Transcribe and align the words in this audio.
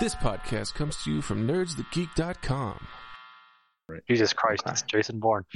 This 0.00 0.14
podcast 0.14 0.72
comes 0.74 0.96
to 1.04 1.12
you 1.12 1.20
from 1.20 1.46
nerdsthatgeek.com. 1.46 2.86
Jesus 4.08 4.32
Christ, 4.32 4.62
it's 4.66 4.80
Jason 4.82 5.18
Bourne. 5.18 5.44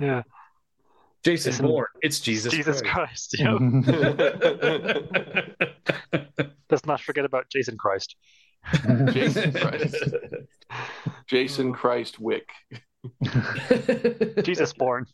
Yeah, 0.00 0.22
Jason 1.22 1.52
Jason- 1.52 1.66
Bourne. 1.66 1.86
It's 2.00 2.20
Jesus. 2.20 2.52
Jesus 2.52 2.80
Christ. 2.80 3.34
Christ. 3.38 3.38
Yeah. 3.40 3.58
Let's 6.70 6.86
not 6.86 7.02
forget 7.02 7.26
about 7.26 7.50
Jason 7.50 7.76
Christ. 7.76 8.16
Jason 9.12 9.52
Christ. 9.52 9.96
Jason 11.26 11.72
Christ 11.74 12.18
Wick. 12.20 12.48
Jesus 14.42 14.72
Bourne. 14.72 15.06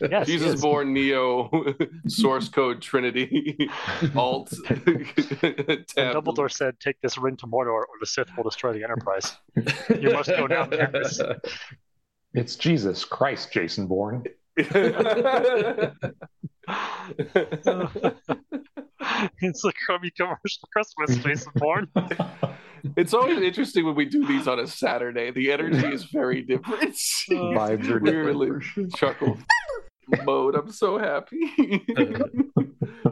Yes, 0.00 0.26
Jesus 0.26 0.60
born 0.60 0.92
Neo 0.92 1.50
source 2.06 2.48
code 2.48 2.82
Trinity 2.82 3.68
Alt 4.16 4.52
And 4.68 4.86
tab. 5.86 6.14
Dumbledore 6.14 6.50
said, 6.50 6.80
"Take 6.80 7.00
this 7.00 7.16
ring 7.18 7.36
to 7.38 7.46
Mordor, 7.46 7.68
or 7.70 7.86
the 8.00 8.06
Sith 8.06 8.28
will 8.36 8.44
destroy 8.44 8.72
the 8.72 8.82
Enterprise." 8.82 9.36
You 10.00 10.12
must 10.12 10.30
go 10.30 10.46
down 10.46 10.70
there." 10.70 10.90
It's 12.34 12.56
Jesus 12.56 13.04
Christ, 13.04 13.52
Jason 13.52 13.86
Bourne. 13.86 14.24
it's 14.56 14.70
a 19.64 19.72
crummy 19.86 20.10
commercial 20.16 20.68
Christmas, 20.72 21.16
Jason 21.22 21.52
Bourne. 21.56 21.88
It's 22.96 23.14
always 23.14 23.40
interesting 23.40 23.84
when 23.84 23.94
we 23.94 24.04
do 24.04 24.26
these 24.26 24.48
on 24.48 24.58
a 24.58 24.66
Saturday. 24.66 25.30
The 25.30 25.52
energy 25.52 25.86
is 25.86 26.04
very 26.04 26.42
different. 26.42 26.94
Vibes 27.30 27.90
are 27.90 28.00
different. 28.00 28.26
really 28.26 28.50
chuckle 28.96 29.38
mode. 30.24 30.54
I'm 30.54 30.70
so 30.70 30.98
happy 30.98 31.40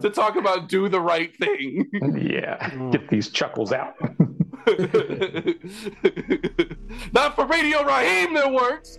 to 0.00 0.10
talk 0.10 0.36
about 0.36 0.68
do 0.68 0.88
the 0.88 1.00
right 1.00 1.36
thing. 1.36 1.88
Yeah, 1.92 2.70
mm. 2.70 2.92
get 2.92 3.08
these 3.08 3.30
chuckles 3.30 3.72
out. 3.72 3.94
Not 7.12 7.34
for 7.34 7.46
Radio 7.46 7.82
Raheem 7.82 8.34
that 8.34 8.52
works. 8.52 8.98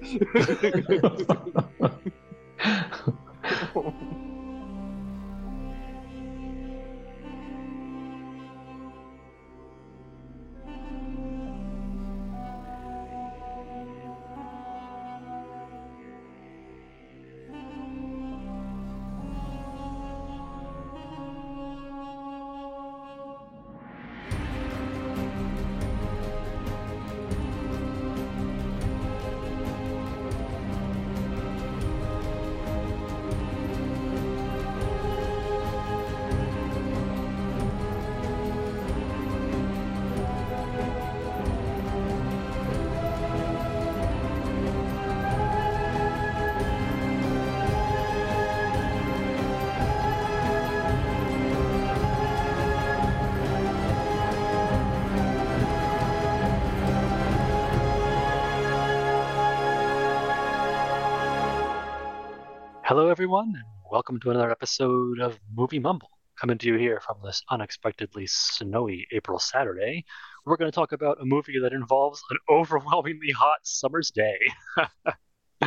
Hello, 62.91 63.07
everyone, 63.07 63.53
and 63.55 63.63
welcome 63.89 64.19
to 64.19 64.31
another 64.31 64.51
episode 64.51 65.21
of 65.21 65.39
Movie 65.55 65.79
Mumble. 65.79 66.09
Coming 66.37 66.57
to 66.57 66.67
you 66.67 66.75
here 66.75 66.99
from 66.99 67.19
this 67.23 67.41
unexpectedly 67.49 68.27
snowy 68.27 69.07
April 69.13 69.39
Saturday. 69.39 70.03
We're 70.45 70.57
going 70.57 70.69
to 70.69 70.75
talk 70.75 70.91
about 70.91 71.21
a 71.21 71.23
movie 71.23 71.57
that 71.59 71.71
involves 71.71 72.21
an 72.29 72.37
overwhelmingly 72.53 73.31
hot 73.31 73.59
summer's 73.63 74.11
day. 74.11 74.37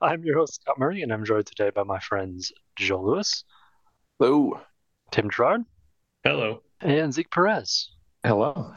I'm 0.00 0.22
your 0.22 0.38
host, 0.38 0.60
Scott 0.62 0.78
Murray, 0.78 1.02
and 1.02 1.12
I'm 1.12 1.24
joined 1.24 1.46
today 1.46 1.70
by 1.70 1.82
my 1.82 1.98
friends 1.98 2.52
Joe 2.76 3.02
Lewis, 3.02 3.42
Oh, 4.20 4.60
Tim 5.10 5.28
Gerard, 5.28 5.62
Hello. 6.22 6.62
and 6.82 7.12
Zeke 7.12 7.32
Perez. 7.32 7.90
Hello. 8.22 8.74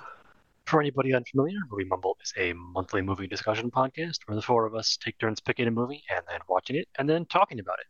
For 0.74 0.82
anybody 0.82 1.14
unfamiliar, 1.14 1.60
Movie 1.70 1.84
Mumble 1.84 2.18
is 2.24 2.34
a 2.36 2.52
monthly 2.54 3.04
movie 3.04 3.28
discussion 3.28 3.70
podcast 3.70 4.18
where 4.26 4.36
the 4.36 4.42
four 4.42 4.66
of 4.66 4.74
us 4.74 4.98
take 4.98 5.20
turns 5.20 5.40
picking 5.40 5.68
a 5.68 5.72
movie 5.72 6.04
and 6.10 6.26
then 6.28 6.40
watching 6.50 6.76
it 6.76 6.88
and 6.98 7.08
then 7.08 7.28
talking 7.28 7.60
about 7.60 7.78
it. 7.80 7.86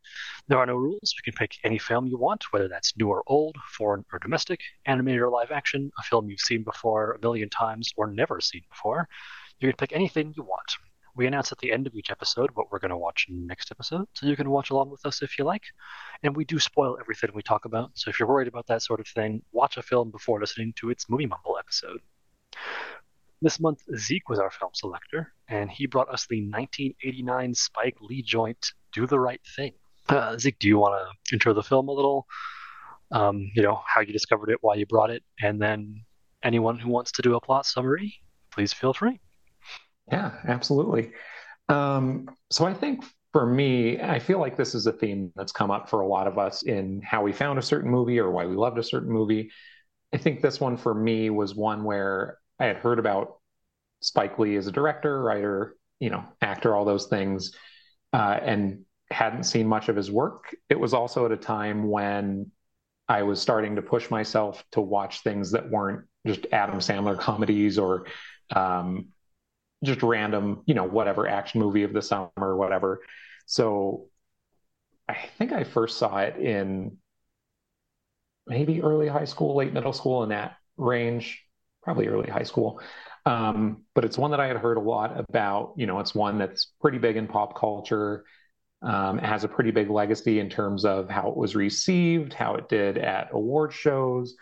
There 0.49 0.57
are 0.57 0.66
no 0.66 0.75
rules. 0.75 1.16
You 1.16 1.23
can 1.23 1.31
pick 1.38 1.55
any 1.63 1.77
film 1.77 2.07
you 2.07 2.17
want, 2.17 2.44
whether 2.51 2.67
that's 2.67 2.91
new 2.97 3.07
or 3.07 3.23
old, 3.27 3.55
foreign 3.69 4.03
or 4.11 4.19
domestic, 4.19 4.59
animated 4.85 5.21
or 5.21 5.29
live 5.29 5.49
action, 5.49 5.94
a 5.97 6.03
film 6.03 6.29
you've 6.29 6.41
seen 6.41 6.63
before 6.63 7.13
a 7.13 7.19
million 7.21 7.49
times 7.49 7.89
or 7.95 8.07
never 8.07 8.41
seen 8.41 8.63
before. 8.69 9.07
You 9.61 9.69
can 9.69 9.77
pick 9.77 9.94
anything 9.94 10.33
you 10.35 10.44
want. 10.44 10.73
We 11.15 11.25
announce 11.25 11.53
at 11.53 11.59
the 11.59 11.71
end 11.71 11.88
of 11.88 11.95
each 11.95 12.11
episode 12.11 12.50
what 12.53 12.69
we're 12.69 12.79
going 12.79 12.91
to 12.91 12.97
watch 12.97 13.27
next 13.29 13.71
episode, 13.71 14.07
so 14.13 14.27
you 14.27 14.35
can 14.35 14.50
watch 14.50 14.71
along 14.71 14.89
with 14.89 15.05
us 15.05 15.21
if 15.21 15.39
you 15.39 15.45
like. 15.45 15.63
And 16.21 16.35
we 16.35 16.44
do 16.44 16.59
spoil 16.59 16.97
everything 17.00 17.29
we 17.33 17.44
talk 17.44 17.63
about, 17.63 17.91
so 17.94 18.09
if 18.09 18.19
you're 18.19 18.27
worried 18.27 18.50
about 18.50 18.67
that 18.67 18.81
sort 18.81 19.00
of 19.00 19.07
thing, 19.07 19.41
watch 19.53 19.77
a 19.77 19.81
film 19.81 20.11
before 20.11 20.41
listening 20.41 20.73
to 20.79 20.89
its 20.89 21.09
Movie 21.09 21.27
Mumble 21.27 21.57
episode. 21.57 22.01
This 23.43 23.59
month, 23.59 23.83
Zeke 23.97 24.29
was 24.29 24.39
our 24.39 24.49
film 24.49 24.71
selector, 24.73 25.33
and 25.49 25.69
he 25.69 25.85
brought 25.85 26.07
us 26.07 26.25
the 26.29 26.39
1989 26.49 27.53
Spike 27.53 27.97
Lee 27.99 28.21
joint 28.21 28.71
"Do 28.93 29.05
the 29.05 29.19
Right 29.19 29.41
Thing." 29.57 29.73
Uh, 30.07 30.37
Zeke, 30.37 30.57
do 30.59 30.69
you 30.69 30.77
want 30.77 30.95
to 30.95 31.35
intro 31.35 31.53
the 31.53 31.61
film 31.61 31.89
a 31.89 31.91
little? 31.91 32.25
Um, 33.11 33.51
you 33.53 33.61
know 33.61 33.81
how 33.85 33.99
you 33.99 34.13
discovered 34.13 34.49
it, 34.49 34.59
why 34.61 34.75
you 34.75 34.85
brought 34.85 35.09
it, 35.09 35.23
and 35.41 35.61
then 35.61 36.05
anyone 36.41 36.79
who 36.79 36.89
wants 36.89 37.11
to 37.11 37.21
do 37.21 37.35
a 37.35 37.41
plot 37.41 37.65
summary, 37.65 38.13
please 38.49 38.71
feel 38.71 38.93
free. 38.93 39.19
Yeah, 40.09 40.31
absolutely. 40.47 41.11
Um, 41.67 42.29
so 42.49 42.65
I 42.65 42.73
think 42.73 43.03
for 43.33 43.45
me, 43.45 43.99
I 43.99 44.19
feel 44.19 44.39
like 44.39 44.55
this 44.55 44.73
is 44.73 44.87
a 44.87 44.93
theme 44.93 45.33
that's 45.35 45.51
come 45.51 45.69
up 45.69 45.89
for 45.89 45.99
a 45.99 46.07
lot 46.07 46.27
of 46.27 46.37
us 46.37 46.63
in 46.63 47.01
how 47.01 47.21
we 47.23 47.33
found 47.33 47.59
a 47.59 47.61
certain 47.61 47.91
movie 47.91 48.19
or 48.19 48.31
why 48.31 48.45
we 48.45 48.55
loved 48.55 48.77
a 48.77 48.83
certain 48.83 49.11
movie. 49.11 49.51
I 50.13 50.17
think 50.17 50.39
this 50.39 50.61
one 50.61 50.77
for 50.77 50.95
me 50.95 51.29
was 51.29 51.55
one 51.55 51.83
where 51.83 52.37
I 52.59 52.65
had 52.65 52.77
heard 52.77 52.99
about 52.99 53.39
Spike 54.01 54.37
Lee 54.39 54.55
as 54.55 54.67
a 54.67 54.71
director, 54.71 55.21
writer, 55.21 55.75
you 55.99 56.09
know, 56.09 56.23
actor, 56.41 56.75
all 56.75 56.85
those 56.85 57.07
things, 57.07 57.55
uh, 58.11 58.37
and 58.41 58.85
hadn't 59.09 59.43
seen 59.43 59.67
much 59.67 59.89
of 59.89 59.95
his 59.95 60.11
work. 60.11 60.55
It 60.69 60.79
was 60.79 60.93
also 60.93 61.25
at 61.25 61.31
a 61.31 61.37
time 61.37 61.89
when 61.89 62.51
I 63.07 63.23
was 63.23 63.41
starting 63.41 63.75
to 63.75 63.81
push 63.81 64.09
myself 64.09 64.63
to 64.71 64.81
watch 64.81 65.21
things 65.21 65.51
that 65.51 65.69
weren't 65.69 66.05
just 66.25 66.45
Adam 66.51 66.79
Sandler 66.79 67.19
comedies 67.19 67.77
or 67.77 68.07
um, 68.55 69.09
just 69.83 70.03
random, 70.03 70.63
you 70.65 70.73
know, 70.73 70.85
whatever 70.85 71.27
action 71.27 71.59
movie 71.59 71.83
of 71.83 71.93
the 71.93 72.01
summer 72.01 72.31
or 72.37 72.57
whatever. 72.57 73.01
So 73.45 74.07
I 75.07 75.17
think 75.37 75.51
I 75.51 75.63
first 75.63 75.97
saw 75.97 76.17
it 76.19 76.37
in 76.37 76.97
maybe 78.47 78.81
early 78.81 79.07
high 79.07 79.25
school, 79.25 79.55
late 79.55 79.73
middle 79.73 79.93
school 79.93 80.23
in 80.23 80.29
that 80.29 80.55
range, 80.77 81.43
probably 81.83 82.07
early 82.07 82.29
high 82.29 82.44
school. 82.44 82.81
Um, 83.25 83.83
but 83.95 84.03
it's 84.03 84.17
one 84.17 84.31
that 84.31 84.39
I 84.39 84.47
had 84.47 84.57
heard 84.57 84.77
a 84.77 84.81
lot 84.81 85.19
about. 85.19 85.73
You 85.77 85.85
know, 85.85 85.99
it's 85.99 86.13
one 86.13 86.38
that's 86.38 86.71
pretty 86.81 86.97
big 86.97 87.16
in 87.16 87.27
pop 87.27 87.57
culture. 87.57 88.25
Um, 88.81 89.19
it 89.19 89.25
has 89.25 89.45
a 89.45 89.47
pretty 89.47 89.71
big 89.71 89.89
legacy 89.89 90.39
in 90.39 90.49
terms 90.49 90.83
of 90.83 91.09
how 91.09 91.29
it 91.29 91.38
was 91.38 91.55
received, 91.55 92.33
how 92.33 92.55
it 92.55 92.67
did 92.67 92.97
at 92.97 93.29
award 93.31 93.71
shows. 93.71 94.35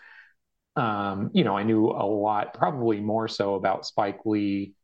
Um, 0.74 1.30
you 1.32 1.44
know, 1.44 1.56
I 1.56 1.62
knew 1.62 1.86
a 1.86 2.06
lot, 2.06 2.54
probably 2.54 3.00
more 3.00 3.28
so 3.28 3.54
about 3.54 3.86
Spike 3.86 4.20
Lee 4.24 4.74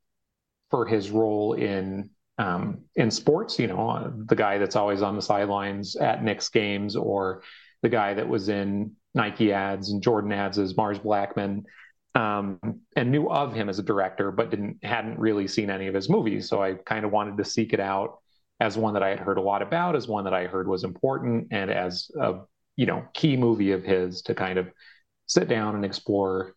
for 0.70 0.87
his 0.87 1.10
role 1.10 1.55
in 1.55 2.10
um, 2.37 2.82
in 2.94 3.10
sports. 3.10 3.58
You 3.58 3.66
know, 3.66 4.12
the 4.26 4.37
guy 4.37 4.58
that's 4.58 4.76
always 4.76 5.02
on 5.02 5.16
the 5.16 5.22
sidelines 5.22 5.96
at 5.96 6.22
Knicks 6.22 6.50
games, 6.50 6.94
or 6.94 7.43
the 7.82 7.88
guy 7.88 8.14
that 8.14 8.28
was 8.28 8.49
in 8.49 8.93
Nike 9.14 9.52
ads 9.52 9.90
and 9.90 10.02
Jordan 10.02 10.31
ads 10.31 10.58
as 10.58 10.76
Mars 10.76 10.99
Blackmon, 10.99 11.64
um, 12.19 12.59
and 12.97 13.12
knew 13.12 13.29
of 13.29 13.53
him 13.53 13.69
as 13.69 13.79
a 13.79 13.82
director, 13.82 14.32
but 14.32 14.50
didn't 14.50 14.85
hadn't 14.85 15.19
really 15.19 15.47
seen 15.47 15.70
any 15.70 15.87
of 15.87 15.94
his 15.94 16.09
movies. 16.09 16.49
So 16.49 16.61
I 16.61 16.75
kind 16.75 17.05
of 17.05 17.12
wanted 17.12 17.37
to 17.37 17.44
seek 17.44 17.73
it 17.73 17.81
out 17.81 18.19
as 18.61 18.76
one 18.76 18.94
that 18.94 19.05
I 19.05 19.11
had 19.11 19.20
heard 19.20 19.38
a 19.38 19.43
lot 19.43 19.62
about, 19.62 19.94
as 19.94 20.09
one 20.09 20.25
that 20.25 20.35
I 20.35 20.47
heard 20.47 20.67
was 20.67 20.82
important, 20.82 21.49
and 21.53 21.70
as 21.70 22.11
a 22.20 22.41
you 22.76 22.87
know 22.87 23.05
key 23.15 23.37
movie 23.37 23.70
of 23.70 23.85
his 23.85 24.23
to 24.23 24.35
kind 24.35 24.59
of 24.59 24.69
sit 25.26 25.47
down 25.47 25.76
and 25.76 25.85
explore, 25.85 26.56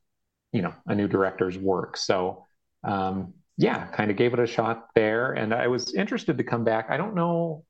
you 0.51 0.63
know, 0.63 0.73
a 0.87 0.95
new 0.95 1.07
director's 1.07 1.57
work. 1.57 1.95
So 1.95 2.47
um, 2.83 3.33
yeah, 3.57 3.85
kind 3.87 4.09
of 4.09 4.17
gave 4.17 4.33
it 4.33 4.39
a 4.39 4.47
shot 4.47 4.87
there, 4.95 5.33
and 5.33 5.53
I 5.53 5.67
was 5.67 5.93
interested 5.93 6.39
to 6.39 6.43
come 6.43 6.63
back. 6.63 6.87
I 6.89 6.97
don't 6.97 7.13
know 7.13 7.65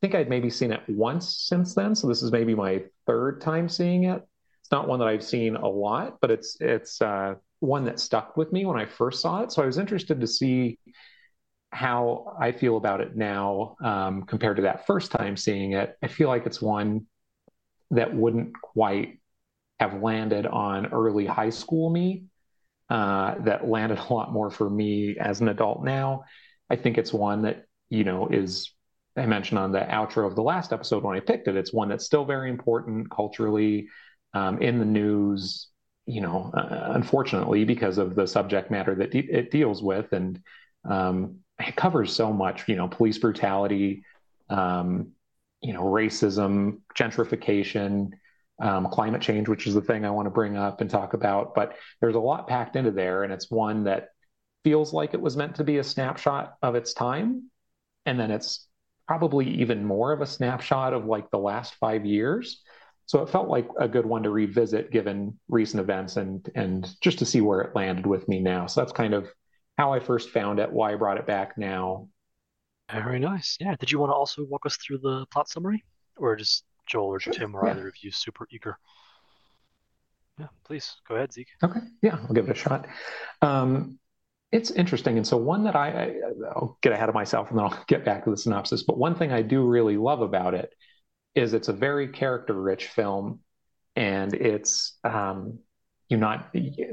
think 0.00 0.14
I'd 0.14 0.28
maybe 0.28 0.50
seen 0.50 0.72
it 0.72 0.82
once 0.88 1.38
since 1.38 1.74
then. 1.74 1.94
So 1.94 2.06
this 2.06 2.22
is 2.22 2.30
maybe 2.30 2.54
my 2.54 2.82
third 3.06 3.40
time 3.40 3.68
seeing 3.68 4.04
it. 4.04 4.22
It's 4.66 4.72
not 4.72 4.88
one 4.88 4.98
that 4.98 5.06
I've 5.06 5.22
seen 5.22 5.54
a 5.54 5.68
lot, 5.68 6.18
but 6.20 6.32
it's 6.32 6.56
it's 6.60 7.00
uh, 7.00 7.36
one 7.60 7.84
that 7.84 8.00
stuck 8.00 8.36
with 8.36 8.52
me 8.52 8.66
when 8.66 8.76
I 8.76 8.84
first 8.84 9.22
saw 9.22 9.42
it. 9.44 9.52
So 9.52 9.62
I 9.62 9.66
was 9.66 9.78
interested 9.78 10.20
to 10.20 10.26
see 10.26 10.80
how 11.70 12.36
I 12.40 12.50
feel 12.50 12.76
about 12.76 13.00
it 13.00 13.14
now 13.14 13.76
um, 13.80 14.24
compared 14.24 14.56
to 14.56 14.62
that 14.62 14.84
first 14.84 15.12
time 15.12 15.36
seeing 15.36 15.74
it. 15.74 15.94
I 16.02 16.08
feel 16.08 16.26
like 16.26 16.46
it's 16.46 16.60
one 16.60 17.06
that 17.92 18.12
wouldn't 18.12 18.60
quite 18.60 19.20
have 19.78 20.02
landed 20.02 20.48
on 20.48 20.86
early 20.86 21.26
high 21.26 21.50
school 21.50 21.88
me. 21.88 22.24
Uh, 22.90 23.36
that 23.44 23.68
landed 23.68 23.98
a 24.10 24.12
lot 24.12 24.32
more 24.32 24.50
for 24.50 24.68
me 24.68 25.16
as 25.16 25.40
an 25.40 25.46
adult 25.46 25.84
now. 25.84 26.24
I 26.68 26.74
think 26.74 26.98
it's 26.98 27.12
one 27.12 27.42
that 27.42 27.66
you 27.88 28.02
know 28.02 28.26
is 28.26 28.72
I 29.16 29.26
mentioned 29.26 29.60
on 29.60 29.70
the 29.70 29.78
outro 29.78 30.26
of 30.26 30.34
the 30.34 30.42
last 30.42 30.72
episode 30.72 31.04
when 31.04 31.16
I 31.16 31.20
picked 31.20 31.46
it. 31.46 31.54
It's 31.54 31.72
one 31.72 31.88
that's 31.88 32.04
still 32.04 32.24
very 32.24 32.50
important 32.50 33.08
culturally 33.12 33.86
um, 34.34 34.60
in 34.62 34.78
the 34.78 34.84
news. 34.84 35.68
You 36.08 36.20
know, 36.20 36.52
uh, 36.54 36.92
unfortunately, 36.92 37.64
because 37.64 37.98
of 37.98 38.14
the 38.14 38.26
subject 38.28 38.70
matter 38.70 38.94
that 38.94 39.10
de- 39.10 39.30
it 39.30 39.50
deals 39.50 39.82
with, 39.82 40.12
and 40.12 40.40
um, 40.88 41.38
it 41.58 41.74
covers 41.74 42.14
so 42.14 42.32
much. 42.32 42.68
You 42.68 42.76
know, 42.76 42.86
police 42.86 43.18
brutality, 43.18 44.04
um, 44.48 45.12
you 45.60 45.72
know, 45.72 45.82
racism, 45.82 46.78
gentrification, 46.96 48.12
um, 48.60 48.88
climate 48.88 49.20
change, 49.20 49.48
which 49.48 49.66
is 49.66 49.74
the 49.74 49.80
thing 49.80 50.04
I 50.04 50.10
want 50.10 50.26
to 50.26 50.30
bring 50.30 50.56
up 50.56 50.80
and 50.80 50.88
talk 50.88 51.14
about. 51.14 51.54
But 51.56 51.74
there's 52.00 52.14
a 52.14 52.20
lot 52.20 52.46
packed 52.46 52.76
into 52.76 52.92
there, 52.92 53.24
and 53.24 53.32
it's 53.32 53.50
one 53.50 53.84
that 53.84 54.10
feels 54.62 54.92
like 54.92 55.14
it 55.14 55.20
was 55.20 55.36
meant 55.36 55.56
to 55.56 55.64
be 55.64 55.78
a 55.78 55.84
snapshot 55.84 56.54
of 56.62 56.74
its 56.74 56.94
time, 56.94 57.50
and 58.04 58.18
then 58.18 58.30
it's 58.30 58.68
probably 59.06 59.48
even 59.60 59.84
more 59.84 60.12
of 60.12 60.20
a 60.20 60.26
snapshot 60.26 60.92
of 60.92 61.04
like 61.04 61.30
the 61.30 61.38
last 61.38 61.74
five 61.76 62.04
years. 62.04 62.62
So 63.06 63.22
it 63.22 63.30
felt 63.30 63.48
like 63.48 63.68
a 63.78 63.88
good 63.88 64.04
one 64.04 64.24
to 64.24 64.30
revisit 64.30 64.90
given 64.90 65.38
recent 65.48 65.80
events 65.80 66.16
and 66.16 66.48
and 66.54 66.88
just 67.00 67.18
to 67.20 67.26
see 67.26 67.40
where 67.40 67.60
it 67.60 67.74
landed 67.74 68.06
with 68.06 68.28
me 68.28 68.40
now. 68.40 68.66
So 68.66 68.80
that's 68.80 68.92
kind 68.92 69.14
of 69.14 69.28
how 69.78 69.92
I 69.92 70.00
first 70.00 70.30
found 70.30 70.58
it, 70.58 70.72
why 70.72 70.92
I 70.92 70.96
brought 70.96 71.18
it 71.18 71.26
back 71.26 71.56
now. 71.56 72.08
Very 72.92 73.18
nice. 73.18 73.56
Yeah. 73.60 73.76
Did 73.78 73.90
you 73.90 73.98
want 73.98 74.10
to 74.10 74.14
also 74.14 74.44
walk 74.44 74.66
us 74.66 74.76
through 74.76 74.98
the 74.98 75.26
plot 75.26 75.48
summary, 75.48 75.84
or 76.16 76.36
just 76.36 76.64
Joel 76.86 77.06
or 77.14 77.20
Sure, 77.20 77.32
Tim 77.32 77.54
or 77.54 77.66
yeah. 77.66 77.72
either 77.72 77.88
of 77.88 77.94
you 78.00 78.10
super 78.10 78.46
eager? 78.50 78.78
Yeah, 80.38 80.48
please 80.64 80.96
go 81.08 81.16
ahead, 81.16 81.32
Zeke. 81.32 81.48
Okay, 81.64 81.80
yeah, 82.02 82.18
I'll 82.22 82.34
give 82.34 82.48
it 82.48 82.52
a 82.52 82.54
shot. 82.54 82.86
Um, 83.42 83.98
it's 84.52 84.70
interesting, 84.70 85.16
and 85.16 85.26
so 85.26 85.36
one 85.36 85.64
that 85.64 85.74
I, 85.74 85.88
I 85.88 86.14
I'll 86.50 86.78
get 86.82 86.92
ahead 86.92 87.08
of 87.08 87.14
myself 87.14 87.50
and 87.50 87.58
then 87.58 87.66
I'll 87.66 87.84
get 87.88 88.04
back 88.04 88.24
to 88.24 88.30
the 88.30 88.36
synopsis. 88.36 88.82
But 88.82 88.98
one 88.98 89.14
thing 89.14 89.32
I 89.32 89.42
do 89.42 89.64
really 89.64 89.96
love 89.96 90.20
about 90.20 90.54
it 90.54 90.72
is 91.36 91.54
it's 91.54 91.68
a 91.68 91.72
very 91.72 92.08
character-rich 92.08 92.86
film, 92.88 93.40
and 93.94 94.34
it's 94.34 94.98
um, 95.04 95.60
you 96.08 96.16
not 96.16 96.52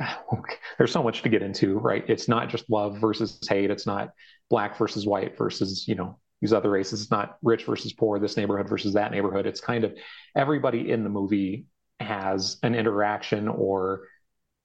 there's 0.78 0.92
so 0.92 1.01
much 1.01 1.24
to 1.24 1.30
get 1.30 1.42
into, 1.42 1.80
right? 1.80 2.04
It's 2.07 2.28
not 2.28 2.50
just 2.50 2.69
love 2.69 3.00
versus 3.00 3.40
hate. 3.50 3.72
It's 3.72 3.88
not 3.88 4.12
black 4.50 4.78
versus 4.78 5.07
white 5.07 5.38
versus 5.38 5.88
you 5.88 5.95
know 5.95 6.19
these 6.42 6.54
other 6.54 6.69
races. 6.69 7.01
It's 7.01 7.12
not 7.12 7.38
rich 7.42 7.66
versus 7.66 7.94
poor, 7.94 8.19
this 8.19 8.38
neighborhood 8.38 8.69
versus 8.69 8.94
that 8.94 9.12
neighborhood. 9.12 9.48
It's 9.48 9.62
kind 9.62 9.84
of 9.84 9.95
everybody 10.36 10.92
in 10.92 11.04
the 11.04 11.10
movie 11.10 11.66
has 12.00 12.57
an 12.62 12.75
interaction 12.75 13.48
or 13.48 14.01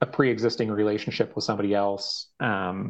a 0.01 0.07
pre-existing 0.07 0.71
relationship 0.71 1.35
with 1.35 1.45
somebody 1.45 1.75
else 1.75 2.29
um, 2.41 2.89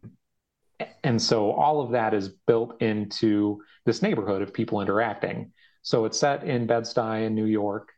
and 1.02 1.20
so 1.20 1.52
all 1.52 1.81
of 1.81 1.93
that 1.93 2.14
is 2.14 2.29
built 2.46 2.81
into 2.81 3.62
this 3.85 4.02
neighborhood 4.02 4.43
of 4.43 4.52
people 4.52 4.81
interacting 4.81 5.52
so 5.88 6.05
it's 6.05 6.19
set 6.19 6.44
in 6.44 6.67
bed-stuy 6.67 7.25
in 7.25 7.35
new 7.35 7.46
york 7.46 7.93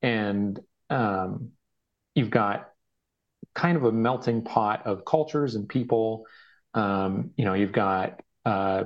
and 0.00 0.60
um, 0.90 1.50
you've 2.14 2.30
got 2.30 2.70
kind 3.52 3.76
of 3.76 3.84
a 3.84 3.90
melting 3.90 4.42
pot 4.42 4.86
of 4.86 5.04
cultures 5.04 5.56
and 5.56 5.68
people 5.68 6.24
um, 6.74 7.30
you 7.36 7.44
know 7.44 7.54
you've 7.54 7.72
got 7.72 8.20
uh, 8.44 8.84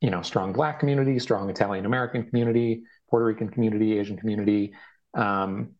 you 0.00 0.10
know 0.10 0.22
strong 0.22 0.52
black 0.52 0.80
community 0.80 1.18
strong 1.18 1.50
italian 1.50 1.84
american 1.84 2.24
community 2.24 2.82
puerto 3.10 3.26
rican 3.26 3.50
community 3.50 3.98
asian 3.98 4.16
community 4.16 4.72
um, 5.14 5.70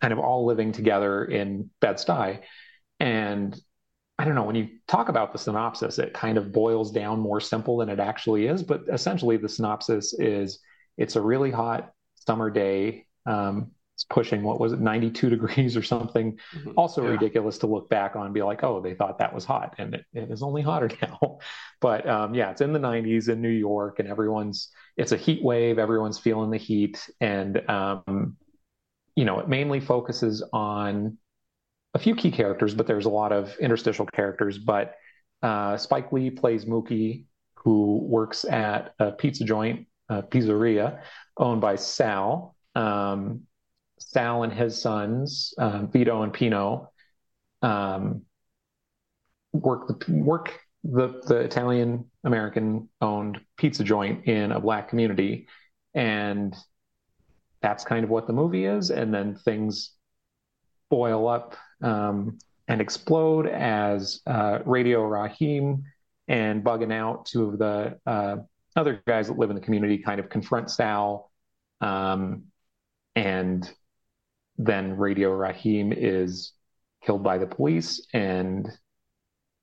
kind 0.00 0.12
of 0.12 0.20
all 0.20 0.46
living 0.46 0.70
together 0.70 1.24
in 1.24 1.70
Bed-Stuy. 1.80 2.40
And 3.00 3.60
I 4.18 4.24
don't 4.24 4.34
know, 4.34 4.44
when 4.44 4.54
you 4.54 4.68
talk 4.86 5.08
about 5.08 5.32
the 5.32 5.38
synopsis, 5.38 5.98
it 5.98 6.12
kind 6.12 6.38
of 6.38 6.52
boils 6.52 6.92
down 6.92 7.20
more 7.20 7.40
simple 7.40 7.78
than 7.78 7.88
it 7.88 8.00
actually 8.00 8.46
is. 8.46 8.62
But 8.62 8.82
essentially, 8.92 9.36
the 9.36 9.48
synopsis 9.48 10.14
is 10.14 10.60
it's 10.98 11.16
a 11.16 11.20
really 11.22 11.50
hot 11.50 11.92
summer 12.26 12.50
day. 12.50 13.06
Um, 13.26 13.70
it's 13.94 14.04
pushing, 14.04 14.42
what 14.44 14.60
was 14.60 14.72
it, 14.72 14.80
92 14.80 15.30
degrees 15.36 15.76
or 15.76 15.82
something. 15.82 16.38
Mhm. 16.54 16.74
Also 16.76 17.02
Yeah. 17.02 17.10
ridiculous 17.12 17.58
to 17.58 17.66
look 17.66 17.88
back 17.88 18.14
on 18.16 18.26
and 18.26 18.34
be 18.34 18.42
like, 18.42 18.62
oh, 18.62 18.80
they 18.80 18.94
thought 18.94 19.18
that 19.18 19.34
was 19.34 19.44
hot. 19.44 19.74
And 19.78 19.94
it, 19.94 20.04
it 20.12 20.30
is 20.30 20.42
only 20.42 20.62
hotter 20.62 20.90
now. 21.02 21.38
But 21.80 22.06
um, 22.08 22.34
yeah, 22.34 22.50
it's 22.50 22.60
in 22.60 22.72
the 22.72 22.78
90s 22.78 23.28
in 23.28 23.40
New 23.40 23.48
York, 23.48 23.98
and 23.98 24.08
everyone's, 24.08 24.70
it's 24.96 25.12
a 25.12 25.16
heat 25.16 25.42
wave. 25.42 25.78
Everyone's 25.78 26.18
feeling 26.18 26.50
the 26.50 26.58
heat. 26.58 27.08
And, 27.20 27.68
um, 27.70 28.36
you 29.16 29.24
know, 29.24 29.40
it 29.40 29.48
mainly 29.48 29.80
focuses 29.80 30.44
on 30.52 31.18
a 31.94 31.98
few 31.98 32.14
key 32.14 32.30
characters, 32.30 32.74
but 32.74 32.86
there's 32.86 33.06
a 33.06 33.10
lot 33.10 33.32
of 33.32 33.56
interstitial 33.58 34.06
characters. 34.06 34.58
But 34.58 34.94
uh, 35.42 35.76
Spike 35.76 36.12
Lee 36.12 36.30
plays 36.30 36.66
Mookie, 36.66 37.24
who 37.54 37.98
works 38.08 38.44
at 38.44 38.94
a 39.00 39.10
pizza 39.10 39.44
joint, 39.44 39.86
a 40.08 40.22
pizzeria, 40.22 41.00
owned 41.36 41.60
by 41.60 41.76
Sal. 41.76 42.54
Um, 42.74 43.42
Sal 43.98 44.44
and 44.44 44.52
his 44.52 44.80
sons, 44.80 45.54
um, 45.58 45.90
Vito 45.90 46.22
and 46.22 46.32
Pino, 46.32 46.90
um, 47.62 48.22
work 49.52 49.88
the 49.88 50.12
work 50.12 50.58
the 50.84 51.20
the 51.26 51.36
Italian 51.38 52.04
American 52.24 52.88
owned 53.00 53.40
pizza 53.56 53.82
joint 53.82 54.26
in 54.26 54.52
a 54.52 54.60
black 54.60 54.88
community, 54.88 55.48
and 55.94 56.54
that's 57.60 57.84
kind 57.84 58.04
of 58.04 58.10
what 58.10 58.26
the 58.26 58.32
movie 58.32 58.64
is. 58.64 58.90
And 58.90 59.12
then 59.12 59.34
things 59.34 59.90
boil 60.90 61.28
up 61.28 61.56
um, 61.82 62.38
and 62.68 62.80
explode 62.80 63.46
as 63.46 64.20
uh, 64.26 64.60
Radio 64.64 65.02
Raheem 65.02 65.84
and 66.28 66.62
Bugging 66.62 66.92
Out, 66.92 67.26
two 67.26 67.48
of 67.48 67.58
the 67.58 67.98
uh, 68.06 68.36
other 68.78 69.02
guys 69.06 69.28
that 69.28 69.38
live 69.38 69.50
in 69.50 69.56
the 69.56 69.62
community, 69.62 69.98
kind 69.98 70.20
of 70.20 70.28
confront 70.30 70.70
Sal. 70.70 71.30
Um, 71.80 72.44
and 73.14 73.70
then 74.56 74.96
Radio 74.96 75.30
Raheem 75.32 75.92
is 75.92 76.52
killed 77.04 77.22
by 77.22 77.38
the 77.38 77.46
police, 77.46 78.06
and 78.12 78.68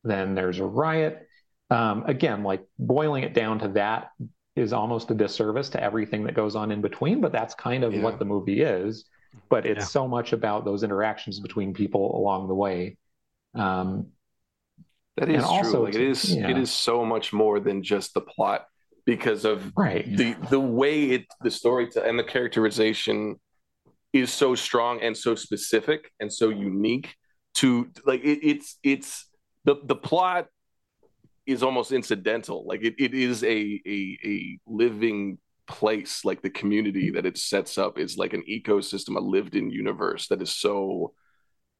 then 0.03 0.35
there's 0.35 0.59
a 0.59 0.65
riot. 0.65 1.27
Um, 1.69 2.03
again, 2.05 2.43
like 2.43 2.63
boiling 2.77 3.23
it 3.23 3.33
down 3.33 3.59
to 3.59 3.69
that 3.69 4.11
is 4.55 4.71
almost 4.71 5.11
a 5.11 5.13
disservice 5.15 5.69
to 5.69 5.81
everything 5.83 6.23
that 6.25 6.33
goes 6.35 6.55
on 6.55 6.71
in 6.71 6.81
between, 6.81 7.19
but 7.21 7.31
that's 7.31 7.55
kind 7.55 7.83
of 7.83 7.93
Yeah. 7.93 8.03
what 8.03 8.19
the 8.19 8.25
movie 8.25 8.61
is. 8.61 9.05
But 9.49 9.65
it's 9.65 9.79
Yeah. 9.79 9.85
so 9.85 10.07
much 10.07 10.31
about 10.31 10.63
those 10.63 10.83
interactions 10.83 11.39
between 11.39 11.73
people 11.73 12.15
along 12.17 12.47
the 12.47 12.55
way. 12.55 12.97
Um, 13.53 14.11
That 15.17 15.29
is 15.29 15.35
And 15.37 15.45
also 15.45 15.71
true. 15.71 15.85
Like 15.85 15.95
it 15.95 16.01
is 16.01 16.35
yeah. 16.35 16.49
it 16.49 16.57
is 16.57 16.69
so 16.71 17.05
much 17.05 17.31
more 17.31 17.61
than 17.61 17.83
just 17.83 18.13
the 18.13 18.19
plot 18.21 18.67
because 19.05 19.45
of 19.45 19.71
right. 19.77 20.05
the 20.17 20.35
the 20.49 20.59
way 20.59 21.11
it 21.11 21.25
the 21.41 21.51
story 21.51 21.89
to, 21.91 22.03
and 22.03 22.17
the 22.17 22.23
characterization 22.23 23.35
is 24.13 24.31
so 24.31 24.55
strong 24.55 25.01
and 25.01 25.15
so 25.15 25.35
specific 25.35 26.11
and 26.19 26.31
so 26.31 26.49
unique 26.49 27.15
to 27.53 27.89
like 28.05 28.23
it, 28.23 28.39
it's 28.41 28.79
it's 28.83 29.27
the 29.65 29.75
the 29.83 29.95
plot 29.95 30.47
is 31.45 31.63
almost 31.63 31.91
incidental. 31.91 32.65
Like 32.65 32.83
it, 32.83 32.95
it 32.97 33.13
is 33.13 33.43
a, 33.43 33.81
a 33.85 34.17
a 34.23 34.59
living 34.65 35.37
place. 35.67 36.25
Like 36.25 36.41
the 36.41 36.49
community 36.49 37.11
that 37.11 37.25
it 37.25 37.37
sets 37.37 37.77
up 37.77 37.99
is 37.99 38.17
like 38.17 38.33
an 38.33 38.43
ecosystem 38.49 39.15
a 39.15 39.19
lived 39.19 39.55
in 39.55 39.69
universe 39.69 40.27
that 40.29 40.41
is 40.41 40.51
so 40.51 41.13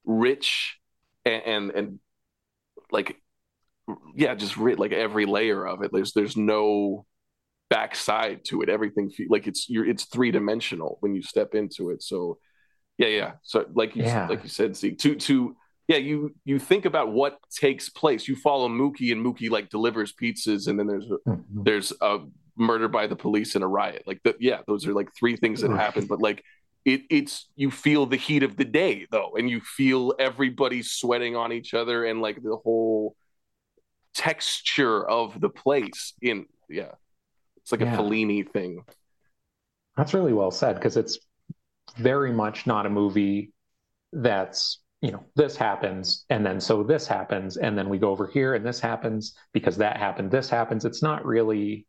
rich 0.05 0.77
and 1.25 1.44
and, 1.46 1.72
and 1.72 2.00
like 2.91 3.20
yeah 4.15 4.36
just 4.36 4.58
ri 4.58 4.75
like 4.75 4.91
every 4.91 5.25
layer 5.25 5.65
of 5.65 5.82
it. 5.82 5.91
There's 5.91 6.13
there's 6.13 6.38
no 6.38 7.05
backside 7.69 8.45
to 8.45 8.62
it. 8.62 8.69
Everything 8.69 9.10
fe- 9.10 9.27
like 9.29 9.48
it's 9.48 9.69
you're 9.69 9.86
it's 9.88 10.05
three 10.05 10.31
dimensional 10.31 10.98
when 11.01 11.15
you 11.15 11.22
step 11.22 11.55
into 11.55 11.89
it. 11.89 12.03
So 12.03 12.38
yeah 12.98 13.07
yeah. 13.07 13.31
So 13.43 13.65
like 13.74 13.95
you 13.95 14.03
Yeah. 14.03 14.27
like 14.27 14.43
you 14.43 14.50
said 14.50 14.75
see 14.77 14.91
to 14.91 15.15
to 15.15 15.55
yeah 15.88 15.98
you 15.98 16.34
you 16.45 16.60
think 16.60 16.86
about 16.86 17.12
what 17.12 17.38
takes 17.51 17.89
place. 17.89 18.27
You 18.27 18.36
follow 18.36 18.67
Mookie 18.69 19.12
and 19.12 19.25
Mookie 19.25 19.50
like 19.50 19.69
delivers 19.69 20.13
pizzas 20.13 20.67
and 20.67 20.77
then 20.79 20.88
there's 20.88 21.10
a, 21.10 21.17
Mhm. 21.29 21.65
there's 21.65 21.93
a 22.01 22.19
murder 22.57 22.88
by 22.88 23.07
the 23.07 23.15
police 23.15 23.55
and 23.55 23.63
a 23.63 23.67
riot. 23.67 24.03
Like 24.05 24.22
the, 24.24 24.36
yeah 24.39 24.62
those 24.67 24.88
are 24.88 24.93
like 24.93 25.10
three 25.17 25.36
things 25.36 25.62
that 25.62 25.72
happen 25.72 26.05
but 26.05 26.22
like 26.22 26.43
it 26.86 27.01
it's 27.10 27.50
you 27.55 27.72
feel 27.72 28.05
the 28.05 28.15
heat 28.15 28.43
of 28.43 28.55
the 28.57 28.63
day 28.63 29.07
though 29.12 29.34
and 29.38 29.50
you 29.50 29.60
feel 29.60 30.13
everybody 30.19 30.84
sweating 30.84 31.36
on 31.36 31.51
each 31.51 31.74
other 31.74 32.05
and 32.05 32.22
like 32.22 32.41
the 32.43 32.55
whole 32.63 33.15
texture 34.13 35.05
of 35.10 35.41
the 35.41 35.50
place 35.50 36.13
in 36.22 36.45
yeah 36.69 36.91
It's 37.65 37.72
like 37.72 37.81
Yeah. 37.81 37.95
a 37.95 37.98
Fellini 37.98 38.48
thing. 38.48 38.86
That's 39.98 40.13
really 40.13 40.34
well 40.34 40.51
said 40.51 40.75
because 40.75 40.98
it's 40.98 41.17
very 41.98 42.31
much 42.31 42.67
not 42.67 42.86
a 42.86 42.89
movie 42.89 43.53
that's, 44.13 44.81
you 45.01 45.12
know, 45.12 45.24
this 45.36 45.55
happens 45.55 46.25
and 46.29 46.45
then 46.45 46.60
so 46.62 46.84
this 46.84 47.07
happens 47.07 47.57
and 47.57 47.77
then 47.77 47.89
we 47.89 47.98
go 47.98 48.12
over 48.12 48.27
here 48.27 48.53
and 48.53 48.65
this 48.65 48.79
happens 48.79 49.36
because 49.51 49.77
that 49.77 49.98
happened, 49.98 50.29
this 50.29 50.50
happens. 50.50 50.86
It's 50.86 51.01
not 51.01 51.25
really 51.25 51.88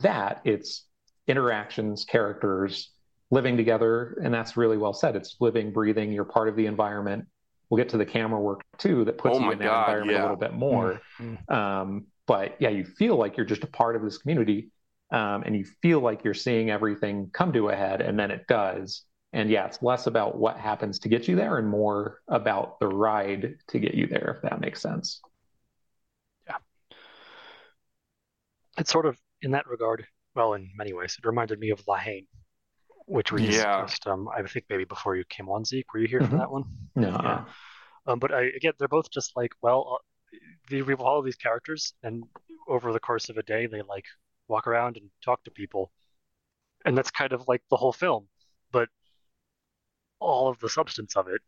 that. 0.00 0.42
It's 0.44 0.86
interactions, 1.26 2.04
characters 2.04 2.92
living 3.30 3.56
together. 3.56 4.18
And 4.22 4.34
that's 4.34 4.56
really 4.56 4.76
well 4.76 4.92
said. 4.92 5.16
It's 5.16 5.36
living, 5.40 5.72
breathing, 5.72 6.12
you're 6.12 6.24
part 6.24 6.48
of 6.48 6.56
the 6.56 6.66
environment. 6.66 7.26
We'll 7.70 7.78
get 7.78 7.88
to 7.90 7.96
the 7.96 8.06
camera 8.06 8.40
work 8.40 8.60
too 8.78 9.06
that 9.06 9.16
puts 9.16 9.38
Oh 9.38 9.40
you 9.40 9.52
in 9.52 9.58
that 9.60 9.64
God, 9.64 9.88
environment 9.88 10.16
yeah. 10.18 10.22
a 10.22 10.24
little 10.24 10.36
bit 10.36 10.52
more. 10.52 11.00
Um, 11.48 12.06
but 12.26 12.56
yeah, 12.60 12.68
you 12.68 12.84
feel 12.84 13.16
like 13.16 13.36
you're 13.36 13.46
just 13.46 13.64
a 13.64 13.68
part 13.68 13.96
of 13.96 14.02
this 14.02 14.18
community 14.18 14.70
um, 15.14 15.42
and 15.44 15.56
you 15.56 15.64
feel 15.82 16.00
like 16.00 16.24
you're 16.24 16.34
seeing 16.34 16.70
everything 16.70 17.30
come 17.32 17.52
to 17.52 17.68
a 17.68 17.76
head, 17.76 18.00
and 18.00 18.18
then 18.18 18.30
it 18.30 18.46
does. 18.48 19.04
And 19.32 19.50
yeah, 19.50 19.66
it's 19.66 19.82
less 19.82 20.06
about 20.06 20.36
what 20.36 20.56
happens 20.58 20.98
to 21.00 21.08
get 21.08 21.28
you 21.28 21.36
there 21.36 21.58
and 21.58 21.68
more 21.68 22.20
about 22.28 22.78
the 22.80 22.88
ride 22.88 23.56
to 23.68 23.78
get 23.78 23.94
you 23.94 24.06
there, 24.06 24.34
if 24.36 24.42
that 24.48 24.60
makes 24.60 24.80
sense. 24.80 25.20
Yeah 26.46 26.56
it's 28.78 28.90
sort 28.90 29.06
of 29.06 29.16
in 29.42 29.52
that 29.52 29.66
regard, 29.68 30.06
well, 30.34 30.54
in 30.54 30.70
many 30.76 30.92
ways, 30.92 31.16
it 31.18 31.26
reminded 31.26 31.58
me 31.58 31.70
of 31.70 31.86
La 31.86 31.96
Haine, 31.96 32.26
which 33.06 33.32
we 33.32 33.42
Yeah. 33.42 33.50
discussed, 33.50 34.06
um, 34.06 34.28
I 34.28 34.42
think 34.42 34.66
maybe 34.68 34.84
before 34.84 35.16
you 35.16 35.24
came 35.28 35.48
on, 35.48 35.64
Zeke. 35.64 35.92
Were 35.92 36.00
you 36.00 36.08
here 36.08 36.20
for 36.20 36.28
Mhm. 36.28 36.38
that 36.38 36.50
one? 36.50 36.64
No, 36.96 37.08
Yeah. 37.08 37.44
Um, 38.06 38.18
but 38.18 38.32
I, 38.32 38.42
again, 38.56 38.72
they're 38.78 38.88
both 38.88 39.10
just 39.10 39.36
like, 39.36 39.52
well, 39.62 39.98
uh, 39.98 40.38
they, 40.68 40.82
we 40.82 40.94
follow 40.96 41.22
these 41.22 41.36
characters, 41.36 41.94
and 42.02 42.24
over 42.68 42.92
the 42.92 43.00
course 43.00 43.28
of 43.28 43.38
a 43.38 43.42
day, 43.42 43.66
they 43.66 43.82
like 43.82 44.04
walk 44.48 44.66
around 44.66 44.96
and 44.96 45.08
talk 45.24 45.42
to 45.44 45.50
people, 45.50 45.90
and 46.84 46.96
that's 46.96 47.10
kind 47.10 47.32
of 47.32 47.46
like 47.48 47.62
the 47.70 47.76
whole 47.76 47.92
film. 47.92 48.28
But 48.72 48.88
all 50.20 50.48
of 50.48 50.58
the 50.60 50.68
substance 50.68 51.16
of 51.16 51.28
it 51.28 51.40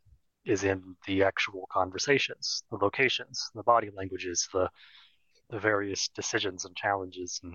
is 0.45 0.65
in 0.65 0.97
the 1.07 1.23
actual 1.25 1.67
conversations, 1.71 2.63
the 2.71 2.77
locations, 2.77 3.51
the 3.55 3.63
body 3.63 3.91
languages, 3.97 4.49
the 4.53 4.69
the 5.51 5.59
various 5.61 6.09
decisions 6.09 6.65
and 6.65 6.75
challenges, 6.75 7.41
and 7.45 7.55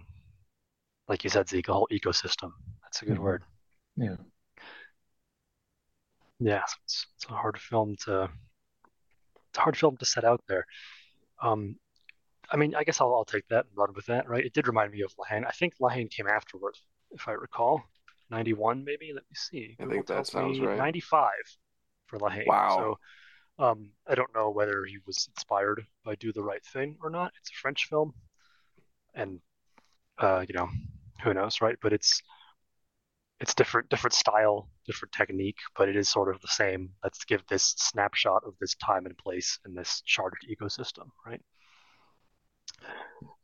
like 1.09 1.23
you 1.25 1.29
said, 1.29 1.49
Zeke, 1.49 1.67
a 1.67 1.73
whole 1.73 1.89
ecosystem. 1.91 2.51
That's 2.83 3.01
a 3.01 3.05
good 3.05 3.17
Mhm. 3.17 3.21
word. 3.23 3.43
yeah. 3.97 4.15
Yeah, 6.39 6.63
it's, 6.83 7.05
it's 7.15 7.25
a 7.25 7.33
hard 7.33 7.59
film 7.59 7.95
to 8.05 8.23
it's 9.49 9.57
a 9.57 9.61
hard 9.61 9.77
film 9.77 9.97
to 9.97 10.05
set 10.05 10.23
out 10.23 10.41
there. 10.47 10.65
Um, 11.41 11.77
I 12.51 12.57
mean, 12.57 12.75
I 12.75 12.83
guess 12.83 12.99
I'll, 12.99 13.13
I'll 13.13 13.25
take 13.25 13.47
that 13.47 13.65
and 13.65 13.77
run 13.77 13.93
with 13.95 14.05
that, 14.07 14.27
right? 14.27 14.45
It 14.45 14.53
did 14.53 14.67
remind 14.67 14.91
me 14.91 15.01
of 15.01 15.13
La 15.17 15.25
Haine. 15.25 15.45
I 15.45 15.51
think 15.51 15.73
La 15.79 15.89
Haine 15.89 16.09
came 16.09 16.27
afterward, 16.27 16.75
if 17.11 17.27
I 17.27 17.31
recall. 17.31 17.81
91, 18.29 18.83
maybe? 18.83 19.11
Let 19.13 19.23
me 19.29 19.35
see. 19.35 19.75
I 19.79 19.83
Google 19.83 19.95
think 19.95 20.07
that 20.07 20.27
sounds 20.27 20.59
right. 20.59 20.77
95 20.77 21.31
for 22.07 22.19
La 22.19 22.29
Haine. 22.29 22.45
Wow. 22.47 22.97
So 23.57 23.65
um, 23.65 23.89
I 24.07 24.15
don't 24.15 24.33
know 24.35 24.49
whether 24.49 24.83
he 24.85 24.97
was 25.05 25.29
inspired 25.35 25.85
by 26.03 26.15
Do 26.15 26.33
the 26.33 26.43
Right 26.43 26.63
Thing 26.65 26.97
or 27.01 27.09
not. 27.09 27.31
It's 27.39 27.49
a 27.49 27.59
French 27.61 27.87
film. 27.89 28.13
And, 29.13 29.39
uh, 30.17 30.45
you 30.47 30.53
know, 30.53 30.69
who 31.23 31.33
knows, 31.33 31.61
right? 31.61 31.77
But 31.81 31.93
it's 31.93 32.21
it's 33.41 33.55
different 33.55 33.89
different 33.89 34.13
style 34.13 34.69
different 34.85 35.11
technique 35.11 35.57
but 35.75 35.89
it 35.89 35.95
is 35.95 36.07
sort 36.07 36.33
of 36.33 36.39
the 36.41 36.47
same 36.47 36.91
let's 37.03 37.25
give 37.25 37.41
this 37.47 37.73
snapshot 37.75 38.43
of 38.45 38.53
this 38.61 38.75
time 38.75 39.07
and 39.07 39.17
place 39.17 39.59
in 39.65 39.73
this 39.73 40.01
charted 40.05 40.39
ecosystem 40.47 41.09
right 41.25 41.41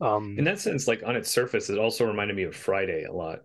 um 0.01 0.38
In 0.38 0.46
that 0.46 0.60
sense, 0.60 0.88
like 0.88 1.03
on 1.03 1.15
its 1.15 1.29
surface, 1.29 1.70
it 1.70 1.77
also 1.77 2.06
reminded 2.06 2.36
me 2.36 2.44
of 2.44 2.56
Friday 2.56 3.03
a 3.03 3.12
lot. 3.12 3.39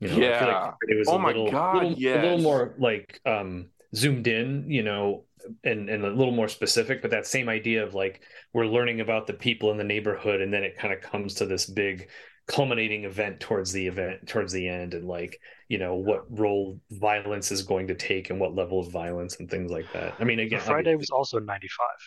You 0.00 0.08
know, 0.08 0.18
Yeah. 0.18 0.44
like 0.46 0.74
Friday 0.80 0.98
was 0.98 1.08
Oh 1.08 1.16
a 1.16 1.18
my 1.18 1.28
little, 1.28 1.50
God, 1.50 1.74
little, 1.74 1.98
a 1.98 2.20
little 2.22 2.38
more 2.38 2.74
like 2.78 3.20
um, 3.26 3.70
zoomed 3.94 4.26
in, 4.28 4.70
you 4.70 4.82
know, 4.82 5.24
and 5.64 5.88
and 5.90 6.04
a 6.04 6.10
little 6.10 6.32
more 6.34 6.48
specific. 6.48 7.02
But 7.02 7.10
that 7.10 7.26
same 7.26 7.48
idea 7.48 7.84
of 7.84 7.94
like 7.94 8.22
we're 8.52 8.66
learning 8.66 9.00
about 9.00 9.26
the 9.26 9.34
people 9.34 9.70
in 9.70 9.76
the 9.76 9.84
neighborhood, 9.84 10.40
and 10.40 10.52
then 10.52 10.62
it 10.62 10.76
kind 10.78 10.94
of 10.94 11.00
comes 11.00 11.34
to 11.34 11.46
this 11.46 11.66
big 11.66 12.08
culminating 12.46 13.04
event 13.04 13.40
towards 13.40 13.72
the 13.72 13.86
event 13.86 14.26
towards 14.28 14.52
the 14.52 14.68
end, 14.68 14.94
and 14.94 15.06
like 15.06 15.40
you 15.68 15.78
know 15.78 15.96
what 15.96 16.24
role 16.30 16.80
violence 16.90 17.50
is 17.52 17.62
going 17.62 17.88
to 17.88 17.94
take 17.94 18.30
and 18.30 18.40
what 18.40 18.54
level 18.54 18.80
of 18.80 18.90
violence 18.90 19.36
and 19.40 19.50
things 19.50 19.70
like 19.70 19.92
that. 19.92 20.14
I 20.18 20.24
mean, 20.24 20.38
again, 20.38 20.60
friday 20.60 20.92
obviously- 20.92 20.96
was 20.96 21.10
also 21.10 21.38
95 21.40 21.98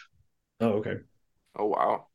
Oh, 0.61 0.69
okay. 0.79 0.95
Oh 1.57 1.65
wow. 1.65 2.07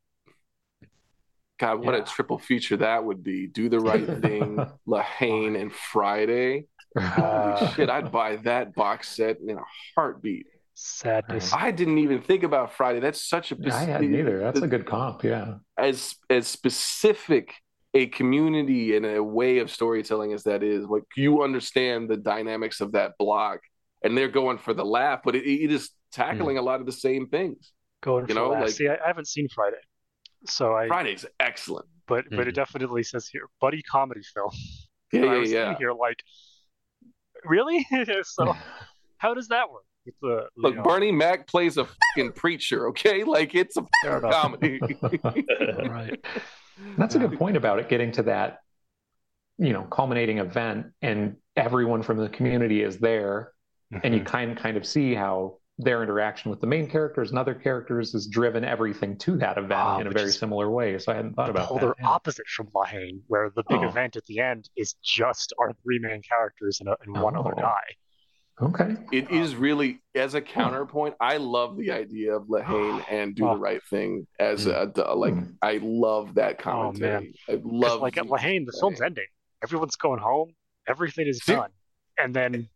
God, 1.58 1.84
what 1.84 1.94
Yeah. 1.94 2.02
a 2.02 2.04
triple 2.04 2.38
feature 2.38 2.76
that 2.78 3.04
would 3.04 3.22
be. 3.22 3.46
Do 3.46 3.68
the 3.68 3.80
right 3.90 4.06
thing, 4.20 4.58
La 4.86 5.02
Haine, 5.02 5.56
and 5.56 5.72
Friday. 5.72 6.66
Holy 6.98 7.06
Uh, 7.06 7.68
shit, 7.74 7.88
I'd 7.90 8.10
buy 8.12 8.36
that 8.36 8.74
box 8.74 9.08
set 9.16 9.38
in 9.46 9.56
a 9.58 9.62
heartbeat. 9.94 10.46
sadness 10.74 11.52
I 11.54 11.70
didn't 11.70 11.98
even 11.98 12.20
think 12.20 12.42
about 12.42 12.74
Friday. 12.74 13.00
That's 13.00 13.22
such 13.22 13.52
a 13.52 13.56
I 13.72 13.78
hadn't 13.84 14.14
either. 14.14 14.38
That's 14.40 14.60
a 14.60 14.66
good 14.68 14.86
comp. 14.86 15.24
Yeah. 15.24 15.56
as 15.78 16.16
as 16.30 16.46
specific 16.46 17.54
a 17.94 18.06
community 18.08 18.94
and 18.94 19.06
a 19.06 19.22
way 19.24 19.58
of 19.58 19.70
storytelling 19.70 20.34
as 20.34 20.42
that 20.44 20.62
is. 20.62 20.84
Like 20.86 21.04
you 21.16 21.42
understand 21.42 22.10
the 22.10 22.16
dynamics 22.18 22.82
of 22.82 22.92
that 22.92 23.12
block, 23.18 23.60
and 24.02 24.16
they're 24.16 24.28
going 24.28 24.58
for 24.58 24.74
the 24.74 24.84
laugh, 24.84 25.20
but 25.24 25.34
it, 25.34 25.46
it 25.50 25.72
is 25.72 25.90
tackling 26.12 26.58
a 26.58 26.62
lot 26.62 26.80
of 26.80 26.86
the 26.86 26.92
same 26.92 27.26
things. 27.28 27.72
going 28.02 28.24
you 28.28 28.34
for 28.34 28.40
know, 28.40 28.48
laughs. 28.50 28.64
like- 28.66 28.74
see 28.74 28.88
I, 28.88 28.94
I 29.02 29.06
haven't 29.06 29.28
seen 29.28 29.48
friday 29.48 29.76
so 30.48 30.74
i 30.74 30.86
Friday's 30.88 31.26
excellent. 31.40 31.86
but 32.06 32.24
but 32.30 32.46
Mhm. 32.46 32.48
it 32.48 32.52
definitely 32.54 33.02
says 33.02 33.26
here 33.28 33.48
buddy 33.60 33.82
comedy 33.82 34.22
film 34.34 34.50
Yeah, 35.12 35.20
And 35.22 35.30
I 35.30 35.34
yeah, 35.34 35.38
was 35.40 35.50
yeah. 35.52 35.74
here 35.78 35.92
like 35.92 36.22
really 37.44 37.86
so 38.24 38.52
how 39.18 39.34
does 39.34 39.48
that 39.48 39.70
work 39.70 39.84
with 40.04 40.14
the 40.20 40.46
Look, 40.56 40.76
know, 40.76 40.82
Bernie 40.82 41.12
Mac 41.12 41.46
plays 41.48 41.76
a 41.78 41.84
fucking 41.84 42.32
preacher, 42.32 42.88
okay? 42.88 43.22
Like 43.36 43.54
it's 43.54 43.76
a 43.76 43.84
Fair 44.02 44.20
comedy. 44.20 44.80
right 45.88 46.18
That's 46.98 47.14
a 47.14 47.18
good 47.18 47.38
point 47.38 47.56
about 47.56 47.78
it 47.78 47.88
getting 47.88 48.12
to 48.12 48.22
that, 48.24 48.58
you 49.58 49.72
know, 49.72 49.82
culminating 49.84 50.38
event 50.38 50.86
and 51.02 51.36
everyone 51.56 52.02
from 52.02 52.18
the 52.18 52.28
community 52.28 52.82
is 52.82 52.98
there 52.98 53.52
and 54.02 54.14
you 54.14 54.22
kind 54.22 54.56
kind 54.56 54.76
of 54.76 54.84
see 54.84 55.14
how 55.14 55.58
their 55.78 56.02
interaction 56.02 56.50
with 56.50 56.60
the 56.60 56.66
main 56.66 56.88
characters 56.88 57.28
and 57.30 57.38
other 57.38 57.54
characters 57.54 58.12
has 58.12 58.26
driven 58.26 58.64
everything 58.64 59.16
to 59.18 59.36
that 59.36 59.58
event 59.58 59.72
Ah, 59.74 59.98
in 59.98 60.06
a 60.06 60.10
very 60.10 60.30
similar 60.32 60.70
way. 60.70 60.98
So 60.98 61.12
I 61.12 61.16
hadn't 61.16 61.34
thought 61.34 61.46
the 61.46 61.50
about 61.52 61.68
polar 61.68 61.80
that. 61.88 61.96
yeah. 62.00 62.08
opposite 62.08 62.46
from 62.48 62.68
La 62.74 62.84
Haine, 62.84 63.22
where 63.26 63.50
the 63.54 63.62
big 63.68 63.80
Oh. 63.80 63.88
event 63.88 64.16
at 64.16 64.24
the 64.24 64.40
end 64.40 64.70
is 64.76 64.94
just 65.04 65.52
our 65.58 65.72
three 65.82 65.98
main 65.98 66.22
characters 66.22 66.80
and, 66.80 66.88
a, 66.88 66.96
and 67.04 67.20
one 67.20 67.36
other 67.36 67.52
Oh. 67.56 67.60
guy. 67.60 67.82
Okay. 68.62 68.96
It 69.12 69.30
is 69.30 69.54
really, 69.54 70.00
as 70.14 70.32
a 70.34 70.40
counterpoint, 70.40 71.14
I 71.20 71.36
love 71.36 71.76
the 71.76 71.92
idea 71.92 72.34
of 72.34 72.48
La 72.48 72.62
Haine 72.62 73.04
and 73.10 73.34
do 73.36 73.46
Oh. 73.46 73.52
the 73.52 73.60
right 73.60 73.82
thing 73.90 74.26
as 74.40 74.64
a 74.64 74.90
like. 75.14 75.34
Hmm. 75.34 75.44
I 75.60 75.78
love 75.82 76.36
that 76.36 76.54
Oh, 76.60 76.62
commentary. 76.62 77.34
I 77.48 77.52
'Cause, 77.56 77.60
love 77.66 78.00
like 78.00 78.16
at 78.16 78.26
La 78.26 78.38
Haine, 78.38 78.64
the 78.64 78.72
film's 78.80 79.02
ending. 79.02 79.26
Everyone's 79.62 79.96
going 79.96 80.20
home. 80.20 80.52
Everything 80.88 81.26
is 81.26 81.44
See- 81.44 81.52
done, 81.52 81.70
and 82.16 82.34
then 82.34 82.70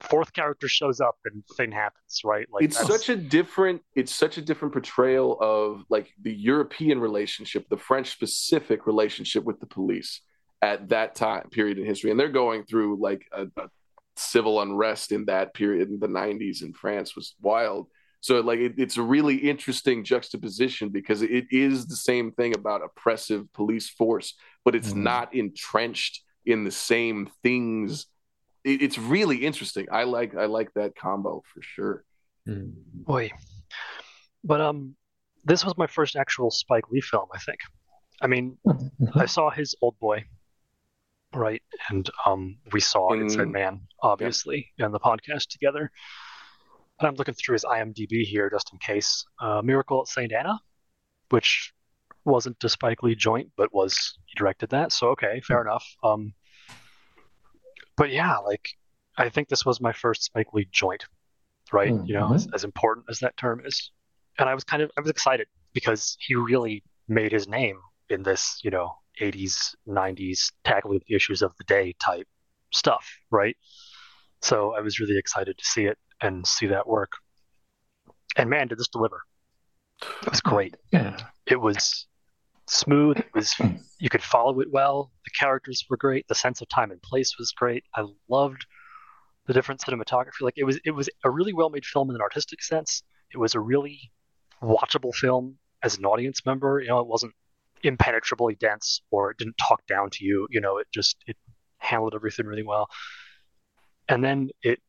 fourth 0.00 0.32
character 0.32 0.68
shows 0.68 1.00
up 1.00 1.16
and 1.24 1.42
thing 1.56 1.72
happens. 1.72 2.20
Right? 2.24 2.46
Like 2.52 2.64
it's 2.64 2.78
that's- 2.78 3.00
such 3.00 3.08
a 3.08 3.16
different 3.16 3.82
it's 3.94 4.14
such 4.14 4.38
a 4.38 4.42
different 4.42 4.72
portrayal 4.72 5.38
of 5.40 5.84
like 5.88 6.12
the 6.22 6.32
european 6.32 7.00
relationship 7.00 7.68
the 7.68 7.76
french 7.76 8.10
specific 8.10 8.86
relationship 8.86 9.44
with 9.44 9.58
the 9.60 9.66
police 9.66 10.20
at 10.62 10.88
that 10.88 11.14
time 11.14 11.48
period 11.50 11.78
in 11.78 11.84
history 11.84 12.10
and 12.10 12.18
they're 12.18 12.28
going 12.28 12.64
through 12.64 12.96
like 13.00 13.24
a, 13.32 13.46
a 13.56 13.68
civil 14.16 14.60
unrest 14.60 15.12
in 15.12 15.24
that 15.26 15.54
period 15.54 15.88
in 15.88 15.98
the 16.00 16.08
90s 16.08 16.62
in 16.62 16.72
france 16.72 17.14
was 17.14 17.34
wild 17.40 17.86
so 18.20 18.40
like 18.40 18.58
it, 18.58 18.74
it's 18.76 18.96
a 18.96 19.02
really 19.02 19.36
interesting 19.36 20.02
juxtaposition 20.04 20.88
because 20.88 21.22
it 21.22 21.46
is 21.52 21.86
the 21.86 21.94
same 21.96 22.32
thing 22.32 22.54
about 22.54 22.82
oppressive 22.84 23.52
police 23.52 23.88
force 23.88 24.34
but 24.64 24.74
it's 24.74 24.92
Mhm. 24.92 25.02
not 25.02 25.34
entrenched 25.34 26.22
in 26.46 26.64
the 26.64 26.70
same 26.72 27.30
things 27.42 28.06
it, 28.64 28.82
it's 28.82 28.98
really 28.98 29.38
interesting 29.44 29.86
i 29.92 30.04
like 30.04 30.34
i 30.36 30.46
like 30.46 30.72
that 30.74 30.94
combo 30.96 31.42
for 31.52 31.62
sure 31.62 32.04
Mm. 32.48 32.72
Boy. 32.94 33.30
But 34.42 34.62
um, 34.62 34.94
this 35.44 35.66
was 35.66 35.76
my 35.76 35.86
first 35.86 36.16
actual 36.16 36.50
Spike 36.50 36.90
Lee 36.90 37.02
film. 37.02 37.26
I 37.34 37.38
think. 37.38 37.58
I 38.22 38.26
mean, 38.26 38.56
I 39.14 39.26
saw 39.26 39.50
his 39.50 39.74
Old 39.82 39.98
Boy, 40.00 40.24
right? 41.34 41.60
And 41.90 42.08
um, 42.24 42.56
we 42.72 42.80
saw 42.80 43.12
In- 43.12 43.22
Inside 43.22 43.48
Man, 43.48 43.82
obviously, 44.02 44.68
on 44.80 44.92
the 44.92 44.98
podcast 44.98 45.48
together. 45.48 45.90
And 47.00 47.08
I'm 47.08 47.16
looking 47.16 47.34
through 47.34 47.52
his 47.54 47.64
IMDb 47.64 48.22
here 48.22 48.48
just 48.48 48.72
in 48.72 48.78
case. 48.78 49.26
Uh, 49.42 49.60
Miracle 49.62 50.00
at 50.00 50.08
St. 50.08 50.32
Anna, 50.32 50.58
which 51.28 51.74
wasn't 52.24 52.64
a 52.64 52.68
Spike 52.70 53.02
Lee 53.02 53.14
joint, 53.14 53.50
but 53.58 53.74
was 53.74 54.18
he 54.24 54.38
directed 54.38 54.70
that? 54.70 54.92
So 54.92 55.08
okay, 55.08 55.42
fair 55.46 55.60
enough. 55.60 55.84
Um, 56.02 56.32
but 57.98 58.10
yeah, 58.10 58.36
like 58.38 58.70
I 59.18 59.28
think 59.28 59.48
this 59.48 59.66
was 59.66 59.80
my 59.80 59.92
first 59.92 60.22
Spike 60.22 60.54
Lee 60.54 60.68
joint, 60.70 61.04
right? 61.72 61.90
Hmm, 61.90 62.06
you 62.06 62.14
know, 62.14 62.26
uh-huh. 62.26 62.34
as, 62.34 62.48
as 62.54 62.64
important 62.64 63.06
as 63.10 63.18
that 63.18 63.36
term 63.36 63.60
is. 63.64 63.90
And 64.38 64.48
I 64.48 64.54
was 64.54 64.64
kind 64.64 64.82
of 64.82 64.90
I 64.96 65.00
was 65.00 65.10
excited 65.10 65.48
because 65.74 66.16
he 66.20 66.34
really 66.34 66.82
made 67.08 67.32
his 67.32 67.48
name 67.48 67.78
in 68.08 68.22
this, 68.22 68.60
you 68.62 68.70
know, 68.70 68.94
80s, 69.20 69.74
90s, 69.86 70.52
tackling 70.64 71.00
the 71.06 71.14
issues 71.14 71.42
of 71.42 71.52
the 71.58 71.64
day 71.64 71.94
type 72.00 72.26
stuff, 72.72 73.06
right? 73.30 73.56
So 74.40 74.74
I 74.74 74.80
was 74.80 75.00
really 75.00 75.18
excited 75.18 75.58
to 75.58 75.64
see 75.64 75.86
it 75.86 75.98
and 76.22 76.46
see 76.46 76.68
that 76.68 76.86
work. 76.86 77.12
And 78.36 78.48
man, 78.48 78.68
did 78.68 78.78
this 78.78 78.88
deliver! 78.88 79.20
It 80.22 80.30
was 80.30 80.40
hmm. 80.44 80.50
great. 80.50 80.76
Yeah. 80.92 81.16
It 81.46 81.60
was 81.60 82.06
smooth. 82.68 83.18
It 83.18 83.34
was 83.34 83.52
hmm. 83.54 83.76
you 83.98 84.08
could 84.08 84.22
follow 84.22 84.60
it 84.60 84.68
well. 84.70 85.10
The 85.24 85.30
characters 85.30 85.84
were 85.88 85.96
great. 85.96 86.26
The 86.28 86.34
sense 86.34 86.60
of 86.60 86.68
time 86.68 86.90
and 86.90 87.02
place 87.02 87.36
was 87.38 87.52
great. 87.52 87.84
I 87.94 88.04
loved 88.28 88.66
the 89.46 89.52
different 89.52 89.80
cinematography. 89.80 90.42
Like 90.42 90.58
it 90.58 90.64
was 90.64 90.78
it 90.84 90.92
was 90.92 91.08
a 91.24 91.30
really 91.30 91.52
well 91.52 91.70
made 91.70 91.84
film 91.84 92.10
in 92.10 92.16
an 92.16 92.22
artistic 92.22 92.62
sense. 92.62 93.02
It 93.32 93.38
was 93.38 93.54
a 93.54 93.60
really 93.60 94.10
watchable 94.62 95.14
film 95.14 95.58
as 95.82 95.96
an 95.96 96.04
audience 96.04 96.44
member. 96.44 96.80
You 96.80 96.88
know, 96.88 97.00
it 97.00 97.06
wasn't 97.06 97.34
impenetrably 97.82 98.56
dense 98.58 99.00
or 99.10 99.30
it 99.30 99.38
didn't 99.38 99.56
talk 99.58 99.86
down 99.86 100.10
to 100.10 100.24
you. 100.24 100.46
You 100.50 100.60
know, 100.60 100.78
it 100.78 100.86
just 100.92 101.16
it 101.26 101.36
handled 101.78 102.14
everything 102.14 102.46
really 102.46 102.62
well. 102.62 102.88
And 104.08 104.22
then 104.22 104.50
it 104.62 104.80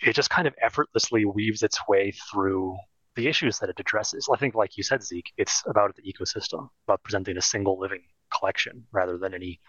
it 0.00 0.14
just 0.14 0.30
kind 0.30 0.48
of 0.48 0.54
effortlessly 0.60 1.24
weaves 1.24 1.62
its 1.62 1.78
way 1.88 2.12
through 2.30 2.76
the 3.16 3.26
issues 3.26 3.58
that 3.58 3.70
it 3.70 3.80
addresses. 3.80 4.28
I 4.32 4.36
think, 4.36 4.54
like 4.54 4.76
you 4.76 4.82
said, 4.82 5.02
Zeke, 5.02 5.32
it's 5.36 5.62
about 5.66 5.94
the 5.96 6.02
ecosystem, 6.02 6.68
about 6.86 7.02
presenting 7.02 7.36
a 7.36 7.42
single 7.42 7.78
living 7.78 8.02
collection 8.36 8.84
rather 8.92 9.18
than 9.18 9.34
any 9.34 9.60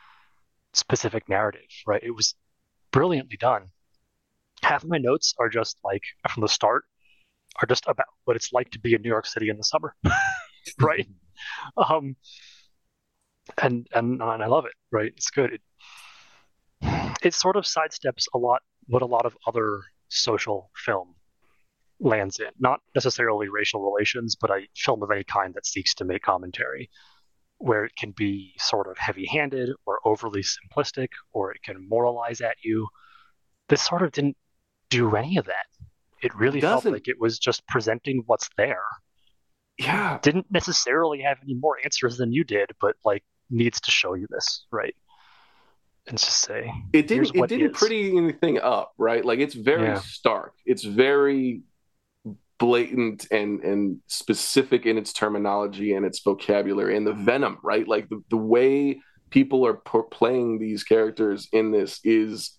specific 0.73 1.27
narrative, 1.27 1.69
right? 1.87 2.03
It 2.03 2.11
was 2.11 2.35
brilliantly 2.91 3.37
done. 3.37 3.67
Half 4.63 4.83
of 4.83 4.89
my 4.89 4.97
notes 4.97 5.33
are 5.39 5.49
just 5.49 5.77
like 5.83 6.03
from 6.29 6.41
the 6.41 6.47
start 6.47 6.85
are 7.61 7.65
just 7.65 7.85
about 7.87 8.07
what 8.25 8.35
it's 8.35 8.53
like 8.53 8.69
to 8.71 8.79
be 8.79 8.93
in 8.93 9.01
New 9.01 9.09
York 9.09 9.25
City 9.25 9.49
in 9.49 9.57
the 9.57 9.63
summer, 9.63 9.95
right? 10.79 11.07
Um, 11.75 12.15
and 13.61 13.87
and 13.93 14.21
and 14.21 14.43
I 14.43 14.47
love 14.47 14.65
it, 14.65 14.73
right? 14.91 15.11
It's 15.15 15.29
good. 15.29 15.53
It, 15.53 15.61
it 17.23 17.33
sort 17.33 17.55
of 17.55 17.65
sidesteps 17.65 18.25
a 18.33 18.37
lot 18.37 18.61
what 18.87 19.01
a 19.01 19.05
lot 19.05 19.25
of 19.25 19.37
other 19.47 19.81
social 20.09 20.71
film 20.75 21.15
lands 22.01 22.39
in. 22.39 22.49
Not 22.59 22.81
necessarily 22.95 23.47
racial 23.47 23.81
relations, 23.81 24.35
but 24.35 24.49
a 24.49 24.67
film 24.75 25.01
of 25.03 25.11
any 25.11 25.23
kind 25.23 25.53
that 25.53 25.65
seeks 25.65 25.93
to 25.95 26.05
make 26.05 26.23
commentary, 26.23 26.89
where 27.59 27.85
it 27.85 27.95
can 27.95 28.11
be 28.11 28.53
sort 28.57 28.87
of 28.87 28.97
heavy 28.97 29.25
handed 29.27 29.69
or 29.85 29.99
overly 30.03 30.43
simplistic, 30.43 31.09
or 31.31 31.51
it 31.51 31.61
can 31.63 31.87
moralize 31.87 32.41
at 32.41 32.57
you. 32.63 32.87
This 33.69 33.81
sort 33.81 34.01
of 34.01 34.11
didn't 34.11 34.35
do 34.89 35.15
any 35.15 35.37
of 35.37 35.45
that. 35.45 35.65
It 36.21 36.35
really 36.35 36.59
It 36.59 36.63
felt 36.63 36.85
like 36.85 37.07
it 37.07 37.19
was 37.19 37.39
just 37.39 37.65
presenting 37.67 38.23
what's 38.25 38.49
there. 38.57 38.83
Yeah. 39.77 40.19
Didn't 40.21 40.47
necessarily 40.51 41.21
have 41.21 41.37
any 41.43 41.55
more 41.55 41.77
answers 41.83 42.17
than 42.17 42.33
you 42.33 42.43
did, 42.43 42.71
but 42.81 42.95
like 43.05 43.23
needs 43.49 43.79
to 43.81 43.91
show 43.91 44.13
you 44.15 44.27
this, 44.29 44.65
right? 44.71 44.95
And 46.07 46.17
just 46.17 46.39
say, 46.41 46.71
it 46.93 47.07
didn't 47.07 47.35
it 47.35 47.47
didn't 47.47 47.71
is. 47.71 47.77
pretty 47.77 48.17
anything 48.17 48.59
up 48.59 48.91
right 48.97 49.23
like 49.23 49.37
it's 49.39 49.53
very 49.53 49.83
Yeah. 49.83 49.99
stark 49.99 50.53
it's 50.65 50.83
very 50.83 51.61
blatant 52.61 53.25
and 53.31 53.59
and 53.63 53.97
specific 54.05 54.85
in 54.85 54.95
its 54.95 55.11
terminology 55.11 55.93
and 55.95 56.05
its 56.05 56.19
vocabulary 56.19 56.95
and 56.95 57.07
the 57.07 57.11
mm-hmm. 57.11 57.25
venom 57.25 57.57
right? 57.63 57.87
Like 57.87 58.07
the, 58.07 58.21
the 58.29 58.37
way 58.37 59.01
people 59.31 59.65
are 59.65 59.81
playing 60.11 60.59
these 60.59 60.83
characters 60.83 61.47
in 61.51 61.71
this 61.71 61.99
is 62.03 62.55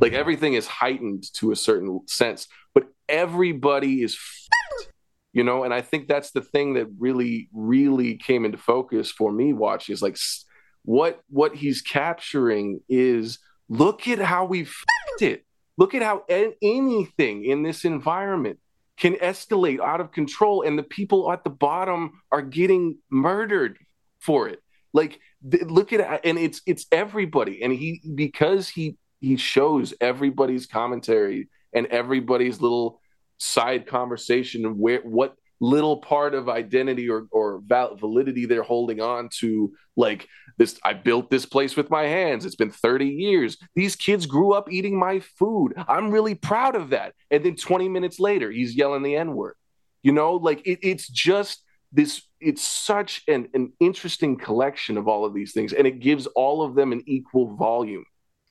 like 0.00 0.14
everything 0.14 0.54
is 0.54 0.66
heightened 0.66 1.24
to 1.34 1.52
a 1.52 1.56
certain 1.56 2.00
sense 2.08 2.48
but 2.72 2.84
everybody 3.08 4.02
is 4.02 4.14
f***ed, 4.14 4.92
you 5.34 5.44
know? 5.44 5.62
And 5.64 5.74
i 5.74 5.82
think 5.82 6.08
that's 6.08 6.30
the 6.30 6.40
thing 6.40 6.74
that 6.74 6.86
really 6.98 7.50
really 7.52 8.16
came 8.16 8.46
into 8.46 8.58
focus 8.58 9.10
for 9.10 9.30
me 9.30 9.52
watching 9.52 9.92
is 9.92 10.00
like 10.00 10.16
what 10.84 11.20
what 11.28 11.54
he's 11.54 11.82
capturing 11.82 12.80
is 12.88 13.38
look 13.68 14.08
at 14.08 14.20
how 14.20 14.46
we 14.46 14.62
f***ed 14.62 15.26
it. 15.32 15.44
Look 15.76 15.94
at 15.94 16.02
how 16.02 16.22
anything 16.28 17.44
in 17.44 17.62
this 17.62 17.84
environment 17.84 18.58
can 18.96 19.14
escalate 19.14 19.80
out 19.80 20.00
of 20.00 20.12
control 20.12 20.62
and 20.62 20.78
the 20.78 20.82
people 20.82 21.30
at 21.32 21.44
the 21.44 21.50
bottom 21.50 22.20
are 22.30 22.42
getting 22.42 22.98
murdered 23.10 23.78
for 24.20 24.48
it. 24.48 24.60
Like 24.92 25.18
th- 25.50 25.64
look 25.64 25.92
at 25.92 26.24
and 26.24 26.38
it's 26.38 26.62
it's 26.66 26.86
everybody. 26.92 27.62
And 27.62 27.72
he 27.72 28.00
because 28.14 28.68
he 28.68 28.96
he 29.20 29.36
shows 29.36 29.94
everybody's 30.00 30.66
commentary 30.66 31.48
and 31.72 31.86
everybody's 31.86 32.60
little 32.60 33.00
side 33.38 33.86
conversation 33.86 34.78
where 34.78 35.00
what 35.00 35.34
little 35.64 35.96
part 35.96 36.34
of 36.34 36.48
identity 36.48 37.08
or 37.08 37.26
or 37.30 37.60
val- 37.64 37.96
validity 37.96 38.44
they're 38.44 38.62
holding 38.62 39.00
on 39.00 39.28
to 39.28 39.72
like 39.96 40.28
this 40.58 40.78
i 40.84 40.92
built 40.92 41.30
this 41.30 41.46
place 41.46 41.76
with 41.76 41.90
my 41.90 42.02
hands. 42.02 42.44
It's 42.44 42.56
been 42.56 42.70
30 42.70 43.06
years. 43.06 43.56
These 43.74 43.96
kids 43.96 44.26
grew 44.26 44.52
up 44.52 44.70
eating 44.70 44.98
my 44.98 45.20
food. 45.20 45.74
I'm 45.88 46.10
really 46.10 46.34
proud 46.34 46.76
of 46.76 46.90
that. 46.90 47.14
And 47.30 47.44
then 47.44 47.56
20 47.56 47.88
minutes 47.88 48.20
later 48.20 48.50
he's 48.50 48.74
yelling 48.74 49.02
the 49.02 49.16
n 49.16 49.34
word 49.34 49.54
you 50.02 50.12
know 50.12 50.34
like 50.34 50.60
it, 50.66 50.78
it's 50.82 51.08
just 51.08 51.62
this 51.90 52.22
it's 52.40 52.62
such 52.62 53.22
an, 53.26 53.48
an 53.54 53.72
interesting 53.80 54.36
collection 54.36 54.98
of 54.98 55.08
all 55.08 55.24
of 55.24 55.32
these 55.32 55.52
things 55.52 55.72
and 55.72 55.86
it 55.86 56.00
gives 56.00 56.26
all 56.26 56.62
of 56.62 56.74
them 56.74 56.92
an 56.92 57.02
equal 57.06 57.56
volume 57.56 58.04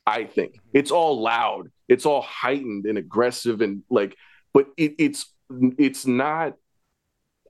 i 0.05 0.25
think. 0.25 0.53
Mm-hmm. 0.53 0.77
It's 0.79 0.91
all 0.91 1.21
loud. 1.21 1.69
It's 1.87 2.05
all 2.05 2.21
heightened 2.21 2.85
and 2.85 2.97
aggressive 2.97 3.61
and 3.61 3.83
like 3.89 4.15
but 4.53 4.67
it, 4.77 4.95
it's 4.99 5.33
it's 5.77 6.05
not 6.05 6.53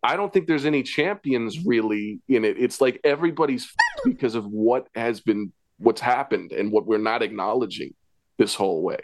i 0.04 0.16
don't 0.16 0.32
think 0.34 0.48
there's 0.48 0.66
any 0.66 0.84
champions 0.84 1.66
really 1.66 2.20
in 2.28 2.44
it. 2.44 2.58
It's 2.60 2.82
like 2.82 3.00
everybody's 3.04 3.72
because 4.04 4.36
of 4.36 4.46
what 4.46 4.88
has 4.96 5.22
been 5.22 5.54
what's 5.78 6.02
happened 6.02 6.52
and 6.52 6.72
what 6.72 6.86
we're 6.86 6.98
not 6.98 7.22
acknowledging 7.22 7.94
this 8.38 8.56
whole 8.56 8.82
way. 8.82 9.00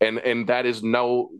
And 0.00 0.18
and 0.18 0.48
that 0.48 0.66
is 0.66 0.82
no 0.82 1.30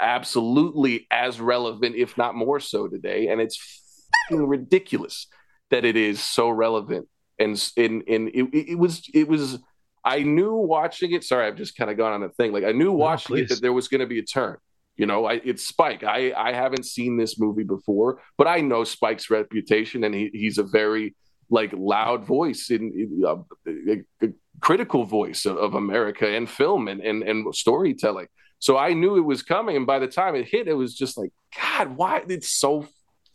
absolutely 0.00 1.06
as 1.10 1.40
relevant 1.40 1.96
if 1.96 2.16
not 2.16 2.34
more 2.34 2.60
so 2.60 2.88
today. 2.88 3.28
And 3.28 3.40
it's 3.40 4.06
ridiculous 4.30 5.26
that 5.70 5.84
it 5.84 5.96
is 5.96 6.20
so 6.20 6.48
relevant. 6.48 7.08
And 7.38 7.62
and, 7.76 8.02
and 8.08 8.28
it, 8.28 8.70
it 8.70 8.78
was 8.78 9.02
it 9.14 9.28
was 9.28 9.58
i 10.04 10.22
knew 10.22 10.54
watching 10.54 11.12
it 11.12 11.24
sorry 11.24 11.46
i've 11.46 11.56
just 11.56 11.76
kind 11.76 11.90
of 11.90 11.96
gone 11.96 12.12
on 12.12 12.22
a 12.22 12.28
thing. 12.30 12.52
Like 12.52 12.64
i 12.64 12.72
knew 12.72 12.92
watching 12.92 13.38
it 13.38 13.48
that 13.50 13.60
there 13.60 13.72
was 13.72 13.88
going 13.88 14.00
to 14.00 14.06
be 14.06 14.18
a 14.18 14.24
turn 14.24 14.56
you 14.98 15.06
know 15.06 15.24
I, 15.24 15.40
it's 15.44 15.66
spike. 15.66 16.04
I, 16.04 16.32
I 16.36 16.52
haven't 16.52 16.84
seen 16.84 17.16
this 17.16 17.38
movie 17.38 17.64
before 17.64 18.20
but 18.36 18.46
i 18.46 18.60
know 18.60 18.84
spike's 18.84 19.30
reputation 19.30 20.04
and 20.04 20.14
he, 20.14 20.30
he's 20.32 20.58
a 20.58 20.64
very 20.64 21.14
like 21.50 21.72
loud 21.72 22.26
voice 22.26 22.68
in, 22.70 22.92
in 22.92 23.24
uh, 23.26 23.36
a, 23.66 24.26
a 24.26 24.32
critical 24.60 25.04
voice 25.04 25.46
of, 25.46 25.56
of 25.56 25.74
america 25.74 26.28
and 26.28 26.50
film 26.50 26.88
and, 26.88 27.00
and 27.00 27.22
and 27.22 27.54
storytelling. 27.54 28.26
So 28.58 28.76
i 28.76 28.92
knew 28.92 29.16
it 29.16 29.24
was 29.32 29.42
coming 29.42 29.76
and 29.76 29.86
by 29.86 30.00
the 30.00 30.08
time 30.08 30.34
it 30.34 30.48
hit 30.48 30.68
it 30.68 30.74
was 30.74 30.94
just 30.94 31.16
like 31.16 31.30
god 31.56 31.96
why? 31.96 32.22
It's 32.28 32.50
so 32.50 32.86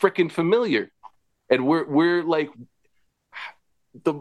freaking 0.04 0.32
familiar. 0.32 0.92
And 1.50 1.66
we're 1.66 1.88
we're 1.88 2.24
like 2.24 2.50
the 4.04 4.14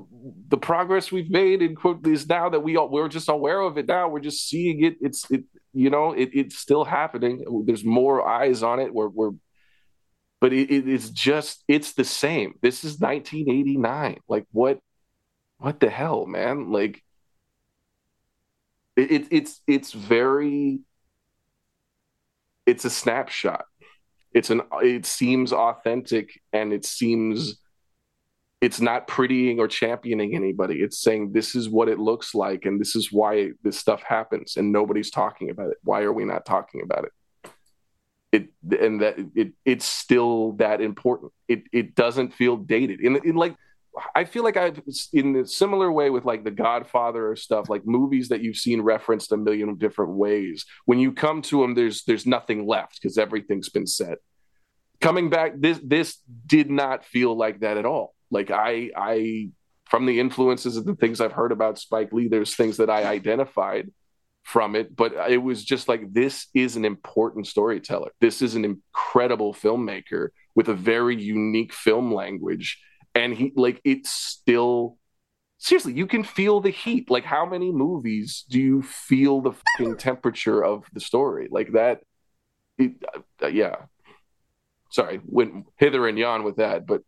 the 0.49 0.59
progress 0.59 1.11
we've 1.11 1.31
made 1.31 1.63
in 1.63 1.75
quote 1.75 2.07
is 2.07 2.29
now 2.29 2.51
that 2.51 2.61
we 2.61 2.77
all 2.77 2.91
we're 2.91 3.09
just 3.09 3.31
aware 3.31 3.61
of 3.61 3.79
it 3.79 3.87
now 3.87 4.07
we're 4.07 4.21
just 4.21 4.47
seeing 4.47 4.85
it 4.85 4.97
it's 5.01 5.31
it 5.31 5.45
you 5.73 5.91
know 5.91 6.13
it, 6.13 6.31
it's 6.33 6.59
still 6.59 6.85
happening. 6.85 7.65
There's 7.67 7.85
more 7.85 8.27
eyes 8.27 8.63
on 8.63 8.81
it. 8.81 8.93
We're, 8.93 9.09
we're 9.09 9.33
but 10.41 10.53
it, 10.53 10.71
it 10.71 10.89
is 10.89 11.11
just 11.11 11.65
it's 11.69 11.93
the 11.93 12.05
same. 12.05 12.55
This 12.61 12.85
is 12.85 12.99
1989 12.99 14.19
like 14.29 14.47
what 14.53 14.81
what 15.59 15.81
the 15.81 15.91
hell 15.91 16.27
man? 16.27 16.71
Like 16.71 17.03
it, 18.97 19.11
it 19.11 19.29
it's 19.31 19.61
it's 19.67 19.93
very 19.93 20.81
it's 22.67 22.85
a 22.85 22.91
snapshot. 22.91 23.65
It's 24.33 24.51
an 24.51 24.63
it 24.83 25.07
seems 25.07 25.53
authentic 25.53 26.41
and 26.53 26.73
it 26.73 26.85
seems 26.85 27.59
it's 28.63 28.81
not 28.81 29.09
prettying 29.09 29.59
or 29.59 29.69
championing 29.69 30.35
anybody 30.35 30.77
it's 30.81 30.99
saying 30.99 31.33
this 31.33 31.55
is 31.55 31.69
what 31.69 31.89
it 31.89 31.99
looks 31.99 32.35
like 32.35 32.65
and 32.65 32.81
this 32.81 32.97
is 32.97 33.13
why 33.13 33.51
this 33.63 33.79
stuff 33.79 34.03
happens 34.03 34.57
and 34.57 34.73
nobody's 34.73 35.11
talking 35.11 35.51
about 35.51 35.69
it 35.71 35.77
why 35.83 36.01
are 36.03 36.13
we 36.13 36.25
not 36.25 36.47
talking 36.47 36.81
about 36.81 37.05
it 37.05 37.13
it 38.31 38.81
and 38.81 39.03
that 39.03 39.17
it 39.35 39.53
it's 39.67 39.85
still 39.85 40.53
that 40.53 40.81
important 40.81 41.33
it 41.49 41.65
it 41.73 41.95
doesn't 41.95 42.33
feel 42.33 42.57
dated 42.57 43.01
in, 43.01 43.17
in 43.17 43.35
like 43.35 43.55
I 44.15 44.25
feel 44.25 44.43
like 44.43 44.57
I've 44.57 44.81
in 45.13 45.37
a 45.37 45.47
similar 45.47 45.93
way 45.93 46.09
with 46.09 46.25
like 46.25 46.45
The 46.45 46.51
Godfather 46.51 47.31
or 47.31 47.37
stuff 47.37 47.69
like 47.69 47.85
movies 47.85 48.31
that 48.31 48.41
you've 48.41 48.57
seen 48.57 48.81
referenced 48.81 49.33
a 49.33 49.37
million 49.37 49.77
different 49.77 50.13
ways. 50.13 50.65
When 50.87 50.99
you 50.99 51.13
come 51.13 51.43
to 51.43 51.61
them, 51.61 51.75
there's 51.75 52.03
there's 52.05 52.27
nothing 52.27 52.67
left 52.67 53.03
because 53.03 53.19
everything's 53.19 53.69
been 53.69 53.87
said. 53.87 54.17
Coming 55.03 55.29
back, 55.29 55.53
this 55.59 55.79
this 55.85 56.17
did 56.47 56.71
not 56.71 57.05
feel 57.05 57.37
like 57.37 57.61
that 57.61 57.77
at 57.77 57.85
all. 57.85 58.15
Like 58.33 58.51
I 58.51 58.91
I 58.97 59.51
from 59.89 60.07
the 60.07 60.19
influences 60.19 60.77
of 60.77 60.85
the 60.85 60.97
things 60.97 61.21
I've 61.21 61.33
heard 61.33 61.53
about 61.53 61.79
Spike 61.79 62.13
Lee, 62.13 62.29
there's 62.29 62.57
things 62.57 62.79
that 62.79 62.91
I 62.91 63.05
identified 63.05 63.91
from 64.43 64.75
it, 64.75 64.97
but 64.97 65.13
it 65.31 65.39
was 65.39 65.65
just 65.65 65.87
like 65.87 66.13
this 66.13 66.49
is 66.55 66.77
an 66.77 66.85
important 66.85 67.47
storyteller. 67.47 68.11
This 68.21 68.43
is 68.43 68.57
an 68.57 68.65
incredible 68.65 69.55
filmmaker 69.55 70.29
with 70.55 70.69
a 70.69 70.75
very 70.75 71.21
unique 71.23 71.73
film 71.73 72.13
language 72.13 72.81
and 73.15 73.35
he 73.35 73.53
like 73.55 73.81
it 73.85 74.07
still 74.07 74.97
seriously, 75.63 75.93
you 75.93 76.07
can 76.07 76.25
feel 76.25 76.61
the 76.61 76.71
heat. 76.71 77.09
Like, 77.09 77.25
how 77.25 77.47
many 77.47 77.73
movies 77.73 78.45
do 78.51 78.61
you 78.61 78.83
feel 78.83 79.41
the 79.41 79.55
temperature 79.97 80.63
of 80.63 80.85
the 80.93 81.01
story 81.01 81.49
like 81.51 81.73
that? 81.73 82.01
It, 82.79 82.93
uh, 83.43 83.47
yeah. 83.47 83.77
Sorry, 84.91 85.21
went 85.25 85.67
hither 85.77 86.07
and 86.07 86.19
yon 86.19 86.43
with 86.43 86.57
that, 86.57 86.87
but 86.87 87.03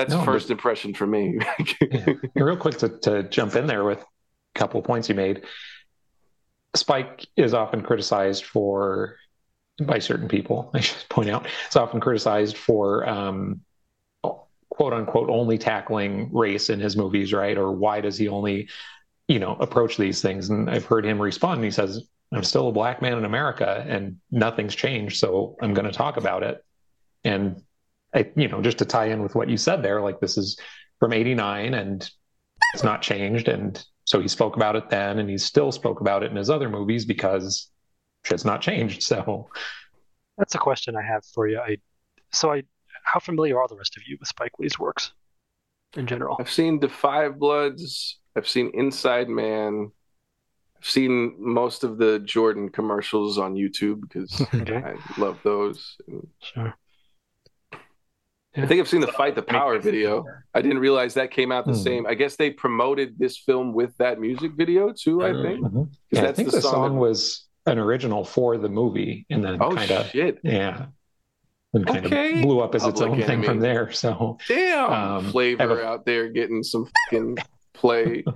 that's 0.00 0.14
no, 0.14 0.24
first 0.24 0.48
but, 0.48 0.54
impression 0.54 0.94
for 0.94 1.06
me. 1.06 1.38
yeah. 1.80 2.14
Real 2.34 2.56
quick 2.56 2.78
to, 2.78 2.88
to 3.00 3.22
jump 3.24 3.54
in 3.54 3.66
there 3.66 3.84
with 3.84 4.00
a 4.00 4.58
couple 4.58 4.80
points 4.82 5.08
you 5.08 5.14
made. 5.14 5.42
Spike 6.74 7.26
is 7.36 7.52
often 7.52 7.82
criticized 7.82 8.44
for, 8.44 9.16
by 9.82 9.98
certain 9.98 10.28
people, 10.28 10.70
I 10.74 10.80
should 10.80 11.08
point 11.08 11.28
out, 11.28 11.46
it's 11.66 11.76
often 11.76 12.00
criticized 12.00 12.56
for 12.56 13.06
um, 13.08 13.60
quote 14.22 14.92
unquote 14.94 15.28
only 15.28 15.58
tackling 15.58 16.30
race 16.32 16.70
in 16.70 16.80
his 16.80 16.96
movies, 16.96 17.32
right? 17.32 17.58
Or 17.58 17.70
why 17.70 18.00
does 18.00 18.16
he 18.16 18.28
only, 18.28 18.70
you 19.28 19.38
know, 19.38 19.56
approach 19.56 19.98
these 19.98 20.22
things? 20.22 20.48
And 20.48 20.70
I've 20.70 20.86
heard 20.86 21.04
him 21.04 21.20
respond. 21.20 21.56
And 21.56 21.64
he 21.64 21.70
says, 21.70 22.04
"I'm 22.32 22.44
still 22.44 22.68
a 22.68 22.72
black 22.72 23.02
man 23.02 23.18
in 23.18 23.26
America, 23.26 23.84
and 23.86 24.18
nothing's 24.30 24.74
changed, 24.74 25.18
so 25.18 25.56
I'm 25.60 25.74
going 25.74 25.86
to 25.86 25.92
talk 25.92 26.16
about 26.16 26.42
it." 26.44 26.64
And 27.24 27.62
I, 28.14 28.30
you 28.36 28.48
know, 28.48 28.60
just 28.60 28.78
to 28.78 28.84
tie 28.84 29.06
in 29.06 29.22
with 29.22 29.34
what 29.34 29.48
you 29.48 29.56
said 29.56 29.82
there, 29.82 30.00
like 30.00 30.20
this 30.20 30.36
is 30.36 30.58
from 30.98 31.12
'89, 31.12 31.74
and 31.74 32.10
it's 32.74 32.84
not 32.84 33.02
changed, 33.02 33.48
and 33.48 33.82
so 34.04 34.20
he 34.20 34.28
spoke 34.28 34.56
about 34.56 34.76
it 34.76 34.90
then, 34.90 35.18
and 35.18 35.30
he 35.30 35.38
still 35.38 35.70
spoke 35.72 36.00
about 36.00 36.22
it 36.22 36.30
in 36.30 36.36
his 36.36 36.50
other 36.50 36.68
movies 36.68 37.04
because 37.04 37.70
shit's 38.24 38.44
not 38.44 38.60
changed. 38.60 39.02
So 39.10 39.48
that's 40.38 40.54
a 40.54 40.58
question 40.58 40.96
I 40.96 41.02
have 41.02 41.24
for 41.24 41.46
you. 41.46 41.58
I 41.58 41.76
so 42.32 42.52
I 42.52 42.62
how 43.04 43.20
familiar 43.20 43.60
are 43.60 43.68
the 43.68 43.76
rest 43.76 43.96
of 43.96 44.02
you 44.06 44.16
with 44.18 44.28
Spike 44.28 44.52
Lee's 44.58 44.78
works 44.78 45.12
in 45.96 46.06
general? 46.06 46.36
I've 46.38 46.50
seen 46.50 46.78
Da 46.78 46.88
5 46.88 47.38
Bloods. 47.38 48.18
I've 48.36 48.48
seen 48.48 48.70
Inside 48.74 49.28
Man. 49.28 49.90
I've 50.78 50.88
seen 50.88 51.34
most 51.38 51.84
of 51.84 51.98
the 51.98 52.20
Jordan 52.20 52.68
commercials 52.68 53.38
on 53.38 53.54
YouTube 53.54 54.00
because 54.00 54.40
okay. 54.54 54.76
I 54.76 55.20
love 55.20 55.38
those. 55.44 55.96
Sure. 56.40 56.74
Yeah. 58.56 58.64
I 58.64 58.66
think 58.66 58.80
I've 58.80 58.88
seen 58.88 59.00
the 59.00 59.12
Fight 59.12 59.36
the 59.36 59.42
Power 59.42 59.78
video. 59.78 60.24
I 60.54 60.62
didn't 60.62 60.80
realize 60.80 61.14
that 61.14 61.30
came 61.30 61.52
out 61.52 61.66
the 61.66 61.72
mm. 61.72 61.84
same. 61.84 62.06
I 62.06 62.14
guess 62.14 62.34
they 62.34 62.50
promoted 62.50 63.16
this 63.18 63.38
film 63.38 63.72
with 63.72 63.96
that 63.98 64.20
music 64.20 64.52
video 64.56 64.92
too. 64.92 65.22
I 65.22 65.32
think. 65.32 65.64
Mm-hmm. 65.64 65.82
Yeah, 66.10 66.28
I 66.28 66.32
think 66.32 66.50
the, 66.50 66.56
the 66.56 66.62
song, 66.62 66.72
song 66.72 66.94
that... 66.94 67.00
was 67.00 67.46
an 67.66 67.78
original 67.78 68.24
for 68.24 68.58
the 68.58 68.68
movie, 68.68 69.24
and 69.30 69.44
then 69.44 69.62
oh, 69.62 69.74
kind 69.74 69.90
of 69.92 70.12
yeah, 70.12 70.86
and 71.72 71.86
kind 71.86 72.06
okay. 72.06 72.38
of 72.38 72.42
blew 72.42 72.60
up 72.60 72.74
as 72.74 72.82
Public 72.82 72.94
its 72.94 73.02
own 73.02 73.08
enemy. 73.12 73.26
thing 73.26 73.42
from 73.44 73.60
there. 73.60 73.92
So 73.92 74.38
damn, 74.48 74.92
um, 74.92 75.30
flavor 75.30 75.80
a... 75.80 75.86
out 75.86 76.04
there 76.04 76.28
getting 76.28 76.62
some 76.62 76.88
fucking 77.10 77.38
play. 77.72 78.24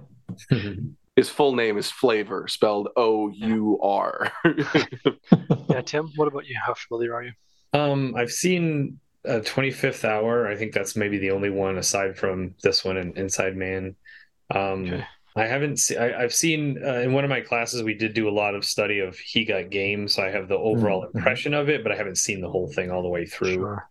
His 1.16 1.28
full 1.28 1.54
name 1.54 1.78
is 1.78 1.90
Flavor, 1.92 2.48
spelled 2.48 2.88
O 2.96 3.28
U 3.28 3.78
R. 3.80 4.32
yeah, 5.68 5.80
Tim. 5.82 6.10
What 6.16 6.26
about 6.26 6.46
you? 6.46 6.56
How 6.64 6.74
familiar 6.74 7.14
are 7.14 7.22
you? 7.22 7.32
Um, 7.72 8.14
I've 8.16 8.32
seen 8.32 8.98
uh, 9.26 9.40
25th 9.40 10.04
Hour. 10.04 10.48
I 10.48 10.56
think 10.56 10.72
that's 10.72 10.96
maybe 10.96 11.18
the 11.18 11.30
only 11.30 11.50
one 11.50 11.78
aside 11.78 12.16
from 12.16 12.54
this 12.62 12.84
one 12.84 12.96
and 12.96 13.16
Inside 13.16 13.56
Man. 13.56 13.96
Um, 14.50 14.86
okay. 14.86 15.04
I 15.36 15.46
haven't 15.46 15.78
seen. 15.78 15.98
I've 15.98 16.32
seen 16.32 16.80
uh, 16.84 17.00
in 17.00 17.12
one 17.12 17.24
of 17.24 17.30
my 17.30 17.40
classes 17.40 17.82
we 17.82 17.94
did 17.94 18.14
do 18.14 18.28
a 18.28 18.30
lot 18.30 18.54
of 18.54 18.64
study 18.64 19.00
of 19.00 19.18
He 19.18 19.44
Got 19.44 19.70
Game, 19.70 20.06
so 20.06 20.22
I 20.22 20.30
have 20.30 20.46
the 20.46 20.56
overall 20.56 21.02
mm-hmm. 21.02 21.18
impression 21.18 21.54
of 21.54 21.68
it, 21.68 21.82
but 21.82 21.90
I 21.90 21.96
haven't 21.96 22.18
seen 22.18 22.40
the 22.40 22.48
whole 22.48 22.70
thing 22.70 22.92
all 22.92 23.02
the 23.02 23.08
way 23.08 23.26
through. 23.26 23.54
Sure. 23.54 23.90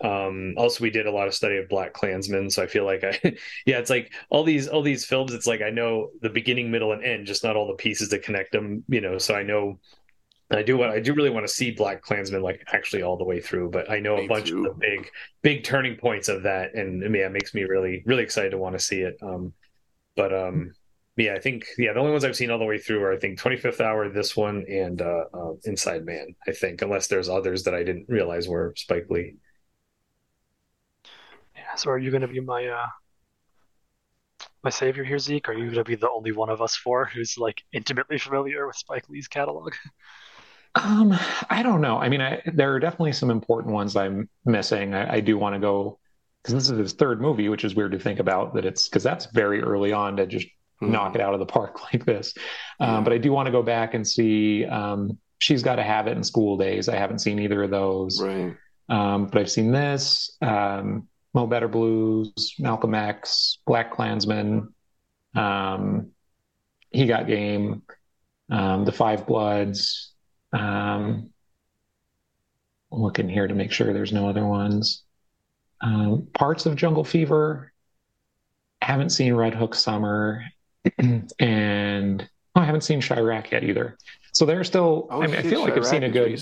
Um, 0.00 0.54
also, 0.56 0.84
we 0.84 0.90
did 0.90 1.06
a 1.06 1.10
lot 1.10 1.26
of 1.26 1.34
study 1.34 1.56
of 1.56 1.68
Black 1.68 1.92
Klansman, 1.92 2.48
so 2.50 2.62
I 2.62 2.68
feel 2.68 2.84
like 2.84 3.02
I, 3.02 3.18
yeah, 3.66 3.78
it's 3.78 3.90
like 3.90 4.12
all 4.30 4.44
these 4.44 4.68
all 4.68 4.82
these 4.82 5.04
films. 5.04 5.32
It's 5.32 5.48
like 5.48 5.62
I 5.62 5.70
know 5.70 6.10
the 6.22 6.30
beginning, 6.30 6.70
middle, 6.70 6.92
and 6.92 7.04
end, 7.04 7.26
just 7.26 7.42
not 7.42 7.56
all 7.56 7.66
the 7.66 7.74
pieces 7.74 8.10
that 8.10 8.22
connect 8.22 8.52
them. 8.52 8.84
You 8.88 9.00
know, 9.00 9.18
so 9.18 9.34
I 9.34 9.42
know 9.42 9.80
I 10.50 10.62
do 10.62 10.78
what 10.78 10.90
I 10.90 10.98
do 10.98 11.12
really 11.12 11.30
want 11.30 11.46
to 11.46 11.52
see 11.52 11.72
Black 11.72 12.00
Klansman 12.00 12.42
like 12.42 12.64
actually 12.72 13.02
all 13.02 13.18
the 13.18 13.24
way 13.24 13.38
through, 13.38 13.70
but 13.70 13.90
I 13.90 14.00
know 14.00 14.16
me 14.16 14.24
a 14.24 14.28
bunch 14.28 14.48
too. 14.48 14.58
of 14.58 14.64
the 14.64 14.78
big 14.80 15.10
big 15.42 15.62
turning 15.62 15.96
points 15.96 16.28
of 16.28 16.42
that, 16.44 16.74
and 16.74 17.02
yeah, 17.14 17.26
it 17.26 17.32
makes 17.32 17.52
me 17.52 17.64
really 17.64 18.02
really 18.06 18.22
excited 18.22 18.50
to 18.50 18.58
want 18.58 18.74
to 18.74 18.82
see 18.82 19.02
it. 19.02 19.18
Um, 19.20 19.52
but 20.16 20.32
um, 20.32 20.72
yeah, 21.16 21.34
I 21.34 21.40
think 21.40 21.66
yeah, 21.76 21.92
the 21.92 22.00
only 22.00 22.12
ones 22.12 22.24
I've 22.24 22.36
seen 22.36 22.50
all 22.50 22.58
the 22.58 22.64
way 22.64 22.78
through 22.78 23.02
are 23.02 23.12
I 23.12 23.18
think 23.18 23.38
25th 23.38 23.80
Hour, 23.80 24.08
this 24.08 24.36
one, 24.36 24.64
and 24.70 25.02
uh, 25.02 25.24
uh, 25.34 25.52
Inside 25.64 26.06
Man. 26.06 26.34
I 26.46 26.52
think 26.52 26.80
unless 26.80 27.08
there's 27.08 27.28
others 27.28 27.64
that 27.64 27.74
I 27.74 27.82
didn't 27.82 28.06
realize 28.08 28.48
were 28.48 28.72
Spike 28.76 29.06
Lee. 29.10 29.34
Yeah. 31.54 31.74
So 31.76 31.90
are 31.90 31.98
you 31.98 32.10
going 32.10 32.22
to 32.22 32.28
be 32.28 32.40
my 32.40 32.68
uh, 32.68 32.86
my 34.64 34.70
savior 34.70 35.04
here, 35.04 35.18
Zeke? 35.18 35.48
Are 35.50 35.54
you 35.54 35.64
going 35.64 35.74
to 35.74 35.84
be 35.84 35.94
the 35.94 36.10
only 36.10 36.32
one 36.32 36.48
of 36.48 36.62
us 36.62 36.74
four 36.74 37.04
who's 37.04 37.36
like 37.36 37.62
intimately 37.72 38.18
familiar 38.18 38.66
with 38.66 38.76
Spike 38.76 39.08
Lee's 39.10 39.28
catalog? 39.28 39.74
Um, 40.74 41.18
I 41.50 41.62
don't 41.62 41.80
know. 41.80 41.98
I 41.98 42.08
mean, 42.08 42.20
I, 42.20 42.42
there 42.46 42.72
are 42.74 42.80
definitely 42.80 43.12
some 43.12 43.30
important 43.30 43.74
ones 43.74 43.96
I'm 43.96 44.28
missing. 44.44 44.94
I, 44.94 45.14
I 45.14 45.20
do 45.20 45.38
want 45.38 45.54
to 45.54 45.58
go 45.58 45.98
because 46.42 46.54
this 46.54 46.70
is 46.70 46.78
his 46.78 46.92
third 46.92 47.20
movie, 47.20 47.48
which 47.48 47.64
is 47.64 47.74
weird 47.74 47.92
to 47.92 47.98
think 47.98 48.20
about 48.20 48.54
that 48.54 48.64
it's 48.64 48.88
because 48.88 49.02
that's 49.02 49.26
very 49.26 49.60
early 49.60 49.92
on 49.92 50.16
to 50.16 50.26
just 50.26 50.46
mm-hmm. 50.46 50.92
knock 50.92 51.14
it 51.14 51.20
out 51.20 51.34
of 51.34 51.40
the 51.40 51.46
park 51.46 51.82
like 51.92 52.04
this. 52.04 52.34
Um, 52.80 53.04
but 53.04 53.12
I 53.12 53.18
do 53.18 53.32
want 53.32 53.46
to 53.46 53.52
go 53.52 53.62
back 53.62 53.94
and 53.94 54.06
see. 54.06 54.64
Um, 54.64 55.18
She's 55.40 55.62
got 55.62 55.76
to 55.76 55.84
have 55.84 56.08
it 56.08 56.16
in 56.16 56.24
School 56.24 56.56
Daze. 56.56 56.88
I 56.88 56.96
haven't 56.96 57.20
seen 57.20 57.38
either 57.38 57.62
of 57.62 57.70
those. 57.70 58.20
Right. 58.20 58.56
Um, 58.88 59.26
but 59.26 59.38
I've 59.38 59.50
seen 59.50 59.70
this, 59.70 60.36
um, 60.42 61.06
Mo 61.32 61.46
Better 61.46 61.68
Blues, 61.68 62.54
Malcolm 62.58 62.94
X, 62.94 63.58
Black 63.66 63.92
Klansman. 63.92 64.74
Um, 65.36 66.10
he 66.90 67.06
got 67.06 67.26
game. 67.26 67.82
Um, 68.50 68.84
the 68.84 68.92
Five 68.92 69.26
Bloods. 69.26 70.12
Um, 70.52 71.30
I'm 72.92 73.02
looking 73.02 73.28
here 73.28 73.46
to 73.46 73.54
make 73.54 73.72
sure 73.72 73.92
there's 73.92 74.12
no 74.12 74.28
other 74.28 74.46
ones. 74.46 75.02
Um, 75.80 76.28
parts 76.34 76.66
of 76.66 76.76
Jungle 76.76 77.04
Fever. 77.04 77.72
Haven't 78.80 79.10
seen 79.10 79.34
Red 79.34 79.54
Hook 79.54 79.74
Summer, 79.74 80.44
and 81.38 82.28
oh, 82.54 82.60
I 82.60 82.64
haven't 82.64 82.82
seen 82.82 83.00
Chi-Raq 83.02 83.50
yet 83.50 83.64
either. 83.64 83.98
So 84.32 84.46
they're 84.46 84.64
still. 84.64 85.08
Oh, 85.10 85.20
I 85.22 85.26
mean, 85.26 85.36
I 85.36 85.42
feel 85.42 85.60
like 85.60 85.76
I've 85.76 85.86
seen 85.86 86.04
a 86.04 86.08
good. 86.08 86.40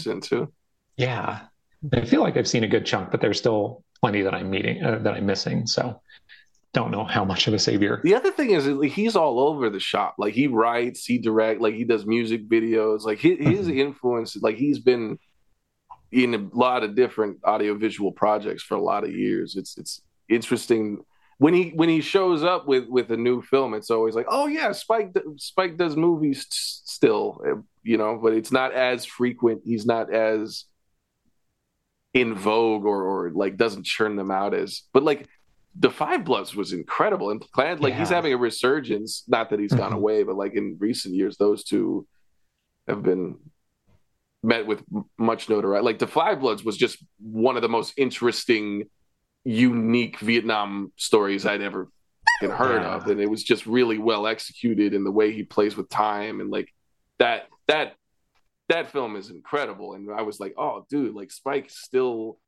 Yeah, 0.96 1.40
I 1.92 2.04
feel 2.04 2.20
like 2.20 2.36
I've 2.36 2.48
seen 2.48 2.62
a 2.64 2.68
good 2.68 2.86
chunk, 2.86 3.10
but 3.10 3.20
there's 3.20 3.38
still 3.38 3.84
plenty 4.00 4.22
that 4.22 4.34
I'm 4.34 4.50
meeting 4.50 4.84
uh, 4.84 4.98
that 4.98 5.14
I'm 5.14 5.26
missing. 5.26 5.66
So 5.66 6.00
don't 6.76 6.90
know 6.90 7.04
how 7.04 7.24
much 7.24 7.48
of 7.48 7.54
a 7.54 7.58
savior. 7.58 8.02
The 8.04 8.14
other 8.14 8.30
thing 8.30 8.50
is 8.50 8.66
he's 8.92 9.16
all 9.16 9.40
over 9.40 9.70
the 9.70 9.80
shop. 9.80 10.16
Like 10.18 10.34
he 10.34 10.46
writes, 10.46 11.06
he 11.06 11.16
direct, 11.16 11.58
like 11.58 11.74
he 11.74 11.84
does 11.84 12.04
music 12.04 12.50
videos. 12.50 13.00
Like 13.00 13.18
his, 13.18 13.38
his 13.38 13.66
mm-hmm. 13.66 13.78
influence, 13.78 14.36
like 14.36 14.56
he's 14.56 14.78
been 14.78 15.18
in 16.12 16.34
a 16.34 16.48
lot 16.52 16.84
of 16.84 16.94
different 16.94 17.38
audiovisual 17.44 18.12
projects 18.12 18.62
for 18.62 18.74
a 18.74 18.82
lot 18.82 19.04
of 19.04 19.10
years. 19.10 19.56
It's 19.56 19.78
it's 19.78 20.02
interesting 20.28 20.98
when 21.38 21.54
he 21.54 21.70
when 21.70 21.88
he 21.88 22.02
shows 22.02 22.44
up 22.44 22.68
with 22.68 22.84
with 22.88 23.10
a 23.10 23.16
new 23.16 23.40
film. 23.40 23.72
It's 23.72 23.90
always 23.90 24.14
like, 24.14 24.26
oh 24.28 24.46
yeah, 24.46 24.72
Spike 24.72 25.16
Spike 25.38 25.78
does 25.78 25.96
movies 25.96 26.44
t- 26.44 26.50
still, 26.52 27.40
eh, 27.46 27.54
you 27.84 27.96
know, 27.96 28.20
but 28.22 28.34
it's 28.34 28.52
not 28.52 28.74
as 28.74 29.06
frequent. 29.06 29.62
He's 29.64 29.86
not 29.86 30.12
as 30.12 30.66
in 32.12 32.34
vogue 32.34 32.84
or 32.84 33.02
or 33.02 33.30
like 33.30 33.56
doesn't 33.56 33.86
churn 33.86 34.16
them 34.16 34.30
out 34.30 34.52
as. 34.52 34.82
But 34.92 35.04
like 35.04 35.26
the 35.78 35.90
Five 35.90 36.24
Bloods 36.24 36.54
was 36.54 36.72
incredible 36.72 37.30
and 37.30 37.44
like 37.56 37.92
yeah. 37.92 37.98
he's 37.98 38.08
having 38.08 38.32
a 38.32 38.36
resurgence. 38.36 39.24
Not 39.28 39.50
that 39.50 39.60
he's 39.60 39.72
gone 39.72 39.90
mm-hmm. 39.90 39.98
away, 39.98 40.22
but 40.22 40.36
like 40.36 40.54
in 40.54 40.76
recent 40.78 41.14
years, 41.14 41.36
those 41.36 41.64
two 41.64 42.06
have 42.88 43.02
been 43.02 43.38
met 44.42 44.66
with 44.66 44.82
much 45.18 45.48
notoriety. 45.48 45.84
Like 45.84 45.98
the 45.98 46.06
Five 46.06 46.40
Bloods 46.40 46.64
was 46.64 46.76
just 46.76 47.04
one 47.18 47.56
of 47.56 47.62
the 47.62 47.68
most 47.68 47.94
interesting, 47.96 48.84
unique 49.44 50.18
Vietnam 50.20 50.92
stories 50.96 51.44
I'd 51.44 51.62
ever 51.62 51.88
heard 52.40 52.82
yeah. 52.82 52.94
of, 52.94 53.06
and 53.08 53.20
it 53.20 53.30
was 53.30 53.42
just 53.42 53.66
really 53.66 53.98
well 53.98 54.26
executed 54.26 54.94
in 54.94 55.04
the 55.04 55.10
way 55.10 55.32
he 55.32 55.42
plays 55.42 55.76
with 55.76 55.88
time 55.88 56.40
and 56.40 56.50
like 56.50 56.72
that 57.18 57.48
that 57.66 57.94
that 58.68 58.90
film 58.90 59.16
is 59.16 59.30
incredible. 59.30 59.94
And 59.94 60.10
I 60.10 60.22
was 60.22 60.40
like, 60.40 60.54
oh, 60.58 60.84
dude, 60.90 61.14
like 61.14 61.30
Spike 61.30 61.70
still 61.70 62.38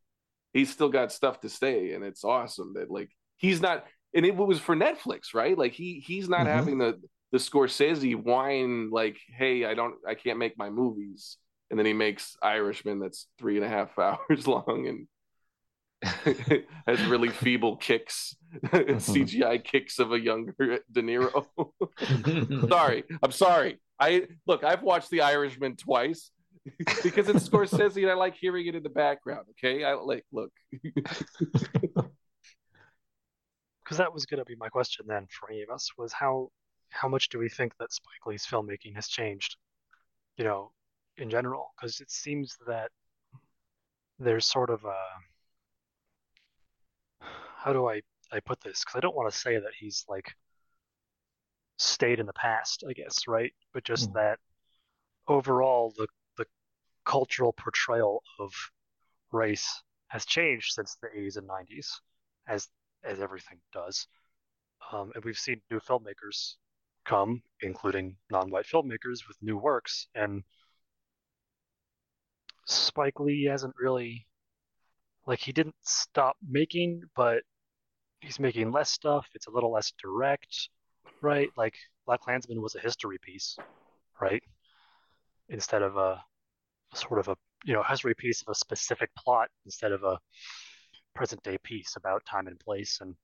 he's 0.52 0.70
still 0.70 0.88
got 0.88 1.12
stuff 1.12 1.40
to 1.40 1.48
say, 1.48 1.92
and 1.92 2.04
it's 2.04 2.24
awesome 2.24 2.74
that 2.74 2.90
like 2.90 3.10
he's 3.38 3.60
not. 3.60 3.84
And 4.14 4.24
it 4.26 4.36
was 4.36 4.58
for 4.58 4.76
Netflix, 4.76 5.34
right? 5.34 5.56
Like 5.56 5.72
he 5.72 6.02
he's 6.06 6.28
not 6.28 6.40
mm-hmm. 6.40 6.48
having 6.48 6.78
the 6.78 7.00
the 7.32 7.38
Scorsese 7.38 8.16
whine 8.16 8.90
like, 8.90 9.18
hey, 9.28 9.64
I 9.64 9.74
don't, 9.74 9.96
I 10.06 10.14
can't 10.14 10.38
make 10.38 10.56
my 10.56 10.70
movies 10.70 11.36
and 11.70 11.78
then 11.78 11.86
he 11.86 11.92
makes 11.92 12.36
Irishman 12.42 12.98
that's 13.00 13.26
three 13.38 13.56
and 13.56 13.64
a 13.64 13.68
half 13.68 13.98
hours 13.98 14.46
long 14.46 14.86
and 14.88 15.06
has 16.86 17.04
really 17.06 17.28
feeble 17.28 17.76
kicks, 17.76 18.36
mm-hmm. 18.66 18.96
CGI 18.98 19.62
kicks 19.62 19.98
of 19.98 20.12
a 20.12 20.20
younger 20.20 20.54
De 20.92 21.02
Niro. 21.02 21.44
sorry, 22.68 23.02
I'm 23.20 23.32
sorry. 23.32 23.80
I 23.98 24.28
look, 24.46 24.62
I've 24.62 24.82
watched 24.82 25.10
The 25.10 25.22
Irishman 25.22 25.74
twice 25.74 26.30
because 27.02 27.28
it's 27.28 27.48
Scorsese 27.48 28.02
and 28.02 28.10
I 28.10 28.14
like 28.14 28.36
hearing 28.36 28.66
it 28.68 28.76
in 28.76 28.84
the 28.84 28.90
background. 28.90 29.46
Okay, 29.52 29.82
I 29.82 29.94
like 29.94 30.24
look. 30.30 30.52
Because 33.88 33.96
that 33.96 34.12
was 34.12 34.26
going 34.26 34.38
to 34.38 34.44
be 34.44 34.54
my 34.56 34.68
question 34.68 35.06
then 35.08 35.26
for 35.30 35.50
any 35.50 35.62
of 35.62 35.70
us 35.70 35.88
was 35.96 36.12
how 36.12 36.50
how 36.90 37.08
much 37.08 37.30
do 37.30 37.38
we 37.38 37.48
think 37.48 37.72
that 37.78 37.90
Spike 37.90 38.26
Lee's 38.26 38.44
filmmaking 38.46 38.94
has 38.96 39.08
changed, 39.08 39.56
you 40.36 40.44
know, 40.44 40.72
in 41.16 41.30
general? 41.30 41.72
Because 41.74 42.00
it 42.00 42.10
seems 42.10 42.56
that 42.66 42.90
there's 44.18 44.44
sort 44.44 44.68
of 44.68 44.84
a 44.84 44.96
how 47.56 47.72
do 47.72 47.88
I 47.88 48.02
I 48.30 48.40
put 48.40 48.60
this? 48.60 48.84
Because 48.84 48.98
I 48.98 49.00
don't 49.00 49.16
want 49.16 49.32
to 49.32 49.38
say 49.38 49.54
that 49.54 49.72
he's 49.78 50.04
like 50.06 50.34
stayed 51.78 52.20
in 52.20 52.26
the 52.26 52.34
past, 52.34 52.84
I 52.86 52.92
guess, 52.92 53.26
right? 53.26 53.54
But 53.72 53.84
just 53.84 54.10
mm. 54.10 54.14
that 54.14 54.38
overall 55.28 55.94
the 55.96 56.06
the 56.36 56.44
cultural 57.06 57.54
portrayal 57.54 58.22
of 58.38 58.52
race 59.32 59.82
has 60.08 60.26
changed 60.26 60.72
since 60.72 60.96
the 61.00 61.08
80s 61.08 61.38
and 61.38 61.48
90s, 61.48 61.86
as 62.46 62.68
as 63.04 63.20
everything 63.20 63.58
does. 63.72 64.06
Um, 64.92 65.12
and 65.14 65.24
we've 65.24 65.38
seen 65.38 65.60
new 65.70 65.80
filmmakers 65.80 66.54
come, 67.04 67.42
including 67.60 68.16
non-white 68.30 68.66
filmmakers 68.66 69.26
with 69.26 69.36
new 69.42 69.56
works, 69.56 70.06
and 70.14 70.42
Spike 72.66 73.18
Lee 73.18 73.44
hasn't 73.44 73.74
really 73.80 74.26
like 75.26 75.40
he 75.40 75.52
didn't 75.52 75.74
stop 75.82 76.36
making, 76.46 77.02
but 77.16 77.42
he's 78.20 78.38
making 78.38 78.70
less 78.72 78.90
stuff. 78.90 79.26
It's 79.34 79.46
a 79.46 79.50
little 79.50 79.72
less 79.72 79.92
direct, 80.02 80.68
right? 81.22 81.50
Like 81.56 81.74
Black 82.06 82.20
Klansman 82.20 82.60
was 82.60 82.74
a 82.74 82.80
history 82.80 83.18
piece, 83.22 83.58
right? 84.20 84.42
Instead 85.48 85.82
of 85.82 85.96
a 85.96 86.22
sort 86.94 87.20
of 87.20 87.28
a 87.28 87.36
you 87.64 87.74
know 87.74 87.82
history 87.82 88.14
piece 88.14 88.42
of 88.42 88.48
a 88.48 88.54
specific 88.54 89.10
plot 89.16 89.48
instead 89.64 89.92
of 89.92 90.02
a 90.04 90.18
present 91.18 91.42
day 91.42 91.58
piece 91.64 91.96
about 91.96 92.24
time 92.24 92.46
and 92.46 92.60
place 92.60 92.98
and 93.00 93.14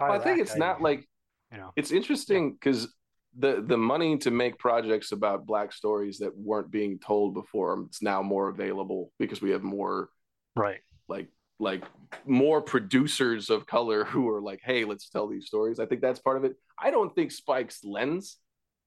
well, 0.00 0.12
I 0.12 0.18
think 0.20 0.38
it's 0.38 0.54
not 0.54 0.80
like 0.80 1.08
you 1.50 1.58
know. 1.58 1.72
it's 1.74 1.90
interesting 1.90 2.52
because 2.52 2.82
yeah. 2.82 3.54
the 3.54 3.62
the 3.62 3.76
money 3.76 4.16
to 4.18 4.30
make 4.30 4.58
projects 4.58 5.10
about 5.10 5.44
black 5.44 5.72
stories 5.72 6.18
that 6.18 6.36
weren't 6.36 6.70
being 6.70 7.00
told 7.00 7.34
before 7.34 7.72
um, 7.72 7.86
it's 7.88 8.00
now 8.00 8.22
more 8.22 8.48
available 8.48 9.12
because 9.18 9.42
we 9.42 9.50
have 9.50 9.64
more 9.64 10.10
right. 10.54 10.80
like 11.08 11.28
like 11.58 11.82
more 12.26 12.62
producers 12.62 13.50
of 13.50 13.66
color 13.66 14.04
who 14.12 14.28
are 14.28 14.40
like 14.40 14.60
hey 14.62 14.84
let's 14.84 15.08
tell 15.10 15.26
these 15.26 15.46
stories. 15.46 15.80
I 15.80 15.86
think 15.86 16.00
that's 16.00 16.20
part 16.20 16.36
of 16.36 16.44
it. 16.44 16.54
I 16.78 16.92
don't 16.92 17.12
think 17.14 17.32
spike's 17.32 17.84
lens 17.84 18.36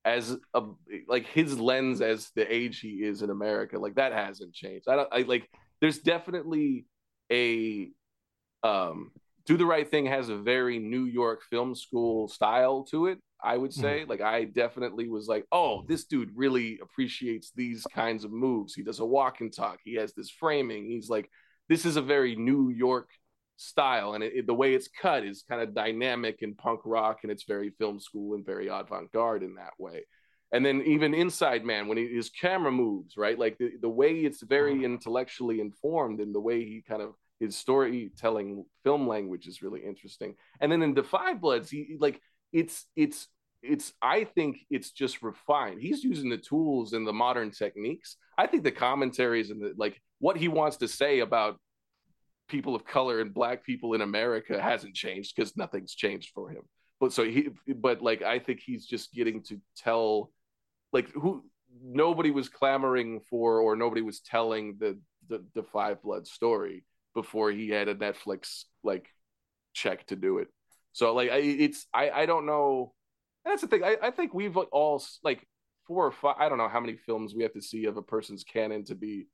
as 0.06 0.38
a 0.54 0.62
like 1.08 1.28
his 1.28 1.60
lens 1.60 2.02
as 2.02 2.32
the 2.36 2.54
age 2.54 2.80
he 2.80 3.04
is 3.04 3.22
in 3.22 3.30
america 3.30 3.80
like 3.80 3.96
that 3.96 4.14
hasn't 4.14 4.54
changed. 4.54 4.88
I 4.88 4.96
don't 4.96 5.10
i 5.12 5.22
like 5.24 5.50
there's 5.82 6.00
definitely 6.00 6.86
a 7.32 7.90
um 8.64 9.12
do 9.46 9.58
the 9.58 9.66
right 9.66 9.90
thing 9.90 10.06
has 10.06 10.30
a 10.30 10.38
very 10.38 10.80
new 10.80 11.06
york 11.06 11.42
film 11.50 11.76
school 11.76 12.28
style 12.28 12.84
to 12.84 13.08
it 13.08 13.20
i 13.44 13.58
would 13.58 13.74
say. 13.74 14.00
Mm-hmm. 14.00 14.10
like 14.10 14.22
i 14.22 14.46
definitely 14.46 15.10
was 15.10 15.28
like 15.28 15.46
oh 15.52 15.84
this 15.88 16.06
dude 16.06 16.32
really 16.36 16.80
appreciates 16.82 17.52
these 17.56 17.84
kinds 17.94 18.24
of 18.24 18.32
moves. 18.32 18.74
He 18.74 18.84
does 18.84 19.00
a 19.00 19.06
walk 19.06 19.42
and 19.42 19.54
talk. 19.54 19.80
He 19.84 19.96
has 19.96 20.14
this 20.14 20.30
framing. 20.30 20.86
He's 20.86 21.10
like 21.10 21.30
this 21.70 21.86
is 21.86 21.96
a 21.96 22.02
very 22.02 22.36
new 22.36 22.70
york 22.70 23.10
style. 23.58 24.14
And 24.14 24.24
it, 24.24 24.34
it, 24.36 24.48
the 24.48 24.54
way 24.54 24.74
it's 24.74 24.90
cut 25.02 25.24
is 25.24 25.44
kind 25.48 25.62
of 25.62 25.74
dynamic 25.74 26.42
and 26.42 26.58
punk 26.58 26.82
rock 26.86 27.20
and 27.24 27.32
it's 27.32 27.44
very 27.44 27.72
film 27.72 28.00
school 28.00 28.36
and 28.36 28.46
very 28.46 28.68
avant-garde 28.68 29.44
in 29.44 29.56
that 29.56 29.74
way. 29.78 30.06
And 30.52 30.66
then 30.66 30.84
even 30.86 31.14
inside 31.14 31.66
man 31.66 31.88
when 31.88 31.98
he, 31.98 32.08
his 32.08 32.30
camera 32.30 32.72
moves 32.72 33.16
right? 33.18 33.38
Like 33.38 33.58
the, 33.58 33.72
the 33.82 33.90
way 33.90 34.20
it's 34.20 34.44
very 34.44 34.76
mm-hmm. 34.76 34.86
intellectually 34.86 35.60
informed 35.60 36.20
and 36.20 36.34
the 36.34 36.42
way 36.42 36.64
he 36.64 36.84
kind 36.88 37.02
of 37.02 37.14
his 37.44 37.58
storytelling 37.58 38.66
film 38.84 39.08
language 39.08 39.48
is 39.48 39.62
really 39.62 39.82
interesting. 39.82 40.36
And 40.62 40.72
then 40.72 40.82
in 40.82 40.96
5 40.96 41.42
Bloods, 41.42 41.70
he 41.70 41.98
like 42.00 42.22
it's 42.52 42.86
it's 42.96 43.28
it's 43.62 43.94
I 44.02 44.24
think 44.24 44.60
it's 44.70 44.92
just 44.92 45.22
refined. 45.22 45.82
He's 45.82 46.04
using 46.04 46.30
the 46.30 46.38
tools 46.38 46.94
and 46.94 47.06
the 47.06 47.14
modern 47.14 47.52
techniques. 47.52 48.16
I 48.38 48.48
think 48.48 48.64
the 48.64 48.72
commentaries 48.72 49.50
and 49.50 49.62
the 49.62 49.74
like 49.78 50.02
what 50.20 50.38
he 50.38 50.48
wants 50.48 50.78
to 50.78 50.88
say 50.88 51.20
about 51.20 51.58
people 52.48 52.76
of 52.76 52.86
color 52.86 53.20
and 53.20 53.34
black 53.34 53.66
people 53.66 53.94
in 53.94 54.02
America 54.02 54.62
hasn't 54.62 54.96
changed 54.96 55.36
because 55.36 55.58
nothing's 55.58 55.96
changed 55.96 56.32
for 56.34 56.50
him. 56.50 56.64
But 57.00 57.12
so 57.12 57.24
he 57.26 57.50
but 57.76 58.02
like 58.02 58.22
I 58.22 58.40
think 58.40 58.62
he's 58.62 58.86
just 58.86 59.14
getting 59.14 59.44
to 59.44 59.60
tell 59.76 60.32
like 60.94 61.12
who 61.12 61.44
nobody 61.82 62.32
was 62.32 62.48
clamoring 62.48 63.22
for 63.30 63.60
or 63.60 63.76
nobody 63.76 64.02
was 64.02 64.22
telling 64.22 64.78
the 64.80 64.98
the, 65.28 65.44
the 65.56 65.64
five 65.64 66.02
blood 66.02 66.28
story 66.28 66.84
before 67.14 67.52
he 67.52 67.70
had 67.70 67.88
a 67.88 67.96
Netflix 67.96 68.64
like 68.84 69.08
check 69.74 70.06
to 70.08 70.16
do 70.16 70.40
it. 70.40 70.48
So 70.94 71.14
like 71.14 71.30
I, 71.30 71.38
it's 71.38 71.88
I 71.94 72.10
I 72.12 72.26
don't 72.26 72.46
know. 72.46 72.94
That's 73.46 73.62
the 73.62 73.68
thing. 73.68 73.84
I, 73.84 73.98
I 74.02 74.12
think 74.12 74.34
we've 74.34 74.56
all 74.56 75.04
like 75.24 75.46
four 75.88 76.06
or 76.06 76.12
five. 76.12 76.36
I 76.40 76.50
don't 76.50 76.58
know 76.58 76.70
how 76.70 76.80
many 76.80 76.96
films 76.96 77.34
we 77.36 77.44
have 77.44 77.54
to 77.54 77.62
see 77.62 77.86
of 77.86 77.98
a 77.98 78.02
person's 78.02 78.44
canon 78.44 78.86
to 78.86 78.96
be 78.96 79.28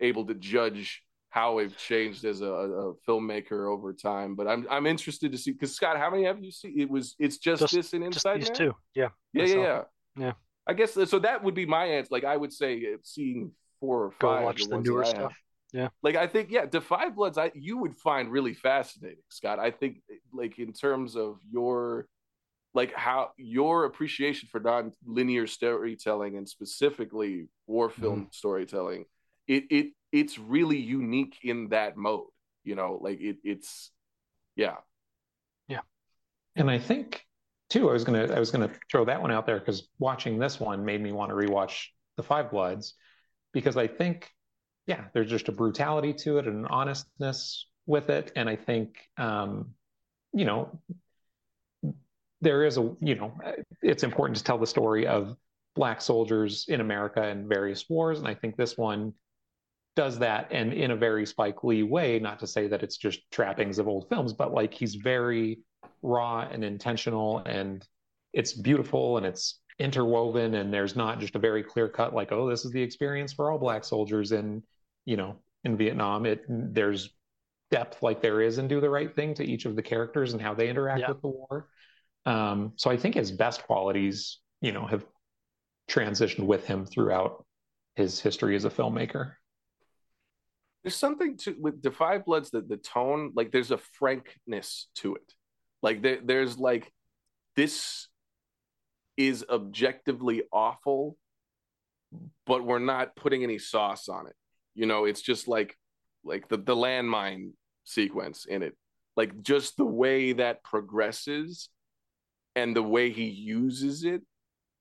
able 0.00 0.26
to 0.26 0.34
judge 0.34 1.02
how 1.30 1.58
they've 1.58 1.76
changed 1.76 2.24
as 2.24 2.40
a, 2.40 2.46
a 2.46 2.94
filmmaker 3.06 3.70
over 3.70 3.92
time. 3.92 4.34
But 4.34 4.48
I'm 4.48 4.66
I'm 4.70 4.86
interested 4.86 5.32
to 5.32 5.38
see 5.38 5.52
because 5.52 5.74
Scott, 5.74 5.98
how 5.98 6.10
many 6.10 6.24
have 6.24 6.42
you 6.42 6.50
seen? 6.50 6.74
It 6.78 6.90
was 6.90 7.14
it's 7.18 7.38
just, 7.38 7.60
just 7.60 7.74
this 7.74 7.92
and 7.92 8.04
Inside 8.04 8.40
just 8.40 8.52
these 8.52 8.58
two. 8.58 8.74
Yeah. 8.94 9.08
Yeah, 9.32 9.44
yeah, 9.44 9.56
yeah. 9.56 9.82
Yeah. 10.16 10.32
I 10.66 10.74
guess 10.74 10.92
so. 10.92 11.18
That 11.18 11.42
would 11.42 11.54
be 11.54 11.66
my 11.66 11.84
answer. 11.86 12.08
Like 12.10 12.24
I 12.24 12.36
would 12.36 12.52
say, 12.52 12.92
uh, 12.94 12.98
seeing 13.02 13.52
four 13.80 14.04
or 14.04 14.10
five. 14.12 14.40
Go 14.40 14.44
watch 14.44 14.64
the 14.66 14.78
newer 14.78 15.04
stuff. 15.04 15.34
Yeah. 15.72 15.88
Like 16.02 16.16
I 16.16 16.26
think, 16.26 16.50
yeah, 16.50 16.66
Da 16.66 16.80
5 16.80 17.14
Bloods, 17.14 17.38
I 17.38 17.52
you 17.54 17.78
would 17.78 17.96
find 17.96 18.30
really 18.30 18.54
fascinating, 18.54 19.22
Scott. 19.28 19.58
I 19.58 19.70
think 19.70 20.00
like 20.32 20.58
in 20.58 20.72
terms 20.72 21.16
of 21.16 21.38
your 21.50 22.06
like 22.74 22.94
how 22.94 23.30
your 23.36 23.84
appreciation 23.84 24.48
for 24.50 24.60
non-linear 24.60 25.46
storytelling 25.46 26.36
and 26.36 26.48
specifically 26.48 27.48
war 27.66 27.88
mm-hmm. 27.88 28.02
film 28.02 28.26
mm. 28.26 28.34
storytelling, 28.34 29.04
it 29.46 29.64
it 29.70 29.86
it's 30.12 30.38
really 30.38 30.78
unique 30.78 31.38
in 31.42 31.68
that 31.68 31.96
mode. 31.96 32.28
You 32.64 32.74
know, 32.74 32.98
like 33.00 33.20
it 33.20 33.36
it's 33.44 33.90
yeah. 34.56 34.76
Yeah. 35.68 35.80
And 36.56 36.70
I 36.70 36.78
think 36.78 37.24
too, 37.68 37.90
I 37.90 37.92
was 37.92 38.04
gonna 38.04 38.32
I 38.32 38.38
was 38.38 38.50
gonna 38.50 38.70
throw 38.90 39.04
that 39.04 39.20
one 39.20 39.30
out 39.30 39.44
there 39.44 39.58
because 39.58 39.88
watching 39.98 40.38
this 40.38 40.58
one 40.58 40.84
made 40.84 41.02
me 41.02 41.12
want 41.12 41.30
to 41.30 41.34
rewatch 41.34 41.86
The 42.16 42.22
Five 42.22 42.50
Bloods 42.50 42.94
because 43.52 43.76
I 43.76 43.86
think 43.86 44.30
yeah, 44.88 45.04
there's 45.12 45.28
just 45.28 45.48
a 45.48 45.52
brutality 45.52 46.14
to 46.14 46.38
it 46.38 46.46
and 46.46 46.56
an 46.56 46.66
honestness 46.66 47.66
with 47.86 48.08
it. 48.08 48.32
And 48.34 48.48
I 48.48 48.56
think, 48.56 48.96
um, 49.18 49.74
you 50.32 50.46
know, 50.46 50.80
there 52.40 52.64
is 52.64 52.78
a, 52.78 52.96
you 53.00 53.14
know, 53.14 53.34
it's 53.82 54.02
important 54.02 54.38
to 54.38 54.44
tell 54.44 54.56
the 54.56 54.66
story 54.66 55.06
of 55.06 55.36
Black 55.76 56.00
soldiers 56.00 56.64
in 56.68 56.80
America 56.80 57.28
in 57.28 57.46
various 57.46 57.88
wars. 57.88 58.18
And 58.18 58.26
I 58.26 58.34
think 58.34 58.56
this 58.56 58.78
one 58.78 59.12
does 59.94 60.18
that 60.20 60.48
and 60.52 60.72
in 60.72 60.90
a 60.92 60.96
very 60.96 61.26
Spike 61.26 61.62
Lee 61.64 61.82
way, 61.82 62.18
not 62.18 62.38
to 62.38 62.46
say 62.46 62.66
that 62.68 62.82
it's 62.82 62.96
just 62.96 63.20
trappings 63.30 63.78
of 63.78 63.88
old 63.88 64.08
films, 64.08 64.32
but 64.32 64.54
like 64.54 64.72
he's 64.72 64.94
very 64.94 65.58
raw 66.00 66.48
and 66.50 66.64
intentional 66.64 67.38
and 67.40 67.86
it's 68.32 68.54
beautiful 68.54 69.18
and 69.18 69.26
it's 69.26 69.60
interwoven 69.78 70.54
and 70.54 70.72
there's 70.72 70.96
not 70.96 71.20
just 71.20 71.34
a 71.36 71.38
very 71.38 71.62
clear 71.62 71.88
cut 71.88 72.12
like 72.12 72.32
oh 72.32 72.48
this 72.48 72.64
is 72.64 72.72
the 72.72 72.82
experience 72.82 73.32
for 73.32 73.50
all 73.50 73.58
black 73.58 73.84
soldiers 73.84 74.32
in 74.32 74.60
you 75.08 75.16
know, 75.16 75.36
in 75.64 75.78
Vietnam, 75.78 76.26
it 76.26 76.44
there's 76.48 77.08
depth 77.70 78.02
like 78.02 78.20
there 78.20 78.42
is 78.42 78.58
and 78.58 78.68
Do 78.68 78.78
the 78.78 78.90
Right 78.90 79.14
Thing 79.14 79.32
to 79.34 79.42
each 79.42 79.64
of 79.64 79.74
the 79.74 79.82
characters 79.82 80.34
and 80.34 80.42
how 80.42 80.52
they 80.52 80.68
interact 80.68 81.00
yeah. 81.00 81.08
with 81.08 81.22
the 81.22 81.28
war. 81.28 81.68
Um, 82.26 82.74
so 82.76 82.90
I 82.90 82.98
think 82.98 83.14
his 83.14 83.32
best 83.32 83.62
qualities, 83.62 84.38
you 84.60 84.72
know, 84.72 84.86
have 84.86 85.06
transitioned 85.90 86.44
with 86.44 86.66
him 86.66 86.84
throughout 86.84 87.46
his 87.96 88.20
history 88.20 88.54
as 88.54 88.66
a 88.66 88.70
filmmaker. 88.70 89.32
There's 90.84 90.94
something 90.94 91.38
to 91.38 91.56
with 91.58 91.80
Da 91.80 91.90
5 91.90 92.26
Bloods 92.26 92.50
that 92.50 92.68
the 92.68 92.76
tone, 92.76 93.32
like 93.34 93.50
there's 93.50 93.70
a 93.70 93.78
frankness 93.78 94.88
to 94.96 95.14
it. 95.14 95.32
Like 95.82 96.02
there, 96.02 96.18
there's 96.22 96.58
like 96.58 96.92
this 97.56 98.08
is 99.16 99.42
objectively 99.48 100.42
awful, 100.52 101.16
but 102.46 102.62
we're 102.62 102.78
not 102.78 103.16
putting 103.16 103.42
any 103.42 103.58
sauce 103.58 104.10
on 104.10 104.26
it. 104.26 104.34
You 104.78 104.86
know, 104.86 105.04
it's 105.04 105.22
just 105.22 105.48
like 105.48 105.76
like 106.24 106.48
the 106.48 106.56
the 106.56 106.76
landmine 106.76 107.52
sequence 107.84 108.46
in 108.46 108.62
it. 108.62 108.76
Like 109.16 109.42
just 109.42 109.76
the 109.76 109.84
way 109.84 110.32
that 110.34 110.62
progresses 110.62 111.68
and 112.54 112.76
the 112.76 112.82
way 112.82 113.10
he 113.10 113.24
uses 113.24 114.04
it, 114.04 114.22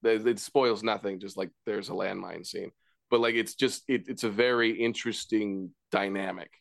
it 0.03 0.39
spoils 0.39 0.83
nothing. 0.83 1.19
Just 1.19 1.37
like 1.37 1.49
there's 1.65 1.89
a 1.89 1.93
landmine 1.93 2.45
scene, 2.45 2.71
but 3.09 3.19
like 3.19 3.35
it's 3.35 3.55
just 3.55 3.83
it, 3.87 4.03
it's 4.07 4.23
a 4.23 4.29
very 4.29 4.71
interesting 4.71 5.71
dynamic 5.91 6.51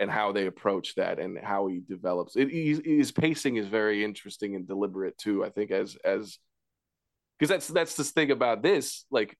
and 0.00 0.10
how 0.10 0.32
they 0.32 0.46
approach 0.46 0.94
that 0.94 1.18
and 1.18 1.38
how 1.38 1.66
he 1.66 1.80
develops 1.80 2.36
it. 2.36 2.48
His 2.50 3.12
pacing 3.12 3.56
is 3.56 3.66
very 3.66 4.04
interesting 4.04 4.54
and 4.54 4.66
deliberate 4.66 5.18
too. 5.18 5.44
I 5.44 5.50
think 5.50 5.70
as 5.70 5.96
as 6.04 6.38
because 7.38 7.50
that's 7.50 7.68
that's 7.68 7.96
this 7.96 8.12
thing 8.12 8.30
about 8.30 8.62
this. 8.62 9.04
Like 9.10 9.36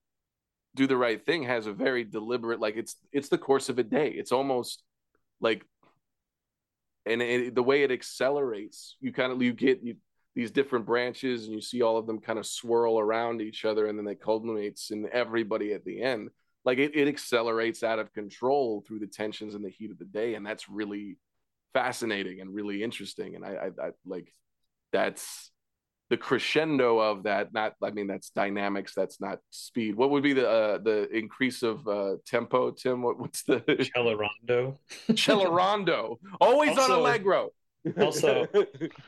do 0.75 0.87
the 0.87 0.97
right 0.97 1.25
thing 1.25 1.43
has 1.43 1.65
a 1.65 1.73
very 1.73 2.03
deliberate 2.03 2.59
like 2.59 2.75
it's 2.77 2.95
it's 3.11 3.29
the 3.29 3.37
course 3.37 3.69
of 3.69 3.79
a 3.79 3.83
day 3.83 4.09
it's 4.09 4.31
almost 4.31 4.83
like 5.41 5.65
and 7.09 7.21
it, 7.21 7.55
the 7.55 7.63
way 7.63 7.83
it 7.83 7.91
accelerates, 7.91 8.95
you 9.01 9.11
kind 9.11 9.31
of 9.31 9.41
you 9.41 9.53
get 9.53 9.81
you, 9.83 9.95
these 10.35 10.51
different 10.51 10.85
branches, 10.85 11.45
and 11.45 11.53
you 11.53 11.61
see 11.61 11.81
all 11.81 11.97
of 11.97 12.05
them 12.05 12.19
kind 12.19 12.39
of 12.39 12.45
swirl 12.45 12.99
around 12.99 13.41
each 13.41 13.65
other, 13.65 13.87
and 13.87 13.97
then 13.97 14.05
they 14.05 14.15
culminates 14.15 14.91
in 14.91 15.09
everybody 15.11 15.73
at 15.73 15.83
the 15.83 16.01
end. 16.01 16.29
Like 16.65 16.77
it, 16.77 16.95
it 16.95 17.07
accelerates 17.07 17.83
out 17.83 17.99
of 17.99 18.13
control 18.13 18.83
through 18.85 18.99
the 18.99 19.07
tensions 19.07 19.55
and 19.55 19.65
the 19.65 19.69
heat 19.69 19.91
of 19.91 19.97
the 19.97 20.05
day, 20.05 20.35
and 20.35 20.45
that's 20.45 20.69
really 20.69 21.17
fascinating 21.73 22.41
and 22.41 22.53
really 22.53 22.83
interesting. 22.83 23.35
And 23.35 23.45
I, 23.45 23.49
I, 23.49 23.87
I 23.87 23.89
like 24.05 24.33
that's 24.91 25.51
the 26.09 26.17
crescendo 26.17 26.99
of 26.99 27.23
that 27.23 27.53
not 27.53 27.73
i 27.83 27.91
mean 27.91 28.07
that's 28.07 28.31
dynamics 28.31 28.93
that's 28.95 29.21
not 29.21 29.39
speed. 29.51 29.95
What 29.95 30.09
would 30.09 30.23
be 30.23 30.33
the 30.33 30.49
uh, 30.49 30.77
the 30.79 31.07
increase 31.15 31.61
of 31.63 31.87
uh, 31.87 32.15
tempo 32.25 32.71
tim? 32.71 33.01
What, 33.01 33.19
what's 33.19 33.43
the 33.43 33.59
Celerando 33.95 34.77
Celerando 35.09 36.17
always 36.41 36.77
also, 36.77 36.93
on 36.93 36.99
allegro. 36.99 37.49
also 37.99 38.47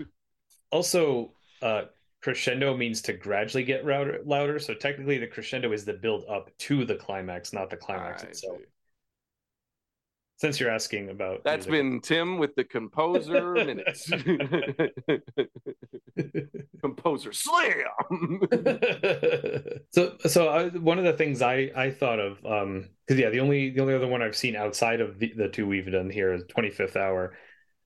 also 0.72 1.34
uh 1.62 1.84
crescendo 2.22 2.78
means 2.78 3.02
to 3.02 3.14
gradually 3.14 3.64
get 3.64 3.84
louder, 3.84 4.20
louder. 4.26 4.60
So 4.60 4.76
technically 4.76 5.18
the 5.18 5.26
crescendo 5.26 5.72
is 5.72 5.86
the 5.86 5.94
build 5.94 6.24
up 6.30 6.56
to 6.60 6.86
the 6.86 6.96
climax 6.96 7.52
not 7.52 7.70
the 7.72 7.78
climax 7.78 8.24
I 8.24 8.28
itself. 8.28 8.58
see 8.60 8.66
since 10.41 10.60
you're 10.60 10.71
asking 10.71 11.10
about 11.10 11.43
that's 11.43 11.67
music. 11.67 11.67
been 11.67 12.01
tim 12.01 12.39
with 12.39 12.56
the 12.56 12.63
composer 12.63 13.51
minutes. 13.54 14.10
Composer 16.82 17.32
slam! 17.32 18.41
So 19.91 20.17
so 20.25 20.47
I, 20.47 20.69
one 20.69 20.97
of 20.97 21.06
the 21.06 21.13
things 21.13 21.43
i 21.43 21.69
i 21.75 21.91
thought 21.91 22.19
of 22.19 22.43
um 22.43 22.89
because 23.06 23.19
yeah 23.19 23.30
the 23.30 23.39
only 23.39 23.69
the 23.69 23.82
only 23.82 23.93
other 23.93 24.08
one 24.08 24.23
i've 24.23 24.36
seen 24.36 24.56
outside 24.56 24.99
of 24.99 25.19
the, 25.19 25.32
the 25.38 25.47
two 25.47 25.67
we've 25.67 25.91
done 25.91 26.10
here 26.10 26.34
is 26.34 26.43
25th 26.45 26.95
hour. 26.95 27.38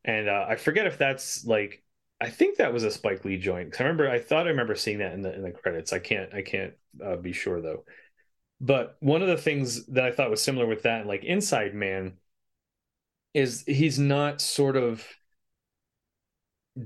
And 0.06 0.30
uh, 0.30 0.46
i 0.48 0.56
forget 0.56 0.88
if 0.88 0.98
that's 0.98 1.44
like 1.46 1.84
i 2.22 2.30
think 2.30 2.58
that 2.58 2.72
was 2.72 2.86
a 2.86 2.92
spike 2.92 3.26
lee 3.26 3.38
joint 3.38 3.68
because 3.68 3.82
i 3.82 3.84
remember 3.84 4.10
i 4.10 4.20
thought 4.20 4.48
i 4.48 4.52
remember 4.52 4.76
seeing 4.76 5.00
that 5.00 5.12
in 5.14 5.24
the 5.24 5.36
in 5.36 5.44
the 5.44 5.52
credits. 5.52 5.92
I 5.92 6.00
can't 6.00 6.34
i 6.34 6.42
can't 6.42 6.74
uh, 7.04 7.18
be 7.18 7.34
sure 7.34 7.62
though. 7.62 7.84
But 8.62 8.96
one 9.02 9.22
of 9.22 9.28
the 9.28 9.36
things 9.38 9.86
that 9.88 10.06
i 10.06 10.12
thought 10.12 10.30
was 10.30 10.42
similar 10.42 10.68
with 10.68 10.84
that 10.84 11.06
like 11.06 11.26
inside 11.26 11.76
man 11.76 12.14
is 13.36 13.66
he's 13.68 14.00
not 14.00 14.42
sort 14.42 14.78
of 14.78 15.06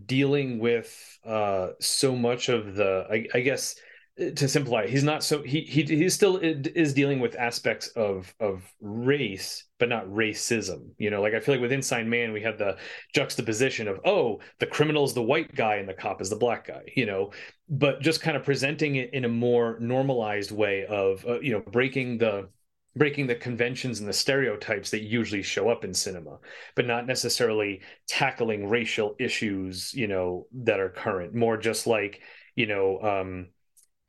dealing 0.05 0.59
with 0.59 1.19
uh 1.23 1.69
so 1.79 2.15
much 2.15 2.49
of 2.49 2.75
the 2.75 3.05
I, 3.09 3.27
I, 3.33 3.39
guess 3.41 3.75
to 4.17 4.47
simplify 4.47 4.85
he's 4.85 5.03
not 5.03 5.23
so 5.23 5.41
he 5.41 5.61
he 5.61 5.83
he 5.83 6.09
still 6.09 6.37
is 6.37 6.93
dealing 6.93 7.19
with 7.19 7.35
aspects 7.35 7.87
of 7.89 8.33
of 8.39 8.63
race 8.81 9.65
but 9.79 9.89
not 9.89 10.05
racism 10.07 10.89
you 10.97 11.09
know? 11.09 11.21
Like 11.21 11.33
i 11.33 11.39
feel 11.39 11.55
like 11.55 11.61
with 11.61 11.71
inside 11.71 12.05
man 12.05 12.33
we 12.33 12.41
have 12.41 12.57
the 12.57 12.77
juxtaposition 13.15 13.87
of 13.87 13.99
oh 14.05 14.39
the 14.59 14.67
criminal 14.67 15.05
is 15.05 15.13
the 15.13 15.23
white 15.23 15.55
guy 15.55 15.75
and 15.75 15.87
the 15.87 15.93
cop 15.93 16.21
is 16.21 16.29
the 16.29 16.35
black 16.35 16.67
guy 16.67 16.81
you 16.95 17.05
know? 17.05 17.31
But 17.69 18.01
just 18.01 18.21
kind 18.21 18.35
of 18.35 18.43
presenting 18.43 18.95
it 18.95 19.13
in 19.13 19.25
a 19.25 19.29
more 19.29 19.77
normalized 19.79 20.51
way 20.51 20.85
of 20.85 21.25
uh, 21.27 21.39
you 21.39 21.51
know 21.51 21.61
breaking 21.61 22.17
the 22.17 22.49
breaking 22.95 23.27
the 23.27 23.35
conventions 23.35 23.99
and 23.99 24.09
the 24.09 24.13
stereotypes 24.13 24.89
that 24.89 25.03
usually 25.03 25.41
show 25.41 25.69
up 25.69 25.83
in 25.83 25.93
cinema 25.93 26.39
but 26.75 26.87
not 26.87 27.07
necessarily 27.07 27.81
tackling 28.07 28.67
racial 28.67 29.15
issues 29.19 29.93
you 29.93 30.07
know 30.07 30.47
that 30.53 30.79
are 30.79 30.89
current. 30.89 31.33
More 31.33 31.57
just 31.57 31.87
like 31.87 32.21
you 32.55 32.67
know 32.67 32.99
um 33.01 33.47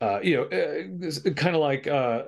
uh 0.01 0.19
you 0.21 0.37
know 0.37 0.43
uh, 0.43 1.31
kind 1.31 1.55
of 1.55 1.61
like 1.61 1.87
uh 1.87 2.23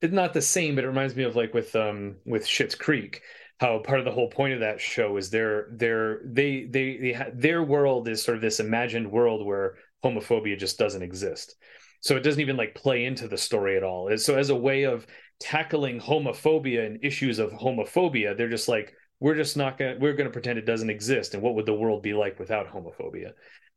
it's 0.00 0.12
not 0.12 0.32
the 0.32 0.42
same 0.42 0.74
but 0.74 0.84
it 0.84 0.88
reminds 0.88 1.16
me 1.16 1.24
of 1.24 1.36
like 1.36 1.54
with 1.54 1.74
um 1.74 2.16
with 2.24 2.46
Schitt's 2.46 2.74
Creek 2.74 3.22
how 3.60 3.80
part 3.80 3.98
of 3.98 4.04
the 4.04 4.12
whole 4.12 4.28
point 4.28 4.54
of 4.54 4.60
that 4.60 4.80
show 4.80 5.16
is 5.16 5.30
their 5.30 5.68
their 5.72 6.20
they 6.24 6.64
they 6.64 6.96
they 6.96 7.12
ha- 7.12 7.30
their 7.34 7.62
world 7.62 8.08
is 8.08 8.22
sort 8.22 8.36
of 8.36 8.42
this 8.42 8.60
imagined 8.60 9.10
world 9.10 9.44
where 9.44 9.76
homophobia 10.04 10.58
just 10.58 10.78
doesn't 10.78 11.02
exist. 11.02 11.56
So 12.00 12.16
it 12.16 12.20
doesn't 12.20 12.40
even 12.40 12.56
like 12.56 12.76
play 12.76 13.04
into 13.04 13.26
the 13.26 13.36
story 13.36 13.76
at 13.76 13.82
all. 13.82 14.16
So 14.18 14.36
as 14.36 14.50
a 14.50 14.56
way 14.56 14.84
of 14.84 15.06
tackling 15.40 16.00
homophobia 16.00 16.84
and 16.86 17.04
issues 17.04 17.38
of 17.38 17.52
homophobia 17.52 18.36
they're 18.36 18.48
just 18.48 18.68
like 18.68 18.92
we're 19.20 19.34
just 19.34 19.56
not 19.56 19.78
gonna 19.78 19.96
we're 19.98 20.14
gonna 20.14 20.30
pretend 20.30 20.58
it 20.58 20.66
doesn't 20.66 20.90
exist 20.90 21.34
and 21.34 21.42
what 21.42 21.54
would 21.54 21.66
the 21.66 21.74
world 21.74 22.02
be 22.02 22.14
like 22.14 22.38
without 22.38 22.72
homophobia? 22.72 23.32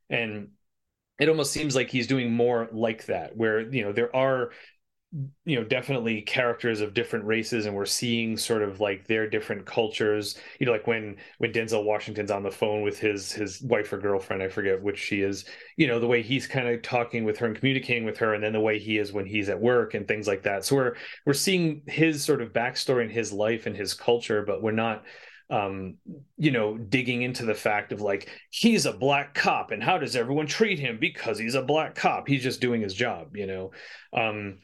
And 0.10 0.50
it 1.20 1.30
almost 1.30 1.52
seems 1.52 1.76
like 1.76 1.90
he's 1.90 2.08
doing 2.08 2.32
more 2.32 2.70
like 2.72 3.06
that 3.08 3.36
where 3.36 3.62
you 3.62 3.84
know 3.84 3.92
there 3.92 4.16
are 4.16 4.52
you 5.44 5.58
know 5.58 5.64
definitely 5.64 6.22
characters 6.22 6.80
of 6.80 6.94
different 6.94 7.26
races 7.26 7.66
and 7.66 7.76
we're 7.76 7.86
seeing 7.86 8.38
sort 8.38 8.62
of 8.62 8.80
like 8.80 9.06
their 9.08 9.30
different 9.30 9.66
cultures 9.66 10.40
you 10.58 10.66
know 10.66 10.72
like 10.72 10.88
when 10.88 11.18
when 11.40 11.52
denzel 11.52 11.84
washington's 11.84 12.32
on 12.32 12.44
the 12.44 12.52
phone 12.52 12.82
with 12.82 12.98
his 12.98 13.30
his 13.30 13.62
wife 13.62 13.92
or 13.92 13.98
girlfriend 13.98 14.42
i 14.42 14.48
forget 14.48 14.82
which 14.82 14.98
she 14.98 15.22
is 15.22 15.44
you 15.76 15.86
know 15.86 16.00
the 16.00 16.08
way 16.08 16.22
he's 16.22 16.48
kind 16.48 16.70
of 16.70 16.82
talking 16.82 17.26
with 17.26 17.38
her 17.38 17.46
and 17.46 17.58
communicating 17.58 18.06
with 18.06 18.18
her 18.18 18.34
and 18.34 18.42
then 18.42 18.54
the 18.54 18.60
way 18.60 18.80
he 18.80 18.98
is 18.98 19.12
when 19.12 19.26
he's 19.26 19.50
at 19.50 19.60
work 19.60 19.96
and 19.96 20.08
things 20.08 20.28
like 20.28 20.44
that 20.44 20.64
so 20.64 20.78
we're 20.78 20.96
we're 21.26 21.34
seeing 21.34 21.82
his 21.88 22.24
sort 22.24 22.42
of 22.42 22.54
backstory 22.54 23.02
and 23.02 23.12
his 23.12 23.34
life 23.34 23.66
and 23.66 23.76
his 23.76 23.94
culture 23.94 24.44
but 24.46 24.64
we're 24.64 24.72
not 24.72 25.04
um, 25.50 25.98
you 26.38 26.52
know, 26.52 26.78
digging 26.78 27.24
into 27.24 27.44
the 27.44 27.54
fact 27.54 27.92
of 27.92 28.00
like 28.00 28.30
he's 28.52 28.86
a 28.86 28.94
black 28.94 29.34
cop 29.34 29.72
and 29.72 29.84
how 29.84 29.98
does 29.98 30.16
everyone 30.16 30.48
treat 30.48 30.80
him 30.80 30.98
because 30.98 31.38
he's 31.38 31.56
a 31.56 31.62
black 31.62 31.94
cop? 31.94 32.26
He's 32.26 32.42
just 32.42 32.62
doing 32.62 32.82
his 32.82 32.94
job, 32.94 33.36
you 33.36 33.48
know. 33.48 33.72
Um, 34.14 34.60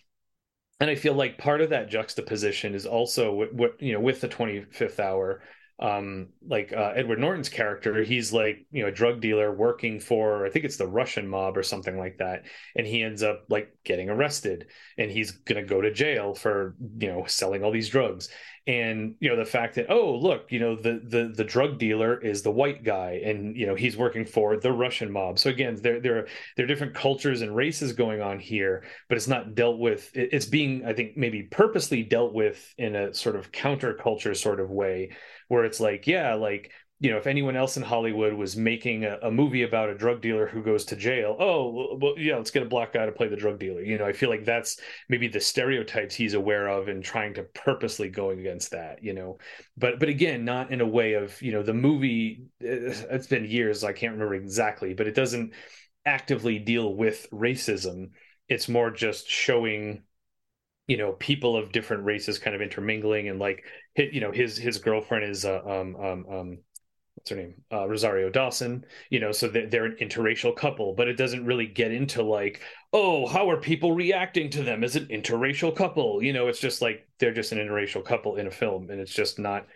and 0.79 0.89
I 0.89 0.95
feel 0.95 1.13
like 1.13 1.37
part 1.37 1.61
of 1.61 1.71
that 1.71 1.89
juxtaposition 1.89 2.75
is 2.75 2.85
also 2.85 3.33
what, 3.33 3.53
what 3.53 3.81
you 3.81 3.93
know 3.93 3.99
with 3.99 4.21
the 4.21 4.29
25th 4.29 4.99
hour 4.99 5.41
um 5.79 6.29
like 6.47 6.73
uh, 6.73 6.93
Edward 6.95 7.19
Norton's 7.19 7.49
character 7.49 8.03
he's 8.03 8.33
like 8.33 8.65
you 8.71 8.81
know 8.81 8.89
a 8.89 8.91
drug 8.91 9.21
dealer 9.21 9.53
working 9.53 9.99
for 9.99 10.45
I 10.45 10.49
think 10.49 10.65
it's 10.65 10.77
the 10.77 10.87
Russian 10.87 11.27
mob 11.27 11.55
or 11.55 11.61
something 11.61 11.99
like 11.99 12.17
that. 12.17 12.45
And 12.75 12.87
he 12.87 13.03
ends 13.03 13.21
up 13.21 13.45
like 13.47 13.77
getting 13.83 14.09
arrested 14.09 14.67
and 14.97 15.11
he's 15.11 15.31
going 15.31 15.61
to 15.61 15.67
go 15.67 15.79
to 15.81 15.93
jail 15.93 16.33
for 16.33 16.75
you 16.97 17.09
know 17.09 17.25
selling 17.27 17.63
all 17.63 17.71
these 17.71 17.89
drugs 17.89 18.29
and 18.67 19.15
you 19.21 19.29
know 19.29 19.37
the 19.37 19.45
fact 19.45 19.75
that 19.75 19.89
oh 19.89 20.13
look 20.15 20.51
you 20.51 20.59
know 20.59 20.75
the 20.75 21.01
the 21.05 21.31
the 21.33 21.43
drug 21.43 21.79
dealer 21.79 22.19
is 22.19 22.41
the 22.41 22.51
white 22.51 22.83
guy 22.83 23.21
and 23.23 23.55
you 23.55 23.65
know 23.65 23.75
he's 23.75 23.95
working 23.95 24.25
for 24.25 24.57
the 24.57 24.71
russian 24.71 25.09
mob. 25.09 25.39
So 25.39 25.49
again 25.49 25.79
there 25.81 26.01
there 26.01 26.19
are 26.19 26.27
there 26.55 26.65
are 26.65 26.67
different 26.67 26.93
cultures 26.93 27.41
and 27.41 27.55
races 27.55 27.93
going 27.93 28.21
on 28.21 28.39
here 28.39 28.83
but 29.07 29.17
it's 29.17 29.27
not 29.27 29.55
dealt 29.55 29.79
with 29.79 30.11
it's 30.13 30.45
being 30.45 30.85
i 30.85 30.93
think 30.93 31.15
maybe 31.15 31.43
purposely 31.43 32.03
dealt 32.03 32.33
with 32.33 32.73
in 32.77 32.95
a 32.95 33.13
sort 33.13 33.37
of 33.37 33.51
counterculture 33.51 34.35
sort 34.35 34.59
of 34.59 34.69
way 34.69 35.11
where 35.47 35.63
it's 35.63 35.79
like 35.79 36.05
yeah 36.05 36.33
like 36.33 36.71
you 36.99 37.11
know, 37.11 37.17
if 37.17 37.27
anyone 37.27 37.55
else 37.55 37.77
in 37.77 37.83
Hollywood 37.83 38.33
was 38.33 38.57
making 38.57 39.05
a, 39.05 39.19
a, 39.21 39.29
movie 39.29 39.61
about 39.61 39.89
a 39.89 39.95
drug 39.95 40.19
dealer 40.19 40.47
who 40.47 40.63
goes 40.63 40.83
to 40.85 40.95
jail, 40.95 41.35
oh, 41.39 41.95
well, 42.01 42.15
yeah, 42.17 42.37
let's 42.37 42.49
get 42.49 42.63
a 42.63 42.67
black 42.67 42.93
guy 42.93 43.05
to 43.05 43.11
play 43.11 43.27
the 43.27 43.35
drug 43.35 43.59
dealer. 43.59 43.81
You 43.81 43.99
know, 43.99 44.05
I 44.05 44.13
feel 44.13 44.29
like 44.29 44.45
that's 44.45 44.79
maybe 45.07 45.27
the 45.27 45.39
stereotypes 45.39 46.15
he's 46.15 46.33
aware 46.33 46.67
of 46.67 46.87
and 46.87 47.03
trying 47.03 47.35
to 47.35 47.43
purposely 47.43 48.09
go 48.09 48.31
against 48.31 48.71
that, 48.71 49.03
you 49.03 49.13
know. 49.13 49.37
But 49.77 49.99
but 49.99 50.09
again, 50.09 50.43
not 50.43 50.71
in 50.71 50.81
a 50.81 50.87
way 50.87 51.13
of, 51.13 51.39
you 51.39 51.51
know, 51.51 51.61
the 51.61 51.73
movie 51.73 52.45
it's 52.59 53.27
been 53.27 53.45
years, 53.45 53.83
I 53.83 53.93
can't 53.93 54.13
remember 54.13 54.33
exactly, 54.33 54.95
but 54.95 55.07
it 55.07 55.13
doesn't 55.15 55.53
actively 56.03 56.57
deal 56.57 56.95
with 56.95 57.27
racism. 57.31 58.09
It's 58.49 58.67
more 58.67 58.89
just 58.89 59.29
showing 59.29 60.01
you 60.87 60.95
know 60.95 61.11
people 61.11 61.57
of 61.57 61.71
different 61.73 62.05
races 62.05 62.39
kind 62.39 62.55
of 62.55 62.61
intermingling 62.61 63.27
and 63.27 63.39
like 63.39 63.65
you 63.97 64.21
know 64.21 64.31
his 64.31 64.57
his 64.57 64.77
girlfriend 64.77 65.25
is 65.25 65.43
uh, 65.43 65.59
um 65.65 65.95
um 65.97 66.25
um 66.31 66.57
what's 67.27 67.37
her 67.37 67.47
name? 67.47 67.61
Uh, 67.73 67.85
rosario 67.87 68.29
dawson 68.29 68.85
you 69.09 69.19
know 69.19 69.31
so 69.31 69.49
they're, 69.49 69.67
they're 69.67 69.85
an 69.85 69.97
interracial 69.99 70.55
couple 70.55 70.93
but 70.93 71.09
it 71.09 71.17
doesn't 71.17 71.45
really 71.45 71.65
get 71.65 71.91
into 71.91 72.23
like 72.23 72.61
oh 72.93 73.27
how 73.27 73.49
are 73.49 73.59
people 73.59 73.91
reacting 73.91 74.49
to 74.49 74.63
them? 74.63 74.83
As 74.83 74.95
an 74.95 75.07
interracial 75.07 75.75
couple? 75.75 76.23
You 76.23 76.31
know 76.31 76.47
it's 76.47 76.59
just 76.59 76.81
like 76.81 77.07
they're 77.19 77.33
just 77.33 77.51
an 77.51 77.57
interracial 77.57 78.03
couple 78.03 78.37
in 78.37 78.47
a 78.47 78.51
film 78.51 78.89
and 78.89 79.01
it's 79.01 79.13
just 79.13 79.39
not 79.39 79.67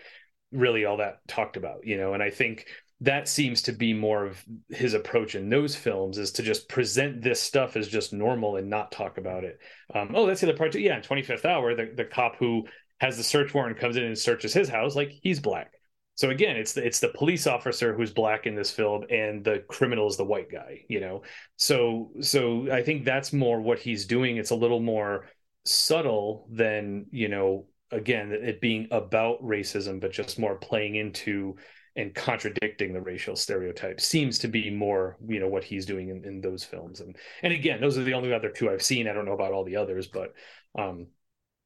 really 0.53 0.85
all 0.85 0.97
that 0.97 1.27
talked 1.27 1.57
about 1.57 1.85
you 1.85 1.97
know? 1.97 2.13
And 2.13 2.23
i 2.23 2.29
think 2.29 2.67
that 3.01 3.27
seems 3.27 3.63
to 3.63 3.71
be 3.71 3.93
more 3.93 4.25
of 4.25 4.43
his 4.69 4.93
approach 4.93 5.33
in 5.33 5.49
those 5.49 5.75
films 5.75 6.19
is 6.19 6.31
to 6.33 6.43
just 6.43 6.69
present 6.69 7.21
this 7.21 7.41
stuff 7.41 7.75
as 7.75 7.87
just 7.87 8.13
normal 8.13 8.57
and 8.57 8.69
not 8.69 8.91
talk 8.91 9.17
about 9.17 9.43
it. 9.43 9.59
Um, 9.93 10.11
oh 10.15 10.25
that's 10.25 10.39
the 10.39 10.47
other 10.47 10.57
part 10.57 10.71
too. 10.71 10.79
Yeah 10.79 10.95
in 10.95 11.01
25th 11.01 11.45
hour 11.45 11.75
the, 11.75 11.91
the 11.95 12.05
cop 12.05 12.37
who 12.37 12.65
has 13.01 13.17
the 13.17 13.23
search 13.23 13.53
warrant 13.53 13.79
comes 13.79 13.97
in 13.97 14.03
and 14.03 14.17
searches 14.17 14.53
his 14.53 14.69
house 14.69 14.95
like 14.95 15.11
he's 15.21 15.39
black 15.39 15.73
so 16.21 16.29
again, 16.29 16.55
it's 16.55 16.73
the, 16.73 16.85
it's 16.85 16.99
the 16.99 17.07
police 17.07 17.47
officer 17.47 17.95
who's 17.95 18.13
black 18.13 18.45
in 18.45 18.53
this 18.53 18.69
film, 18.69 19.05
and 19.09 19.43
the 19.43 19.63
criminal 19.67 20.07
is 20.07 20.17
the 20.17 20.23
white 20.23 20.51
guy. 20.51 20.85
You 20.87 20.99
know, 20.99 21.23
so 21.55 22.11
so 22.21 22.71
I 22.71 22.83
think 22.83 23.05
that's 23.05 23.33
more 23.33 23.59
what 23.59 23.79
he's 23.79 24.05
doing. 24.05 24.37
It's 24.37 24.51
a 24.51 24.55
little 24.55 24.81
more 24.81 25.25
subtle 25.65 26.47
than 26.51 27.07
you 27.09 27.27
know. 27.27 27.65
Again, 27.89 28.31
it 28.31 28.61
being 28.61 28.87
about 28.91 29.41
racism, 29.41 29.99
but 29.99 30.11
just 30.11 30.37
more 30.37 30.57
playing 30.57 30.93
into 30.93 31.55
and 31.95 32.13
contradicting 32.13 32.93
the 32.93 33.01
racial 33.01 33.35
stereotypes 33.35 34.05
seems 34.05 34.37
to 34.39 34.47
be 34.47 34.69
more 34.69 35.17
you 35.27 35.39
know 35.39 35.47
what 35.47 35.63
he's 35.63 35.87
doing 35.87 36.09
in, 36.09 36.23
in 36.23 36.39
those 36.39 36.63
films 36.63 37.01
and 37.01 37.17
and 37.43 37.51
again 37.51 37.81
those 37.81 37.97
are 37.97 38.05
the 38.05 38.13
only 38.13 38.31
other 38.31 38.49
two 38.49 38.69
i've 38.69 38.81
seen 38.81 39.09
i 39.09 39.11
don't 39.11 39.25
know 39.25 39.33
about 39.33 39.51
all 39.51 39.65
the 39.65 39.75
others 39.75 40.07
but 40.07 40.33
um 40.79 41.07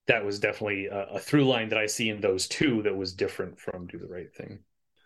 that 0.07 0.23
was 0.23 0.39
definitely 0.39 0.87
a, 0.87 1.05
a, 1.13 1.19
through 1.19 1.45
line 1.45 1.69
that 1.69 1.79
I 1.79 1.85
see 1.87 2.09
in 2.09 2.21
those 2.21 2.47
two 2.47 2.81
that 2.83 2.95
was 2.95 3.13
different 3.13 3.59
from 3.59 3.87
Do 3.87 3.97
the 3.97 4.07
Right 4.07 4.33
Thing. 4.33 4.59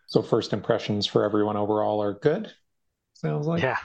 So 0.07 0.21
first 0.21 0.53
impressions 0.53 1.05
for 1.05 1.23
everyone 1.23 1.55
overall 1.57 2.01
are 2.01 2.13
good. 2.13 2.51
Sounds 3.13 3.47
like 3.47 3.61
Yeah. 3.61 3.77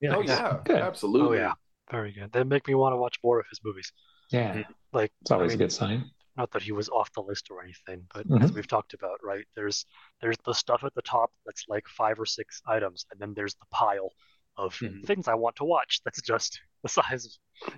Yeah. 0.00 0.16
Oh 0.16 0.20
yeah, 0.22 0.58
Good. 0.64 0.80
absolutely. 0.80 1.38
Oh 1.38 1.40
yeah. 1.40 1.52
Very 1.90 2.12
good. 2.12 2.32
They 2.32 2.44
make 2.44 2.68
me 2.68 2.74
want 2.74 2.92
to 2.92 2.96
watch 2.98 3.18
more 3.24 3.40
of 3.40 3.46
his 3.50 3.60
movies. 3.64 3.92
yeah. 4.30 4.62
Like 4.92 5.12
It's 5.22 5.30
always 5.30 5.52
I 5.52 5.54
a 5.54 5.58
mean, 5.58 5.58
good 5.66 5.72
sign. 5.72 6.10
not 6.36 6.50
that 6.52 6.62
he 6.62 6.72
was 6.72 6.88
off 6.88 7.12
the 7.14 7.22
list 7.22 7.48
or 7.50 7.62
anything, 7.62 8.06
but 8.14 8.26
Mhm. 8.28 8.42
as 8.42 8.52
we've 8.52 8.66
talked 8.66 8.94
about, 8.94 9.18
right? 9.22 9.44
There's 9.56 9.84
there's 10.20 10.36
the 10.44 10.52
stuff 10.54 10.84
at 10.84 10.94
the 10.94 11.02
top 11.02 11.32
that's 11.46 11.64
like 11.68 11.86
five 11.88 12.18
or 12.20 12.26
six 12.26 12.62
items, 12.66 13.06
and 13.10 13.20
then 13.20 13.34
there's 13.34 13.54
the 13.56 13.66
pile 13.70 14.12
of 14.56 14.74
Mhm. 14.74 15.04
things 15.06 15.28
I 15.28 15.34
want 15.34 15.56
to 15.56 15.64
watch. 15.64 16.00
That's 16.04 16.22
just 16.22 16.60
the 16.82 16.88
size 16.88 17.26
of 17.26 17.32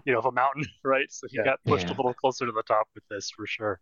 you 0.05 0.12
know 0.12 0.18
of 0.20 0.26
a 0.26 0.32
mountain, 0.32 0.64
right? 0.84 1.11
So 1.11 1.26
he 1.30 1.38
Yeah. 1.38 1.42
got 1.42 1.61
pushed 1.68 1.90
Yeah. 1.90 1.92
a 1.92 1.94
little 1.94 2.14
closer 2.14 2.46
to 2.46 2.53
the 2.53 2.62
top 2.64 2.88
with 2.94 3.05
this 3.11 3.30
for 3.30 3.46
sure. 3.46 3.80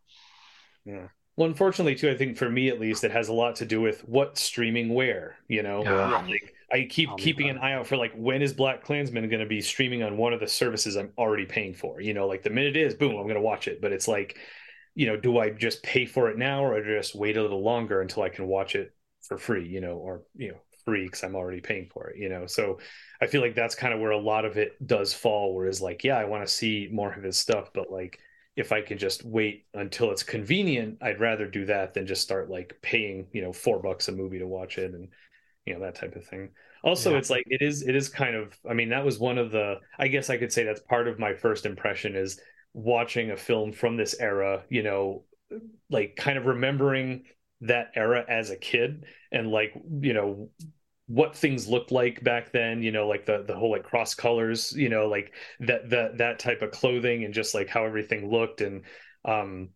Yeah. 0.84 1.08
Well, 1.36 1.48
unfortunately, 1.48 1.94
too, 1.94 2.10
I 2.10 2.16
think 2.16 2.36
for 2.36 2.50
me 2.50 2.68
at 2.68 2.80
least, 2.80 3.04
it 3.04 3.12
has 3.12 3.28
a 3.28 3.32
lot 3.32 3.56
to 3.56 3.66
do 3.66 3.80
with 3.80 4.06
what 4.06 4.36
streaming 4.38 4.92
where. 4.92 5.36
You 5.48 5.62
know, 5.62 5.82
Yeah. 5.82 6.22
like 6.28 6.54
I 6.72 6.86
keep 6.90 7.16
Tell 7.16 7.18
me 7.18 7.30
keeping 7.30 7.48
an 7.48 7.58
eye 7.58 7.72
out 7.72 7.86
for 7.86 7.96
like 7.96 8.12
when 8.14 8.42
is 8.42 8.54
BlacKkKlansman 8.54 9.30
going 9.30 9.40
to 9.40 9.46
be 9.46 9.60
streaming 9.62 10.02
on 10.02 10.16
one 10.16 10.32
of 10.32 10.40
the 10.40 10.48
services 10.48 10.96
I'm 10.96 11.12
already 11.16 11.46
paying 11.46 11.74
for. 11.74 12.00
You 12.00 12.14
know, 12.14 12.26
like 12.26 12.42
the 12.42 12.50
minute 12.50 12.76
it 12.76 12.82
is, 12.86 12.94
boom, 12.94 13.16
I'm 13.16 13.24
going 13.24 13.34
to 13.36 13.40
watch 13.40 13.68
it. 13.68 13.80
But 13.80 13.92
it's 13.92 14.08
like, 14.08 14.38
you 14.94 15.06
know, 15.06 15.16
do 15.16 15.38
I 15.38 15.50
just 15.50 15.82
pay 15.82 16.04
for 16.06 16.28
it 16.30 16.36
now 16.38 16.64
or 16.64 16.76
I 16.76 16.82
just 17.00 17.14
wait 17.14 17.36
a 17.36 17.42
little 17.42 17.62
longer 17.62 18.00
until 18.00 18.22
I 18.22 18.28
can 18.28 18.46
watch 18.46 18.74
it 18.74 18.94
for 19.22 19.38
free? 19.38 19.66
You 19.66 19.80
know, 19.80 19.96
or 19.96 20.22
you 20.36 20.48
know, 20.52 20.58
free 20.84 21.04
because 21.06 21.22
I'm 21.22 21.36
already 21.36 21.60
paying 21.60 21.88
for 21.92 22.08
it. 22.10 22.16
You 22.18 22.28
know, 22.28 22.46
so 22.46 22.78
I 23.20 23.26
feel 23.26 23.40
like 23.40 23.54
that's 23.54 23.74
kind 23.74 23.92
of 23.94 24.00
where 24.00 24.10
a 24.12 24.18
lot 24.18 24.44
of 24.44 24.56
it 24.56 24.72
does 24.86 25.12
fall. 25.14 25.54
Whereas, 25.54 25.80
like, 25.80 26.04
yeah, 26.04 26.16
I 26.18 26.24
want 26.24 26.46
to 26.46 26.52
see 26.52 26.88
more 26.92 27.12
of 27.12 27.22
his 27.22 27.38
stuff, 27.38 27.70
but 27.74 27.90
like 27.90 28.18
if 28.56 28.72
I 28.72 28.82
can 28.82 28.98
just 28.98 29.24
wait 29.24 29.66
until 29.74 30.10
it's 30.10 30.22
convenient, 30.22 30.98
I'd 31.02 31.20
rather 31.20 31.46
do 31.46 31.66
that 31.66 31.94
than 31.94 32.06
just 32.06 32.22
start 32.22 32.50
like 32.50 32.76
paying, 32.82 33.28
you 33.32 33.42
know, 33.42 33.52
four 33.52 33.80
bucks 33.80 34.08
a 34.08 34.12
movie 34.12 34.38
to 34.40 34.46
watch 34.46 34.78
it 34.78 34.92
and 34.94 35.08
you 35.66 35.74
know 35.74 35.80
that 35.80 35.94
type 35.94 36.16
of 36.16 36.24
thing. 36.26 36.50
Also, 36.82 37.14
Yeah. 37.14 37.16
it's 37.16 37.30
like 37.30 37.44
it 37.48 37.62
is 37.62 37.82
it 37.86 37.94
is 37.94 38.08
kind 38.08 38.34
of 38.34 38.58
I 38.68 38.74
mean, 38.74 38.88
that 38.90 39.04
was 39.04 39.18
one 39.18 39.38
of 39.38 39.50
the 39.50 39.76
I 39.98 40.08
guess 40.08 40.30
I 40.30 40.38
could 40.38 40.52
say 40.52 40.64
that's 40.64 40.80
part 40.80 41.08
of 41.08 41.18
my 41.18 41.34
first 41.34 41.66
impression 41.66 42.16
is 42.16 42.40
watching 42.74 43.30
a 43.30 43.36
film 43.36 43.72
from 43.72 43.96
this 43.96 44.14
era, 44.18 44.64
you 44.70 44.82
know, 44.82 45.24
like 45.90 46.16
kind 46.16 46.38
of 46.38 46.46
remembering 46.46 47.24
that 47.62 47.92
era 47.94 48.24
as 48.28 48.50
a 48.50 48.56
kid 48.56 49.04
and 49.32 49.50
like, 49.50 49.74
you 50.00 50.12
know, 50.12 50.50
what 51.06 51.34
things 51.36 51.66
looked 51.66 51.90
like 51.90 52.22
back 52.22 52.52
then, 52.52 52.82
you 52.82 52.92
know, 52.92 53.08
like 53.08 53.26
the 53.26 53.42
the 53.46 53.54
whole 53.56 53.70
like 53.72 53.82
cross 53.82 54.14
colors, 54.14 54.72
you 54.76 54.88
know, 54.88 55.08
like 55.08 55.34
that 55.60 55.90
that 55.90 56.18
that 56.18 56.38
type 56.38 56.62
of 56.62 56.70
clothing 56.70 57.24
and 57.24 57.34
just 57.34 57.54
like 57.54 57.68
how 57.68 57.84
everything 57.84 58.30
looked 58.30 58.60
and 58.60 58.84
um 59.24 59.70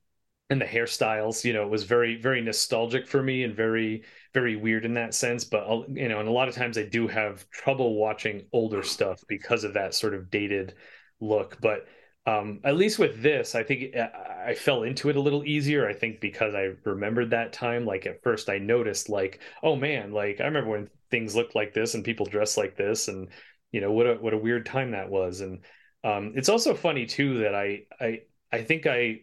and 0.50 0.60
the 0.60 0.66
hairstyles, 0.66 1.42
you 1.44 1.52
know, 1.52 1.62
it 1.64 1.70
was 1.70 1.84
very 1.84 2.20
very 2.20 2.40
nostalgic 2.40 3.08
for 3.08 3.22
me 3.22 3.42
and 3.44 3.56
very 3.56 4.04
very 4.32 4.56
weird 4.56 4.84
in 4.84 4.94
that 4.94 5.14
sense, 5.14 5.44
but 5.44 5.64
I'll, 5.64 5.84
you 5.88 6.08
know, 6.08 6.20
and 6.20 6.28
a 6.28 6.32
lot 6.32 6.48
of 6.48 6.54
times 6.54 6.78
I 6.78 6.84
do 6.84 7.08
have 7.08 7.48
trouble 7.50 7.94
watching 7.96 8.46
older 8.52 8.82
stuff 8.82 9.22
because 9.28 9.64
of 9.64 9.74
that 9.74 9.94
sort 9.94 10.14
of 10.14 10.30
dated 10.30 10.74
look, 11.20 11.58
but 11.60 11.86
um 12.26 12.60
at 12.64 12.76
least 12.76 12.98
with 12.98 13.22
this 13.22 13.54
i 13.54 13.62
think 13.62 13.94
I, 13.96 14.48
I 14.48 14.54
fell 14.54 14.82
into 14.82 15.10
it 15.10 15.16
a 15.16 15.20
little 15.20 15.44
easier 15.44 15.88
i 15.88 15.92
think 15.92 16.20
because 16.20 16.54
i 16.54 16.70
remembered 16.84 17.30
that 17.30 17.52
time. 17.52 17.84
Like 17.84 18.06
at 18.06 18.22
first 18.22 18.48
i 18.48 18.58
noticed 18.58 19.08
like 19.08 19.40
oh 19.62 19.76
man 19.76 20.12
like 20.12 20.40
i 20.40 20.44
remember 20.44 20.70
when 20.70 20.90
things 21.10 21.34
looked 21.34 21.54
like 21.54 21.74
this 21.74 21.94
and 21.94 22.04
people 22.04 22.26
dressed 22.26 22.56
like 22.56 22.76
this 22.76 23.08
and 23.08 23.28
you 23.72 23.80
know 23.80 23.92
what 23.92 24.06
a 24.06 24.14
what 24.14 24.34
a 24.34 24.38
weird 24.38 24.66
time 24.66 24.92
that 24.92 25.10
was. 25.10 25.40
And 25.40 25.64
um 26.02 26.32
it's 26.36 26.48
also 26.48 26.74
funny 26.74 27.06
too 27.06 27.38
that 27.40 27.54
i 27.54 27.82
i 28.00 28.20
i 28.52 28.62
think 28.62 28.86
i 28.86 29.20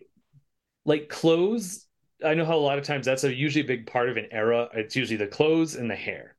like 0.86 1.10
clothes 1.10 1.88
i 2.24 2.34
know 2.34 2.46
how 2.46 2.56
a 2.58 2.60
lot 2.60 2.78
of 2.78 2.86
times 2.86 3.06
that's 3.06 3.24
a 3.24 3.34
usually 3.34 3.64
a 3.64 3.68
big 3.68 3.88
part 3.88 4.10
of 4.10 4.18
an 4.18 4.28
era. 4.32 4.70
It's 4.74 4.96
usually 4.96 5.18
the 5.18 5.28
clothes 5.28 5.76
and 5.76 5.90
the 5.90 5.96
hair. 5.96 6.36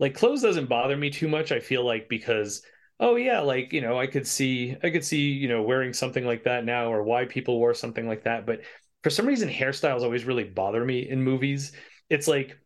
Like 0.00 0.14
clothes 0.14 0.42
doesn't 0.42 0.68
bother 0.68 0.96
me 0.96 1.10
too 1.10 1.28
much 1.28 1.52
i 1.52 1.60
feel 1.60 1.84
like 1.84 2.08
because 2.08 2.62
oh 3.04 3.16
yeah 3.16 3.40
like 3.40 3.72
you 3.72 3.82
know 3.82 3.98
i 3.98 4.06
could 4.06 4.26
see 4.26 4.74
i 4.82 4.88
could 4.88 5.04
see 5.04 5.30
you 5.30 5.46
know 5.46 5.62
wearing 5.62 5.92
something 5.92 6.24
like 6.24 6.44
that 6.44 6.64
now 6.64 6.90
or 6.90 7.02
why 7.02 7.26
people 7.26 7.58
wore 7.58 7.74
something 7.74 8.08
like 8.08 8.24
that 8.24 8.46
but 8.46 8.60
for 9.04 9.10
some 9.10 9.26
reason 9.26 9.50
hairstyles 9.50 10.02
always 10.02 10.24
really 10.24 10.44
bother 10.44 10.82
me 10.82 11.08
in 11.08 11.22
movies. 11.22 11.72
It's 12.08 12.26
like 12.26 12.58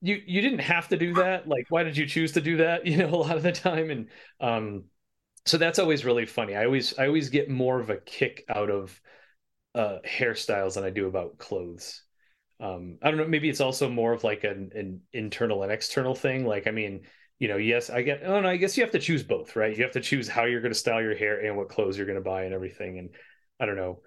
you 0.00 0.22
you 0.24 0.40
didn't 0.40 0.60
have 0.60 0.88
to 0.88 0.96
do 0.96 1.12
that 1.14 1.48
like 1.48 1.66
why 1.68 1.82
did 1.82 1.96
you 1.96 2.06
choose 2.06 2.32
to 2.32 2.40
do 2.40 2.58
that 2.58 2.86
you 2.86 2.96
know 2.96 3.08
a 3.08 3.16
lot 3.16 3.36
of 3.36 3.42
the 3.42 3.52
time 3.52 3.90
and 3.90 4.08
um 4.40 4.84
so 5.46 5.58
that's 5.58 5.78
always 5.80 6.04
really 6.04 6.26
funny. 6.26 6.54
I 6.54 6.64
always 6.64 6.96
i 6.98 7.06
always 7.06 7.28
get 7.30 7.50
more 7.50 7.80
of 7.80 7.90
a 7.90 7.96
kick 7.98 8.44
out 8.48 8.70
of 8.70 8.98
uh 9.74 9.98
hairstyles 10.06 10.74
than 10.74 10.84
i 10.84 10.90
do 10.90 11.08
about 11.08 11.38
clothes. 11.38 12.02
Um 12.60 12.98
i 13.02 13.10
don't 13.10 13.18
know 13.18 13.26
maybe 13.26 13.50
it's 13.50 13.60
also 13.60 13.88
more 13.88 14.12
of 14.12 14.22
like 14.22 14.44
an, 14.44 14.70
an 14.76 15.00
internal 15.12 15.64
and 15.64 15.72
external 15.72 16.14
thing 16.14 16.46
like 16.46 16.68
i 16.68 16.70
mean 16.70 17.02
you 17.40 17.48
know 17.48 17.58
yes 17.58 17.90
i 17.90 18.02
get 18.02 18.22
oh 18.24 18.40
no 18.40 18.48
i 18.48 18.56
guess 18.56 18.76
you 18.78 18.84
have 18.84 18.92
to 18.92 19.00
choose 19.00 19.24
both 19.24 19.56
right? 19.56 19.76
You 19.76 19.84
have 19.84 19.94
to 19.94 20.00
choose 20.00 20.28
how 20.28 20.44
you're 20.44 20.62
going 20.62 20.72
to 20.74 20.78
style 20.78 21.02
your 21.02 21.16
hair 21.16 21.44
and 21.44 21.56
what 21.56 21.70
clothes 21.70 21.98
you're 21.98 22.06
going 22.06 22.18
to 22.18 22.24
buy 22.24 22.44
and 22.44 22.54
everything 22.54 22.98
and 23.00 23.10
i 23.60 23.66
don't 23.66 23.76
know. 23.76 24.00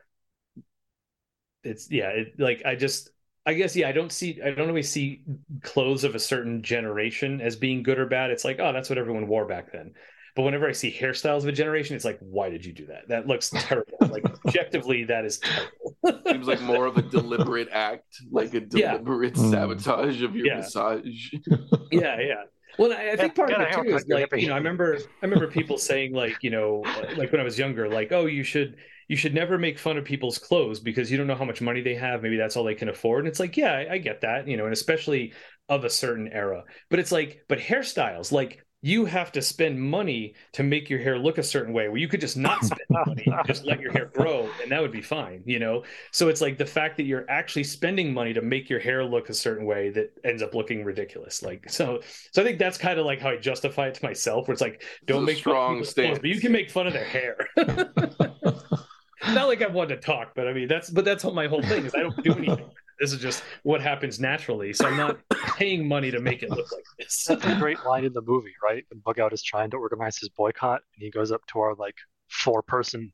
It's 1.63 1.89
yeah 1.89 2.09
it, 2.09 2.33
like 2.39 2.63
i 2.65 2.75
just 2.75 3.09
i 3.45 3.53
guess 3.53 3.75
yeah 3.75 3.87
i 3.87 3.93
don't 3.93 4.11
see 4.11 4.41
i 4.43 4.51
don't 4.51 4.67
always 4.67 4.91
see 4.91 5.23
clothes 5.61 6.03
of 6.03 6.13
a 6.15 6.19
certain 6.19 6.61
generation 6.61 7.39
as 7.41 7.55
being 7.55 7.83
good 7.83 7.99
or 7.99 8.05
bad. 8.05 8.31
It's 8.31 8.43
like 8.45 8.59
oh 8.59 8.73
that's 8.73 8.89
what 8.89 8.97
everyone 8.97 9.27
wore 9.27 9.45
back 9.45 9.71
then. 9.71 9.93
But 10.35 10.41
whenever 10.43 10.67
i 10.67 10.73
see 10.73 10.91
hairstyles 10.91 11.39
of 11.43 11.47
a 11.47 11.51
generation 11.53 11.95
it's 11.95 12.05
like 12.05 12.19
why 12.19 12.49
did 12.49 12.65
you 12.65 12.73
do 12.73 12.87
that? 12.87 13.07
That 13.07 13.27
looks 13.27 13.53
terrible. 13.55 14.07
Like 14.09 14.25
objectively 14.29 15.05
that 15.05 15.23
is 15.25 15.39
terrible. 15.39 15.97
Seems 16.29 16.47
like 16.47 16.61
more 16.61 16.85
of 16.85 16.97
a 16.97 17.01
deliberate 17.01 17.69
act, 17.71 18.17
like 18.31 18.53
a 18.53 18.59
deliberate 18.61 19.37
Mm. 19.37 19.51
sabotage 19.51 20.21
of 20.21 20.35
your 20.35 20.47
Yeah. 20.47 20.51
massage. 20.51 21.33
yeah 21.91 22.19
yeah 22.19 22.43
well 22.77 22.91
I, 22.93 23.11
I 23.11 23.15
think 23.15 23.35
part 23.35 23.51
of 23.51 23.61
it 23.61 23.73
too 23.73 23.95
is 23.95 24.05
like 24.07 24.31
you 24.33 24.47
know 24.47 24.53
i 24.53 24.57
remember 24.57 24.97
i 24.97 25.25
remember 25.25 25.47
people 25.47 25.77
saying 25.77 26.13
like 26.13 26.37
you 26.41 26.49
know 26.49 26.83
like 27.15 27.31
when 27.31 27.41
i 27.41 27.43
was 27.43 27.57
younger 27.57 27.89
like 27.89 28.11
oh 28.11 28.25
you 28.25 28.43
should 28.43 28.77
you 29.07 29.17
should 29.17 29.33
never 29.33 29.57
make 29.57 29.77
fun 29.77 29.97
of 29.97 30.05
people's 30.05 30.37
clothes 30.37 30.79
because 30.79 31.11
you 31.11 31.17
don't 31.17 31.27
know 31.27 31.35
how 31.35 31.45
much 31.45 31.61
money 31.61 31.81
they 31.81 31.95
have. 31.95 32.21
Maybe 32.23 32.37
that's 32.37 32.55
all 32.55 32.63
they 32.63 32.75
can 32.75 32.89
afford. 32.89 33.19
And 33.19 33.27
it's 33.27 33.39
like 33.39 33.57
yeah 33.57 33.71
I, 33.71 33.93
I 33.93 33.97
get 33.97 34.21
that 34.21 34.47
you 34.47 34.57
know 34.57 34.63
and 34.63 34.73
especially 34.73 35.33
of 35.69 35.85
a 35.85 35.89
certain 35.89 36.27
era. 36.29 36.63
But 36.89 36.99
it's 36.99 37.11
like 37.11 37.43
but 37.47 37.59
hairstyles 37.59 38.31
like 38.31 38.62
you 38.83 39.05
have 39.05 39.31
to 39.31 39.41
spend 39.41 39.81
money 39.81 40.33
to 40.51 40.61
make 40.61 40.89
your 40.89 40.99
hair 40.99 41.17
look 41.17 41.37
a 41.37 41.43
certain 41.43 41.73
way. 41.73 41.87
Where 41.87 41.97
you 41.97 42.09
could 42.09 42.19
just 42.19 42.35
not 42.35 42.63
spend 42.65 42.81
money 42.89 43.25
just 43.47 43.65
let 43.65 43.79
your 43.79 43.93
hair 43.93 44.11
grow 44.13 44.49
and 44.61 44.69
that 44.71 44.81
would 44.81 44.91
be 44.91 45.01
fine 45.01 45.41
you 45.45 45.57
know? 45.57 45.83
So 46.11 46.27
it's 46.27 46.41
like 46.41 46.57
the 46.57 46.65
fact 46.65 46.97
that 46.97 47.03
you're 47.03 47.25
actually 47.29 47.63
spending 47.63 48.13
money 48.13 48.33
to 48.33 48.41
make 48.41 48.69
your 48.69 48.79
hair 48.79 49.03
look 49.03 49.29
a 49.29 49.33
certain 49.33 49.65
way 49.65 49.89
that 49.91 50.11
ends 50.23 50.43
up 50.43 50.53
looking 50.53 50.83
ridiculous. 50.83 51.41
Like 51.41 51.69
so 51.69 52.01
so 52.31 52.41
i 52.41 52.45
think 52.45 52.59
that's 52.59 52.77
kind 52.77 52.99
of 52.99 53.05
like 53.05 53.21
how 53.21 53.29
i 53.29 53.37
justify 53.37 53.87
it 53.87 53.93
to 53.95 54.05
myself 54.05 54.47
where 54.47 54.53
it's 54.53 54.61
like 54.61 54.83
don't 55.05 55.23
make 55.23 55.37
fun 55.37 55.53
of 55.53 55.55
strong 55.55 55.83
stance. 55.85 56.19
but 56.19 56.29
you 56.29 56.39
can 56.39 56.51
make 56.51 56.69
fun 56.69 56.85
of 56.85 56.93
their 56.93 57.05
hair. 57.05 57.37
Not 59.33 59.47
like 59.47 59.61
i 59.61 59.67
want 59.67 59.89
to 59.89 59.97
talk 59.97 60.33
but 60.35 60.47
i 60.47 60.53
mean 60.53 60.67
that's 60.67 60.89
but 60.89 61.05
that's 61.05 61.23
my 61.23 61.47
whole 61.47 61.61
thing 61.61 61.85
is. 61.85 61.95
I 61.95 62.01
don't 62.01 62.21
do 62.21 62.33
anything 62.33 62.69
this 62.99 63.11
is 63.13 63.19
just 63.19 63.43
what 63.63 63.81
happens 63.81 64.19
naturally 64.19 64.73
so 64.73 64.87
i'm 64.87 64.95
not 64.97 65.17
paying 65.57 65.87
money 65.87 66.11
to 66.11 66.19
make 66.19 66.43
it 66.43 66.49
look 66.49 66.71
like 66.71 66.83
this 66.97 67.25
That's 67.27 67.43
a 67.45 67.55
great 67.55 67.77
line 67.85 68.05
in 68.05 68.13
the 68.13 68.21
movie, 68.21 68.53
right? 68.63 68.83
When 68.89 68.99
Bug 68.99 69.19
Out 69.19 69.33
is 69.33 69.43
trying 69.43 69.69
to 69.71 69.77
organize 69.77 70.17
his 70.17 70.29
boycott, 70.29 70.81
and 70.95 71.03
he 71.03 71.09
goes 71.11 71.31
up 71.31 71.41
to 71.47 71.59
our 71.59 71.75
like 71.75 71.95
four-person, 72.29 73.11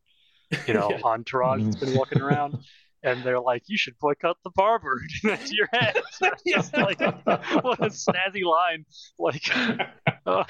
you 0.67 0.73
know, 0.73 0.89
Yeah. 0.91 1.01
entourage 1.03 1.63
that's 1.63 1.75
been 1.77 1.93
walking 1.93 2.19
around, 2.19 2.55
and 3.03 3.23
they're 3.23 3.39
like, 3.39 3.63
"You 3.67 3.77
should 3.77 3.97
boycott 3.99 4.37
the 4.43 4.51
barber." 4.55 4.99
That's 5.23 5.51
your 5.51 5.67
head. 5.73 5.97
just 6.47 6.75
like, 6.75 6.99
what 6.99 7.79
a 7.79 7.89
snazzy 7.89 8.43
line. 8.43 8.85
Like, 9.17 9.43
uh, 10.25 10.43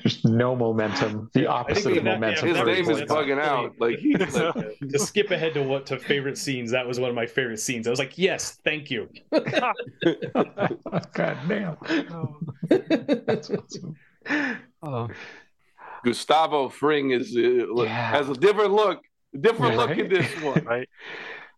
Just 0.00 0.24
no 0.24 0.56
momentum. 0.56 1.30
The 1.34 1.46
opposite 1.46 1.98
of 1.98 2.04
that- 2.04 2.04
momentum. 2.04 2.48
His 2.48 2.56
yeah, 2.56 2.64
name 2.64 2.90
is 2.90 3.00
bugging 3.02 3.40
out. 3.40 3.72
Like 3.78 3.98
he's 3.98 4.18
like, 4.18 4.54
to 4.90 4.98
skip 4.98 5.30
ahead 5.30 5.54
to 5.54 5.62
what 5.62 5.86
to 5.86 5.98
favorite 5.98 6.38
scenes 6.38 6.70
that 6.72 6.86
was 6.86 6.98
one 7.00 7.10
of 7.10 7.16
my 7.16 7.26
favorite 7.26 7.58
scenes 7.58 7.86
i 7.86 7.90
was 7.90 7.98
like 7.98 8.16
yes 8.18 8.58
thank 8.64 8.90
you 8.90 9.08
God 9.30 9.74
damn. 11.48 11.76
That's 13.26 13.50
awesome. 13.50 13.96
oh, 14.82 15.08
Gustavo 16.04 16.68
Fring 16.68 17.10
is 17.10 17.34
uh, 17.36 17.82
Yeah. 17.82 18.10
has 18.10 18.28
a 18.28 18.34
different 18.34 18.72
look, 18.72 19.02
different 19.38 19.74
Yeah, 19.74 19.78
look 19.80 19.90
right? 19.90 19.98
in 20.00 20.08
this 20.08 20.42
one. 20.42 20.64
right. 20.64 20.88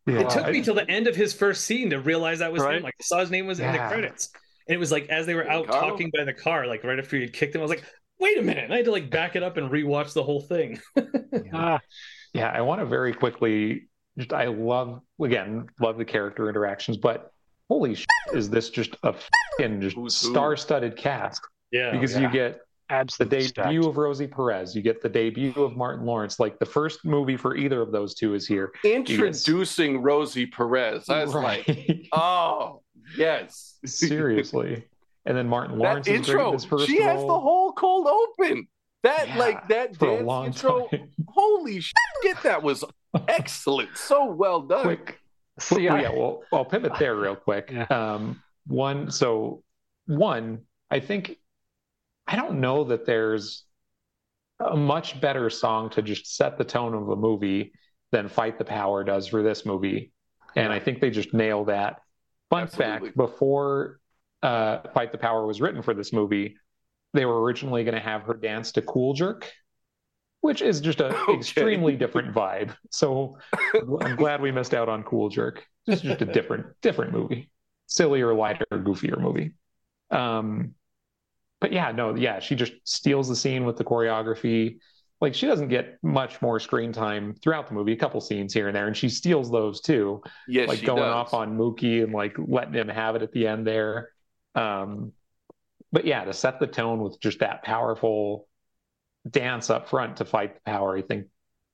Yeah, 0.06 0.20
it 0.20 0.30
took 0.30 0.44
I- 0.44 0.50
me 0.52 0.62
till 0.62 0.74
the 0.74 0.88
end 0.90 1.06
of 1.08 1.16
his 1.16 1.32
first 1.32 1.64
scene 1.64 1.90
to 1.90 2.00
realize 2.00 2.38
that 2.38 2.52
was 2.52 2.62
Right. 2.62 2.76
him. 2.76 2.82
Like 2.82 2.94
I 3.00 3.02
saw 3.02 3.20
his 3.20 3.30
name 3.30 3.46
was 3.46 3.58
in 3.60 3.72
the 3.72 3.78
credits, 3.78 4.30
and 4.68 4.74
it 4.74 4.78
was 4.78 4.92
like 4.92 5.08
as 5.08 5.26
they 5.26 5.34
were 5.34 5.48
out 5.48 5.66
Ricardo? 5.66 5.90
talking 5.90 6.10
by 6.16 6.24
the 6.24 6.32
car, 6.32 6.66
like 6.66 6.84
right 6.84 6.98
after 6.98 7.16
he 7.16 7.22
had 7.22 7.32
kicked 7.32 7.54
him, 7.54 7.60
I 7.60 7.64
was 7.64 7.70
like, 7.70 7.84
"Wait 8.20 8.38
a 8.38 8.42
minute!" 8.42 8.64
And 8.64 8.72
I 8.72 8.76
had 8.76 8.84
to 8.86 8.92
like 8.92 9.10
back 9.10 9.34
it 9.36 9.42
up 9.42 9.56
and 9.56 9.70
rewatch 9.70 10.12
the 10.14 10.22
whole 10.22 10.40
thing. 10.40 10.80
Ah, 11.52 11.80
Yeah, 12.32 12.50
I 12.50 12.60
want 12.62 12.80
to 12.80 12.86
very 12.86 13.12
quickly. 13.12 13.88
Just, 14.18 14.32
I 14.32 14.46
love 14.46 15.00
again, 15.22 15.66
love 15.80 15.98
the 15.98 16.04
character 16.04 16.48
interactions, 16.48 16.96
but 16.96 17.30
holy 17.68 17.94
shit, 17.94 18.06
is 18.32 18.48
this 18.48 18.70
just 18.70 18.96
a 19.02 19.12
fucking 19.58 19.80
just 19.82 19.96
star-studded 20.10 20.96
cast? 20.96 21.40
Yeah, 21.72 21.90
because 21.90 22.14
yeah. 22.14 22.20
you 22.20 22.30
get 22.30 22.60
the 22.88 23.24
debut 23.24 23.48
stacked. 23.48 23.84
of 23.84 23.96
Rosie 23.96 24.26
Perez, 24.26 24.74
you 24.76 24.82
get 24.82 25.02
the 25.02 25.08
debut 25.08 25.52
of 25.56 25.76
Martin 25.76 26.04
Lawrence. 26.06 26.38
Like 26.38 26.58
the 26.58 26.66
first 26.66 27.04
movie 27.04 27.36
for 27.36 27.56
either 27.56 27.80
of 27.82 27.90
those 27.92 28.14
two 28.14 28.34
is 28.34 28.46
here. 28.46 28.72
Introducing 28.84 30.02
Rosie 30.02 30.46
Perez. 30.46 31.08
I 31.08 31.24
was 31.24 31.34
like, 31.34 31.66
Right. 31.66 32.08
oh, 32.12 32.82
Yes. 33.16 33.78
Seriously. 33.84 34.84
And 35.24 35.36
then 35.36 35.48
Martin 35.48 35.78
Lawrence 35.78 36.06
is 36.06 36.10
great 36.12 36.16
in 36.16 36.24
intro. 36.36 36.52
this 36.52 36.64
first 36.64 36.86
She 36.86 37.00
has 37.02 37.20
the 37.20 37.26
whole 37.40 37.72
cold 37.72 38.06
open. 38.06 38.66
That 39.02 39.28
Yeah, 39.28 39.38
like 39.38 39.68
that 39.68 39.98
dance 39.98 40.22
long 40.24 40.46
intro. 40.46 40.88
time. 40.88 41.10
Holy 41.28 41.80
shit, 41.80 41.94
that 42.42 42.62
was 42.62 42.84
excellent. 43.28 43.96
So 43.96 44.26
well 44.26 44.60
done. 44.60 44.82
Quick. 44.84 45.20
See, 45.58 45.86
well, 45.86 45.96
I- 45.96 46.00
yeah, 46.02 46.10
well, 46.10 46.42
I'll 46.52 46.64
pivot 46.64 46.92
there 46.98 47.16
real 47.16 47.36
quick. 47.36 47.70
Yeah. 47.72 47.84
Um, 47.84 48.42
one, 48.66 49.10
so 49.10 49.62
one, 50.06 50.60
I 50.90 51.00
think 51.00 51.36
I 52.26 52.36
don't 52.36 52.60
know 52.60 52.84
that 52.84 53.06
there's 53.06 53.64
a 54.60 54.76
much 54.76 55.20
better 55.20 55.50
song 55.50 55.90
to 55.90 56.02
just 56.02 56.36
set 56.36 56.58
the 56.58 56.64
tone 56.64 56.94
of 56.94 57.08
a 57.08 57.16
movie 57.16 57.72
than 58.12 58.28
Fight 58.28 58.58
the 58.58 58.64
Power 58.64 59.04
does 59.04 59.28
for 59.28 59.42
this 59.42 59.66
movie. 59.66 60.12
And 60.54 60.72
I 60.72 60.78
think 60.78 61.00
they 61.00 61.10
just 61.10 61.34
nail 61.34 61.64
that. 61.66 62.00
Fun 62.50 62.62
Absolutely. 62.64 63.08
fact 63.08 63.16
before 63.16 64.00
uh, 64.42 64.78
Fight 64.94 65.12
the 65.12 65.18
Power 65.18 65.46
was 65.46 65.60
written 65.60 65.82
for 65.82 65.94
this 65.94 66.12
movie, 66.12 66.56
they 67.12 67.24
were 67.26 67.42
originally 67.42 67.84
going 67.84 67.94
to 67.94 68.00
have 68.00 68.22
her 68.22 68.34
dance 68.34 68.72
to 68.72 68.82
Cool 68.82 69.14
Jerk, 69.14 69.52
which 70.40 70.62
is 70.62 70.80
just 70.80 71.00
an 71.00 71.12
Okay. 71.28 71.34
extremely 71.34 71.96
different 71.96 72.34
vibe. 72.34 72.74
So 72.90 73.36
I'm 74.00 74.16
glad 74.16 74.40
we 74.40 74.52
missed 74.52 74.74
out 74.74 74.88
on 74.88 75.02
Cool 75.02 75.28
Jerk. 75.28 75.66
It's 75.86 76.02
just 76.02 76.22
a 76.22 76.26
different, 76.26 76.66
different 76.82 77.12
movie, 77.12 77.50
sillier, 77.86 78.34
lighter, 78.34 78.66
goofier 78.72 79.20
movie. 79.20 79.52
Um, 80.10 80.74
but 81.60 81.72
yeah, 81.72 81.92
no, 81.92 82.14
yeah, 82.14 82.38
she 82.38 82.54
just 82.54 82.72
steals 82.84 83.28
the 83.28 83.36
scene 83.36 83.64
with 83.64 83.76
the 83.76 83.84
choreography. 83.84 84.78
Like 85.20 85.34
she 85.34 85.46
doesn't 85.46 85.68
get 85.68 85.98
much 86.02 86.42
more 86.42 86.60
screen 86.60 86.92
time 86.92 87.34
throughout 87.42 87.68
the 87.68 87.74
movie, 87.74 87.92
a 87.92 87.96
couple 87.96 88.20
scenes 88.20 88.52
here 88.52 88.66
and 88.68 88.76
there, 88.76 88.86
and 88.86 88.96
she 88.96 89.08
steals 89.08 89.50
those 89.50 89.80
too 89.80 90.22
Yes, 90.46 90.68
like 90.68 90.84
going 90.84 91.08
does. 91.08 91.12
off 91.12 91.32
on 91.34 91.56
Mookie 91.56 92.02
and 92.02 92.12
like 92.12 92.36
letting 92.38 92.74
him 92.74 92.88
have 92.88 93.16
it 93.16 93.22
at 93.22 93.32
the 93.32 93.46
end 93.46 93.66
there. 93.66 94.10
Um, 94.54 95.12
but 95.92 96.04
yeah, 96.04 96.24
to 96.24 96.32
set 96.32 96.60
the 96.60 96.66
tone 96.66 97.00
with 97.00 97.18
just 97.20 97.40
that 97.40 97.62
powerful 97.62 98.48
dance 99.28 99.70
up 99.70 99.88
front 99.88 100.18
to 100.18 100.24
fight 100.24 100.54
the 100.54 100.60
power, 100.70 100.96
I 100.96 101.02
think 101.02 101.26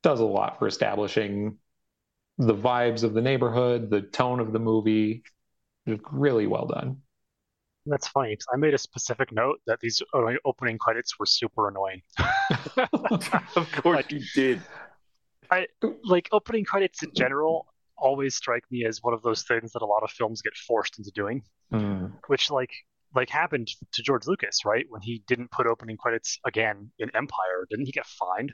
does 0.02 0.20
a 0.20 0.24
lot 0.24 0.58
for 0.58 0.66
establishing 0.66 1.58
the 2.38 2.54
vibes 2.54 3.02
of 3.02 3.14
the 3.14 3.22
neighborhood, 3.22 3.90
the 3.90 4.02
tone 4.02 4.40
of 4.40 4.52
the 4.52 4.58
movie. 4.58 5.22
Really 6.10 6.46
well 6.46 6.66
done. 6.66 6.98
That's 7.86 8.06
funny 8.08 8.30
because 8.32 8.46
I 8.52 8.56
made 8.56 8.74
a 8.74 8.78
specific 8.78 9.32
note 9.32 9.58
that 9.66 9.80
these 9.80 10.00
opening 10.44 10.78
credits 10.78 11.18
were 11.18 11.26
super 11.26 11.68
annoying. 11.68 12.02
of 12.92 13.72
course 13.72 13.96
Like- 13.96 14.12
you 14.12 14.20
did. 14.34 14.62
I 15.50 15.66
Like 16.04 16.28
opening 16.32 16.64
credits 16.64 17.02
in 17.02 17.10
general 17.14 17.66
always 17.98 18.34
strike 18.34 18.64
me 18.70 18.84
as 18.86 19.02
one 19.02 19.14
of 19.14 19.22
those 19.22 19.42
things 19.42 19.72
that 19.72 19.82
a 19.82 19.86
lot 19.86 20.02
of 20.02 20.10
films 20.10 20.42
get 20.42 20.54
forced 20.56 20.98
into 20.98 21.10
doing, 21.14 21.42
Mm. 21.72 22.12
which 22.28 22.50
like 22.50 22.70
like 23.14 23.28
happened 23.28 23.68
to 23.92 24.02
George 24.02 24.26
Lucas, 24.26 24.64
right? 24.64 24.86
When 24.88 25.02
he 25.02 25.22
didn't 25.26 25.50
put 25.50 25.66
opening 25.66 25.96
credits 25.98 26.38
again 26.46 26.90
in 26.98 27.10
Empire, 27.14 27.66
didn't 27.68 27.84
he 27.86 27.92
get 27.92 28.06
fined? 28.06 28.52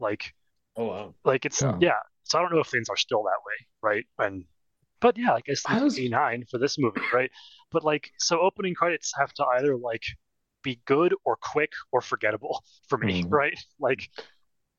Like 0.00 0.32
Oh 0.76 0.86
wow. 0.86 1.14
like 1.24 1.44
it's 1.44 1.62
Yeah. 1.62 1.76
yeah. 1.80 1.98
So 2.24 2.38
I 2.38 2.42
don't 2.42 2.52
know 2.52 2.60
if 2.60 2.66
things 2.68 2.88
are 2.88 2.96
still 2.96 3.22
that 3.22 3.38
way, 3.46 3.66
right? 3.82 4.04
And 4.18 4.44
but 5.00 5.16
yeah, 5.18 5.34
I 5.34 5.40
guess 5.40 5.62
I 5.66 5.82
was- 5.82 5.98
89 5.98 6.44
for 6.50 6.58
this 6.58 6.78
movie, 6.78 7.00
right? 7.12 7.30
But 7.70 7.84
like 7.84 8.10
so 8.18 8.40
opening 8.40 8.74
credits 8.74 9.12
have 9.18 9.32
to 9.34 9.44
either 9.56 9.76
like 9.76 10.02
be 10.62 10.80
good 10.86 11.14
or 11.24 11.36
quick 11.36 11.72
or 11.92 12.00
forgettable 12.00 12.62
for 12.88 12.98
me, 12.98 13.22
Mhm. 13.24 13.30
right? 13.32 13.58
Like 13.78 14.08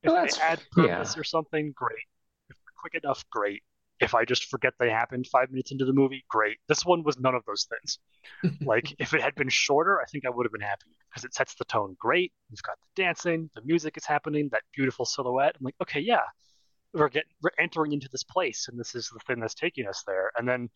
if 0.03 0.11
Well, 0.11 0.15
they 0.15 0.27
that's- 0.29 0.39
add 0.39 0.59
yeah. 0.77 0.97
purpose 0.97 1.17
or 1.17 1.23
something, 1.23 1.71
great. 1.75 2.05
If 2.49 2.57
they're 2.57 2.73
quick 2.77 2.95
enough, 3.03 3.23
great. 3.29 3.63
If 3.99 4.13
I 4.13 4.25
just 4.25 4.43
forget 4.45 4.73
they 4.79 4.91
happened 4.91 5.25
five 5.27 5.49
minutes 5.49 5.71
into 5.71 5.83
the 5.85 5.93
movie, 5.93 6.23
great. 6.29 6.57
This 6.67 6.85
one 6.85 7.01
was 7.03 7.17
none 7.17 7.33
of 7.33 7.43
those 7.45 7.65
things. 7.65 7.97
like 8.61 8.95
if 8.99 9.13
it 9.15 9.21
had 9.21 9.33
been 9.35 9.49
shorter, 9.49 9.99
I 9.99 10.05
think 10.05 10.25
I 10.25 10.29
would 10.29 10.45
have 10.45 10.51
been 10.51 10.61
happy 10.61 10.95
because 11.09 11.23
it 11.25 11.33
sets 11.33 11.55
the 11.55 11.65
tone 11.65 11.95
great. 11.99 12.31
You've 12.51 12.61
got 12.61 12.77
the 12.79 13.01
dancing, 13.01 13.49
the 13.55 13.61
music 13.63 13.97
is 13.97 14.05
happening, 14.05 14.49
that 14.51 14.61
beautiful 14.75 15.03
silhouette. 15.05 15.55
I'm 15.59 15.63
like, 15.65 15.75
okay, 15.81 15.99
yeah, 15.99 16.21
we're 16.97 17.09
getting 17.09 17.29
we're 17.41 17.51
entering 17.59 17.93
into 17.93 18.09
this 18.11 18.23
place, 18.23 18.67
and 18.69 18.79
this 18.79 18.95
is 18.95 19.09
the 19.09 19.19
thing 19.27 19.39
that's 19.39 19.53
taking 19.53 19.87
us 19.87 20.03
there. 20.05 20.31
And 20.37 20.47
then 20.47 20.69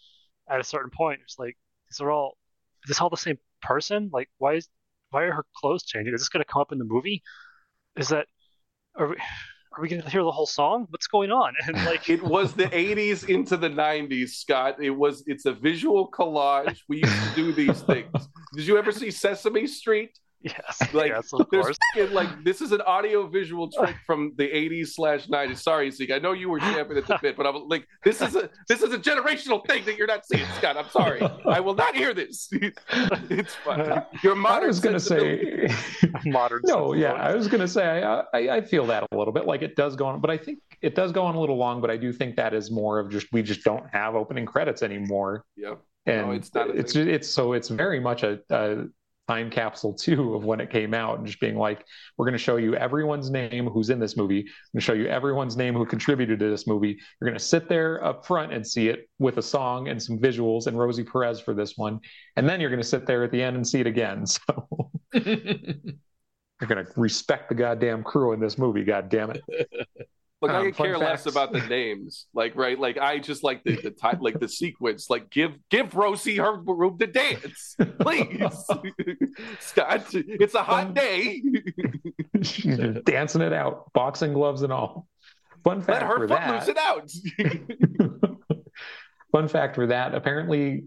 at 0.50 0.60
a 0.60 0.64
certain 0.64 0.92
point, 0.92 1.22
it's 1.24 1.40
like 1.40 1.58
these 1.90 2.02
are 2.02 2.12
all 2.12 2.38
is 2.84 2.90
this 2.90 3.02
all 3.02 3.10
the 3.10 3.18
same 3.18 3.38
person? 3.62 4.10
Like, 4.12 4.30
why 4.38 4.56
is 4.56 4.68
why 5.10 5.24
are 5.24 5.34
her 5.34 5.46
clothes 5.56 5.84
changing? 5.84 6.14
Is 6.14 6.22
this 6.22 6.30
going 6.30 6.44
to 6.44 6.52
come 6.52 6.62
up 6.62 6.72
in 6.72 6.78
the 6.78 6.86
movie? 6.86 7.22
Is 7.98 8.10
that 8.10 8.28
are 8.96 9.08
we 9.08 9.16
are 9.78 9.82
we 9.82 9.88
going 9.88 10.02
to 10.02 10.10
hear 10.10 10.24
the 10.24 10.32
whole 10.32 10.46
song? 10.46 10.86
What's 10.90 11.08
going 11.08 11.32
on? 11.32 11.54
And 11.66 11.78
like, 11.86 12.10
It 12.10 12.22
was 12.22 12.54
the 12.54 12.66
80s 12.66 13.30
into 13.30 13.56
the 13.56 13.70
90s, 13.70 14.30
Scott. 14.30 14.84
It 14.84 14.90
was 14.90 15.24
it's 15.28 15.46
a 15.46 15.54
visual 15.54 16.12
collage. 16.12 16.80
We 16.90 16.98
used 16.98 17.30
to 17.30 17.36
do 17.36 17.54
these 17.54 17.82
things. 17.82 18.12
Did 18.54 18.68
you 18.68 18.78
ever 18.78 18.92
see 18.92 19.12
Sesame 19.12 19.68
Street? 19.68 20.18
yes, 20.54 20.94
Like 20.94 21.10
yes, 21.12 21.32
of 21.34 21.48
course. 21.50 21.78
fucking, 21.96 22.14
like 22.14 22.44
this 22.44 22.62
is 22.62 22.72
an 22.72 22.82
audio 22.82 23.28
visual 23.28 23.70
trick 23.72 23.96
from 24.06 24.34
the 24.38 24.48
80s 24.48 24.88
slash 24.90 25.28
90s. 25.28 25.58
Sorry, 25.58 25.92
Zeke. 25.92 26.12
I 26.12 26.18
know 26.20 26.32
you 26.34 26.50
were 26.50 26.60
champing 26.60 26.98
at 26.98 27.06
the 27.08 27.20
bit, 27.22 27.38
but 27.38 27.46
I'm 27.46 27.68
like, 27.68 27.88
this 28.04 28.22
is 28.22 28.36
a 28.36 28.50
this 28.68 28.82
is 28.82 28.94
a 28.94 28.98
generational 28.98 29.66
thing 29.68 29.86
that 29.86 29.98
you're 29.98 30.08
not 30.08 30.26
seeing, 30.26 30.46
Scott. 30.58 30.78
I'm 30.78 30.90
sorry. 30.90 31.22
I 31.46 31.60
will 31.60 31.76
not 31.76 31.96
hear 31.96 32.14
this. 32.14 32.50
it's 32.52 33.54
fine. 33.56 33.82
Uh, 33.82 34.06
Your 34.24 34.36
I 34.48 34.66
was 34.66 34.80
going 34.80 34.94
to 34.94 35.00
say, 35.00 35.68
Modern. 36.26 36.62
no, 36.66 36.94
yeah. 36.94 37.14
I 37.14 37.36
was 37.36 37.48
going 37.48 37.62
to 37.62 37.68
say 37.68 37.86
I, 38.04 38.22
I 38.34 38.50
I 38.58 38.62
feel 38.62 38.86
that 38.88 39.04
a 39.12 39.18
little 39.18 39.34
bit. 39.34 39.46
Like 39.46 39.62
it 39.62 39.76
does 39.76 39.96
go 39.96 40.06
on, 40.08 40.22
but 40.22 40.30
I 40.32 40.38
think 40.38 40.60
it 40.82 40.96
does 40.96 41.12
go 41.12 41.24
on 41.24 41.36
a 41.36 41.40
little 41.40 41.58
long. 41.58 41.82
But 41.82 41.92
I 41.92 41.98
do 41.98 42.12
think 42.12 42.36
that 42.38 42.54
is 42.54 42.72
more 42.72 43.00
of 43.00 43.10
just 43.12 43.28
we 43.32 43.44
just 43.44 43.64
don't 43.64 43.86
have 43.92 44.16
opening 44.16 44.46
credits 44.46 44.82
anymore, 44.82 45.46
Yeah. 45.56 45.76
and 46.06 46.34
it's 46.34 46.54
not 46.54 46.70
it's 46.72 46.94
thing. 46.94 47.10
it's 47.10 47.28
so 47.30 47.54
it's 47.54 47.70
very 47.70 48.00
much 48.00 48.24
a, 48.24 48.40
a 48.50 48.86
time 49.28 49.50
capsule 49.50 49.94
too 49.94 50.36
of 50.36 50.44
when 50.44 50.60
it 50.60 50.70
came 50.70 50.94
out, 50.94 51.18
and 51.18 51.28
just 51.28 51.40
being 51.40 51.56
like, 51.56 51.86
we're 52.18 52.26
going 52.26 52.34
to 52.34 52.38
show 52.38 52.58
you 52.58 52.76
everyone's 52.76 53.30
name 53.30 53.68
who's 53.68 53.90
in 53.90 54.00
this 54.00 54.18
movie. 54.18 54.42
We're 54.44 54.80
going 54.80 54.82
to 54.82 54.86
show 54.86 54.94
you 54.94 55.08
everyone's 55.08 55.56
name 55.58 55.74
who 55.74 55.86
contributed 55.86 56.40
to 56.40 56.50
this 56.50 56.68
movie. 56.68 56.98
You're 57.20 57.30
going 57.30 57.40
to 57.40 57.44
sit 57.44 57.70
there 57.70 58.04
up 58.04 58.26
front 58.26 58.54
and 58.54 58.66
see 58.66 58.90
it 58.90 59.10
with 59.20 59.38
a 59.38 59.42
song 59.42 59.88
and 59.88 60.02
some 60.02 60.18
visuals 60.18 60.68
and 60.68 60.78
Rosie 60.78 61.04
Perez 61.04 61.40
for 61.40 61.54
this 61.54 61.78
one, 61.78 62.00
and 62.36 62.48
then 62.48 62.60
you're 62.60 62.70
going 62.70 62.82
to 62.82 62.88
sit 62.88 63.06
there 63.06 63.24
at 63.24 63.32
the 63.32 63.42
end 63.42 63.56
and 63.56 63.68
see 63.68 63.80
it 63.80 63.88
again. 63.88 64.26
So. 64.48 64.92
You're 66.62 66.68
gonna 66.68 66.86
respect 66.96 67.50
the 67.50 67.56
goddamn 67.56 68.04
crew 68.04 68.34
in 68.34 68.40
this 68.40 68.58
movie. 68.58 68.84
God 68.84 69.10
damn 69.10 69.32
it! 69.32 69.42
Like 70.42 70.52
I 70.56 70.60
Um, 70.60 70.66
could 70.66 70.76
fun 70.76 70.88
care 70.88 70.98
less 70.98 71.26
about 71.28 71.54
the 71.54 71.62
names, 71.62 72.26
like 72.34 72.56
right, 72.56 72.78
like 72.80 72.98
I 72.98 73.20
just 73.20 73.44
like 73.44 73.64
the 73.64 73.76
the 73.82 73.92
type, 73.92 74.18
like 74.22 74.40
the 74.40 74.48
sequence. 74.50 75.10
Like 75.10 75.30
give 75.30 75.52
give 75.70 75.94
Rosie 75.96 76.38
her 76.38 76.60
room 76.60 76.98
to 76.98 77.08
dance, 77.08 77.76
please, 78.00 78.42
Scott. 79.60 80.06
It's 80.14 80.56
a 80.56 80.64
hot 80.64 80.94
day. 80.96 81.42
She's 82.42 82.78
dancing 83.06 83.42
it 83.42 83.54
out, 83.54 83.92
boxing 83.94 84.34
gloves 84.34 84.64
and 84.64 84.74
all. 84.74 85.08
Fun 85.64 85.84
Let 85.88 86.02
fact 86.02 86.04
her 86.04 86.18
for 86.18 86.28
foot 86.28 86.48
loose 86.48 86.66
that. 86.66 86.70
it 86.70 86.78
out. 86.78 88.32
Fun 89.32 89.48
fact 89.48 89.76
for 89.76 89.88
that. 89.88 90.14
Apparently, 90.16 90.86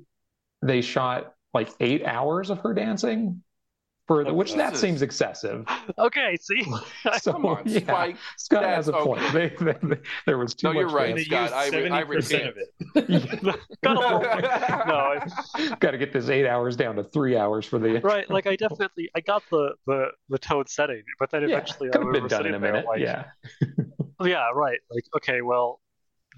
they 0.62 0.80
shot 0.80 1.32
like 1.54 1.70
eight 1.80 2.04
hours 2.04 2.50
of 2.50 2.58
her 2.60 2.74
dancing, 2.74 3.42
for 4.06 4.22
the, 4.24 4.30
oh, 4.30 4.34
which 4.34 4.54
that 4.54 4.76
seems 4.76 5.02
excessive. 5.02 5.66
Okay, 5.98 6.36
see, 6.40 6.62
So 7.20 7.32
Come 7.32 7.46
on, 7.46 7.62
yeah, 7.66 7.80
Spike. 7.80 8.16
Scott 8.38 8.64
has 8.64 8.88
a 8.88 8.92
point. 8.92 9.22
okay. 9.34 9.52
They, 9.60 9.72
they, 9.82 9.96
there 10.26 10.38
was 10.38 10.54
too 10.54 10.68
No, 10.68 10.72
much. 10.74 10.80
you're 10.80 10.90
right, 10.90 11.14
They 11.14 11.24
Scott, 11.24 11.52
I 11.52 11.68
re- 11.68 11.88
I 11.90 12.00
seventy 12.00 12.16
percent 12.16 12.46
of 12.48 12.56
it. 12.56 13.60
got 13.82 13.96
a 13.96 14.00
little. 14.00 14.20
No, 14.20 14.96
I- 14.96 15.76
Got 15.80 15.92
to 15.92 15.98
get 15.98 16.12
this 16.12 16.28
eight 16.28 16.46
hours 16.46 16.76
down 16.76 16.96
to 16.96 17.04
three 17.04 17.36
hours 17.36 17.64
for 17.66 17.78
the 17.78 18.00
right. 18.00 18.28
Like 18.30 18.46
I 18.46 18.56
definitely, 18.56 19.10
I 19.14 19.20
got 19.20 19.42
the 19.50 19.74
the 19.86 20.08
the 20.28 20.38
tone 20.38 20.64
setting, 20.66 21.02
but 21.18 21.30
then 21.30 21.42
Yeah, 21.42 21.56
eventually 21.56 21.90
could 21.90 22.00
I 22.00 22.04
have 22.04 22.12
been 22.12 22.22
was 22.24 22.30
done 22.30 22.46
in 22.46 22.52
sitting 22.52 22.56
a 22.56 22.58
there 22.60 22.72
minute. 22.72 22.86
like, 22.86 23.00
yeah. 23.00 23.24
yeah, 24.22 24.48
right. 24.54 24.78
Like, 24.90 25.04
okay, 25.16 25.40
well, 25.42 25.80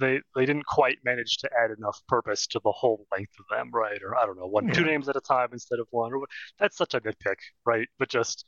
they 0.01 0.21
they 0.35 0.47
didn't 0.47 0.67
quite 0.67 0.99
manage 1.05 1.39
to 1.39 1.51
add 1.63 1.71
enough 1.77 2.01
purpose 2.09 2.47
to 2.49 2.61
the 2.65 2.73
whole 2.73 3.07
length 3.13 3.33
of 3.39 3.47
them, 3.51 3.71
right? 3.73 4.01
Or 4.03 4.17
I 4.17 4.27
don't 4.27 4.39
know, 4.39 4.47
one 4.47 4.71
two 4.71 4.85
names 4.85 5.09
at 5.09 5.17
a 5.17 5.21
time 5.21 5.49
instead 5.53 5.79
of 5.79 5.87
one. 5.91 6.13
Or 6.13 6.27
that's 6.59 6.77
such 6.77 6.95
a 6.95 7.01
nitpick, 7.01 7.37
right? 7.65 7.89
But 7.99 8.09
just 8.09 8.45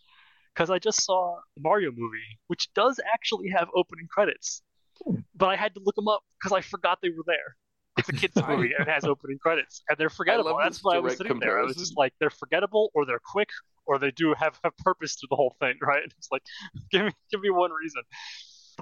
because 0.54 0.70
I 0.70 0.78
just 0.78 1.04
saw 1.04 1.36
the 1.56 1.62
Mario 1.62 1.90
movie, 1.90 2.38
which 2.48 2.72
does 2.74 3.00
actually 3.12 3.50
have 3.50 3.68
opening 3.74 4.06
credits, 4.10 4.62
Hmm. 5.04 5.20
but 5.36 5.46
I 5.48 5.56
had 5.56 5.74
to 5.74 5.80
look 5.84 5.94
them 5.94 6.08
up 6.08 6.22
because 6.40 6.52
I 6.56 6.60
forgot 6.60 6.98
they 7.02 7.10
were 7.10 7.22
there. 7.26 7.56
It's 7.98 8.08
a 8.08 8.12
kids 8.12 8.34
movie 8.48 8.72
and 8.76 8.86
it 8.88 8.90
has 8.90 9.04
opening 9.04 9.38
credits, 9.38 9.82
and 9.88 9.96
they're 9.98 10.10
forgettable. 10.10 10.58
That's 10.62 10.80
why 10.82 10.96
I 10.96 10.98
was 10.98 11.16
sitting 11.16 11.38
there. 11.38 11.58
I 11.60 11.62
was 11.62 11.76
just 11.76 11.96
like, 11.96 12.12
they're 12.20 12.30
forgettable, 12.30 12.90
or 12.94 13.06
they're 13.06 13.20
quick, 13.24 13.48
or 13.86 13.98
they 13.98 14.10
do 14.10 14.34
have 14.38 14.58
have 14.64 14.76
purpose 14.78 15.16
to 15.16 15.26
the 15.30 15.36
whole 15.36 15.54
thing, 15.60 15.74
right? 15.82 16.02
It's 16.04 16.28
like, 16.32 16.42
give 16.90 17.06
me 17.06 17.12
give 17.30 17.40
me 17.40 17.50
one 17.50 17.70
reason. 17.72 18.02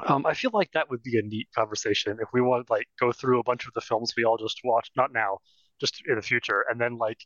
Um, 0.05 0.27
I 0.27 0.35
feel 0.35 0.51
like 0.53 0.73
that 0.73 0.91
would 0.91 1.03
be 1.03 1.19
a 1.19 1.23
neat 1.23 1.49
conversation 1.55 2.19
if 2.21 2.29
we 2.33 2.41
want 2.41 2.67
to 2.67 2.73
like 2.73 2.89
go 3.01 3.13
through 3.13 3.41
a 3.41 3.43
bunch 3.43 3.67
of 3.67 3.73
the 3.75 3.81
films 3.81 4.15
we 4.17 4.25
all 4.25 4.37
just 4.37 4.61
watched, 4.65 4.93
not 4.97 5.13
now, 5.13 5.39
just 5.81 6.03
in 6.07 6.17
the 6.17 6.23
future, 6.23 6.65
and 6.69 6.81
then 6.81 6.97
like 6.99 7.19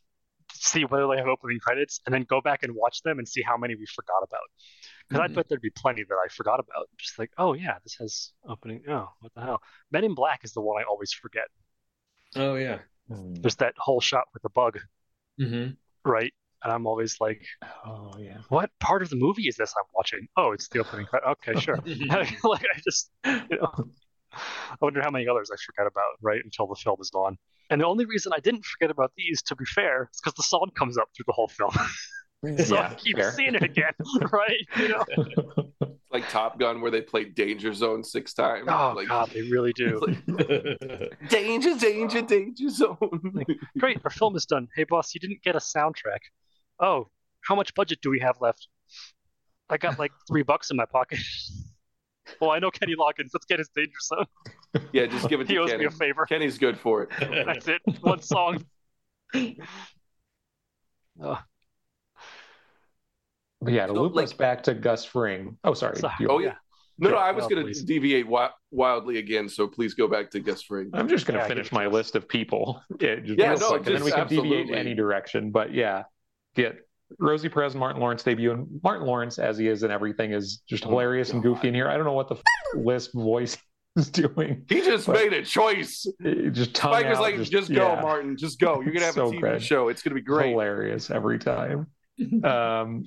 see 0.53 0.85
whether 0.85 1.07
they 1.07 1.17
have 1.17 1.27
opening 1.27 1.59
credits, 1.59 1.99
and 2.05 2.13
then 2.13 2.23
go 2.23 2.41
back 2.41 2.63
and 2.63 2.73
watch 2.75 3.01
them 3.03 3.19
and 3.19 3.27
see 3.27 3.41
how 3.41 3.57
many 3.57 3.75
we 3.75 3.85
forgot 3.85 4.21
about. 4.23 4.41
Because 5.09 5.21
I 5.21 5.27
Mhm. 5.27 5.35
bet 5.35 5.49
there'd 5.49 5.61
be 5.61 5.69
plenty 5.71 6.03
that 6.03 6.15
I 6.15 6.27
forgot 6.29 6.59
about. 6.59 6.89
Just 6.97 7.19
like, 7.19 7.31
oh 7.37 7.53
yeah, 7.53 7.77
this 7.83 7.95
has 7.95 8.33
opening. 8.47 8.83
Oh, 8.89 9.09
what 9.19 9.33
the 9.33 9.41
hell? 9.41 9.61
Men 9.91 10.03
in 10.05 10.15
Black 10.15 10.43
is 10.45 10.53
the 10.53 10.61
one 10.61 10.81
I 10.81 10.85
always 10.85 11.13
forget. 11.13 11.47
Oh 12.35 12.55
yeah. 12.55 12.79
Hmm. 13.07 13.33
There's 13.41 13.55
that 13.57 13.75
whole 13.77 14.01
shot 14.01 14.25
with 14.33 14.43
the 14.43 14.49
bug, 14.49 14.79
Mm-hmm. 15.39 15.73
right? 16.05 16.33
And 16.63 16.71
I'm 16.71 16.85
always 16.85 17.17
like, 17.19 17.43
Oh 17.85 18.13
yeah. 18.19 18.37
what 18.49 18.69
part 18.79 19.01
of 19.01 19.09
the 19.09 19.15
movie 19.15 19.47
is 19.47 19.55
this 19.55 19.73
I'm 19.77 19.85
watching? 19.93 20.27
Oh, 20.37 20.51
it's 20.51 20.67
the 20.67 20.79
opening 20.79 21.05
credit. 21.05 21.27
Okay, 21.29 21.59
sure. 21.59 21.75
like 22.43 22.65
I 22.75 22.79
just, 22.83 23.09
you 23.25 23.57
know, 23.57 23.85
I 24.33 24.75
wonder 24.79 25.01
how 25.01 25.09
many 25.09 25.27
others 25.27 25.49
I 25.51 25.57
forgot 25.65 25.87
about, 25.87 26.17
right, 26.21 26.41
until 26.43 26.67
the 26.67 26.75
film 26.75 26.97
is 27.01 27.09
gone. 27.09 27.37
And 27.69 27.81
the 27.81 27.85
only 27.85 28.05
reason 28.05 28.31
I 28.35 28.39
didn't 28.39 28.65
forget 28.65 28.91
about 28.91 29.11
these, 29.15 29.41
to 29.43 29.55
be 29.55 29.65
fair, 29.65 30.09
is 30.13 30.19
because 30.21 30.35
the 30.35 30.43
song 30.43 30.71
comes 30.75 30.97
up 30.97 31.09
through 31.15 31.25
the 31.27 31.33
whole 31.33 31.47
film. 31.47 31.71
so 32.65 32.77
I 32.77 32.93
keep 32.95 33.17
fair. 33.17 33.31
seeing 33.31 33.55
it 33.55 33.63
again, 33.63 33.93
right? 34.31 34.67
You 34.77 34.87
know? 34.89 35.71
like 36.11 36.27
Top 36.29 36.59
Gun, 36.59 36.81
where 36.81 36.91
they 36.91 37.01
play 37.01 37.25
Danger 37.25 37.73
Zone 37.73 38.03
six 38.03 38.33
times. 38.33 38.67
Oh 38.67 38.93
like, 38.95 39.07
God, 39.07 39.29
they 39.33 39.43
really 39.43 39.73
do. 39.73 40.01
danger, 41.29 41.77
danger, 41.77 42.21
danger 42.21 42.69
zone. 42.69 43.45
Great, 43.77 44.01
our 44.03 44.11
film 44.11 44.35
is 44.35 44.45
done. 44.45 44.67
Hey, 44.75 44.83
boss, 44.83 45.13
you 45.13 45.19
didn't 45.19 45.41
get 45.41 45.55
a 45.55 45.59
soundtrack. 45.59 46.19
Oh, 46.81 47.07
how 47.41 47.55
much 47.55 47.73
budget 47.75 47.99
do 48.01 48.09
we 48.09 48.19
have 48.19 48.41
left? 48.41 48.67
I 49.69 49.77
got 49.77 49.97
like 49.99 50.11
three 50.27 50.43
bucks 50.43 50.71
in 50.71 50.77
my 50.77 50.85
pocket. 50.85 51.19
well, 52.41 52.51
I 52.51 52.59
know 52.59 52.71
Kenny 52.71 52.95
Loggins. 52.95 53.29
Let's 53.33 53.45
get 53.47 53.59
his 53.59 53.69
Danger 53.69 53.91
Zone. 54.03 54.25
yeah, 54.93 55.05
just 55.05 55.29
give 55.29 55.39
it 55.41 55.47
He 55.47 55.55
to 55.55 55.61
owes 55.61 55.69
Kenny. 55.71 55.81
me 55.81 55.85
a 55.85 55.91
favor. 55.91 56.25
Kenny's 56.25 56.57
good 56.57 56.77
for 56.77 57.03
it. 57.03 57.09
That's 57.45 57.67
it. 57.67 57.81
One 58.01 58.21
song. 58.21 58.65
Oh, 61.23 61.39
But 63.61 63.73
yeah, 63.73 63.85
to 63.87 63.93
So, 63.93 64.01
loop 64.01 64.15
like- 64.15 64.23
us 64.25 64.33
back 64.33 64.63
to 64.63 64.73
Gus 64.73 65.05
Fring. 65.05 65.57
Oh, 65.63 65.73
sorry. 65.73 65.97
Sorry. 65.97 66.25
Oh 66.27 66.39
yeah. 66.39 66.55
No, 66.97 67.09
no, 67.11 67.17
I 67.17 67.31
was 67.31 67.43
well, 67.43 67.49
going 67.61 67.73
to 67.73 67.85
deviate 67.85 68.25
wi- 68.25 68.51
wildly 68.69 69.17
again, 69.17 69.49
so 69.49 69.67
please 69.67 69.95
go 69.95 70.07
back 70.07 70.29
to 70.31 70.39
Gus 70.39 70.61
Fring. 70.61 70.91
I'm 70.93 71.07
just 71.07 71.25
going 71.25 71.35
to 71.35 71.43
Yeah, 71.43 71.47
finish 71.47 71.71
my 71.71 71.87
list 71.87 72.15
of 72.15 72.27
people. 72.27 72.83
Yeah, 72.99 73.15
just 73.15 73.39
Yeah, 73.39 73.55
no, 73.55 73.69
quick, 73.69 73.87
and 73.87 73.95
then 73.95 74.03
we 74.03 74.11
can 74.11 74.27
deviate 74.27 74.45
absolutely. 74.61 74.77
any 74.77 74.93
direction. 74.93 75.49
But 75.49 75.73
yeah, 75.73 76.03
get 76.55 76.75
Rosie 77.19 77.49
Perez, 77.49 77.73
and 77.73 77.79
Martin 77.79 78.01
Lawrence 78.01 78.23
debut, 78.23 78.51
and 78.51 78.67
Martin 78.83 79.05
Lawrence, 79.05 79.37
as 79.39 79.57
he 79.57 79.67
is 79.67 79.83
and 79.83 79.91
everything, 79.91 80.31
is 80.33 80.61
just 80.67 80.85
Oh, 80.85 80.89
hilarious 80.89 81.31
and 81.31 81.43
goofy 81.43 81.67
in 81.67 81.73
here. 81.73 81.89
I 81.89 81.95
don't 81.95 82.05
know 82.05 82.13
what 82.13 82.29
the 82.29 82.35
f- 82.35 82.41
list 82.75 83.13
voice 83.13 83.57
is 83.97 84.09
doing. 84.09 84.63
He 84.69 84.81
just 84.81 85.07
made 85.09 85.33
a 85.33 85.43
choice. 85.43 86.05
It 86.21 86.51
just 86.51 86.73
tongue 86.73 86.93
Spike 86.93 87.09
was 87.09 87.17
out, 87.17 87.21
like, 87.21 87.41
just, 87.41 87.73
go, 87.73 87.93
yeah, 87.93 88.01
Martin. 88.01 88.37
Just 88.37 88.59
go. 88.59 88.75
You're 88.81 88.93
going 88.93 88.99
to 88.99 89.05
have 89.05 89.13
So 89.15 89.27
a 89.27 89.31
TV 89.33 89.41
good. 89.41 89.61
show. 89.63 89.89
It's 89.89 90.01
going 90.01 90.11
to 90.15 90.21
be 90.21 90.25
great. 90.25 90.51
hilarious 90.51 91.11
every 91.11 91.37
time. 91.39 91.87
um, 92.45 93.03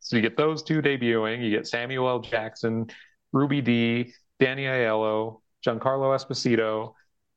so 0.00 0.16
you 0.16 0.22
get 0.22 0.36
those 0.36 0.62
two 0.62 0.82
debuting. 0.82 1.42
You 1.42 1.50
get 1.50 1.66
Samuel 1.66 2.08
L. 2.08 2.18
Jackson, 2.20 2.88
Ruby 3.32 3.60
Dee, 3.62 4.12
Danny 4.38 4.64
Aiello, 4.64 5.40
Giancarlo 5.66 6.14
Esposito, 6.18 6.92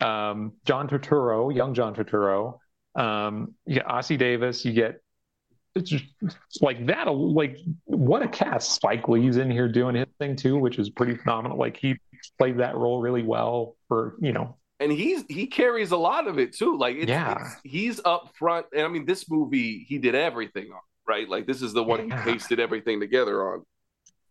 um, 0.06 0.54
John 0.66 0.88
Turturro, 0.89 1.54
young 1.56 1.74
John 1.74 1.94
Turturro. 1.96 2.58
Um, 2.96 3.54
you 3.66 3.76
get 3.76 3.88
Ossie 3.88 4.18
Davis. 4.18 4.66
You 4.66 4.74
get 4.74 5.02
it's 5.76 5.89
just 5.89 6.05
like 6.61 6.86
that. 6.88 7.07
Like 7.11 7.57
what 7.86 8.21
a 8.21 8.28
cast! 8.28 8.71
Spike 8.74 9.07
Lee's 9.09 9.38
in 9.38 9.49
here 9.49 9.67
doing 9.67 9.95
his 9.95 10.07
thing 10.19 10.36
too, 10.36 10.57
which 10.57 10.78
is 10.80 10.89
pretty 10.89 11.15
phenomenal. 11.15 11.57
Like 11.57 11.78
he 11.78 11.97
played 12.38 12.57
that 12.59 12.76
role 12.76 13.01
really 13.01 13.24
well 13.24 13.76
for 13.88 14.15
you 14.21 14.32
know 14.32 14.55
and 14.80 14.91
he's 14.91 15.24
he 15.30 15.47
carries 15.47 15.91
a 15.91 15.97
lot 15.97 16.28
of 16.28 16.39
it 16.39 16.53
too. 16.55 16.78
Like 16.78 16.97
it's, 16.97 17.07
Yeah. 17.09 17.38
it's 17.39 17.55
he's 17.63 17.99
up 18.05 18.32
front, 18.38 18.65
and 18.74 18.84
I 18.84 18.88
mean 18.88 19.05
this 19.05 19.30
movie 19.30 19.86
he 19.88 19.97
did 19.97 20.15
everything 20.15 20.71
on, 20.71 20.80
right? 21.07 21.28
Like 21.28 21.47
this 21.47 21.61
is 21.61 21.74
the 21.74 21.84
one 21.84 22.07
Yeah. 22.09 22.24
he 22.24 22.32
pasted 22.32 22.59
everything 22.59 22.99
together 22.99 23.53
on. 23.53 23.63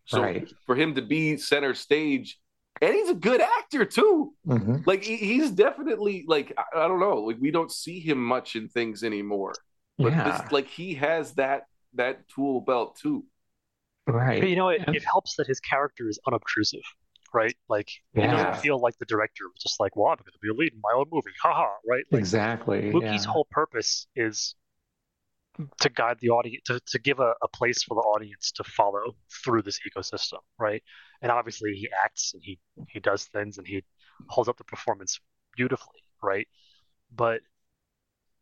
So 0.05 0.21
Right. 0.23 0.53
for 0.67 0.75
him 0.75 0.95
to 0.97 1.03
be 1.03 1.37
center 1.37 1.75
stage, 1.75 2.39
and 2.81 2.93
he's 2.95 3.09
a 3.09 3.15
good 3.15 3.41
actor 3.41 3.85
too. 3.85 4.35
Mhm. 4.47 4.87
Like 4.87 5.05
he, 5.05 5.17
he's 5.17 5.51
definitely 5.51 6.25
like 6.27 6.53
I, 6.59 6.85
I 6.85 6.89
don't 6.89 7.01
know, 7.01 7.19
like 7.19 7.39
we 7.41 7.51
don't 7.51 7.71
see 7.73 8.01
him 8.01 8.23
much 8.23 8.55
in 8.57 8.69
things 8.69 9.05
anymore. 9.05 9.55
But 10.01 10.15
yeah, 10.15 10.23
this, 10.23 10.51
like 10.51 10.69
he 10.69 10.95
has 10.95 11.35
that 11.35 11.69
that 11.95 12.29
tool 12.29 12.61
belt 12.61 12.97
too. 13.01 13.25
right. 14.07 14.41
But 14.41 14.49
you 14.49 14.57
know, 14.57 14.69
it, 14.69 14.83
it 14.93 15.05
helps 15.05 15.37
that 15.37 15.47
his 15.47 15.61
character 15.61 16.09
is 16.09 16.19
unobtrusive, 16.27 16.83
right? 17.33 17.57
Like, 17.69 17.89
it 18.15 18.29
Yeah. 18.29 18.31
doesn't 18.31 18.57
feel 18.57 18.79
like 18.81 18.99
the 18.99 19.07
director 19.07 19.45
was 19.45 19.63
just 19.63 19.81
like, 19.81 19.97
well, 19.97 20.09
I'm 20.09 20.17
going 20.19 20.33
to 20.33 20.39
be 20.41 20.49
a 20.49 20.55
lead 20.55 20.73
in 20.75 20.81
my 20.83 20.93
own 20.95 21.07
movie. 21.11 21.33
Haha, 21.43 21.69
right? 21.89 22.05
Like, 22.11 22.21
exactly. 22.21 22.93
Mookie's 22.93 23.27
yeah. 23.27 23.31
whole 23.31 23.47
purpose 23.51 24.07
is 24.17 24.55
to 25.81 25.89
guide 25.91 26.17
the 26.21 26.31
audience, 26.31 26.63
to, 26.67 26.81
to 26.87 26.99
give 26.99 27.21
a, 27.21 27.35
a 27.43 27.49
place 27.49 27.83
for 27.83 27.95
the 27.95 28.01
audience 28.01 28.53
to 28.53 28.65
follow 28.65 29.15
through 29.45 29.63
this 29.63 29.79
ecosystem, 29.87 30.39
right? 30.59 30.83
And 31.21 31.31
obviously, 31.31 31.73
he 31.75 31.89
acts 32.05 32.33
and 32.35 32.43
he 32.43 32.59
he 32.89 33.01
does 33.01 33.25
things 33.27 33.59
and 33.59 33.67
he 33.67 33.85
holds 34.29 34.49
up 34.49 34.57
the 34.57 34.65
performance 34.65 35.21
beautifully, 35.57 36.01
right? 36.23 36.49
But 37.15 37.41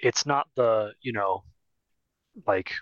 it's 0.02 0.26
not 0.26 0.48
the 0.56 0.92
you 1.02 1.12
know, 1.12 1.44
like 2.46 2.72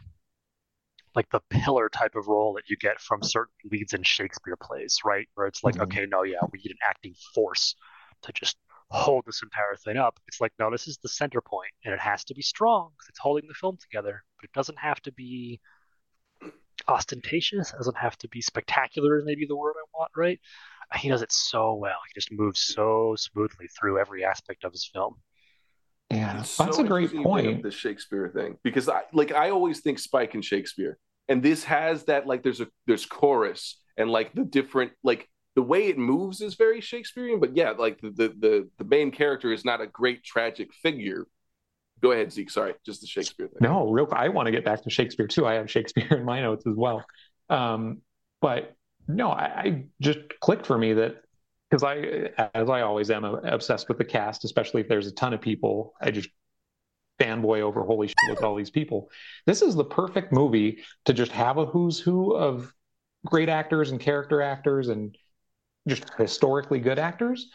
like 1.15 1.29
the 1.31 1.41
pillar 1.51 1.89
type 1.89 2.15
of 2.15 2.29
role 2.29 2.55
that 2.55 2.69
you 2.69 2.77
get 2.77 3.01
from 3.01 3.23
certain 3.23 3.55
leads 3.71 3.95
in 3.95 4.03
Shakespeare 4.03 4.57
plays, 4.57 4.99
right? 5.05 5.27
Where 5.35 5.47
it's 5.47 5.65
like, 5.65 5.77
Mhm. 5.77 5.83
okay, 5.85 6.07
no, 6.07 6.23
yeah, 6.23 6.41
we 6.53 6.59
need 6.61 6.71
an 6.71 6.79
acting 6.89 7.15
force 7.35 7.75
to 8.23 8.33
just 8.33 8.57
hold 8.91 9.25
this 9.27 9.43
entire 9.43 9.77
thing 9.77 9.97
up. 9.97 10.21
It's 10.29 10.41
like, 10.41 10.53
no, 10.59 10.71
this 10.71 10.87
is 10.87 10.99
the 10.99 11.09
center 11.09 11.41
point, 11.41 11.73
and 11.85 11.93
it 11.93 12.01
has 12.01 12.25
to 12.25 12.35
be 12.35 12.43
strong 12.43 12.93
because 12.93 13.09
it's 13.09 13.19
holding 13.19 13.49
the 13.49 13.55
film 13.55 13.77
together. 13.79 14.23
But 14.37 14.45
it 14.45 14.53
doesn't 14.53 14.79
have 14.79 15.01
to 15.03 15.13
be 15.13 15.61
ostentatious. 16.87 17.73
It 17.73 17.77
doesn't 17.77 17.97
have 17.97 18.17
to 18.19 18.29
be 18.29 18.41
spectacular. 18.41 19.19
Is 19.19 19.25
maybe 19.25 19.47
the 19.47 19.57
word 19.57 19.75
I 19.77 19.85
want, 19.99 20.11
right? 20.17 20.41
He 20.97 21.09
does 21.09 21.23
it 21.23 21.33
so 21.33 21.75
well. 21.75 21.99
He 22.09 22.15
just 22.15 22.33
moves 22.33 22.61
so 22.61 23.15
smoothly 23.19 23.69
through 23.69 23.99
every 23.99 24.25
aspect 24.25 24.65
of 24.65 24.73
his 24.73 24.87
film. 24.87 25.21
Yeah, 26.11 26.41
It's 26.41 26.57
that's 26.57 26.77
so 26.77 26.85
a 26.85 26.87
great 26.87 27.05
interesting 27.05 27.21
you 27.21 27.29
bring 27.33 27.47
up 27.47 27.53
point. 27.55 27.63
The 27.63 27.71
Shakespeare 27.71 28.29
thing, 28.29 28.57
because 28.63 28.89
I 28.89 29.03
like 29.13 29.33
I 29.33 29.51
always 29.51 29.81
think 29.81 29.99
Spike 29.99 30.35
and 30.35 30.45
Shakespeare, 30.45 30.99
and 31.29 31.43
this 31.43 31.65
has 31.65 32.05
that 32.05 32.27
like 32.27 32.43
there's 32.43 32.61
a 32.61 32.69
there's 32.87 33.05
chorus 33.05 33.81
and 33.97 34.11
like 34.11 34.33
the 34.33 34.45
different 34.45 34.93
like 35.03 35.29
the 35.55 35.63
way 35.63 35.89
it 35.89 35.99
moves 35.99 36.41
is 36.41 36.55
very 36.55 36.81
Shakespearean, 36.81 37.41
but 37.41 37.57
yeah, 37.57 37.73
like 37.73 38.01
the 38.01 38.11
the 38.11 38.29
the, 38.39 38.69
the 38.79 38.85
main 38.85 39.11
character 39.11 39.53
is 39.53 39.65
not 39.65 39.81
a 39.81 39.87
great 39.87 40.25
tragic 40.25 40.73
figure. 40.73 41.27
Go 42.01 42.13
ahead, 42.13 42.33
Zeke. 42.33 42.51
Sorry, 42.51 42.75
just 42.87 43.01
the 43.01 43.07
Shakespeare 43.07 43.49
thing. 43.49 43.59
No, 43.61 43.91
real. 43.91 44.09
I 44.13 44.29
want 44.29 44.47
to 44.47 44.53
get 44.53 44.65
back 44.65 44.83
to 44.85 44.91
Shakespeare 44.91 45.27
too. 45.27 45.47
I 45.47 45.55
have 45.55 45.71
Shakespeare 45.71 46.07
in 46.17 46.25
my 46.25 46.41
notes 46.41 46.67
as 46.67 46.75
well. 46.77 47.05
Um, 47.51 48.03
but 48.41 48.75
no, 49.09 49.31
I, 49.31 49.45
I 49.45 49.85
just 50.01 50.21
clicked 50.41 50.67
for 50.67 50.79
me 50.79 50.93
that 50.95 51.17
because 51.71 51.83
I, 51.85 52.31
as 52.55 52.71
I 52.71 52.81
always 52.83 53.11
am, 53.11 53.25
obsessed 53.25 53.89
with 53.89 53.99
the 53.99 54.05
cast, 54.05 54.45
especially 54.45 54.81
if 54.81 54.89
there's 54.89 55.07
a 55.07 55.13
ton 55.13 55.35
of 55.35 55.41
people. 55.41 55.95
I 56.01 56.11
just 56.11 56.31
fanboy 57.21 57.61
over 57.61 57.83
holy 57.83 58.09
shit 58.09 58.17
with 58.23 58.43
all 58.45 58.55
these 58.55 58.71
people. 58.71 59.11
This 59.47 59.63
is 59.63 59.75
the 59.75 59.85
perfect 59.85 60.33
movie 60.33 60.83
to 61.07 61.13
just 61.13 61.33
have 61.33 61.59
a 61.59 61.67
who's 61.67 61.99
who 61.99 62.35
of 62.37 62.73
great 63.27 63.49
actors 63.49 63.91
and 63.91 64.01
character 64.01 64.41
actors 64.43 64.89
and 64.89 65.17
just 65.89 66.05
historically 66.19 66.79
good 66.81 66.99
actors. 66.99 67.51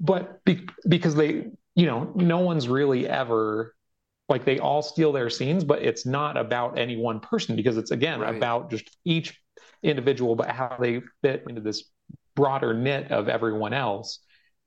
But 0.00 0.44
be, 0.44 0.66
because 0.88 1.14
they, 1.14 1.46
you 1.74 1.86
know, 1.86 2.12
no 2.14 2.38
one's 2.40 2.68
really 2.68 3.08
ever 3.08 3.74
like 4.28 4.44
they 4.44 4.58
all 4.58 4.82
steal 4.82 5.12
their 5.12 5.30
scenes, 5.30 5.64
but 5.64 5.82
it's 5.82 6.06
not 6.06 6.36
about 6.36 6.78
any 6.78 6.96
one 6.96 7.18
person 7.20 7.56
because 7.56 7.76
it's 7.78 7.90
again 7.90 8.20
Right. 8.20 8.36
about 8.36 8.70
just 8.70 8.96
each 9.04 9.40
individual, 9.82 10.36
but 10.36 10.50
how 10.50 10.76
they 10.78 11.02
fit 11.22 11.44
into 11.48 11.60
this 11.62 11.84
broader 12.34 12.74
knit 12.74 13.10
of 13.10 13.28
everyone 13.28 13.72
else. 13.72 14.20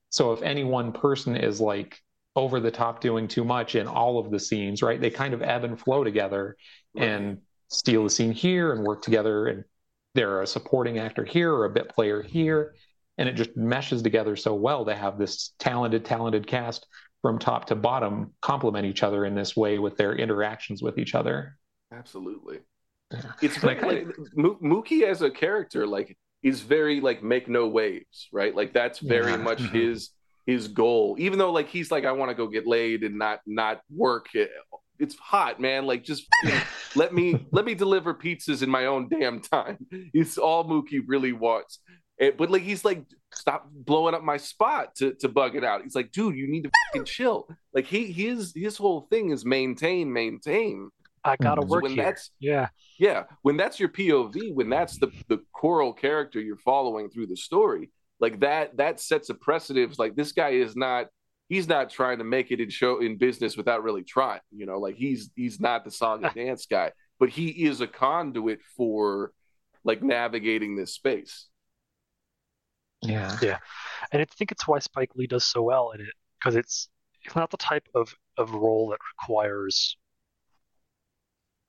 So 0.10 0.34
if 0.34 0.42
any 0.42 0.64
one 0.64 0.92
person 0.92 1.36
is 1.36 1.62
like 1.62 2.00
over 2.36 2.60
the 2.60 2.72
top 2.72 3.02
doing 3.02 3.28
too 3.28 3.44
much 3.44 3.76
in 3.76 3.88
all 3.88 4.20
of 4.20 4.32
the 4.32 4.40
scenes, 4.40 4.82
right? 4.82 5.00
They 5.00 5.10
kind 5.10 5.34
of 5.34 5.42
ebb 5.42 5.64
and 5.64 5.80
flow 5.80 6.04
together 6.04 6.56
and 6.96 7.40
steal 7.70 8.06
a 8.06 8.10
scene 8.10 8.32
here 8.32 8.74
and 8.74 8.84
work 8.84 9.02
together 9.02 9.48
and 9.48 9.64
they're 10.14 10.42
a 10.42 10.48
supporting 10.48 11.00
actor 11.00 11.24
here 11.24 11.54
or 11.54 11.66
a 11.66 11.70
bit 11.70 11.88
player 11.90 12.22
here 12.22 12.76
and 13.18 13.30
it 13.30 13.34
just 13.34 13.56
meshes 13.56 14.02
together 14.02 14.36
so 14.36 14.54
well 14.54 14.84
to 14.84 14.94
have 14.94 15.18
this 15.18 15.54
talented 15.58 16.04
talented 16.04 16.46
cast 16.46 16.86
from 17.22 17.40
top 17.40 17.68
to 17.68 17.76
bottom 17.76 18.34
complement 18.42 18.86
each 18.86 19.04
other 19.04 19.26
in 19.26 19.36
this 19.36 19.56
way 19.56 19.80
with 19.80 19.96
their 19.96 20.14
interactions 20.14 20.82
with 20.82 20.98
each 20.98 21.16
other 21.16 21.56
Absolutely. 21.92 22.60
Yeah. 23.12 23.32
It's 23.42 23.64
Like, 23.64 23.82
like, 23.82 24.08
Mookie 24.36 25.04
as 25.04 25.22
a 25.22 25.30
character, 25.30 25.86
like, 25.86 26.18
is 26.44 26.62
very 26.62 27.00
like 27.02 27.22
make 27.24 27.48
no 27.48 27.68
waves, 27.68 28.28
right? 28.32 28.56
Like 28.56 28.74
that's 28.74 29.00
very 29.00 29.32
Yeah. 29.32 29.38
much 29.38 29.60
Mhm. 29.60 29.72
his 29.72 30.10
his 30.48 30.68
goal. 30.68 31.16
Even 31.20 31.38
though 31.40 31.52
like 31.52 31.68
he's 31.70 31.92
like, 31.92 32.04
I 32.06 32.12
want 32.14 32.30
to 32.30 32.36
go 32.36 32.48
get 32.48 32.66
laid 32.68 33.04
and 33.04 33.18
not 33.18 33.42
not 33.46 33.82
work. 33.96 34.28
It's 35.00 35.16
hot, 35.16 35.60
man. 35.60 35.86
Like 35.86 36.04
just 36.04 36.28
let 36.96 37.14
me 37.14 37.46
let 37.52 37.66
me 37.66 37.76
deliver 37.76 38.14
pizzas 38.14 38.64
in 38.64 38.70
my 38.70 38.86
own 38.88 39.08
damn 39.10 39.40
time. 39.40 39.78
It's 40.14 40.38
all 40.38 40.64
Mookie 40.66 41.02
really 41.06 41.32
wants. 41.34 41.80
Eh, 42.20 42.32
but 42.38 42.52
like 42.52 42.62
he's 42.64 42.84
like, 42.86 43.04
stop 43.34 43.68
blowing 43.72 44.14
up 44.14 44.24
my 44.24 44.38
spot 44.38 44.94
to 44.96 45.14
to 45.22 45.30
bug 45.30 45.56
it 45.56 45.64
out. 45.64 45.82
He's 45.84 45.96
like, 45.96 46.12
dude, 46.12 46.36
you 46.36 46.48
need 46.48 46.64
to 46.64 46.72
fucking 46.94 47.06
chill. 47.06 47.48
Like 47.74 47.86
he 47.86 48.12
his 48.12 48.52
his 48.56 48.78
whole 48.78 49.02
thing 49.10 49.30
is 49.32 49.46
maintain, 49.46 50.12
maintain. 50.12 50.90
I 51.24 51.36
gotta 51.38 51.62
Mhm. 51.62 51.68
Work 51.70 51.84
when 51.84 51.92
here. 51.94 52.04
that's 52.04 52.32
Yeah. 52.40 52.70
yeah, 52.98 53.26
when 53.44 53.58
that's 53.58 53.80
your 53.80 53.90
POV, 53.90 54.54
when 54.54 54.70
that's 54.70 54.98
the 54.98 55.12
the 55.28 55.40
choral 55.54 55.94
character 55.94 56.40
you're 56.42 56.58
following 56.58 57.10
through 57.10 57.28
the 57.28 57.38
story, 57.38 57.92
like 58.20 58.40
that 58.40 58.78
that 58.78 59.00
sets 59.00 59.30
a 59.30 59.36
precedent. 59.36 59.98
Like 60.00 60.16
this 60.16 60.32
guy 60.32 60.50
is 60.50 60.76
not 60.76 61.08
he's 61.50 61.68
not 61.68 61.90
trying 61.90 62.18
to 62.20 62.24
make 62.24 62.50
it 62.52 62.60
in 62.60 62.70
show 62.70 63.00
in 63.02 63.18
business 63.18 63.56
without 63.58 63.84
really 63.84 64.04
trying. 64.04 64.42
You 64.52 64.66
know, 64.66 64.80
like 64.80 64.96
he's 64.96 65.30
he's 65.36 65.60
not 65.60 65.84
the 65.86 65.92
song 65.92 66.24
and 66.24 66.34
dance 66.36 66.66
guy, 66.66 66.92
but 67.20 67.30
he 67.30 67.66
is 67.66 67.82
a 67.82 67.88
conduit 67.88 68.62
for 68.76 69.32
like 69.84 70.02
navigating 70.02 70.76
this 70.76 70.94
space. 70.94 71.48
Yeah. 73.04 73.38
Yeah. 73.42 73.58
And 74.12 74.22
I 74.22 74.26
think 74.26 74.52
it's 74.52 74.68
why 74.68 74.80
Spike 74.80 75.16
Lee 75.16 75.28
does 75.28 75.44
so 75.46 75.62
well 75.64 75.92
in 75.92 76.02
it 76.02 76.14
because 76.40 76.56
it's 76.56 76.90
it's 77.24 77.36
not 77.36 77.50
the 77.52 77.58
type 77.58 77.88
of 77.96 78.14
of 78.38 78.52
role 78.54 78.90
that 78.90 79.00
requires 79.20 79.98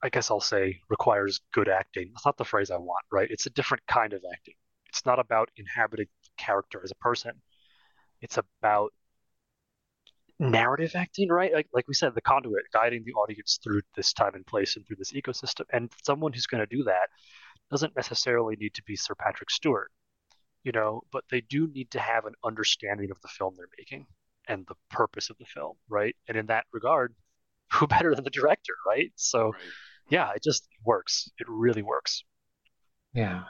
I 0.02 0.08
guess 0.08 0.30
I'll 0.30 0.40
say 0.40 0.80
requires 0.88 1.40
good 1.52 1.68
acting. 1.68 2.10
That's 2.12 2.26
not 2.26 2.36
the 2.36 2.44
phrase 2.44 2.70
I 2.70 2.76
want, 2.76 3.04
right? 3.12 3.30
It's 3.30 3.46
a 3.46 3.50
different 3.50 3.86
kind 3.86 4.12
of 4.12 4.22
acting. 4.32 4.54
It's 4.88 5.06
not 5.06 5.18
about 5.18 5.50
inhabiting 5.56 6.08
character 6.36 6.80
as 6.84 6.90
a 6.90 6.96
person. 6.96 7.32
It's 8.20 8.38
about 8.38 8.92
narrative 10.38 10.92
acting, 10.94 11.28
right? 11.28 11.52
Like 11.52 11.68
like 11.72 11.86
we 11.88 11.94
said, 11.94 12.14
the 12.14 12.20
conduit 12.20 12.64
guiding 12.72 13.04
the 13.04 13.12
audience 13.12 13.58
through 13.62 13.82
this 13.96 14.12
time 14.12 14.34
and 14.34 14.46
place 14.46 14.76
and 14.76 14.86
through 14.86 14.96
this 14.96 15.12
ecosystem. 15.12 15.64
And 15.72 15.90
someone 16.04 16.32
who's 16.32 16.46
going 16.46 16.66
to 16.66 16.76
do 16.76 16.84
that 16.84 17.08
doesn't 17.70 17.96
necessarily 17.96 18.56
need 18.56 18.74
to 18.74 18.82
be 18.84 18.96
Sir 18.96 19.14
Patrick 19.14 19.50
Stewart, 19.50 19.90
you 20.64 20.72
know, 20.72 21.02
but 21.12 21.24
they 21.30 21.40
do 21.42 21.68
need 21.68 21.90
to 21.92 22.00
have 22.00 22.26
an 22.26 22.34
understanding 22.44 23.10
of 23.10 23.20
the 23.22 23.28
film 23.28 23.54
they're 23.56 23.66
making 23.78 24.06
and 24.48 24.66
the 24.66 24.74
purpose 24.90 25.30
of 25.30 25.38
the 25.38 25.46
film, 25.46 25.76
right? 25.88 26.16
And 26.28 26.36
in 26.36 26.46
that 26.46 26.66
regard, 26.72 27.14
who 27.72 27.86
better 27.86 28.14
than 28.14 28.24
the 28.24 28.30
director, 28.30 28.74
right? 28.86 29.12
So, 29.16 29.52
Right. 29.52 29.62
Yeah, 30.12 30.30
it 30.36 30.42
just 30.42 30.68
works. 30.84 31.30
It 31.38 31.46
really 31.48 31.82
works. 31.82 32.22
Yeah. 33.14 33.44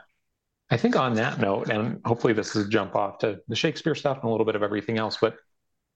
I 0.69 0.77
think 0.77 0.95
on 0.95 1.15
that 1.15 1.39
note, 1.39 1.69
and 1.69 1.99
hopefully 2.05 2.33
this 2.33 2.55
is 2.55 2.65
a 2.65 2.69
jump 2.69 2.95
off 2.95 3.19
to 3.19 3.39
the 3.49 3.55
Shakespeare 3.55 3.95
stuff 3.95 4.17
and 4.17 4.25
a 4.25 4.29
little 4.29 4.45
bit 4.45 4.55
of 4.55 4.63
everything 4.63 4.97
else, 4.97 5.17
but 5.19 5.35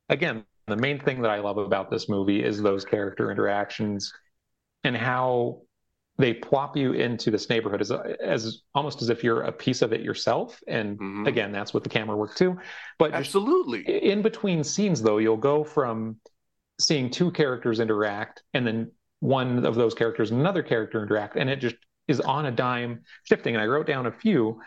again, 0.10 0.44
the 0.68 0.76
main 0.76 1.00
thing 1.00 1.22
that 1.22 1.32
I 1.32 1.40
love 1.40 1.58
about 1.58 1.90
this 1.90 2.10
movie 2.10 2.44
is 2.44 2.62
those 2.62 2.84
character 2.84 3.32
interactions 3.32 4.12
and 4.84 4.96
how 4.96 5.62
they 6.18 6.34
plop 6.34 6.76
you 6.76 6.92
into 6.92 7.32
this 7.32 7.50
neighborhood 7.50 7.80
as, 7.80 7.92
as 7.92 8.62
almost 8.76 9.02
as 9.02 9.10
if 9.10 9.24
you're 9.24 9.44
a 9.44 9.52
piece 9.52 9.82
of 9.82 9.94
it 9.94 10.02
yourself. 10.02 10.62
And 10.68 11.00
Mhm. 11.00 11.28
again, 11.28 11.52
that's 11.54 11.74
what 11.74 11.84
the 11.84 11.90
camera 11.90 12.18
work 12.18 12.36
too. 12.36 12.60
But 13.00 13.14
Absolutely. 13.14 13.84
in 14.12 14.22
between 14.22 14.64
scenes, 14.66 15.02
though, 15.02 15.20
you'll 15.20 15.38
go 15.38 15.64
from 15.64 16.18
seeing 16.80 17.10
two 17.10 17.32
characters 17.32 17.80
interact 17.80 18.44
and 18.54 18.68
then 18.68 18.92
one 19.20 19.66
of 19.66 19.76
those 19.76 19.94
characters 19.94 20.32
and 20.32 20.40
another 20.40 20.64
character 20.64 21.02
interact, 21.02 21.36
and 21.36 21.50
it 21.50 21.58
just 21.58 21.76
is 22.08 22.22
on 22.22 22.46
a 22.46 22.52
dime 22.52 23.02
shifting. 23.24 23.56
And 23.56 23.62
I 23.62 23.68
wrote 23.68 23.88
down 23.88 24.06
a 24.06 24.12
few, 24.12 24.60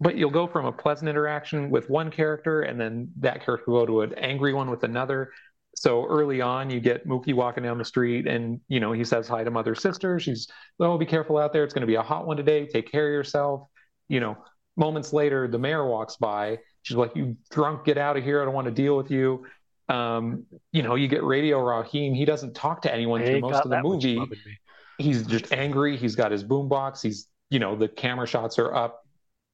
but 0.00 0.16
you'll 0.16 0.30
go 0.30 0.46
from 0.46 0.64
a 0.66 0.72
pleasant 0.72 1.08
interaction 1.08 1.70
with 1.70 1.90
one 1.90 2.10
character 2.10 2.62
and 2.62 2.80
then 2.80 3.10
that 3.18 3.44
character 3.44 3.70
will 3.70 3.80
go 3.80 3.86
to 3.86 4.00
an 4.02 4.14
angry 4.18 4.54
one 4.54 4.70
with 4.70 4.82
another. 4.82 5.30
So 5.76 6.06
early 6.06 6.40
on, 6.40 6.70
you 6.70 6.80
get 6.80 7.06
Mookie 7.06 7.34
walking 7.34 7.62
down 7.62 7.78
the 7.78 7.84
street 7.84 8.26
and, 8.26 8.60
you 8.68 8.80
know, 8.80 8.92
he 8.92 9.04
says 9.04 9.28
hi 9.28 9.44
to 9.44 9.50
mother 9.50 9.74
sister. 9.74 10.18
She's, 10.18 10.48
oh, 10.80 10.98
be 10.98 11.06
careful 11.06 11.38
out 11.38 11.52
there. 11.52 11.64
It's 11.64 11.74
going 11.74 11.82
to 11.82 11.86
be 11.86 11.94
a 11.94 12.02
hot 12.02 12.26
one 12.26 12.36
today. 12.36 12.66
Take 12.66 12.90
care 12.90 13.06
of 13.06 13.12
yourself. 13.12 13.68
You 14.08 14.20
know, 14.20 14.38
moments 14.76 15.12
later, 15.12 15.46
the 15.46 15.58
mayor 15.58 15.86
walks 15.86 16.16
by. 16.16 16.58
She's 16.82 16.96
like, 16.96 17.14
you 17.14 17.36
drunk, 17.50 17.84
get 17.84 17.98
out 17.98 18.16
of 18.16 18.24
here. 18.24 18.40
I 18.40 18.46
don't 18.46 18.54
want 18.54 18.66
to 18.66 18.72
deal 18.72 18.96
with 18.96 19.10
you. 19.10 19.46
Um, 19.90 20.46
you 20.72 20.82
know, 20.82 20.94
you 20.94 21.08
get 21.08 21.24
Radio 21.24 21.60
Raheem. 21.60 22.14
He 22.14 22.24
doesn't 22.24 22.54
talk 22.54 22.82
to 22.82 22.94
anyone 22.94 23.24
through 23.24 23.40
most 23.40 23.64
of 23.64 23.70
the 23.70 23.82
movie 23.82 24.16
love 24.16 24.30
in 24.30 24.38
me. 24.46 24.58
he's 24.98 25.26
just 25.26 25.52
angry. 25.52 25.96
He's 25.96 26.14
got 26.14 26.30
his 26.30 26.44
boombox. 26.44 27.02
He's, 27.02 27.26
you 27.50 27.58
know, 27.58 27.74
the 27.74 27.88
camera 27.88 28.26
shots 28.26 28.58
are 28.60 28.72
up, 28.72 29.04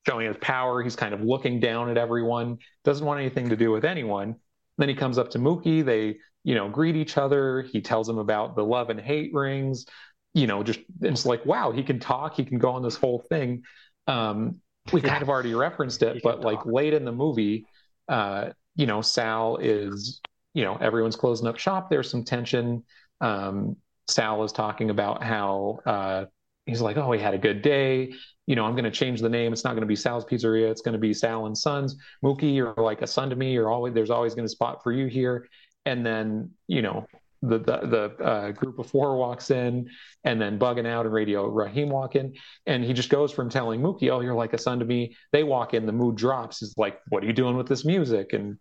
showing 0.07 0.27
his 0.27 0.37
power. 0.43 0.83
He's 0.83 0.95
kind 0.95 1.15
of 1.15 1.23
looking 1.23 1.59
down 1.59 1.89
at 1.89 1.97
everyone. 1.97 2.59
Doesn't 2.85 3.05
want 3.05 3.19
anything 3.19 3.49
to 3.49 3.57
do 3.57 3.73
with 3.73 3.87
anyone. 3.87 4.37
Then 4.77 4.91
he 4.91 4.95
comes 4.95 5.17
up 5.17 5.31
to 5.31 5.39
Mookie. 5.39 5.83
They, 5.83 6.19
you 6.45 6.55
know, 6.55 6.69
greet 6.69 6.97
each 6.97 7.17
other. 7.17 7.63
He 7.63 7.81
tells 7.81 8.07
him 8.07 8.19
about 8.19 8.57
the 8.57 8.65
love 8.65 8.91
and 8.91 9.01
hate 9.01 9.33
rings. 9.33 9.87
You 10.35 10.47
know, 10.47 10.63
just 10.63 10.81
it's 11.01 11.25
like, 11.25 11.47
wow, 11.47 11.73
he 11.73 11.83
can 11.83 11.99
talk. 11.99 12.37
He 12.37 12.45
can 12.45 12.59
go 12.59 12.73
on 12.73 12.83
this 12.83 12.97
whole 12.97 13.25
thing. 13.31 13.63
Um, 14.07 14.61
we 14.93 15.01
kind 15.01 15.23
of 15.23 15.31
already 15.31 15.55
referenced 15.55 16.03
it, 16.03 16.21
but 16.23 16.43
like 16.43 16.59
talk. 16.59 16.67
late 16.67 16.93
in 16.93 17.07
the 17.07 17.13
movie, 17.13 17.65
uh, 18.07 18.51
you 18.77 18.87
know, 18.87 19.01
Sal 19.01 19.57
is, 19.57 20.21
you 20.55 20.63
know, 20.63 20.77
everyone's 20.77 21.17
closing 21.17 21.47
up 21.47 21.59
shop. 21.59 21.91
There's 21.91 22.11
some 22.11 22.25
tension. 22.25 22.85
Um, 23.21 23.77
Sal 24.09 24.45
is 24.45 24.53
talking 24.53 24.91
about 24.91 25.23
how 25.23 25.81
uh, 25.87 26.25
he's 26.67 26.81
like, 26.81 26.97
oh, 26.97 27.11
he 27.13 27.21
had 27.21 27.35
a 27.35 27.39
good 27.39 27.63
day. 27.63 28.13
You 28.47 28.55
know, 28.55 28.65
I'm 28.65 28.73
going 28.73 28.85
to 28.85 28.91
change 28.91 29.21
the 29.21 29.29
name. 29.29 29.53
It's 29.53 29.65
not 29.65 29.71
going 29.71 29.81
to 29.81 29.87
be 29.87 29.97
Sal's 29.97 30.25
Pizzeria. 30.25 30.71
It's 30.71 30.83
going 30.83 30.93
to 30.93 30.99
be 30.99 31.13
Sal 31.13 31.47
and 31.47 31.59
Sons. 31.59 31.97
Mookie, 32.23 32.55
you're 32.55 32.75
like 32.77 33.03
a 33.03 33.07
son 33.07 33.31
to 33.31 33.37
me. 33.37 33.53
You're 33.53 33.71
always 33.71 33.95
there's 33.95 34.11
always 34.11 34.35
going 34.35 34.47
to 34.47 34.53
spot 34.53 34.83
for 34.83 34.93
you 34.93 35.07
here. 35.07 35.49
And 35.85 36.05
then 36.07 36.51
you 36.69 36.83
know 36.83 37.07
the 37.49 37.59
the, 37.59 38.15
the 38.19 38.25
uh, 38.25 38.51
group 38.53 38.79
of 38.79 38.87
four 38.87 39.17
walks 39.17 39.51
in, 39.51 39.89
and 40.25 40.41
then 40.41 40.59
bugging 40.59 40.87
out 40.87 41.07
and 41.07 41.15
Radio 41.15 41.47
Raheem 41.47 41.89
walk 41.89 42.17
in, 42.17 42.35
and 42.67 42.85
he 42.85 42.93
just 42.93 43.09
goes 43.09 43.33
from 43.33 43.49
telling 43.49 43.81
Mookie, 43.81 44.11
oh, 44.11 44.21
you're 44.21 44.35
like 44.35 44.53
a 44.53 44.59
son 44.59 44.79
to 44.79 44.85
me. 44.85 45.17
They 45.33 45.43
walk 45.43 45.75
in, 45.75 45.87
the 45.87 45.93
mood 45.93 46.17
drops. 46.17 46.63
Is 46.63 46.75
like, 46.77 47.01
what 47.09 47.23
are 47.23 47.27
you 47.27 47.33
doing 47.33 47.57
with 47.57 47.69
this 47.69 47.85
music? 47.85 48.33
And 48.33 48.59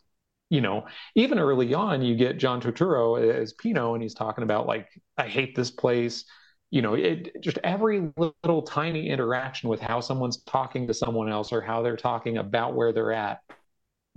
you 0.49 0.61
know, 0.61 0.85
even 1.15 1.39
early 1.39 1.73
on, 1.73 2.01
you 2.01 2.15
get 2.15 2.37
John 2.37 2.61
Turturro 2.61 3.21
as 3.21 3.53
Pino, 3.53 3.93
and 3.93 4.03
he's 4.03 4.13
talking 4.13 4.43
about 4.43 4.67
like, 4.67 4.89
I 5.17 5.27
hate 5.27 5.55
this 5.55 5.71
place. 5.71 6.25
You 6.71 6.81
know, 6.81 6.93
it 6.95 7.41
just 7.41 7.57
every 7.63 8.11
little 8.17 8.61
tiny 8.63 9.09
interaction 9.09 9.69
with 9.69 9.79
how 9.79 10.01
someone's 10.01 10.43
talking 10.43 10.87
to 10.87 10.93
someone 10.93 11.29
else 11.29 11.53
or 11.53 11.61
how 11.61 11.81
they're 11.81 11.95
talking 11.95 12.37
about 12.37 12.75
where 12.75 12.91
they're 12.91 13.13
at 13.13 13.39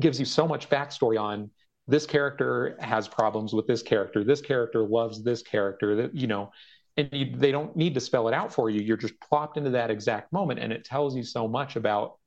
gives 0.00 0.18
you 0.18 0.24
so 0.24 0.46
much 0.46 0.68
backstory 0.68 1.20
on 1.20 1.50
this 1.88 2.06
character 2.06 2.76
has 2.80 3.08
problems 3.08 3.54
with 3.54 3.66
this 3.66 3.82
character. 3.82 4.22
This 4.24 4.40
character 4.40 4.84
loves 4.84 5.22
this 5.22 5.42
character. 5.42 5.96
That 5.96 6.14
you 6.14 6.26
know, 6.28 6.52
and 6.96 7.08
you, 7.12 7.34
they 7.36 7.52
don't 7.52 7.74
need 7.76 7.94
to 7.94 8.00
spell 8.00 8.28
it 8.28 8.34
out 8.34 8.52
for 8.52 8.70
you. 8.70 8.80
You're 8.80 8.96
just 8.98 9.20
plopped 9.20 9.56
into 9.56 9.70
that 9.70 9.90
exact 9.90 10.32
moment, 10.32 10.60
and 10.60 10.72
it 10.72 10.84
tells 10.84 11.16
you 11.16 11.24
so 11.24 11.48
much 11.48 11.76
about 11.76 12.18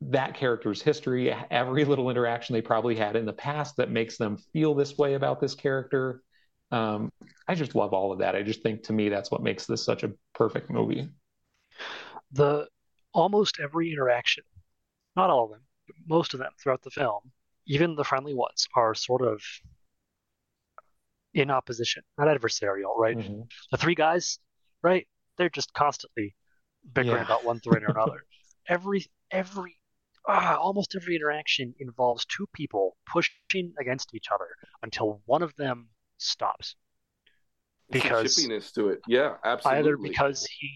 that 0.00 0.34
character's 0.34 0.82
history, 0.82 1.34
every 1.50 1.84
little 1.84 2.10
interaction 2.10 2.54
they 2.54 2.62
probably 2.62 2.94
had 2.96 3.16
in 3.16 3.24
the 3.26 3.32
past 3.32 3.76
that 3.76 3.90
makes 3.90 4.16
them 4.18 4.36
feel 4.52 4.74
this 4.74 4.98
way 4.98 5.14
about 5.14 5.40
this 5.40 5.54
character. 5.54 6.22
Um, 6.70 7.10
I 7.48 7.54
just 7.54 7.74
love 7.74 7.92
all 7.94 8.12
of 8.12 8.18
that. 8.18 8.34
I 8.36 8.42
just 8.42 8.62
think 8.62 8.82
to 8.84 8.92
me 8.92 9.08
that's 9.08 9.30
what 9.30 9.42
makes 9.42 9.66
this 9.66 9.84
such 9.84 10.02
a 10.02 10.12
perfect 10.34 10.70
movie. 10.70 11.08
the 12.32 12.68
almost 13.12 13.60
every 13.60 13.92
interaction, 13.92 14.44
not 15.16 15.30
all 15.30 15.44
of 15.44 15.50
them, 15.50 15.62
but 15.86 15.96
most 16.06 16.34
of 16.34 16.40
them 16.40 16.52
throughout 16.60 16.82
the 16.82 16.90
film, 16.90 17.30
even 17.66 17.94
the 17.96 18.04
friendly 18.04 18.34
ones, 18.34 18.68
are 18.76 18.94
sort 18.94 19.22
of 19.22 19.42
in 21.34 21.50
opposition, 21.50 22.02
not 22.18 22.28
adversarial, 22.28 22.96
right? 22.96 23.16
Mhm. 23.18 23.48
The 23.70 23.76
three 23.76 23.94
guys, 23.94 24.38
right? 24.82 25.06
They're 25.36 25.50
just 25.50 25.72
constantly 25.74 26.36
bickering 26.92 27.16
Yeah. 27.16 27.22
about 27.22 27.44
one 27.44 27.60
thing 27.60 27.72
or 27.72 27.90
another. 27.90 28.24
every 28.68 29.06
every 29.30 29.78
ah, 30.26 30.56
almost 30.56 30.94
every 30.96 31.16
interaction 31.16 31.74
involves 31.80 32.24
two 32.26 32.46
people 32.52 32.96
pushing 33.06 33.74
against 33.80 34.14
each 34.14 34.26
other 34.32 34.48
until 34.82 35.22
one 35.26 35.42
of 35.42 35.54
them 35.56 35.90
stops. 36.18 36.76
Because 37.90 38.34
chippiness 38.34 38.72
to 38.72 38.88
it. 38.88 39.00
Yeah, 39.06 39.36
absolutely. 39.44 39.78
either 39.78 39.96
because 39.96 40.46
he 40.58 40.70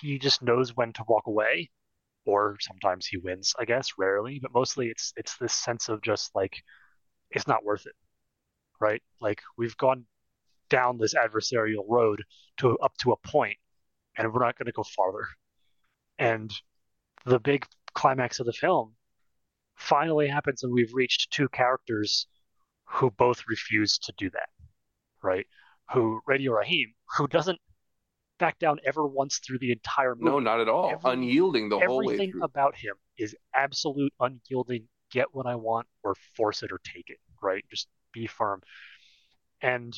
he 0.00 0.18
just 0.18 0.42
knows 0.42 0.76
when 0.76 0.92
to 0.94 1.04
walk 1.08 1.26
away 1.26 1.70
or 2.26 2.56
sometimes 2.60 3.06
he 3.06 3.16
wins 3.18 3.54
i 3.58 3.64
guess 3.64 3.90
rarely 3.98 4.38
but 4.40 4.52
mostly 4.54 4.88
it's 4.88 5.12
it's 5.16 5.36
this 5.38 5.52
sense 5.52 5.88
of 5.88 6.02
just 6.02 6.34
like 6.34 6.62
it's 7.30 7.46
not 7.46 7.64
worth 7.64 7.86
it 7.86 7.94
right? 8.80 9.02
Like 9.20 9.40
we've 9.56 9.76
gone 9.76 10.04
down 10.70 10.98
this 10.98 11.14
adversarial 11.14 11.84
road 11.88 12.22
to 12.58 12.76
up 12.78 12.96
to 12.98 13.12
a 13.12 13.16
point 13.16 13.56
and 14.16 14.32
we're 14.32 14.44
not 14.44 14.58
going 14.58 14.66
to 14.66 14.72
go 14.72 14.84
farther. 14.96 15.26
And 16.18 16.52
the 17.24 17.40
big 17.40 17.66
climax 17.94 18.40
of 18.40 18.46
the 18.46 18.52
film 18.52 18.94
finally 19.76 20.28
happens 20.28 20.62
and 20.62 20.72
we've 20.72 20.94
reached 20.94 21.32
two 21.32 21.48
characters 21.48 22.26
who 22.84 23.10
both 23.10 23.44
refuse 23.48 23.98
to 23.98 24.12
do 24.16 24.30
that 24.30 24.48
right? 25.22 25.46
Who 25.92 26.20
radio 26.26 26.52
raheem 26.52 26.92
who 27.16 27.26
doesn't 27.26 27.58
back 28.44 28.58
down 28.58 28.78
ever 28.84 29.06
once 29.06 29.38
through 29.38 29.58
the 29.58 29.72
entire 29.72 30.14
movie. 30.14 30.30
No, 30.30 30.38
not 30.38 30.60
at 30.60 30.68
all. 30.68 30.90
Every- 30.90 31.12
Unyielding 31.12 31.68
the 31.70 31.78
whole 31.78 32.04
way 32.04 32.14
everything 32.14 32.40
about 32.42 32.76
him 32.76 32.94
is 33.16 33.34
absolute 33.54 34.12
unyielding 34.20 34.88
get 35.10 35.28
what 35.32 35.46
i 35.46 35.54
want 35.54 35.86
or 36.02 36.14
force 36.36 36.62
it 36.64 36.72
or 36.72 36.80
take 36.84 37.08
it 37.08 37.18
right? 37.42 37.64
Just 37.70 37.88
be 38.12 38.26
firm. 38.26 38.62
And 39.60 39.92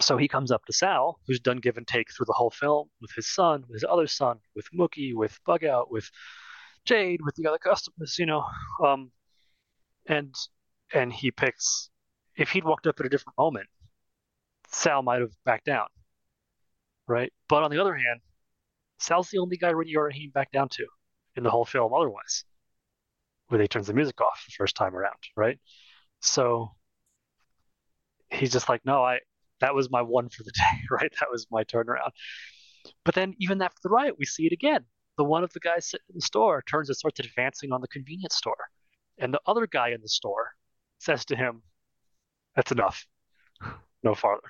so 0.00 0.16
he 0.16 0.28
comes 0.28 0.50
up 0.50 0.64
to 0.66 0.72
sal 0.72 1.18
who's 1.26 1.40
done 1.40 1.56
give 1.58 1.76
and 1.76 1.86
take 1.86 2.08
through 2.12 2.26
the 2.26 2.32
whole 2.32 2.50
film 2.50 2.88
with 3.00 3.10
his 3.16 3.28
son 3.38 3.64
with 3.68 3.76
his 3.80 3.84
other 3.88 4.06
son 4.06 4.38
with 4.54 4.66
mookie 4.78 5.12
with 5.14 5.38
bug 5.44 5.64
out 5.64 5.90
with 5.90 6.08
jade 6.84 7.20
with 7.24 7.34
the 7.36 7.48
other 7.48 7.58
customers 7.58 8.16
you 8.18 8.26
know 8.26 8.44
um 8.84 9.10
and 10.06 10.32
and 10.94 11.12
he 11.12 11.30
picks 11.32 11.90
if 12.36 12.50
he'd 12.50 12.64
walked 12.64 12.86
up 12.86 13.00
at 13.00 13.06
a 13.06 13.08
different 13.08 13.36
moment 13.36 13.66
sal 14.68 15.02
might 15.02 15.20
have 15.20 15.32
backed 15.44 15.64
down 15.64 15.88
right 17.08 17.32
but 17.48 17.62
on 17.62 17.70
the 17.70 17.80
other 17.80 17.94
hand 17.94 18.20
Sal's 18.98 19.30
the 19.30 19.38
only 19.38 19.56
guy 19.56 19.70
Radio 19.70 20.00
Raheem 20.00 20.30
back 20.30 20.50
down 20.50 20.68
to 20.70 20.86
in 21.36 21.44
the 21.44 21.50
whole 21.50 21.64
film 21.64 21.94
otherwise, 21.94 22.44
where 23.48 23.58
they 23.58 23.66
turns 23.68 23.86
the 23.86 23.94
music 23.94 24.20
off 24.20 24.44
the 24.46 24.52
first 24.58 24.76
time 24.76 24.94
around, 24.94 25.18
right? 25.36 25.58
So 26.20 26.74
he's 28.30 28.52
just 28.52 28.68
like, 28.68 28.84
no, 28.84 29.02
I 29.02 29.20
that 29.60 29.74
was 29.74 29.90
my 29.90 30.02
one 30.02 30.28
for 30.28 30.42
the 30.42 30.52
day, 30.54 30.82
right? 30.90 31.12
That 31.20 31.30
was 31.30 31.46
my 31.50 31.64
turnaround. 31.64 32.10
But 33.04 33.14
then 33.14 33.34
even 33.38 33.62
after 33.62 33.78
the 33.82 33.88
riot, 33.88 34.16
we 34.18 34.26
see 34.26 34.46
it 34.46 34.52
again. 34.52 34.84
The 35.16 35.24
one 35.24 35.44
of 35.44 35.52
the 35.52 35.60
guys 35.60 35.86
sitting 35.90 36.06
in 36.10 36.16
the 36.16 36.22
store 36.22 36.62
turns 36.62 36.88
and 36.88 36.96
starts 36.96 37.20
advancing 37.20 37.72
on 37.72 37.80
the 37.80 37.88
convenience 37.88 38.36
store. 38.36 38.68
And 39.18 39.34
the 39.34 39.40
other 39.46 39.66
guy 39.66 39.88
in 39.90 40.00
the 40.00 40.08
store 40.08 40.52
says 40.98 41.24
to 41.26 41.36
him, 41.36 41.62
That's 42.54 42.72
enough. 42.72 43.06
No 44.04 44.14
farther. 44.14 44.48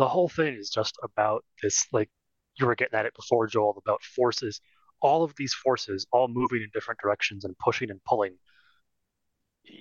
The 0.00 0.08
whole 0.08 0.30
thing 0.30 0.54
is 0.54 0.70
just 0.70 0.96
about 1.02 1.44
this, 1.62 1.86
like 1.92 2.08
you 2.58 2.64
were 2.64 2.74
getting 2.74 2.98
at 2.98 3.04
it 3.04 3.12
before, 3.14 3.46
Joel, 3.46 3.76
about 3.84 4.02
forces. 4.02 4.58
All 5.02 5.22
of 5.22 5.34
these 5.36 5.52
forces 5.52 6.06
all 6.10 6.26
moving 6.26 6.62
in 6.62 6.70
different 6.72 7.00
directions 7.02 7.44
and 7.44 7.54
pushing 7.58 7.90
and 7.90 8.02
pulling. 8.04 8.38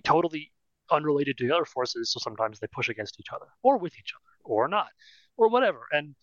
Totally 0.03 0.51
unrelated 0.91 1.37
to 1.37 1.47
the 1.47 1.55
other 1.55 1.63
forces, 1.63 2.11
so 2.11 2.19
sometimes 2.19 2.59
they 2.59 2.67
push 2.67 2.89
against 2.89 3.17
each 3.17 3.31
other, 3.33 3.45
or 3.63 3.77
with 3.77 3.93
each 3.97 4.11
other, 4.13 4.53
or 4.53 4.67
not, 4.67 4.89
or 5.37 5.47
whatever. 5.47 5.83
And 5.93 6.15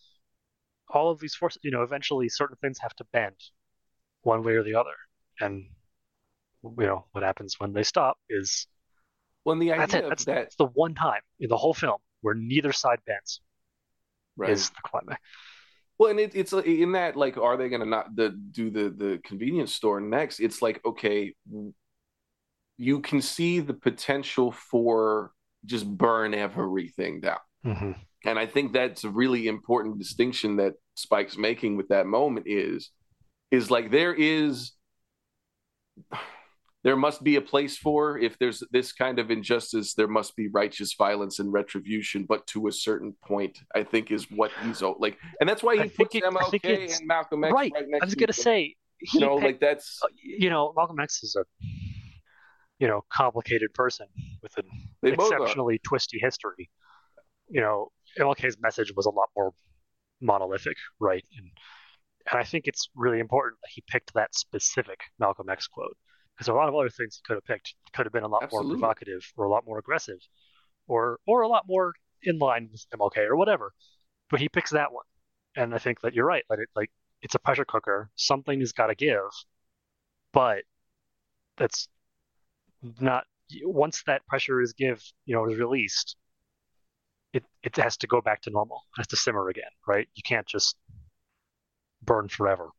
all 0.90 1.10
of 1.10 1.18
these 1.18 1.34
forces, 1.34 1.60
you 1.62 1.70
know, 1.70 1.82
eventually 1.82 2.28
certain 2.28 2.58
things 2.60 2.78
have 2.80 2.94
to 2.96 3.04
bend 3.14 3.36
one 4.24 4.42
way 4.42 4.56
or 4.56 4.62
the 4.62 4.74
other. 4.74 4.96
And 5.40 5.64
you 6.62 6.86
know, 6.86 7.06
what 7.12 7.24
happens 7.24 7.58
when 7.58 7.72
they 7.72 7.82
stop 7.82 8.18
is 8.28 8.66
when 9.44 9.58
the 9.58 9.70
that's 9.70 9.94
idea 9.94 10.06
it. 10.06 10.10
That's, 10.10 10.24
that 10.26 10.34
that's 10.34 10.56
the 10.56 10.66
one 10.66 10.94
time 10.94 11.22
in 11.40 11.48
the 11.48 11.56
whole 11.56 11.72
film 11.72 11.98
where 12.20 12.34
neither 12.34 12.72
side 12.72 12.98
bends 13.06 13.40
right. 14.36 14.50
is 14.50 14.70
the 14.70 14.76
climax. 14.82 15.20
Well, 15.98 16.10
and 16.10 16.20
it, 16.20 16.32
it's 16.34 16.52
in 16.52 16.92
that 16.92 17.16
like, 17.16 17.38
are 17.38 17.56
they 17.56 17.68
going 17.68 17.80
to 17.80 17.88
not 17.88 18.14
the, 18.14 18.30
do 18.30 18.70
the 18.70 18.90
the 18.90 19.20
convenience 19.24 19.72
store 19.72 20.00
next? 20.00 20.40
It's 20.40 20.60
like 20.60 20.80
okay, 20.84 21.34
you 22.76 23.00
can 23.00 23.22
see 23.22 23.60
the 23.60 23.74
potential 23.74 24.52
for 24.52 25.32
just 25.64 25.86
burn 25.86 26.34
everything 26.34 27.20
down, 27.20 27.38
Mm-hmm. 27.64 27.92
and 28.24 28.38
I 28.38 28.46
think 28.46 28.72
that's 28.72 29.04
a 29.04 29.10
really 29.10 29.48
important 29.48 29.98
distinction 29.98 30.56
that 30.56 30.74
Spike's 30.94 31.36
making 31.36 31.76
with 31.76 31.88
that 31.88 32.06
moment 32.06 32.46
is 32.48 32.90
is 33.50 33.70
like 33.70 33.90
there 33.90 34.14
is 34.14 34.72
there 36.86 36.96
must 36.96 37.20
be 37.24 37.34
a 37.36 37.40
place 37.52 37.76
for 37.76 38.16
if 38.28 38.38
there's 38.38 38.62
this 38.70 38.92
kind 38.92 39.18
of 39.18 39.26
injustice 39.30 39.94
there 39.94 40.06
must 40.18 40.36
be 40.36 40.46
righteous 40.48 40.94
violence 41.06 41.40
and 41.40 41.52
retribution 41.52 42.24
but 42.32 42.46
to 42.46 42.68
a 42.68 42.72
certain 42.72 43.12
point 43.24 43.54
i 43.74 43.82
think 43.82 44.10
is 44.16 44.24
what 44.30 44.50
he's 44.62 44.80
like 45.04 45.18
and 45.40 45.48
that's 45.48 45.62
why 45.66 45.74
he 45.82 45.88
puts 45.88 46.14
it- 46.14 46.22
mlk 46.24 46.60
and 46.64 47.06
malcolm 47.06 47.42
x 47.44 47.52
Right. 47.52 47.72
right, 47.74 47.88
next 47.88 48.02
I 48.02 48.04
was 48.06 48.14
gonna 48.14 48.30
each 48.30 48.36
say 48.50 48.76
you 49.12 49.20
know 49.20 49.34
picked- 49.34 49.46
like 49.46 49.60
that's 49.60 49.88
uh, 50.04 50.08
you 50.42 50.48
know, 50.48 50.72
Malcolm 50.76 50.98
X 51.00 51.22
is 51.22 51.36
a 51.36 51.44
you 52.78 52.86
know 52.90 53.00
complicated 53.10 53.70
person 53.74 54.06
with 54.42 54.56
an 54.58 54.64
they 55.02 55.10
both 55.12 55.32
are 55.32 55.36
exceptionally 55.36 55.78
twisty 55.90 56.18
history. 56.18 56.70
You 57.48 57.60
know, 57.60 57.88
MLK's 58.18 58.56
message 58.60 58.92
was 58.96 59.06
a 59.06 59.10
lot 59.10 59.28
more 59.36 59.52
monolithic, 60.20 60.76
right? 60.98 61.24
And 61.36 61.46
and 62.30 62.40
I 62.40 62.44
think 62.44 62.66
it's 62.66 62.88
really 62.94 63.20
important 63.20 63.60
that 63.62 63.70
he 63.76 63.82
picked 63.86 64.14
that 64.14 64.34
specific 64.34 64.98
Malcolm 65.18 65.48
X 65.50 65.66
quote 65.68 65.96
because 66.36 66.48
a 66.48 66.54
lot 66.54 66.68
of 66.68 66.74
other 66.74 66.90
things 66.90 67.16
he 67.16 67.22
could 67.26 67.34
have 67.34 67.44
picked. 67.44 67.74
Could 67.94 68.06
have 68.06 68.12
been 68.12 68.24
a 68.24 68.28
lot 68.28 68.42
Absolutely. 68.44 68.68
more 68.68 68.78
provocative 68.78 69.32
or 69.36 69.46
a 69.46 69.50
lot 69.50 69.64
more 69.66 69.78
aggressive, 69.78 70.18
or 70.86 71.18
or 71.26 71.42
a 71.42 71.48
lot 71.48 71.64
more 71.66 71.94
in 72.22 72.38
line 72.38 72.68
with 72.70 72.84
MLK 72.94 73.18
or 73.28 73.36
whatever. 73.36 73.72
But 74.30 74.40
he 74.40 74.48
picks 74.48 74.70
that 74.70 74.92
one, 74.92 75.04
and 75.56 75.74
I 75.74 75.78
think 75.78 76.00
that 76.02 76.14
you're 76.14 76.26
right. 76.26 76.44
That 76.50 76.58
it 76.60 76.68
like 76.74 76.90
it's 77.22 77.34
a 77.34 77.38
pressure 77.38 77.64
cooker. 77.64 78.10
Something 78.16 78.60
has 78.60 78.72
got 78.72 78.88
to 78.88 78.94
give, 78.94 79.30
but 80.32 80.64
that's 81.56 81.88
not 83.00 83.24
once 83.62 84.02
that 84.06 84.26
pressure 84.26 84.60
is 84.60 84.72
give 84.72 85.02
you 85.24 85.34
know 85.34 85.48
is 85.48 85.58
released 85.58 86.16
it 87.32 87.44
it 87.62 87.76
has 87.76 87.96
to 87.96 88.06
go 88.06 88.20
back 88.20 88.40
to 88.42 88.50
normal 88.50 88.82
it 88.96 89.00
has 89.00 89.06
to 89.06 89.16
simmer 89.16 89.48
again 89.48 89.70
right 89.86 90.08
you 90.14 90.22
can't 90.22 90.46
just 90.46 90.76
burn 92.02 92.28
forever 92.28 92.70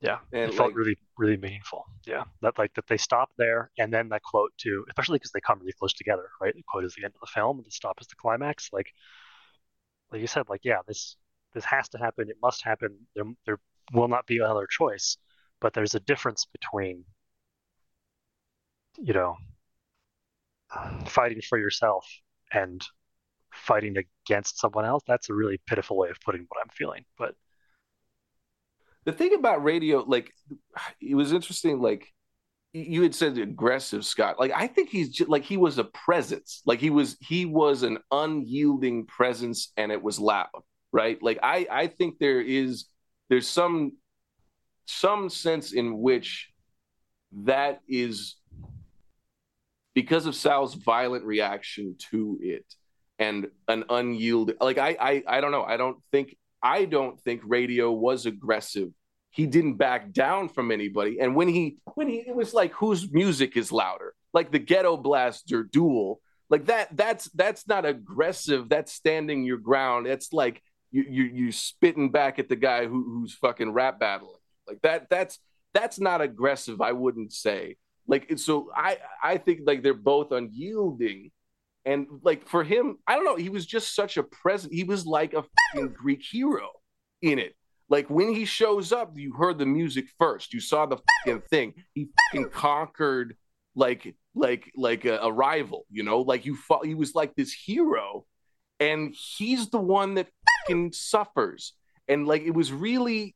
yeah 0.00 0.18
and 0.32 0.50
it 0.50 0.54
felt 0.54 0.74
really 0.74 0.96
really 1.20 1.36
meaningful. 1.36 1.84
Yeah 2.06 2.24
that 2.42 2.58
like 2.58 2.74
that 2.74 2.86
they 2.88 2.96
stop 2.96 3.30
there 3.36 3.70
and 3.78 3.92
then 3.92 4.08
that 4.08 4.22
quote 4.22 4.52
too 4.56 4.84
especially 4.88 5.18
because 5.18 5.32
they 5.32 5.40
come 5.40 5.58
really 5.60 5.74
close 5.78 5.92
together 5.92 6.28
right? 6.40 6.54
The 6.54 6.62
quote 6.66 6.84
is 6.84 6.94
the 6.94 7.04
end 7.04 7.14
of 7.14 7.20
the 7.20 7.32
film 7.32 7.58
and 7.58 7.66
the 7.66 7.70
stop 7.70 8.00
is 8.00 8.06
the 8.08 8.16
climax 8.16 8.70
like 8.72 8.92
like 10.10 10.20
you 10.20 10.26
said 10.26 10.48
like 10.48 10.62
yeah 10.64 10.78
this 10.88 11.16
this 11.54 11.64
has 11.64 11.88
to 11.90 11.98
happen 11.98 12.28
it 12.30 12.36
must 12.42 12.64
happen 12.64 12.96
there 13.14 13.24
there 13.46 13.58
will 13.92 14.08
not 14.08 14.26
be 14.26 14.38
another 14.38 14.66
choice 14.66 15.16
but 15.60 15.72
there's 15.74 15.94
a 15.94 16.00
difference 16.00 16.46
between 16.46 17.04
you 18.98 19.12
know 19.12 19.36
fighting 21.06 21.40
for 21.48 21.58
yourself 21.58 22.06
and 22.52 22.86
fighting 23.52 23.96
against 23.96 24.58
someone 24.58 24.84
else 24.84 25.02
that's 25.06 25.28
a 25.28 25.34
really 25.34 25.60
pitiful 25.66 25.96
way 25.96 26.08
of 26.08 26.20
putting 26.24 26.46
what 26.48 26.60
i'm 26.62 26.70
feeling 26.70 27.04
but 27.18 27.34
the 29.10 29.16
thing 29.16 29.34
about 29.34 29.64
radio 29.64 30.04
like 30.06 30.32
it 31.00 31.14
was 31.14 31.32
interesting 31.32 31.80
like 31.80 32.06
you 32.72 33.02
had 33.02 33.16
said 33.16 33.36
aggressive 33.36 34.04
scott. 34.04 34.38
Like 34.38 34.52
i 34.54 34.66
think 34.68 34.90
he's 34.90 35.10
just, 35.10 35.28
like 35.28 35.42
he 35.42 35.56
was 35.56 35.78
a 35.78 35.84
presence. 35.84 36.62
Like 36.64 36.78
he 36.78 36.90
was 36.90 37.16
he 37.20 37.44
was 37.44 37.82
an 37.82 37.98
unyielding 38.12 39.06
presence 39.06 39.72
and 39.76 39.90
it 39.90 40.02
was 40.02 40.18
loud 40.18 40.48
right? 40.92 41.22
Like 41.22 41.38
i 41.42 41.66
i 41.70 41.86
think 41.86 42.18
there 42.18 42.40
is 42.40 42.86
there's 43.28 43.48
some 43.48 43.92
some 44.86 45.28
sense 45.28 45.72
in 45.72 45.98
which 45.98 46.50
that 47.44 47.80
is 47.88 48.36
because 49.94 50.26
of 50.26 50.34
sal's 50.34 50.74
violent 50.74 51.24
reaction 51.24 51.96
to 52.10 52.38
it 52.40 52.66
and 53.18 53.48
an 53.68 53.84
unyielding 53.88 54.56
like 54.60 54.78
i 54.78 54.96
i, 55.00 55.22
I 55.26 55.40
don't 55.40 55.52
know. 55.52 55.64
I 55.64 55.76
don't 55.76 55.98
think 56.12 56.36
I 56.62 56.84
don't 56.84 57.18
think 57.20 57.42
radio 57.44 57.90
was 57.90 58.26
aggressive. 58.26 58.90
He 59.30 59.46
didn't 59.46 59.74
back 59.74 60.12
down 60.12 60.48
from 60.48 60.70
anybody. 60.70 61.18
And 61.20 61.34
when 61.36 61.48
he 61.48 61.78
when 61.94 62.08
he 62.08 62.18
it 62.26 62.34
was 62.34 62.52
like 62.52 62.72
whose 62.72 63.10
music 63.12 63.56
is 63.56 63.70
louder? 63.70 64.14
Like 64.32 64.50
the 64.50 64.58
ghetto 64.58 64.96
blaster 64.96 65.62
duel. 65.62 66.20
Like 66.48 66.66
that 66.66 66.96
that's 66.96 67.30
that's 67.30 67.66
not 67.68 67.86
aggressive. 67.86 68.68
That's 68.68 68.92
standing 68.92 69.44
your 69.44 69.58
ground. 69.58 70.06
That's 70.06 70.32
like 70.32 70.62
you 70.90 71.04
you 71.08 71.24
you 71.24 71.52
spitting 71.52 72.10
back 72.10 72.38
at 72.38 72.48
the 72.48 72.56
guy 72.56 72.86
who, 72.86 73.04
who's 73.04 73.34
fucking 73.34 73.72
rap 73.72 74.00
battling. 74.00 74.34
Like 74.66 74.82
that 74.82 75.08
that's 75.08 75.38
that's 75.72 76.00
not 76.00 76.20
aggressive, 76.20 76.80
I 76.80 76.92
wouldn't 76.92 77.32
say. 77.32 77.76
Like 78.08 78.36
so 78.38 78.70
I 78.74 78.98
I 79.22 79.38
think 79.38 79.60
like 79.64 79.84
they're 79.84 79.94
both 79.94 80.32
unyielding 80.32 81.30
and 81.84 82.06
like 82.22 82.46
for 82.46 82.64
him, 82.64 82.98
I 83.06 83.14
don't 83.14 83.24
know, 83.24 83.36
he 83.36 83.48
was 83.48 83.64
just 83.64 83.94
such 83.94 84.16
a 84.16 84.22
present. 84.22 84.72
He 84.72 84.84
was 84.84 85.06
like 85.06 85.32
a 85.34 85.44
fucking 85.74 85.94
Greek 85.94 86.22
hero 86.28 86.68
in 87.22 87.38
it. 87.38 87.54
Like 87.90 88.08
when 88.08 88.32
he 88.32 88.44
shows 88.44 88.92
up, 88.92 89.18
you 89.18 89.32
heard 89.32 89.58
the 89.58 89.66
music 89.66 90.06
first. 90.18 90.54
You 90.54 90.60
saw 90.60 90.86
the 90.86 90.98
fucking 91.26 91.42
thing. 91.50 91.74
He 91.92 92.08
fucking 92.32 92.50
conquered 92.50 93.36
like 93.74 94.14
like 94.34 94.70
like 94.76 95.04
a, 95.04 95.18
a 95.18 95.32
rival, 95.32 95.86
you 95.90 96.04
know? 96.04 96.20
Like 96.20 96.46
you 96.46 96.56
fought 96.56 96.86
he 96.86 96.94
was 96.94 97.16
like 97.16 97.34
this 97.34 97.52
hero 97.52 98.24
and 98.78 99.12
he's 99.12 99.70
the 99.70 99.80
one 99.80 100.14
that 100.14 100.28
fucking 100.66 100.92
suffers. 100.92 101.74
And 102.06 102.28
like 102.28 102.42
it 102.42 102.54
was 102.54 102.72
really 102.72 103.34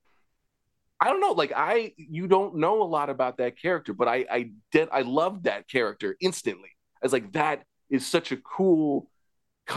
I 1.01 1.09
don't 1.09 1.21
know, 1.21 1.33
like 1.33 1.53
I 1.55 1.93
you 1.97 2.29
don't 2.29 2.57
know 2.57 2.81
a 2.83 2.85
lot 2.85 3.11
about 3.11 3.39
that 3.39 3.61
character, 3.61 3.93
but 3.93 4.07
I 4.07 4.25
I 4.31 4.51
did 4.71 4.89
I 4.93 5.03
loved 5.03 5.45
that 5.45 5.69
character 5.69 6.17
instantly. 6.21 6.71
I 7.03 7.07
was 7.07 7.13
like 7.13 7.33
that 7.33 7.65
is 7.91 8.07
such 8.07 8.31
a 8.31 8.37
cool 8.37 9.11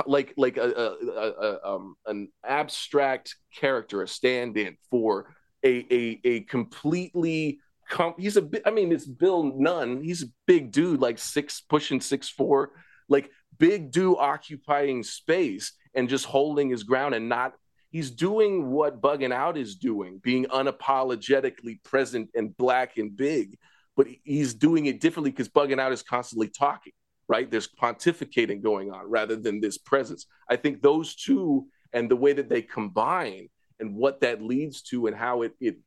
like 0.05 0.33
like 0.37 0.57
a, 0.57 0.63
a, 0.63 1.21
a, 1.21 1.59
um, 1.75 1.95
an 2.05 2.29
abstract 2.45 3.35
character 3.55 4.01
a 4.01 4.07
stand-in 4.07 4.77
for 4.89 5.33
a 5.63 5.85
a, 5.91 6.19
a 6.23 6.39
completely 6.41 7.59
com- 7.89 8.15
he's 8.17 8.37
a 8.37 8.49
I 8.65 8.71
mean 8.71 8.91
it's 8.91 9.05
bill 9.05 9.43
nunn. 9.55 10.03
He's 10.03 10.23
a 10.23 10.27
big 10.45 10.71
dude 10.71 10.99
like 11.01 11.17
six 11.17 11.61
pushing 11.61 12.01
six 12.01 12.29
four 12.29 12.71
like 13.09 13.31
big 13.57 13.91
dude 13.91 14.17
occupying 14.19 15.03
space 15.03 15.73
and 15.93 16.09
just 16.09 16.25
holding 16.25 16.69
his 16.69 16.83
ground 16.83 17.15
and 17.15 17.29
not 17.29 17.53
he's 17.89 18.11
doing 18.11 18.69
what 18.69 19.01
bugging 19.01 19.33
out 19.33 19.57
is 19.57 19.75
doing 19.75 20.19
being 20.21 20.45
unapologetically 20.45 21.81
present 21.83 22.29
and 22.35 22.55
black 22.57 22.97
and 22.97 23.15
big 23.15 23.57
but 23.95 24.07
he's 24.23 24.53
doing 24.53 24.85
it 24.85 24.99
differently 24.99 25.31
because 25.31 25.49
bugging 25.49 25.79
out 25.79 25.91
is 25.91 26.03
constantly 26.03 26.49
talking 26.49 26.93
right? 27.27 27.49
There's 27.49 27.67
pontificating 27.67 28.61
going 28.61 28.91
on 28.91 29.09
rather 29.09 29.35
than 29.35 29.59
this 29.59 29.77
presence. 29.77 30.25
I 30.49 30.55
think 30.55 30.81
those 30.81 31.15
two 31.15 31.67
and 31.93 32.09
the 32.09 32.15
way 32.15 32.33
that 32.33 32.49
they 32.49 32.61
combine 32.61 33.49
and 33.79 33.95
what 33.95 34.21
that 34.21 34.41
leads 34.41 34.81
to 34.83 35.07
and 35.07 35.15
how 35.15 35.43
it, 35.43 35.53
it 35.59 35.77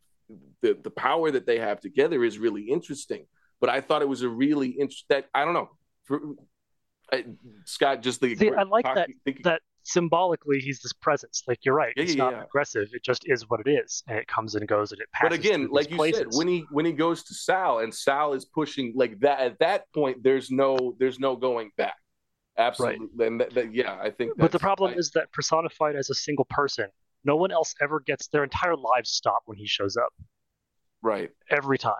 the, 0.63 0.79
the 0.83 0.91
power 0.91 1.31
that 1.31 1.47
they 1.47 1.59
have 1.59 1.81
together 1.81 2.23
is 2.25 2.39
really 2.39 2.63
interesting. 2.63 3.27
But 3.61 3.71
I 3.71 3.81
thought 3.81 4.03
it 4.03 4.09
was 4.09 4.23
a 4.23 4.29
really 4.29 4.69
interesting 4.69 5.07
that 5.09 5.27
I 5.35 5.45
don't 5.45 5.55
know. 5.55 5.71
For, 6.05 6.21
I, 7.13 7.25
Scott, 7.65 8.03
just 8.03 8.21
the 8.21 8.37
See, 8.37 8.51
I 8.51 8.63
like 8.63 8.85
that 8.85 9.09
thinking, 9.25 9.43
that 9.45 9.63
symbolically 9.83 10.59
he's 10.61 10.81
this 10.81 10.93
presence. 10.93 11.43
Like 11.47 11.65
you're 11.65 11.75
right, 11.75 11.93
Yeah, 11.97 12.03
it's 12.03 12.15
yeah, 12.15 12.25
not 12.25 12.33
yeah. 12.33 12.45
aggressive. 12.45 12.89
It 12.93 13.03
just 13.03 13.23
is 13.27 13.49
what 13.49 13.61
it 13.65 13.71
is, 13.71 14.03
and 14.09 14.19
it 14.19 14.27
comes 14.27 14.55
and 14.55 14.67
goes, 14.69 14.93
and 14.93 15.01
it 15.01 15.09
passes. 15.13 15.39
but 15.39 15.47
again, 15.47 15.69
like 15.71 15.91
you 15.91 15.97
places. 15.97 16.19
said, 16.19 16.27
when 16.33 16.49
he 16.49 16.65
when 16.71 16.85
he 16.85 16.93
goes 16.93 17.23
to 17.25 17.35
Sal 17.35 17.81
and 17.81 17.95
Sal 17.95 18.33
is 18.35 18.45
pushing 18.45 18.93
like 18.97 19.19
that 19.21 19.41
at 19.41 19.59
that 19.61 19.85
point, 19.95 20.23
there's 20.23 20.51
no 20.51 20.95
there's 20.99 21.19
no 21.19 21.37
going 21.37 21.71
back. 21.77 21.97
Absolutely. 22.59 23.07
Right. 23.17 23.29
And 23.29 23.41
that, 23.41 23.55
that, 23.55 23.75
yeah, 23.75 23.99
I 24.03 24.11
think. 24.11 24.33
But 24.37 24.53
the 24.53 24.59
problem 24.59 24.93
I, 24.93 24.97
is 24.97 25.11
that 25.13 25.33
personified 25.33 25.97
as 25.97 26.11
a 26.11 26.15
single 26.15 26.47
person, 26.51 26.87
no 27.25 27.37
one 27.37 27.51
else 27.51 27.75
ever 27.81 28.01
gets 28.01 28.29
their 28.29 28.45
entire 28.45 28.77
lives 28.77 29.11
stopped 29.11 29.47
when 29.47 29.57
he 29.57 29.67
shows 29.67 29.97
up. 29.97 30.13
Right. 31.03 31.31
Every 31.49 31.79
time. 31.79 31.95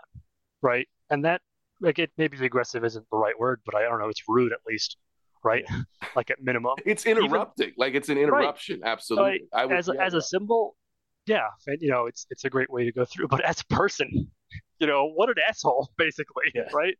Right. 0.61 0.87
And 1.09 1.25
that, 1.25 1.41
like, 1.79 1.97
it 1.97 2.11
maybe 2.17 2.37
the 2.37 2.45
aggressive 2.45 2.85
isn't 2.85 3.05
the 3.09 3.17
right 3.17 3.37
word, 3.39 3.61
but 3.65 3.73
I 3.73 3.81
don't 3.83 3.99
know. 3.99 4.09
It's 4.09 4.21
rude 4.27 4.51
at 4.51 4.59
least. 4.67 4.97
Right. 5.43 5.65
like 6.15 6.29
at 6.29 6.41
minimum. 6.41 6.75
It's 6.85 7.05
interrupting. 7.05 7.67
Even, 7.67 7.75
like 7.77 7.93
it's 7.95 8.09
an 8.09 8.17
interruption. 8.17 8.81
Right. 8.81 8.91
Absolutely. 8.91 9.41
I 9.53 9.65
would, 9.65 9.75
as 9.75 9.89
a, 9.89 9.93
yeah, 9.95 10.05
as 10.05 10.13
a 10.13 10.21
symbol, 10.21 10.75
yeah, 11.25 11.47
and 11.67 11.77
you 11.81 11.89
know, 11.89 12.05
it's 12.05 12.25
it's 12.29 12.45
a 12.45 12.49
great 12.49 12.69
way 12.69 12.85
to 12.85 12.91
go 12.91 13.05
through. 13.05 13.27
But 13.27 13.41
as 13.41 13.61
a 13.61 13.65
person, 13.73 14.31
you 14.79 14.87
know, 14.87 15.09
what 15.09 15.29
an 15.29 15.35
asshole, 15.47 15.91
basically. 15.97 16.45
Yeah. 16.53 16.69
Right. 16.73 16.95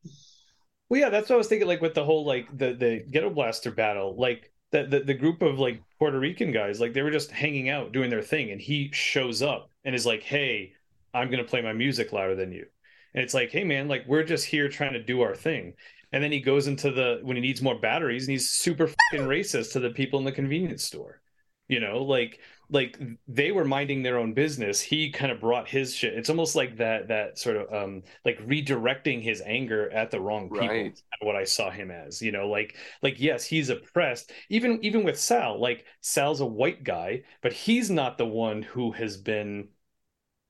Well, 0.90 1.00
yeah, 1.00 1.10
that's 1.10 1.30
what 1.30 1.36
I 1.36 1.38
was 1.38 1.48
thinking. 1.48 1.68
Like 1.68 1.82
with 1.82 1.94
the 1.94 2.04
whole 2.04 2.26
like 2.26 2.56
the 2.58 2.74
the 2.74 3.04
ghetto 3.10 3.30
blaster 3.30 3.72
battle, 3.72 4.16
like 4.18 4.52
the, 4.72 4.84
the 4.84 5.00
the 5.02 5.14
group 5.14 5.42
of 5.42 5.60
like 5.60 5.82
Puerto 6.00 6.20
Rican 6.20 6.52
guys, 6.52 6.80
like 6.80 6.94
they 6.94 7.02
were 7.02 7.12
just 7.12 7.32
hanging 7.32 7.70
out 7.70 7.92
doing 7.92 8.10
their 8.10 8.22
thing, 8.22 8.52
and 8.52 8.62
he 8.62 8.90
shows 8.92 9.42
up 9.42 9.70
and 9.86 9.96
is 9.96 10.06
like, 10.06 10.24
"Hey, 10.24 10.74
I'm 11.14 11.30
gonna 11.30 11.44
play 11.44 11.62
my 11.62 11.74
music 11.74 12.12
louder 12.12 12.36
than 12.36 12.52
you," 12.52 12.66
and 13.14 13.24
it's 13.24 13.34
like, 13.34 13.52
"Hey, 13.52 13.64
man, 13.64 13.88
like 13.88 14.06
we're 14.08 14.24
just 14.24 14.46
here 14.46 14.70
trying 14.70 14.94
to 14.94 15.04
do 15.04 15.22
our 15.22 15.36
thing." 15.36 15.74
And 16.12 16.24
then 16.24 16.32
he 16.32 16.42
goes 16.42 16.68
into 16.68 16.92
the 16.92 17.20
when 17.24 17.38
he 17.38 17.42
needs 17.42 17.62
more 17.62 17.80
batteries, 17.80 18.24
and 18.24 18.32
he's 18.32 18.50
super 18.50 18.88
fucking 18.88 19.28
racist 19.28 19.74
to 19.74 19.80
the 19.80 19.92
people 19.92 20.20
in 20.20 20.26
the 20.26 20.32
convenience 20.32 20.84
store. 20.84 21.22
You 21.68 21.80
know, 21.80 22.04
like 22.04 22.40
like 22.72 22.98
they 23.28 23.52
were 23.52 23.66
minding 23.66 24.02
their 24.02 24.18
own 24.18 24.34
business 24.34 24.80
he 24.80 25.12
kind 25.12 25.32
of 25.32 25.42
brought 25.42 25.68
his 25.68 25.94
shit 25.94 26.14
it's 26.14 26.30
almost 26.30 26.56
like 26.56 26.78
that 26.78 27.10
that 27.10 27.38
sort 27.38 27.58
of 27.58 27.72
um 27.74 28.02
like 28.26 28.40
redirecting 28.48 29.22
his 29.22 29.42
anger 29.46 29.92
at 29.92 30.10
the 30.10 30.20
wrong 30.20 30.50
people 30.50 30.68
right. 30.68 31.02
what 31.22 31.36
i 31.36 31.44
saw 31.44 31.70
him 31.70 31.92
as 31.92 32.22
you 32.22 32.32
know 32.32 32.48
like 32.48 32.78
like 33.04 33.20
yes 33.20 33.46
he's 33.46 33.70
oppressed 33.70 34.32
even 34.50 34.84
even 34.84 35.04
with 35.04 35.20
sal 35.20 35.60
like 35.60 35.86
sal's 36.00 36.40
a 36.40 36.46
white 36.46 36.84
guy 36.84 37.22
but 37.42 37.54
he's 37.54 37.92
not 37.92 38.18
the 38.18 38.26
one 38.26 38.62
who 38.62 38.92
has 38.92 39.18
been 39.18 39.68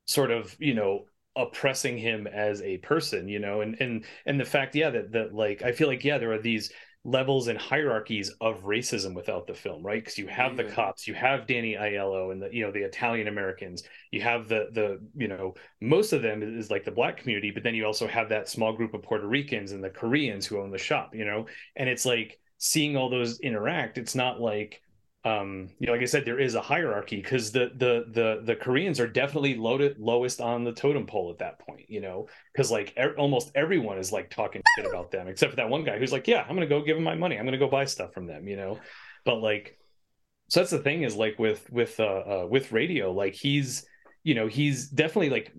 sort 0.05 0.31
of 0.31 0.55
you 0.59 0.75
know 0.75 1.05
oppressing 1.35 1.97
him 1.97 2.27
as 2.27 2.61
a 2.61 2.77
person 2.79 3.27
you 3.27 3.39
know 3.39 3.61
and 3.61 3.79
and 3.79 4.03
and 4.25 4.39
the 4.39 4.45
fact 4.45 4.75
yeah 4.75 4.89
that 4.89 5.11
that 5.11 5.33
like 5.33 5.61
i 5.63 5.71
feel 5.71 5.87
like 5.87 6.03
yeah 6.03 6.17
there 6.17 6.31
are 6.33 6.41
these 6.41 6.71
levels 7.03 7.47
and 7.47 7.57
hierarchies 7.57 8.31
of 8.41 8.63
racism 8.63 9.15
without 9.15 9.47
the 9.47 9.53
film, 9.53 9.83
right? 9.83 10.03
Because 10.03 10.19
you 10.19 10.27
have 10.27 10.55
the 10.55 10.63
cops, 10.63 11.07
you 11.07 11.15
have 11.15 11.47
Danny 11.47 11.73
Aiello 11.73 12.31
and 12.31 12.41
the 12.41 12.49
you 12.53 12.63
know 12.63 12.71
the 12.71 12.83
Italian 12.83 13.27
Americans, 13.27 13.83
you 14.11 14.21
have 14.21 14.47
the 14.47 14.67
the 14.71 14.99
you 15.15 15.27
know 15.27 15.55
most 15.79 16.13
of 16.13 16.21
them 16.21 16.43
is 16.43 16.69
like 16.69 16.85
the 16.85 16.91
black 16.91 17.17
community, 17.17 17.51
but 17.51 17.63
then 17.63 17.73
you 17.73 17.85
also 17.85 18.07
have 18.07 18.29
that 18.29 18.49
small 18.49 18.73
group 18.73 18.93
of 18.93 19.01
Puerto 19.01 19.27
Ricans 19.27 19.71
and 19.71 19.83
the 19.83 19.89
Koreans 19.89 20.45
who 20.45 20.61
own 20.61 20.69
the 20.69 20.77
shop, 20.77 21.15
you 21.15 21.25
know, 21.25 21.47
and 21.75 21.89
it's 21.89 22.05
like 22.05 22.39
seeing 22.59 22.95
all 22.95 23.09
those 23.09 23.39
interact. 23.39 23.97
It's 23.97 24.15
not 24.15 24.39
like 24.39 24.81
um 25.23 25.69
you 25.77 25.85
know 25.85 25.93
like 25.93 26.01
i 26.01 26.05
said 26.05 26.25
there 26.25 26.39
is 26.39 26.55
a 26.55 26.61
hierarchy 26.61 27.21
because 27.21 27.51
the 27.51 27.71
the 27.75 28.05
the 28.11 28.41
the 28.43 28.55
koreans 28.55 28.99
are 28.99 29.07
definitely 29.07 29.55
loaded 29.55 29.99
lowest 29.99 30.41
on 30.41 30.63
the 30.63 30.71
totem 30.71 31.05
pole 31.05 31.29
at 31.29 31.37
that 31.37 31.59
point 31.59 31.85
you 31.87 32.01
know? 32.01 32.27
Because 32.51 32.71
like 32.71 32.93
er, 32.97 33.13
almost 33.17 33.51
everyone 33.53 33.99
is 33.99 34.11
like 34.11 34.29
talking 34.29 34.63
shit 34.75 34.87
about 34.87 35.11
them 35.11 35.27
except 35.27 35.51
for 35.51 35.57
that 35.57 35.69
one 35.69 35.83
guy 35.83 35.99
who's 35.99 36.11
like 36.11 36.27
yeah 36.27 36.43
i'm 36.47 36.55
gonna 36.55 36.65
go 36.65 36.81
give 36.81 36.97
him 36.97 37.03
my 37.03 37.15
money. 37.15 37.37
I'm 37.37 37.45
gonna 37.45 37.57
go 37.57 37.69
buy 37.69 37.85
stuff 37.85 38.13
from 38.13 38.25
them 38.25 38.47
you 38.47 38.57
know? 38.57 38.79
But 39.25 39.41
like 39.41 39.77
so 40.49 40.59
that's 40.59 40.71
the 40.71 40.79
thing 40.79 41.03
is 41.03 41.15
like 41.15 41.37
with 41.37 41.69
with 41.69 41.99
uh, 41.99 42.03
uh 42.03 42.47
with 42.49 42.71
radio 42.71 43.11
like 43.11 43.35
he's 43.35 43.85
you 44.23 44.33
know 44.33 44.47
he's 44.47 44.89
definitely 44.89 45.29
like 45.29 45.53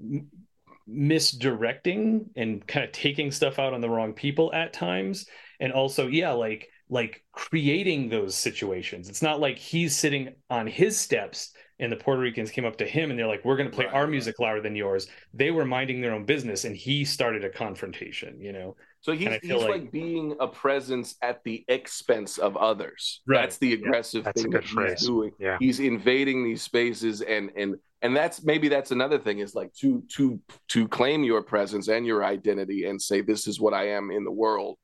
misdirecting 0.87 2.31
and 2.37 2.67
kind 2.67 2.85
of 2.85 2.93
taking 2.93 3.31
stuff 3.31 3.59
out 3.59 3.73
on 3.73 3.81
the 3.81 3.89
wrong 3.89 4.13
people 4.13 4.53
at 4.53 4.73
times. 4.73 5.27
And 5.61 5.73
also 5.73 6.09
yeah 6.09 6.33
like 6.33 6.69
like 6.93 7.25
creating 7.33 8.11
those 8.11 8.35
situations. 8.35 9.09
It's 9.09 9.23
not 9.23 9.41
like 9.41 9.57
he's 9.57 9.97
sitting 9.97 10.35
on 10.51 10.67
his 10.67 11.01
steps 11.01 11.53
and 11.79 11.91
the 11.91 11.97
Puerto 11.97 12.21
Ricans 12.21 12.51
came 12.51 12.67
up 12.67 12.77
to 12.77 12.87
him 12.87 13.11
and 13.11 13.19
they're 13.19 13.27
like, 13.27 13.45
"We're 13.47 13.57
going 13.57 13.71
to 13.71 13.75
play 13.75 13.87
right, 13.87 13.95
our 13.95 14.07
music 14.07 14.39
louder 14.39 14.61
than 14.61 14.77
yours." 14.77 15.09
They 15.33 15.51
were 15.51 15.65
minding 15.65 16.03
their 16.03 16.13
own 16.13 16.27
business, 16.27 16.65
and 16.65 16.77
he 16.77 17.05
started 17.05 17.45
a 17.45 17.51
confrontation. 17.51 18.41
You 18.41 18.53
know, 18.53 18.77
so 19.01 19.13
he's 19.13 19.35
he's 19.41 19.51
like, 19.53 19.69
like, 19.71 19.93
being 19.93 20.37
a 20.39 20.47
presence 20.47 21.17
at 21.23 21.43
the 21.45 21.65
expense 21.69 22.37
of 22.37 22.59
others. 22.59 23.23
Right. 23.27 23.41
That's 23.41 23.57
the 23.57 23.73
aggressive 23.73 24.21
yeah, 24.21 24.25
that's 24.27 24.43
thing 24.43 24.51
that 24.53 24.65
phrase. 24.65 25.01
he's 25.01 25.09
doing. 25.09 25.33
Yeah. 25.41 25.57
He's 25.59 25.81
invading 25.81 26.45
these 26.45 26.61
spaces, 26.61 27.23
and 27.23 27.51
and 27.57 27.77
and 28.03 28.15
that's 28.15 28.45
maybe 28.45 28.69
that's 28.69 28.91
another 28.91 29.19
thing 29.19 29.39
is 29.39 29.55
like 29.55 29.73
to 29.77 30.05
to 30.17 30.39
to 30.69 30.87
claim 30.89 31.25
your 31.25 31.43
presence 31.43 31.89
and 31.89 32.07
your 32.07 32.23
identity 32.23 32.85
and 32.85 33.01
say 33.01 33.23
this 33.23 33.49
is 33.49 33.59
what 33.59 33.73
I 33.73 33.89
am 33.89 34.11
in 34.11 34.25
the 34.25 34.31
world 34.31 34.77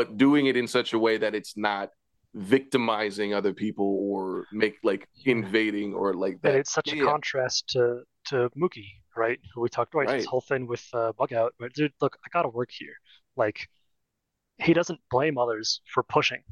but 0.00 0.16
doing 0.16 0.46
it 0.46 0.56
in 0.56 0.66
such 0.66 0.94
a 0.94 0.98
way 0.98 1.18
that 1.18 1.34
it's 1.34 1.58
not 1.58 1.90
victimizing 2.32 3.34
other 3.34 3.52
people 3.52 3.98
or 4.00 4.46
make 4.50 4.76
like 4.82 5.06
invading 5.26 5.92
or 5.92 6.14
like 6.14 6.40
that. 6.40 6.52
And 6.52 6.58
it's 6.60 6.72
such 6.72 6.90
yeah, 6.90 7.02
a 7.02 7.04
contrast 7.04 7.68
to 7.74 8.00
to 8.28 8.48
Mookie, 8.56 8.92
right? 9.14 9.38
Who 9.52 9.60
we 9.60 9.68
talked 9.68 9.92
about 9.92 10.06
right. 10.06 10.16
this 10.16 10.24
whole 10.24 10.40
thing 10.40 10.66
with 10.66 10.82
uh, 10.94 11.12
Bug 11.18 11.34
Out. 11.34 11.52
But 11.58 11.74
dude, 11.74 11.92
look, 12.00 12.16
I 12.24 12.28
gotta 12.32 12.48
work 12.48 12.70
here. 12.72 12.94
Like, 13.36 13.68
he 14.56 14.72
doesn't 14.72 15.00
blame 15.10 15.36
others 15.36 15.82
for 15.92 16.02
pushing, 16.02 16.42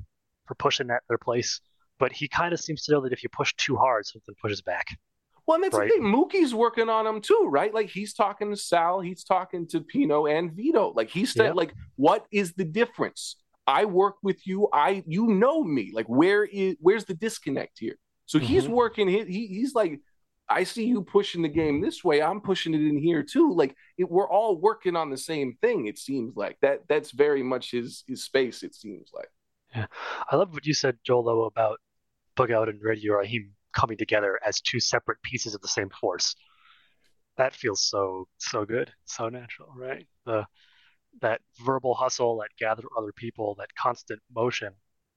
for 0.47 0.55
pushing 0.55 0.91
at 0.91 1.05
their 1.09 1.17
place, 1.17 1.63
but 1.99 2.13
he 2.13 2.29
kind 2.29 2.53
of 2.53 2.61
seems 2.61 2.83
to 2.83 2.93
know 2.93 3.01
that 3.01 3.15
if 3.15 3.23
you 3.23 3.31
push 3.31 3.55
too 3.57 3.77
hard, 3.77 4.05
something 4.05 4.35
pushes 4.43 4.61
back. 4.61 4.89
Well, 5.49 5.55
and 5.55 5.65
that's 5.65 5.75
right? 5.75 5.89
the 5.89 5.95
thing. 5.95 6.03
Mookie's 6.03 6.55
working 6.55 6.91
on 6.91 7.07
him 7.07 7.23
too, 7.23 7.49
right? 7.51 7.73
Like 7.73 7.89
he's 7.89 8.13
talking 8.13 8.51
to 8.51 8.57
Sal, 8.57 9.01
he's 9.01 9.25
talking 9.25 9.67
to 9.69 9.81
Pino 9.81 10.27
and 10.27 10.53
Vito. 10.53 10.93
Like 10.95 11.09
he's 11.09 11.35
yep. 11.35 11.55
like, 11.55 11.73
what 11.97 12.27
is 12.31 12.53
the 12.53 12.67
difference? 12.67 13.37
I 13.67 13.87
work 13.87 14.17
with 14.23 14.47
you. 14.47 14.69
I 14.75 15.03
you 15.07 15.27
know 15.27 15.65
me. 15.65 15.91
Like 15.95 16.05
where 16.05 16.45
is 16.45 16.77
where's 16.81 17.07
the 17.07 17.15
disconnect 17.15 17.79
here? 17.79 17.97
So 18.27 18.39
mm-hmm. 18.39 18.47
he's 18.47 18.69
working. 18.69 19.09
He, 19.09 19.25
he 19.25 19.47
he's 19.47 19.75
like, 19.75 20.01
I 20.51 20.65
see 20.65 20.85
you 20.85 21.01
pushing 21.01 21.41
the 21.41 21.49
game 21.49 21.81
this 21.81 22.05
way. 22.05 22.21
I'm 22.21 22.43
pushing 22.43 22.75
it 22.75 22.87
in 22.87 22.99
here 22.99 23.23
too. 23.23 23.55
Like 23.55 23.75
it, 23.97 24.11
we're 24.11 24.29
all 24.29 24.55
working 24.55 24.97
on 24.97 25.09
the 25.09 25.17
same 25.17 25.57
thing. 25.63 25.87
It 25.87 25.99
seems 25.99 26.37
like 26.37 26.59
that. 26.61 26.81
That's 26.91 27.11
very 27.11 27.43
much 27.43 27.71
his 27.71 28.05
his 28.07 28.23
space. 28.23 28.63
It 28.63 28.75
seems 28.75 29.13
like. 29.15 29.31
Yeah, 29.75 29.87
I 30.31 30.37
love 30.37 30.53
what 30.53 30.67
you 30.67 30.75
said, 30.75 30.99
Joel, 31.05 31.23
though, 31.23 31.45
about 31.45 31.81
Bug 32.37 32.51
Out 32.51 32.69
and 32.69 32.83
Radio 32.83 33.15
Raheem 33.15 33.55
coming 33.79 33.97
together 33.97 34.39
as 34.45 34.61
two 34.61 34.81
separate 34.81 35.23
pieces 35.23 35.55
of 35.55 35.61
the 35.61 35.69
same 35.69 35.91
force. 36.01 36.35
That 37.37 37.55
feels 37.55 37.89
so 37.89 38.27
so 38.39 38.65
good, 38.65 38.91
so 39.05 39.29
natural, 39.29 39.73
right? 39.77 40.07
The 40.27 40.45
that 41.21 41.41
verbal 41.65 41.95
hustle, 41.95 42.39
that 42.39 42.51
gather 42.59 42.83
other 42.97 43.13
people, 43.13 43.55
that 43.59 43.75
constant 43.75 44.21
motion, 44.35 44.73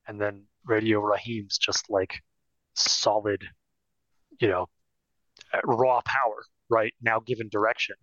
and 0.08 0.22
then 0.22 0.44
Radio 0.66 1.00
Raheem's 1.00 1.58
just 1.58 1.90
like 1.90 2.22
solid, 2.76 3.44
you 4.40 4.48
know, 4.48 4.68
uh, 5.54 5.60
raw 5.66 6.02
power, 6.06 6.44
right? 6.70 6.94
Now 7.02 7.20
given 7.20 7.50
direction. 7.50 7.96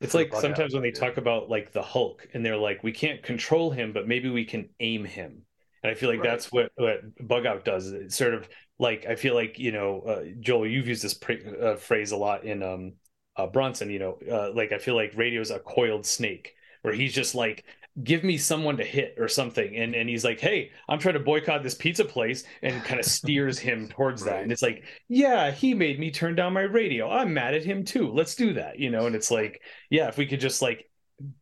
It's 0.00 0.14
like 0.14 0.32
sometimes 0.34 0.72
when 0.72 0.82
they 0.82 0.92
talk 0.92 1.18
about 1.18 1.50
like 1.50 1.72
the 1.72 1.82
Hulk 1.82 2.26
and 2.32 2.44
they're 2.44 2.56
like, 2.56 2.82
we 2.82 2.92
can't 2.92 3.22
control 3.22 3.70
him, 3.70 3.92
but 3.92 4.08
maybe 4.08 4.30
we 4.30 4.44
can 4.46 4.70
aim 4.80 5.04
him. 5.04 5.42
And 5.82 5.90
I 5.90 5.94
feel 5.94 6.08
like 6.08 6.20
right. 6.20 6.30
that's 6.30 6.52
what, 6.52 6.72
what 6.76 7.00
Bug 7.26 7.46
Out 7.46 7.64
does. 7.64 7.90
It's 7.92 8.16
sort 8.16 8.34
of 8.34 8.48
like 8.78 9.06
I 9.06 9.14
feel 9.14 9.34
like 9.34 9.58
you 9.58 9.72
know, 9.72 10.00
uh, 10.00 10.22
Joel, 10.40 10.66
you've 10.66 10.88
used 10.88 11.02
this 11.02 11.14
pre- 11.14 11.44
uh, 11.60 11.76
phrase 11.76 12.12
a 12.12 12.16
lot 12.16 12.44
in 12.44 12.62
um, 12.62 12.92
uh, 13.36 13.46
Bronson. 13.46 13.90
You 13.90 13.98
know, 13.98 14.18
uh, 14.30 14.52
like 14.54 14.72
I 14.72 14.78
feel 14.78 14.94
like 14.94 15.12
radio's 15.16 15.50
a 15.50 15.58
coiled 15.58 16.06
snake, 16.06 16.54
where 16.82 16.94
he's 16.94 17.14
just 17.14 17.34
like, 17.34 17.64
give 18.02 18.24
me 18.24 18.38
someone 18.38 18.76
to 18.78 18.84
hit 18.84 19.16
or 19.18 19.28
something, 19.28 19.76
and 19.76 19.94
and 19.94 20.08
he's 20.08 20.24
like, 20.24 20.40
hey, 20.40 20.70
I'm 20.88 20.98
trying 20.98 21.14
to 21.14 21.20
boycott 21.20 21.62
this 21.62 21.74
pizza 21.74 22.04
place, 22.04 22.44
and 22.62 22.82
kind 22.84 23.00
of 23.00 23.06
steers 23.06 23.58
him 23.58 23.88
towards 23.88 24.22
right. 24.22 24.32
that. 24.32 24.42
And 24.42 24.52
it's 24.52 24.62
like, 24.62 24.84
yeah, 25.08 25.50
he 25.50 25.74
made 25.74 26.00
me 26.00 26.10
turn 26.10 26.34
down 26.34 26.52
my 26.52 26.62
radio. 26.62 27.10
I'm 27.10 27.34
mad 27.34 27.54
at 27.54 27.64
him 27.64 27.84
too. 27.84 28.10
Let's 28.10 28.34
do 28.34 28.54
that, 28.54 28.78
you 28.78 28.90
know. 28.90 29.06
And 29.06 29.14
it's 29.14 29.30
like, 29.30 29.62
yeah, 29.90 30.08
if 30.08 30.16
we 30.18 30.26
could 30.26 30.40
just 30.40 30.62
like 30.62 30.89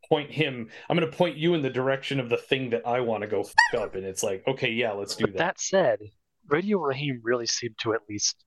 point 0.08 0.30
him 0.30 0.68
i'm 0.88 0.96
going 0.96 1.08
to 1.08 1.16
point 1.16 1.36
you 1.36 1.54
in 1.54 1.62
the 1.62 1.70
direction 1.70 2.18
of 2.18 2.28
the 2.28 2.36
thing 2.36 2.70
that 2.70 2.86
i 2.86 3.00
want 3.00 3.22
to 3.22 3.26
go 3.28 3.44
up 3.78 3.94
and 3.94 4.04
it's 4.04 4.22
like 4.22 4.42
okay 4.46 4.70
yeah 4.70 4.92
let's 4.92 5.14
do 5.14 5.24
but 5.24 5.32
that 5.34 5.38
that 5.38 5.60
said 5.60 5.98
Radio 6.48 6.78
Raheem 6.78 7.20
really 7.22 7.46
seemed 7.46 7.76
to 7.78 7.92
at 7.92 8.00
least, 8.08 8.44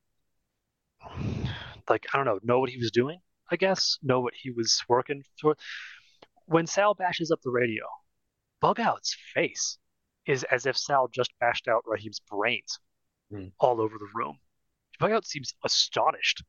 like, 1.90 2.06
I 2.14 2.18
don't 2.18 2.26
know, 2.26 2.40
know 2.44 2.60
what 2.60 2.70
he 2.70 2.78
was 2.78 2.92
doing, 2.92 3.20
I 3.50 3.56
guess, 3.56 3.98
know 4.02 4.20
what 4.20 4.34
he 4.34 4.50
was 4.50 4.82
working 4.90 5.24
for. 5.40 5.56
When 6.46 6.68
Sal 6.68 6.96
bashes 6.96 7.32
up 7.32 7.42
the 7.44 7.52
radio, 7.52 7.86
Bug 8.60 8.80
Out's 8.80 9.16
face 9.34 9.78
is 10.26 10.44
as 10.46 10.66
if 10.66 10.78
Sal 10.78 11.10
just 11.10 11.32
bashed 11.40 11.68
out 11.68 11.84
Raheem's 11.86 12.20
brains 12.20 12.80
mm. 13.32 13.52
all 13.60 13.80
over 13.80 13.98
the 13.98 14.10
room. 14.14 14.38
Bug 15.00 15.12
Out 15.12 15.26
seems 15.26 15.54
astonished 15.64 16.44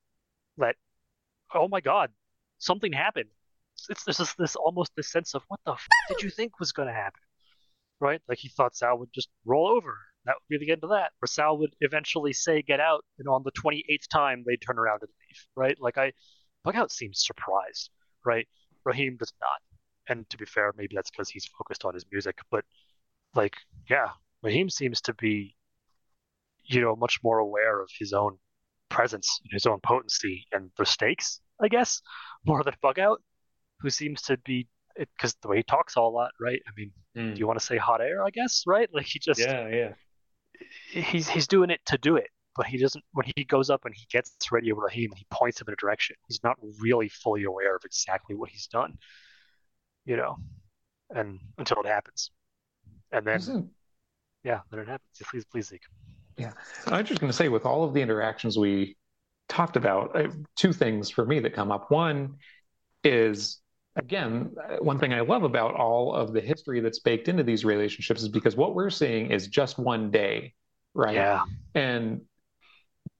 that, 0.57 0.76
oh 1.55 1.68
my 1.68 1.80
God, 1.80 2.11
something 2.59 2.93
happened. 2.93 3.30
It's, 3.91 4.07
it's 4.07 4.18
just 4.18 4.37
this 4.39 4.57
almost 4.57 4.93
this 4.97 5.11
sense 5.11 5.35
of 5.35 5.43
what 5.49 5.61
the 5.64 5.72
f- 5.72 5.87
did 6.09 6.22
you 6.22 6.30
think 6.30 6.59
was 6.61 6.72
going 6.72 6.89
to 6.89 6.95
happen, 6.95 7.20
right? 8.01 8.20
Like 8.28 8.39
he 8.39 8.49
thought 8.49 8.76
Sal 8.76 8.99
would 8.99 9.12
just 9.12 9.28
roll 9.45 9.68
over 9.68 9.97
that 10.24 10.37
would 10.37 10.59
be 10.59 10.64
the 10.64 10.72
end 10.72 10.85
of 10.85 10.91
that. 10.91 11.12
Or 11.22 11.26
Sal 11.26 11.59
would 11.59 11.74
eventually 11.80 12.33
say 12.33 12.62
"get 12.62 12.80
out," 12.80 13.05
and 13.18 13.28
on 13.28 13.43
the 13.45 13.53
28th 13.53 14.09
time 14.09 14.45
they'd 14.47 14.61
turn 14.61 14.78
around 14.78 15.03
and 15.03 15.11
leave. 15.11 15.47
Right? 15.57 15.76
Like 15.80 15.99
I, 15.99 16.12
Bug 16.64 16.76
Out 16.76 16.93
seems 16.93 17.24
surprised. 17.24 17.91
Right? 18.24 18.49
Raheem 18.85 19.16
does 19.16 19.33
not. 19.41 19.61
And 20.09 20.28
to 20.30 20.37
be 20.37 20.45
fair, 20.45 20.72
maybe 20.76 20.95
that's 20.95 21.11
because 21.11 21.28
he's 21.28 21.47
focused 21.47 21.85
on 21.85 21.95
his 21.95 22.05
music. 22.11 22.39
But 22.51 22.64
like, 23.35 23.57
yeah, 23.89 24.11
Raheem 24.43 24.70
seems 24.70 25.01
to 25.03 25.14
be, 25.14 25.57
you 26.64 26.80
know, 26.80 26.97
much 26.97 27.20
more 27.24 27.39
aware 27.39 27.80
of 27.80 27.91
his 27.99 28.12
own 28.12 28.39
presence, 28.91 29.41
and 29.43 29.53
his 29.53 29.66
own 29.66 29.80
potency, 29.83 30.47
and 30.53 30.70
the 30.76 30.87
stakes, 30.87 31.41
I 31.61 31.68
guess, 31.68 32.03
more 32.47 32.62
than 32.62 32.74
Bug 32.83 32.99
Out, 32.99 33.22
who 33.83 33.91
seems 33.91 34.22
to 34.22 34.37
be 34.39 34.66
because 34.97 35.35
the 35.43 35.49
way 35.49 35.57
he 35.59 35.62
talks 35.62 35.97
all 35.97 36.09
a 36.11 36.14
lot, 36.14 36.30
right? 36.41 36.61
I 36.66 36.70
mean, 36.76 36.93
Mm. 37.16 37.35
do 37.35 37.39
you 37.41 37.47
want 37.47 37.59
to 37.59 37.64
say 37.66 37.76
hot 37.76 38.01
air? 38.01 38.24
I 38.24 38.30
guess, 38.30 38.62
right? 38.66 38.89
Like 38.95 39.05
he 39.07 39.18
just 39.18 39.41
Yeah, 39.41 39.68
yeah. 39.68 39.93
he's 40.91 41.28
he's 41.28 41.47
doing 41.47 41.68
it 41.70 41.80
to 41.87 41.99
do 41.99 42.16
it, 42.16 42.28
but 42.57 42.66
he 42.66 42.78
doesn't. 42.78 43.05
When 43.12 43.26
he 43.37 43.45
goes 43.45 43.68
up 43.70 43.85
and 43.85 43.95
he 43.95 44.07
gets 44.11 44.35
ready 44.51 44.72
with 44.72 44.83
Raheem 44.83 45.11
and 45.11 45.18
he 45.18 45.26
points 45.30 45.61
him 45.61 45.66
in 45.68 45.74
a 45.74 45.76
direction, 45.76 46.16
he's 46.28 46.43
not 46.43 46.57
really 46.80 47.09
fully 47.09 47.45
aware 47.45 47.76
of 47.76 47.83
exactly 47.85 48.35
what 48.35 48.49
he's 48.51 48.66
done, 48.66 48.97
you 50.07 50.16
know, 50.16 50.37
and 51.11 51.39
until 51.59 51.80
it 51.80 51.87
happens, 51.87 52.30
and 53.11 53.26
then 53.26 53.37
Isn't- 53.37 53.70
yeah, 54.45 54.61
then 54.70 54.80
it 54.80 54.89
happens. 54.89 55.22
Please, 55.30 55.45
please, 55.45 55.68
Zeke. 55.68 55.83
Yeah, 56.39 56.53
I 56.87 56.99
was 57.01 57.09
just 57.09 57.20
going 57.20 57.30
to 57.30 57.37
say, 57.37 57.49
with 57.51 57.66
all 57.66 57.85
of 57.85 57.93
the 57.95 58.01
interactions 58.01 58.59
we 58.59 58.97
talked 59.49 59.76
about, 59.76 60.16
uh, 60.16 60.28
two 60.57 60.72
things 60.72 61.11
for 61.11 61.26
me 61.26 61.41
that 61.41 61.53
come 61.53 61.70
up. 61.70 61.91
One 61.91 62.39
is, 63.05 63.61
again, 63.97 64.55
uh, 64.62 64.76
one 64.76 64.99
thing 64.99 65.12
I 65.12 65.20
love 65.20 65.43
about 65.43 65.74
all 65.74 66.14
of 66.14 66.32
the 66.32 66.40
history 66.40 66.80
that's 66.80 67.01
baked 67.01 67.28
into 67.28 67.43
these 67.43 67.64
relationships 67.64 68.22
is 68.22 68.28
because 68.28 68.57
what 68.57 68.74
we're 68.74 68.90
seeing 68.90 69.30
is 69.30 69.49
just 69.49 69.78
one 69.78 70.11
day, 70.11 70.55
right? 70.95 71.14
Yeah, 71.14 71.45
And 71.74 72.22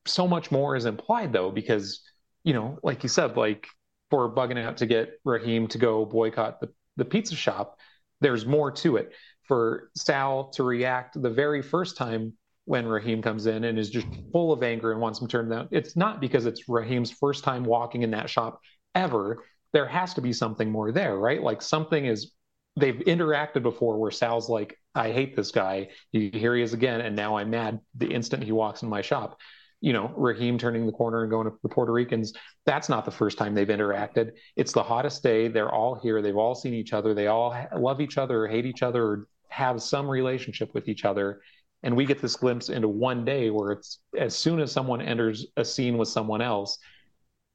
so 0.07 0.27
much 0.27 0.51
more 0.51 0.77
is 0.77 0.85
implied, 0.85 1.33
though, 1.33 1.51
because, 1.51 2.03
you 2.45 2.53
know, 2.53 2.79
like 2.83 3.03
you 3.03 3.09
said, 3.09 3.37
like 3.37 3.67
for 4.11 4.35
bugging 4.35 4.63
out 4.63 4.79
to 4.79 4.87
get 4.87 5.21
Raheem 5.25 5.69
to 5.69 5.79
go 5.79 6.05
boycott 6.05 6.61
the, 6.61 6.71
the 6.97 7.05
pizza 7.05 7.35
shop, 7.37 7.79
there's 8.21 8.47
more 8.47 8.71
to 8.71 8.97
it. 8.97 9.13
For 9.45 9.91
Sal 9.97 10.51
to 10.51 10.63
react 10.63 11.21
the 11.21 11.31
very 11.31 11.63
first 11.63 11.97
time 11.97 12.33
when 12.65 12.87
Raheem 12.87 13.23
comes 13.23 13.47
in 13.47 13.65
and 13.65 13.79
is 13.79 13.91
just 13.91 14.07
full 14.33 14.53
of 14.53 14.63
anger 14.63 14.93
and 14.93 15.01
wants 15.01 15.21
him 15.21 15.29
turned 15.29 15.51
down, 15.51 15.69
it's 15.73 15.97
not 15.97 16.21
because 16.21 16.47
it's 16.47 16.69
Raheem's 16.69 17.11
first 17.11 17.43
time 17.45 17.65
walking 17.65 18.03
in 18.03 18.13
that 18.13 18.31
shop 18.31 18.61
ever. 18.95 19.45
There 19.73 19.87
has 19.87 20.15
to 20.15 20.21
be 20.21 20.33
something 20.33 20.71
more 20.71 20.93
there, 20.93 21.17
right? 21.17 21.43
Like 21.43 21.63
something 21.63 22.05
is 22.07 22.33
they've 22.77 23.03
interacted 23.07 23.63
before 23.63 23.99
where 23.99 24.11
Sal's 24.11 24.49
like, 24.49 24.79
I 24.95 25.13
hate 25.13 25.37
this 25.37 25.51
guy. 25.51 25.89
He, 26.11 26.31
here 26.31 26.55
he 26.55 26.63
is 26.63 26.73
again, 26.73 27.01
and 27.01 27.17
now 27.17 27.37
I'm 27.37 27.51
mad 27.51 27.81
the 27.95 28.13
instant 28.13 28.43
he 28.43 28.53
walks 28.53 28.83
in 28.83 28.89
my 28.89 29.03
shop. 29.03 29.39
You 29.81 29.93
know, 29.93 30.13
Raheem 30.17 30.59
turning 30.59 30.87
the 30.87 30.93
corner 30.93 31.23
and 31.23 31.31
going 31.31 31.51
to 31.51 31.57
the 31.63 31.69
Puerto 31.69 31.93
Ricans. 31.93 32.33
That's 32.67 32.89
not 32.89 33.05
the 33.05 33.11
first 33.11 33.37
time 33.37 33.55
they've 33.55 33.67
interacted. 33.67 34.33
It's 34.55 34.73
the 34.73 34.83
hottest 34.83 35.23
day. 35.23 35.49
They're 35.49 35.73
all 35.73 35.97
here. 35.97 36.23
They've 36.23 36.37
all 36.37 36.55
seen 36.55 36.75
each 36.75 36.93
other. 36.93 37.15
They 37.15 37.27
all 37.27 37.57
love 37.77 38.01
each 38.01 38.17
other 38.17 38.45
or 38.45 38.49
hate 38.49 38.65
each 38.65 38.83
other 38.83 39.05
or 39.05 39.27
have 39.49 39.83
some 39.83 40.09
relationship 40.09 40.73
with 40.73 40.89
each 40.89 41.05
other. 41.05 41.41
And 41.83 41.97
we 41.97 42.07
get 42.07 42.23
this 42.23 42.37
glimpse 42.37 42.69
into 42.69 42.89
one 42.89 43.25
day 43.25 43.51
where 43.51 43.73
it's 43.73 43.99
as 44.17 44.37
soon 44.37 44.61
as 44.61 44.71
someone 44.71 45.03
enters 45.03 45.47
a 45.57 45.65
scene 45.65 45.99
with 45.99 46.09
someone 46.09 46.41
else, 46.41 46.79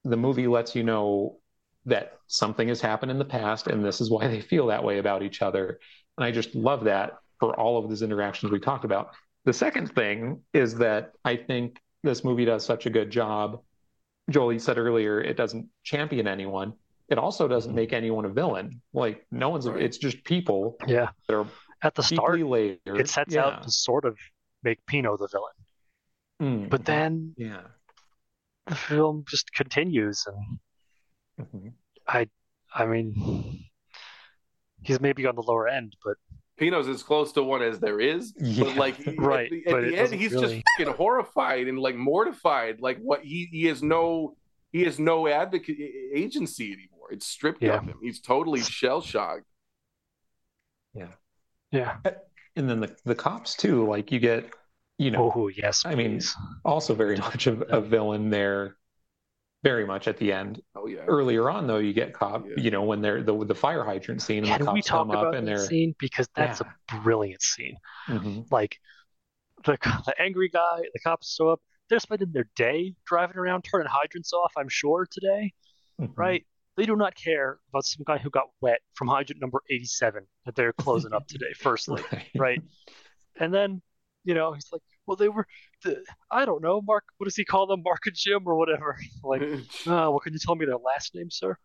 the 0.03 0.17
movie 0.17 0.47
lets 0.47 0.75
you 0.75 0.83
know 0.83 1.37
that 1.87 2.19
something 2.27 2.67
has 2.67 2.79
happened 2.81 3.09
in 3.11 3.17
the 3.17 3.25
past 3.25 3.67
and 3.67 3.83
this 3.83 3.99
is 4.01 4.11
why 4.11 4.27
they 4.27 4.41
feel 4.41 4.67
that 4.67 4.83
way 4.83 4.99
about 4.99 5.23
each 5.23 5.41
other. 5.41 5.79
And 6.17 6.25
I 6.25 6.31
just 6.31 6.53
love 6.55 6.83
that 6.83 7.17
for 7.39 7.57
all 7.59 7.77
of 7.83 7.89
these 7.89 8.01
interactions 8.01 8.51
we 8.51 8.59
talked 8.59 8.85
about. 8.85 9.11
The 9.45 9.53
second 9.53 9.93
thing 9.95 10.41
is 10.53 10.75
that 10.75 11.13
I 11.23 11.35
think 11.37 11.79
this 12.03 12.23
movie 12.23 12.45
does 12.45 12.65
such 12.65 12.85
a 12.85 12.89
good 12.89 13.09
job. 13.09 13.61
Joel, 14.29 14.53
you 14.53 14.59
said 14.59 14.77
earlier, 14.77 15.21
it 15.21 15.37
doesn't 15.37 15.67
champion 15.83 16.27
anyone. 16.27 16.73
It 17.09 17.17
also 17.17 17.47
doesn't 17.47 17.73
make 17.73 17.93
anyone 17.93 18.25
a 18.25 18.29
villain. 18.29 18.81
Like 18.93 19.25
no 19.31 19.49
one's, 19.49 19.67
Right. 19.69 19.81
it's 19.81 19.97
just 19.97 20.23
people 20.25 20.75
yeah. 20.85 21.09
that 21.27 21.35
are 21.37 21.47
At 21.81 21.95
the 21.95 22.03
start, 22.03 22.39
layered. 22.41 22.79
it 22.85 23.07
sets 23.09 23.33
Yeah. 23.33 23.45
out 23.45 23.63
to 23.63 23.71
sort 23.71 24.03
of 24.03 24.17
make 24.63 24.85
Pino 24.87 25.15
the 25.15 25.27
villain, 25.27 25.53
Mm. 26.65 26.69
but 26.69 26.83
then 26.83 27.33
yeah. 27.37 27.61
the 28.65 28.75
film 28.75 29.23
just 29.29 29.53
continues, 29.53 30.25
and 30.27 30.59
Mhm. 31.39 31.73
I 32.73 32.85
mean, 32.85 33.65
he's 34.81 34.99
maybe 34.99 35.25
on 35.25 35.35
the 35.35 35.41
lower 35.41 35.67
end, 35.67 35.95
but 36.03 36.17
Pino's 36.57 36.87
as 36.87 37.01
close 37.03 37.31
to 37.33 37.43
one 37.43 37.61
as 37.61 37.79
there 37.79 37.99
is, 37.99 38.33
Yeah. 38.39 38.63
but 38.65 38.75
like 38.75 38.95
Right, 39.17 39.51
at 39.51 39.63
the, 39.65 39.71
at 39.71 39.83
it 39.83 39.91
the 39.91 39.97
end, 39.99 40.13
he's 40.13 40.33
really- 40.33 40.55
just 40.57 40.63
fucking 40.79 40.93
horrified 40.95 41.67
and 41.67 41.79
like 41.79 41.95
mortified. 41.95 42.81
Like 42.81 42.97
what 42.99 43.23
he 43.23 43.47
he 43.51 43.65
has 43.65 43.81
no 43.83 44.35
he 44.71 44.83
has 44.83 44.99
no 44.99 45.27
advocate 45.27 45.77
agency 46.13 46.73
anymore. 46.73 47.07
It's 47.11 47.25
stripped 47.25 47.61
Yeah. 47.63 47.77
of 47.77 47.85
him. 47.85 47.99
He's 48.01 48.19
totally 48.19 48.61
shell 48.61 49.01
shocked. 49.01 49.45
yeah. 50.93 51.11
Yeah. 51.71 51.97
And 52.55 52.69
then 52.69 52.79
the, 52.79 52.95
the 53.05 53.15
cops 53.15 53.55
too, 53.55 53.87
like 53.87 54.11
you 54.11 54.19
get, 54.19 54.49
you 54.97 55.11
know, 55.11 55.31
Oh 55.35 55.47
yes, 55.47 55.85
I 55.85 55.93
mean, 55.95 56.13
please. 56.17 56.35
also 56.65 56.95
very 56.95 57.17
much 57.29 57.45
of 57.47 57.63
a 57.69 57.79
villain 57.81 58.29
there, 58.29 58.75
very 59.67 59.85
much 59.85 60.07
at 60.07 60.17
the 60.17 60.31
end. 60.31 60.61
Oh 60.75 60.87
yeah. 60.87 60.99
Earlier 61.07 61.49
on, 61.49 61.67
though, 61.67 61.77
you 61.79 61.93
get 61.93 62.13
caught. 62.13 62.45
Yeah. 62.47 62.55
you 62.57 62.71
know, 62.71 62.83
when 62.83 63.01
they're 63.01 63.21
the 63.23 63.45
the 63.45 63.55
fire 63.55 63.83
hydrant 63.83 64.21
scene 64.21 64.39
and 64.39 64.47
Can 64.47 64.65
the 64.65 64.71
we 64.71 64.79
cops 64.81 64.87
talk 64.87 64.99
come 65.07 65.11
up 65.11 65.21
about 65.21 65.35
and 65.35 65.47
that 65.47 65.57
they're 65.57 65.65
scene 65.65 65.95
because 65.99 66.27
that's 66.35 66.61
Yeah. 66.61 66.71
a 66.97 67.01
brilliant 67.01 67.41
scene. 67.41 67.75
Mhm. 68.07 68.51
Like 68.51 68.79
the 69.65 69.77
the 70.05 70.13
angry 70.21 70.49
guy, 70.49 70.77
the 70.93 70.99
cops 70.99 71.33
show 71.33 71.49
up. 71.49 71.61
They're 71.89 71.99
spending 71.99 72.31
their 72.33 72.49
day 72.55 72.95
driving 73.05 73.37
around 73.37 73.63
turning 73.63 73.87
hydrants 73.87 74.33
off. 74.33 74.51
I'm 74.57 74.69
sure 74.69 75.07
today, 75.09 75.53
Mhm. 75.99 76.13
right? 76.17 76.45
They 76.75 76.85
do 76.85 76.95
not 76.95 77.15
care 77.15 77.59
about 77.69 77.85
some 77.85 78.03
guy 78.05 78.17
who 78.19 78.29
got 78.29 78.45
wet 78.61 78.81
from 78.93 79.07
hydrant 79.07 79.41
number 79.41 79.61
87 79.69 80.27
that 80.45 80.55
they're 80.55 80.73
closing 80.73 81.11
up 81.13 81.27
today. 81.27 81.53
Firstly, 81.55 82.03
Right. 82.11 82.29
right? 82.35 82.61
And 83.39 83.53
then, 83.53 83.81
you 84.23 84.33
know, 84.35 84.53
he's 84.53 84.69
like, 84.71 84.81
well, 85.07 85.15
they 85.15 85.29
were, 85.29 85.47
the, 85.83 86.03
I 86.29 86.45
don't 86.45 86.61
know, 86.61 86.81
Mark, 86.81 87.05
what 87.17 87.25
does 87.25 87.35
he 87.35 87.45
call 87.45 87.65
them? 87.65 87.81
Mark 87.83 88.05
and 88.05 88.15
Jim 88.15 88.43
or 88.45 88.55
whatever. 88.55 88.97
like, 89.23 89.41
oh, 89.87 90.11
well, 90.11 90.19
can 90.19 90.33
you 90.33 90.39
tell 90.39 90.55
me 90.55 90.65
their 90.65 90.77
last 90.77 91.15
name, 91.15 91.31
sir? 91.31 91.57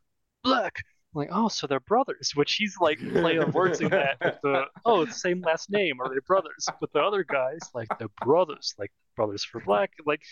Black. 0.44 0.76
I'm 1.14 1.20
like, 1.20 1.30
oh, 1.30 1.48
so 1.48 1.66
they're 1.66 1.80
brothers, 1.80 2.32
which 2.34 2.54
he's 2.54 2.76
like 2.80 2.98
play 2.98 3.36
on 3.36 3.52
words 3.52 3.82
in 3.82 3.90
that 3.90 4.16
with 4.24 4.40
the, 4.42 4.64
oh, 4.86 5.02
it's 5.02 5.12
the 5.14 5.18
same 5.18 5.42
last 5.42 5.70
name. 5.70 6.00
Are 6.00 6.08
they 6.08 6.20
brothers? 6.26 6.66
But 6.80 6.92
the 6.94 7.00
other 7.00 7.22
guys, 7.22 7.58
like, 7.74 7.88
they're 7.98 8.08
brothers, 8.24 8.74
like 8.78 8.90
brothers 9.14 9.44
for 9.44 9.60
black. 9.60 9.90
Like, 10.06 10.22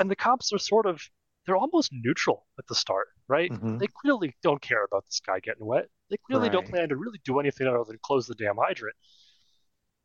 and 0.00 0.10
the 0.10 0.16
cops 0.16 0.50
are 0.54 0.58
sort 0.58 0.86
of, 0.86 1.02
they're 1.44 1.56
almost 1.56 1.90
neutral 1.92 2.46
at 2.58 2.66
the 2.68 2.74
start, 2.74 3.08
right? 3.28 3.50
Mhm. 3.50 3.78
They 3.78 3.86
clearly 4.00 4.34
don't 4.42 4.62
care 4.62 4.84
about 4.84 5.04
this 5.04 5.20
guy 5.20 5.40
getting 5.40 5.66
wet. 5.66 5.88
They 6.08 6.16
clearly 6.26 6.48
don't 6.48 6.66
plan 6.66 6.88
to 6.88 6.96
really 6.96 7.20
do 7.22 7.38
anything 7.38 7.66
other 7.66 7.84
than 7.86 7.98
close 8.02 8.26
the 8.26 8.34
damn 8.34 8.56
hydrant. 8.56 8.96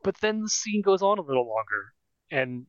But 0.04 0.18
then 0.20 0.42
the 0.42 0.50
scene 0.50 0.82
goes 0.82 1.02
on 1.02 1.18
a 1.18 1.22
little 1.22 1.48
longer, 1.48 1.94
and 2.32 2.66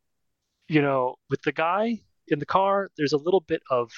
you 0.68 0.82
know, 0.82 1.16
with 1.28 1.43
the 1.43 1.52
guy 1.52 2.01
in 2.28 2.39
the 2.39 2.47
car, 2.47 2.90
there's 2.97 3.12
a 3.12 3.18
little 3.18 3.40
bit 3.40 3.62
of 3.70 3.90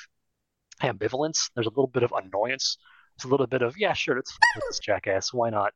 ambivalence. 0.82 1.50
There's 1.54 1.66
a 1.66 1.70
little 1.70 1.86
bit 1.86 2.02
of 2.02 2.12
annoyance. 2.12 2.78
There's 3.16 3.28
a 3.28 3.30
little 3.30 3.46
bit 3.46 3.62
of 3.62 3.76
yeah, 3.76 3.92
sure, 3.92 4.16
with 4.16 4.26
this 4.68 4.78
jackass. 4.78 5.32
Why 5.32 5.50
not? 5.50 5.72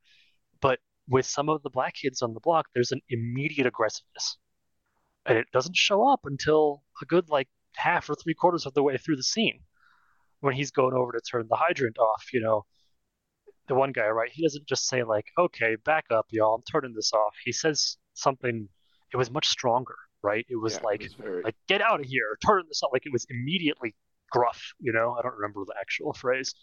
But 0.60 0.80
with 1.08 1.26
some 1.26 1.48
of 1.48 1.62
the 1.62 1.70
black 1.70 1.94
kids 1.94 2.22
on 2.22 2.34
the 2.34 2.40
block, 2.40 2.66
there's 2.74 2.92
an 2.92 3.00
immediate 3.10 3.66
aggressiveness, 3.66 4.38
and 5.26 5.38
it 5.38 5.46
doesn't 5.52 5.76
show 5.76 6.08
up 6.08 6.20
until 6.24 6.82
a 7.02 7.04
good 7.04 7.28
like 7.28 7.48
half 7.74 8.08
or 8.08 8.14
three 8.14 8.34
quarters 8.34 8.66
of 8.66 8.74
the 8.74 8.82
way 8.82 8.96
through 8.96 9.16
the 9.16 9.22
scene 9.22 9.60
when 10.40 10.54
he's 10.54 10.70
going 10.70 10.94
over 10.94 11.12
to 11.12 11.20
turn 11.20 11.46
the 11.48 11.56
hydrant 11.56 11.98
off. 11.98 12.32
You 12.32 12.40
know, 12.40 12.64
the 13.68 13.74
one 13.74 13.92
guy, 13.92 14.08
right? 14.08 14.30
He 14.32 14.42
doesn't 14.42 14.66
just 14.66 14.86
say 14.86 15.02
like, 15.02 15.26
"Okay, 15.38 15.76
back 15.84 16.06
up, 16.10 16.26
y'all. 16.30 16.54
I'm 16.54 16.62
turning 16.62 16.94
this 16.94 17.12
off." 17.12 17.34
He 17.44 17.52
says 17.52 17.98
something. 18.14 18.68
It 19.12 19.16
was 19.16 19.30
much 19.30 19.48
stronger, 19.48 19.96
right? 20.22 20.44
It 20.48 20.56
was 20.56 20.74
Yeah, 20.74 20.82
like, 20.82 21.00
it 21.02 21.04
was 21.04 21.14
very- 21.14 21.42
like 21.42 21.56
get 21.68 21.80
out 21.80 22.00
of 22.00 22.06
here, 22.06 22.36
turn 22.44 22.64
this 22.68 22.82
off. 22.82 22.90
Like 22.92 23.06
it 23.06 23.12
was 23.12 23.26
immediately 23.30 23.94
gruff. 24.30 24.60
You 24.80 24.92
know, 24.92 25.16
I 25.18 25.22
don't 25.22 25.34
remember 25.34 25.64
the 25.66 25.74
actual 25.80 26.12
phrase. 26.22 26.54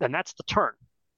And 0.00 0.12
that's 0.14 0.32
the 0.34 0.42
turn 0.44 0.72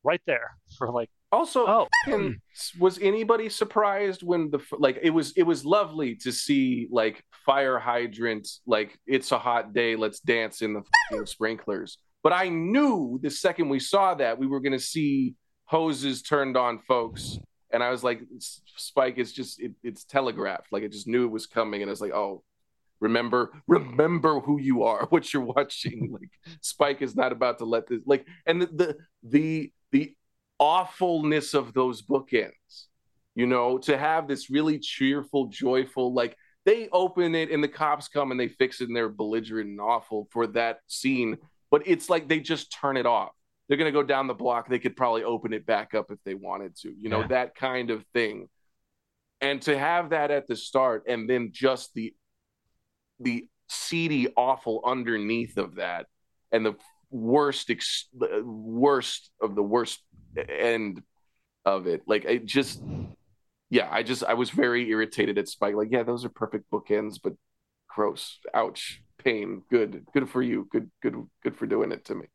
right 0.04 0.20
there 0.26 0.50
for 0.78 0.90
like, 0.92 1.10
Also, 1.32 1.66
oh, 1.66 1.88
fucking- 2.06 2.34
hmm. 2.74 2.80
was 2.80 2.98
anybody 3.00 3.48
surprised 3.48 4.22
when 4.22 4.50
the 4.50 4.60
like 4.78 4.98
it 5.02 5.10
was 5.10 5.32
it 5.36 5.42
was 5.42 5.64
lovely 5.64 6.14
to 6.16 6.32
see 6.32 6.88
like 6.90 7.22
fire 7.44 7.78
hydrant 7.78 8.48
like 8.66 8.96
it's 9.06 9.32
a 9.32 9.38
hot 9.38 9.72
day 9.74 9.96
let's 9.96 10.20
dance 10.20 10.62
in 10.62 10.72
the 10.74 10.82
fucking 11.10 11.26
sprinklers 11.26 11.98
but 12.22 12.32
i 12.32 12.48
knew 12.48 13.18
the 13.22 13.30
second 13.30 13.68
we 13.68 13.78
saw 13.80 14.14
that 14.14 14.38
we 14.38 14.46
were 14.46 14.60
going 14.60 14.72
to 14.72 14.78
see 14.94 15.34
hoses 15.66 16.22
turned 16.22 16.56
on 16.56 16.78
folks 16.78 17.38
and 17.72 17.82
i 17.82 17.90
was 17.90 18.02
like 18.02 18.20
spike 18.38 19.18
is 19.18 19.32
just 19.32 19.60
it, 19.60 19.72
it's 19.82 20.04
telegraphed. 20.04 20.72
Like 20.72 20.84
i 20.84 20.88
just 20.88 21.08
knew 21.08 21.24
it 21.24 21.30
was 21.30 21.46
coming. 21.46 21.82
And 21.82 21.90
i 21.90 21.92
was 21.92 22.00
like 22.00 22.12
oh 22.12 22.42
remember 23.00 23.52
remember 23.66 24.40
who 24.40 24.60
you 24.60 24.82
are 24.84 25.06
what 25.10 25.32
you're 25.32 25.42
watching. 25.42 26.10
Like 26.20 26.58
spike 26.60 27.02
is 27.02 27.14
not 27.14 27.32
about 27.32 27.58
to 27.58 27.64
let 27.64 27.86
this 27.86 28.02
like 28.06 28.26
and 28.46 28.62
the 28.62 28.66
the 28.66 28.96
the, 29.22 29.72
the 29.92 30.16
awfulness 30.58 31.54
of 31.54 31.72
those 31.72 32.02
bookends 32.02 32.86
you 33.36 33.46
know 33.46 33.78
to 33.78 33.96
have 33.96 34.26
this 34.26 34.50
really 34.50 34.78
cheerful 34.78 35.46
joyful 35.46 36.12
like 36.12 36.36
they 36.64 36.88
open 36.92 37.36
it 37.36 37.50
and 37.52 37.62
the 37.62 37.68
cops 37.68 38.08
come 38.08 38.32
and 38.32 38.40
they 38.40 38.48
fix 38.48 38.80
it 38.80 38.88
and 38.88 38.96
they're 38.96 39.08
belligerent 39.08 39.70
and 39.70 39.80
awful 39.80 40.26
for 40.32 40.48
that 40.48 40.80
scene 40.88 41.38
but 41.70 41.82
it's 41.86 42.10
like 42.10 42.26
they 42.26 42.40
just 42.40 42.72
turn 42.72 42.96
it 42.96 43.06
off 43.06 43.30
they're 43.68 43.76
going 43.78 43.92
to 43.92 43.98
go 43.98 44.02
down 44.02 44.26
the 44.26 44.34
block. 44.34 44.68
They 44.68 44.78
could 44.78 44.96
probably 44.96 45.24
open 45.24 45.52
it 45.52 45.66
back 45.66 45.94
up 45.94 46.10
if 46.10 46.18
they 46.24 46.34
wanted 46.34 46.76
to 46.78 46.92
you 46.96 47.08
know 47.08 47.20
Yeah. 47.20 47.26
that 47.28 47.54
kind 47.54 47.90
of 47.90 48.04
thing. 48.14 48.48
And 49.40 49.62
to 49.62 49.78
have 49.78 50.10
that 50.10 50.30
at 50.30 50.46
the 50.48 50.56
start 50.56 51.04
and 51.06 51.28
then 51.30 51.50
just 51.52 51.94
the 51.94 52.14
the 53.20 53.46
seedy 53.68 54.28
awful 54.36 54.82
underneath 54.84 55.58
of 55.58 55.76
that 55.76 56.06
and 56.52 56.64
the 56.64 56.74
worst 57.10 57.70
ex- 57.70 58.08
worst 58.12 59.30
of 59.40 59.54
the 59.54 59.62
worst 59.62 60.00
end 60.48 61.02
of 61.64 61.86
it 61.86 62.02
like 62.06 62.24
it 62.24 62.46
just 62.46 62.80
yeah 63.70 63.88
i 63.90 64.02
just 64.02 64.22
i 64.24 64.34
was 64.34 64.50
very 64.50 64.88
irritated 64.90 65.36
at 65.38 65.48
spike. 65.48 65.74
Like 65.74 65.88
yeah 65.90 66.02
those 66.02 66.24
are 66.24 66.28
perfect 66.30 66.70
bookends 66.70 67.18
but 67.22 67.34
gross. 67.88 68.38
Ouch. 68.54 69.02
Pain. 69.18 69.62
Good. 69.68 70.04
Good 70.14 70.30
for 70.30 70.40
you. 70.42 70.68
Good 70.70 70.90
good 71.02 71.16
good 71.42 71.56
for 71.56 71.66
doing 71.66 71.90
it 71.92 72.04
to 72.06 72.14
me 72.14 72.26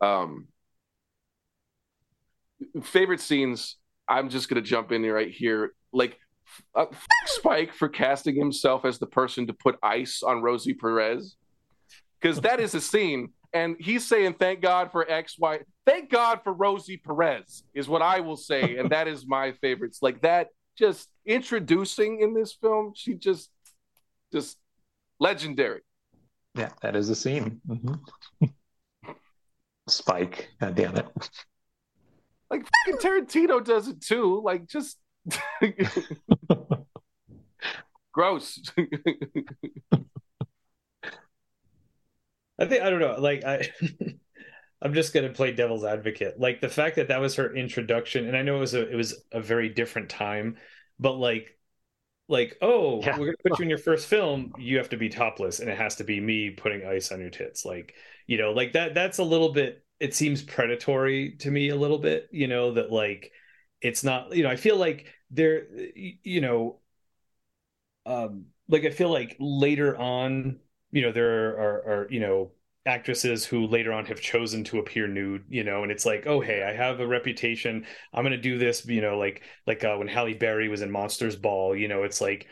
um 0.00 0.46
favorite 2.82 3.20
scenes 3.20 3.76
i'm 4.08 4.28
just 4.28 4.48
gonna 4.48 4.62
jump 4.62 4.92
in 4.92 5.02
right 5.02 5.30
here 5.30 5.74
like 5.92 6.18
uh, 6.74 6.86
spike 7.26 7.72
for 7.74 7.88
casting 7.88 8.34
himself 8.34 8.84
as 8.84 8.98
the 8.98 9.06
person 9.06 9.46
to 9.46 9.52
put 9.52 9.76
ice 9.82 10.22
on 10.22 10.42
rosie 10.42 10.74
perez 10.74 11.36
because 12.20 12.40
that 12.40 12.58
is 12.58 12.74
a 12.74 12.80
scene 12.80 13.28
and 13.52 13.76
he's 13.78 14.06
saying 14.06 14.34
thank 14.34 14.60
god 14.60 14.90
for 14.90 15.08
x 15.10 15.36
y 15.38 15.60
thank 15.86 16.10
god 16.10 16.40
for 16.42 16.52
rosie 16.52 16.96
perez 16.96 17.62
is 17.74 17.88
what 17.88 18.02
i 18.02 18.20
will 18.20 18.36
say 18.36 18.76
and 18.78 18.90
that 18.90 19.06
is 19.06 19.26
my 19.26 19.52
favorites 19.52 19.98
like 20.00 20.20
that 20.22 20.48
just 20.76 21.08
introducing 21.26 22.20
in 22.20 22.32
this 22.32 22.52
film 22.54 22.92
she 22.94 23.14
just 23.14 23.50
just 24.32 24.56
legendary 25.20 25.80
Yeah, 26.54 26.70
that 26.82 26.96
is 26.96 27.08
a 27.10 27.14
scene. 27.14 27.60
Mm-hmm. 27.68 28.44
Spike, 29.90 30.50
god 30.60 30.74
damn 30.74 30.96
it. 30.96 31.06
like 32.50 32.66
fucking 32.86 33.00
tarantino 33.00 33.62
does 33.64 33.88
it 33.88 34.00
too 34.00 34.40
like 34.44 34.66
just 34.66 34.98
gross 38.12 38.60
I 42.58 42.66
think 42.66 42.82
I 42.82 42.90
don't 42.90 43.00
know. 43.00 43.16
Like 43.18 43.44
I, 43.44 43.68
I'm 44.82 44.94
just 44.94 45.12
gonna 45.14 45.30
play 45.30 45.52
devil's 45.52 45.84
advocate. 45.84 46.38
Like 46.38 46.60
the 46.60 46.68
fact 46.68 46.96
that 46.96 47.08
that 47.08 47.20
was 47.20 47.36
her 47.36 47.54
introduction, 47.54 48.26
and 48.26 48.36
I 48.36 48.42
know 48.42 48.56
it 48.56 48.60
was 48.60 48.74
a 48.74 48.88
it 48.88 48.96
was 48.96 49.22
a 49.32 49.40
very 49.40 49.68
different 49.68 50.08
time, 50.08 50.56
but 50.98 51.14
like, 51.14 51.57
like 52.28 52.56
oh, 52.60 53.02
Yeah. 53.02 53.16
we're 53.16 53.26
gonna 53.26 53.36
put 53.42 53.58
you 53.58 53.62
in 53.64 53.68
your 53.68 53.78
first 53.78 54.06
film. 54.06 54.52
You 54.58 54.78
have 54.78 54.90
to 54.90 54.96
be 54.96 55.08
topless, 55.08 55.60
and 55.60 55.70
it 55.70 55.78
has 55.78 55.96
to 55.96 56.04
be 56.04 56.20
me 56.20 56.50
putting 56.50 56.86
ice 56.86 57.12
on 57.12 57.20
your 57.20 57.30
tits. 57.30 57.64
Like 57.64 57.94
you 58.26 58.38
know, 58.38 58.52
like 58.52 58.72
that. 58.72 58.94
That's 58.94 59.18
a 59.18 59.24
little 59.24 59.52
bit. 59.52 59.84
It 60.00 60.14
seems 60.14 60.42
predatory 60.42 61.36
to 61.38 61.50
me 61.50 61.70
a 61.70 61.76
little 61.76 61.98
bit. 61.98 62.28
You 62.32 62.46
know 62.48 62.72
that 62.74 62.92
like 62.92 63.32
it's 63.80 64.04
not. 64.04 64.34
You 64.36 64.42
know, 64.44 64.50
I 64.50 64.56
feel 64.56 64.76
like 64.76 65.12
there. 65.30 65.66
You 65.96 66.40
know, 66.40 66.80
um, 68.06 68.46
like 68.68 68.84
I 68.84 68.90
feel 68.90 69.10
like 69.10 69.36
later 69.38 69.96
on 69.96 70.60
you 70.90 71.02
know 71.02 71.12
there 71.12 71.50
are, 71.58 72.02
are 72.02 72.06
you 72.10 72.20
know 72.20 72.52
actresses 72.88 73.44
who 73.44 73.66
later 73.66 73.92
on 73.92 74.06
have 74.06 74.20
chosen 74.20 74.64
to 74.64 74.78
appear 74.78 75.06
nude 75.06 75.44
you 75.48 75.62
know 75.64 75.82
and 75.82 75.92
it's 75.92 76.06
like 76.06 76.26
oh 76.26 76.40
hey 76.40 76.62
i 76.62 76.72
have 76.72 77.00
a 77.00 77.06
reputation 77.06 77.84
i'm 78.14 78.24
gonna 78.24 78.36
do 78.36 78.58
this 78.58 78.86
you 78.86 79.00
know 79.02 79.18
like 79.18 79.42
like 79.66 79.84
uh, 79.84 79.96
when 79.96 80.08
halle 80.08 80.34
berry 80.34 80.68
was 80.68 80.82
in 80.82 80.90
monsters 80.90 81.36
ball 81.36 81.76
you 81.76 81.88
know 81.88 82.02
it's 82.04 82.20
like 82.20 82.48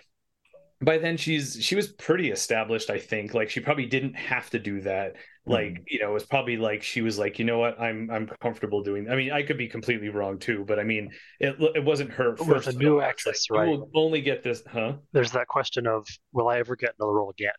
by 0.82 0.98
then 0.98 1.16
she's 1.16 1.56
she 1.60 1.74
was 1.74 1.88
pretty 1.88 2.30
established 2.30 2.90
i 2.90 2.98
think 2.98 3.32
like 3.34 3.48
she 3.48 3.60
probably 3.60 3.86
didn't 3.86 4.14
have 4.14 4.50
to 4.50 4.58
do 4.58 4.80
that 4.82 5.14
like 5.46 5.82
you 5.88 5.98
know 6.00 6.10
it 6.10 6.14
was 6.14 6.26
probably 6.26 6.56
like 6.58 6.82
she 6.82 7.00
was 7.00 7.18
like 7.18 7.38
you 7.38 7.44
know 7.46 7.58
what 7.58 7.80
i'm 7.80 8.10
i'm 8.10 8.28
comfortable 8.42 8.82
doing 8.82 9.08
i 9.10 9.16
mean 9.16 9.32
i 9.32 9.42
could 9.42 9.56
be 9.56 9.68
completely 9.68 10.10
wrong 10.10 10.38
too 10.38 10.64
but 10.68 10.78
i 10.78 10.84
mean 10.84 11.10
it 11.40 11.56
it 11.74 11.84
wasn't 11.84 12.10
her 12.10 12.36
With 12.38 12.46
first 12.48 12.66
a 12.66 12.72
film. 12.72 12.94
new 12.94 13.00
It's 13.26 13.26
actress, 13.26 13.46
like, 13.50 13.60
right. 13.60 13.66
will 13.66 13.90
only 13.94 14.20
get 14.22 14.42
this 14.42 14.62
huh 14.66 14.96
There's 15.12 15.32
that 15.32 15.48
question 15.48 15.86
of, 15.86 16.06
will 16.32 16.48
I 16.48 16.58
ever 16.58 16.76
get 16.76 16.94
another 16.98 17.12
role 17.14 17.30
again? 17.30 17.54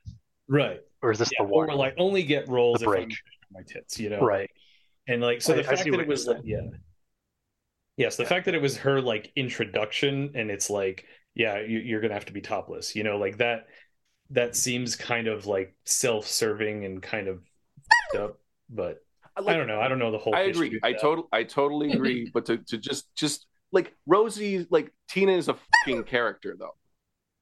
Right 0.48 0.82
Or 1.02 1.12
is 1.12 1.20
this 1.20 1.30
yeah, 1.38 1.46
the 1.46 1.52
one? 1.52 1.70
or 1.70 1.76
like 1.76 1.96
only 1.98 2.24
get 2.24 2.48
roles 2.48 2.80
The 2.80 2.90
if 2.92 3.04
I'm 3.04 3.10
my 3.52 3.62
tits, 3.68 4.00
you 4.00 4.10
know? 4.10 4.20
Right. 4.20 4.50
And 5.08 5.22
like, 5.22 5.42
so 5.42 5.54
I- 5.54 5.58
the 5.58 5.64
fact 5.64 5.84
that 5.86 6.00
it 6.00 6.08
was 6.08 6.26
you're 6.26 6.36
like, 6.36 6.44
yeah, 6.46 6.62
yes, 7.98 8.16
the 8.18 8.26
fact 8.26 8.46
that 8.46 8.56
it 8.56 8.62
was 8.62 8.78
her 8.78 9.02
like 9.02 9.32
introduction, 9.36 10.32
and 10.36 10.52
it's 10.52 10.70
like, 10.70 11.06
yeah, 11.36 11.60
you, 11.62 11.80
you're 11.80 12.02
gonna 12.02 12.14
have 12.14 12.26
to 12.26 12.34
be 12.34 12.42
topless, 12.42 12.96
you 12.96 13.04
know, 13.04 13.18
like 13.18 13.38
that. 13.38 13.68
That 14.32 14.56
seems 14.58 14.98
kind 14.98 15.28
of 15.28 15.46
like 15.46 15.74
self-serving 15.86 16.84
and 16.84 17.02
kind 17.02 17.30
of 17.30 17.42
up, 18.18 18.40
but 18.70 18.98
I 19.38 19.54
don't 19.56 19.68
know. 19.68 19.80
I 19.80 19.88
don't 19.88 20.00
know 20.00 20.12
the 20.12 20.18
whole. 20.18 20.36
I 20.36 20.48
history 20.48 20.68
agree. 20.68 20.80
I 20.84 20.92
that. 20.92 21.02
totally, 21.02 21.28
I 21.32 21.44
totally 21.44 21.92
agree. 21.94 22.30
but 22.34 22.46
to, 22.48 22.58
to 22.58 22.78
just, 22.78 23.14
just 23.16 23.46
like 23.72 23.94
Rosie, 24.06 24.68
like 24.70 24.92
Tina 25.10 25.32
is 25.32 25.48
a 25.48 25.56
fucking 25.86 26.04
character 26.04 26.58
though. 26.60 26.76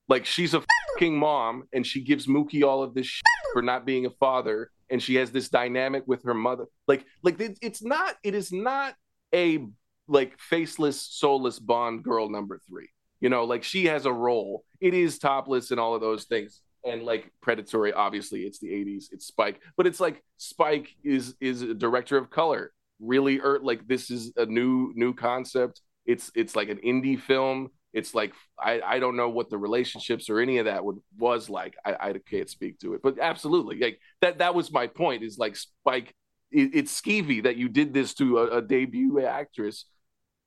Like 0.08 0.26
she's 0.26 0.54
a 0.54 0.64
fucking 0.94 1.18
mom, 1.18 1.64
and 1.74 1.86
she 1.86 2.02
gives 2.02 2.28
Mookie 2.28 2.64
all 2.64 2.84
of 2.84 2.94
this 2.94 3.22
for 3.54 3.62
not 3.62 3.86
being 3.86 4.06
a 4.06 4.12
father, 4.12 4.70
and 4.90 5.02
she 5.02 5.16
has 5.16 5.32
this 5.32 5.50
dynamic 5.50 6.04
with 6.06 6.24
her 6.24 6.34
mother. 6.34 6.66
Like, 6.88 7.06
like 7.24 7.40
it, 7.40 7.58
it's 7.62 7.84
not, 7.84 8.16
it 8.24 8.36
is 8.36 8.52
not 8.52 8.96
a 9.34 9.66
like 10.08 10.38
faceless, 10.40 11.02
soulless 11.02 11.60
Bond 11.60 12.04
girl 12.04 12.30
number 12.30 12.60
three. 12.68 12.90
You 13.22 13.30
know, 13.30 13.46
like 13.46 13.64
she 13.64 13.86
has 13.86 14.06
a 14.06 14.14
role. 14.14 14.64
It 14.80 14.94
is 14.94 15.18
topless 15.18 15.72
and 15.72 15.80
all 15.80 15.96
of 15.96 16.02
those 16.02 16.26
things. 16.26 16.62
And 16.84 17.04
like 17.04 17.32
predatory, 17.42 17.94
obviously, 17.94 18.42
it's 18.42 18.60
the 18.60 18.68
'80s. 18.68 19.06
It's 19.12 19.26
Spike, 19.26 19.60
but 19.76 19.88
it's 19.88 20.00
like 20.00 20.22
Spike 20.38 20.90
is 21.04 21.34
is 21.42 21.64
a 21.64 21.74
director 21.74 22.18
of 22.18 22.30
color. 22.30 22.72
Really, 23.00 23.40
er, 23.40 23.60
like 23.64 23.88
this 23.88 24.12
is 24.12 24.34
a 24.38 24.46
new 24.46 24.92
new 24.96 25.14
concept. 25.14 25.82
It's 26.06 26.32
it's 26.36 26.56
like 26.56 26.70
an 26.70 26.78
indie 26.86 27.20
film. 27.20 27.70
It's 27.96 28.14
like 28.14 28.34
I, 28.60 28.82
I 28.82 29.00
don't 29.00 29.16
know 29.16 29.30
what 29.30 29.50
the 29.50 29.58
relationships 29.58 30.30
or 30.30 30.40
any 30.40 30.58
of 30.58 30.66
that 30.66 30.84
would 30.84 30.98
was 31.18 31.50
like. 31.50 31.76
I, 31.86 31.96
I 32.00 32.14
can't 32.30 32.50
speak 32.50 32.78
to 32.80 32.94
it, 32.94 33.02
but 33.02 33.18
absolutely, 33.20 33.80
like 33.80 34.00
that 34.22 34.40
that 34.40 34.54
was 34.54 34.72
my 34.72 34.88
point. 34.88 35.24
Is 35.24 35.38
like 35.38 35.56
Spike. 35.56 36.14
It, 36.52 36.72
it's 36.74 37.02
skeevy 37.02 37.44
that 37.44 37.56
you 37.56 37.70
did 37.70 37.94
this 37.94 38.14
to 38.16 38.40
a, 38.40 38.58
a 38.58 38.62
debut 38.62 39.26
actress. 39.26 39.86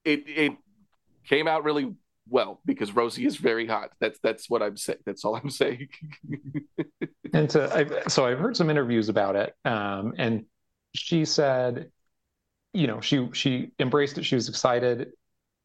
It 0.05 0.25
it 0.29 0.53
came 1.27 1.49
out 1.49 1.65
really 1.65 1.95
well 2.29 2.61
because 2.67 2.95
Rosie 2.95 3.25
is 3.25 3.37
very 3.37 3.67
hot. 3.67 3.93
That's 3.99 4.19
that's 4.23 4.51
what 4.51 4.63
I'm 4.63 4.77
saying. 4.77 5.01
That's 5.07 5.25
all 5.25 5.35
I'm 5.35 5.51
saying. 5.51 5.89
And 7.35 7.51
to, 7.51 7.71
I, 7.75 8.09
so 8.09 8.25
I've 8.25 8.39
heard 8.39 8.57
some 8.57 8.71
interviews 8.71 9.11
about 9.11 9.37
it, 9.37 9.55
um, 9.67 10.15
and 10.17 10.47
she 10.95 11.27
said, 11.27 11.91
you 12.73 12.87
know, 12.87 13.03
she 13.03 13.29
she 13.35 13.73
embraced 13.79 14.17
it. 14.17 14.25
She 14.25 14.35
was 14.35 14.49
excited 14.49 15.09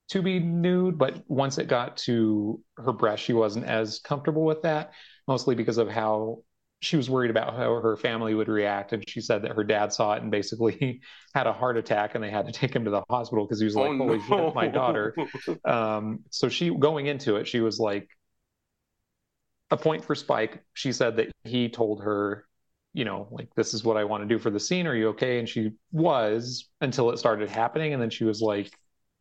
to 0.09 0.21
be 0.21 0.39
nude, 0.39 0.97
but 0.97 1.23
once 1.27 1.57
it 1.57 1.67
got 1.67 1.97
to 1.97 2.61
her 2.77 2.93
breast, 2.93 3.23
she 3.23 3.33
wasn't 3.33 3.65
as 3.65 3.99
comfortable 3.99 4.45
with 4.45 4.61
that, 4.63 4.93
mostly 5.27 5.55
because 5.55 5.77
of 5.77 5.89
how 5.89 6.43
she 6.81 6.97
was 6.97 7.09
worried 7.09 7.31
about 7.31 7.55
how 7.55 7.79
her 7.79 7.95
family 7.95 8.33
would 8.33 8.49
react. 8.49 8.91
And 8.91 9.03
she 9.07 9.21
said 9.21 9.43
that 9.43 9.55
her 9.55 9.63
dad 9.63 9.93
saw 9.93 10.13
it 10.13 10.21
and 10.21 10.29
basically 10.29 11.01
had 11.33 11.47
a 11.47 11.53
heart 11.53 11.77
attack, 11.77 12.15
and 12.15 12.23
they 12.23 12.29
had 12.29 12.45
to 12.45 12.51
take 12.51 12.75
him 12.75 12.83
to 12.85 12.91
the 12.91 13.03
hospital 13.09 13.45
because 13.45 13.59
he 13.59 13.65
was 13.65 13.75
like, 13.75 13.91
oh 13.91 13.97
"Holy 13.97 14.17
no, 14.17 14.47
shit, 14.47 14.55
my 14.55 14.67
daughter." 14.67 15.15
Um, 15.65 16.19
so 16.29 16.49
she 16.49 16.69
going 16.75 17.07
into 17.07 17.37
it, 17.37 17.47
she 17.47 17.61
was 17.61 17.79
like, 17.79 18.09
a 19.71 19.77
point 19.77 20.03
for 20.03 20.15
Spike. 20.15 20.63
She 20.73 20.91
said 20.91 21.17
that 21.17 21.31
he 21.43 21.69
told 21.69 22.01
her, 22.03 22.45
you 22.93 23.05
know, 23.05 23.27
like 23.31 23.49
this 23.55 23.73
is 23.73 23.83
what 23.83 23.97
I 23.97 24.03
want 24.03 24.23
to 24.23 24.27
do 24.27 24.37
for 24.37 24.49
the 24.49 24.59
scene. 24.59 24.85
Are 24.85 24.95
you 24.95 25.09
okay? 25.09 25.39
And 25.39 25.49
she 25.49 25.71
was 25.91 26.69
until 26.79 27.09
it 27.11 27.17
started 27.17 27.49
happening, 27.49 27.93
and 27.93 28.01
then 28.01 28.09
she 28.09 28.23
was 28.23 28.41
like 28.41 28.71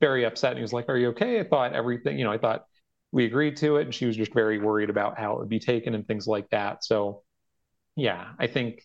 very 0.02 0.26
upset. 0.26 0.52
And 0.52 0.58
he 0.58 0.62
was 0.62 0.74
like, 0.74 0.90
"Are 0.90 0.98
you 0.98 1.10
okay?" 1.10 1.40
I 1.40 1.44
thought 1.44 1.74
everything, 1.74 2.18
you 2.18 2.26
know, 2.26 2.32
I 2.32 2.38
thought 2.38 2.66
we 3.12 3.24
agreed 3.26 3.56
to 3.58 3.78
it, 3.78 3.84
and 3.84 3.94
she 3.94 4.06
was 4.06 4.18
just 4.18 4.34
very 4.34 4.58
worried 4.58 4.90
about 4.90 5.18
how 5.18 5.34
it 5.34 5.40
would 5.40 5.48
be 5.48 5.60
taken 5.60 5.94
and 5.94 6.06
things 6.06 6.26
like 6.28 6.50
that. 6.50 6.84
So, 6.84 7.24
yeah, 7.96 8.32
I 8.38 8.46
think, 8.48 8.82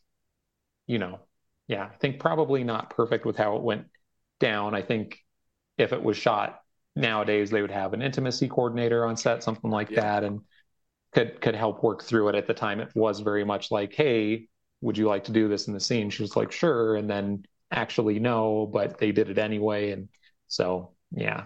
you 0.88 1.00
know, 1.00 1.20
yeah, 1.68 1.86
I 1.94 1.98
think 1.98 2.20
probably 2.20 2.64
not 2.64 2.92
perfect 2.92 3.26
with 3.26 3.38
how 3.38 3.58
it 3.58 3.64
went 3.64 3.88
down. 4.40 4.76
I 4.76 4.82
think 4.82 5.20
if 5.78 5.94
it 5.94 6.04
was 6.04 6.18
shot 6.18 6.62
nowadays, 6.96 7.50
they 7.52 7.62
would 7.62 7.72
have 7.72 7.94
an 7.94 8.02
intimacy 8.02 8.48
coordinator 8.50 9.06
on 9.06 9.18
set, 9.18 9.44
something 9.44 9.72
like 9.72 9.92
Yeah. 9.92 10.02
that, 10.02 10.24
and 10.24 10.42
could 11.14 11.42
could 11.42 11.56
help 11.56 11.84
work 11.84 12.04
through 12.04 12.30
it. 12.30 12.36
At 12.36 12.48
the 12.48 12.54
time, 12.54 12.80
it 12.80 12.96
was 12.96 13.22
very 13.22 13.46
much 13.46 13.72
like, 13.72 13.94
"Hey, 13.94 14.50
would 14.82 14.98
you 14.98 15.08
like 15.08 15.26
to 15.26 15.32
do 15.32 15.48
this 15.48 15.68
in 15.68 15.74
the 15.74 15.80
scene?" 15.80 16.10
She 16.10 16.24
was 16.24 16.36
like, 16.36 16.52
"Sure," 16.52 16.96
and 16.96 17.10
then 17.10 17.46
actually 17.72 18.20
no, 18.20 18.66
but 18.68 18.98
they 19.00 19.12
did 19.12 19.30
it 19.30 19.38
anyway, 19.38 19.92
and 19.92 20.10
so 20.48 20.94
yeah. 21.12 21.46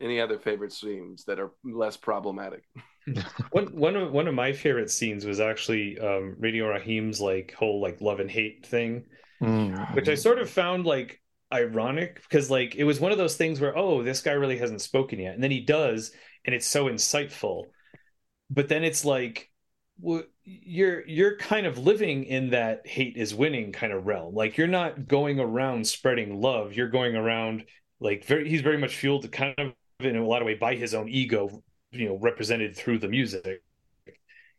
Any 0.00 0.20
other 0.20 0.38
favorite 0.38 0.72
scenes 0.72 1.24
that 1.24 1.40
are 1.40 1.50
less 1.64 1.96
problematic? 1.96 2.62
One 3.52 3.66
one 3.68 3.96
of 3.96 4.12
one 4.12 4.28
of 4.28 4.34
my 4.34 4.52
favorite 4.52 4.90
scenes 4.90 5.24
was 5.24 5.40
actually 5.40 5.98
um, 5.98 6.36
Radio 6.38 6.68
Raheem's 6.68 7.22
like 7.22 7.54
whole 7.54 7.80
like 7.80 8.02
love 8.02 8.20
and 8.20 8.30
hate 8.30 8.66
thing. 8.66 9.06
Mm. 9.40 9.94
which 9.94 10.08
I 10.08 10.16
sort 10.16 10.40
of 10.40 10.50
found 10.50 10.84
like 10.84 11.22
ironic 11.52 12.20
because 12.22 12.50
like 12.50 12.74
it 12.74 12.84
was 12.84 13.00
one 13.00 13.12
of 13.12 13.18
those 13.18 13.36
things 13.36 13.60
where 13.60 13.76
oh 13.76 14.02
this 14.02 14.20
guy 14.20 14.32
really 14.32 14.58
hasn't 14.58 14.82
spoken 14.82 15.18
yet 15.18 15.34
and 15.34 15.42
then 15.42 15.50
he 15.50 15.60
does 15.60 16.10
and 16.44 16.54
it's 16.54 16.66
so 16.66 16.86
insightful 16.86 17.64
but 18.50 18.68
then 18.68 18.84
it's 18.84 19.04
like 19.04 19.50
well, 20.00 20.24
you're 20.44 21.06
you're 21.06 21.36
kind 21.36 21.66
of 21.66 21.78
living 21.78 22.24
in 22.24 22.50
that 22.50 22.86
hate 22.86 23.16
is 23.16 23.34
winning 23.34 23.72
kind 23.72 23.92
of 23.92 24.06
realm 24.06 24.34
like 24.34 24.58
you're 24.58 24.66
not 24.66 25.08
going 25.08 25.40
around 25.40 25.86
spreading 25.86 26.40
love 26.40 26.74
you're 26.74 26.88
going 26.88 27.16
around 27.16 27.64
like 28.00 28.24
very 28.24 28.48
he's 28.48 28.60
very 28.60 28.78
much 28.78 28.96
fueled 28.96 29.30
kind 29.32 29.54
of 29.58 29.72
in 30.00 30.16
a 30.16 30.26
lot 30.26 30.42
of 30.42 30.46
way 30.46 30.54
by 30.54 30.74
his 30.74 30.94
own 30.94 31.08
ego, 31.08 31.62
you 31.90 32.08
know, 32.08 32.18
represented 32.18 32.76
through 32.76 32.98
the 32.98 33.08
music. 33.08 33.62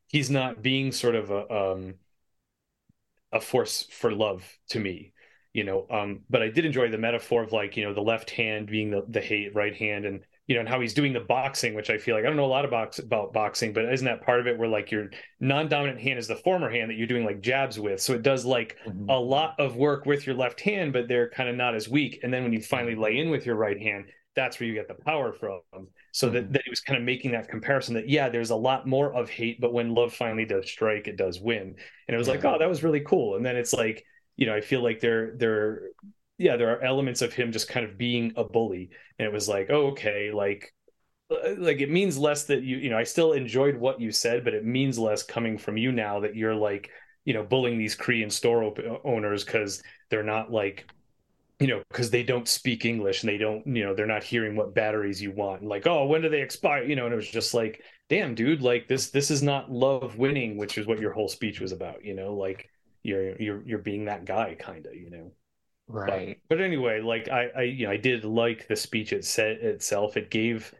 He's 0.07 0.29
not 0.29 0.61
being 0.61 0.91
sort 0.91 1.15
of 1.15 1.31
a 1.31 1.51
um, 1.53 1.95
a 3.31 3.39
force 3.39 3.87
for 3.91 4.11
love 4.11 4.43
to 4.69 4.79
me, 4.79 5.13
you 5.53 5.63
know. 5.63 5.85
Um, 5.89 6.21
but 6.29 6.41
I 6.41 6.49
did 6.49 6.65
enjoy 6.65 6.89
the 6.89 6.97
metaphor 6.97 7.43
of 7.43 7.51
like 7.51 7.77
you 7.77 7.83
know 7.83 7.93
the 7.93 8.01
left 8.01 8.31
hand 8.31 8.67
being 8.67 8.91
the 8.91 9.05
the 9.07 9.21
hate 9.21 9.55
right 9.55 9.75
hand 9.75 10.05
and 10.05 10.21
you 10.49 10.55
know, 10.55 10.61
and 10.61 10.67
how 10.67 10.81
he's 10.81 10.95
doing 10.95 11.13
the 11.13 11.19
boxing, 11.19 11.75
which 11.75 11.91
I 11.91 11.99
feel 11.99 12.15
like 12.15 12.25
I 12.25 12.27
don't 12.27 12.35
know 12.35 12.45
a 12.45 12.47
lot 12.47 12.65
about 12.65 12.97
about 12.97 13.31
boxing, 13.31 13.71
but 13.71 13.85
isn't 13.85 14.05
that 14.05 14.23
part 14.23 14.39
of 14.39 14.47
it 14.47 14.57
where 14.57 14.67
like 14.67 14.89
your 14.89 15.11
non-dominant 15.39 16.01
hand 16.01 16.17
is 16.17 16.27
the 16.27 16.37
former 16.37 16.71
hand 16.71 16.89
that 16.89 16.95
you're 16.95 17.05
doing 17.05 17.23
like 17.23 17.39
jabs 17.39 17.79
with? 17.79 18.01
So 18.01 18.13
it 18.13 18.23
does 18.23 18.45
like 18.45 18.75
mm-hmm. 18.83 19.09
a 19.09 19.19
lot 19.19 19.53
of 19.59 19.75
work 19.75 20.07
with 20.07 20.25
your 20.25 20.35
left 20.35 20.59
hand, 20.59 20.91
but 20.91 21.07
they're 21.07 21.29
kind 21.29 21.49
of 21.49 21.55
not 21.55 21.75
as 21.75 21.87
weak. 21.87 22.21
And 22.23 22.33
then 22.33 22.41
when 22.41 22.51
you 22.51 22.63
finally 22.63 22.95
lay 22.95 23.19
in 23.19 23.29
with 23.29 23.45
your 23.45 23.57
right 23.57 23.79
hand, 23.79 24.05
that's 24.35 24.59
where 24.59 24.65
you 24.65 24.73
get 24.73 24.87
the 24.87 24.95
power 24.95 25.33
from. 25.33 25.61
So 26.13 26.25
mm-hmm. 26.25 26.33
that, 26.33 26.53
that 26.53 26.61
he 26.65 26.71
was 26.71 26.81
kind 26.81 26.97
of 26.97 27.05
making 27.05 27.33
that 27.33 27.47
comparison 27.47 27.93
that 27.93 28.09
yeah, 28.09 28.27
there's 28.27 28.49
a 28.49 28.55
lot 28.55 28.87
more 28.87 29.13
of 29.13 29.29
hate, 29.29 29.61
but 29.61 29.71
when 29.71 29.93
love 29.93 30.13
finally 30.13 30.45
does 30.45 30.67
strike, 30.67 31.07
it 31.07 31.15
does 31.15 31.39
win. 31.39 31.75
And 32.07 32.15
it 32.15 32.17
was 32.17 32.27
like, 32.27 32.43
oh, 32.43 32.57
that 32.57 32.67
was 32.67 32.81
really 32.83 33.01
cool. 33.01 33.35
And 33.35 33.45
then 33.45 33.55
it's 33.55 33.73
like, 33.73 34.03
you 34.35 34.47
know, 34.47 34.55
I 34.55 34.61
feel 34.61 34.81
like 34.81 34.99
they're 34.99 35.35
they're 35.37 35.81
yeah, 36.39 36.55
there 36.55 36.71
are 36.73 36.81
elements 36.81 37.21
of 37.21 37.33
him 37.33 37.51
just 37.51 37.67
kind 37.67 37.85
of 37.85 37.97
being 37.97 38.31
a 38.37 38.45
bully, 38.45 38.89
and 39.19 39.27
it 39.27 39.33
was 39.33 39.49
like, 39.49 39.67
oh, 39.69 39.87
okay, 39.87 40.31
like 40.31 40.73
uh, 41.29 41.55
like 41.57 41.81
it 41.81 41.91
means 41.91 42.17
less 42.17 42.45
that 42.45 42.63
you 42.63 42.77
you 42.77 42.89
know 42.89 42.97
I 42.97 43.03
still 43.03 43.33
enjoyed 43.33 43.75
what 43.75 43.99
you 43.99 44.11
said, 44.11 44.45
but 44.45 44.53
it 44.53 44.65
means 44.65 44.97
less 44.97 45.21
coming 45.21 45.57
from 45.57 45.77
you 45.77 45.91
now 45.91 46.21
that 46.21 46.35
you're 46.35 46.55
like 46.55 46.89
you 47.25 47.33
know 47.33 47.43
bullying 47.43 47.77
these 47.77 47.93
Korean 47.93 48.29
store 48.29 48.63
op- 48.63 48.79
owners 49.03 49.43
because 49.43 49.83
they're 50.09 50.23
not 50.23 50.49
like 50.49 50.89
you 51.59 51.67
know 51.67 51.83
because 51.89 52.09
they 52.09 52.23
don't 52.23 52.47
speak 52.47 52.85
English 52.85 53.21
and 53.21 53.29
they 53.29 53.37
don't 53.37 53.67
you 53.67 53.83
know 53.83 53.93
they're 53.93 54.05
not 54.05 54.23
hearing 54.23 54.55
what 54.55 54.73
batteries 54.73 55.21
you 55.21 55.31
want. 55.31 55.59
And 55.61 55.69
like 55.69 55.85
oh 55.87 56.05
when 56.05 56.21
do 56.21 56.29
they 56.29 56.41
expire? 56.41 56.83
You 56.85 56.95
know 56.95 57.05
and 57.05 57.13
it 57.13 57.17
was 57.17 57.29
just 57.29 57.53
like 57.53 57.83
damn 58.07 58.33
dude 58.33 58.61
like 58.61 58.87
this 58.87 59.11
this 59.11 59.29
is 59.29 59.43
not 59.43 59.69
love 59.69 60.17
winning 60.17 60.57
which 60.57 60.77
is 60.77 60.87
what 60.87 60.99
your 60.99 61.11
whole 61.11 61.27
speech 61.27 61.59
was 61.59 61.71
about 61.71 62.03
you 62.03 62.15
know 62.15 62.33
like 62.33 62.69
you're 63.03 63.39
you're 63.41 63.61
you're 63.63 63.77
being 63.79 64.05
that 64.05 64.25
guy 64.25 64.55
kind 64.59 64.85
of 64.87 64.95
you 64.95 65.09
know 65.11 65.31
right. 65.89 66.39
But, 66.47 66.57
but, 66.57 66.63
anyway 66.63 67.01
like 67.01 67.27
i 67.29 67.49
i 67.55 67.61
you 67.63 67.85
know 67.85 67.91
i 67.91 67.97
did 67.97 68.23
like 68.23 68.67
the 68.67 68.75
speech 68.75 69.11
it 69.11 69.25
itself. 69.37 70.15
It 70.17 70.29
gave 70.29 70.73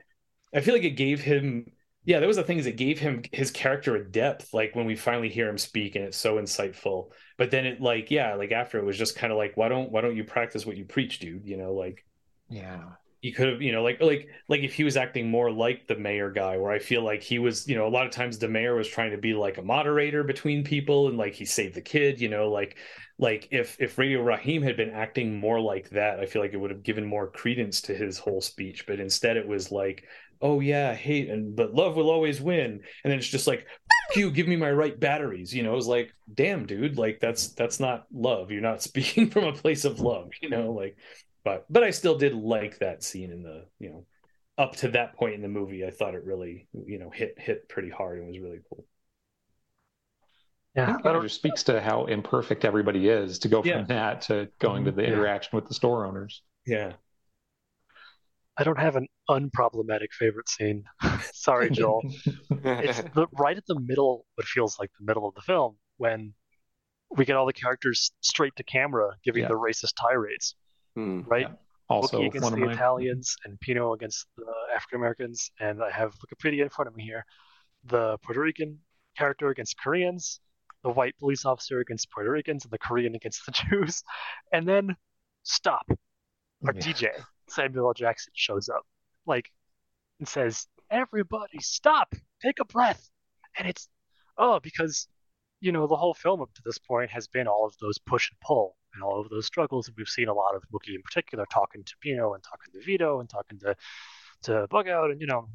i 0.54 0.62
feel 0.62 0.74
like 0.74 0.84
it 0.84 0.92
gave 0.92 1.22
him 1.22 1.72
yeah 2.06 2.20
that 2.20 2.28
was 2.28 2.38
the 2.38 2.44
thing 2.44 2.58
is 2.58 2.66
it 2.66 2.78
gave 2.78 3.00
him 3.00 3.24
his 3.32 3.52
character 3.52 3.96
a 3.96 4.04
depth 4.04 4.54
like 4.54 4.76
when 4.76 4.86
we 4.86 4.96
finally 4.96 5.30
hear 5.30 5.50
him 5.50 5.58
speak 5.58 5.96
and 5.96 6.06
it's 6.06 6.18
so 6.18 6.38
insightful. 6.38 7.10
But 7.38 7.52
then 7.52 7.66
it 7.66 7.82
like 7.82 8.12
yeah 8.12 8.36
like 8.36 8.52
after 8.52 8.78
it 8.78 8.86
was 8.86 8.98
just 8.98 9.16
kind 9.16 9.32
of 9.34 9.38
like 9.38 9.58
why 9.58 9.70
don't 9.70 9.92
why 9.92 10.02
don't 10.02 10.16
you 10.16 10.24
practice 10.24 10.66
what 10.66 10.78
you 10.78 10.86
preach 10.86 11.20
dude? 11.20 11.46
You 11.46 11.58
know 11.58 11.74
like 11.74 12.06
yeah 12.50 12.84
you 13.22 13.34
could 13.34 13.48
have 13.50 13.62
you 13.62 13.72
know 13.72 13.84
like 13.84 14.02
like 14.02 14.30
like 14.48 14.62
if 14.62 14.74
he 14.74 14.84
was 14.84 14.96
acting 14.96 15.30
more 15.30 15.52
like 15.52 15.88
the 15.88 15.96
mayor 15.96 16.32
guy 16.32 16.58
where 16.58 16.72
i 16.72 16.80
feel 16.80 17.04
like 17.04 17.22
he 17.22 17.40
was 17.40 17.68
you 17.68 17.76
know 17.76 17.88
a 17.88 17.90
lot 17.90 18.06
of 18.06 18.12
times 18.12 18.38
the 18.38 18.48
mayor 18.48 18.76
was 18.76 18.88
trying 18.88 19.12
to 19.12 19.18
be 19.18 19.34
like 19.34 19.58
a 19.58 19.62
moderator 19.62 20.24
between 20.24 20.64
people 20.64 21.08
and 21.10 21.18
like 21.18 21.34
he 21.34 21.46
saved 21.46 21.76
the 21.76 21.82
kid 21.82 22.22
you 22.22 22.30
know 22.30 22.50
like 22.50 22.78
like 23.18 23.50
if 23.52 23.76
if 23.80 23.98
radio 23.98 24.22
raheem 24.22 24.62
had 24.62 24.78
been 24.78 24.92
acting 24.92 25.38
more 25.38 25.60
like 25.60 25.90
that 25.90 26.20
i 26.20 26.26
feel 26.26 26.42
like 26.42 26.54
it 26.54 26.58
would 26.58 26.72
have 26.72 26.84
given 26.84 27.06
more 27.06 27.28
credence 27.30 27.82
to 27.82 27.94
his 27.96 28.18
whole 28.18 28.42
speech. 28.42 28.86
But 28.88 29.00
instead 29.00 29.38
it 29.38 29.48
was 29.48 29.72
like 29.72 30.06
oh 30.42 30.62
yeah 30.62 30.94
hate 30.94 31.30
and 31.30 31.56
but 31.56 31.74
love 31.74 31.96
will 31.96 32.10
always 32.10 32.42
win. 32.42 32.82
And 33.04 33.12
then 33.12 33.18
it's 33.18 33.28
just 33.28 33.48
like 33.48 33.68
you 34.16 34.32
give 34.32 34.48
me 34.48 34.56
my 34.56 34.72
right 34.72 34.98
batteries. 35.00 35.54
You 35.54 35.64
know 35.64 35.74
it 35.74 35.76
was 35.76 35.88
like 35.88 36.14
damn 36.34 36.66
dude 36.66 36.98
like 36.98 37.20
that's 37.20 37.50
that's 37.50 37.80
not 37.80 38.06
love. 38.14 38.52
You're 38.52 38.62
not 38.62 38.82
speaking 38.90 39.30
from 39.30 39.46
a 39.46 39.54
place 39.54 39.86
of 39.86 40.00
love 40.00 40.32
you 40.42 40.50
know 40.50 40.72
like 40.72 40.98
but 41.44 41.66
but 41.70 41.84
I 41.84 41.92
still 41.92 42.18
did 42.18 42.34
like 42.34 42.80
that 42.80 43.04
scene 43.04 43.32
in 43.32 43.44
the 43.44 43.66
you 43.80 43.90
know 43.90 44.06
up 44.58 44.76
to 44.78 44.90
that 44.90 45.16
point 45.16 45.36
in 45.36 45.42
the 45.42 45.48
movie. 45.48 45.86
I 45.86 45.92
thought 45.92 46.16
it 46.16 46.24
really 46.24 46.68
you 46.74 47.00
know 47.00 47.10
hit 47.10 47.36
hit 47.38 47.70
pretty 47.70 47.90
hard 47.90 48.20
and 48.20 48.28
was 48.28 48.40
really 48.40 48.60
cool. 48.70 48.86
Yeah, 50.76 50.98
that 51.04 51.22
just 51.22 51.36
speaks 51.36 51.64
to 51.64 51.82
how 51.82 52.06
imperfect 52.06 52.64
everybody 52.64 53.10
is 53.10 53.40
to 53.40 53.48
go 53.48 53.62
from 53.62 53.70
yeah. 53.70 53.84
that 53.84 54.22
to 54.24 54.50
going 54.60 54.86
to 54.86 54.92
the 54.92 55.02
mm-hmm. 55.02 55.14
interaction 55.14 55.50
yeah. 55.54 55.56
with 55.58 55.68
the 55.68 55.74
store 55.74 56.06
owners. 56.06 56.44
Yeah. 56.66 56.94
I 58.56 58.64
don't 58.64 58.80
have 58.80 58.98
an 58.98 59.08
unproblematic 59.30 60.12
favorite 60.12 60.50
scene. 60.50 60.84
Sorry, 61.34 61.70
Joel. 61.70 62.02
it's 62.50 63.02
the, 63.16 63.26
right 63.40 63.56
at 63.56 63.66
the 63.68 63.80
middle, 63.80 64.26
what 64.36 64.46
feels 64.46 64.78
like 64.78 64.92
the 65.00 65.06
middle 65.06 65.28
of 65.28 65.34
the 65.34 65.42
film, 65.42 65.78
when 65.98 66.34
we 67.16 67.26
get 67.26 67.36
all 67.36 67.46
the 67.46 67.54
characters 67.54 68.12
straight 68.22 68.56
to 68.58 68.64
camera 68.64 69.16
giving 69.24 69.44
yeah. 69.44 69.48
the 69.48 69.56
racist 69.56 69.94
tirades. 70.00 70.56
Mm, 70.98 71.26
right? 71.28 71.48
Yeah. 71.50 71.56
Also, 71.90 72.22
against 72.22 72.52
the 72.52 72.58
my... 72.58 72.72
Italians 72.72 73.36
and 73.46 73.60
Pino 73.60 73.94
against 73.94 74.28
the 74.38 74.46
African 74.76 75.00
Americans, 75.00 75.52
and 75.60 75.82
I 75.82 75.90
have 75.90 76.14
Wikipedia 76.20 76.62
in 76.62 76.70
front 76.70 76.88
of 76.88 76.96
me 76.96 77.04
here. 77.04 77.26
The 77.86 78.18
Puerto 78.24 78.42
Rican 78.42 78.78
character 79.18 79.50
against 79.50 79.80
Koreans, 79.80 80.40
the 80.84 80.92
white 80.92 81.18
police 81.18 81.46
officer 81.46 81.80
against 81.80 82.12
Puerto 82.12 82.30
Ricans, 82.30 82.64
and 82.64 82.72
the 82.72 82.78
Korean 82.78 83.16
against 83.16 83.46
the 83.46 83.52
Jews, 83.70 84.04
and 84.54 84.68
then 84.68 84.96
stop. 85.44 85.90
Our 86.68 86.74
yeah. 86.76 86.82
DJ 86.82 87.10
Samuel 87.48 87.88
L. 87.88 87.94
Jackson 87.94 88.34
shows 88.36 88.70
up, 88.70 88.86
like, 89.26 89.50
and 90.20 90.28
says, 90.28 90.68
"Everybody, 90.92 91.60
stop! 91.60 92.14
Take 92.42 92.60
a 92.60 92.66
breath." 92.66 93.10
And 93.58 93.68
it's 93.68 93.90
oh, 94.38 94.60
because 94.60 95.08
you 95.60 95.72
know 95.72 95.88
the 95.88 95.96
whole 95.96 96.14
film 96.14 96.42
up 96.42 96.54
to 96.54 96.62
this 96.64 96.78
point 96.78 97.10
has 97.10 97.28
been 97.28 97.48
all 97.48 97.66
of 97.66 97.74
those 97.82 97.98
push 97.98 98.30
and 98.30 98.40
pull 98.42 98.76
and 98.94 99.04
all 99.04 99.20
of 99.20 99.30
those 99.30 99.46
struggles. 99.46 99.90
We've 99.96 100.08
seen 100.08 100.28
a 100.28 100.34
lot 100.34 100.56
of 100.56 100.64
Mookie 100.74 100.96
in 100.96 101.02
particular 101.02 101.46
talking 101.52 101.84
to 101.84 101.94
Pino 102.02 102.34
and 102.34 102.44
talking 102.44 102.74
to 102.74 102.86
Vito 102.86 103.20
and 103.20 103.30
talking 103.30 103.60
to 103.60 103.76
to 104.44 104.68
Bug 104.70 104.88
Out 104.88 105.12
and 105.12 105.20
you 105.22 105.28
know 105.28 105.50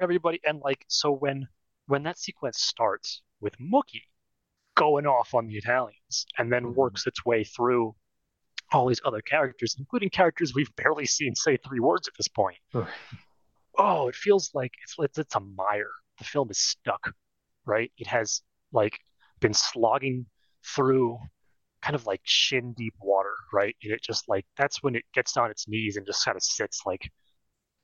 everybody. 0.00 0.40
And 0.44 0.60
like 0.60 0.84
so 0.88 1.12
when 1.12 1.48
when 1.86 2.02
that 2.04 2.18
sequence 2.18 2.60
starts 2.60 3.22
with 3.40 3.56
Mookie 3.58 4.04
going 4.76 5.06
off 5.06 5.34
on 5.34 5.46
the 5.46 5.56
Italians 5.56 6.26
and 6.38 6.52
then 6.52 6.64
mm-hmm. 6.64 6.74
works 6.74 7.06
its 7.06 7.24
way 7.24 7.44
through 7.44 7.94
all 8.72 8.86
these 8.86 9.00
other 9.04 9.20
characters, 9.20 9.76
including 9.78 10.10
characters 10.10 10.54
we've 10.54 10.74
barely 10.76 11.06
seen 11.06 11.34
say 11.34 11.56
three 11.56 11.80
words 11.80 12.08
at 12.08 12.14
this 12.16 12.28
point. 12.28 12.56
oh, 13.78 14.08
it 14.08 14.14
feels 14.14 14.50
like 14.54 14.72
it's, 14.82 14.94
it's 14.98 15.18
it's 15.18 15.34
a 15.34 15.40
mire. 15.40 15.90
The 16.18 16.24
film 16.24 16.50
is 16.50 16.58
stuck, 16.58 17.12
right? 17.64 17.90
It 17.98 18.06
has 18.06 18.42
like 18.72 18.98
been 19.40 19.54
slogging 19.54 20.26
through 20.64 21.18
kind 21.90 22.00
of 22.00 22.06
like 22.06 22.20
shin 22.22 22.72
deep 22.74 22.94
water, 23.00 23.34
right? 23.52 23.74
And 23.82 23.92
it 23.92 24.00
just 24.00 24.28
like 24.28 24.46
that's 24.56 24.80
when 24.80 24.94
it 24.94 25.04
gets 25.12 25.36
on 25.36 25.50
its 25.50 25.66
knees 25.66 25.96
and 25.96 26.06
just 26.06 26.24
kind 26.24 26.36
of 26.36 26.42
sits 26.42 26.82
like, 26.86 27.10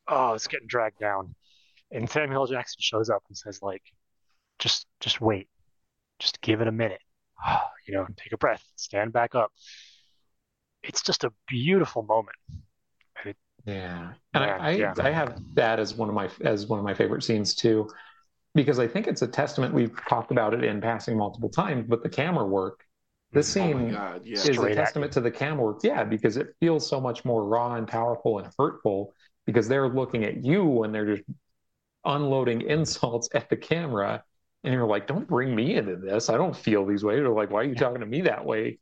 oh, 0.07 0.35
it's 0.35 0.47
getting 0.47 0.69
dragged 0.69 1.01
down. 1.01 1.35
And 1.91 2.09
Samuel 2.09 2.47
Jackson 2.47 2.78
shows 2.78 3.11
up 3.11 3.24
and 3.28 3.37
says 3.37 3.59
like, 3.62 3.83
just 4.61 4.87
just 5.01 5.20
wait, 5.20 5.49
just 6.20 6.41
give 6.41 6.61
it 6.61 6.69
a 6.69 6.73
minute, 6.73 7.01
you 7.89 7.95
know, 7.95 8.07
take 8.16 8.33
a 8.33 8.39
breath, 8.39 8.62
stand 8.77 9.12
back 9.12 9.35
up. 9.35 9.51
It's 10.85 11.03
just 11.03 11.24
a 11.24 11.33
beautiful 11.49 12.05
moment. 12.05 12.37
It, 13.24 13.37
yeah, 13.65 14.12
and 14.35 14.45
I, 14.45 14.49
I, 14.49 14.70
yeah. 14.70 14.95
I 15.01 15.11
have 15.11 15.37
that 15.55 15.81
as 15.81 15.95
one 15.95 16.09
of 16.09 16.15
my 16.15 16.31
as 16.43 16.69
one 16.69 16.78
of 16.78 16.85
my 16.85 16.95
favorite 16.95 17.24
scenes 17.24 17.57
too, 17.57 17.91
because 18.55 18.78
I 18.78 18.87
think 18.87 19.09
it's 19.09 19.23
a 19.23 19.27
testament. 19.27 19.74
We've 19.74 19.93
talked 20.09 20.31
about 20.31 20.55
it 20.55 20.62
in 20.62 20.81
passing 20.81 21.16
multiple 21.16 21.49
times, 21.49 21.87
but 21.89 22.05
the 22.05 22.09
camera 22.09 22.47
work 22.47 22.85
this 23.36 23.56
oh 23.56 23.60
scene 23.60 23.90
oh 23.90 23.92
God, 23.92 24.22
yeah. 24.24 24.34
is 24.34 24.42
Straight 24.42 24.72
a 24.72 24.74
testament 24.74 25.12
to 25.12 25.20
the 25.20 25.30
camera 25.30 25.64
work. 25.64 25.80
Yeah, 25.82 26.04
because 26.04 26.36
it 26.36 26.54
feels 26.58 26.88
so 26.88 27.00
much 27.00 27.24
more 27.24 27.44
raw 27.44 27.74
and 27.74 27.86
powerful 27.86 28.38
and 28.38 28.48
hurtful 28.58 29.12
because 29.44 29.68
they're 29.68 29.88
looking 29.88 30.24
at 30.24 30.42
you 30.42 30.82
and 30.82 30.94
they're 30.94 31.16
just 31.16 31.28
unloading 32.04 32.62
insults 32.62 33.28
at 33.34 33.48
the 33.50 33.56
camera. 33.56 34.24
And 34.64 34.72
you're 34.72 34.86
like, 34.86 35.06
don't 35.06 35.28
bring 35.28 35.54
me 35.54 35.74
into 35.74 35.96
this. 35.96 36.28
I 36.28 36.36
don't 36.36 36.56
feel 36.56 36.84
these 36.86 37.04
ways. 37.04 37.18
They're 37.18 37.28
like, 37.28 37.50
why 37.50 37.60
are 37.60 37.64
you 37.64 37.74
talking 37.74 38.00
to 38.00 38.06
me 38.06 38.22
that 38.22 38.44
way? 38.44 38.78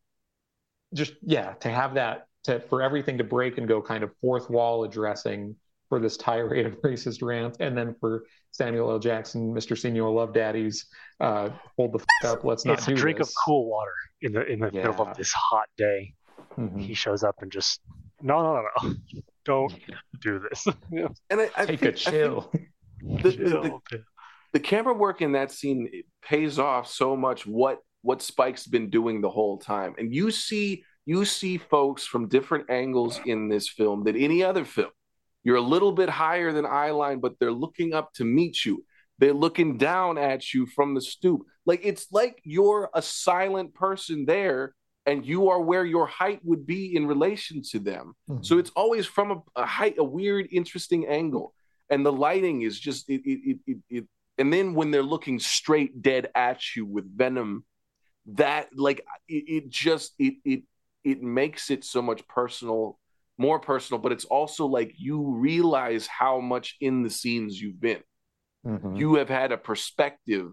Just, 0.95 1.15
yeah, 1.23 1.55
to 1.55 1.69
have 1.69 1.95
that, 1.95 2.29
to 2.45 2.61
for 2.61 2.81
everything 2.81 3.19
to 3.19 3.25
break 3.25 3.59
and 3.59 3.67
go 3.67 3.83
kind 3.83 4.05
of 4.05 4.13
fourth 4.21 4.49
wall 4.49 4.85
addressing 4.85 5.57
for 5.95 6.01
this 6.01 6.17
tirade 6.17 6.67
of 6.67 6.73
racist 6.83 7.23
rant, 7.23 7.59
and 7.61 7.79
then 7.79 7.95
for 8.01 8.25
Samuel 8.51 8.91
L. 8.91 8.99
Jackson, 8.99 9.55
Mr. 9.55 9.77
Señor 9.77 10.13
Love 10.13 10.35
Daddies, 10.35 10.87
uh, 11.21 11.51
hold 11.77 11.93
the 11.93 12.01
f- 12.25 12.33
up. 12.33 12.45
Let's 12.45 12.65
not 12.65 12.79
it's 12.79 12.87
do 12.87 12.95
a 12.95 12.97
drink 12.97 13.19
this. 13.19 13.29
of 13.29 13.35
cool 13.45 13.71
water 13.71 13.93
in 14.21 14.33
the 14.33 14.45
in 14.45 14.59
the 14.59 14.71
yeah. 14.73 14.89
middle 14.89 15.07
of 15.07 15.17
this 15.17 15.33
hot 15.33 15.69
day. 15.77 16.13
Mm-hmm. 16.59 16.81
He 16.81 16.95
shows 16.95 17.23
up 17.23 17.37
and 17.43 17.53
just 17.53 17.81
no, 18.23 18.43
no, 18.43 18.55
no, 18.55 18.69
no, 18.83 18.95
don't 19.45 19.73
do 20.21 20.41
this. 20.41 20.67
yeah. 20.91 21.07
And 21.31 21.43
I, 21.43 21.51
I 21.57 21.65
take 21.65 21.79
think, 21.79 21.95
a 21.95 21.97
chill. 21.97 22.51
The, 23.01 23.33
chill. 23.33 23.63
The, 23.63 23.81
the, 23.91 24.05
the, 24.55 24.61
camera 24.61 24.95
work 24.95 25.23
in 25.23 25.31
that 25.33 25.53
scene 25.53 25.89
pays 26.23 26.59
off 26.59 26.89
so 26.91 27.15
much. 27.17 27.47
What 27.47 27.79
what 28.03 28.21
Spike's 28.21 28.67
been 28.67 28.91
doing 28.91 29.21
the 29.21 29.31
whole 29.31 29.59
time, 29.59 29.95
and 29.97 30.13
you 30.13 30.33
see 30.33 30.83
you 31.07 31.25
see 31.25 31.57
folks 31.57 32.05
from 32.05 32.27
different 32.27 32.69
angles 32.69 33.21
in 33.27 33.49
this 33.49 33.69
film 33.69 34.03
than 34.03 34.17
any 34.17 34.43
other 34.43 34.65
film. 34.65 34.91
You're 35.45 35.57
a 35.57 35.61
little 35.61 35.93
bit 35.93 36.09
higher 36.09 36.53
than 36.53 36.67
eye 36.67 36.91
line, 36.91 37.21
but 37.21 37.39
they're 37.39 37.53
looking 37.53 37.95
up 37.95 38.13
to 38.15 38.25
meet 38.25 38.65
you. 38.65 38.85
They're 39.19 39.33
looking 39.33 39.79
down 39.79 40.19
at 40.19 40.53
you 40.53 40.67
from 40.67 40.95
the 40.95 41.01
stoop. 41.01 41.43
Like 41.67 41.81
it's 41.85 42.09
like 42.11 42.41
you're 42.43 42.91
a 42.95 43.03
silent 43.03 43.75
person 43.75 44.25
there 44.25 44.75
and 45.07 45.25
you 45.25 45.51
are 45.51 45.61
where 45.61 45.85
your 45.85 46.07
height 46.07 46.41
would 46.45 46.67
be 46.67 46.97
in 46.97 47.07
relation 47.07 47.63
to 47.71 47.79
them. 47.79 48.15
Mm-hmm. 48.29 48.43
So 48.43 48.59
it's 48.59 48.71
always 48.75 49.07
from 49.07 49.31
a, 49.31 49.61
a, 49.61 49.67
height, 49.67 49.97
a 49.99 50.05
weird, 50.05 50.49
interesting 50.51 51.07
angle, 51.07 51.55
and 51.91 52.05
the 52.05 52.13
lighting 52.13 52.63
is 52.63 52.79
just 52.81 53.09
it, 53.09 53.21
it, 53.25 53.59
it, 53.67 53.77
it, 53.91 54.05
And 54.39 54.53
then 54.53 54.75
when 54.75 54.91
they're 54.91 55.03
looking 55.03 55.39
straight 55.39 56.01
dead 56.01 56.29
at 56.35 56.75
you 56.75 56.87
with 56.87 57.17
venom, 57.17 57.65
that 58.27 58.69
like 58.75 59.05
it, 59.29 59.45
it 59.47 59.69
just 59.69 60.15
it 60.19 60.35
it 60.45 60.63
it 61.05 61.23
makes 61.23 61.71
it 61.71 61.85
so 61.85 62.01
much 62.01 62.27
personal, 62.27 62.99
more 63.39 63.59
personal. 63.59 64.01
But 64.01 64.13
it's 64.13 64.25
also 64.25 64.67
like 64.67 64.95
you 64.97 65.35
realize 65.37 66.07
how 66.07 66.41
much 66.41 66.77
in 66.81 67.03
the 67.03 67.11
scenes 67.11 67.61
you've 67.61 67.81
been. 67.81 68.03
Mm-hmm. 68.67 68.97
You 68.97 69.17
have 69.17 69.29
had 69.29 69.53
a 69.53 69.59
perspective 69.59 70.53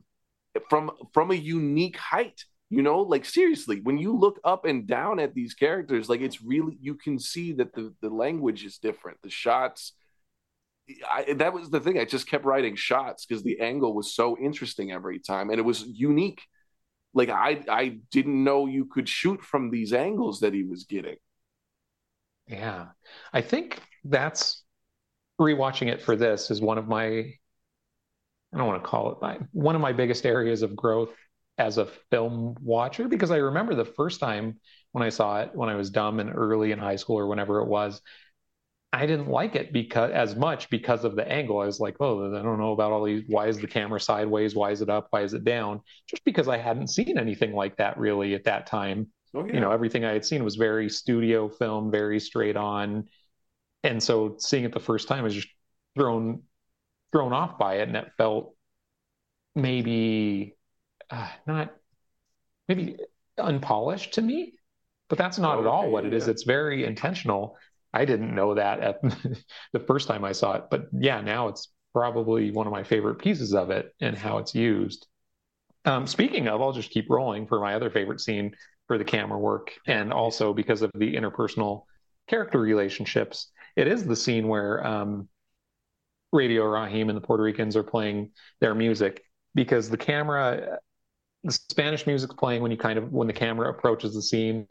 from 0.69 0.91
from 1.13 1.31
a 1.31 1.35
unique 1.35 1.97
height 1.97 2.43
you 2.69 2.81
know 2.81 3.01
like 3.01 3.25
seriously 3.25 3.79
when 3.83 3.97
you 3.97 4.17
look 4.17 4.39
up 4.43 4.65
and 4.65 4.87
down 4.87 5.19
at 5.19 5.33
these 5.33 5.53
characters 5.53 6.09
like 6.09 6.21
it's 6.21 6.41
really 6.41 6.77
you 6.81 6.95
can 6.95 7.19
see 7.19 7.53
that 7.53 7.73
the 7.73 7.93
the 8.01 8.09
language 8.09 8.63
is 8.63 8.77
different 8.77 9.17
the 9.21 9.29
shots 9.29 9.93
I, 11.09 11.33
that 11.33 11.53
was 11.53 11.69
the 11.69 11.79
thing 11.79 11.99
i 11.99 12.05
just 12.05 12.27
kept 12.27 12.45
writing 12.45 12.75
shots 12.75 13.25
because 13.25 13.43
the 13.43 13.59
angle 13.59 13.93
was 13.93 14.15
so 14.15 14.37
interesting 14.37 14.91
every 14.91 15.19
time 15.19 15.49
and 15.49 15.59
it 15.59 15.63
was 15.63 15.83
unique 15.85 16.41
like 17.13 17.29
i 17.29 17.63
i 17.69 17.99
didn't 18.11 18.43
know 18.43 18.65
you 18.65 18.85
could 18.85 19.07
shoot 19.07 19.41
from 19.43 19.69
these 19.69 19.93
angles 19.93 20.39
that 20.39 20.53
he 20.53 20.63
was 20.63 20.85
getting 20.85 21.17
yeah 22.47 22.87
i 23.33 23.41
think 23.41 23.81
that's 24.05 24.63
rewatching 25.39 25.87
it 25.87 26.01
for 26.01 26.15
this 26.15 26.51
is 26.51 26.61
one 26.61 26.77
of 26.77 26.87
my 26.87 27.33
I 28.53 28.57
don't 28.57 28.67
want 28.67 28.83
to 28.83 28.89
call 28.89 29.11
it 29.11 29.17
my, 29.21 29.39
one 29.51 29.75
of 29.75 29.81
my 29.81 29.93
biggest 29.93 30.25
areas 30.25 30.61
of 30.61 30.75
growth 30.75 31.15
as 31.57 31.77
a 31.77 31.85
film 31.85 32.55
watcher 32.61 33.07
because 33.07 33.31
I 33.31 33.37
remember 33.37 33.75
the 33.75 33.85
first 33.85 34.19
time 34.19 34.59
when 34.91 35.03
I 35.03 35.09
saw 35.09 35.41
it 35.41 35.51
when 35.53 35.69
I 35.69 35.75
was 35.75 35.89
dumb 35.89 36.19
and 36.19 36.31
early 36.33 36.71
in 36.71 36.79
high 36.79 36.95
school 36.95 37.17
or 37.17 37.27
whenever 37.27 37.61
it 37.61 37.67
was. 37.67 38.01
I 38.93 39.05
didn't 39.05 39.29
like 39.29 39.55
it 39.55 39.71
because 39.71 40.11
as 40.11 40.35
much 40.35 40.69
because 40.69 41.05
of 41.05 41.15
the 41.15 41.25
angle. 41.25 41.59
I 41.59 41.65
was 41.65 41.79
like, 41.79 41.95
oh, 42.01 42.37
I 42.37 42.41
don't 42.41 42.59
know 42.59 42.73
about 42.73 42.91
all 42.91 43.05
these. 43.05 43.23
Why 43.27 43.47
is 43.47 43.57
the 43.57 43.67
camera 43.67 44.01
sideways? 44.01 44.53
Why 44.53 44.71
is 44.71 44.81
it 44.81 44.89
up? 44.89 45.07
Why 45.11 45.21
is 45.21 45.33
it 45.33 45.45
down? 45.45 45.81
Just 46.09 46.25
because 46.25 46.49
I 46.49 46.57
hadn't 46.57 46.87
seen 46.89 47.17
anything 47.17 47.53
like 47.53 47.77
that 47.77 47.97
really 47.97 48.33
at 48.33 48.43
that 48.45 48.67
time. 48.67 49.07
Oh, 49.33 49.45
yeah. 49.45 49.53
You 49.53 49.59
know, 49.59 49.71
everything 49.71 50.05
I 50.05 50.11
had 50.11 50.25
seen 50.25 50.43
was 50.43 50.55
very 50.55 50.89
studio 50.89 51.49
film, 51.49 51.91
very 51.91 52.19
straight 52.19 52.57
on, 52.57 53.07
and 53.83 54.01
so 54.01 54.35
seeing 54.37 54.63
it 54.63 54.73
the 54.73 54.79
first 54.79 55.07
time 55.07 55.23
was 55.23 55.33
just 55.33 55.47
thrown 55.95 56.43
thrown 57.11 57.33
off 57.33 57.57
by 57.57 57.75
it, 57.75 57.87
and 57.87 57.97
it 57.97 58.11
felt 58.17 58.55
maybe 59.55 60.55
uh, 61.09 61.29
not 61.45 61.73
maybe 62.67 62.97
unpolished 63.37 64.13
to 64.13 64.21
me. 64.21 64.53
But 65.09 65.17
that's 65.17 65.37
not 65.37 65.59
at 65.59 65.65
all 65.65 65.89
what 65.89 66.05
it 66.05 66.13
is. 66.13 66.25
yeah. 66.25 66.31
It's 66.31 66.43
very 66.43 66.85
intentional. 66.85 67.57
I 67.93 68.05
didn't 68.05 68.33
know 68.33 68.55
that 68.55 68.79
at 68.79 69.01
the 69.73 69.79
first 69.79 70.07
time 70.07 70.23
I 70.23 70.31
saw 70.31 70.53
it, 70.53 70.63
but 70.71 70.87
yeah, 70.93 71.19
now 71.19 71.49
it's 71.49 71.67
probably 71.93 72.51
one 72.51 72.65
of 72.65 72.71
my 72.71 72.83
favorite 72.83 73.15
pieces 73.15 73.53
of 73.53 73.69
it 73.69 73.93
and 73.99 74.17
how 74.17 74.37
it's 74.37 74.55
used. 74.55 75.07
Um, 75.83 76.07
speaking 76.07 76.47
of, 76.47 76.61
I'll 76.61 76.71
just 76.71 76.91
keep 76.91 77.09
rolling 77.09 77.47
for 77.47 77.59
my 77.59 77.73
other 77.73 77.89
favorite 77.89 78.21
scene 78.21 78.55
for 78.91 78.97
the 78.97 79.05
camera 79.05 79.39
work, 79.39 79.71
and 79.87 80.11
also 80.11 80.53
because 80.53 80.81
of 80.81 80.91
the 80.95 81.15
interpersonal 81.15 81.83
character 82.27 82.59
relationships. 82.59 83.47
It 83.77 83.87
is 83.87 84.03
the 84.03 84.17
scene 84.17 84.49
where 84.49 84.85
um, 84.85 85.29
Radio 86.33 86.65
Raheem 86.65 87.07
and 87.07 87.15
the 87.15 87.21
Puerto 87.21 87.41
Ricans 87.41 87.77
are 87.77 87.83
playing 87.83 88.31
their 88.59 88.75
music 88.75 89.23
because 89.55 89.89
the 89.89 89.95
camera, 89.95 90.79
the 91.45 91.53
Spanish 91.53 92.05
music's 92.05 92.35
playing 92.35 92.61
when 92.61 92.69
you 92.69 92.75
kind 92.75 92.99
of 92.99 93.13
when 93.13 93.27
the 93.27 93.33
camera 93.33 93.69
approaches 93.69 94.13
the 94.13 94.21
scene, 94.21 94.67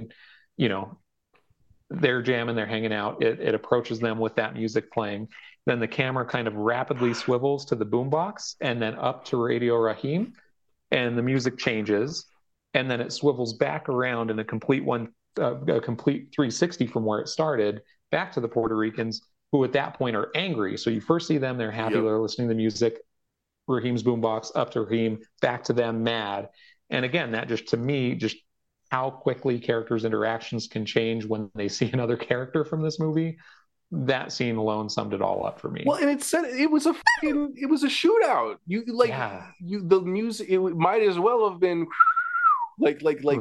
you 0.58 0.68
know, 0.68 0.98
they're 1.88 2.20
jamming, 2.20 2.56
they're 2.56 2.66
hanging 2.66 2.92
out. 2.92 3.22
It, 3.22 3.40
it 3.40 3.54
approaches 3.54 4.00
them 4.00 4.18
with 4.18 4.34
that 4.34 4.52
music 4.52 4.92
playing. 4.92 5.28
Then 5.64 5.80
the 5.80 5.88
camera 5.88 6.26
kind 6.26 6.46
of 6.46 6.56
rapidly 6.56 7.14
swivels 7.14 7.64
to 7.64 7.74
the 7.74 7.86
boombox 7.86 8.56
and 8.60 8.82
then 8.82 8.96
up 8.96 9.24
to 9.28 9.42
Radio 9.42 9.76
Raheem, 9.76 10.34
and 10.90 11.16
the 11.16 11.22
music 11.22 11.56
changes, 11.56 12.26
and 12.74 12.90
then 12.90 13.00
it 13.00 13.12
swivels 13.12 13.54
back 13.54 13.88
around 13.88 14.30
in 14.30 14.38
a 14.38 14.44
complete 14.44 14.84
one, 14.84 15.12
uh, 15.38 15.56
a 15.66 15.80
complete 15.80 16.28
360 16.34 16.86
from 16.86 17.04
where 17.04 17.20
it 17.20 17.28
started 17.28 17.82
back 18.10 18.32
to 18.32 18.40
the 18.40 18.48
Puerto 18.48 18.76
Ricans, 18.76 19.22
who 19.52 19.64
at 19.64 19.72
that 19.72 19.94
point 19.94 20.16
are 20.16 20.30
angry. 20.34 20.76
So 20.76 20.90
you 20.90 21.00
first 21.00 21.26
see 21.26 21.38
them, 21.38 21.58
they're 21.58 21.70
happy, 21.70 21.94
yep. 21.94 22.04
they're 22.04 22.18
listening 22.18 22.48
to 22.48 22.54
the 22.54 22.58
music. 22.58 22.98
Raheem's 23.66 24.02
boombox 24.02 24.50
up 24.54 24.70
to 24.72 24.82
Raheem, 24.82 25.20
back 25.40 25.64
to 25.64 25.72
them, 25.72 26.02
mad. 26.02 26.48
And 26.90 27.04
again, 27.04 27.32
that 27.32 27.48
just 27.48 27.68
to 27.68 27.76
me, 27.76 28.14
just 28.14 28.36
how 28.90 29.10
quickly 29.10 29.58
characters' 29.58 30.04
interactions 30.04 30.66
can 30.66 30.84
change 30.84 31.24
when 31.24 31.50
they 31.54 31.68
see 31.68 31.90
another 31.92 32.16
character 32.16 32.64
from 32.64 32.82
this 32.82 32.98
movie. 32.98 33.38
That 33.92 34.30
scene 34.30 34.54
alone 34.54 34.88
summed 34.88 35.14
it 35.14 35.22
all 35.22 35.44
up 35.44 35.60
for 35.60 35.68
me. 35.68 35.82
Well, 35.84 35.98
and 35.98 36.08
it 36.08 36.22
said 36.22 36.44
it 36.44 36.70
was 36.70 36.86
a 36.86 36.94
fucking, 36.94 37.54
it 37.56 37.66
was 37.66 37.82
a 37.82 37.88
shootout. 37.88 38.58
You 38.68 38.84
like 38.86 39.08
yeah. 39.08 39.48
you 39.58 39.82
the 39.82 40.00
music. 40.00 40.48
It 40.48 40.60
might 40.60 41.02
as 41.02 41.18
well 41.18 41.50
have 41.50 41.58
been 41.58 41.88
like 42.80 43.02
like 43.02 43.22
like 43.22 43.40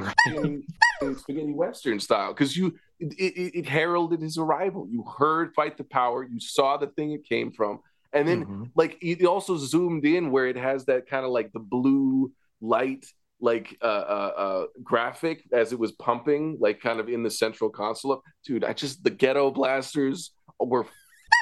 spaghetti 1.18 1.54
western 1.54 2.00
style 2.00 2.34
because 2.34 2.56
you 2.56 2.76
it, 3.00 3.14
it, 3.18 3.60
it, 3.60 3.66
heralded 3.66 4.22
his 4.22 4.38
arrival. 4.38 4.88
You 4.90 5.04
heard 5.18 5.54
"Fight 5.56 5.78
the 5.78 5.86
Power." 5.86 6.24
You 6.24 6.40
saw 6.40 6.78
the 6.78 6.88
thing 6.88 7.12
it 7.14 7.24
came 7.24 7.52
from, 7.52 7.80
and 8.14 8.28
then 8.28 8.44
mm-hmm. 8.44 8.64
like 8.76 8.98
it 9.02 9.26
also 9.26 9.58
zoomed 9.58 10.06
in 10.06 10.32
where 10.32 10.48
it 10.48 10.58
has 10.58 10.86
that 10.86 11.08
kind 11.08 11.26
of 11.26 11.32
like 11.32 11.52
the 11.54 11.60
blue 11.60 12.32
light 12.62 13.06
like 13.42 13.78
uh, 13.82 13.86
uh, 13.86 14.34
uh, 14.38 14.66
graphic 14.84 15.44
as 15.54 15.72
it 15.72 15.80
was 15.80 15.94
pumping, 15.94 16.58
like 16.60 16.82
kind 16.82 17.00
of 17.00 17.08
in 17.08 17.24
the 17.24 17.32
central 17.32 17.70
console. 17.70 18.22
Dude, 18.46 18.66
I 18.66 18.74
just 18.74 19.04
the 19.04 19.10
ghetto 19.10 19.50
blasters 19.52 20.32
were 20.60 20.86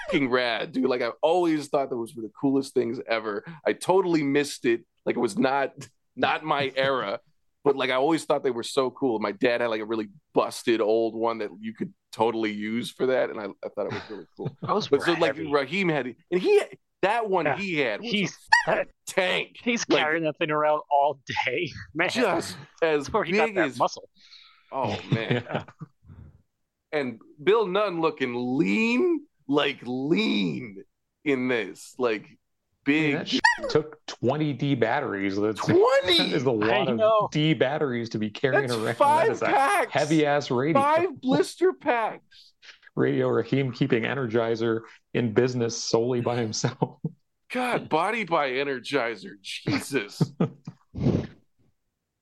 fucking 0.05 0.29
rad, 0.29 0.71
dude. 0.71 0.85
Like 0.85 1.01
I've 1.01 1.13
always 1.23 1.67
thought 1.67 1.89
those 1.89 2.15
were 2.15 2.21
the 2.21 2.31
coolest 2.39 2.73
things 2.73 2.99
ever. 3.07 3.43
I 3.65 3.73
totally 3.73 4.21
missed 4.23 4.65
it. 4.65 4.81
Like 5.05 5.15
it 5.15 5.19
was 5.19 5.37
not 5.37 5.71
not 6.15 6.43
my 6.43 6.71
era 6.75 7.19
but 7.68 7.76
like 7.76 7.89
I 7.89 7.95
always 7.95 8.23
thought 8.23 8.44
they 8.44 8.52
were 8.52 8.64
so 8.64 8.89
cool. 8.91 9.19
My 9.19 9.34
dad 9.34 9.60
had 9.60 9.68
like 9.68 9.81
a 9.81 9.85
really 9.85 10.07
busted 10.34 10.80
old 10.80 11.15
one 11.15 11.39
that 11.39 11.49
you 11.60 11.73
could 11.73 11.94
totally 12.14 12.53
use 12.53 12.89
for 12.89 13.07
that, 13.07 13.30
and 13.30 13.39
I, 13.39 13.44
I 13.44 13.69
thought 13.69 13.88
it 13.88 13.94
was 13.94 14.02
really 14.10 14.26
cool. 14.38 14.56
Those 14.61 14.88
but 14.88 15.02
so 15.02 15.14
like 15.14 15.38
Raheem 15.38 15.89
had, 15.89 16.15
and 16.31 16.41
he 16.41 16.61
that 17.02 17.30
one 17.30 17.45
yeah. 17.45 17.57
he 17.57 17.77
had 17.80 18.02
he's 18.02 18.38
a 18.68 18.85
tank. 19.06 19.57
He's 19.61 19.85
like, 19.89 19.99
carrying 19.99 20.23
that 20.23 20.38
thing 20.38 20.49
around 20.49 20.81
all 20.89 21.19
day, 21.45 21.69
man. 21.94 22.10
Just 22.10 22.56
as 22.81 23.10
big 23.10 23.57
as 23.57 23.77
muscle. 23.77 24.10
Oh 24.72 24.98
man. 25.11 25.44
yeah. 25.45 25.64
And 26.94 27.19
Bill 27.44 27.68
Nunn 27.68 27.99
looking 27.99 28.57
lean, 28.57 29.26
like 29.49 29.80
lean 29.84 30.85
in 31.26 31.49
this, 31.49 31.95
like 31.98 32.26
big. 32.85 33.15
I 33.15 33.23
mean, 33.23 33.39
took 33.69 34.05
20 34.07 34.53
D 34.53 34.75
batteries. 34.75 35.38
That's 35.38 35.59
20 35.65 35.81
is 36.34 36.43
a 36.43 36.51
lot 36.51 36.88
of 36.88 37.31
D 37.31 37.53
batteries 37.53 38.09
to 38.09 38.19
be 38.19 38.29
carrying 38.29 38.67
That's 38.67 38.79
around. 38.79 38.95
Five 38.95 39.39
packs. 39.39 39.93
Heavy 39.93 40.25
ass 40.25 40.51
radio. 40.51 40.81
Five 40.81 41.21
blister 41.21 41.73
packs. 41.73 42.53
Radio 42.95 43.29
Raheem 43.29 43.71
keeping 43.71 44.03
Energizer 44.03 44.81
in 45.13 45.34
business 45.34 45.77
solely 45.77 46.21
by 46.21 46.38
himself. 46.38 46.99
God, 47.51 47.88
body 47.88 48.23
by 48.23 48.49
Energizer. 48.49 49.41
Jesus. 49.41 50.21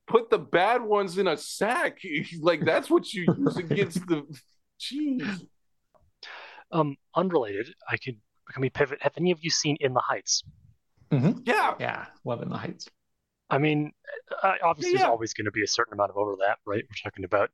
Put 0.08 0.30
the 0.30 0.38
bad 0.38 0.82
ones 0.84 1.18
in 1.18 1.28
a 1.28 1.38
sack. 1.38 2.00
Like 2.42 2.64
that's 2.64 2.90
what 2.90 3.12
you 3.14 3.26
use 3.38 3.58
against 3.58 4.06
the. 4.08 4.24
Jeez. 4.80 5.48
Um, 6.72 6.98
unrelated. 7.16 7.74
I 7.90 7.98
could 7.98 8.18
can 8.52 8.62
we 8.62 8.70
pivot? 8.70 9.02
Have 9.02 9.14
any 9.18 9.32
of 9.32 9.40
you 9.42 9.50
seen 9.50 9.78
In 9.80 9.94
the 9.94 10.02
Heights? 10.02 10.44
Mm-hmm. 11.16 11.40
Yeah, 11.46 11.74
yeah, 11.80 12.06
love 12.24 12.42
In 12.42 12.50
the 12.50 12.58
Heights. 12.58 12.88
I 13.50 13.58
mean, 13.58 13.92
uh, 14.42 14.54
obviously, 14.64 14.94
yeah. 14.94 15.00
there's 15.00 15.10
always 15.10 15.34
going 15.34 15.46
to 15.46 15.52
be 15.52 15.64
a 15.64 15.68
certain 15.68 15.94
amount 15.94 16.10
of 16.10 16.18
overlap, 16.18 16.60
right? 16.66 16.84
We're 16.84 17.10
talking 17.10 17.26
about 17.26 17.50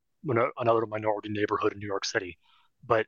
another 0.58 0.86
minority 0.86 1.30
neighborhood 1.30 1.74
in 1.74 1.80
New 1.80 1.88
York 1.88 2.06
City, 2.06 2.38
but 2.86 3.06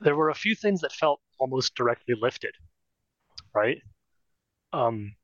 there 0.00 0.16
were 0.16 0.30
a 0.30 0.34
few 0.34 0.54
things 0.54 0.80
that 0.82 0.92
felt 0.92 1.20
almost 1.38 1.74
directly 1.74 2.14
lifted, 2.20 2.54
right? 3.54 3.78
Um, 4.72 5.14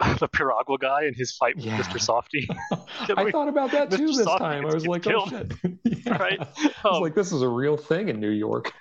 the 0.20 0.28
Piragua 0.28 0.78
guy 0.78 1.04
and 1.04 1.16
his 1.16 1.32
fight 1.36 1.56
with 1.56 1.64
yeah. 1.64 1.78
Mr. 1.78 1.98
Softee. 1.98 2.48
I 3.16 3.30
thought 3.30 3.48
about 3.48 3.72
that 3.72 3.90
too 3.90 4.06
Mr. 4.06 4.16
this 4.16 4.26
Softee 4.26 4.38
time. 4.38 4.66
I 4.66 4.74
was 4.74 4.86
like, 4.86 5.06
oh 5.08 5.26
shit. 5.28 5.52
yeah. 5.84 6.16
Right? 6.16 6.40
Um, 6.40 6.48
I 6.84 6.88
was 6.90 7.00
like, 7.00 7.14
this 7.14 7.32
is 7.32 7.42
a 7.42 7.48
real 7.48 7.76
thing 7.76 8.08
in 8.08 8.20
New 8.20 8.30
York. 8.30 8.72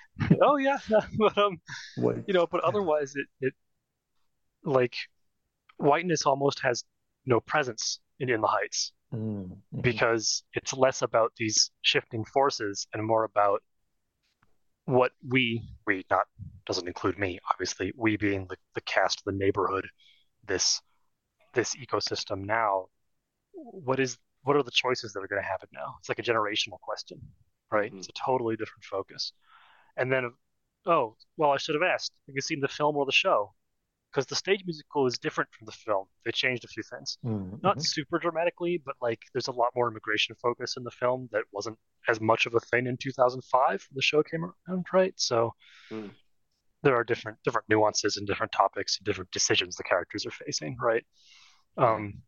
oh 0.41 0.57
yeah. 0.57 0.77
but 1.17 1.37
um 1.37 1.59
like, 1.97 2.23
you 2.27 2.33
know, 2.33 2.47
but 2.47 2.61
otherwise 2.63 3.13
it 3.15 3.27
it 3.41 3.53
like 4.63 4.95
whiteness 5.77 6.25
almost 6.25 6.59
has 6.61 6.83
no 7.25 7.39
presence 7.39 7.99
in 8.19 8.29
In 8.29 8.41
the 8.41 8.47
Heights. 8.47 8.93
Mm-hmm. 9.13 9.81
Because 9.81 10.43
it's 10.53 10.73
less 10.73 11.01
about 11.01 11.31
these 11.37 11.71
shifting 11.81 12.25
forces 12.25 12.87
and 12.93 13.05
more 13.05 13.23
about 13.23 13.63
what 14.83 15.11
we 15.27 15.63
we 15.85 16.05
not 16.09 16.25
doesn't 16.65 16.87
include 16.87 17.17
me, 17.17 17.39
obviously, 17.51 17.93
we 17.95 18.17
being 18.17 18.47
the, 18.49 18.57
the 18.75 18.81
cast, 18.81 19.23
the 19.25 19.31
neighborhood, 19.31 19.87
this 20.45 20.81
this 21.53 21.75
ecosystem 21.75 22.45
now 22.45 22.87
what 23.57 23.99
is 23.99 24.17
what 24.43 24.55
are 24.55 24.63
the 24.63 24.71
choices 24.71 25.11
that 25.13 25.19
are 25.19 25.27
going 25.27 25.41
to 25.41 25.47
happen 25.47 25.67
now? 25.73 25.95
It's 25.99 26.09
like 26.09 26.19
a 26.19 26.23
generational 26.23 26.79
question, 26.79 27.19
right? 27.71 27.91
Mhm. 27.91 27.97
It's 27.97 28.07
a 28.07 28.13
totally 28.13 28.55
different 28.55 28.83
focus. 28.85 29.33
And 29.97 30.11
then, 30.11 30.31
oh, 30.85 31.17
well, 31.35 31.51
I 31.51 31.57
should 31.57 31.75
have 31.75 31.83
asked. 31.83 32.13
Have 32.27 32.35
you 32.35 32.41
seen 32.41 32.61
the 32.61 32.67
film 32.67 32.95
or 32.95 33.05
the 33.05 33.11
show? 33.11 33.53
Because 34.11 34.25
the 34.25 34.35
stage 34.35 34.63
musical 34.65 35.05
is 35.05 35.17
different 35.17 35.49
from 35.53 35.65
the 35.65 35.71
film. 35.71 36.07
They 36.25 36.31
changed 36.31 36.63
a 36.63 36.67
few 36.67 36.83
things. 36.83 37.17
Mhm. 37.23 37.61
Not 37.61 37.81
super 37.81 38.19
dramatically, 38.19 38.81
but 38.83 38.95
like 39.01 39.21
there's 39.33 39.47
a 39.47 39.51
lot 39.51 39.75
more 39.75 39.89
immigration 39.89 40.35
focus 40.41 40.77
in 40.77 40.83
the 40.83 40.91
film 40.91 41.29
that 41.31 41.43
wasn't 41.51 41.77
as 42.07 42.19
much 42.21 42.45
of 42.45 42.55
a 42.55 42.59
thing 42.59 42.87
in 42.87 42.97
2005 42.97 43.85
when 43.89 43.95
the 43.95 44.01
show 44.01 44.23
came 44.23 44.45
around, 44.45 44.85
right? 44.93 45.13
So 45.19 45.53
Mm. 45.91 46.15
there 46.83 46.95
are 46.95 47.03
different 47.03 47.37
different 47.43 47.67
nuances 47.69 48.17
and 48.17 48.27
different 48.27 48.51
topics 48.51 48.97
and 48.97 49.05
different 49.05 49.31
decisions 49.31 49.75
the 49.75 49.83
characters 49.83 50.25
are 50.25 50.31
facing, 50.31 50.77
right? 50.81 51.05
Um, 51.77 52.23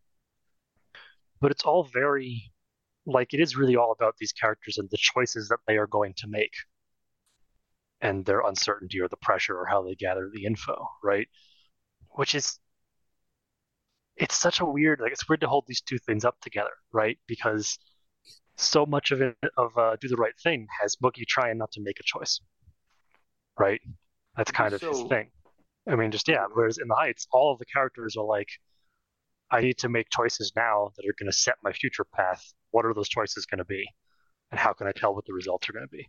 but 1.39 1.51
it's 1.51 1.63
all 1.63 1.83
very 1.83 2.51
like 3.05 3.33
it 3.33 3.39
is 3.39 3.55
really 3.55 3.75
all 3.75 3.91
about 3.91 4.15
these 4.17 4.31
characters 4.33 4.77
and 4.77 4.89
the 4.91 4.97
choices 4.97 5.49
that 5.49 5.59
they 5.67 5.77
are 5.77 5.87
going 5.87 6.13
to 6.17 6.27
make 6.27 6.53
and 8.01 8.25
their 8.25 8.41
uncertainty 8.41 8.99
or 8.99 9.07
the 9.07 9.17
pressure 9.17 9.57
or 9.57 9.65
how 9.65 9.81
they 9.83 9.95
gather 9.95 10.29
the 10.33 10.45
info, 10.45 10.87
right? 11.03 11.27
Which 12.19 12.35
is 12.35 12.59
it's 14.17 14.35
such 14.35 14.59
a 14.59 14.65
weird 14.65 14.99
like 14.99 15.13
it's 15.13 15.29
weird 15.29 15.39
to 15.39 15.47
hold 15.47 15.63
these 15.67 15.79
two 15.79 15.97
things 15.99 16.25
up 16.25 16.35
together, 16.41 16.75
right? 16.91 17.17
Because 17.27 17.79
so 18.57 18.85
much 18.85 19.11
of 19.11 19.21
it 19.21 19.37
of 19.55 19.77
uh, 19.77 19.95
do 20.01 20.09
the 20.09 20.17
right 20.17 20.37
thing 20.43 20.67
has 20.81 20.97
Mookie 20.97 21.25
trying 21.25 21.57
not 21.57 21.71
to 21.71 21.81
make 21.81 21.97
a 22.01 22.03
choice, 22.03 22.41
right? 23.57 23.79
That's 24.35 24.51
kind 24.51 24.73
of 24.73 24.81
his 24.81 25.03
thing. 25.03 25.29
I 25.87 25.95
mean, 25.95 26.11
just 26.11 26.27
yeah. 26.27 26.43
Whereas 26.51 26.77
in 26.77 26.89
the 26.89 26.95
Heights, 26.95 27.25
all 27.31 27.53
of 27.53 27.59
the 27.59 27.65
characters 27.73 28.17
are 28.17 28.25
like, 28.25 28.49
I 29.49 29.61
need 29.61 29.77
to 29.77 29.87
make 29.87 30.07
choices 30.09 30.51
now 30.57 30.91
that 30.97 31.05
are 31.07 31.15
going 31.17 31.31
to 31.31 31.37
set 31.37 31.55
my 31.63 31.71
future 31.71 32.03
path. 32.03 32.43
What 32.71 32.85
are 32.85 32.93
those 32.93 33.07
choices 33.07 33.45
going 33.45 33.59
to 33.59 33.71
be, 33.79 33.85
and 34.51 34.59
how 34.59 34.73
can 34.73 34.87
I 34.87 34.91
tell 34.91 35.15
what 35.15 35.25
the 35.25 35.33
results 35.33 35.69
are 35.69 35.71
going 35.71 35.87
to 35.87 35.97
be? 35.97 36.05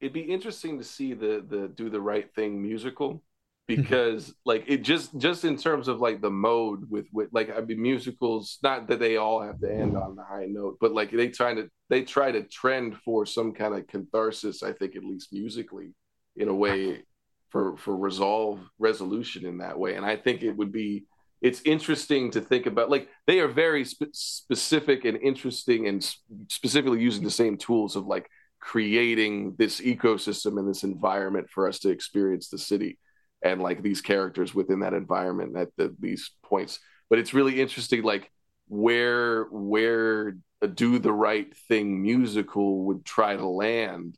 It'd 0.00 0.14
be 0.14 0.22
interesting 0.22 0.78
to 0.78 0.84
see 0.84 1.12
the 1.12 1.44
the 1.46 1.68
do 1.68 1.90
the 1.90 2.00
right 2.00 2.34
thing 2.34 2.62
musical 2.62 3.22
Mm-hmm. 3.70 3.80
because 3.80 4.34
like 4.44 4.64
it 4.66 4.82
just 4.82 5.16
just 5.16 5.46
in 5.46 5.56
terms 5.56 5.88
of 5.88 5.98
like 5.98 6.20
the 6.20 6.30
mode 6.30 6.84
with 6.90 7.06
with 7.12 7.30
like 7.32 7.50
I 7.56 7.62
mean 7.62 7.80
musicals 7.80 8.58
not 8.62 8.88
that 8.88 9.00
they 9.00 9.16
all 9.16 9.40
have 9.40 9.58
to 9.60 9.72
end 9.72 9.96
on 9.96 10.16
the 10.16 10.22
high 10.22 10.44
note 10.44 10.76
but 10.82 10.92
like 10.92 11.10
they 11.10 11.28
try 11.28 11.54
to 11.54 11.70
they 11.88 12.02
try 12.02 12.30
to 12.30 12.42
trend 12.42 12.98
for 12.98 13.24
some 13.24 13.54
kind 13.54 13.74
of 13.74 13.86
catharsis 13.86 14.62
I 14.62 14.72
think 14.74 14.96
at 14.96 15.04
least 15.04 15.32
musically 15.32 15.94
in 16.36 16.48
a 16.48 16.54
way 16.54 17.04
for 17.48 17.76
for 17.78 17.96
resolve 17.96 18.60
resolution 18.78 19.46
in 19.46 19.58
that 19.58 19.78
way. 19.78 19.94
And 19.94 20.04
I 20.04 20.16
think 20.16 20.42
it 20.42 20.52
would 20.52 20.72
be 20.72 21.06
it's 21.40 21.62
interesting 21.64 22.32
to 22.32 22.40
think 22.40 22.66
about 22.66 22.90
like 22.90 23.08
they 23.26 23.40
are 23.40 23.48
very 23.48 23.84
spe- 23.84 24.12
specific 24.12 25.04
and 25.04 25.16
interesting 25.22 25.86
and 25.86 26.04
specifically 26.48 27.00
using 27.00 27.22
the 27.22 27.30
same 27.30 27.56
tools 27.56 27.96
of 27.96 28.06
like 28.06 28.28
creating 28.60 29.54
this 29.56 29.80
ecosystem 29.80 30.58
and 30.58 30.68
this 30.68 30.82
environment 30.82 31.48
for 31.48 31.68
us 31.68 31.78
to 31.78 31.90
experience 31.90 32.48
the 32.48 32.58
city 32.58 32.98
and 33.44 33.62
like 33.62 33.82
these 33.82 34.00
characters 34.00 34.54
within 34.54 34.80
that 34.80 34.94
environment 34.94 35.56
at 35.56 35.68
the, 35.76 35.94
these 36.00 36.30
points. 36.42 36.80
But 37.10 37.18
it's 37.18 37.34
really 37.34 37.60
interesting 37.60 38.02
like 38.02 38.30
where 38.66 39.44
where 39.44 40.36
do 40.74 40.98
the 40.98 41.12
right 41.12 41.54
thing 41.68 42.00
musical 42.00 42.84
would 42.86 43.04
try 43.04 43.36
to 43.36 43.46
land 43.46 44.16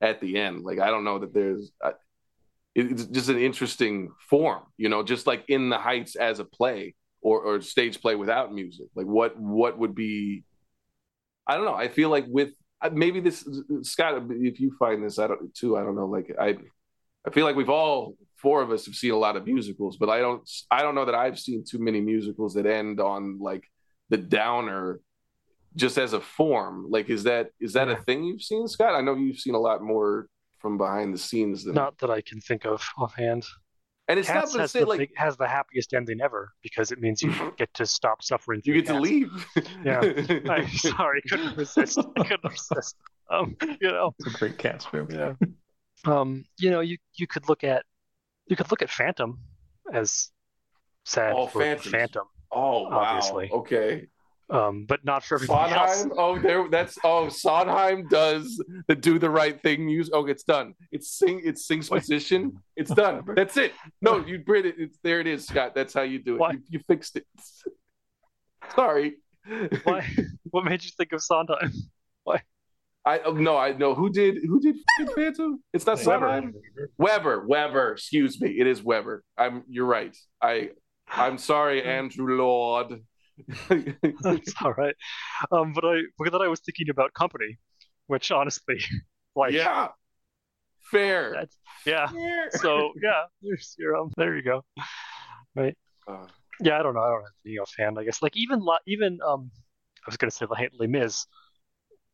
at 0.00 0.20
the 0.20 0.38
end? 0.38 0.64
Like 0.64 0.80
i 0.80 0.90
don't 0.90 1.04
know 1.04 1.18
that 1.18 1.34
there's 1.34 1.70
uh, 1.84 1.92
it's 2.74 3.04
just 3.04 3.28
an 3.28 3.38
interesting 3.38 4.10
form 4.18 4.62
you 4.78 4.88
know 4.88 5.02
just 5.02 5.26
like 5.26 5.44
in 5.48 5.68
the 5.68 5.76
heights 5.76 6.16
as 6.16 6.38
a 6.38 6.44
play 6.44 6.94
or 7.20 7.40
or 7.42 7.60
stage 7.60 8.00
play 8.00 8.14
without 8.16 8.52
music. 8.52 8.86
Like 8.94 9.06
what 9.06 9.38
what 9.38 9.78
would 9.78 9.94
be 9.94 10.44
i 11.46 11.56
don't 11.56 11.66
know. 11.66 11.74
I 11.74 11.88
feel 11.88 12.08
like 12.08 12.24
with 12.28 12.52
uh, 12.80 12.90
maybe 12.92 13.20
this 13.20 13.46
scott 13.82 14.22
if 14.30 14.58
you 14.58 14.74
find 14.78 15.04
this 15.04 15.18
i 15.18 15.26
don't 15.28 15.54
too 15.54 15.76
i 15.76 15.82
don't 15.82 15.94
know. 15.94 16.06
Like 16.06 16.34
i 16.40 16.56
i 17.26 17.30
feel 17.30 17.44
like 17.44 17.56
we've 17.56 17.68
all 17.68 18.16
four 18.42 18.60
of 18.62 18.70
us 18.70 18.86
have 18.86 18.94
seen 18.94 19.12
a 19.12 19.16
lot 19.16 19.36
of 19.36 19.46
musicals 19.46 19.96
but 19.96 20.08
i 20.10 20.18
don't 20.18 20.42
i 20.70 20.82
don't 20.82 20.94
know 20.96 21.04
that 21.04 21.14
i've 21.14 21.38
seen 21.38 21.64
too 21.64 21.78
many 21.78 22.00
musicals 22.00 22.54
that 22.54 22.66
end 22.66 23.00
on 23.00 23.38
like 23.40 23.64
the 24.10 24.16
downer 24.18 25.00
just 25.76 25.96
as 25.96 26.12
a 26.12 26.20
form 26.20 26.86
like 26.90 27.08
is 27.08 27.22
that 27.24 27.48
is 27.60 27.72
that 27.72 27.88
a 27.88 27.96
thing 27.96 28.24
you've 28.24 28.42
seen 28.42 28.66
scott 28.68 28.94
i 28.94 29.00
know 29.00 29.14
you've 29.14 29.38
seen 29.38 29.54
a 29.54 29.58
lot 29.58 29.82
more 29.82 30.26
from 30.60 30.76
behind 30.78 31.12
the 31.14 31.18
scenes 31.18 31.64
than 31.64 31.74
Not 31.74 31.98
that 31.98 32.10
I 32.10 32.20
can 32.20 32.40
think 32.40 32.64
of 32.66 32.86
offhand. 32.96 33.44
and 34.06 34.16
it's 34.18 34.28
Cats 34.28 34.52
not 34.52 34.56
to 34.58 34.60
has 34.62 34.70
say 34.70 34.80
the 34.80 34.86
like 34.86 35.10
has 35.16 35.36
the 35.36 35.48
happiest 35.48 35.92
ending 35.92 36.20
ever 36.20 36.52
because 36.62 36.92
it 36.92 37.00
means 37.00 37.20
you 37.20 37.32
get 37.58 37.72
to 37.74 37.84
stop 37.84 38.22
suffering. 38.22 38.60
you 38.64 38.74
through 38.74 38.82
get 38.82 38.92
to 38.94 39.00
leave 39.00 39.30
Yeah. 39.84 40.00
I'm 40.48 40.68
sorry, 40.68 41.20
couldn't 41.28 41.56
resist. 41.56 41.98
I 42.16 42.22
couldn't 42.22 42.44
resist. 42.58 42.94
Um, 43.28 43.56
you 43.80 43.90
know, 43.90 44.14
It's 44.20 44.34
a 44.36 44.38
great 44.38 44.56
cast 44.58 44.92
movie. 44.92 45.14
yeah. 45.16 45.32
Um, 46.04 46.44
you 46.58 46.70
know, 46.70 46.80
you 46.80 46.96
you 47.14 47.26
could 47.26 47.48
look 47.48 47.64
at 47.64 47.84
you 48.46 48.56
could 48.56 48.70
look 48.70 48.82
at 48.82 48.90
Phantom 48.90 49.38
as 49.92 50.30
sad 51.04 51.32
Oh, 51.36 51.46
for 51.46 51.76
Phantom, 51.76 52.24
oh 52.50 52.82
wow 52.88 52.90
Obviously. 52.90 53.50
okay 53.50 54.06
um, 54.52 54.84
but 54.86 55.02
not 55.02 55.24
for 55.24 55.36
everybody 55.36 55.72
else. 55.72 56.00
Sondheim. 56.02 56.18
Oh, 56.18 56.38
there. 56.38 56.68
That's 56.68 56.98
oh, 57.02 57.30
Sondheim 57.30 58.06
does 58.08 58.62
the 58.86 58.94
do 58.94 59.18
the 59.18 59.30
right 59.30 59.60
thing 59.62 59.86
music. 59.86 60.12
Oh, 60.14 60.26
it's 60.26 60.42
done. 60.42 60.74
It's 60.90 61.10
sing. 61.10 61.40
It's 61.42 61.66
sing's 61.66 61.88
position. 61.88 62.58
It's 62.76 62.90
done. 62.90 63.22
That's 63.34 63.56
it. 63.56 63.72
No, 64.02 64.18
you 64.18 64.40
bring 64.40 64.66
it. 64.66 64.74
It's 64.76 64.98
there. 65.02 65.20
It 65.20 65.26
is, 65.26 65.46
Scott. 65.46 65.74
That's 65.74 65.94
how 65.94 66.02
you 66.02 66.18
do 66.18 66.44
it. 66.44 66.52
You, 66.52 66.62
you 66.68 66.78
fixed 66.80 67.16
it. 67.16 67.24
Sorry. 68.76 69.14
Why? 69.84 70.06
What 70.50 70.64
made 70.66 70.84
you 70.84 70.90
think 70.96 71.12
of 71.12 71.22
Sondheim? 71.22 71.72
I 73.04 73.18
oh, 73.20 73.32
no. 73.32 73.56
I 73.56 73.72
know 73.72 73.94
who 73.94 74.10
did. 74.10 74.38
Who 74.46 74.60
did 74.60 74.76
Phantom? 75.14 75.62
It's 75.72 75.86
not 75.86 75.98
Sondheim. 75.98 76.54
Webber. 76.98 77.44
Webber. 77.46 77.92
Excuse 77.92 78.40
me. 78.40 78.50
It 78.50 78.66
is 78.66 78.82
Webber. 78.82 79.24
I'm. 79.36 79.64
You're 79.68 79.86
right. 79.86 80.16
I. 80.40 80.70
I'm 81.08 81.36
sorry, 81.38 81.82
Andrew 81.98 82.36
Lloyd. 82.36 83.02
That's 83.68 84.54
all 84.62 84.72
right. 84.72 84.94
Um, 85.50 85.72
but 85.72 85.84
I, 85.84 86.02
but 86.18 86.30
then 86.30 86.42
I 86.42 86.48
was 86.48 86.60
thinking 86.60 86.90
about 86.90 87.12
Company, 87.12 87.58
which 88.06 88.30
honestly, 88.30 88.78
like, 89.36 89.52
yeah. 89.52 89.88
Fair. 90.90 91.46
Yeah. 91.86 92.06
Fair. 92.08 92.50
So 92.52 92.92
yeah, 93.02 93.22
there's 93.40 93.74
your 93.78 93.96
um, 93.96 94.10
there 94.16 94.36
you 94.36 94.42
go. 94.42 94.62
Right. 95.56 95.76
Uh, 96.06 96.26
Yeah, 96.60 96.78
I 96.78 96.82
don't 96.82 96.94
know. 96.94 97.00
I 97.00 97.08
don't 97.08 97.22
have 97.22 97.62
a 97.62 97.66
fan. 97.66 97.98
I 97.98 98.04
guess 98.04 98.20
like 98.20 98.36
even 98.36 98.64
even 98.86 99.18
um, 99.26 99.50
I 100.06 100.06
was 100.06 100.16
gonna 100.16 100.30
say 100.30 100.46
La 100.46 100.58
Les 100.78 100.86
Mis, 100.86 101.26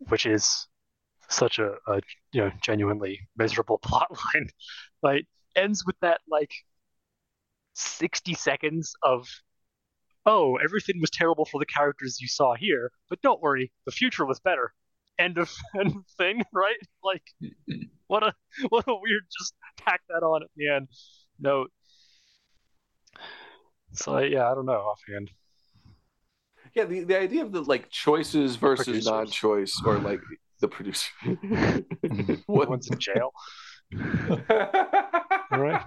which 0.09 0.27
is 0.27 0.69
such 1.29 1.59
a, 1.59 1.75
a 1.87 2.01
you 2.33 2.41
know 2.41 2.51
genuinely 2.63 3.21
miserable 3.37 3.79
plot 3.83 4.11
line, 4.11 4.49
right? 5.03 5.27
Ends 5.57 5.85
with 5.87 5.97
that 6.01 6.21
like 6.29 6.53
sixty 7.75 8.35
seconds 8.35 8.95
of 9.03 9.29
oh 10.27 10.57
everything 10.57 11.01
was 11.01 11.11
terrible 11.11 11.45
for 11.45 11.59
the 11.59 11.67
characters 11.67 12.21
you 12.21 12.29
saw 12.29 12.55
here, 12.55 12.91
but 13.09 13.21
don't 13.23 13.41
worry, 13.41 13.73
the 13.87 13.93
future 13.93 14.25
was 14.25 14.41
better. 14.41 14.73
End 15.19 15.39
of 15.39 15.53
end 15.79 15.97
of 15.97 16.07
thing, 16.17 16.43
right? 16.53 16.79
Like 17.03 17.23
what 18.07 18.23
a 18.23 18.35
what 18.69 18.85
a 18.89 18.95
weird 18.95 19.23
just 19.39 19.55
tack 19.77 20.01
that 20.09 20.23
on 20.25 20.43
at 20.43 20.51
the 20.57 20.69
end 20.69 20.89
note. 21.39 21.71
So 23.93 24.19
hmm. 24.19 24.33
yeah, 24.33 24.51
I 24.51 24.55
don't 24.55 24.67
know 24.67 24.73
offhand. 24.73 25.31
Yeah, 26.75 26.85
the, 26.85 27.01
the 27.01 27.19
idea 27.19 27.43
of 27.43 27.51
the 27.51 27.63
like 27.63 27.89
choices 27.91 28.57
versus 28.57 28.85
Producers. 28.85 29.07
non-choice, 29.07 29.83
or 29.85 29.99
like 29.99 30.21
the 30.61 30.69
producer. 30.69 31.11
What? 32.47 32.69
One's 32.71 32.89
in 32.91 32.99
jail, 32.99 33.31
right? 35.51 35.85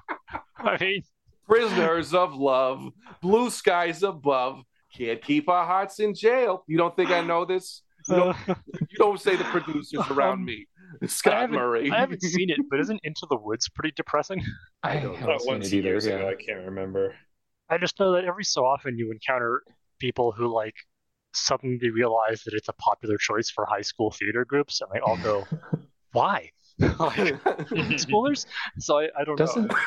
I 0.58 0.78
mean, 0.80 1.04
Prisoners 1.48 2.14
of 2.14 2.34
love, 2.36 2.90
blue 3.22 3.50
skies 3.50 4.04
above. 4.04 4.62
Can't 4.96 5.22
keep 5.22 5.50
our 5.50 5.66
hearts 5.66 6.00
in 6.00 6.14
jail. 6.14 6.64
You 6.68 6.78
don't 6.78 6.96
think 6.96 7.10
I 7.12 7.22
know 7.22 7.46
this? 7.46 7.82
You 8.10 8.16
don't, 8.16 8.50
uh, 8.50 8.56
you 8.90 8.98
don't 8.98 9.20
say 9.20 9.36
the 9.36 9.44
producers 9.46 10.02
around 10.12 10.40
Um, 10.40 10.46
me. 10.46 10.68
Scott 11.08 11.34
haven't- 11.34 11.56
Murray. 11.56 11.90
I 11.92 12.00
haven't 12.00 12.22
seen 12.22 12.50
it, 12.50 12.58
but 12.70 12.80
isn't 12.82 13.00
Into 13.04 13.26
the 13.30 13.38
Woods 13.38 13.70
pretty 13.70 13.94
depressing? 13.96 14.44
I 14.84 14.96
don't 14.96 15.14
know. 15.14 15.14
haven't 15.14 15.28
Not 15.30 15.46
once 15.46 15.74
either. 15.74 15.88
years 15.90 16.06
ago. 16.06 16.20
Yeah. 16.20 16.28
I 16.28 16.36
can't 16.36 16.66
remember. 16.66 17.16
I 17.70 17.78
just 17.78 17.98
know 18.00 18.12
that 18.14 18.26
every 18.26 18.44
so 18.44 18.66
often 18.66 18.98
you 18.98 19.12
encounter 19.12 19.62
people 20.00 20.32
who 20.34 20.48
like 20.54 20.76
suddenly 21.34 21.90
realize 21.90 22.44
that 22.44 22.54
it's 22.54 22.70
a 22.70 22.74
popular 22.74 23.18
choice 23.18 23.50
for 23.50 23.66
high 23.66 23.82
school 23.82 24.12
theater 24.12 24.46
groups, 24.46 24.82
and 24.82 24.90
they 24.94 25.00
all 25.00 25.18
go, 25.18 25.48
"Why?" 26.12 26.52
like 26.80 26.90
schoolers. 27.00 28.46
So 28.80 29.00
I, 29.00 29.10
I 29.20 29.24
don't 29.24 29.38
Doesn't 29.38 29.68
know. 29.68 29.78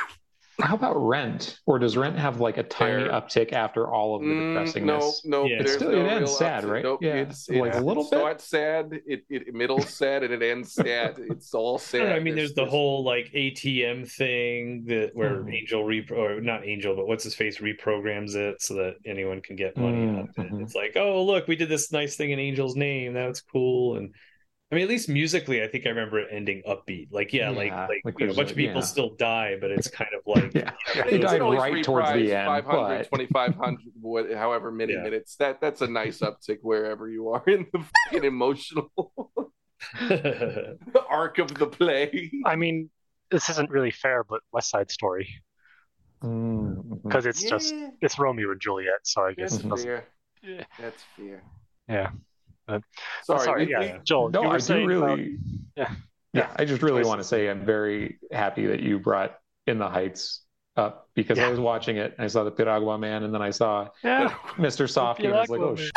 How 0.60 0.74
about 0.76 0.94
Rent? 0.97 1.59
Or 1.66 1.78
does 1.81 1.97
Rent 1.97 2.16
have 2.18 2.40
like 2.40 2.59
a 2.59 2.62
tiny 2.62 3.02
There. 3.05 3.12
uptick 3.12 3.52
after 3.52 3.89
all 3.93 4.14
of 4.14 4.22
the 4.22 4.28
Mm, 4.28 4.55
depressingness? 4.55 5.24
no, 5.24 5.43
no, 5.43 5.47
Yeah. 5.47 5.60
It's 5.60 5.72
still- 5.74 5.90
no 5.90 6.05
it 6.05 6.09
ends 6.09 6.36
sad, 6.36 6.59
upset. 6.59 6.70
right? 6.70 6.82
Nope, 6.85 7.02
Yeah, 7.02 7.14
it's, 7.16 7.48
like 7.51 7.74
a 7.74 7.78
it 7.78 7.82
little 7.82 8.05
bit. 8.05 8.18
starts 8.18 8.44
sad, 8.44 9.01
it, 9.06 9.24
it 9.28 9.52
middle 9.55 9.81
sad, 9.81 10.22
and 10.22 10.32
it 10.32 10.43
ends 10.43 10.72
sad. 10.74 11.16
It's 11.18 11.55
all 11.55 11.78
sad. 11.78 11.98
don't 11.98 12.09
know, 12.10 12.14
I 12.16 12.20
mean, 12.20 12.36
there's 12.36 12.51
the 12.55 12.62
There's- 12.62 12.70
whole 12.70 13.02
like 13.05 13.31
ATM 13.35 14.05
thing 14.09 14.85
that 14.86 15.10
where 15.14 15.43
Mhm. 15.43 15.55
Angel 15.55 15.85
repro 15.85 16.12
or 16.18 16.40
not 16.40 16.64
Angel, 16.66 16.94
but 16.94 17.06
what's 17.09 17.24
his 17.24 17.35
face 17.35 17.59
reprograms 17.59 18.36
it 18.36 18.62
so 18.62 18.74
that 18.74 18.94
anyone 19.05 19.40
can 19.40 19.56
get 19.56 19.76
money 19.76 20.06
Mm, 20.06 20.18
out 20.22 20.28
of 20.39 20.44
it. 20.47 20.52
mhm. 20.52 20.62
It's 20.62 20.74
like, 20.76 20.93
oh 20.97 21.24
look, 21.24 21.48
we 21.48 21.56
did 21.56 21.68
this 21.68 21.90
nice 21.90 22.16
thing 22.16 22.31
in 22.31 22.39
Angel's 22.39 22.76
name. 22.76 23.12
That's 23.12 23.40
cool. 23.40 23.97
And 23.97 24.14
I 24.74 24.76
mean, 24.76 24.82
at 24.82 24.88
least 24.88 25.09
musically, 25.09 25.62
I 25.62 25.68
think 25.68 25.86
I 25.86 25.90
remember 25.90 26.18
it 26.18 26.26
ending 26.32 26.60
upbeat. 26.68 27.12
Like, 27.12 27.32
yeah, 27.32 27.51
like 27.51 27.68
Yeah, 27.68 27.86
like, 27.86 28.01
like 28.05 28.18
you 28.18 28.26
know, 28.26 28.32
a 28.32 28.34
bunch 28.34 28.51
of 28.51 28.56
people 28.56 28.80
yeah. 28.80 28.86
still 28.86 29.14
die, 29.14 29.56
but 29.60 29.70
it's 29.70 29.86
kind 29.86 30.10
of 30.18 30.22
like 30.26 30.52
Yeah. 30.52 30.72
you 30.96 31.01
know, 31.01 31.05
They 31.10 31.16
You 31.16 31.22
died 31.22 31.40
right 31.42 31.84
towards 31.84 32.12
the 32.12 32.34
end, 32.34 32.46
500, 32.46 33.09
but- 33.09 33.18
2500, 33.20 34.36
however 34.36 34.72
many 34.72 34.94
Yeah. 34.94 35.02
minutes. 35.05 35.36
That 35.36 35.60
that's 35.60 35.80
a 35.80 35.86
nice 35.86 36.18
uptick 36.18 36.59
wherever 36.62 37.09
you 37.09 37.28
are 37.28 37.44
in 37.46 37.66
the 37.72 37.84
fucking 38.10 38.24
emotional 38.24 38.90
arc 41.09 41.38
of 41.38 41.55
the 41.55 41.66
play. 41.68 42.32
I 42.44 42.56
mean, 42.56 42.90
this 43.30 43.48
isn't 43.51 43.70
really 43.70 43.92
fair, 43.92 44.24
but 44.24 44.40
West 44.51 44.70
Side 44.70 44.90
Story 44.90 45.28
mm-hmm. 46.20 46.94
because 47.06 47.26
it's 47.26 47.44
just 47.44 47.72
it's 48.01 48.18
Romeo 48.18 48.51
and 48.51 48.60
Juliet, 48.60 49.01
so 49.05 49.22
I 49.22 49.34
guess 49.34 49.52
that's 49.52 49.64
it 49.64 49.68
doesn't. 49.68 49.86
fair. 49.86 50.05
Yeah. 50.42 50.64
That's 50.80 51.02
fair. 51.16 51.44
Yeah. 51.88 52.10
But- 52.66 52.82
Sorry, 53.24 53.40
Sorry, 53.40 53.70
yeah, 53.70 53.94
we- 53.94 54.00
Joel. 54.04 54.30
No, 54.30 54.42
you 54.42 54.48
were 54.48 54.54
I 54.54 54.58
do 54.58 54.86
really. 54.86 55.12
about- 55.12 55.18
yeah. 55.76 55.94
yeah, 56.32 56.50
I 56.56 56.64
just 56.64 56.82
really 56.82 57.04
want 57.04 57.20
to 57.20 57.24
say 57.24 57.48
I'm 57.48 57.64
very 57.64 58.18
happy 58.32 58.66
that 58.66 58.80
you 58.80 58.98
brought 58.98 59.38
In 59.66 59.78
the 59.78 59.88
Heights 59.88 60.42
up 60.76 61.08
because 61.14 61.38
I 61.38 61.48
was 61.48 61.60
watching 61.60 61.98
it. 61.98 62.14
I 62.18 62.26
saw 62.26 62.42
the 62.44 62.50
Piragua 62.50 62.98
Man, 62.98 63.22
and 63.22 63.32
then 63.32 63.42
I 63.42 63.50
saw 63.50 63.88
yeah, 64.02 64.30
Mr. 64.56 64.86
Softee, 64.88 65.26
and 65.26 65.34
I 65.34 65.40
was 65.40 65.48
like, 65.48 65.60
oh, 65.60 65.66
Man. 65.68 65.76
shit. 65.76 65.92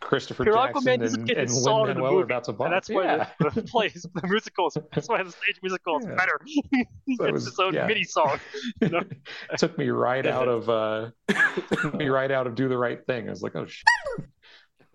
Christopher 0.00 0.44
Piragua 0.44 0.66
Jackson 0.68 0.84
Man 0.84 0.98
doesn't 1.00 1.20
and, 1.20 1.28
get 1.28 1.36
and 1.38 1.48
his 1.48 1.64
song 1.64 1.88
in 1.90 1.96
the 1.96 2.02
Lin-Manuel 2.02 2.20
are 2.20 2.24
about 2.24 2.44
to 2.44 2.52
bump. 2.52 2.66
and 2.68 2.74
that's 2.76 2.88
why 2.88 3.04
yeah. 3.04 3.28
the, 3.40 3.50
the 3.56 3.62
plays, 3.62 4.06
the 4.14 4.26
musicals. 4.28 4.78
That's 4.94 5.08
why 5.08 5.22
the 5.22 5.32
stage 5.32 5.58
musical 5.62 5.98
is 5.98 6.06
Yeah. 6.06 6.14
better. 6.14 6.40
it's 6.46 7.18
That 7.18 7.32
was- 7.32 7.44
his 7.44 7.58
own 7.58 7.74
yeah. 7.74 7.86
mini 7.86 8.04
song. 8.04 8.38
You 8.80 8.88
know? 8.88 9.00
it 9.52 9.58
took 9.58 9.76
me 9.76 9.88
right 9.90 10.24
out 10.24 10.46
of 10.48 10.70
uh 10.70 11.10
took 11.72 11.94
me 11.94 12.08
right 12.08 12.30
out 12.30 12.46
of 12.46 12.54
do 12.54 12.68
the 12.68 12.78
right 12.78 13.04
thing. 13.06 13.26
I 13.26 13.30
was 13.30 13.42
like, 13.42 13.56
oh 13.56 13.66
shit, 13.66 13.84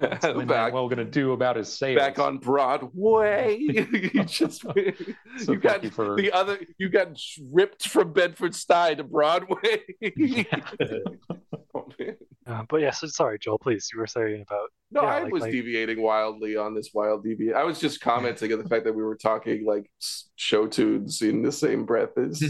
what's 0.09 0.21
back, 0.25 0.35
Lin-Manuel 0.35 0.89
gonna 0.89 1.05
do 1.05 1.31
about 1.33 1.55
his 1.55 1.67
sales? 1.75 1.97
back 1.99 2.19
on 2.19 2.37
Broadway. 2.37 3.57
you 3.59 4.23
just 4.25 4.61
So 4.61 4.73
you 5.53 5.57
got 5.57 5.85
for 5.87 6.15
the 6.15 6.31
other 6.31 6.59
you 6.77 6.89
got 6.89 7.17
ripped 7.51 7.87
from 7.87 8.13
Bedford 8.13 8.51
Stuy 8.53 8.97
to 8.97 9.03
Broadway. 9.03 9.83
Oh. 11.75 11.89
Uh, 12.45 12.61
but 12.69 12.81
yes, 12.81 13.01
sorry, 13.15 13.39
Joel. 13.39 13.57
Please, 13.57 13.89
you 13.91 13.99
were 13.99 14.05
saying 14.05 14.43
about 14.47 14.69
No, 14.91 15.01
Yeah, 15.03 15.07
I 15.07 15.23
like- 15.23 15.33
was 15.33 15.41
like- 15.43 15.51
deviating 15.51 16.01
wildly 16.01 16.55
on 16.55 16.75
this 16.75 16.91
wild 16.93 17.23
deviate. 17.23 17.55
I 17.55 17.63
was 17.63 17.79
just 17.79 17.99
commenting 17.99 18.53
on 18.53 18.61
the 18.61 18.69
fact 18.69 18.83
that 18.85 18.93
we 18.93 19.01
were 19.01 19.15
talking 19.15 19.65
like 19.65 19.89
show 20.35 20.67
tunes 20.67 21.21
in 21.23 21.41
the 21.41 21.51
same 21.51 21.85
breath 21.85 22.15
as 22.17 22.43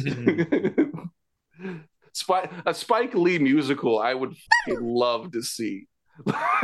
Spike, 2.14 2.52
a 2.66 2.74
Spike 2.74 3.14
Lee 3.16 3.40
musical. 3.40 4.00
I 4.00 4.14
would 4.14 4.36
love 4.68 5.32
to 5.32 5.42
see. 5.42 5.88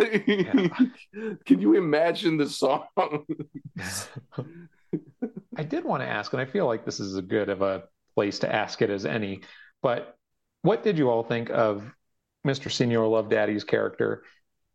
Can 1.46 1.60
you 1.60 1.76
imagine 1.76 2.38
the 2.38 2.50
song? 2.50 2.86
I 5.56 5.64
did 5.64 5.84
want 5.84 6.02
to 6.04 6.08
ask, 6.08 6.32
and 6.34 6.42
I 6.42 6.46
feel 6.46 6.66
like 6.66 6.86
this 6.86 7.00
is 7.00 7.16
as 7.16 7.22
good 7.26 7.50
of 7.50 7.62
a 7.62 7.84
place 8.16 8.40
to 8.40 8.54
ask 8.54 8.82
it 8.82 8.90
as 8.90 9.06
any, 9.06 9.42
but 9.82 10.16
what 10.62 10.84
did 10.84 10.98
you 10.98 11.10
all 11.10 11.24
think 11.24 11.50
of 11.50 11.84
Mr. 12.46 12.70
Señor 12.70 13.10
Love 13.10 13.30
Daddy's 13.30 13.64
character? 13.64 14.24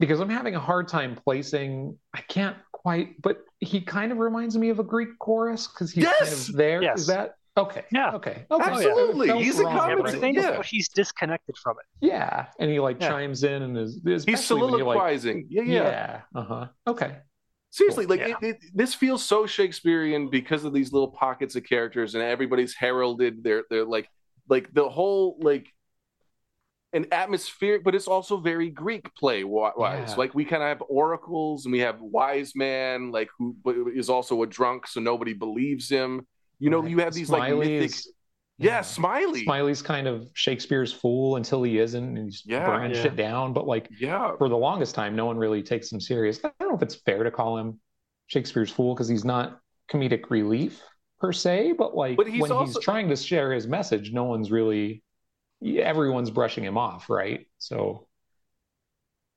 Because 0.01 0.21
I'm 0.21 0.29
having 0.31 0.55
a 0.55 0.61
hard 0.61 0.89
time 0.89 1.15
placing, 1.15 1.97
I 2.13 2.21
can't 2.23 2.57
quite, 2.73 3.21
but 3.23 3.39
he 3.61 3.81
kind 3.81 4.13
of 4.13 4.19
reminds 4.19 4.57
me 4.59 4.71
of 4.71 4.79
a 4.79 4.85
Greek 4.85 5.19
chorus 5.19 5.69
because 5.69 5.93
he's 5.93 6.05
kind 6.05 6.17
Yes! 6.21 6.49
of 6.49 6.57
there. 6.57 6.83
Is 6.83 7.07
Yes. 7.07 7.07
that 7.07 7.35
okay? 7.57 7.85
Yeah. 7.93 8.13
Okay. 8.15 8.47
Okay. 8.51 8.71
Absolutely. 8.71 9.27
It 9.29 9.31
felt 9.33 9.43
He's 9.43 9.59
a 9.61 9.65
wrong, 9.65 9.89
yeah, 9.91 9.95
but 9.97 10.03
but 10.05 10.11
the 10.13 10.17
I- 10.17 10.21
thing 10.21 10.35
yeah. 10.35 10.63
he's 10.63 10.89
disconnected 10.89 11.57
from 11.59 11.77
it. 11.79 12.07
yeah, 12.07 12.47
and 12.59 12.71
he 12.71 12.81
like 12.81 13.01
Yeah. 13.01 13.09
chimes 13.09 13.45
in 13.45 13.63
and 13.63 13.77
is, 13.79 14.01
He's 14.05 14.27
especially 14.27 14.61
when 14.63 14.71
you, 14.79 14.85
like, 14.85 14.97
soliloquizing. 14.97 15.47
yeah, 15.51 15.63
yeah. 15.63 15.83
yeah. 15.83 16.21
Uh-huh. 16.35 16.67
Okay. 16.87 17.17
Seriously, 17.71 18.07
like 18.07 18.21
Yeah. 18.21 18.37
it, 18.41 18.47
it, 18.47 18.57
this 18.75 18.95
feels 18.95 19.25
so 19.25 19.47
Shakespearean 19.47 20.31
because 20.31 20.65
of 20.65 20.73
these 20.73 20.93
little 20.93 21.09
pockets 21.11 21.57
of 21.57 21.65
characters, 21.65 22.15
and 22.15 22.23
everybody's 22.23 22.75
heralded. 22.75 23.43
They're 23.43 23.65
they're 23.71 23.85
like 23.85 24.09
like 24.49 24.73
the 24.73 24.89
whole 24.89 25.37
like 25.41 25.67
an 26.93 27.07
atmospheric, 27.11 27.83
but 27.83 27.97
it's 27.97 28.07
also 28.07 28.37
very 28.37 28.71
Greek 28.71 29.13
play 29.17 29.43
wise. 29.43 29.75
Yeah. 30.11 30.15
Like 30.15 30.35
we 30.35 30.45
kind 30.45 30.63
of 30.63 30.69
have 30.69 30.83
oracles, 30.89 31.67
and 31.67 31.73
we 31.73 31.81
have 31.81 32.01
wise 32.01 32.53
man, 32.55 33.11
like 33.11 33.29
who 33.37 33.57
is 33.93 34.09
also 34.09 34.43
a 34.43 34.47
drunk, 34.47 34.87
so 34.87 35.01
nobody 35.01 35.33
believes 35.33 35.89
him. 35.89 36.27
You 36.59 36.71
know, 36.71 36.85
you 36.85 36.99
have 36.99 37.15
these 37.15 37.31
like 37.31 37.53
mythic. 37.57 37.91
is- 37.91 38.13
Yeah, 38.59 38.83
Smiley. 38.83 39.43
Smiley's 39.45 39.83
kind 39.83 40.07
of 40.07 40.29
Shakespeare's 40.35 40.93
fool 40.93 41.37
until 41.37 41.63
he 41.65 41.79
isn't, 41.79 42.05
and 42.17 42.19
he's 42.27 42.43
Yeah. 42.47 42.67
burning 42.67 42.95
Yeah. 42.95 43.03
shit 43.03 43.17
down. 43.17 43.53
But 43.53 43.67
like 43.67 43.89
Yeah, 43.99 44.37
for 44.37 44.49
the 44.49 44.57
longest 44.57 44.95
time, 44.95 45.17
no 45.17 45.27
one 45.27 45.37
really 45.37 45.63
takes 45.63 45.91
him 45.91 46.01
serious. 46.01 46.39
I 46.45 46.53
don't 46.61 46.69
know 46.71 46.77
if 46.77 46.83
it's 46.83 46.95
fair 46.95 47.25
to 47.25 47.31
call 47.31 47.59
him 47.59 47.81
Shakespeare's 48.29 48.71
fool 48.71 48.95
because 48.95 49.09
he's 49.09 49.25
not 49.25 49.61
comedic 49.91 50.31
relief 50.31 50.81
per 51.21 51.33
se, 51.33 51.73
but 51.73 51.97
like 51.97 52.17
But 52.17 52.29
he's 52.29 52.41
when 52.41 52.53
also- 52.53 52.67
he's 52.79 52.85
trying 52.85 53.09
to 53.09 53.17
share 53.17 53.53
his 53.53 53.67
message, 53.67 54.13
no 54.13 54.25
one's 54.25 54.51
really, 54.53 55.03
everyone's 55.65 56.31
brushing 56.31 56.63
him 56.65 56.79
off, 56.79 57.11
right? 57.11 57.47
So 57.59 58.07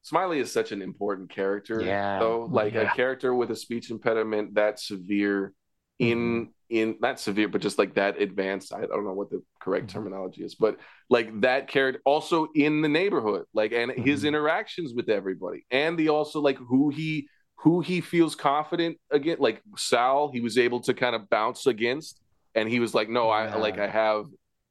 Smiley 0.03 0.39
is 0.39 0.51
such 0.51 0.71
an 0.71 0.81
important 0.81 1.29
character. 1.29 1.81
Yeah. 1.81 2.19
Though, 2.19 2.43
oh 2.43 2.45
like 2.49 2.73
Yeah. 2.75 2.91
a 2.91 2.95
character 2.95 3.33
with 3.33 3.51
a 3.51 3.55
speech 3.55 3.89
impediment 3.91 4.53
that 4.53 4.79
severe 4.79 5.53
in 5.99 6.17
mm-hmm. 6.45 6.51
In 6.69 6.97
not 6.99 7.19
severe, 7.19 7.47
but 7.47 7.61
just 7.61 7.77
like 7.77 7.95
that 7.95 8.21
advanced. 8.21 8.73
I 8.73 8.81
don't 8.81 9.05
know 9.05 9.13
what 9.13 9.29
the 9.29 9.41
correct 9.61 9.87
Mhm. 9.87 9.93
terminology 9.93 10.43
is, 10.43 10.55
but 10.55 10.77
like 11.09 11.41
that 11.41 11.67
character 11.67 12.01
also 12.05 12.47
in 12.55 12.81
the 12.81 12.89
neighborhood, 12.89 13.45
like 13.53 13.71
and 13.71 13.91
his 13.91 14.23
Mhm. 14.23 14.27
interactions 14.29 14.93
with 14.93 15.09
everybody, 15.09 15.65
and 15.71 15.97
the 15.97 16.09
also 16.09 16.41
like 16.41 16.57
who 16.57 16.89
he 16.89 17.27
who 17.61 17.81
he 17.81 18.01
feels 18.01 18.35
confident 18.35 18.97
again. 19.11 19.37
Like 19.39 19.61
Sal, 19.77 20.29
he 20.31 20.41
was 20.41 20.57
able 20.57 20.81
to 20.81 20.93
kind 20.93 21.15
of 21.15 21.29
bounce 21.29 21.65
against, 21.67 22.19
and 22.55 22.69
he 22.69 22.79
was 22.79 22.93
like, 22.93 23.09
no, 23.09 23.29
I 23.29 23.55
like 23.55 23.77
I 23.77 23.87
have 23.87 24.25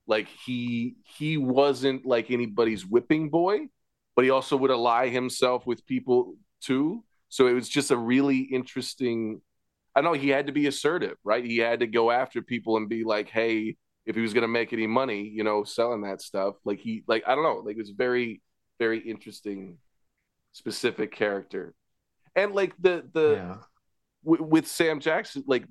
like 0.07 0.29
he 0.29 0.97
he 1.19 1.37
wasn't 1.37 2.07
like 2.07 2.31
anybody's 2.31 2.87
whipping 2.87 3.29
boy 3.31 3.69
but 4.15 4.25
he 4.25 4.31
also 4.31 4.57
would 4.57 4.71
ally 4.71 5.09
himself 5.09 5.67
with 5.67 5.87
people 5.87 6.37
too. 6.63 7.05
So 7.29 7.47
it 7.49 7.53
was 7.53 7.69
just 7.69 7.91
a 7.91 7.97
really 7.97 8.39
interesting. 8.39 9.43
I 9.97 10.03
know 10.03 10.13
he 10.13 10.29
had 10.29 10.47
to 10.49 10.53
be 10.53 10.67
assertive, 10.69 11.17
right? 11.25 11.45
He 11.45 11.57
had 11.59 11.81
to 11.81 11.87
go 11.89 12.11
after 12.13 12.43
people 12.43 12.77
and 12.77 12.89
be 12.89 13.03
like, 13.05 13.29
"Hey, 13.31 13.77
if 14.05 14.15
he 14.15 14.23
was 14.23 14.35
going 14.35 14.43
to 14.43 14.49
make 14.49 14.73
any 14.75 14.87
money, 14.87 15.23
you 15.23 15.43
know, 15.45 15.65
selling 15.65 16.03
that 16.03 16.23
stuff, 16.23 16.57
like 16.65 16.79
he, 16.81 17.03
like 17.09 17.25
I 17.27 17.35
don't 17.35 17.45
know, 17.45 17.63
like 17.65 17.77
it 17.77 17.81
was 17.81 17.91
very, 17.91 18.43
very 18.79 18.99
interesting, 19.01 19.79
specific 20.53 21.13
character, 21.13 21.75
and 22.37 22.55
like 22.55 22.75
the 22.79 23.09
the 23.15 23.37
yeah, 23.37 23.57
w- 24.25 24.45
with 24.45 24.67
Sam 24.69 25.01
Jackson, 25.01 25.45
like 25.47 25.67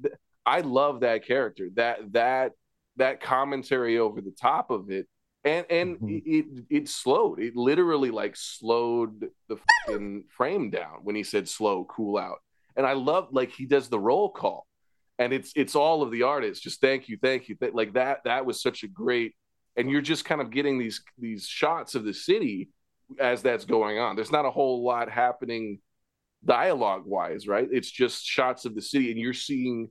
I 0.46 0.62
love 0.62 1.02
that 1.02 1.26
character. 1.26 1.70
That 1.76 2.12
that 2.14 2.54
that 2.98 3.22
commentary 3.22 4.00
over 4.00 4.22
the 4.22 4.32
top 4.32 4.72
of 4.72 4.90
it, 4.90 5.08
and 5.44 5.66
and 5.70 5.98
Mhm. 6.00 6.24
it 6.26 6.66
it 6.70 6.90
slowed. 6.90 7.40
It 7.40 7.56
literally 7.56 8.12
like 8.12 8.36
slowed 8.36 9.32
the 9.50 9.58
fucking 9.88 10.26
frame 10.30 10.72
down 10.72 11.00
when 11.04 11.16
he 11.16 11.24
said 11.24 11.48
slow, 11.50 11.86
cool 11.86 12.18
out. 12.18 12.40
And 12.76 12.86
I 12.86 12.94
love 12.94 13.30
like 13.32 13.52
he 13.52 13.66
does 13.66 13.90
the 13.90 14.00
roll 14.00 14.30
call, 14.30 14.68
and 15.18 15.34
it's 15.34 15.54
it's 15.56 15.76
all 15.76 16.02
of 16.02 16.12
the 16.12 16.24
artists 16.24 16.64
just 16.64 16.82
thank 16.82 17.08
you, 17.08 17.18
thank 17.22 17.48
you, 17.50 17.56
th- 17.56 17.74
like 17.74 17.94
that. 17.94 18.20
That 18.26 18.46
was 18.46 18.62
such 18.62 18.84
a 18.84 18.88
great. 18.88 19.34
And 19.78 19.90
you're 19.90 20.02
just 20.02 20.26
kind 20.26 20.42
of 20.42 20.52
getting 20.52 20.78
these 20.78 21.02
these 21.18 21.46
shots 21.48 21.96
of 21.96 22.04
the 22.06 22.14
city 22.14 22.70
as 23.20 23.42
that's 23.42 23.66
going 23.66 24.00
on. 24.00 24.16
There's 24.16 24.32
not 24.32 24.46
a 24.46 24.52
whole 24.52 24.84
lot 24.84 25.10
happening 25.10 25.80
dialogue 26.44 27.04
wise, 27.06 27.48
right? 27.48 27.68
It's 27.72 27.90
just 27.90 28.26
shots 28.26 28.66
of 28.66 28.76
the 28.76 28.82
city, 28.82 29.12
and 29.12 29.20
you're 29.20 29.34
seeing 29.34 29.90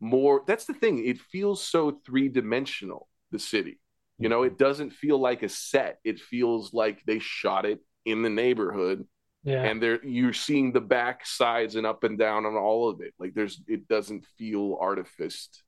more. 0.00 0.42
That's 0.46 0.66
the 0.66 0.74
thing. 0.74 1.04
It 1.04 1.20
feels 1.20 1.62
so 1.66 2.00
three 2.04 2.28
dimensional. 2.28 3.08
The 3.32 3.40
city, 3.40 3.80
you 4.18 4.28
know, 4.28 4.44
it 4.44 4.50
mm-hmm. 4.50 4.64
doesn't 4.64 4.92
feel 4.92 5.18
like 5.18 5.42
a 5.42 5.48
set. 5.48 5.98
It 6.04 6.20
feels 6.20 6.72
like 6.72 7.02
they 7.06 7.18
shot 7.18 7.66
it 7.66 7.80
in 8.04 8.22
the 8.22 8.30
neighborhood, 8.30 9.04
Yeah. 9.46 9.62
and 9.62 9.80
there 9.82 10.04
you're 10.04 10.32
seeing 10.34 10.72
the 10.72 10.80
back 10.80 11.24
sides 11.24 11.76
and 11.76 11.86
up 11.86 12.04
and 12.04 12.18
down 12.18 12.44
on 12.44 12.54
all 12.56 12.90
of 12.90 13.00
it. 13.00 13.14
Like 13.18 13.32
there's, 13.34 13.60
it 13.68 13.86
doesn't 13.88 14.26
feel 14.36 14.76
artificed 14.80 15.62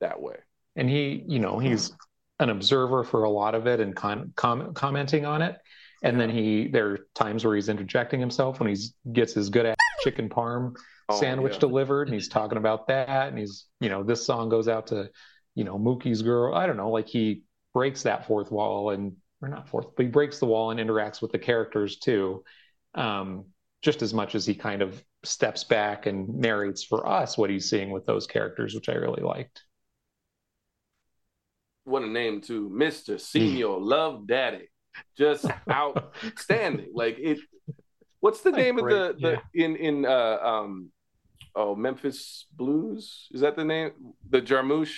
that 0.00 0.20
way. 0.20 0.36
and 0.76 0.88
he, 0.88 1.24
you 1.26 1.38
know, 1.38 1.58
he's 1.58 1.92
an 2.38 2.50
observer 2.50 3.02
for 3.02 3.24
a 3.24 3.30
lot 3.30 3.54
of 3.54 3.66
it 3.66 3.80
and 3.80 3.96
con- 3.96 4.32
com- 4.36 4.74
commenting 4.74 5.24
on 5.24 5.40
it. 5.42 5.56
And 6.02 6.20
then 6.20 6.28
he, 6.28 6.68
there 6.68 6.88
are 6.90 6.98
times 7.14 7.44
where 7.44 7.54
he's 7.56 7.70
interjecting 7.70 8.20
himself 8.20 8.60
when 8.60 8.68
he 8.72 8.76
gets 9.12 9.32
his 9.32 9.48
good 9.48 9.66
ass 9.66 9.76
chicken 10.04 10.28
parm 10.28 10.74
Oh, 11.08 11.18
sandwich 11.20 11.52
yeah. 11.54 11.58
delivered 11.60 12.08
and 12.08 12.14
he's 12.14 12.28
talking 12.28 12.58
about 12.58 12.88
that 12.88 13.28
and 13.28 13.38
he's 13.38 13.66
you 13.80 13.88
know 13.88 14.02
this 14.02 14.26
song 14.26 14.48
goes 14.48 14.66
out 14.66 14.88
to 14.88 15.08
you 15.54 15.62
know 15.62 15.78
Mookie's 15.78 16.20
girl 16.20 16.52
I 16.52 16.66
don't 16.66 16.76
know 16.76 16.90
like 16.90 17.06
he 17.06 17.42
breaks 17.72 18.02
that 18.02 18.26
fourth 18.26 18.50
wall 18.50 18.90
and 18.90 19.12
or 19.40 19.48
not 19.48 19.68
fourth, 19.68 19.86
but 19.96 20.02
he 20.04 20.10
breaks 20.10 20.40
the 20.40 20.46
wall 20.46 20.72
and 20.72 20.80
interacts 20.80 21.22
with 21.22 21.30
the 21.30 21.38
characters 21.38 21.98
too. 21.98 22.42
Um, 22.96 23.46
just 23.82 24.02
as 24.02 24.12
much 24.14 24.34
as 24.34 24.46
he 24.46 24.54
kind 24.54 24.82
of 24.82 25.02
steps 25.22 25.62
back 25.64 26.06
and 26.06 26.28
narrates 26.40 26.82
for 26.82 27.06
us 27.06 27.36
what 27.38 27.50
he's 27.50 27.68
seeing 27.70 27.90
with 27.90 28.06
those 28.06 28.26
characters, 28.26 28.74
which 28.74 28.88
I 28.88 28.94
really 28.94 29.22
liked. 29.22 29.62
What 31.84 32.02
a 32.02 32.06
name 32.08 32.40
too, 32.40 32.68
Mister 32.68 33.14
Señor 33.14 33.78
Love 33.80 34.26
Daddy, 34.26 34.68
just 35.16 35.44
outstanding. 35.70 36.90
like 36.94 37.18
it. 37.18 37.38
What's 38.20 38.40
the 38.40 38.50
Like 38.50 38.58
name 38.58 38.76
great, 38.76 38.96
of 38.96 39.20
the 39.20 39.40
the 39.54 39.62
in 39.62 39.76
in 39.76 40.04
uh 40.04 40.38
um 40.42 40.90
oh 41.54 41.76
Memphis 41.76 42.46
Blues? 42.52 43.28
Is 43.30 43.40
that 43.42 43.56
the 43.56 43.64
name? 43.64 43.92
The 44.30 44.40
Jarmusch? 44.42 44.94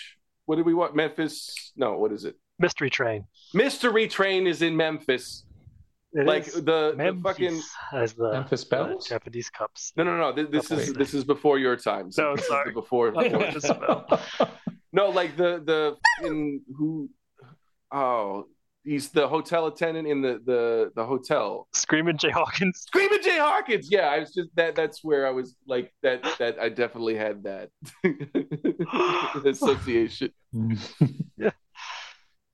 What 0.46 0.56
did 0.56 0.64
we 0.64 0.72
want? 0.74 0.94
Memphis? 0.96 1.72
No 1.76 1.98
what 1.98 2.12
is 2.12 2.24
it? 2.24 2.36
Mystery 2.58 2.90
Train. 2.90 3.24
Mystery 3.52 4.08
Train 4.08 4.46
is 4.46 4.62
in 4.62 4.76
Memphis 4.76 5.44
It 6.12 6.26
like 6.26 6.48
is 6.48 6.54
the, 6.54 6.94
the 6.96 7.18
fucking 7.22 7.60
as 7.92 8.14
the, 8.14 8.32
Memphis 8.32 8.64
the 8.64 8.78
uh, 8.80 8.94
Japanese 9.06 9.50
cups. 9.50 9.92
no 9.96 10.04
no 10.04 10.16
no 10.16 10.32
this, 10.32 10.48
this 10.48 10.70
is 10.70 10.94
this 10.94 11.12
is 11.14 11.22
before 11.24 11.58
your 11.58 11.76
time 11.76 12.10
No, 12.16 12.34
This 12.34 12.46
sorry. 12.48 12.70
the 12.70 12.80
before, 12.80 13.12
Not 13.12 13.24
before 13.30 13.38
Memphis 13.40 13.70
no 14.92 15.10
like 15.10 15.36
the 15.36 15.62
the 15.64 16.26
in 16.26 16.62
who 16.76 17.10
oh 17.92 18.46
he's 18.84 19.10
the 19.10 19.28
hotel 19.28 19.66
attendant 19.66 20.08
in 20.08 20.22
the 20.22 20.40
the 20.46 20.90
the 20.96 21.04
hotel 21.04 21.68
Screaming 21.74 22.16
Jay 22.16 22.30
Hawkins. 22.30 22.78
Screaming 22.86 23.22
Jay 23.22 23.36
Hawkins. 23.38 23.88
Yeah, 23.90 24.08
I 24.08 24.20
was 24.20 24.32
just 24.32 24.48
that. 24.56 24.74
That's 24.76 25.04
where 25.04 25.26
I 25.26 25.30
was 25.30 25.56
like 25.66 25.92
that. 26.02 26.22
That 26.38 26.58
I 26.58 26.70
definitely 26.70 27.16
had 27.16 27.42
that 27.42 27.68
association. 29.44 30.32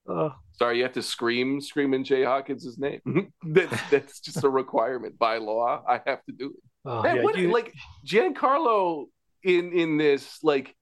Uh, 0.09 0.31
Sorry, 0.52 0.76
you 0.78 0.82
have 0.85 0.93
to 0.93 1.02
scream 1.02 1.60
Screaming 1.60 2.05
Jay 2.05 2.22
Hawkins' 2.24 2.78
name. 2.78 3.01
that's 3.44 3.90
that's 3.90 4.20
just 4.20 4.44
a 4.44 4.48
requirement 4.48 5.18
by 5.18 5.39
law. 5.39 5.82
I 5.89 6.01
have 6.06 6.24
to 6.26 6.32
do 6.32 6.47
it. 6.51 6.62
oh, 6.85 7.02
Man, 7.02 7.16
yeah, 7.16 7.22
what, 7.22 7.39
you- 7.39 7.51
like 7.52 7.72
Giancarlo 8.06 9.06
in 9.43 9.72
in 9.72 9.97
this 9.97 10.39
like 10.43 10.74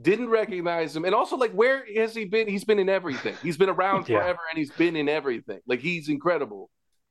didn't 0.00 0.28
recognize 0.28 0.94
him, 0.94 1.04
and 1.06 1.14
also 1.14 1.36
like 1.36 1.52
where 1.52 1.84
has 1.96 2.14
he 2.14 2.24
been? 2.26 2.46
He's 2.48 2.64
been 2.64 2.78
in 2.78 2.88
everything. 2.88 3.34
He's 3.42 3.56
been 3.56 3.70
around 3.70 4.08
Yeah. 4.08 4.18
forever, 4.20 4.40
and 4.50 4.58
he's 4.58 4.70
been 4.72 4.94
in 4.94 5.08
everything. 5.08 5.60
Like 5.66 5.80
he's 5.80 6.08
incredible. 6.08 6.68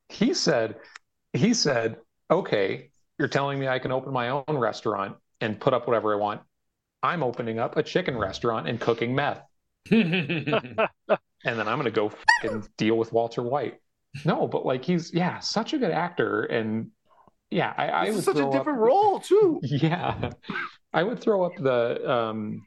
he 0.08 0.32
said, 0.34 0.76
he 1.32 1.52
said, 1.52 1.96
okay, 2.30 2.90
you're 3.18 3.28
telling 3.28 3.58
me 3.58 3.66
I 3.68 3.80
can 3.80 3.90
open 3.92 4.12
my 4.12 4.28
own 4.28 4.44
restaurant 4.48 5.16
and 5.40 5.58
put 5.60 5.74
up 5.74 5.86
whatever 5.88 6.14
I 6.14 6.16
want. 6.16 6.40
I'm 7.02 7.22
opening 7.24 7.58
up 7.58 7.76
a 7.76 7.82
chicken 7.82 8.16
restaurant 8.16 8.68
and 8.68 8.80
cooking 8.80 9.14
meth. 9.16 9.42
and 11.44 11.58
then 11.58 11.68
I'm 11.68 11.78
gonna 11.78 11.90
go 11.90 12.12
and 12.42 12.66
deal 12.76 12.96
with 12.96 13.12
Walter 13.12 13.42
White. 13.42 13.80
No, 14.24 14.46
but 14.48 14.64
like 14.64 14.84
he's 14.84 15.12
yeah, 15.12 15.38
such 15.40 15.72
a 15.74 15.78
good 15.78 15.90
actor, 15.90 16.42
and 16.44 16.90
yeah, 17.50 17.72
I, 17.76 17.88
I 17.88 18.10
would 18.10 18.14
is 18.16 18.24
such 18.24 18.38
a 18.38 18.50
different 18.50 18.78
up, 18.78 18.84
role 18.84 19.20
too. 19.20 19.60
Yeah, 19.62 20.30
I 20.92 21.02
would 21.02 21.20
throw 21.20 21.42
up 21.44 21.56
the 21.56 22.10
um, 22.10 22.66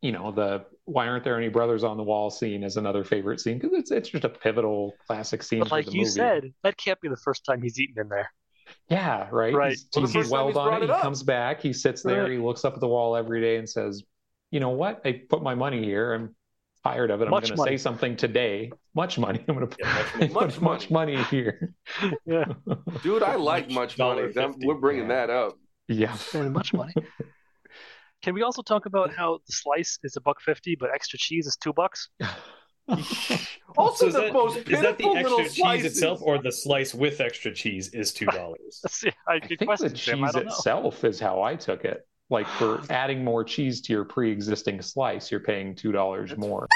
you 0.00 0.12
know, 0.12 0.32
the 0.32 0.64
why 0.86 1.08
aren't 1.08 1.24
there 1.24 1.36
any 1.36 1.48
brothers 1.48 1.82
on 1.84 1.96
the 1.96 2.02
wall 2.02 2.30
scene 2.30 2.62
as 2.62 2.76
another 2.76 3.04
favorite 3.04 3.40
scene 3.40 3.58
because 3.58 3.76
it's 3.76 3.90
it's 3.90 4.08
just 4.10 4.24
a 4.24 4.28
pivotal 4.28 4.94
classic 5.06 5.42
scene. 5.42 5.60
but 5.60 5.68
for 5.68 5.74
like 5.76 5.86
the 5.86 5.92
you 5.92 5.98
movie. 6.00 6.10
said, 6.10 6.52
that 6.62 6.76
can't 6.76 7.00
be 7.00 7.08
the 7.08 7.16
first 7.16 7.44
time 7.44 7.62
he's 7.62 7.78
eaten 7.80 8.00
in 8.00 8.08
there. 8.08 8.30
Yeah, 8.88 9.28
right. 9.30 9.52
Right. 9.54 9.70
He's, 9.72 9.88
Well, 9.94 10.06
the 10.06 10.12
he's 10.12 10.14
first 10.14 10.30
time 10.30 10.38
well 10.38 10.46
he's 10.46 10.54
done 10.54 10.64
brought 10.68 10.82
it. 10.82 10.84
it 10.84 10.88
He 10.88 10.92
up. 10.92 11.02
comes 11.02 11.22
back. 11.22 11.60
He 11.60 11.72
sits 11.72 12.02
there. 12.02 12.22
Right. 12.22 12.32
He 12.32 12.38
looks 12.38 12.64
up 12.64 12.74
at 12.74 12.80
the 12.80 12.88
wall 12.88 13.16
every 13.16 13.40
day 13.40 13.56
and 13.56 13.68
says, 13.68 14.02
"You 14.50 14.60
know 14.60 14.70
what? 14.70 15.00
I 15.04 15.22
put 15.28 15.42
my 15.42 15.54
money 15.54 15.82
here. 15.84 16.12
I'm 16.14 16.34
tired 16.84 17.10
of 17.10 17.20
it. 17.22 17.24
I'm 17.24 17.30
going 17.30 17.42
to 17.44 17.56
say 17.56 17.76
something 17.76 18.16
today. 18.16 18.70
Much 18.94 19.18
money. 19.18 19.42
I'm 19.48 19.54
going 19.56 19.68
to 19.68 19.76
Yeah, 19.78 19.92
much 19.94 20.12
put 20.12 20.32
much, 20.32 20.60
much 20.60 20.90
money 20.90 21.22
here. 21.24 21.74
Yeah, 22.26 22.44
Dude, 23.02 23.22
I 23.22 23.36
like 23.36 23.70
much 23.70 23.98
money. 24.06 24.22
$1.50. 24.22 24.34
That- 24.34 24.54
We're 24.66 24.74
bringing 24.74 25.08
Yeah. 25.08 25.26
that 25.26 25.30
up. 25.30 25.58
yeah. 25.88 26.16
and 26.34 26.52
much 26.52 26.72
money. 26.74 26.94
Can 28.22 28.34
we 28.34 28.42
also 28.42 28.62
talk 28.62 28.86
about 28.86 29.14
how 29.14 29.38
the 29.46 29.52
slice 29.52 29.98
is 30.02 30.16
a 30.16 30.20
buck 30.20 30.40
fifty, 30.40 30.76
but 30.80 30.88
extra 30.94 31.18
cheese 31.18 31.46
is 31.46 31.56
two 31.56 31.74
bucks? 31.74 32.08
Also, 32.88 33.02
So 33.76 34.06
is 34.08 34.14
the 34.14 34.20
that- 34.22 34.32
most 34.32 34.56
is 34.68 34.80
that 34.80 34.96
the 34.98 35.08
extra 35.08 35.38
cheese 35.44 35.56
slices. 35.56 35.86
itself, 35.92 36.20
or 36.22 36.38
the 36.42 36.52
slice 36.52 36.94
with 36.94 37.20
extra 37.20 37.52
cheese 37.54 37.88
is 37.90 38.12
two 38.14 38.24
dollars? 38.26 38.82
I, 39.28 39.34
I 39.34 39.38
good 39.40 39.48
think 39.48 39.60
the 39.60 39.66
question, 39.66 39.96
Sam. 39.96 40.24
I 40.24 40.28
cheese 40.32 40.42
itself 40.42 41.04
is 41.04 41.20
how 41.20 41.42
I 41.42 41.54
took 41.56 41.84
it. 41.84 42.06
Like 42.30 42.46
for 42.48 42.82
adding 42.90 43.22
more 43.22 43.44
cheese 43.44 43.80
to 43.82 43.92
your 43.92 44.04
pre-existing 44.04 44.80
slice, 44.82 45.30
you're 45.30 45.40
paying 45.40 45.74
two 45.74 45.92
dollars 45.92 46.36
more. 46.36 46.66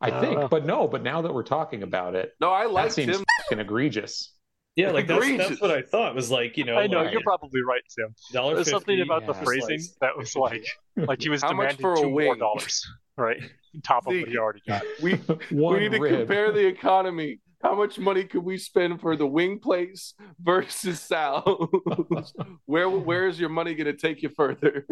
I 0.00 0.10
Uh. 0.10 0.20
think, 0.20 0.50
but 0.50 0.66
no. 0.66 0.86
But 0.86 1.02
now 1.02 1.22
that 1.22 1.32
we're 1.32 1.42
talking 1.42 1.82
about 1.82 2.14
it, 2.14 2.32
No, 2.40 2.50
I 2.52 2.64
that 2.64 2.72
like 2.72 2.90
seems 2.92 3.16
him. 3.16 3.24
fucking 3.44 3.60
egregious. 3.60 4.32
Yeah, 4.76 4.90
like 4.90 5.06
that's, 5.06 5.24
Egregious. 5.24 5.48
that's 5.48 5.60
what 5.62 5.70
I 5.70 5.80
thought 5.80 6.14
was 6.14 6.30
like 6.30 6.58
you 6.58 6.64
know 6.66 6.76
I 6.76 6.86
know 6.86 7.02
like 7.02 7.12
you're 7.12 7.22
probably 7.22 7.62
right, 7.62 7.80
Sam. 7.88 8.14
dollar 8.30 8.56
There's 8.56 8.68
something 8.70 9.00
about 9.00 9.24
the 9.24 9.32
yeah. 9.32 9.42
phrasing 9.44 9.78
Slice. 9.78 9.96
that 10.02 10.14
was 10.18 10.36
like, 10.36 10.66
like 10.96 11.22
he 11.22 11.30
was 11.30 11.40
How 11.40 11.52
much 11.54 11.76
demanding 11.78 11.80
for 11.82 11.92
a 11.94 11.96
two 11.96 12.02
more 12.10 12.12
wing? 12.12 12.38
dollars, 12.38 12.86
right? 13.16 13.42
On 13.74 13.80
top 13.80 14.06
of 14.06 14.12
See, 14.12 14.20
what 14.20 14.28
he 14.28 14.36
already 14.36 14.60
got. 14.68 14.82
We 15.02 15.14
One 15.50 15.74
we 15.76 15.80
need 15.80 15.92
to 15.92 15.98
rib. 16.00 16.18
compare 16.18 16.52
the 16.52 16.66
economy. 16.66 17.40
How 17.66 17.74
much 17.74 17.98
money 17.98 18.22
could 18.22 18.44
we 18.44 18.58
spend 18.58 19.00
for 19.00 19.16
the 19.16 19.26
wing 19.26 19.58
place 19.58 20.14
versus 20.40 21.00
Sal? 21.00 21.68
where 22.66 22.88
where 22.88 23.26
is 23.26 23.40
your 23.40 23.48
money 23.48 23.74
going 23.74 23.86
to 23.86 23.92
take 23.92 24.22
you 24.22 24.28
further? 24.28 24.86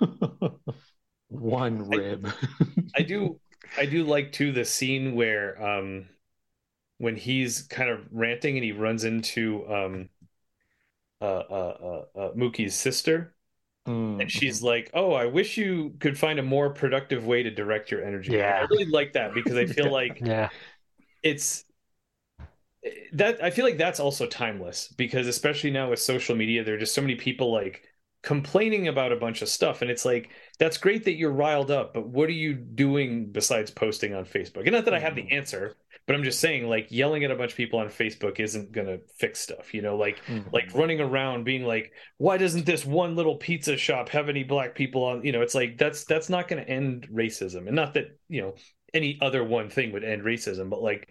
One 1.28 1.88
rib. 1.88 2.32
I 2.96 3.02
do 3.02 3.38
I 3.76 3.86
do 3.86 4.04
like 4.04 4.32
too 4.32 4.52
the 4.52 4.64
scene 4.64 5.14
where 5.14 5.62
um 5.62 6.08
when 6.98 7.16
he's 7.16 7.62
kind 7.62 7.90
of 7.90 8.06
ranting 8.12 8.56
and 8.56 8.64
he 8.64 8.72
runs 8.72 9.04
into 9.04 9.66
um 9.72 10.10
uh 11.20 11.24
uh 11.24 12.04
uh, 12.14 12.18
uh 12.18 12.32
Mookie's 12.34 12.74
sister 12.74 13.34
Mm. 13.86 14.20
and 14.20 14.30
she's 14.30 14.62
like, 14.62 14.90
"Oh, 14.94 15.12
I 15.14 15.26
wish 15.26 15.56
you 15.58 15.96
could 16.00 16.18
find 16.18 16.38
a 16.38 16.42
more 16.44 16.70
productive 16.70 17.26
way 17.26 17.42
to 17.44 17.50
direct 17.50 17.90
your 17.90 18.04
energy." 18.04 18.38
Yeah. 18.38 18.54
I 18.58 18.62
really 18.70 18.86
like 18.90 19.14
that 19.14 19.34
because 19.34 19.56
I 19.56 19.66
feel 19.66 19.90
like 19.90 20.24
Yeah, 20.24 20.50
it's 21.22 21.64
that 23.12 23.42
I 23.42 23.50
feel 23.50 23.64
like 23.64 23.78
that's 23.78 24.00
also 24.00 24.26
timeless 24.26 24.88
because 24.96 25.26
especially 25.26 25.70
now 25.70 25.90
with 25.90 26.00
social 26.00 26.34
media, 26.36 26.64
there 26.64 26.74
are 26.74 26.78
just 26.78 26.94
so 26.94 27.00
many 27.02 27.14
people 27.14 27.52
like 27.52 27.82
complaining 28.22 28.86
about 28.88 29.12
a 29.12 29.16
bunch 29.16 29.42
of 29.42 29.48
stuff, 29.48 29.82
and 29.82 29.90
it's 29.90 30.04
like 30.04 30.30
that's 30.58 30.78
great 30.78 31.04
that 31.04 31.14
you're 31.14 31.32
riled 31.32 31.70
up, 31.70 31.94
but 31.94 32.08
what 32.08 32.28
are 32.28 32.32
you 32.32 32.54
doing 32.54 33.30
besides 33.30 33.70
posting 33.70 34.14
on 34.14 34.24
Facebook? 34.24 34.62
And 34.62 34.72
not 34.72 34.84
that 34.86 34.94
I 34.94 35.00
have 35.00 35.14
the 35.16 35.30
answer, 35.32 35.76
but 36.06 36.14
I'm 36.16 36.24
just 36.24 36.40
saying 36.40 36.68
like 36.68 36.88
yelling 36.90 37.24
at 37.24 37.30
a 37.30 37.36
bunch 37.36 37.52
of 37.52 37.56
people 37.56 37.78
on 37.78 37.88
Facebook 37.88 38.40
isn't 38.40 38.72
gonna 38.72 38.98
fix 39.16 39.40
stuff, 39.40 39.74
you 39.74 39.82
know, 39.82 39.96
like 39.96 40.18
Mhm. 40.26 40.52
like 40.52 40.74
running 40.74 41.00
around 41.00 41.44
being 41.44 41.64
like 41.64 41.92
why 42.18 42.36
doesn't 42.36 42.66
this 42.66 42.84
one 42.84 43.14
little 43.16 43.36
pizza 43.36 43.76
shop 43.76 44.08
have 44.08 44.28
any 44.28 44.42
black 44.44 44.74
people 44.74 45.04
on? 45.04 45.24
You 45.24 45.32
know 45.32 45.42
it's 45.42 45.54
like 45.54 45.78
that's 45.78 46.04
that's 46.04 46.28
not 46.28 46.48
going 46.48 46.64
to 46.64 46.68
end 46.70 47.08
racism. 47.12 47.66
And 47.68 47.76
not 47.76 47.94
that 47.94 48.06
you 48.28 48.42
know 48.42 48.54
any 48.94 49.18
other 49.20 49.42
one 49.44 49.70
thing 49.70 49.92
would 49.92 50.04
end 50.04 50.22
racism 50.22 50.68
but 50.68 50.82
like 50.82 51.08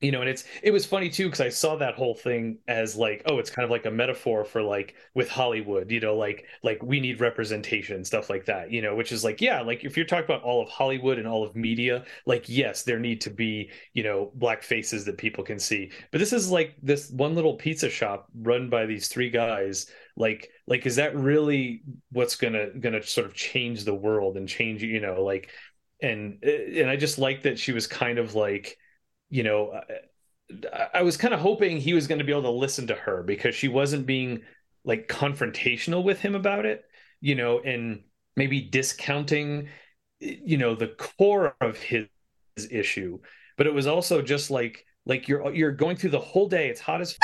you 0.00 0.12
know 0.12 0.20
and 0.20 0.28
it's 0.28 0.44
it 0.62 0.70
was 0.70 0.84
funny 0.84 1.08
too 1.08 1.26
because 1.26 1.40
i 1.40 1.48
saw 1.48 1.76
that 1.76 1.94
whole 1.94 2.14
thing 2.14 2.58
as 2.68 2.96
like 2.96 3.22
oh 3.26 3.38
it's 3.38 3.50
kind 3.50 3.64
of 3.64 3.70
like 3.70 3.86
a 3.86 3.90
metaphor 3.90 4.44
for 4.44 4.62
like 4.62 4.94
with 5.14 5.28
hollywood 5.28 5.90
you 5.90 6.00
know 6.00 6.16
like 6.16 6.44
like 6.62 6.82
we 6.82 7.00
need 7.00 7.20
representation 7.20 8.04
stuff 8.04 8.28
like 8.28 8.44
that 8.44 8.70
you 8.70 8.82
know 8.82 8.94
which 8.94 9.12
is 9.12 9.24
like 9.24 9.40
yeah 9.40 9.60
like 9.60 9.84
if 9.84 9.96
you're 9.96 10.04
talking 10.04 10.24
about 10.24 10.42
all 10.42 10.62
of 10.62 10.68
hollywood 10.68 11.18
and 11.18 11.26
all 11.26 11.44
of 11.44 11.56
media 11.56 12.04
like 12.26 12.48
yes 12.48 12.82
there 12.82 12.98
need 12.98 13.20
to 13.20 13.30
be 13.30 13.70
you 13.94 14.02
know 14.02 14.30
black 14.34 14.62
faces 14.62 15.04
that 15.04 15.18
people 15.18 15.44
can 15.44 15.58
see. 15.58 15.90
But 16.10 16.18
this 16.18 16.32
is 16.32 16.50
like 16.50 16.74
this 16.82 17.10
one 17.10 17.34
little 17.34 17.54
pizza 17.54 17.90
shop 17.90 18.28
run 18.34 18.68
by 18.68 18.86
these 18.86 19.08
three 19.08 19.30
guys 19.30 19.86
like 20.16 20.50
like 20.66 20.86
is 20.86 20.96
that 20.96 21.16
really 21.16 21.82
what's 22.12 22.36
gonna 22.36 22.70
gonna 22.78 23.02
sort 23.02 23.26
of 23.26 23.34
change 23.34 23.84
the 23.84 23.94
world 23.94 24.36
and 24.36 24.48
change 24.48 24.82
you 24.82 25.00
know 25.00 25.22
like 25.22 25.50
and 26.02 26.42
and 26.44 26.88
i 26.88 26.96
just 26.96 27.18
like 27.18 27.42
that 27.42 27.58
she 27.58 27.72
was 27.72 27.86
kind 27.86 28.18
of 28.18 28.34
like 28.34 28.78
you 29.34 29.42
know 29.42 29.68
uh, 29.68 29.82
I, 30.72 31.00
I 31.00 31.02
was 31.02 31.16
kind 31.16 31.34
of 31.34 31.40
hoping 31.40 31.78
he 31.78 31.94
was 31.94 32.06
going 32.06 32.18
to 32.18 32.24
be 32.24 32.32
able 32.32 32.42
to 32.42 32.50
listen 32.50 32.86
to 32.88 32.94
her 32.94 33.22
because 33.22 33.54
she 33.54 33.68
wasn't 33.68 34.06
being 34.06 34.42
like 34.84 35.08
confrontational 35.08 36.04
with 36.04 36.20
him 36.20 36.34
about 36.34 36.66
it 36.66 36.84
you 37.20 37.34
know 37.34 37.60
and 37.60 38.02
maybe 38.36 38.60
discounting 38.60 39.68
you 40.20 40.56
know 40.56 40.74
the 40.74 40.88
core 40.88 41.54
of 41.60 41.76
his 41.78 42.06
issue. 42.70 43.18
But 43.56 43.66
it 43.66 43.74
was 43.74 43.86
also 43.86 44.22
just 44.22 44.50
like 44.50 44.84
like 45.06 45.28
you're 45.28 45.52
you're 45.54 45.72
going 45.72 45.96
through 45.96 46.10
the 46.10 46.20
whole 46.20 46.48
day 46.48 46.68
it's 46.68 46.80
hot 46.80 47.00
as 47.00 47.12
f- 47.12 47.18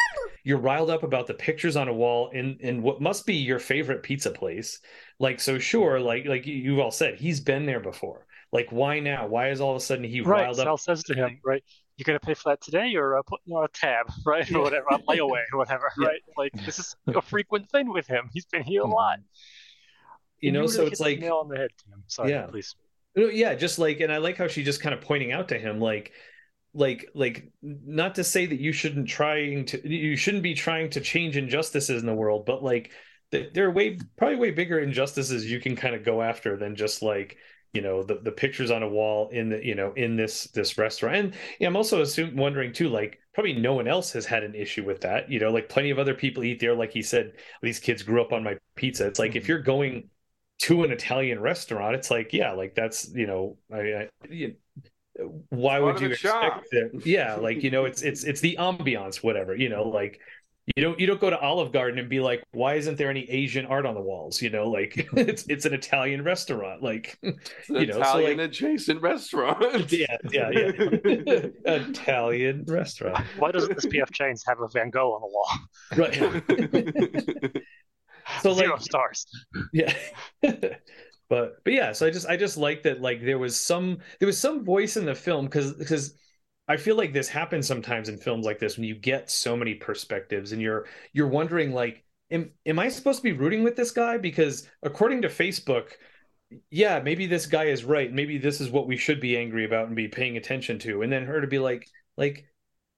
you're 0.44 0.58
riled 0.58 0.90
up 0.90 1.02
about 1.02 1.26
the 1.26 1.34
pictures 1.34 1.76
on 1.76 1.88
a 1.88 1.94
wall 1.94 2.30
in 2.30 2.56
in 2.60 2.82
what 2.82 3.00
must 3.00 3.26
be 3.26 3.34
your 3.36 3.58
favorite 3.58 4.02
pizza 4.02 4.30
place. 4.30 4.80
Like 5.18 5.40
so 5.40 5.58
sure 5.58 6.00
like 6.00 6.26
like 6.26 6.46
you- 6.46 6.56
you've 6.56 6.78
all 6.78 6.90
said 6.90 7.18
he's 7.18 7.40
been 7.40 7.66
there 7.66 7.80
before. 7.80 8.26
Like 8.52 8.68
why 8.70 9.00
now? 9.00 9.28
Why 9.28 9.50
is 9.50 9.60
all 9.60 9.70
of 9.70 9.76
a 9.76 9.80
sudden 9.80 10.04
he 10.04 10.20
right. 10.20 10.42
riled 10.42 10.56
Sal 10.56 10.74
up 10.74 10.80
says 10.80 11.02
to 11.04 11.14
him, 11.14 11.40
right, 11.44 11.62
"You 12.00 12.04
gonna 12.04 12.18
pay 12.20 12.34
for 12.34 12.50
that 12.50 12.60
today, 12.62 12.94
or 12.96 13.16
uh, 13.18 13.22
put 13.22 13.40
you 13.44 13.54
know, 13.54 13.62
a 13.62 13.68
tab, 13.68 14.06
right, 14.26 14.50
or 14.52 14.62
whatever, 14.62 14.86
a 14.90 14.98
layaway, 15.00 15.44
or 15.52 15.58
whatever, 15.62 15.92
Yeah. 15.98 16.08
right? 16.08 16.20
Like 16.36 16.52
this 16.64 16.78
is 16.80 16.96
a 17.08 17.22
frequent 17.34 17.70
thing 17.70 17.92
with 17.92 18.06
him. 18.08 18.30
He's 18.32 18.46
been 18.46 18.62
here 18.64 18.82
a 18.82 18.86
lot. 18.88 19.18
you 20.40 20.48
And 20.48 20.54
know 20.54 20.60
really 20.62 20.72
so 20.72 20.86
it's 20.86 21.00
like 21.00 21.18
nail 21.20 21.36
on 21.36 21.48
the 21.48 21.56
head, 21.56 21.70
Tim. 21.84 22.02
Sorry, 22.08 22.30
Yeah. 22.30 22.46
please. 22.46 22.74
yeah 23.16 23.54
just 23.54 23.78
like 23.78 24.00
and 24.00 24.12
i 24.12 24.18
like 24.18 24.36
how 24.36 24.46
she 24.48 24.62
just 24.62 24.80
kind 24.80 24.94
of 24.94 25.00
pointing 25.00 25.32
out 25.32 25.48
to 25.48 25.58
him 25.58 25.80
like 25.80 26.12
like 26.74 27.08
like 27.14 27.50
not 27.62 28.14
to 28.14 28.22
say 28.24 28.46
that 28.46 28.60
you 28.60 28.72
shouldn't 28.72 29.08
trying 29.08 29.64
to 29.66 29.88
you 29.88 30.16
shouldn't 30.16 30.44
be 30.44 30.54
trying 30.54 30.88
to 30.90 31.00
change 31.00 31.36
injustices 31.36 32.00
in 32.00 32.06
the 32.06 32.14
world 32.14 32.46
but 32.46 32.62
like 32.62 32.92
there 33.32 33.66
are 33.66 33.70
way 33.72 33.98
probably 34.16 34.36
way 34.36 34.50
bigger 34.52 34.78
injustices 34.78 35.50
you 35.50 35.60
can 35.60 35.74
kind 35.76 35.94
of 35.96 36.04
go 36.04 36.22
after 36.22 36.56
than 36.56 36.76
just 36.76 37.02
like 37.02 37.36
you 37.72 37.80
know 37.80 38.02
the, 38.02 38.16
the 38.22 38.32
pictures 38.32 38.70
on 38.70 38.82
a 38.82 38.88
wall 38.88 39.28
in 39.30 39.48
the 39.48 39.64
you 39.64 39.74
know 39.74 39.92
in 39.92 40.16
this 40.16 40.44
this 40.48 40.76
restaurant 40.76 41.16
and 41.16 41.34
yeah, 41.58 41.68
i'm 41.68 41.76
also 41.76 42.02
assuming 42.02 42.36
wondering 42.36 42.72
too 42.72 42.88
like 42.88 43.18
probably 43.32 43.52
no 43.52 43.74
one 43.74 43.86
else 43.86 44.12
has 44.12 44.26
had 44.26 44.42
an 44.42 44.54
issue 44.54 44.84
with 44.84 45.00
that 45.00 45.30
you 45.30 45.38
know 45.38 45.50
like 45.50 45.68
plenty 45.68 45.90
of 45.90 45.98
other 45.98 46.14
people 46.14 46.42
eat 46.42 46.60
there 46.60 46.74
like 46.74 46.92
he 46.92 47.02
said 47.02 47.32
these 47.62 47.78
kids 47.78 48.02
grew 48.02 48.20
up 48.20 48.32
on 48.32 48.42
my 48.42 48.56
pizza 48.74 49.06
it's 49.06 49.18
like 49.18 49.30
mm-hmm. 49.30 49.38
if 49.38 49.48
you're 49.48 49.62
going 49.62 50.08
to 50.58 50.82
an 50.84 50.90
italian 50.90 51.40
restaurant 51.40 51.94
it's 51.94 52.10
like 52.10 52.32
yeah 52.32 52.52
like 52.52 52.74
that's 52.74 53.08
you 53.14 53.26
know 53.26 53.56
i, 53.72 54.08
I 54.24 54.54
why 55.48 55.80
would 55.80 56.00
you 56.00 56.10
expect 56.10 56.68
it? 56.72 57.04
Yeah, 57.04 57.34
like 57.34 57.62
you 57.62 57.70
know, 57.70 57.84
it's 57.84 58.02
it's 58.10 58.24
it's 58.24 58.40
the 58.40 58.56
ambiance, 58.58 59.16
whatever. 59.16 59.54
You 59.54 59.68
know, 59.68 59.82
like 59.82 60.20
you 60.76 60.82
don't 60.82 60.98
you 61.00 61.06
don't 61.06 61.20
go 61.20 61.30
to 61.30 61.38
Olive 61.38 61.72
Garden 61.72 61.98
and 61.98 62.08
be 62.08 62.20
like, 62.20 62.42
why 62.52 62.74
isn't 62.74 62.96
there 62.96 63.10
any 63.10 63.28
Asian 63.30 63.66
art 63.66 63.86
on 63.86 63.94
the 63.94 64.00
walls? 64.00 64.40
You 64.42 64.50
know, 64.50 64.68
like 64.68 65.08
it's 65.12 65.44
it's 65.48 65.64
an 65.64 65.74
Italian 65.74 66.22
restaurant, 66.24 66.82
like 66.82 67.18
you 67.22 67.32
know, 67.68 68.00
Italian 68.00 68.04
so 68.04 68.18
like, 68.18 68.38
adjacent 68.38 69.02
restaurant. 69.02 69.90
Yeah, 69.90 70.16
yeah, 70.30 70.50
yeah. 70.52 71.46
Italian 71.64 72.64
restaurant. 72.68 73.24
Why 73.38 73.50
doesn't 73.50 73.74
this 73.74 73.86
PF 73.86 74.12
Chang's 74.12 74.44
have 74.46 74.60
a 74.60 74.68
Van 74.68 74.90
Gogh 74.90 75.12
on 75.12 75.20
the 75.20 75.26
wall? 75.26 75.48
Right. 75.96 77.62
so 78.42 78.54
Zero 78.54 78.72
like 78.74 78.82
stars. 78.82 79.26
Yeah 79.72 79.94
but 81.30 81.62
but 81.64 81.72
yeah 81.72 81.92
so 81.92 82.06
i 82.06 82.10
just 82.10 82.26
i 82.26 82.36
just 82.36 82.58
like 82.58 82.82
that 82.82 83.00
like 83.00 83.24
there 83.24 83.38
was 83.38 83.58
some 83.58 83.98
there 84.18 84.26
was 84.26 84.36
some 84.38 84.64
voice 84.64 84.98
in 84.98 85.06
the 85.06 85.14
film 85.14 85.46
because 85.46 85.72
because 85.74 86.14
i 86.70 86.76
feel 86.76 86.96
like 86.96 87.12
this 87.12 87.28
happens 87.28 87.66
sometimes 87.66 88.08
in 88.08 88.16
films 88.16 88.46
like 88.46 88.58
this 88.58 88.76
when 88.76 88.84
you 88.84 88.94
get 88.94 89.30
so 89.30 89.56
many 89.56 89.74
perspectives 89.74 90.52
and 90.52 90.62
you're 90.62 90.86
you're 91.12 91.28
wondering 91.28 91.72
like 91.72 92.04
am, 92.30 92.50
am 92.64 92.78
i 92.78 92.88
supposed 92.88 93.18
to 93.18 93.22
be 93.24 93.32
rooting 93.32 93.62
with 93.62 93.76
this 93.76 93.90
guy? 93.90 94.16
Because 94.16 94.68
according 94.82 95.22
to 95.22 95.28
facebook 95.28 95.88
yeah 96.70 97.00
maybe 97.00 97.26
this 97.26 97.46
guy 97.46 97.64
is 97.64 97.84
right. 97.84 98.12
Maybe 98.12 98.38
this 98.38 98.60
is 98.60 98.70
what 98.70 98.86
we 98.86 98.96
should 98.96 99.20
be 99.20 99.36
angry 99.36 99.64
about 99.64 99.86
and 99.86 99.96
be 99.96 100.08
paying 100.08 100.36
attention 100.36 100.78
to. 100.80 101.02
And 101.02 101.12
then 101.12 101.26
her 101.26 101.40
to 101.40 101.46
be 101.46 101.58
like 101.58 101.86
like 102.16 102.46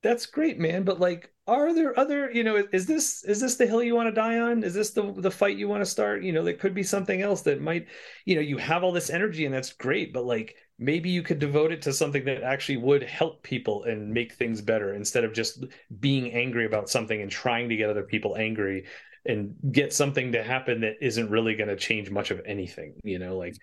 that's 0.03 0.27
great 0.27 0.59
man 0.59 0.83
but 0.83 1.01
like 1.01 1.33
are 1.47 1.75
there 1.75 1.99
other 1.99 2.31
you 2.31 2.45
know 2.45 2.63
is 2.73 2.87
this 2.87 3.25
is 3.25 3.41
this 3.41 3.57
the 3.57 3.67
hill 3.67 3.83
you 3.83 3.97
want 3.97 4.09
to 4.09 4.15
die 4.15 4.39
on? 4.39 4.63
Is 4.63 4.75
this 4.75 4.91
the 4.91 5.13
the 5.17 5.31
fight 5.31 5.57
you 5.57 5.69
want 5.69 5.81
to 5.81 5.91
start? 5.91 6.23
You 6.23 6.33
know 6.33 6.45
there 6.45 6.55
could 6.55 6.75
be 6.75 6.85
something 6.85 7.21
else 7.21 7.43
that 7.43 7.61
might 7.61 7.89
you 8.25 8.37
know 8.37 8.41
you 8.41 8.59
have 8.59 8.85
all 8.85 8.93
this 8.93 9.11
energy 9.11 9.45
and 9.45 9.53
that's 9.53 9.73
great 9.73 10.13
but 10.13 10.25
like 10.25 10.55
maybe 10.79 11.11
you 11.11 11.23
could 11.23 11.41
devote 11.41 11.73
it 11.73 11.83
to 11.83 11.93
something 11.93 12.25
that 12.27 12.43
actually 12.43 12.77
would 12.77 13.03
help 13.03 13.43
people 13.43 13.85
and 13.85 14.13
make 14.13 14.35
things 14.35 14.61
better 14.61 14.95
instead 14.95 15.25
of 15.25 15.33
just 15.33 15.65
being 15.99 16.33
angry 16.33 16.65
about 16.65 16.89
something 16.89 17.21
and 17.21 17.31
trying 17.31 17.69
to 17.69 17.77
get 17.77 17.91
other 17.91 18.03
people 18.05 18.37
angry 18.37 18.85
and 19.25 19.55
get 19.71 19.93
something 19.93 20.33
to 20.33 20.43
happen 20.43 20.81
that 20.81 20.95
isn't 21.01 21.31
really 21.31 21.55
going 21.55 21.69
to 21.69 21.77
change 21.77 22.11
much 22.11 22.31
of 22.31 22.41
anything 22.47 22.95
you 23.03 23.19
know 23.19 23.37
like 23.37 23.57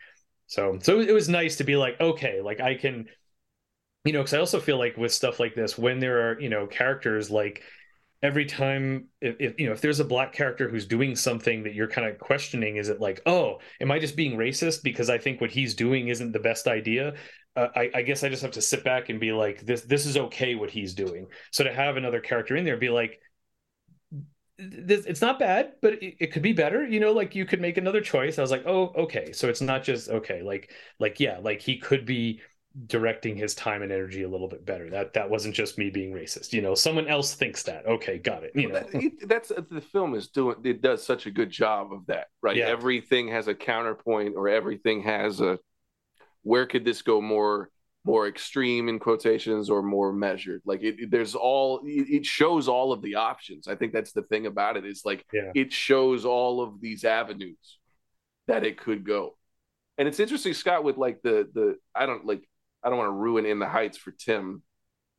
so 0.48 0.78
so 0.82 1.00
it 1.00 1.14
was 1.14 1.30
nice 1.30 1.58
to 1.58 1.64
be 1.64 1.78
like 1.78 2.00
okay 2.02 2.42
like 2.42 2.60
i 2.60 2.76
can 2.76 3.06
you 4.06 4.14
know 4.14 4.20
because 4.20 4.34
i 4.34 4.40
also 4.40 4.60
feel 4.60 4.78
like 4.78 4.98
with 4.98 5.14
stuff 5.14 5.40
like 5.40 5.56
this 5.56 5.78
when 5.78 6.00
there 6.00 6.30
are 6.30 6.40
you 6.40 6.50
know 6.50 6.68
characters 6.68 7.30
like 7.30 7.64
every 8.22 8.46
time 8.46 9.08
if, 9.22 9.36
if, 9.40 9.60
you 9.60 9.66
know 9.66 9.72
if 9.72 9.82
there's 9.82 10.00
a 10.00 10.06
black 10.06 10.34
character 10.34 10.70
who's 10.70 10.86
doing 10.86 11.16
something 11.16 11.64
that 11.64 11.74
you're 11.74 11.88
kind 11.88 12.08
of 12.08 12.20
questioning 12.20 12.78
is 12.78 12.90
it 12.90 13.00
like 13.00 13.22
oh 13.26 13.60
am 13.82 13.92
i 13.92 14.00
just 14.00 14.16
being 14.16 14.38
racist 14.38 14.84
because 14.84 15.10
i 15.10 15.18
think 15.18 15.40
what 15.40 15.52
he's 15.52 15.74
doing 15.74 16.08
isn't 16.08 16.32
the 16.32 16.40
best 16.40 16.68
idea? 16.68 17.14
Uh, 17.56 17.68
I, 17.76 17.90
I, 17.96 18.02
guess 18.04 18.24
i 18.24 18.30
just 18.30 18.44
have 18.44 18.52
to 18.52 18.62
sit 18.62 18.84
back 18.84 19.10
and 19.10 19.20
be 19.20 19.32
like 19.32 19.66
this 19.66 19.82
this 19.82 20.06
is 20.06 20.16
okay 20.18 20.54
what 20.54 20.70
he's 20.70 20.94
doing. 20.94 21.28
So 21.52 21.64
to 21.64 21.74
have 21.74 21.98
another 21.98 22.20
character 22.22 22.56
in 22.56 22.64
there 22.64 22.78
be 22.78 22.90
like 22.90 23.20
this, 24.58 25.06
it's 25.06 25.20
not 25.20 25.40
bad 25.40 25.74
but 25.82 25.94
it, 25.94 26.16
it 26.20 26.32
could 26.32 26.44
be 26.44 26.54
better 26.54 26.86
you 26.86 27.00
know 27.00 27.12
like 27.12 27.34
you 27.34 27.46
could 27.46 27.60
make 27.60 27.78
another 27.78 28.02
choice. 28.02 28.38
I 28.38 28.44
was 28.44 28.52
like 28.52 28.66
oh 28.68 28.94
okay. 28.96 29.32
So 29.34 29.50
it's 29.50 29.62
not 29.62 29.84
just 29.84 30.10
okay 30.10 30.44
like 30.44 30.72
like 31.00 31.20
yeah 31.20 31.40
like 31.42 31.60
he 31.60 31.80
could 31.80 32.06
be 32.06 32.42
directing 32.88 33.36
his 33.36 33.56
time 33.56 33.82
and 33.82 33.92
energy 33.92 34.24
a 34.24 34.30
little 34.30 34.48
bit 34.48 34.66
better. 34.66 34.90
That 34.90 35.14
that 35.14 35.30
wasn't 35.30 35.56
just 35.56 35.78
me 35.78 35.90
being 35.90 36.14
racist. 36.14 36.54
You 36.54 36.62
know, 36.62 36.76
someone 36.76 37.08
else 37.08 37.34
thinks 37.34 37.64
that. 37.64 37.86
Okay, 37.86 38.20
got 38.20 38.44
it. 38.44 38.52
You 38.54 38.70
know, 38.70 38.80
that, 38.80 39.12
that's 39.28 39.52
uh, 39.52 39.62
the 39.70 39.82
film 39.82 40.14
is 40.16 40.28
doing. 40.28 40.58
It 40.64 40.82
does 40.82 41.06
such 41.06 41.26
a 41.26 41.32
good 41.32 41.50
job 41.50 41.92
of 41.92 42.06
that, 42.08 42.28
right? 42.42 42.56
Yeah. 42.56 42.68
Everything 42.68 43.30
has 43.30 43.48
a 43.48 43.56
counterpoint, 43.56 44.36
or 44.36 44.50
everything 44.50 45.04
has 45.04 45.42
a. 45.42 45.60
Where 46.44 46.66
could 46.66 46.86
this 46.86 47.02
go 47.02 47.22
more? 47.22 47.70
more 48.06 48.28
extreme 48.28 48.88
in 48.88 48.98
quotations 48.98 49.70
or 49.70 49.84
more 49.84 50.14
measured 50.14 50.62
like 50.66 50.82
it, 50.82 50.96
it 50.98 51.12
there's 51.12 51.36
all 51.36 51.82
it, 51.84 52.08
it, 52.10 52.26
shows 52.26 52.70
all 52.70 52.94
of 52.94 53.02
the 53.02 53.16
options 53.16 53.68
i 53.68 53.76
think 53.76 53.92
that's 53.92 54.14
the 54.14 54.22
thing 54.24 54.46
about 54.46 54.78
it 54.78 54.86
is 54.86 55.02
like 55.04 55.26
yeah. 55.34 55.52
it 55.54 55.74
shows 55.74 56.24
all 56.24 56.62
of 56.62 56.80
these 56.80 57.04
avenues 57.04 57.78
that 58.48 58.66
it 58.66 58.80
could 58.80 59.04
go 59.04 59.36
and 59.98 60.08
it's 60.08 60.20
interesting 60.20 60.54
scott 60.54 60.84
with 60.84 60.98
like 60.98 61.22
the 61.24 61.50
the 61.54 61.78
i 61.94 62.06
don't 62.06 62.26
like 62.26 62.42
I 62.84 62.90
don't 62.90 62.98
want 62.98 63.10
to 63.10 63.14
ruin 63.14 63.46
In 63.46 63.60
the 63.60 63.68
Heights 63.68 63.98
for 63.98 64.12
Tim. 64.12 64.64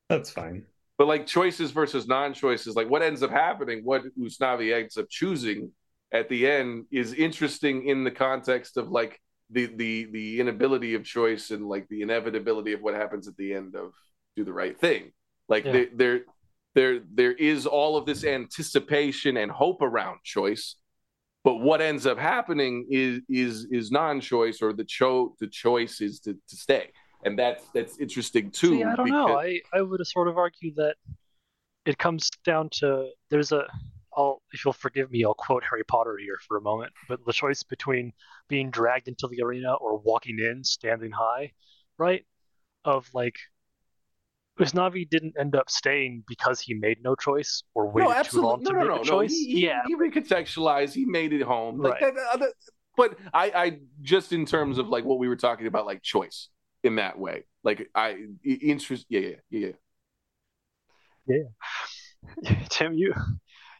That's 0.08 0.30
fine. 0.30 0.64
But 0.98 1.08
like 1.08 1.26
choices 1.26 1.70
versus 1.70 2.06
non-choices, 2.06 2.76
like 2.76 2.90
what 2.90 3.02
ends 3.02 3.22
up 3.22 3.30
happening, 3.30 3.80
what 3.84 4.02
Usnavi 4.18 4.74
ends 4.74 4.98
up 4.98 5.08
choosing 5.08 5.72
at 6.12 6.28
the 6.28 6.46
end 6.46 6.86
is 6.90 7.14
interesting 7.14 7.86
in 7.86 8.04
the 8.04 8.10
context 8.10 8.76
of 8.76 8.90
like 8.90 9.20
the 9.50 9.66
the 9.66 10.08
the 10.12 10.40
inability 10.40 10.94
of 10.94 11.04
choice 11.04 11.50
and 11.50 11.66
like 11.66 11.88
the 11.88 12.02
inevitability 12.02 12.72
of 12.72 12.82
what 12.82 12.94
happens 12.94 13.28
at 13.28 13.36
the 13.36 13.54
end 13.54 13.76
of 13.76 13.92
do 14.36 14.44
the 14.44 14.52
right 14.52 14.78
thing. 14.78 15.12
Like 15.48 15.64
yeah. 15.64 15.72
there 15.72 15.86
there 15.94 16.20
there 16.74 17.00
there 17.14 17.32
is 17.32 17.66
all 17.66 17.96
of 17.96 18.06
this 18.06 18.24
anticipation 18.24 19.36
and 19.36 19.50
hope 19.50 19.82
around 19.82 20.18
choice, 20.22 20.76
but 21.44 21.56
what 21.56 21.80
ends 21.80 22.06
up 22.06 22.18
happening 22.18 22.86
is 22.90 23.20
is 23.28 23.66
is 23.70 23.90
non-choice 23.90 24.60
or 24.60 24.72
the 24.72 24.84
cho 24.84 25.34
the 25.40 25.48
choice 25.48 26.00
is 26.00 26.20
to, 26.20 26.34
to 26.34 26.56
stay 26.56 26.90
and 27.24 27.38
that's 27.38 27.64
that's 27.74 27.98
interesting 27.98 28.50
too. 28.50 28.78
See, 28.78 28.84
I 28.84 28.96
don't 28.96 29.06
because... 29.06 29.28
know. 29.28 29.38
I 29.38 29.60
I 29.72 29.82
would 29.82 30.04
sort 30.06 30.28
of 30.28 30.38
argue 30.38 30.74
that 30.76 30.96
it 31.86 31.98
comes 31.98 32.30
down 32.44 32.68
to 32.80 33.10
there's 33.30 33.52
a. 33.52 33.64
I'll 34.16 34.42
if 34.52 34.64
you'll 34.64 34.72
forgive 34.72 35.10
me, 35.10 35.24
I'll 35.24 35.34
quote 35.34 35.62
Harry 35.68 35.84
Potter 35.84 36.16
here 36.20 36.38
for 36.48 36.56
a 36.56 36.60
moment. 36.60 36.92
But 37.08 37.24
the 37.24 37.32
choice 37.32 37.62
between 37.62 38.12
being 38.48 38.70
dragged 38.70 39.06
into 39.06 39.28
the 39.28 39.42
arena 39.42 39.74
or 39.74 39.98
walking 39.98 40.38
in, 40.40 40.64
standing 40.64 41.12
high, 41.12 41.52
right? 41.96 42.24
Of 42.84 43.08
like 43.14 43.36
Usnavi 44.58 45.08
didn't 45.08 45.34
end 45.38 45.54
up 45.54 45.70
staying 45.70 46.24
because 46.26 46.60
he 46.60 46.74
made 46.74 46.98
no 47.04 47.14
choice 47.14 47.62
or 47.74 47.88
waited 47.88 48.10
no, 48.10 48.22
too 48.24 48.40
long 48.40 48.62
no, 48.62 48.70
to 48.70 48.76
no, 48.76 48.80
make 48.80 48.96
no, 48.96 49.00
a 49.00 49.04
choice. 49.04 49.32
He, 49.32 49.64
yeah, 49.64 49.82
he 49.86 49.94
recontextualized. 49.94 50.92
He 50.92 51.04
made 51.04 51.32
it 51.32 51.42
home. 51.42 51.80
Like 51.80 52.00
right. 52.00 52.14
that, 52.14 52.42
uh, 52.42 52.46
but 52.96 53.16
I, 53.32 53.52
I 53.54 53.78
just 54.02 54.32
in 54.32 54.44
terms 54.44 54.78
of 54.78 54.88
like 54.88 55.04
what 55.04 55.18
we 55.18 55.28
were 55.28 55.36
talking 55.36 55.68
about, 55.68 55.86
like 55.86 56.02
choice 56.02 56.48
in 56.82 56.96
that 56.96 57.18
way. 57.18 57.44
Like 57.62 57.88
I 57.94 58.16
interest, 58.44 59.06
yeah, 59.08 59.20
yeah, 59.50 59.70
yeah, 61.26 61.42
yeah. 62.44 62.56
Tim, 62.70 62.94
you 62.94 63.14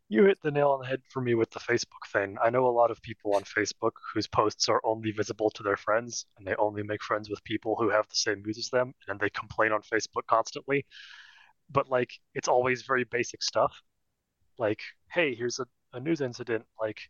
you 0.08 0.24
hit 0.24 0.38
the 0.42 0.50
nail 0.50 0.70
on 0.70 0.80
the 0.80 0.88
head 0.88 1.02
for 1.08 1.22
me 1.22 1.34
with 1.34 1.50
the 1.50 1.60
Facebook 1.60 2.06
thing. 2.12 2.36
I 2.42 2.50
know 2.50 2.66
a 2.66 2.68
lot 2.70 2.90
of 2.90 3.00
people 3.00 3.36
on 3.36 3.42
Facebook 3.44 3.92
whose 4.12 4.26
posts 4.26 4.68
are 4.68 4.80
only 4.84 5.12
visible 5.12 5.50
to 5.50 5.62
their 5.62 5.76
friends, 5.76 6.26
and 6.36 6.46
they 6.46 6.56
only 6.56 6.82
make 6.82 7.02
friends 7.02 7.30
with 7.30 7.44
people 7.44 7.76
who 7.78 7.90
have 7.90 8.08
the 8.08 8.16
same 8.16 8.42
views 8.42 8.58
as 8.58 8.70
them, 8.70 8.92
and 9.08 9.20
they 9.20 9.30
complain 9.30 9.70
on 9.72 9.82
Facebook 9.82 10.26
constantly. 10.28 10.84
But 11.70 11.88
like, 11.88 12.12
it's 12.34 12.48
always 12.48 12.82
very 12.82 13.04
basic 13.04 13.42
stuff. 13.42 13.72
Like, 14.58 14.80
hey, 15.12 15.34
here's 15.34 15.60
a, 15.60 15.66
a 15.92 16.00
news 16.00 16.20
incident. 16.20 16.64
Like, 16.80 17.00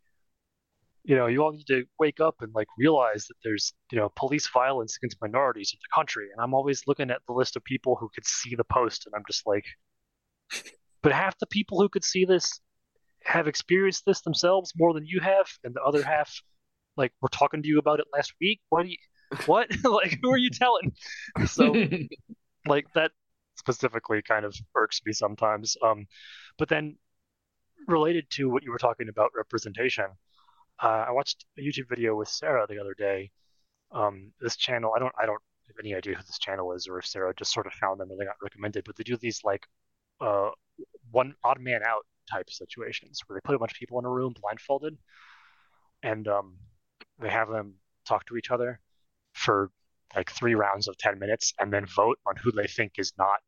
you 1.05 1.17
know, 1.17 1.27
you 1.27 1.43
all 1.43 1.53
need 1.53 1.67
to 1.67 1.85
wake 1.99 2.21
up 2.21 2.37
and 2.41 2.55
like 2.55 2.69
realize 2.79 3.27
that 3.27 3.37
there's, 3.43 3.73
you 3.91 3.99
know, 3.99 4.13
police 4.17 4.49
violence 4.49 4.97
against 4.97 5.17
minorities 5.21 5.71
in 5.73 5.79
the 5.79 5.95
country. 5.95 6.29
And 6.33 6.43
I'm 6.43 6.55
always 6.55 6.83
looking 6.87 7.11
at 7.11 7.21
the 7.27 7.33
list 7.33 7.57
of 7.57 7.65
people 7.65 7.97
who 7.99 8.11
could 8.15 8.27
see 8.27 8.55
the 8.55 8.65
post, 8.65 9.07
and 9.07 9.15
I'm 9.15 9.25
just 9.27 9.47
like, 9.47 9.65
but 11.03 11.13
half 11.13 11.39
the 11.39 11.47
people 11.47 11.81
who 11.81 11.89
could 11.89 12.05
see 12.05 12.25
this 12.25 12.61
have 13.25 13.49
experienced 13.49 14.05
this 14.07 14.21
themselves 14.23 14.73
more 14.77 14.93
than 14.93 15.07
you 15.07 15.21
have, 15.21 15.47
and 15.65 15.75
the 15.75 15.83
other 15.83 16.03
half, 16.03 16.33
like, 16.97 17.13
we're 17.21 17.29
talking 17.29 17.63
to 17.63 17.69
you 17.69 17.79
about 17.79 18.01
it 18.01 18.07
last 18.13 18.33
week. 18.41 18.61
What 18.69 18.83
do 18.83 18.91
you, 18.91 18.97
what? 19.47 19.69
like, 19.85 20.19
who 20.23 20.31
are 20.33 20.39
you 20.39 20.51
telling? 20.51 20.93
So, 21.47 21.75
like, 22.67 22.87
that 22.95 23.13
specifically 23.57 24.23
kind 24.23 24.45
of 24.45 24.55
irks 24.75 25.01
me 25.05 25.13
sometimes. 25.13 25.77
Um, 25.83 26.07
but 26.59 26.69
then 26.69 26.97
related 27.87 28.29
to 28.31 28.49
what 28.49 28.63
you 28.63 28.71
were 28.71 28.79
talking 28.79 29.09
about 29.09 29.31
representation 29.37 30.07
uh, 30.83 31.05
I 31.09 31.13
watched 31.13 31.45
a 31.59 31.61
YouTube 31.61 31.89
video 31.89 32.15
with 32.15 32.29
Sarah 32.29 32.67
the 32.69 32.81
other 32.81 32.95
day. 32.97 33.31
Um, 33.93 34.33
this 34.41 34.57
channel, 34.57 34.93
I 34.95 34.99
don't, 34.99 35.13
I 35.21 35.27
don't 35.27 35.43
have 35.67 35.77
any 35.83 35.95
idea 35.95 36.15
who 36.15 36.23
this 36.23 36.39
channel 36.39 36.73
is, 36.73 36.87
or 36.89 36.99
if 36.99 37.07
Sarah 37.07 37.35
just 37.37 37.53
sort 37.53 37.67
of 37.67 37.73
found 37.75 38.01
them 38.01 38.11
and 38.11 38.21
they 38.21 38.25
got 38.25 38.37
recommended. 38.43 38.85
But 38.85 38.97
they 38.97 39.05
do 39.05 39.17
these 39.17 39.41
like 39.45 39.67
uh, 40.21 40.51
one 41.11 41.35
odd 41.45 41.61
man 41.61 41.83
out 41.85 42.07
type 42.31 42.51
situations 42.51 43.21
where 43.27 43.37
they 43.37 43.47
put 43.47 43.57
a 43.57 43.59
bunch 43.59 43.73
of 43.73 43.79
people 43.79 43.99
in 43.99 44.05
a 44.05 44.11
room 44.11 44.35
blindfolded, 44.41 44.97
and 46.03 46.29
um, 46.29 46.57
they 47.21 47.29
have 47.29 47.49
them 47.49 47.75
talk 48.07 48.27
to 48.27 48.37
each 48.37 48.51
other 48.51 48.81
for 49.33 49.71
like 50.15 50.31
three 50.31 50.55
rounds 50.55 50.89
of 50.89 50.97
10 50.97 51.19
minutes 51.19 51.53
and 51.59 51.73
then 51.73 51.87
vote 51.87 52.19
on 52.27 52.35
who 52.37 52.51
they 52.51 52.67
think 52.67 52.93
is 52.99 53.13
not, 53.19 53.39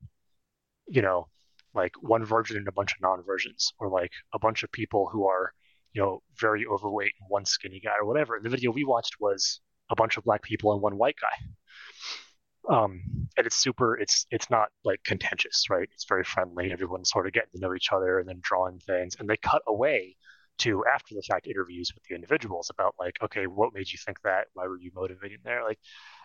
you 0.86 1.02
know, 1.02 1.28
like 1.74 1.92
one 2.00 2.24
virgin 2.24 2.56
and 2.56 2.68
a 2.68 2.72
bunch 2.72 2.92
of 2.94 3.00
non-virgins 3.00 3.72
or 3.78 3.88
like 3.88 4.12
a 4.32 4.38
bunch 4.38 4.62
of 4.62 4.70
people 4.70 5.09
who 5.10 5.26
are, 5.26 5.52
you 5.93 6.02
know, 6.02 6.23
very 6.39 6.66
overweight 6.66 7.12
and 7.20 7.28
one 7.28 7.44
skinny 7.44 7.81
guy 7.81 7.94
or 8.01 8.06
whatever. 8.06 8.40
The 8.43 8.48
video 8.48 8.70
we 8.73 8.85
watched 8.85 9.16
was 9.20 9.60
a 9.90 9.97
bunch 9.97 10.16
of 10.16 10.24
black 10.24 10.43
people 10.43 10.73
and 10.73 10.82
one 10.82 10.97
white 10.97 11.16
guy. 11.20 12.74
Um, 12.74 13.02
and 13.36 13.47
it's 13.47 13.56
super 13.56 13.98
it's 13.98 14.27
it's 14.31 14.48
not 14.48 14.69
like 14.85 15.02
contentious 15.05 15.64
right? 15.69 15.89
It's 15.93 16.05
very 16.05 16.24
friendly. 16.24 16.70
Everyone's 16.73 17.10
sort 17.10 17.27
of 17.27 17.32
getting 17.32 17.51
to 17.55 17.60
know 17.60 17.74
each 17.74 17.93
other 17.93 18.19
and 18.19 18.28
then 18.28 18.39
drawing 18.40 18.78
things. 18.78 19.16
And 19.19 19.28
they 19.28 19.36
cut 19.36 19.62
away 19.66 20.16
to 20.59 20.85
after 20.93 21.14
the 21.14 21.23
fact 21.23 21.47
interviews 21.47 21.93
with 21.94 22.05
the 22.05 22.14
individuals 22.14 22.70
about 22.70 22.94
like 23.01 23.16
okay 23.23 23.47
what 23.47 23.74
made 23.74 23.90
you 23.90 23.98
think 24.05 24.19
that? 24.23 24.47
Why 24.55 24.66
were 24.66 24.78
you 24.78 24.93
motivating 24.94 25.39
there? 25.44 25.64
Like 25.64 25.78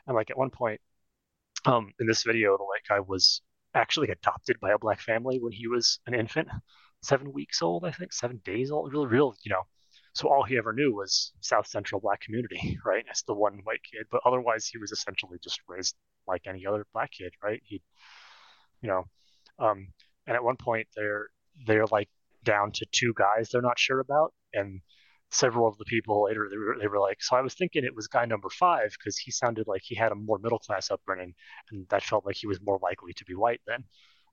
and 0.05 0.15
like 0.15 0.29
at 0.29 0.37
one 0.37 0.51
point 0.51 0.79
um 1.65 1.91
in 1.99 2.07
this 2.07 2.23
video 2.23 2.57
the 2.57 2.63
white 2.63 2.83
guy 2.87 2.99
was 2.99 3.41
actually 3.73 4.09
adopted 4.09 4.59
by 4.59 4.71
a 4.71 4.79
black 4.79 5.01
family 5.01 5.39
when 5.39 5.51
he 5.51 5.67
was 5.67 5.99
an 6.07 6.13
infant 6.13 6.49
seven 7.01 7.31
weeks 7.33 7.61
old 7.61 7.85
i 7.85 7.91
think 7.91 8.11
seven 8.13 8.41
days 8.43 8.71
old 8.71 8.91
really 8.91 9.07
real 9.07 9.35
you 9.43 9.51
know 9.51 9.63
so 10.17 10.29
all 10.29 10.41
he 10.43 10.57
ever 10.57 10.73
knew 10.73 10.95
was 10.95 11.31
South 11.41 11.67
Central 11.67 12.01
black 12.01 12.21
community, 12.21 12.79
right? 12.85 13.05
As 13.11 13.21
the 13.27 13.35
one 13.35 13.59
white 13.65 13.83
kid, 13.83 14.07
but 14.09 14.21
otherwise 14.25 14.65
he 14.65 14.79
was 14.79 14.91
essentially 14.91 15.37
just 15.43 15.61
raised 15.67 15.95
like 16.27 16.47
any 16.47 16.65
other 16.65 16.87
black 16.91 17.11
kid, 17.11 17.33
right? 17.43 17.61
He, 17.63 17.83
you 18.81 18.89
know, 18.89 19.03
um, 19.59 19.89
and 20.25 20.35
at 20.35 20.43
one 20.43 20.55
point 20.57 20.87
they're 20.95 21.27
they're 21.67 21.85
like 21.85 22.09
down 22.43 22.71
to 22.71 22.85
two 22.91 23.13
guys 23.15 23.49
they're 23.49 23.61
not 23.61 23.77
sure 23.77 23.99
about, 23.99 24.33
and 24.53 24.81
several 25.29 25.67
of 25.67 25.77
the 25.77 25.85
people 25.85 26.23
later 26.23 26.47
they 26.49 26.57
were, 26.57 26.77
they 26.81 26.87
were 26.87 26.99
like, 26.99 27.21
so 27.21 27.35
I 27.35 27.41
was 27.41 27.53
thinking 27.53 27.83
it 27.83 27.95
was 27.95 28.07
guy 28.07 28.25
number 28.25 28.49
five 28.49 28.95
because 28.97 29.19
he 29.19 29.29
sounded 29.29 29.67
like 29.67 29.83
he 29.83 29.93
had 29.93 30.11
a 30.11 30.15
more 30.15 30.39
middle 30.39 30.59
class 30.59 30.89
upbringing, 30.89 31.35
and 31.71 31.87
that 31.89 32.01
felt 32.01 32.25
like 32.25 32.37
he 32.37 32.47
was 32.47 32.59
more 32.59 32.79
likely 32.81 33.13
to 33.13 33.25
be 33.25 33.35
white 33.35 33.61
then, 33.67 33.83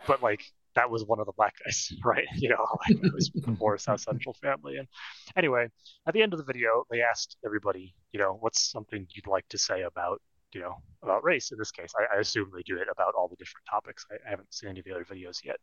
but 0.07 0.23
like 0.23 0.45
that 0.75 0.91
was 0.91 1.05
one 1.05 1.21
of 1.21 1.27
the 1.27 1.33
black 1.37 1.55
guys, 1.65 1.93
right? 2.05 2.27
You 2.37 2.51
know, 2.51 2.67
like 2.89 3.03
it 3.03 3.13
was 3.13 3.31
more 3.61 3.79
South 3.79 4.01
Central 4.01 4.35
family. 4.35 4.77
And 4.77 4.89
anyway, 5.37 5.69
at 6.07 6.15
the 6.15 6.23
end 6.23 6.33
of 6.33 6.39
the 6.39 6.45
video, 6.45 6.85
they 6.91 7.03
asked 7.03 7.37
everybody, 7.45 7.95
you 8.13 8.21
know, 8.21 8.37
what's 8.41 8.71
something 8.71 9.07
you'd 9.11 9.27
like 9.27 9.49
to 9.49 9.59
say 9.59 9.83
about 9.83 10.21
you 10.55 10.61
know, 10.61 10.77
about 11.03 11.25
race 11.25 11.51
in 11.51 11.59
this 11.59 11.73
case. 11.73 11.93
I, 11.99 12.17
I, 12.17 12.21
assume 12.21 12.49
they 12.55 12.63
do 12.63 12.77
it 12.77 12.87
about 12.91 13.15
all 13.19 13.27
the 13.27 13.35
different 13.35 13.67
topics. 13.69 14.07
I, 14.09 14.15
I, 14.25 14.31
haven't 14.31 14.55
seen 14.55 14.71
any 14.71 14.79
of 14.79 14.85
the 14.85 14.93
other 14.93 15.05
videos 15.05 15.45
yet. 15.45 15.57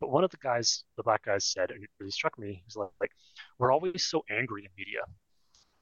But 0.00 0.10
one 0.10 0.22
of 0.22 0.30
the 0.30 0.36
guys, 0.36 0.84
the 0.98 1.02
black 1.02 1.24
guys 1.24 1.46
said, 1.46 1.70
and 1.70 1.82
it 1.82 1.88
really 1.98 2.10
struck 2.10 2.38
me, 2.38 2.62
he's 2.66 2.76
like, 2.76 2.90
like, 3.00 3.12
we're 3.58 3.72
always 3.72 4.04
so 4.04 4.22
angry 4.30 4.64
in 4.64 4.70
media. 4.76 5.00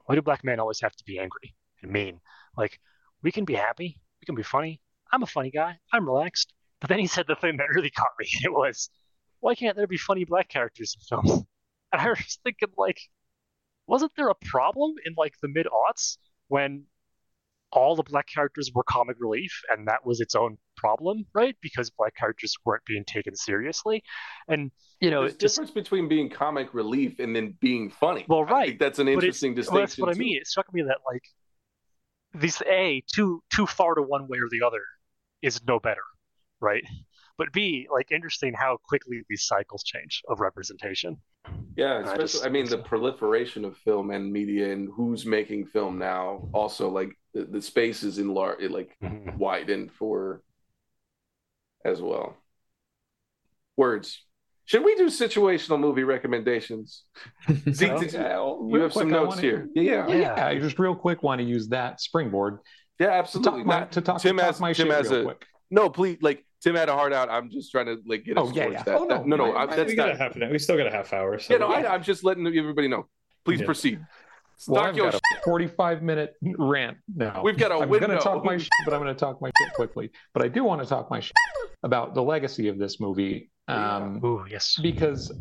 Why 0.04 0.14
do 0.14 0.22
black 0.22 0.44
men 0.44 0.60
always 0.60 0.80
have 0.80 0.94
to 0.94 1.04
be 1.04 1.18
angry 1.18 1.56
and 1.82 1.90
mean? 1.90 2.20
Like, 2.56 2.78
we 3.20 3.32
can 3.32 3.44
be 3.44 3.54
happy, 3.54 4.00
we 4.20 4.26
can 4.26 4.36
be 4.36 4.44
funny. 4.44 4.80
I'm 5.12 5.24
a 5.24 5.26
funny 5.26 5.50
guy, 5.50 5.78
I'm 5.92 6.06
relaxed. 6.06 6.52
But 6.80 6.90
then 6.90 6.98
he 6.98 7.06
said 7.06 7.26
the 7.26 7.36
thing 7.36 7.56
that 7.56 7.68
really 7.74 7.90
caught 7.90 8.12
me. 8.18 8.26
It 8.42 8.52
was, 8.52 8.90
why 9.40 9.54
can't 9.54 9.76
there 9.76 9.86
be 9.86 9.96
funny 9.96 10.24
black 10.24 10.48
characters 10.48 10.96
in 10.96 11.18
films? 11.20 11.44
And 11.92 12.02
I 12.02 12.08
was 12.08 12.38
thinking, 12.42 12.68
like, 12.76 12.98
wasn't 13.86 14.10
there 14.16 14.28
a 14.28 14.34
problem 14.34 14.94
in 15.06 15.14
like 15.16 15.34
the 15.40 15.48
mid 15.48 15.66
aughts 15.66 16.18
when 16.48 16.84
all 17.72 17.94
the 17.94 18.02
black 18.02 18.26
characters 18.26 18.70
were 18.74 18.82
comic 18.82 19.16
relief, 19.20 19.62
and 19.70 19.86
that 19.88 20.04
was 20.04 20.20
its 20.20 20.34
own 20.34 20.58
problem, 20.76 21.26
right? 21.32 21.56
Because 21.60 21.90
black 21.90 22.16
characters 22.16 22.54
weren't 22.64 22.84
being 22.84 23.04
taken 23.04 23.36
seriously, 23.36 24.02
and 24.48 24.70
you 25.00 25.10
know, 25.10 25.22
there's 25.22 25.36
just, 25.36 25.56
difference 25.56 25.70
between 25.70 26.08
being 26.08 26.30
comic 26.30 26.72
relief 26.74 27.18
and 27.18 27.34
then 27.34 27.54
being 27.60 27.90
funny. 27.90 28.24
Well, 28.28 28.44
right, 28.44 28.78
that's 28.78 28.98
an 28.98 29.08
interesting 29.08 29.54
distinction. 29.54 29.74
Well, 29.74 29.82
that's 29.82 29.98
what 29.98 30.14
too. 30.14 30.18
I 30.20 30.24
mean. 30.24 30.38
It 30.38 30.46
struck 30.46 30.72
me 30.72 30.82
that 30.82 30.98
like 31.10 31.22
these 32.34 32.62
a 32.66 33.02
too 33.14 33.42
too 33.52 33.66
far 33.66 33.94
to 33.94 34.02
one 34.02 34.26
way 34.28 34.38
or 34.38 34.48
the 34.50 34.66
other 34.66 34.82
is 35.42 35.60
no 35.66 35.78
better, 35.78 36.02
right? 36.66 36.84
But 37.38 37.52
b 37.52 37.86
like 37.92 38.10
interesting 38.10 38.52
how 38.54 38.78
quickly 38.88 39.22
these 39.28 39.46
cycles 39.46 39.84
change 39.84 40.22
of 40.28 40.40
representation. 40.40 41.16
Yeah, 41.76 42.00
especially 42.00 42.14
I, 42.14 42.22
just, 42.22 42.46
I 42.46 42.48
mean 42.48 42.66
the 42.68 42.78
proliferation 42.78 43.64
of 43.64 43.76
film 43.78 44.10
and 44.10 44.32
media 44.32 44.72
and 44.72 44.88
who's 44.94 45.24
making 45.24 45.66
film 45.66 45.98
now. 45.98 46.48
Also, 46.52 46.88
like 46.88 47.10
the, 47.34 47.44
the 47.44 47.62
space 47.62 48.02
is 48.02 48.18
in 48.18 48.34
large, 48.34 48.62
like 48.70 48.96
mm-hmm. 49.02 49.38
widened 49.38 49.92
for 49.92 50.42
as 51.84 52.00
well. 52.00 52.36
Words. 53.76 54.22
Should 54.64 54.84
we 54.84 54.96
do 54.96 55.06
situational 55.06 55.78
movie 55.78 56.02
recommendations? 56.02 57.04
Zeke, 57.70 58.12
you, 58.12 58.68
you 58.72 58.80
have 58.80 58.92
some 58.92 59.10
notes 59.10 59.38
here. 59.38 59.68
Yeah, 59.76 60.08
yeah, 60.08 60.16
yeah. 60.16 60.46
I 60.46 60.58
just 60.58 60.80
real 60.80 60.96
quick 60.96 61.22
want 61.22 61.40
to 61.40 61.46
use 61.46 61.68
that 61.68 62.00
springboard. 62.00 62.58
Yeah, 62.98 63.10
absolutely. 63.10 63.62
To 63.62 63.64
talk, 63.64 63.66
my, 63.66 63.84
to 63.84 64.00
talk, 64.00 64.20
Tim 64.20 64.36
to 64.36 64.42
talk 64.42 64.46
has, 64.46 64.60
my 64.60 64.72
Tim 64.72 64.90
has 64.90 65.10
a, 65.12 65.22
quick. 65.22 65.44
No, 65.70 65.90
please, 65.90 66.18
like 66.20 66.45
Tim 66.62 66.74
had 66.74 66.88
a 66.88 66.94
hard 66.94 67.12
out. 67.12 67.28
I'm 67.30 67.50
just 67.50 67.70
trying 67.70 67.86
to 67.86 67.98
like 68.06 68.24
get 68.24 68.38
us 68.38 68.48
oh, 68.48 68.54
yeah, 68.54 68.68
yeah. 68.68 68.82
that. 68.82 68.94
Oh, 68.96 69.04
no, 69.04 69.22
no, 69.22 69.36
no. 69.36 69.56
I, 69.56 69.66
that's 69.66 69.90
we, 69.90 69.96
not... 69.96 70.16
half 70.16 70.36
we 70.36 70.58
still 70.58 70.76
got 70.76 70.86
a 70.86 70.90
half 70.90 71.12
hour. 71.12 71.38
So 71.38 71.54
yeah, 71.54 71.58
no, 71.58 71.68
I, 71.68 71.94
am 71.94 72.02
just 72.02 72.24
letting 72.24 72.46
everybody 72.46 72.88
know. 72.88 73.06
Please 73.44 73.60
yeah. 73.60 73.66
proceed. 73.66 74.00
Well, 74.66 74.82
I've 74.82 74.96
got 74.96 75.14
a 75.14 75.20
45 75.44 76.02
minute 76.02 76.34
rant 76.42 76.96
now. 77.14 77.42
We've 77.42 77.58
got 77.58 77.72
a 77.72 77.74
I'm 77.74 77.88
window. 77.88 78.06
going 78.06 78.18
to 78.18 78.24
talk 78.24 78.44
my 78.44 78.56
shit, 78.56 78.70
but 78.84 78.94
I'm 78.94 79.02
going 79.02 79.14
to 79.14 79.18
talk 79.18 79.40
my 79.42 79.50
shit 79.58 79.72
quickly. 79.74 80.10
But 80.32 80.44
I 80.44 80.48
do 80.48 80.64
want 80.64 80.80
to 80.80 80.88
talk 80.88 81.10
my 81.10 81.20
shit 81.20 81.36
about 81.82 82.14
the 82.14 82.22
legacy 82.22 82.68
of 82.68 82.78
this 82.78 82.98
movie. 82.98 83.50
Um, 83.68 84.24
Ooh, 84.24 84.46
yes. 84.50 84.78
Because 84.80 85.32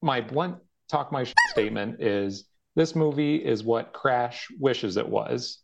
my 0.00 0.20
blunt 0.22 0.56
talk 0.88 1.12
my 1.12 1.24
shit 1.24 1.36
statement 1.50 2.02
is 2.02 2.44
this 2.76 2.94
movie 2.94 3.36
is 3.36 3.62
what 3.62 3.92
Crash 3.92 4.48
wishes 4.58 4.96
it 4.96 5.08
was. 5.08 5.58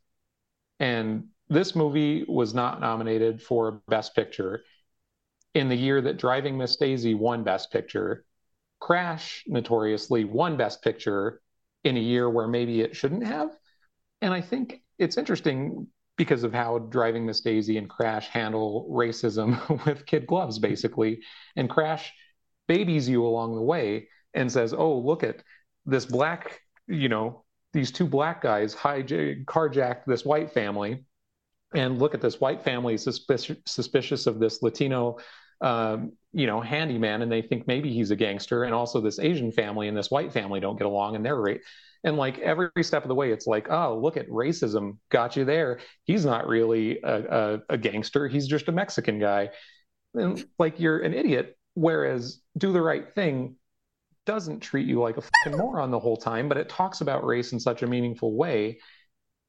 And 0.78 1.28
this 1.48 1.74
movie 1.74 2.24
was 2.28 2.54
not 2.54 2.80
nominated 2.80 3.42
for 3.42 3.82
Best 3.88 4.14
Picture 4.14 4.64
in 5.54 5.68
the 5.68 5.76
year 5.76 6.00
that 6.00 6.18
Driving 6.18 6.58
Miss 6.58 6.76
Daisy 6.76 7.14
won 7.14 7.44
Best 7.44 7.70
Picture. 7.70 8.24
Crash 8.80 9.44
notoriously 9.46 10.24
won 10.24 10.56
Best 10.56 10.82
Picture 10.82 11.40
in 11.84 11.96
a 11.96 12.00
year 12.00 12.28
where 12.28 12.48
maybe 12.48 12.80
it 12.80 12.96
shouldn't 12.96 13.24
have. 13.24 13.56
And 14.20 14.34
I 14.34 14.40
think 14.40 14.82
it's 14.98 15.16
interesting 15.16 15.86
because 16.16 16.42
of 16.42 16.52
how 16.52 16.78
Driving 16.78 17.26
Miss 17.26 17.40
Daisy 17.40 17.78
and 17.78 17.88
Crash 17.88 18.28
handle 18.28 18.88
racism 18.90 19.84
with 19.86 20.06
kid 20.06 20.26
gloves, 20.26 20.58
basically. 20.58 21.20
And 21.56 21.70
Crash 21.70 22.12
babies 22.66 23.08
you 23.08 23.24
along 23.24 23.54
the 23.54 23.62
way 23.62 24.08
and 24.34 24.50
says, 24.50 24.74
oh, 24.74 24.98
look 24.98 25.22
at 25.22 25.42
this 25.84 26.04
black, 26.04 26.60
you 26.86 27.08
know, 27.08 27.44
these 27.72 27.90
two 27.90 28.06
black 28.06 28.42
guys 28.42 28.74
hijacked, 28.74 29.44
carjacked 29.44 30.04
this 30.06 30.24
white 30.24 30.52
family. 30.52 31.05
And 31.76 31.98
look 31.98 32.14
at 32.14 32.20
this 32.20 32.40
white 32.40 32.64
family 32.64 32.96
suspicious, 32.96 33.58
suspicious 33.66 34.26
of 34.26 34.40
this 34.40 34.62
Latino 34.62 35.18
um, 35.60 36.12
you 36.32 36.46
know, 36.46 36.60
handyman 36.60 37.22
and 37.22 37.32
they 37.32 37.42
think 37.42 37.66
maybe 37.66 37.92
he's 37.92 38.10
a 38.10 38.16
gangster. 38.16 38.64
And 38.64 38.74
also 38.74 39.00
this 39.00 39.18
Asian 39.18 39.50
family 39.52 39.88
and 39.88 39.96
this 39.96 40.10
white 40.10 40.32
family 40.32 40.60
don't 40.60 40.76
get 40.76 40.86
along 40.86 41.16
and 41.16 41.24
they're 41.24 41.40
right. 41.40 41.60
And 42.04 42.16
like 42.16 42.38
every 42.38 42.70
step 42.82 43.02
of 43.02 43.08
the 43.08 43.14
way, 43.14 43.32
it's 43.32 43.46
like, 43.46 43.70
oh, 43.70 43.98
look 43.98 44.16
at 44.16 44.28
racism 44.28 44.98
got 45.10 45.34
you 45.36 45.44
there. 45.44 45.80
He's 46.04 46.24
not 46.24 46.46
really 46.46 47.00
a, 47.02 47.22
a, 47.24 47.60
a 47.70 47.78
gangster. 47.78 48.28
He's 48.28 48.46
just 48.46 48.68
a 48.68 48.72
Mexican 48.72 49.18
guy. 49.18 49.50
And 50.14 50.44
like 50.58 50.78
you're 50.78 50.98
an 50.98 51.14
idiot. 51.14 51.56
Whereas 51.74 52.40
do 52.56 52.72
the 52.72 52.80
right 52.80 53.12
thing 53.14 53.56
doesn't 54.24 54.60
treat 54.60 54.86
you 54.86 55.00
like 55.00 55.16
a 55.16 55.22
fucking 55.22 55.58
moron 55.58 55.90
the 55.90 56.00
whole 56.00 56.16
time, 56.16 56.48
but 56.48 56.58
it 56.58 56.68
talks 56.68 57.00
about 57.00 57.24
race 57.24 57.52
in 57.52 57.60
such 57.60 57.82
a 57.82 57.86
meaningful 57.86 58.34
way 58.34 58.78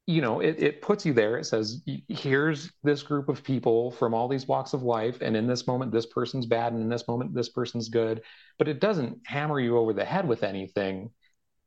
you 0.08 0.22
know, 0.22 0.40
it, 0.40 0.56
it 0.58 0.82
puts 0.82 1.06
you 1.06 1.12
there. 1.12 1.38
It 1.38 1.44
says, 1.46 1.82
here's 2.08 2.72
this 2.82 3.04
group 3.04 3.28
of 3.28 3.44
people 3.44 3.92
from 3.92 4.14
all 4.14 4.30
these 4.30 4.48
walks 4.48 4.72
of 4.72 4.82
life. 4.82 5.18
And 5.22 5.36
in 5.36 5.48
this 5.48 5.68
moment, 5.68 5.92
this 5.92 6.06
person's 6.06 6.46
bad. 6.46 6.72
And 6.72 6.82
in 6.82 6.88
this 6.88 7.10
moment, 7.10 7.36
this 7.36 7.50
person's 7.50 7.90
good. 7.90 8.22
But 8.58 8.70
it 8.70 8.80
doesn't 8.80 9.20
hammer 9.26 9.60
you 9.60 9.78
over 9.78 9.92
the 9.92 10.06
head 10.06 10.26
with 10.26 10.44
anything. 10.44 11.12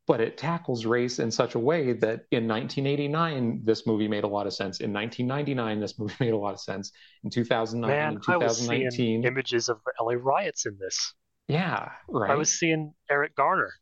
But 0.06 0.22
it 0.22 0.38
tackles 0.38 0.86
race 0.86 1.18
in 1.18 1.30
such 1.30 1.54
a 1.54 1.58
way 1.58 1.92
that 1.92 2.24
in 2.30 2.48
1989, 2.48 3.60
this 3.62 3.86
movie 3.86 4.08
made 4.08 4.24
a 4.24 4.28
lot 4.28 4.46
of 4.46 4.54
sense. 4.54 4.80
In 4.80 4.90
1999, 4.90 5.78
this 5.78 5.98
movie 5.98 6.14
made 6.20 6.32
a 6.32 6.38
lot 6.38 6.54
of 6.54 6.60
sense. 6.60 6.92
In 7.22 7.30
2009, 7.30 7.94
Man, 7.94 8.14
in 8.14 8.20
2019, 8.22 8.82
I 8.82 8.84
was 8.86 8.96
seeing 8.96 9.24
images 9.24 9.68
of 9.68 9.80
the 9.84 9.92
LA 10.02 10.14
riots 10.18 10.64
in 10.64 10.78
this. 10.80 11.12
Yeah, 11.46 11.90
right. 12.08 12.30
I 12.30 12.36
was 12.36 12.50
seeing 12.50 12.94
Eric 13.10 13.36
Garner 13.36 13.72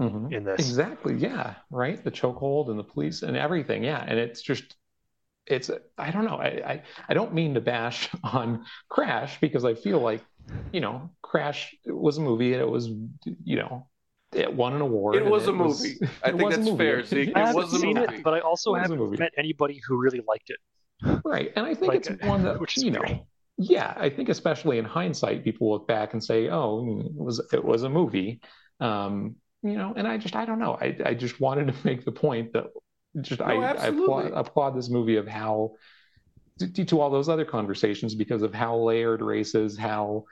mm-hmm. 0.00 0.32
in 0.32 0.44
this. 0.44 0.60
Exactly. 0.60 1.14
Yeah. 1.16 1.54
Right. 1.70 2.02
The 2.02 2.10
chokehold 2.10 2.70
and 2.70 2.78
the 2.78 2.84
police 2.84 3.22
and 3.22 3.36
everything. 3.36 3.84
Yeah. 3.84 4.04
And 4.06 4.18
it's 4.18 4.42
just, 4.42 4.76
it's, 5.46 5.70
I 5.96 6.10
don't 6.10 6.24
know. 6.24 6.36
I, 6.36 6.46
I, 6.46 6.82
I 7.08 7.14
don't 7.14 7.34
mean 7.34 7.54
to 7.54 7.60
bash 7.60 8.08
on 8.24 8.64
Crash 8.88 9.38
because 9.40 9.64
I 9.64 9.74
feel 9.74 10.00
like, 10.00 10.22
you 10.72 10.80
know, 10.80 11.10
Crash 11.22 11.74
was 11.86 12.18
a 12.18 12.20
movie 12.20 12.52
and 12.52 12.62
it 12.62 12.68
was, 12.68 12.88
you 13.44 13.56
know, 13.56 13.88
it 14.32 14.52
won 14.52 14.74
an 14.74 14.80
award. 14.80 15.16
It 15.16 15.24
was 15.24 15.46
a 15.46 15.52
movie. 15.52 15.96
Was, 16.00 16.10
I 16.22 16.32
think 16.32 16.50
that's 16.50 16.68
fair. 16.76 17.04
See, 17.06 17.20
it 17.34 17.54
was 17.54 17.72
a 17.72 17.86
movie. 17.86 18.16
It, 18.16 18.22
but 18.24 18.34
I 18.34 18.40
also 18.40 18.74
haven't 18.74 19.18
met 19.18 19.32
anybody 19.38 19.80
who 19.86 19.96
really 19.96 20.20
liked 20.26 20.50
it. 20.50 20.58
Right. 21.24 21.52
And 21.54 21.64
I 21.64 21.74
think 21.74 21.92
like, 21.92 22.06
it's 22.06 22.24
one 22.24 22.42
that, 22.42 22.60
which 22.60 22.76
you 22.76 22.90
know, 22.90 23.00
great. 23.00 23.22
yeah, 23.56 23.94
I 23.96 24.10
think 24.10 24.28
especially 24.28 24.78
in 24.78 24.84
hindsight, 24.84 25.44
people 25.44 25.70
look 25.70 25.86
back 25.86 26.12
and 26.12 26.22
say, 26.22 26.48
oh, 26.48 27.02
it 27.06 27.14
was, 27.14 27.40
it 27.52 27.64
was 27.64 27.84
a 27.84 27.88
movie. 27.88 28.40
Um, 28.80 29.36
you 29.68 29.76
know, 29.76 29.94
and 29.96 30.06
I 30.06 30.16
just, 30.18 30.36
I 30.36 30.44
don't 30.44 30.58
know. 30.58 30.78
I, 30.80 30.96
I 31.04 31.14
just 31.14 31.40
wanted 31.40 31.68
to 31.68 31.74
make 31.84 32.04
the 32.04 32.12
point 32.12 32.52
that 32.52 32.66
just 33.20 33.40
no, 33.40 33.46
I, 33.46 33.72
I 33.72 33.86
applaud, 33.86 34.32
applaud, 34.34 34.76
this 34.76 34.90
movie 34.90 35.16
of 35.16 35.26
how 35.26 35.76
to, 36.58 36.84
to 36.84 37.00
all 37.00 37.10
those 37.10 37.28
other 37.28 37.44
conversations 37.44 38.14
because 38.14 38.42
of 38.42 38.54
how 38.54 38.76
layered 38.76 39.22
race 39.22 39.54
is, 39.54 39.76
how 39.76 40.24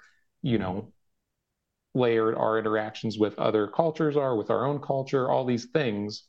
you 0.43 0.59
know 0.59 0.93
layered 1.95 2.35
our 2.35 2.59
interactions 2.59 3.19
with 3.19 3.39
other 3.39 3.69
cultures 3.69 4.17
are, 4.17 4.37
with 4.37 4.51
our 4.51 4.67
own 4.67 4.81
culture, 4.81 5.31
all 5.31 5.45
these 5.45 5.67
things. 5.67 6.25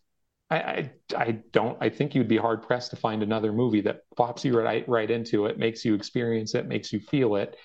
I, 0.49 0.57
I, 0.57 0.91
I 1.17 1.31
don't 1.51 1.77
I 1.81 1.89
think 1.89 2.13
you'd 2.13 2.27
be 2.27 2.37
hard 2.37 2.61
pressed 2.61 2.91
to 2.91 2.97
find 2.97 3.23
another 3.23 3.51
movie 3.51 3.81
that 3.81 4.01
plops 4.15 4.45
you 4.45 4.57
right 4.57 4.87
right 4.87 5.09
into 5.09 5.47
it, 5.47 5.57
makes 5.57 5.83
you 5.83 5.95
experience 5.95 6.53
it, 6.53 6.67
makes 6.67 6.93
you 6.93 6.99
feel 6.99 7.35
it, 7.35 7.57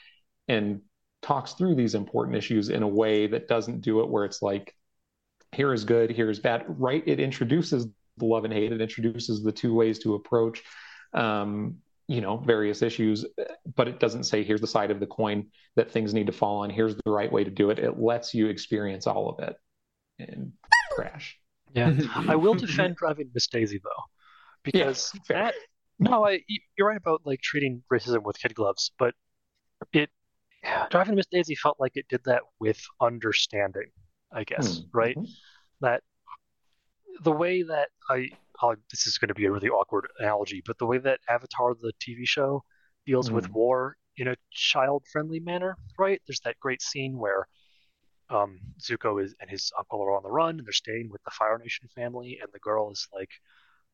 and 0.49 0.81
talks 1.23 1.53
through 1.53 1.75
these 1.75 1.95
important 1.95 2.37
issues 2.37 2.71
in 2.71 2.83
a 2.83 2.89
way 2.89 3.27
that 3.27 3.49
doesn't 3.49 3.83
do 3.83 4.01
it 4.01 4.09
where 4.09 4.25
it's 4.25 4.41
like 4.41 4.75
here 5.53 5.73
is 5.73 5.85
good, 5.85 6.11
here 6.11 6.31
is 6.31 6.39
bad. 6.39 6.65
Right? 6.69 7.03
It 7.07 7.21
introduces 7.21 7.87
the 8.17 8.25
love 8.25 8.45
and 8.45 8.53
hate. 8.53 8.73
It 8.73 8.81
introduces 8.81 9.43
the 9.43 9.53
two 9.53 9.75
ways 9.75 9.99
to 10.01 10.15
approach, 10.15 10.63
um, 11.15 11.77
you 12.07 12.21
know, 12.21 12.37
various 12.37 12.83
issues, 12.83 13.25
but 13.75 13.89
it 13.89 14.01
doesn't 14.01 14.25
say 14.25 14.43
here's 14.43 14.61
the 14.61 14.67
side 14.67 14.91
of 14.91 15.01
the 15.01 15.07
coin 15.07 15.47
that 15.77 15.91
things 15.91 16.13
need 16.15 16.27
to 16.27 16.33
fall 16.33 16.59
on. 16.59 16.71
Here's 16.71 16.97
the 16.97 17.11
right 17.11 17.31
way 17.31 17.45
to 17.45 17.51
do 17.51 17.71
it. 17.71 17.79
It 17.79 17.99
lets 17.99 18.35
you 18.35 18.49
experience 18.49 19.07
all 19.07 19.29
of 19.31 19.49
it 19.49 19.57
and 20.19 20.53
crash. 20.93 21.39
Yeah, 21.73 21.95
I 22.15 22.37
will 22.37 22.55
defend 22.55 22.97
driving 22.99 23.31
Miss 23.35 23.47
Daisy 23.47 23.81
though, 23.83 24.03
because 24.65 25.13
yeah, 25.29 25.45
that 25.45 25.55
no, 25.99 26.27
I 26.27 26.41
you're 26.77 26.89
right 26.89 26.97
about 26.97 27.23
like 27.25 27.41
treating 27.41 27.83
racism 27.93 28.23
with 28.23 28.39
kid 28.39 28.55
gloves, 28.55 28.91
but 28.99 29.15
it 29.93 30.11
driving 30.91 31.15
Miss 31.15 31.27
Daisy 31.31 31.55
felt 31.55 31.79
like 31.79 31.93
it 31.95 32.07
did 32.09 32.23
that 32.25 32.43
with 32.59 32.81
understanding. 33.01 33.91
I 34.33 34.45
guess, 34.45 34.79
hmm. 34.79 34.85
right? 34.93 35.17
Mm-hmm. 35.17 35.33
That 35.83 36.03
the 37.23 37.33
way 37.33 37.63
that 37.63 37.89
I, 38.09 38.31
I'll, 38.61 38.77
this 38.91 39.07
is 39.07 39.19
going 39.19 39.29
to 39.29 39.35
be 39.35 39.47
a 39.47 39.53
really 39.53 39.69
awkward 39.69 40.09
analogy, 40.19 40.63
but 40.65 40.79
the 40.79 40.87
way 40.87 40.99
that 40.99 41.21
Avatar, 41.29 41.75
the 41.75 41.93
TV 42.01 42.27
show, 42.27 42.63
deals 43.07 43.31
mm. 43.31 43.35
with 43.35 43.47
hmm. 43.47 43.53
war 43.55 43.97
in 44.17 44.29
a 44.29 44.37
child-friendly 44.53 45.41
manner, 45.41 45.77
right? 45.99 46.21
There's 46.27 46.41
that 46.41 46.61
great 46.61 46.83
scene 46.83 47.19
where 47.19 47.47
um, 48.31 48.61
Zuko 48.79 49.23
is 49.23 49.35
and 49.41 49.51
his 49.51 49.73
uncle 49.77 50.03
are 50.03 50.17
on 50.17 50.23
the 50.23 50.31
run, 50.31 50.59
and 50.59 50.67
they're 50.67 50.73
staying 50.73 51.09
with 51.11 51.23
the 51.25 51.31
Fire 51.31 51.59
Nation 51.59 51.89
family, 51.95 52.39
and 52.41 52.51
the 52.53 52.61
girl 52.61 52.91
is 52.91 53.09
like, 53.13 53.31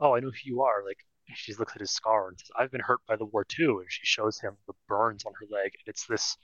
"Oh, 0.00 0.14
I 0.14 0.20
know 0.20 0.30
who 0.30 0.36
you 0.44 0.62
are." 0.62 0.84
Like 0.84 0.98
she 1.34 1.54
looks 1.54 1.74
at 1.74 1.80
his 1.80 1.90
scar 1.90 2.28
and 2.28 2.38
says, 2.38 2.50
"I've 2.56 2.70
been 2.70 2.82
hurt 2.82 3.00
by 3.08 3.16
the 3.16 3.24
war 3.24 3.44
too," 3.44 3.80
and 3.80 3.90
she 3.90 4.04
shows 4.04 4.38
him 4.40 4.56
the 4.66 4.74
burns 4.88 5.24
on 5.24 5.32
her 5.40 5.46
leg, 5.50 5.72
and 5.74 5.86
it's 5.86 6.06
this, 6.06 6.36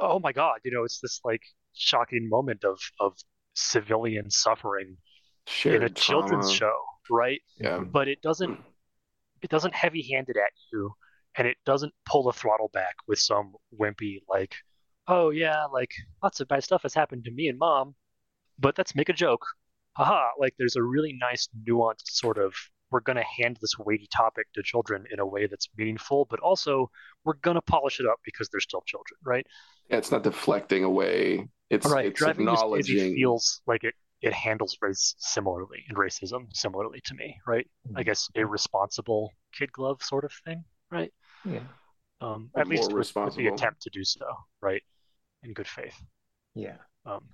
oh 0.00 0.20
my 0.20 0.32
god, 0.32 0.60
you 0.64 0.70
know, 0.70 0.84
it's 0.84 1.00
this 1.00 1.20
like 1.24 1.42
shocking 1.78 2.28
moment 2.28 2.64
of 2.64 2.78
of 3.00 3.16
civilian 3.54 4.30
suffering 4.30 4.96
Shared 5.46 5.76
in 5.76 5.82
a 5.82 5.88
trauma. 5.88 6.28
children's 6.28 6.52
show, 6.52 6.76
right? 7.10 7.40
Yeah. 7.58 7.78
But 7.78 8.08
it 8.08 8.22
doesn't 8.22 8.58
it 9.42 9.50
doesn't 9.50 9.74
heavy 9.74 10.08
handed 10.12 10.36
at 10.36 10.52
you 10.72 10.92
and 11.36 11.46
it 11.46 11.56
doesn't 11.64 11.92
pull 12.04 12.24
the 12.24 12.32
throttle 12.32 12.70
back 12.72 12.96
with 13.06 13.18
some 13.18 13.54
wimpy 13.78 14.18
like, 14.28 14.54
oh 15.06 15.30
yeah, 15.30 15.64
like 15.66 15.92
lots 16.22 16.40
of 16.40 16.48
bad 16.48 16.64
stuff 16.64 16.82
has 16.82 16.94
happened 16.94 17.24
to 17.24 17.30
me 17.30 17.48
and 17.48 17.58
mom, 17.58 17.94
but 18.58 18.76
let's 18.76 18.94
make 18.94 19.08
a 19.08 19.14
joke. 19.14 19.46
Haha, 19.96 20.30
like 20.38 20.54
there's 20.58 20.76
a 20.76 20.82
really 20.82 21.16
nice 21.18 21.48
nuanced 21.66 22.06
sort 22.06 22.38
of 22.38 22.54
we're 22.90 23.00
going 23.00 23.16
to 23.16 23.24
hand 23.24 23.58
this 23.60 23.78
weighty 23.78 24.08
topic 24.14 24.46
to 24.54 24.62
children 24.62 25.04
in 25.10 25.20
a 25.20 25.26
way 25.26 25.46
that's 25.46 25.68
meaningful, 25.76 26.26
but 26.30 26.40
also 26.40 26.90
we're 27.24 27.34
going 27.34 27.56
to 27.56 27.62
polish 27.62 28.00
it 28.00 28.06
up 28.06 28.18
because 28.24 28.48
they're 28.48 28.60
still 28.60 28.82
children, 28.86 29.18
right? 29.24 29.46
Yeah, 29.90 29.98
it's 29.98 30.10
not 30.10 30.22
deflecting 30.22 30.84
away. 30.84 31.48
It's, 31.70 31.86
right. 31.86 32.06
it's 32.06 32.18
Driving 32.18 32.48
acknowledging. 32.48 33.14
feels 33.14 33.60
like 33.66 33.84
it, 33.84 33.94
it 34.22 34.32
handles 34.32 34.76
race 34.80 35.14
similarly 35.18 35.84
and 35.88 35.96
racism 35.96 36.46
similarly 36.54 37.00
to 37.04 37.14
me, 37.14 37.38
right? 37.46 37.68
Mm-hmm. 37.86 37.98
I 37.98 38.02
guess 38.02 38.28
a 38.36 38.44
responsible 38.44 39.32
kid 39.52 39.70
glove 39.72 40.02
sort 40.02 40.24
of 40.24 40.32
thing, 40.44 40.64
right? 40.90 41.12
Yeah. 41.44 41.60
Um, 42.20 42.50
at 42.56 42.66
least 42.66 42.92
with, 42.92 43.14
with 43.14 43.36
the 43.36 43.48
attempt 43.48 43.82
to 43.82 43.90
do 43.90 44.02
so, 44.02 44.26
right? 44.60 44.82
In 45.44 45.52
good 45.52 45.68
faith. 45.68 45.94
Yeah. 46.54 46.76
Um, 47.06 47.24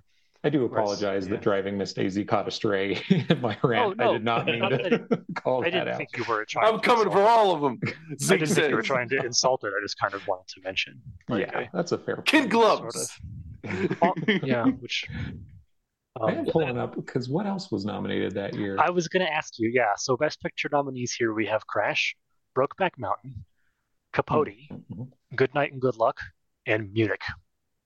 I 0.45 0.49
do 0.49 0.63
apologize 0.63 1.25
yeah. 1.25 1.31
that 1.31 1.41
driving 1.41 1.75
Miss 1.75 1.91
Daisy 1.91 2.23
caught 2.23 2.47
a 2.47 2.51
stray 2.51 3.01
in 3.09 3.41
my 3.41 3.57
rant. 3.63 3.95
Oh, 3.99 4.03
no. 4.03 4.09
I 4.09 4.13
did 4.13 4.23
not 4.23 4.45
mean 4.45 4.61
to 4.61 5.07
call 5.35 5.65
I 5.65 5.71
that 5.71 5.87
out. 5.87 5.97
think 5.97 6.15
you 6.15 6.23
were 6.29 6.45
trying. 6.45 6.71
I'm 6.71 6.79
coming 6.81 7.11
for 7.11 7.21
all 7.21 7.55
of 7.55 7.61
them. 7.61 7.79
I 8.29 8.37
didn't 8.37 8.49
think 8.49 8.69
you 8.69 8.75
were 8.75 8.83
trying 8.83 9.09
to 9.09 9.25
insult 9.25 9.63
it. 9.63 9.69
I 9.75 9.81
just 9.83 9.97
kind 9.97 10.13
of 10.13 10.25
wanted 10.27 10.47
to 10.49 10.61
mention. 10.63 11.01
Like, 11.27 11.47
yeah, 11.47 11.65
that's 11.73 11.93
a 11.93 11.97
fair. 11.97 12.17
Kid 12.17 12.51
gloves. 12.51 12.81
Sort 12.81 12.95
of. 12.95 13.09
Yeah, 14.43 14.65
which. 14.79 15.05
Um, 16.21 16.29
I 16.29 16.33
am 16.33 16.45
pulling 16.45 16.77
up 16.77 16.95
because 16.95 17.27
what 17.27 17.45
else 17.45 17.69
was 17.71 17.83
nominated 17.83 18.35
that 18.35 18.53
year? 18.53 18.77
I 18.79 18.89
was 18.89 19.09
going 19.09 19.25
to 19.25 19.31
ask 19.31 19.59
you. 19.59 19.69
Yeah, 19.73 19.95
so 19.97 20.15
Best 20.15 20.41
Picture 20.41 20.69
nominees 20.71 21.13
here 21.13 21.33
we 21.33 21.45
have 21.47 21.67
Crash, 21.67 22.15
Brokeback 22.57 22.91
Mountain, 22.97 23.43
Capote, 24.13 24.47
mm-hmm. 24.71 25.03
Good 25.35 25.53
Night 25.53 25.73
and 25.73 25.81
Good 25.81 25.97
Luck, 25.97 26.21
and 26.65 26.93
Munich. 26.93 27.21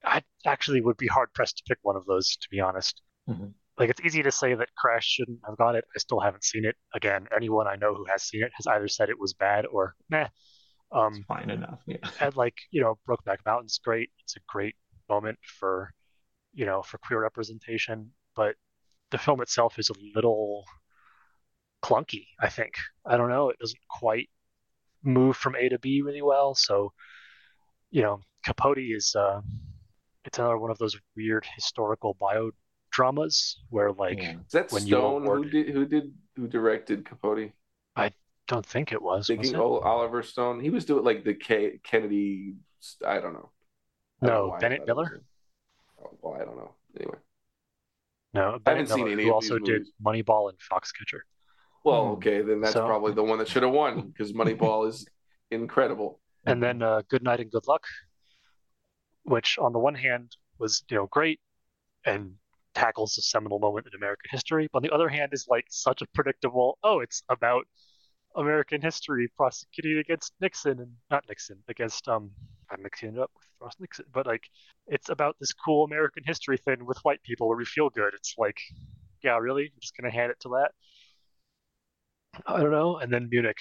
I 0.04 0.22
actually 0.46 0.80
would 0.80 0.96
be 0.96 1.08
hard 1.08 1.32
pressed 1.34 1.58
to 1.58 1.64
pick 1.66 1.78
one 1.82 1.96
of 1.96 2.06
those, 2.06 2.36
to 2.36 2.48
be 2.50 2.60
honest. 2.60 3.02
Mm-hmm. 3.28 3.46
Like 3.78 3.90
it's 3.90 4.00
easy 4.02 4.22
to 4.22 4.30
say 4.30 4.54
that 4.54 4.68
Crash 4.76 5.06
shouldn't 5.06 5.40
have 5.46 5.56
got 5.56 5.74
it. 5.74 5.84
I 5.96 5.98
still 5.98 6.20
haven't 6.20 6.44
seen 6.44 6.64
it. 6.64 6.76
Again, 6.94 7.26
anyone 7.34 7.66
I 7.66 7.76
know 7.76 7.94
who 7.94 8.04
has 8.04 8.22
seen 8.22 8.42
it 8.42 8.52
has 8.54 8.66
either 8.66 8.88
said 8.88 9.08
it 9.08 9.18
was 9.18 9.32
bad 9.32 9.66
or 9.66 9.96
meh. 10.10 10.28
Um, 10.92 11.14
it's 11.14 11.26
fine 11.26 11.50
enough. 11.50 11.80
Yeah. 11.86 11.96
And 12.20 12.36
like 12.36 12.58
you 12.70 12.82
know, 12.82 12.98
Brokeback 13.08 13.38
Mountain's 13.46 13.80
great. 13.82 14.10
It's 14.20 14.36
a 14.36 14.40
great 14.48 14.74
moment 15.10 15.38
for 15.42 15.92
you 16.52 16.64
know 16.64 16.82
for 16.82 16.98
queer 16.98 17.20
representation, 17.20 18.10
but 18.34 18.54
the 19.10 19.18
film 19.18 19.40
itself 19.42 19.78
is 19.78 19.90
a 19.90 19.94
little 20.14 20.64
clunky. 21.82 22.26
I 22.40 22.48
think 22.48 22.74
I 23.04 23.16
don't 23.16 23.30
know. 23.30 23.50
It 23.50 23.58
doesn't 23.58 23.80
quite 23.88 24.30
move 25.02 25.36
from 25.36 25.56
A 25.56 25.68
to 25.68 25.78
B 25.78 26.02
really 26.02 26.22
well. 26.22 26.54
So 26.54 26.92
you 27.90 28.02
know, 28.02 28.20
Capote 28.44 28.78
is. 28.78 29.14
Uh, 29.14 29.40
it's 30.24 30.38
another 30.38 30.58
one 30.58 30.70
of 30.70 30.78
those 30.78 30.96
weird 31.16 31.46
historical 31.54 32.16
biodramas 32.20 33.54
where 33.70 33.92
like 33.92 34.18
yeah. 34.18 34.34
is 34.44 34.52
that 34.52 34.70
when 34.70 34.82
Stone 34.82 35.24
who 35.24 35.44
did 35.44 35.70
who 35.70 35.86
did 35.86 36.12
who 36.36 36.46
directed 36.46 37.04
Capote? 37.04 37.52
I 37.96 38.12
don't 38.46 38.66
think 38.66 38.92
it 38.92 39.00
was. 39.00 39.28
Thinking 39.28 39.52
was 39.56 39.80
it? 39.82 39.86
Oliver 39.86 40.22
Stone. 40.22 40.60
He 40.60 40.70
was 40.70 40.84
doing 40.84 41.04
like 41.04 41.24
the 41.24 41.34
K- 41.34 41.80
Kennedy. 41.82 42.54
I 43.06 43.18
don't 43.18 43.32
know. 43.32 43.50
I 44.22 44.26
no, 44.26 44.56
Bennett 44.60 44.86
Miller. 44.86 45.22
Oh, 46.02 46.10
well, 46.20 46.34
I 46.34 46.44
don't 46.44 46.56
know. 46.56 46.74
Anyway. 46.98 47.16
No, 48.32 48.58
Bennett 48.58 48.66
I 48.66 48.70
haven't 48.70 48.88
Miller, 48.88 49.08
seen 49.08 49.18
any. 49.18 49.24
Who 49.24 49.32
also 49.32 49.58
did 49.58 49.86
Moneyball 50.04 50.50
and 50.50 50.58
Foxcatcher. 50.58 51.20
Well, 51.84 52.06
hmm. 52.06 52.12
okay, 52.12 52.42
then 52.42 52.60
that's 52.60 52.74
so... 52.74 52.86
probably 52.86 53.12
the 53.12 53.24
one 53.24 53.38
that 53.38 53.48
should 53.48 53.62
have 53.62 53.72
won 53.72 54.08
because 54.08 54.32
Moneyball 54.32 54.88
is 54.88 55.06
incredible. 55.50 56.20
And 56.46 56.62
then 56.62 56.82
uh, 56.82 57.02
Good 57.08 57.22
Night 57.22 57.40
and 57.40 57.50
Good 57.50 57.66
Luck 57.66 57.84
which 59.24 59.58
on 59.58 59.72
the 59.72 59.78
one 59.78 59.94
hand 59.94 60.36
was 60.58 60.82
you 60.90 60.96
know 60.96 61.06
great 61.06 61.40
and 62.04 62.32
tackles 62.74 63.18
a 63.18 63.22
seminal 63.22 63.58
moment 63.58 63.86
in 63.86 63.94
American 63.94 64.28
history, 64.30 64.68
but 64.72 64.78
on 64.78 64.82
the 64.82 64.94
other 64.94 65.08
hand 65.08 65.30
is 65.32 65.46
like 65.48 65.66
such 65.68 66.02
a 66.02 66.06
predictable. 66.14 66.78
Oh, 66.82 67.00
it's 67.00 67.22
about 67.28 67.66
American 68.36 68.80
history 68.80 69.28
prosecuting 69.36 69.98
against 69.98 70.32
Nixon 70.40 70.78
and 70.80 70.92
not 71.10 71.24
Nixon 71.28 71.58
against 71.68 72.08
um 72.08 72.30
I'm 72.70 72.82
mixing 72.82 73.10
it 73.10 73.18
up 73.18 73.30
with 73.34 73.46
Ross 73.60 73.74
Nixon, 73.80 74.06
but 74.12 74.26
like 74.26 74.44
it's 74.86 75.08
about 75.08 75.36
this 75.40 75.52
cool 75.52 75.84
American 75.84 76.22
history 76.24 76.56
thing 76.56 76.86
with 76.86 76.98
white 77.02 77.22
people 77.22 77.48
where 77.48 77.58
we 77.58 77.64
feel 77.64 77.90
good. 77.90 78.14
It's 78.14 78.34
like, 78.38 78.58
yeah, 79.22 79.36
really, 79.38 79.64
I'm 79.64 79.80
just 79.80 79.96
gonna 79.96 80.12
hand 80.12 80.30
it 80.30 80.40
to 80.40 80.50
that. 80.50 80.70
I 82.46 82.60
don't 82.60 82.70
know. 82.70 82.98
And 82.98 83.12
then 83.12 83.28
Munich, 83.30 83.58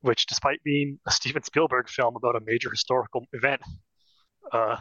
which 0.00 0.26
despite 0.26 0.62
being 0.64 0.98
a 1.06 1.10
Steven 1.12 1.42
Spielberg 1.42 1.88
film 1.88 2.16
about 2.16 2.36
a 2.36 2.40
major 2.44 2.70
historical 2.70 3.26
event, 3.32 3.62
uh, 4.52 4.76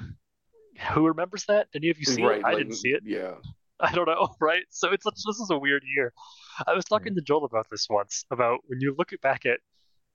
who 0.91 1.07
remembers 1.07 1.45
that? 1.45 1.67
Any 1.75 1.89
of 1.89 1.99
you 1.99 2.05
see 2.05 2.23
right, 2.23 2.39
it? 2.39 2.45
I 2.45 2.55
didn't 2.55 2.75
see 2.75 2.89
it. 2.89 3.03
Yeah. 3.05 3.35
I 3.91 3.91
don't 3.93 4.07
know, 4.07 4.35
right? 4.41 4.63
So 4.69 4.91
it's 4.91 5.03
this 5.03 5.39
is 5.39 5.49
a 5.51 5.57
weird 5.57 5.83
year. 5.95 6.13
I 6.65 6.73
was 6.73 6.85
talking 6.85 7.15
to 7.15 7.21
Joel 7.21 7.45
about 7.45 7.67
this 7.69 7.87
once 7.89 8.25
about 8.31 8.59
when 8.67 8.79
you 8.79 8.95
look 8.97 9.11
back 9.21 9.45
at 9.45 9.59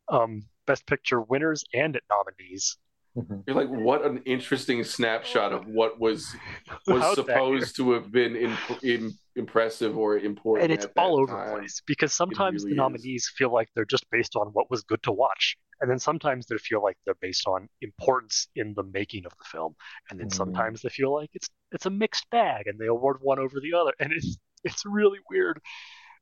um, 0.09 0.43
Best 0.66 0.86
Picture 0.86 1.20
winners 1.20 1.65
and 1.74 1.95
at 1.95 2.03
nominees. 2.09 2.78
Mm-hmm. 3.16 3.40
You're 3.47 3.57
like, 3.57 3.69
what 3.69 4.05
an 4.05 4.23
interesting 4.27 4.85
snapshot 4.85 5.53
of 5.53 5.66
what 5.66 6.01
was 6.01 6.35
was 6.86 7.15
supposed 7.15 7.77
to 7.77 7.93
have 7.93 8.11
been 8.11 8.36
in, 8.36 8.57
in, 8.82 9.12
impressive 9.36 9.97
or 9.99 10.19
important. 10.19 10.65
And 10.65 10.73
it's 10.73 10.86
all 10.97 11.20
over 11.20 11.32
time. 11.32 11.49
the 11.49 11.59
place 11.59 11.82
because 11.86 12.12
sometimes 12.12 12.62
really 12.62 12.74
the 12.74 12.77
nominees 12.77 13.23
is. 13.23 13.32
feel 13.36 13.53
like 13.53 13.69
they're 13.74 13.85
just 13.85 14.09
based 14.11 14.36
on 14.36 14.49
what 14.49 14.70
was 14.70 14.82
good 14.82 15.03
to 15.05 15.12
watch, 15.12 15.57
and 15.81 15.91
then 15.91 15.99
sometimes 15.99 16.47
they 16.47 16.57
feel 16.59 16.83
like 16.83 16.97
they're 17.05 17.15
based 17.21 17.47
on 17.47 17.69
importance 17.83 18.49
in 18.57 18.75
the 18.75 18.83
making 18.83 19.27
of 19.27 19.33
the 19.33 19.45
film, 19.45 19.75
and 20.11 20.19
then 20.19 20.29
mm. 20.29 20.35
sometimes 20.35 20.83
they 20.83 20.89
feel 20.89 21.15
like 21.15 21.31
it's 21.35 21.49
it's 21.73 21.87
a 21.87 21.91
mixed 21.91 22.29
bag, 22.31 22.67
and 22.67 22.79
they 22.79 22.87
award 22.87 23.19
one 23.21 23.39
over 23.39 23.61
the 23.61 23.75
other, 23.75 23.93
and 24.01 24.13
it's 24.13 24.39
it's 24.65 24.85
really 24.85 25.19
weird, 25.31 25.61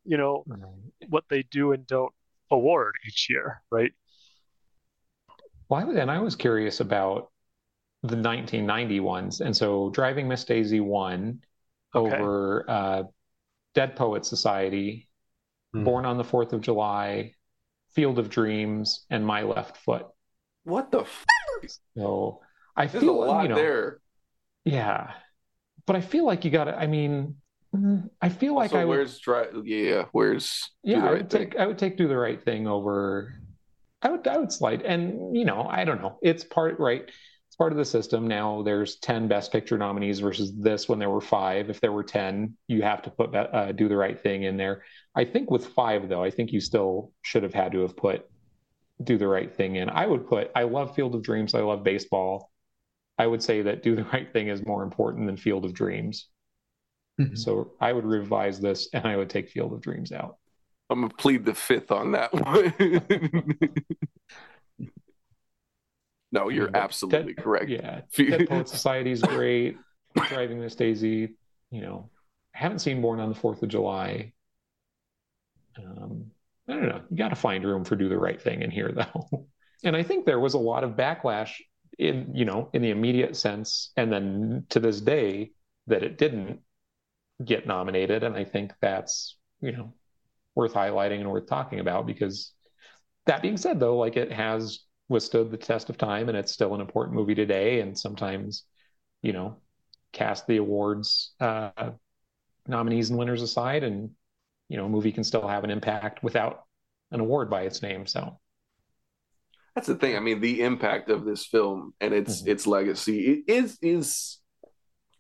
you 0.04 0.16
know, 0.16 0.44
mm. 0.48 0.62
what 1.08 1.24
they 1.28 1.42
do 1.42 1.72
and 1.72 1.86
don't 1.86 2.12
award 2.50 2.94
each 3.06 3.28
year, 3.28 3.62
right? 3.70 3.92
Why? 5.68 5.82
and 5.82 6.10
I 6.10 6.20
was 6.20 6.36
curious 6.36 6.80
about 6.80 7.30
the 8.02 8.16
1990 8.16 9.00
ones, 9.00 9.40
and 9.40 9.56
so 9.56 9.90
Driving 9.90 10.28
Miss 10.28 10.44
Daisy 10.44 10.80
won 10.80 11.40
okay. 11.94 12.14
over 12.16 12.64
uh, 12.68 13.02
Dead 13.74 13.96
Poet 13.96 14.24
Society 14.24 15.08
hmm. 15.72 15.84
Born 15.84 16.04
on 16.04 16.18
the 16.18 16.24
Fourth 16.24 16.52
of 16.52 16.60
July, 16.60 17.32
Field 17.96 18.18
of 18.18 18.28
Dreams, 18.28 19.06
and 19.08 19.26
My 19.26 19.42
Left 19.42 19.78
Foot. 19.78 20.06
What 20.64 20.92
the? 20.92 21.00
F- 21.00 21.24
so 21.96 22.40
I 22.76 22.86
There's 22.86 23.02
feel 23.02 23.24
a 23.24 23.24
lot 23.24 23.42
you 23.44 23.48
know, 23.48 23.54
there. 23.54 24.00
Yeah, 24.66 25.12
but 25.86 25.96
I 25.96 26.02
feel 26.02 26.26
like 26.26 26.44
you 26.44 26.50
got 26.50 26.64
to. 26.64 26.76
I 26.76 26.86
mean, 26.86 27.36
mm, 27.74 28.10
I 28.20 28.28
feel 28.28 28.54
like 28.54 28.72
also, 28.72 28.80
I 28.80 28.84
would. 28.84 28.98
Where's 28.98 29.18
try? 29.18 29.46
Yeah, 29.64 30.04
where's? 30.12 30.70
Yeah, 30.84 31.06
I 31.06 31.10
would 31.12 31.30
thing? 31.30 31.50
take. 31.50 31.58
I 31.58 31.66
would 31.66 31.78
take 31.78 31.96
do 31.96 32.06
the 32.06 32.18
right 32.18 32.40
thing 32.44 32.68
over. 32.68 33.40
I 34.02 34.10
would. 34.10 34.28
I 34.28 34.36
would 34.36 34.52
slide, 34.52 34.82
and 34.82 35.34
you 35.34 35.46
know, 35.46 35.62
I 35.62 35.84
don't 35.84 36.02
know. 36.02 36.18
It's 36.22 36.44
part 36.44 36.78
right 36.78 37.10
part 37.58 37.72
of 37.72 37.78
the 37.78 37.84
system. 37.84 38.28
Now 38.28 38.62
there's 38.62 38.96
10 38.96 39.28
best 39.28 39.52
picture 39.52 39.78
nominees 39.78 40.20
versus 40.20 40.52
this 40.54 40.88
when 40.88 40.98
there 40.98 41.10
were 41.10 41.20
five. 41.20 41.70
If 41.70 41.80
there 41.80 41.92
were 41.92 42.04
10, 42.04 42.56
you 42.68 42.82
have 42.82 43.02
to 43.02 43.10
put 43.10 43.34
uh, 43.34 43.72
do 43.72 43.88
the 43.88 43.96
right 43.96 44.20
thing 44.20 44.42
in 44.42 44.56
there. 44.56 44.82
I 45.14 45.24
think 45.24 45.50
with 45.50 45.66
five 45.68 46.08
though, 46.08 46.22
I 46.22 46.30
think 46.30 46.52
you 46.52 46.60
still 46.60 47.12
should 47.22 47.42
have 47.42 47.54
had 47.54 47.72
to 47.72 47.80
have 47.80 47.96
put 47.96 48.28
do 49.02 49.18
the 49.18 49.28
right 49.28 49.54
thing 49.54 49.76
in. 49.76 49.90
I 49.90 50.06
would 50.06 50.26
put 50.26 50.50
I 50.54 50.64
love 50.64 50.94
Field 50.94 51.14
of 51.14 51.22
Dreams. 51.22 51.54
I 51.54 51.60
love 51.60 51.82
baseball. 51.82 52.50
I 53.18 53.26
would 53.26 53.42
say 53.42 53.62
that 53.62 53.82
do 53.82 53.96
the 53.96 54.04
right 54.12 54.30
thing 54.32 54.48
is 54.48 54.64
more 54.64 54.82
important 54.82 55.26
than 55.26 55.36
Field 55.36 55.64
of 55.64 55.72
Dreams. 55.72 56.28
Mm-hmm. 57.20 57.36
So 57.36 57.72
I 57.80 57.92
would 57.92 58.04
revise 58.04 58.60
this 58.60 58.88
and 58.92 59.06
I 59.06 59.16
would 59.16 59.30
take 59.30 59.48
Field 59.48 59.72
of 59.72 59.80
Dreams 59.80 60.12
out. 60.12 60.36
I'm 60.90 61.00
gonna 61.00 61.14
plead 61.14 61.44
the 61.44 61.54
fifth 61.54 61.90
on 61.90 62.12
that 62.12 62.32
one. 62.34 62.74
No, 66.32 66.48
you're 66.48 66.70
absolutely 66.74 67.34
Dead, 67.34 67.42
correct. 67.42 67.68
Yeah, 67.68 68.00
Dead 68.16 68.48
Poet 68.48 68.68
Society 68.68 69.12
is 69.12 69.22
great. 69.22 69.76
Driving 70.28 70.60
Miss 70.60 70.74
Daisy, 70.74 71.36
you 71.70 71.82
know, 71.82 72.10
I 72.54 72.58
haven't 72.58 72.78
seen 72.80 73.02
Born 73.02 73.20
on 73.20 73.28
the 73.28 73.34
Fourth 73.34 73.62
of 73.62 73.68
July. 73.68 74.32
Um, 75.78 76.30
I 76.68 76.72
don't 76.72 76.88
know. 76.88 77.02
You 77.10 77.16
got 77.16 77.28
to 77.28 77.36
find 77.36 77.64
room 77.64 77.84
for 77.84 77.96
do 77.96 78.08
the 78.08 78.18
right 78.18 78.40
thing 78.40 78.62
in 78.62 78.70
here, 78.70 78.92
though. 78.96 79.46
and 79.84 79.94
I 79.94 80.02
think 80.02 80.24
there 80.24 80.40
was 80.40 80.54
a 80.54 80.58
lot 80.58 80.84
of 80.84 80.92
backlash 80.92 81.52
in, 81.98 82.32
you 82.34 82.44
know, 82.44 82.70
in 82.72 82.82
the 82.82 82.90
immediate 82.90 83.36
sense, 83.36 83.92
and 83.96 84.12
then 84.12 84.66
to 84.70 84.80
this 84.80 85.00
day 85.00 85.52
that 85.86 86.02
it 86.02 86.18
didn't 86.18 86.60
get 87.44 87.66
nominated. 87.66 88.24
And 88.24 88.34
I 88.34 88.44
think 88.44 88.72
that's, 88.80 89.36
you 89.60 89.72
know, 89.72 89.92
worth 90.54 90.72
highlighting 90.72 91.20
and 91.20 91.30
worth 91.30 91.46
talking 91.46 91.80
about 91.80 92.06
because 92.06 92.52
that 93.26 93.42
being 93.42 93.56
said, 93.56 93.78
though, 93.78 93.96
like 93.96 94.16
it 94.16 94.32
has 94.32 94.80
withstood 95.08 95.50
the 95.50 95.56
test 95.56 95.88
of 95.90 95.96
time 95.96 96.28
and 96.28 96.36
it's 96.36 96.52
still 96.52 96.74
an 96.74 96.80
important 96.80 97.14
movie 97.14 97.34
today 97.34 97.80
and 97.80 97.98
sometimes 97.98 98.64
you 99.22 99.32
know 99.32 99.56
cast 100.12 100.46
the 100.46 100.56
awards 100.56 101.34
uh, 101.40 101.90
nominees 102.66 103.10
and 103.10 103.18
winners 103.18 103.42
aside 103.42 103.84
and 103.84 104.10
you 104.68 104.76
know 104.76 104.86
a 104.86 104.88
movie 104.88 105.12
can 105.12 105.24
still 105.24 105.46
have 105.46 105.64
an 105.64 105.70
impact 105.70 106.22
without 106.22 106.64
an 107.12 107.20
award 107.20 107.48
by 107.48 107.62
its 107.62 107.82
name 107.82 108.06
so 108.06 108.38
that's 109.74 109.86
the 109.86 109.94
thing 109.94 110.16
i 110.16 110.20
mean 110.20 110.40
the 110.40 110.62
impact 110.62 111.10
of 111.10 111.24
this 111.24 111.46
film 111.46 111.92
and 112.00 112.12
its 112.12 112.40
mm-hmm. 112.40 112.50
its 112.50 112.66
legacy 112.66 113.44
is 113.46 113.78
is 113.80 114.38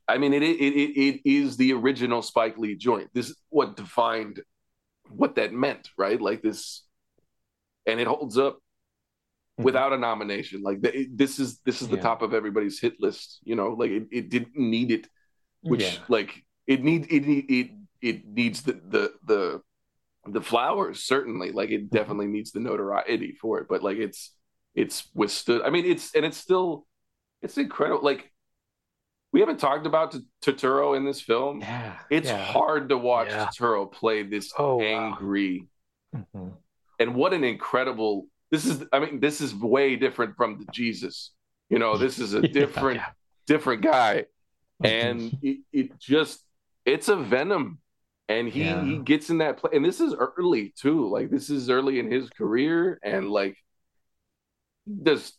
i 0.08 0.18
mean 0.18 0.32
it, 0.32 0.42
it 0.42 0.56
it 0.60 1.00
it 1.00 1.20
is 1.24 1.56
the 1.56 1.72
original 1.72 2.22
spike 2.22 2.58
lee 2.58 2.74
joint 2.74 3.08
this 3.14 3.30
is 3.30 3.36
what 3.50 3.76
defined 3.76 4.40
what 5.10 5.36
that 5.36 5.52
meant 5.52 5.88
right 5.96 6.20
like 6.20 6.42
this 6.42 6.86
and 7.86 8.00
it 8.00 8.06
holds 8.06 8.36
up. 8.36 8.58
Without 9.58 9.92
a 9.92 9.98
nomination. 9.98 10.62
Like 10.62 10.80
the, 10.80 11.08
this 11.12 11.38
is 11.38 11.60
this 11.60 11.82
is 11.82 11.88
the 11.88 11.96
yeah. 11.96 12.02
top 12.02 12.22
of 12.22 12.34
everybody's 12.34 12.80
hit 12.80 13.00
list. 13.00 13.40
You 13.44 13.56
know, 13.56 13.68
like 13.68 13.90
it, 13.90 14.08
it 14.10 14.28
didn't 14.28 14.56
need 14.56 14.90
it, 14.90 15.08
which 15.62 15.82
yeah. 15.82 15.98
like 16.08 16.44
it 16.66 16.82
need 16.82 17.06
it 17.10 17.26
it 17.26 17.70
it 18.00 18.26
needs 18.26 18.62
the 18.62 18.72
the 18.72 19.12
the 19.24 19.62
the 20.26 20.40
flowers 20.40 21.02
certainly. 21.02 21.52
Like 21.52 21.70
it 21.70 21.86
mm-hmm. 21.86 21.96
definitely 21.96 22.26
needs 22.26 22.52
the 22.52 22.60
notoriety 22.60 23.36
for 23.40 23.60
it. 23.60 23.66
But 23.68 23.82
like 23.82 23.98
it's 23.98 24.34
it's 24.74 25.08
withstood. 25.14 25.62
I 25.62 25.70
mean, 25.70 25.86
it's 25.86 26.14
and 26.14 26.24
it's 26.24 26.36
still 26.36 26.86
it's 27.42 27.56
incredible. 27.56 28.04
Like 28.04 28.30
we 29.32 29.40
haven't 29.40 29.58
talked 29.58 29.86
about 29.86 30.12
T- 30.12 30.20
Turturro 30.44 30.96
in 30.96 31.04
this 31.04 31.20
film. 31.20 31.60
Yeah, 31.60 31.96
it's 32.10 32.28
yeah. 32.28 32.44
hard 32.44 32.90
to 32.90 32.98
watch 32.98 33.28
yeah. 33.28 33.46
Turturro 33.46 33.90
play 33.90 34.22
this 34.22 34.52
oh, 34.58 34.80
angry. 34.80 35.66
Wow. 36.12 36.20
Mm-hmm. 36.34 36.48
And 36.98 37.14
what 37.14 37.34
an 37.34 37.44
incredible 37.44 38.26
this 38.50 38.64
is 38.64 38.84
i 38.92 38.98
mean 38.98 39.20
this 39.20 39.40
is 39.40 39.54
way 39.54 39.96
different 39.96 40.36
from 40.36 40.58
the 40.58 40.66
jesus. 40.72 41.32
You 41.68 41.78
know 41.78 41.96
this 41.96 42.18
is 42.18 42.34
a 42.34 42.42
different 42.42 42.96
yeah. 43.00 43.08
different 43.46 43.82
guy. 43.82 44.26
And 44.84 45.36
it, 45.42 45.60
it, 45.72 45.98
just 45.98 46.44
it's 46.84 47.08
a 47.08 47.16
venom. 47.16 47.78
And 48.28 48.48
he 48.48 48.64
yeah. 48.64 48.84
he 48.84 48.98
gets 48.98 49.30
in 49.30 49.38
that 49.38 49.58
play 49.58 49.70
and 49.74 49.84
this 49.84 50.00
is 50.00 50.14
early 50.14 50.74
too. 50.76 51.08
Like 51.08 51.30
this 51.30 51.50
is 51.50 51.70
early 51.70 51.98
in 51.98 52.10
his 52.10 52.28
career. 52.30 52.98
And 53.02 53.30
like 53.30 53.56
there's 54.86 55.32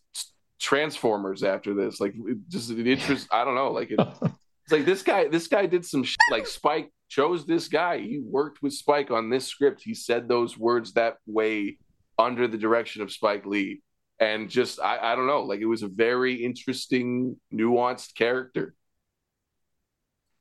transformers 0.59 1.43
after 1.43 1.73
this. 1.73 2.01
Like 2.01 2.15
just 2.49 2.69
the 2.69 2.91
interest 2.91 3.27
i 3.31 3.45
don't 3.45 3.55
know. 3.55 3.71
Like 3.71 3.91
it, 3.91 3.99
it's 4.01 4.71
like 4.71 4.85
this 4.85 5.03
guy 5.03 5.27
this 5.27 5.47
guy 5.47 5.65
did 5.65 5.85
some 5.85 6.03
shit, 6.03 6.17
like 6.31 6.47
spike 6.47 6.91
chose 7.09 7.45
this 7.45 7.69
guy. 7.69 7.99
He 7.99 8.19
worked 8.19 8.61
with 8.61 8.73
spike 8.73 9.11
on 9.11 9.29
this 9.29 9.47
script. 9.47 9.81
He 9.81 9.93
said 9.93 10.27
those 10.27 10.57
words 10.57 10.93
that 10.93 11.17
way 11.25 11.77
under 12.17 12.47
the 12.47 12.57
direction 12.57 13.01
of 13.01 13.11
Spike 13.11 13.45
Lee. 13.45 13.81
And 14.19 14.49
just 14.49 14.79
I, 14.79 15.13
I 15.13 15.15
don't 15.15 15.27
know, 15.27 15.43
like 15.43 15.59
it 15.59 15.65
was 15.65 15.83
a 15.83 15.87
very 15.87 16.43
interesting, 16.43 17.37
nuanced 17.53 18.15
character. 18.15 18.73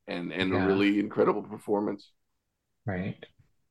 And 0.09 0.33
and 0.33 0.53
yeah. 0.53 0.65
a 0.65 0.67
really 0.67 1.01
incredible 1.01 1.43
performance. 1.43 2.13
Right. 2.87 3.17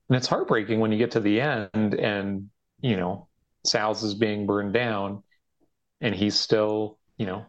And 0.09 0.17
it's 0.17 0.27
heartbreaking 0.27 0.79
when 0.79 0.91
you 0.91 0.97
get 0.97 1.11
to 1.11 1.19
the 1.19 1.41
end 1.41 1.95
and, 1.95 2.49
you 2.81 2.97
know, 2.97 3.27
Sal's 3.63 4.03
is 4.03 4.13
being 4.13 4.45
burned 4.45 4.73
down 4.73 5.23
and 6.01 6.13
he's 6.13 6.35
still, 6.35 6.99
you 7.17 7.25
know, 7.25 7.45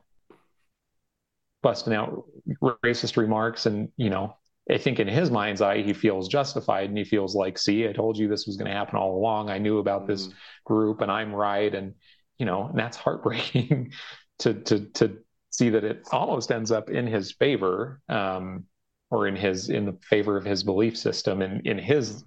busting 1.63 1.93
out 1.93 2.25
racist 2.63 3.17
remarks 3.17 3.67
and, 3.67 3.91
you 3.97 4.09
know, 4.09 4.37
I 4.71 4.79
think 4.79 4.99
in 4.99 5.07
his 5.07 5.31
mind's 5.31 5.63
eye, 5.63 5.83
he 5.83 5.93
feels 5.93 6.29
justified 6.29 6.89
and 6.89 6.99
he 6.99 7.05
feels 7.05 7.37
like, 7.37 7.57
see, 7.57 7.89
I 7.89 7.93
told 7.93 8.19
you 8.19 8.27
this 8.27 8.47
was 8.47 8.57
going 8.57 8.71
to 8.71 8.77
happen 8.77 8.97
all 8.97 9.17
along. 9.17 9.49
I 9.49 9.59
knew 9.59 9.79
about 9.79 10.03
mm 10.03 10.07
this 10.09 10.29
group 10.65 11.01
and 11.01 11.11
I'm 11.11 11.33
right. 11.33 11.73
And, 11.73 11.95
you 12.39 12.47
know, 12.47 12.67
and 12.67 12.79
that's 12.79 12.97
heartbreaking 12.97 13.93
to, 14.41 14.55
to, 14.55 14.81
to 14.95 15.19
see 15.51 15.71
that 15.71 15.85
it 15.85 16.07
almost 16.11 16.51
ends 16.51 16.71
up 16.71 16.91
in 16.91 17.07
his 17.07 17.33
favor, 17.33 18.01
um, 18.09 18.65
or 19.11 19.29
in 19.29 19.37
his, 19.37 19.69
in 19.69 19.87
the 19.87 19.97
favor 20.03 20.37
of 20.37 20.45
his 20.45 20.65
belief 20.65 20.97
system 20.99 21.43
and 21.43 21.65
in 21.67 21.79
his, 21.79 22.25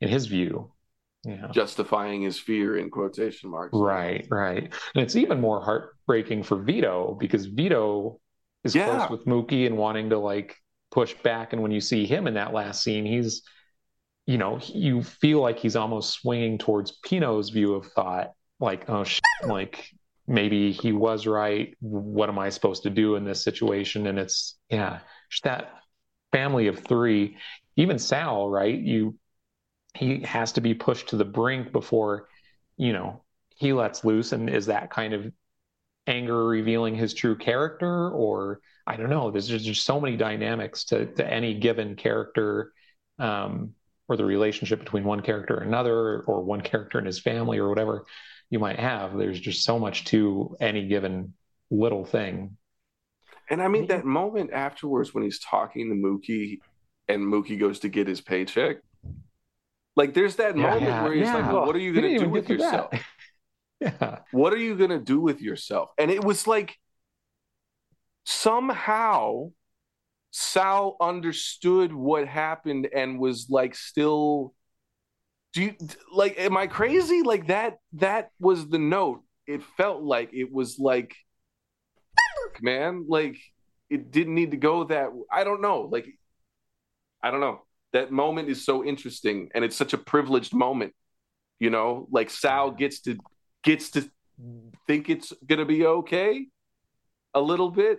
in 0.00 0.08
his 0.08 0.26
view. 0.26 0.72
Yeah. 1.24 1.48
Justifying 1.52 2.22
his 2.22 2.38
fear 2.38 2.76
in 2.76 2.90
quotation 2.90 3.50
marks. 3.50 3.74
Right, 3.74 4.26
right. 4.30 4.64
And 4.94 5.02
it's 5.02 5.14
even 5.14 5.40
more 5.40 5.62
heartbreaking 5.62 6.42
for 6.42 6.56
Vito 6.56 7.16
because 7.20 7.46
Vito 7.46 8.18
is 8.64 8.74
yeah. 8.74 9.06
close 9.06 9.10
with 9.10 9.26
Mookie 9.26 9.66
and 9.66 9.76
wanting 9.76 10.10
to 10.10 10.18
like 10.18 10.56
push 10.92 11.14
back. 11.24 11.52
And 11.52 11.62
when 11.62 11.72
you 11.72 11.80
see 11.80 12.06
him 12.06 12.26
in 12.28 12.34
that 12.34 12.52
last 12.52 12.84
scene, 12.84 13.04
he's, 13.04 13.42
you 14.26 14.38
know, 14.38 14.60
you 14.66 15.02
feel 15.02 15.40
like 15.40 15.58
he's 15.58 15.74
almost 15.74 16.12
swinging 16.12 16.58
towards 16.58 16.92
Pino's 17.04 17.48
view 17.48 17.74
of 17.74 17.86
thought, 17.86 18.32
like, 18.60 18.88
oh, 18.88 19.02
shit, 19.02 19.22
like 19.44 19.90
maybe 20.28 20.70
he 20.70 20.92
was 20.92 21.26
right. 21.26 21.74
What 21.80 22.28
am 22.28 22.38
I 22.38 22.50
supposed 22.50 22.84
to 22.84 22.90
do 22.90 23.16
in 23.16 23.24
this 23.24 23.42
situation? 23.42 24.06
And 24.06 24.18
it's, 24.18 24.58
yeah, 24.68 25.00
that 25.42 25.72
family 26.30 26.68
of 26.68 26.78
three, 26.78 27.36
even 27.76 27.98
Sal, 27.98 28.48
right? 28.48 28.78
You, 28.78 29.18
he 29.94 30.20
has 30.20 30.52
to 30.52 30.60
be 30.60 30.74
pushed 30.74 31.08
to 31.08 31.16
the 31.16 31.24
brink 31.24 31.72
before, 31.72 32.28
you 32.76 32.92
know, 32.92 33.22
he 33.56 33.72
lets 33.72 34.04
loose. 34.04 34.32
And 34.32 34.48
is 34.48 34.66
that 34.66 34.90
kind 34.90 35.14
of 35.14 35.32
anger 36.06 36.46
revealing 36.46 36.94
his 36.94 37.14
true 37.14 37.36
character 37.36 38.10
or 38.10 38.60
I 38.86 38.96
don't 38.96 39.10
know. 39.10 39.30
There's 39.30 39.46
just, 39.46 39.84
so 39.84 40.00
many 40.00 40.16
dynamics 40.16 40.84
to, 40.84 41.06
to 41.14 41.26
any 41.26 41.54
given 41.54 41.96
character, 41.96 42.72
um, 43.18 43.74
or 44.08 44.16
the 44.16 44.24
relationship 44.24 44.80
between 44.80 45.04
one 45.04 45.20
character 45.20 45.56
and 45.56 45.68
another, 45.68 46.20
or 46.22 46.42
one 46.42 46.60
character 46.60 46.98
and 46.98 47.06
his 47.06 47.20
family, 47.20 47.58
or 47.58 47.68
whatever 47.68 48.04
you 48.50 48.58
might 48.58 48.78
have. 48.78 49.16
There's 49.16 49.40
just 49.40 49.64
so 49.64 49.78
much 49.78 50.04
to 50.06 50.56
any 50.60 50.86
given 50.88 51.34
little 51.70 52.04
thing. 52.04 52.56
And 53.50 53.62
I 53.62 53.68
mean 53.68 53.86
that 53.88 54.04
moment 54.04 54.52
afterwards 54.52 55.12
when 55.12 55.24
he's 55.24 55.38
talking 55.38 55.88
to 55.88 55.94
Mookie, 55.94 56.60
and 57.08 57.22
Mookie 57.22 57.58
goes 57.58 57.80
to 57.80 57.88
get 57.88 58.06
his 58.06 58.20
paycheck. 58.20 58.78
Like 59.96 60.14
there's 60.14 60.36
that 60.36 60.56
yeah, 60.56 60.62
moment 60.62 60.82
yeah, 60.82 61.02
where 61.02 61.12
he's 61.12 61.26
yeah. 61.26 61.36
like, 61.36 61.52
well, 61.52 61.66
"What 61.66 61.76
are 61.76 61.80
you 61.80 61.92
going 61.92 62.14
to 62.14 62.18
do 62.18 62.30
with 62.30 62.48
yourself? 62.48 62.94
yeah. 63.80 64.18
What 64.30 64.52
are 64.52 64.58
you 64.58 64.76
going 64.76 64.90
to 64.90 64.98
do 65.12 65.20
with 65.20 65.40
yourself?" 65.40 65.90
And 65.98 66.10
it 66.10 66.24
was 66.24 66.46
like 66.46 66.78
somehow 68.24 69.50
Sal 70.30 70.96
understood 71.00 71.92
what 71.92 72.26
happened 72.26 72.88
and 72.94 73.18
was 73.18 73.48
like 73.50 73.74
still 73.74 74.54
do 75.52 75.62
you 75.62 75.74
like 76.12 76.38
am 76.38 76.56
I 76.56 76.66
crazy? 76.66 77.22
Like 77.22 77.48
that 77.48 77.78
that 77.94 78.30
was 78.40 78.68
the 78.68 78.78
note. 78.78 79.22
It 79.46 79.62
felt 79.76 80.02
like 80.02 80.30
it 80.32 80.50
was 80.50 80.78
like 80.78 81.14
man, 82.60 83.04
like 83.08 83.38
it 83.90 84.10
didn't 84.10 84.34
need 84.34 84.52
to 84.52 84.56
go 84.56 84.84
that 84.84 85.10
I 85.30 85.44
don't 85.44 85.60
know. 85.60 85.82
Like 85.82 86.06
I 87.22 87.30
don't 87.30 87.40
know. 87.40 87.62
that 87.92 88.10
moment 88.10 88.48
is 88.48 88.64
so 88.64 88.82
interesting 88.84 89.50
and 89.54 89.64
it's 89.64 89.76
such 89.76 89.92
a 89.92 89.98
privileged 89.98 90.54
moment. 90.54 90.94
You 91.60 91.70
know, 91.70 92.08
like 92.10 92.30
Sal 92.30 92.70
gets 92.70 93.02
to 93.02 93.18
gets 93.62 93.90
to 93.90 94.10
think 94.86 95.10
it's 95.10 95.32
gonna 95.46 95.66
be 95.66 95.84
okay 95.84 96.46
a 97.34 97.40
little 97.40 97.70
bit. 97.70 97.98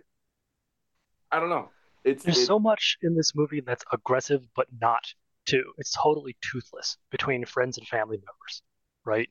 I 1.33 1.39
don't 1.39 1.49
know. 1.49 1.69
It's 2.03 2.23
There's 2.23 2.37
it, 2.37 2.45
so 2.45 2.59
much 2.59 2.97
in 3.01 3.15
this 3.15 3.33
movie 3.33 3.61
that's 3.61 3.83
aggressive, 3.91 4.45
but 4.55 4.67
not 4.79 5.03
too. 5.45 5.73
It's 5.77 5.91
totally 5.91 6.37
toothless 6.41 6.97
between 7.09 7.43
friends 7.45 7.77
and 7.79 7.87
family 7.87 8.17
members, 8.17 8.61
right? 9.03 9.29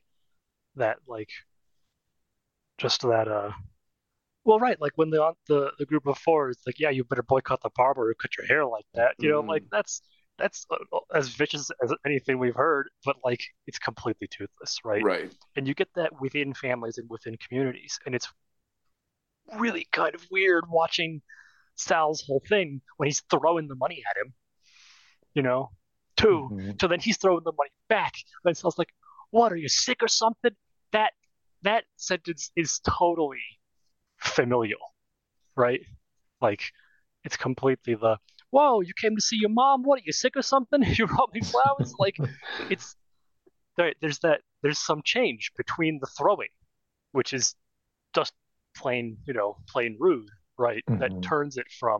That 0.75 0.97
like, 1.07 1.29
just 2.77 3.01
that. 3.01 3.29
Uh, 3.29 3.51
well, 4.43 4.59
right, 4.59 4.79
like 4.81 4.91
when 4.95 5.11
the 5.11 5.33
the 5.47 5.71
the 5.79 5.85
group 5.85 6.05
of 6.05 6.17
four 6.17 6.49
is 6.49 6.57
like, 6.65 6.79
yeah, 6.79 6.89
you 6.89 7.05
better 7.05 7.23
boycott 7.23 7.61
the 7.61 7.69
barber 7.75 8.09
who 8.09 8.15
cut 8.15 8.35
your 8.37 8.47
hair 8.47 8.65
like 8.65 8.85
that. 8.95 9.15
You 9.19 9.29
know, 9.29 9.39
like 9.39 9.63
that's 9.71 10.01
that's 10.37 10.65
uh, 10.71 10.99
as 11.13 11.29
vicious 11.29 11.71
as 11.81 11.93
anything 12.05 12.37
we've 12.37 12.55
heard, 12.55 12.89
but 13.05 13.15
like 13.23 13.41
it's 13.67 13.79
completely 13.79 14.27
toothless, 14.27 14.79
right? 14.83 15.03
right. 15.03 15.31
And 15.55 15.67
you 15.67 15.73
get 15.73 15.89
that 15.95 16.19
within 16.19 16.53
families 16.53 16.97
and 16.97 17.09
within 17.09 17.37
communities, 17.37 17.97
and 18.05 18.13
it's 18.13 18.27
really 19.57 19.87
kind 19.91 20.15
of 20.15 20.25
weird 20.31 20.65
watching 20.69 21.21
Sal's 21.75 22.23
whole 22.25 22.41
thing 22.47 22.81
when 22.97 23.07
he's 23.07 23.21
throwing 23.29 23.67
the 23.67 23.75
money 23.75 24.01
at 24.09 24.17
him. 24.17 24.33
You 25.33 25.41
know, 25.41 25.71
two. 26.15 26.49
Mhm. 26.51 26.79
So 26.79 26.87
then 26.87 26.99
he's 26.99 27.17
throwing 27.17 27.43
the 27.43 27.53
money 27.57 27.71
back. 27.89 28.13
And 28.45 28.55
Sal's 28.55 28.77
like, 28.77 28.93
"What? 29.31 29.51
Are 29.51 29.57
you 29.57 29.69
sick 29.69 30.03
or 30.03 30.07
something?" 30.07 30.55
That 30.91 31.13
that 31.63 31.85
sentence 31.95 32.51
is 32.55 32.79
totally 32.79 33.43
familial, 34.17 34.95
right? 35.55 35.81
Like, 36.41 36.71
it's 37.23 37.37
completely 37.37 37.95
the 37.95 38.17
"Whoa, 38.51 38.81
you 38.81 38.93
came 38.93 39.15
to 39.15 39.21
see 39.21 39.37
your 39.37 39.49
mom? 39.49 39.81
What? 39.83 39.99
Are 39.99 40.03
you 40.05 40.11
sick 40.13 40.35
or 40.35 40.43
something? 40.43 40.83
You 40.83 41.07
brought 41.07 41.33
me 41.33 41.41
flowers?" 41.41 41.93
like, 41.97 42.17
it's 42.69 42.95
there, 43.77 43.93
there's 44.01 44.19
that 44.19 44.41
there's 44.61 44.77
some 44.77 45.01
change 45.03 45.51
between 45.57 45.99
the 45.99 46.07
throwing, 46.17 46.49
which 47.11 47.33
is 47.33 47.55
just 48.13 48.33
plain, 48.75 49.17
you 49.25 49.33
know, 49.33 49.57
plain 49.67 49.97
rude, 49.99 50.29
right? 50.67 50.83
That 50.87 51.11
Mhm. 51.11 51.21
turns 51.21 51.57
it 51.57 51.69
from 51.79 51.99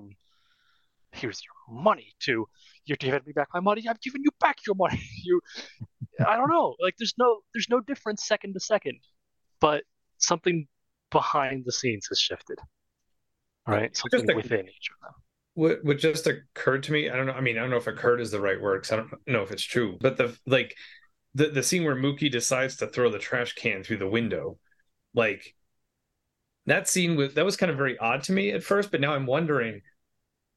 here's 1.12 1.42
your 1.48 1.76
money 1.84 2.10
to 2.26 2.48
you're 2.86 2.98
giving 2.98 3.22
me 3.28 3.34
back 3.34 3.48
my 3.54 3.60
money, 3.60 3.84
I'm 3.88 3.98
giving 4.02 4.24
you 4.24 4.32
back 4.40 4.58
your 4.66 4.76
money. 4.76 5.00
You 5.28 5.42
I 6.32 6.38
don't 6.38 6.50
know. 6.50 6.76
Like 6.80 6.96
there's 7.00 7.16
no 7.18 7.30
there's 7.54 7.70
no 7.70 7.80
difference 7.82 8.26
second 8.26 8.54
to 8.54 8.60
second, 8.60 9.00
but 9.60 9.84
something 10.18 10.68
behind 11.12 11.66
the 11.66 11.72
scenes 11.72 12.08
has 12.10 12.20
shifted. 12.20 12.58
Right? 13.68 13.96
Something 13.96 14.30
a- 14.32 14.36
within 14.36 14.68
each 14.68 14.90
of 14.94 14.98
them. 15.04 15.14
what 15.56 15.84
what 15.84 15.98
just 16.00 16.26
occurred 16.28 16.84
to 16.84 16.92
me 16.92 17.10
i 17.10 17.16
don't 17.16 17.28
know 17.28 17.34
i 17.34 17.42
mean 17.42 17.58
i 17.58 17.62
don't 17.62 17.70
know 17.70 17.78
if 17.78 17.88
occurred 17.88 18.20
is 18.20 18.32
the 18.32 18.42
right 18.48 18.60
word 18.60 18.78
because 18.82 18.92
i 18.94 18.96
don't 18.98 19.12
know 19.28 19.44
if 19.44 19.52
it's 19.52 19.64
true 19.76 19.98
but 20.02 20.18
the 20.18 20.28
like 20.48 20.76
the 21.36 21.48
the 21.58 21.62
scene 21.64 21.84
where 21.86 21.96
mookie 21.96 22.32
decides 22.32 22.76
to 22.78 22.88
throw 22.88 23.10
the 23.12 23.20
trash 23.20 23.54
can 23.54 23.84
through 23.84 23.98
the 24.04 24.08
window 24.20 24.58
like 25.14 25.56
that 26.66 26.88
scene 26.88 27.16
was 27.16 27.34
that 27.34 27.46
was 27.46 27.58
kind 27.58 27.72
of 27.72 27.78
very 27.78 27.98
odd 27.98 28.24
to 28.24 28.32
me 28.32 28.52
at 28.52 28.64
first 28.64 28.92
but 28.92 29.02
now 29.02 29.14
i'm 29.14 29.26
wondering 29.26 29.82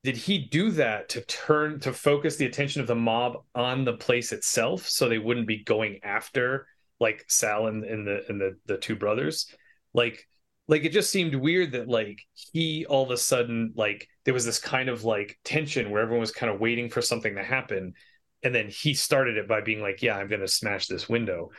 did 0.04 0.16
he 0.16 0.38
do 0.38 0.70
that 0.70 1.08
to 1.08 1.20
turn 1.22 1.80
to 1.80 1.92
focus 1.92 2.36
the 2.36 2.46
attention 2.46 2.80
of 2.80 2.86
the 2.86 2.94
mob 2.94 3.42
on 3.56 3.84
the 3.84 3.94
place 3.94 4.30
itself 4.30 4.88
so 4.88 5.08
they 5.08 5.18
wouldn't 5.18 5.48
be 5.48 5.64
going 5.64 5.98
after 6.04 6.66
like 7.00 7.24
sal 7.28 7.66
and, 7.66 7.84
and 7.84 8.06
the 8.06 8.24
and 8.28 8.40
the 8.40 8.56
the 8.66 8.78
two 8.78 8.96
brothers? 8.96 9.52
Like 9.94 10.28
like 10.68 10.84
it 10.84 10.92
just 10.92 11.10
seemed 11.10 11.34
weird 11.34 11.72
that 11.72 11.88
like 11.88 12.20
he 12.52 12.86
all 12.86 13.04
of 13.04 13.10
a 13.10 13.16
sudden 13.16 13.72
like 13.76 14.08
there 14.24 14.34
was 14.34 14.44
this 14.44 14.58
kind 14.58 14.88
of 14.88 15.04
like 15.04 15.38
tension 15.44 15.90
where 15.90 16.02
everyone 16.02 16.20
was 16.20 16.32
kind 16.32 16.52
of 16.52 16.60
waiting 16.60 16.88
for 16.88 17.02
something 17.02 17.34
to 17.34 17.42
happen 17.42 17.94
and 18.42 18.54
then 18.54 18.68
he 18.68 18.92
started 18.94 19.36
it 19.36 19.46
by 19.46 19.60
being 19.60 19.80
like 19.80 20.02
yeah 20.02 20.16
i'm 20.16 20.26
gonna 20.26 20.48
smash 20.48 20.88
this 20.88 21.08
window 21.08 21.50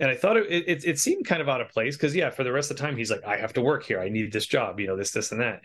and 0.00 0.10
i 0.10 0.14
thought 0.14 0.36
it 0.36 0.46
it, 0.50 0.84
it 0.84 0.98
seemed 0.98 1.26
kind 1.26 1.42
of 1.42 1.48
out 1.48 1.60
of 1.60 1.70
place 1.70 1.96
because 1.96 2.14
yeah 2.14 2.30
for 2.30 2.44
the 2.44 2.52
rest 2.52 2.70
of 2.70 2.76
the 2.76 2.82
time 2.82 2.96
he's 2.96 3.10
like 3.10 3.24
i 3.24 3.36
have 3.36 3.52
to 3.52 3.62
work 3.62 3.84
here. 3.84 4.00
I 4.00 4.08
need 4.08 4.32
this 4.32 4.46
job 4.46 4.80
you 4.80 4.86
know 4.86 4.96
this 4.96 5.10
this 5.10 5.32
and 5.32 5.40
that. 5.40 5.62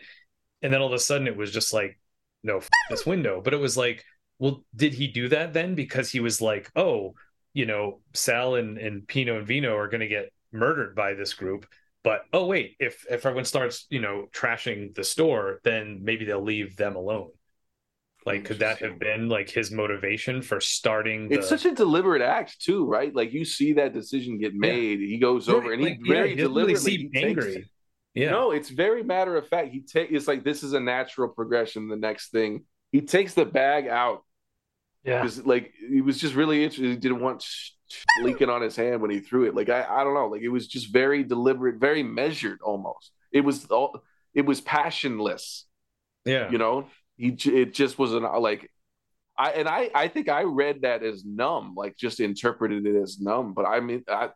And 0.62 0.72
then 0.72 0.80
all 0.80 0.86
of 0.86 0.92
a 0.92 0.98
sudden 0.98 1.26
it 1.26 1.36
was 1.36 1.50
just 1.50 1.72
like 1.72 1.98
no 2.44 2.58
f- 2.58 2.68
this 2.88 3.04
window. 3.04 3.40
But 3.42 3.54
it 3.54 3.58
was 3.58 3.76
like 3.76 4.04
well 4.38 4.64
did 4.74 4.94
he 4.94 5.08
do 5.08 5.28
that 5.28 5.52
then? 5.52 5.74
Because 5.74 6.10
he 6.10 6.20
was 6.20 6.40
like 6.40 6.70
oh 6.76 7.14
you 7.54 7.66
know 7.66 8.00
sal 8.14 8.54
and 8.54 8.78
and 8.78 9.06
pino 9.06 9.38
and 9.38 9.46
vito 9.46 9.76
are 9.76 9.88
gonna 9.88 10.06
get 10.06 10.32
murdered 10.52 10.94
by 10.94 11.14
this 11.14 11.34
group 11.34 11.66
but 12.02 12.22
oh 12.32 12.46
wait 12.46 12.76
if 12.78 13.04
if 13.10 13.26
everyone 13.26 13.44
starts 13.44 13.86
you 13.90 14.00
know 14.00 14.26
trashing 14.32 14.94
the 14.94 15.04
store 15.04 15.60
then 15.64 16.00
maybe 16.02 16.24
they'll 16.24 16.42
leave 16.42 16.76
them 16.76 16.96
alone 16.96 17.30
like 18.24 18.44
could 18.44 18.60
that 18.60 18.78
have 18.78 18.98
been 18.98 19.28
like 19.28 19.50
his 19.50 19.70
motivation 19.72 20.42
for 20.42 20.60
starting 20.60 21.28
the... 21.28 21.36
It's 21.36 21.48
such 21.48 21.64
a 21.64 21.74
deliberate 21.74 22.22
act 22.22 22.60
too, 22.60 22.86
right? 22.86 23.14
Like 23.14 23.32
you 23.32 23.44
see 23.44 23.72
that 23.74 23.92
decision 23.92 24.38
get 24.38 24.54
made. 24.54 25.00
He 25.00 25.18
goes 25.18 25.48
over 25.48 25.72
and 25.72 25.80
he 25.82 25.88
Like, 25.90 25.98
yeah, 26.04 26.14
very 26.14 26.28
he 26.30 26.36
doesn't 26.36 26.54
really 26.54 26.74
deliberately 26.74 26.96
seem 26.98 27.10
he 27.12 27.20
takes- 27.20 27.44
angry 27.46 27.70
yeah 28.14 28.30
No, 28.30 28.50
it's 28.50 28.68
very 28.68 29.02
matter 29.02 29.36
of 29.36 29.48
fact. 29.48 29.70
He 29.72 29.80
take 29.80 30.10
it's 30.10 30.28
like 30.28 30.44
this 30.44 30.62
is 30.62 30.72
a 30.74 30.80
natural 30.80 31.28
progression. 31.28 31.88
The 31.88 31.96
next 31.96 32.30
thing 32.30 32.64
he 32.92 33.00
takes 33.00 33.32
the 33.34 33.44
bag 33.46 33.88
out 33.88 34.22
Yeah. 35.04 35.22
because 35.22 35.44
like 35.46 35.72
he 35.90 36.00
was 36.02 36.18
just 36.20 36.34
really 36.34 36.62
interested. 36.62 36.90
He 36.90 36.96
didn't 36.96 37.20
want 37.20 37.40
sh- 37.42 37.70
sh- 37.90 38.04
leaking 38.22 38.50
on 38.50 38.60
his 38.62 38.76
hand 38.76 39.00
when 39.00 39.10
he 39.10 39.20
threw 39.20 39.44
it. 39.46 39.54
Like 39.54 39.70
I, 39.70 39.86
I 39.88 40.04
don't 40.04 40.12
know. 40.14 40.28
Like 40.28 40.42
it 40.42 40.48
was 40.50 40.68
just 40.68 40.92
very 40.92 41.24
deliberate, 41.24 41.76
very 41.80 42.02
measured. 42.02 42.60
Almost 42.62 43.10
it 43.32 43.40
was 43.40 43.64
all 43.66 44.02
it 44.34 44.44
was 44.44 44.60
passionless. 44.60 45.64
yeah 46.26 46.50
You 46.50 46.58
know, 46.58 46.86
he 47.16 47.28
it 47.30 47.74
just 47.74 47.98
wasn't 47.98 48.24
like 48.40 48.70
I 49.38 49.50
and 49.52 49.68
I 49.68 49.90
I 49.94 50.08
think 50.08 50.28
I 50.28 50.42
read 50.44 50.82
that 50.82 51.02
as 51.02 51.24
numb, 51.24 51.74
like 51.76 51.96
just 51.96 52.20
interpreted 52.20 52.86
it 52.86 52.96
as 53.00 53.18
numb. 53.20 53.54
But 53.54 53.66
I 53.66 53.80
mean, 53.80 54.04
I, 54.08 54.30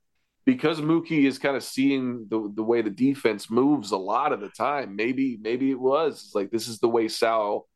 because 0.47 0.81
Mookie 0.81 1.27
is 1.27 1.39
kind 1.39 1.57
of 1.57 1.65
seeing 1.65 2.27
the 2.31 2.51
the 2.55 2.62
way 2.62 2.82
the 2.82 2.90
defense 2.90 3.51
moves 3.51 3.93
a 3.93 3.97
lot 3.98 4.32
of 4.32 4.40
the 4.40 4.48
time. 4.51 4.97
Maybe 4.97 5.39
maybe 5.40 5.70
it 5.70 5.81
was 5.81 6.24
it's 6.27 6.35
like 6.35 6.51
this 6.51 6.69
is 6.69 6.78
the 6.78 6.89
way 6.89 7.09
Sal. 7.09 7.69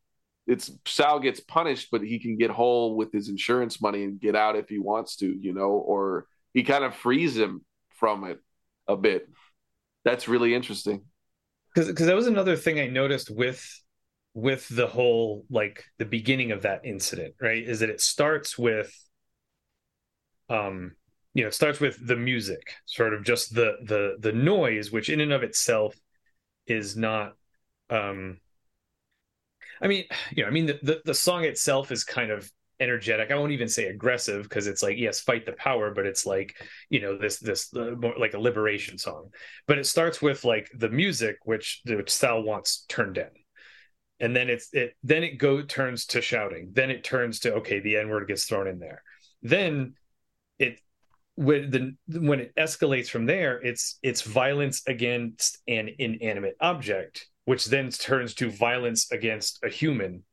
It's 0.47 0.71
Sal 0.87 1.21
gets 1.21 1.41
punished, 1.41 1.89
but 1.93 2.03
he 2.03 2.19
can 2.19 2.37
get 2.37 2.51
whole 2.51 2.97
with 2.97 3.13
his 3.13 3.29
insurance 3.29 3.81
money 3.81 4.05
and 4.05 4.21
get 4.21 4.35
out 4.37 4.57
if 4.57 4.69
he 4.69 4.79
wants 4.79 5.17
to, 5.17 5.27
you 5.27 5.53
know, 5.53 5.71
or 5.71 6.27
he 6.55 6.63
kind 6.65 6.85
of 6.85 6.95
frees 6.95 7.37
him 7.37 7.65
from 7.91 8.25
it 8.25 8.41
a 8.89 8.97
bit. 8.97 9.29
That's 10.05 10.29
really 10.29 10.55
interesting. 10.55 11.05
because 11.75 11.89
because 11.89 12.07
that 12.07 12.17
was 12.17 12.27
another 12.27 12.57
thing 12.57 12.79
I 12.81 12.87
noticed 12.89 13.31
with 13.31 13.65
with 14.35 14.69
the 14.69 14.87
whole 14.87 15.45
like 15.51 15.85
the 15.99 16.05
beginning 16.05 16.53
of 16.53 16.63
that 16.63 16.85
incident, 16.85 17.35
right? 17.41 17.63
Is 17.63 17.81
that 17.81 17.91
it 17.91 18.01
starts 18.01 18.59
with 18.59 18.93
um 20.49 20.93
you 21.33 21.45
know, 21.45 21.49
it 21.49 21.55
starts 21.55 21.79
with 21.79 22.05
the 22.05 22.17
music, 22.17 22.75
sort 22.87 23.15
of 23.15 23.25
just 23.25 23.55
the 23.55 23.77
the 23.85 24.17
the 24.19 24.33
noise, 24.33 24.91
which 24.91 25.09
in 25.09 25.21
and 25.21 25.33
of 25.33 25.43
itself 25.43 25.95
is 26.67 26.97
not 26.97 27.35
um 27.89 28.39
I 29.81 29.89
mean, 29.89 30.05
you 30.33 30.43
know, 30.43 30.49
I 30.49 30.53
mean 30.53 30.67
the 30.67 30.79
the, 30.83 31.03
the 31.05 31.15
song 31.15 31.45
itself 31.45 31.91
is 31.93 32.05
kind 32.05 32.31
of 32.31 32.51
energetic. 32.81 33.31
I 33.31 33.35
won't 33.37 33.53
even 33.53 33.69
say 33.69 33.87
aggressive 33.87 34.45
because 34.45 34.67
it's 34.67 34.83
like 34.83 34.97
yes, 34.97 35.21
fight 35.21 35.47
the 35.47 35.53
power, 35.53 35.93
but 35.93 36.07
it's 36.07 36.27
like 36.27 36.57
you 36.89 37.01
know 37.01 37.17
this 37.19 37.39
this 37.39 37.73
uh, 37.75 37.93
more 37.99 38.15
like 38.19 38.35
a 38.35 38.41
liberation 38.41 38.99
song. 38.99 39.31
But 39.67 39.79
it 39.79 39.87
starts 39.87 40.23
with 40.23 40.45
like 40.45 40.71
the 40.75 40.89
music, 40.89 41.37
which 41.45 41.83
which 41.87 42.11
Sal 42.11 42.43
wants 42.43 42.85
turned 42.89 43.17
down, 43.17 43.31
and 44.21 44.35
then 44.35 44.51
it's 44.51 44.69
it 44.73 44.95
then 45.03 45.23
it 45.23 45.39
go 45.39 45.63
turns 45.63 46.07
to 46.07 46.21
shouting. 46.21 46.71
Then 46.73 46.91
it 46.91 47.05
turns 47.05 47.41
to 47.41 47.55
okay, 47.55 47.81
the 47.81 47.97
N 47.97 48.09
word 48.09 48.29
gets 48.29 48.45
thrown 48.45 48.69
in 48.69 48.79
there. 48.79 49.03
Then 49.43 49.95
it 50.59 50.81
when 51.37 51.71
the 51.71 52.21
when 52.21 52.41
it 52.41 52.55
escalates 52.57 53.09
from 53.09 53.27
there, 53.27 53.61
it's 53.61 53.99
it's 54.03 54.23
violence 54.23 54.83
against 54.87 55.59
an 55.67 55.91
inanimate 55.99 56.57
object, 56.61 57.27
which 57.45 57.67
then 57.67 57.91
turns 57.91 58.35
to 58.35 58.51
violence 58.51 59.11
against 59.11 59.61
a 59.65 59.69
human 59.69 60.25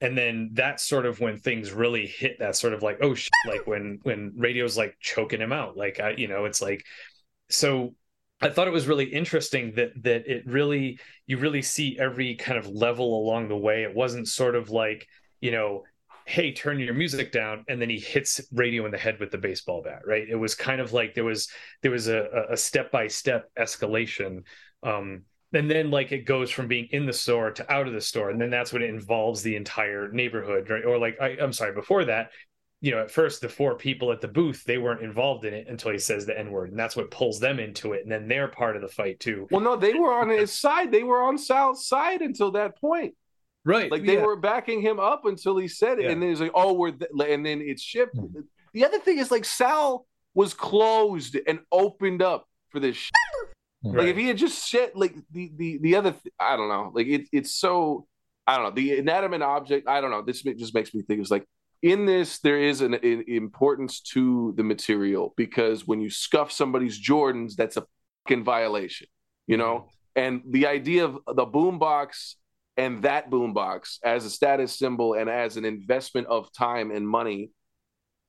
and 0.00 0.18
then 0.18 0.50
that's 0.52 0.86
sort 0.86 1.06
of 1.06 1.20
when 1.20 1.38
things 1.38 1.72
really 1.72 2.06
hit 2.06 2.38
that 2.38 2.56
sort 2.56 2.74
of 2.74 2.82
like 2.82 2.98
oh 3.00 3.14
shit, 3.14 3.32
like 3.48 3.66
when 3.66 3.98
when 4.02 4.32
radio's 4.36 4.76
like 4.76 4.96
choking 5.00 5.40
him 5.40 5.52
out 5.52 5.76
like 5.76 6.00
i 6.00 6.10
you 6.10 6.28
know 6.28 6.44
it's 6.44 6.60
like 6.60 6.84
so 7.48 7.94
i 8.44 8.50
thought 8.50 8.68
it 8.68 8.72
was 8.72 8.86
really 8.86 9.06
interesting 9.06 9.72
that 9.74 9.90
that 10.02 10.26
it 10.26 10.46
really 10.46 10.98
you 11.26 11.38
really 11.38 11.62
see 11.62 11.98
every 11.98 12.34
kind 12.36 12.58
of 12.58 12.66
level 12.68 13.18
along 13.22 13.48
the 13.48 13.56
way. 13.56 13.82
It 13.82 13.94
wasn't 13.94 14.28
sort 14.28 14.54
of 14.54 14.70
like 14.70 15.06
you 15.40 15.50
know 15.50 15.84
hey 16.26 16.52
turn 16.52 16.78
your 16.78 16.94
music 16.94 17.32
down 17.32 17.64
and 17.68 17.80
then 17.80 17.90
he 17.90 17.98
hits 17.98 18.40
radio 18.50 18.86
in 18.86 18.92
the 18.92 18.98
head 18.98 19.20
with 19.20 19.30
the 19.30 19.38
baseball 19.38 19.82
bat 19.82 20.02
right? 20.06 20.26
It 20.28 20.36
was 20.36 20.54
kind 20.54 20.80
of 20.80 20.92
like 20.92 21.14
there 21.14 21.24
was 21.24 21.48
there 21.82 21.90
was 21.90 22.08
a 22.08 22.46
a 22.50 22.56
step 22.56 22.90
by 22.90 23.08
step 23.08 23.50
escalation 23.58 24.42
um 24.82 25.22
and 25.52 25.70
then 25.70 25.90
like 25.90 26.12
it 26.12 26.24
goes 26.26 26.50
from 26.50 26.66
being 26.66 26.88
in 26.90 27.06
the 27.06 27.12
store 27.12 27.50
to 27.52 27.72
out 27.72 27.86
of 27.86 27.92
the 27.92 28.00
store 28.00 28.30
and 28.30 28.40
then 28.40 28.50
that's 28.50 28.72
when 28.72 28.82
it 28.82 28.90
involves 28.90 29.42
the 29.42 29.56
entire 29.56 30.10
neighborhood 30.12 30.68
right? 30.70 30.84
Or 30.84 30.98
like 30.98 31.18
I, 31.20 31.36
i'm 31.40 31.52
sorry 31.52 31.72
before 31.72 32.06
that 32.06 32.30
you 32.84 32.90
know 32.90 32.98
at 32.98 33.10
first 33.10 33.40
the 33.40 33.48
four 33.48 33.74
people 33.74 34.12
at 34.12 34.20
the 34.20 34.28
booth 34.28 34.62
they 34.64 34.76
weren't 34.76 35.00
involved 35.00 35.46
in 35.46 35.54
it 35.54 35.66
until 35.68 35.90
he 35.90 35.98
says 35.98 36.26
the 36.26 36.38
n 36.38 36.50
word 36.50 36.68
and 36.68 36.78
that's 36.78 36.94
what 36.94 37.10
pulls 37.10 37.40
them 37.40 37.58
into 37.58 37.94
it 37.94 38.02
and 38.02 38.12
then 38.12 38.28
they're 38.28 38.46
part 38.46 38.76
of 38.76 38.82
the 38.82 38.88
fight 38.88 39.18
too 39.18 39.48
Well, 39.50 39.62
no, 39.62 39.74
they 39.74 39.94
were 39.94 40.12
on 40.12 40.28
his 40.28 40.52
side. 40.52 40.92
They 40.92 41.02
were 41.02 41.22
on 41.22 41.38
Sal's 41.38 41.88
side 41.88 42.20
until 42.20 42.50
that 42.52 42.78
point. 42.78 43.14
Right. 43.64 43.90
Like 43.90 44.04
they 44.04 44.16
yeah. 44.16 44.26
were 44.26 44.36
backing 44.36 44.82
him 44.82 45.00
up 45.00 45.24
until 45.24 45.56
he 45.56 45.66
said 45.66 45.98
it, 45.98 46.04
Yeah. 46.04 46.10
and 46.10 46.20
then 46.20 46.28
he's 46.28 46.40
like, 46.42 46.50
"Oh, 46.54 46.74
we're," 46.74 46.90
th-, 46.90 47.10
and 47.26 47.46
then 47.46 47.62
it's 47.62 47.82
shipped. 47.82 48.18
Hmm. 48.18 48.40
The 48.74 48.84
other 48.84 48.98
thing 48.98 49.16
is 49.16 49.30
like 49.30 49.46
Sal 49.46 50.06
was 50.34 50.52
closed 50.52 51.38
and 51.46 51.60
opened 51.72 52.20
up 52.20 52.46
for 52.68 52.80
this. 52.80 52.96
Shit. 52.96 53.12
Like 53.82 54.08
if 54.08 54.16
he 54.16 54.28
had 54.28 54.36
just 54.36 54.68
shit, 54.68 54.94
like 54.94 55.14
the 55.30 55.50
the 55.56 55.78
the 55.78 55.96
other, 55.96 56.10
th- 56.10 56.34
I 56.38 56.56
don't 56.58 56.68
know. 56.68 56.90
Like 56.94 57.06
it, 57.06 57.28
it's 57.32 57.54
so 57.54 58.06
I 58.46 58.56
don't 58.56 58.64
know 58.64 58.70
the 58.72 58.98
inanimate 58.98 59.40
object. 59.40 59.88
I 59.88 60.02
don't 60.02 60.10
know. 60.10 60.20
This 60.22 60.42
just 60.42 60.74
makes 60.74 60.92
me 60.92 61.02
think 61.02 61.20
it's 61.20 61.30
like 61.30 61.46
in 61.84 62.06
this 62.06 62.38
there 62.38 62.58
is 62.58 62.80
an, 62.80 62.94
an 62.94 63.24
importance 63.28 64.00
to 64.00 64.54
the 64.56 64.64
material 64.64 65.34
because 65.36 65.86
when 65.86 66.00
you 66.00 66.08
scuff 66.08 66.50
somebody's 66.50 66.98
Jordans, 66.98 67.56
that's 67.56 67.76
a 67.76 67.84
fucking 68.26 68.42
violation, 68.42 69.06
you 69.46 69.58
know. 69.58 69.74
Mm-hmm. 69.74 69.88
And 70.16 70.42
the 70.48 70.66
idea 70.66 71.04
of 71.04 71.18
the 71.26 71.44
boombox 71.44 72.36
and 72.78 73.02
that 73.02 73.30
boombox 73.30 73.98
as 74.02 74.24
a 74.24 74.30
status 74.30 74.78
symbol 74.78 75.12
and 75.12 75.28
as 75.28 75.58
an 75.58 75.66
investment 75.66 76.26
of 76.28 76.50
time 76.54 76.90
and 76.90 77.06
money, 77.06 77.50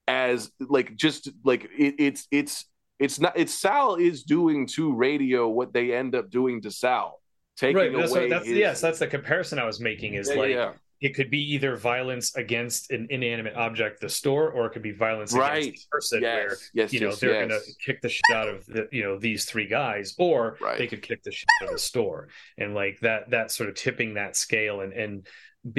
as 0.06 0.52
like 0.60 0.94
just 0.98 1.30
like 1.46 1.64
it, 1.78 1.96
it's 1.98 2.28
it's 2.32 2.66
it's 3.00 3.22
not 3.22 3.38
it's 3.38 3.54
Sal 3.54 3.96
is 3.96 4.24
doing 4.24 4.68
to 4.68 4.94
radio 4.94 5.48
what 5.48 5.72
they 5.72 5.96
end 5.96 6.14
up 6.14 6.30
doing 6.30 6.62
to 6.64 6.72
Sal, 6.72 7.22
taking 7.56 7.78
right. 7.78 7.94
That's 7.94 8.12
away 8.12 8.22
what, 8.24 8.30
that's 8.32 8.48
his, 8.48 8.58
yes. 8.58 8.82
That's 8.82 9.00
the 9.00 9.08
comparison 9.08 9.60
I 9.60 9.66
was 9.66 9.80
making. 9.80 10.16
Is 10.16 10.30
yeah, 10.30 10.36
like 10.36 10.52
yeah. 10.52 10.74
It 11.06 11.14
could 11.14 11.30
be 11.30 11.54
either 11.54 11.76
violence 11.76 12.36
against 12.36 12.90
an 12.90 13.06
inanimate 13.12 13.56
object, 13.56 14.02
the 14.02 14.10
store, 14.10 14.50
or 14.50 14.66
it 14.66 14.72
could 14.72 14.82
be 14.82 14.92
violence 14.92 15.34
Right. 15.34 15.62
against 15.68 15.84
the 15.84 15.90
person 15.92 16.22
where 16.24 16.50
yes, 16.50 16.70
yes, 16.74 16.94
you 16.94 17.00
know 17.00 17.10
yes, 17.10 17.20
they're 17.20 17.34
yes. 17.42 17.48
gonna 17.48 17.62
kick 17.86 18.02
the 18.02 18.10
shit 18.10 18.32
out 18.34 18.48
of 18.48 18.66
the 18.66 18.88
you 18.92 19.04
know 19.04 19.20
these 19.20 19.46
three 19.46 19.68
guys 19.68 20.16
or 20.18 20.58
Right. 20.60 20.80
they 20.80 20.88
could 20.88 21.04
kick 21.04 21.22
the 21.22 21.32
shit 21.32 21.46
out 21.62 21.68
of 21.68 21.74
the 21.76 21.80
store 21.80 22.30
and 22.58 22.74
like 22.74 23.00
that 23.02 23.30
that 23.30 23.52
sort 23.52 23.70
of 23.70 23.76
tipping 23.76 24.16
that 24.16 24.36
scale 24.36 24.82
and 24.82 24.94
and 24.94 25.28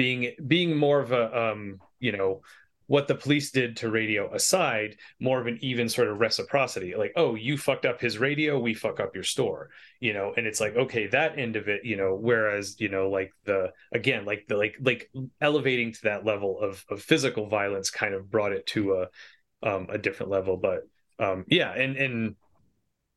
being 0.01 0.33
being 0.47 0.77
more 0.77 1.01
of 1.01 1.11
a 1.11 1.23
um 1.49 1.79
you 1.99 2.13
know 2.13 2.41
what 2.87 3.07
the 3.07 3.15
police 3.15 3.51
did 3.51 3.75
to 3.77 3.91
radio 3.91 4.33
aside 4.33 4.95
more 5.19 5.39
of 5.39 5.47
an 5.47 5.57
even 5.61 5.87
sort 5.87 6.07
of 6.07 6.19
reciprocity 6.19 6.95
like 6.95 7.11
oh 7.15 7.35
you 7.35 7.57
fucked 7.57 7.85
up 7.85 8.01
his 8.01 8.17
radio 8.17 8.59
we 8.59 8.73
fuck 8.73 8.99
up 8.99 9.13
your 9.13 9.23
store 9.23 9.69
you 9.99 10.13
know? 10.13 10.33
And 10.37 10.45
it's 10.45 10.61
like 10.61 10.75
okay 10.75 11.07
that 11.07 11.37
end 11.39 11.55
of 11.55 11.67
it 11.67 11.83
you 11.83 11.97
know 11.97 12.15
whereas 12.15 12.79
you 12.79 12.89
know 12.89 13.09
like 13.09 13.31
the 13.45 13.71
again 13.91 14.25
like 14.25 14.45
the 14.47 14.55
like 14.55 14.75
like 14.81 15.09
elevating 15.41 15.91
to 15.93 16.01
that 16.03 16.25
level 16.25 16.59
of 16.59 16.83
of 16.89 17.01
physical 17.01 17.47
violence 17.47 17.89
kind 17.89 18.13
of 18.13 18.29
brought 18.29 18.51
it 18.51 18.65
to 18.67 18.93
a 18.93 19.67
um 19.67 19.87
a 19.89 19.97
different 19.97 20.31
level 20.31 20.57
but 20.57 20.81
um 21.19 21.45
yeah 21.47 21.71
and 21.73 21.97
and 21.97 22.35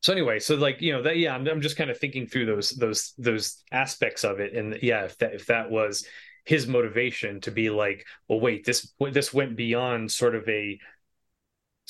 so 0.02 0.12
anyway 0.12 0.38
so 0.38 0.54
like 0.54 0.80
you 0.80 0.92
know 0.92 1.02
that 1.02 1.18
yeah 1.18 1.34
I'm, 1.34 1.46
I'm 1.46 1.60
just 1.60 1.76
kind 1.76 1.90
of 1.90 1.98
thinking 1.98 2.26
through 2.26 2.46
those 2.46 2.70
those 2.70 3.12
those 3.18 3.62
aspects 3.70 4.24
of 4.24 4.40
it 4.40 4.54
and 4.54 4.78
yeah 4.82 5.04
if 5.04 5.18
that 5.18 5.34
if 5.34 5.46
that 5.46 5.70
was 5.70 6.06
his 6.44 6.66
motivation 6.66 7.40
to 7.40 7.50
be 7.50 7.70
like 7.70 8.06
well 8.28 8.40
wait 8.40 8.64
this 8.64 8.92
this 9.12 9.32
went 9.32 9.56
beyond 9.56 10.10
sort 10.10 10.34
of 10.34 10.48
a 10.48 10.78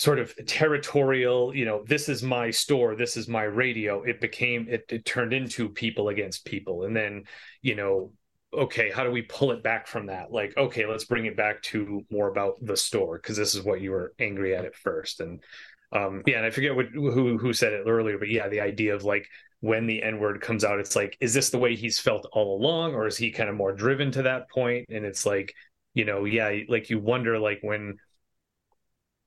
sort 0.00 0.18
of 0.18 0.34
territorial 0.46 1.54
you 1.54 1.66
know 1.66 1.84
this 1.86 2.08
is 2.08 2.22
my 2.22 2.50
store 2.50 2.96
this 2.96 3.18
is 3.18 3.28
my 3.28 3.42
radio. 3.42 4.02
It 4.02 4.18
became 4.18 4.66
it, 4.66 4.86
it 4.88 5.04
turned 5.04 5.34
into 5.34 5.68
people 5.68 6.08
against 6.08 6.46
people. 6.46 6.84
And 6.84 6.96
then 6.96 7.24
you 7.60 7.74
know 7.74 8.12
okay 8.52 8.90
how 8.90 9.04
do 9.04 9.10
we 9.10 9.20
pull 9.20 9.52
it 9.52 9.62
back 9.62 9.86
from 9.86 10.06
that? 10.06 10.32
Like 10.32 10.56
okay 10.56 10.86
let's 10.86 11.04
bring 11.04 11.26
it 11.26 11.36
back 11.36 11.60
to 11.64 12.02
more 12.10 12.28
about 12.28 12.54
the 12.64 12.78
store 12.78 13.18
because 13.18 13.36
this 13.36 13.54
is 13.54 13.62
what 13.62 13.82
you 13.82 13.90
were 13.90 14.14
angry 14.18 14.56
at 14.56 14.64
at 14.64 14.74
first. 14.74 15.20
And 15.20 15.42
um 15.92 16.22
yeah 16.24 16.36
and 16.36 16.46
i 16.46 16.50
forget 16.50 16.76
what 16.76 16.86
who 16.86 17.36
who 17.36 17.52
said 17.52 17.72
it 17.72 17.82
earlier 17.84 18.16
but 18.16 18.28
yeah 18.28 18.48
the 18.48 18.60
idea 18.60 18.94
of 18.94 19.02
like 19.02 19.26
when 19.60 19.86
the 19.86 20.02
n 20.02 20.18
word 20.18 20.40
comes 20.40 20.64
out 20.64 20.80
it's 20.80 20.96
like 20.96 21.16
is 21.20 21.34
this 21.34 21.50
the 21.50 21.58
way 21.58 21.76
he's 21.76 21.98
felt 21.98 22.26
all 22.32 22.56
along 22.56 22.94
or 22.94 23.06
is 23.06 23.16
he 23.16 23.30
kind 23.30 23.48
of 23.48 23.54
more 23.56 23.72
driven 23.72 24.10
to 24.10 24.22
that 24.22 24.48
point? 24.50 24.86
and 24.90 25.04
it's 25.04 25.26
like 25.26 25.54
you 25.94 26.04
know 26.04 26.24
yeah 26.24 26.60
like 26.68 26.90
you 26.90 26.98
wonder 26.98 27.38
like 27.38 27.58
when 27.62 27.96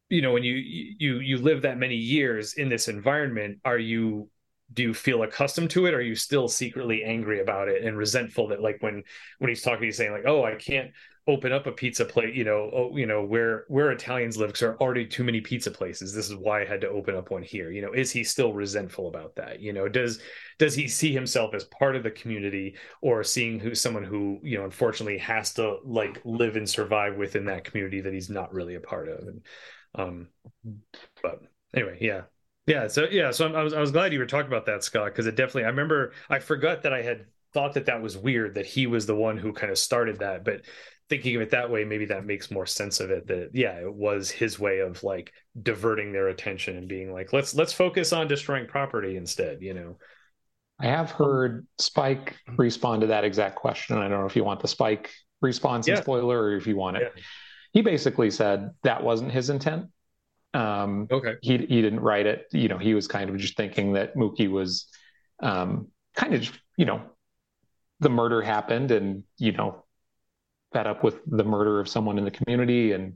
you 0.09 0.21
know 0.21 0.31
when 0.31 0.43
you 0.43 0.53
you 0.53 1.19
you 1.19 1.37
live 1.37 1.61
that 1.63 1.77
many 1.77 1.95
years 1.95 2.53
in 2.53 2.69
this 2.69 2.87
environment 2.87 3.59
are 3.65 3.77
you 3.77 4.29
do 4.71 4.83
you 4.83 4.93
feel 4.93 5.23
accustomed 5.23 5.69
to 5.69 5.85
it 5.85 5.93
or 5.93 5.97
are 5.97 6.01
you 6.01 6.15
still 6.15 6.47
secretly 6.47 7.03
angry 7.03 7.41
about 7.41 7.67
it 7.67 7.83
and 7.83 7.97
resentful 7.97 8.47
that 8.47 8.61
like 8.61 8.77
when 8.81 9.03
when 9.39 9.49
he's 9.49 9.61
talking 9.61 9.83
he's 9.83 9.97
saying 9.97 10.11
like 10.11 10.25
oh 10.25 10.43
i 10.43 10.55
can't 10.55 10.91
open 11.25 11.53
up 11.53 11.67
a 11.67 11.71
pizza 11.71 12.03
plate 12.03 12.33
you 12.33 12.43
know 12.43 12.69
oh 12.73 12.97
you 12.97 13.05
know 13.05 13.23
where 13.23 13.63
where 13.69 13.91
italians 13.91 14.35
live 14.35 14.49
because 14.49 14.59
there 14.59 14.71
are 14.71 14.81
already 14.81 15.05
too 15.05 15.23
many 15.23 15.39
pizza 15.39 15.71
places. 15.71 16.13
This 16.13 16.29
is 16.29 16.35
why 16.35 16.61
i 16.61 16.65
had 16.65 16.81
to 16.81 16.89
open 16.89 17.15
up 17.15 17.31
one 17.31 17.43
here. 17.43 17.71
You 17.71 17.81
know 17.81 17.93
is 17.93 18.11
he 18.11 18.23
still 18.23 18.53
resentful 18.53 19.07
about 19.07 19.35
that? 19.35 19.59
You 19.59 19.73
know 19.73 19.87
does 19.87 20.19
does 20.59 20.75
he 20.75 20.87
see 20.87 21.13
himself 21.13 21.53
as 21.53 21.63
part 21.65 21.95
of 21.95 22.03
the 22.03 22.11
community 22.11 22.75
or 23.01 23.23
seeing 23.23 23.59
who 23.59 23.73
someone 23.75 24.03
who 24.03 24.39
you 24.43 24.57
know 24.57 24.65
unfortunately 24.65 25.17
has 25.19 25.53
to 25.53 25.77
like 25.83 26.21
live 26.25 26.55
and 26.55 26.69
survive 26.69 27.15
within 27.15 27.45
that 27.45 27.63
community 27.63 28.01
that 28.01 28.13
he's 28.13 28.29
not 28.29 28.53
really 28.53 28.75
a 28.75 28.79
part 28.81 29.07
of? 29.07 29.19
And 29.19 29.41
um 29.95 30.27
but 31.21 31.39
anyway 31.75 31.97
yeah. 32.01 32.21
Yeah 32.65 32.87
so 32.87 33.07
yeah 33.11 33.31
so 33.31 33.53
i 33.53 33.61
was 33.63 33.73
i 33.73 33.79
was 33.79 33.91
glad 33.91 34.13
you 34.13 34.19
were 34.19 34.25
talking 34.25 34.47
about 34.47 34.65
that 34.67 34.83
scott 34.83 35.07
because 35.07 35.27
it 35.27 35.35
definitely 35.35 35.65
i 35.65 35.69
remember 35.69 36.13
i 36.29 36.39
forgot 36.39 36.83
that 36.83 36.93
i 36.93 37.01
had 37.01 37.25
thought 37.53 37.73
that 37.73 37.85
that 37.85 38.01
was 38.01 38.17
weird 38.17 38.55
that 38.55 38.65
he 38.65 38.87
was 38.87 39.05
the 39.05 39.15
one 39.15 39.37
who 39.37 39.53
kind 39.53 39.71
of 39.71 39.77
started 39.77 40.19
that 40.19 40.43
but 40.43 40.61
thinking 41.09 41.35
of 41.35 41.41
it 41.41 41.51
that 41.51 41.69
way 41.69 41.83
maybe 41.83 42.05
that 42.05 42.25
makes 42.25 42.49
more 42.49 42.65
sense 42.65 42.99
of 42.99 43.11
it 43.11 43.27
that 43.27 43.49
yeah 43.53 43.73
it 43.79 43.93
was 43.93 44.29
his 44.29 44.59
way 44.59 44.79
of 44.79 45.03
like 45.03 45.31
diverting 45.61 46.11
their 46.11 46.29
attention 46.29 46.77
and 46.77 46.87
being 46.87 47.11
like 47.11 47.33
let's 47.33 47.53
let's 47.53 47.73
focus 47.73 48.13
on 48.13 48.27
destroying 48.27 48.65
property 48.67 49.17
instead 49.17 49.61
you 49.61 49.73
know 49.73 49.97
I 50.79 50.87
have 50.87 51.11
heard 51.11 51.67
Spike 51.77 52.35
respond 52.57 53.01
to 53.01 53.07
that 53.07 53.23
exact 53.23 53.55
question. 53.55 53.95
I 53.99 54.07
don't 54.07 54.19
know 54.19 54.25
if 54.25 54.35
you 54.35 54.43
want 54.43 54.59
the 54.59 54.67
Spike 54.67 55.11
response 55.39 55.87
and 55.87 55.99
spoiler 55.99 56.41
or 56.41 56.57
if 56.57 56.65
you 56.65 56.75
want 56.75 56.97
it. 56.97 57.13
Yeah. 57.15 57.21
He 57.73 57.81
basically 57.81 58.31
said 58.31 58.71
that 58.81 59.03
wasn't 59.03 59.31
his 59.31 59.49
intent. 59.49 59.85
Um, 60.55 61.07
okay 61.09 61.35
he 61.41 61.57
he 61.57 61.81
didn't 61.81 61.99
write 61.99 62.25
it. 62.25 62.47
You 62.51 62.67
know, 62.67 62.79
he 62.79 62.95
was 62.95 63.07
kind 63.07 63.29
of 63.29 63.37
just 63.37 63.55
thinking 63.55 63.93
that 63.93 64.15
Mookie 64.15 64.49
was 64.49 64.87
um, 65.41 65.87
kind 66.15 66.33
of 66.33 66.51
you 66.75 66.85
know, 66.85 67.01
the 67.99 68.09
murder 68.09 68.41
happened 68.41 68.91
and, 68.91 69.23
you 69.37 69.51
know, 69.51 69.82
fed 70.73 70.87
up 70.87 71.03
with 71.03 71.19
the 71.27 71.43
murder 71.43 71.79
of 71.79 71.87
someone 71.87 72.17
in 72.17 72.25
the 72.25 72.31
community 72.31 72.91
and 72.91 73.13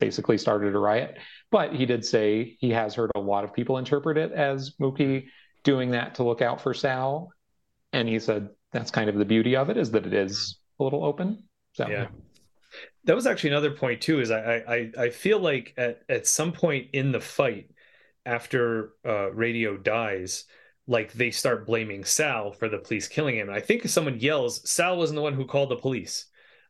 basically 0.00 0.38
started 0.38 0.74
a 0.74 0.78
riot. 0.78 1.18
But 1.50 1.74
he 1.74 1.86
did 1.86 2.04
say 2.04 2.56
he 2.60 2.70
has 2.70 2.94
heard 2.94 3.10
a 3.14 3.20
lot 3.20 3.44
of 3.44 3.52
people 3.52 3.78
interpret 3.78 4.16
it 4.16 4.32
as 4.32 4.74
Mookie 4.80 5.26
doing 5.64 5.90
that 5.90 6.14
to 6.16 6.22
look 6.22 6.42
out 6.42 6.60
for 6.60 6.74
Sal. 6.74 7.30
And 7.92 8.08
he 8.08 8.18
said 8.18 8.50
that's 8.72 8.90
kind 8.90 9.08
of 9.08 9.16
the 9.16 9.24
beauty 9.24 9.56
of 9.56 9.70
it 9.70 9.76
is 9.76 9.90
that 9.92 10.06
it 10.06 10.14
is 10.14 10.58
a 10.78 10.84
little 10.84 11.04
open. 11.04 11.44
So 11.72 11.88
yeah 11.88 12.08
that 13.04 13.14
was 13.14 13.26
actually 13.26 13.50
another 13.50 13.70
point 13.70 14.00
too 14.00 14.20
is 14.20 14.30
i 14.30 14.62
i 14.68 14.90
i 14.98 15.10
feel 15.10 15.38
like 15.38 15.72
at 15.76 16.02
at 16.08 16.26
some 16.26 16.52
point 16.52 16.88
in 16.92 17.12
the 17.12 17.20
fight 17.20 17.70
after 18.24 18.92
uh 19.06 19.30
radio 19.32 19.76
dies 19.76 20.44
like 20.86 21.12
they 21.12 21.30
start 21.30 21.66
blaming 21.66 22.04
sal 22.04 22.52
for 22.52 22.68
the 22.68 22.78
police 22.78 23.08
killing 23.08 23.36
him 23.36 23.48
and 23.48 23.56
i 23.56 23.60
think 23.60 23.86
someone 23.88 24.20
yells 24.20 24.68
sal 24.68 24.96
wasn't 24.96 25.16
the 25.16 25.22
one 25.22 25.34
who 25.34 25.46
called 25.46 25.70
the 25.70 25.76
police 25.76 26.26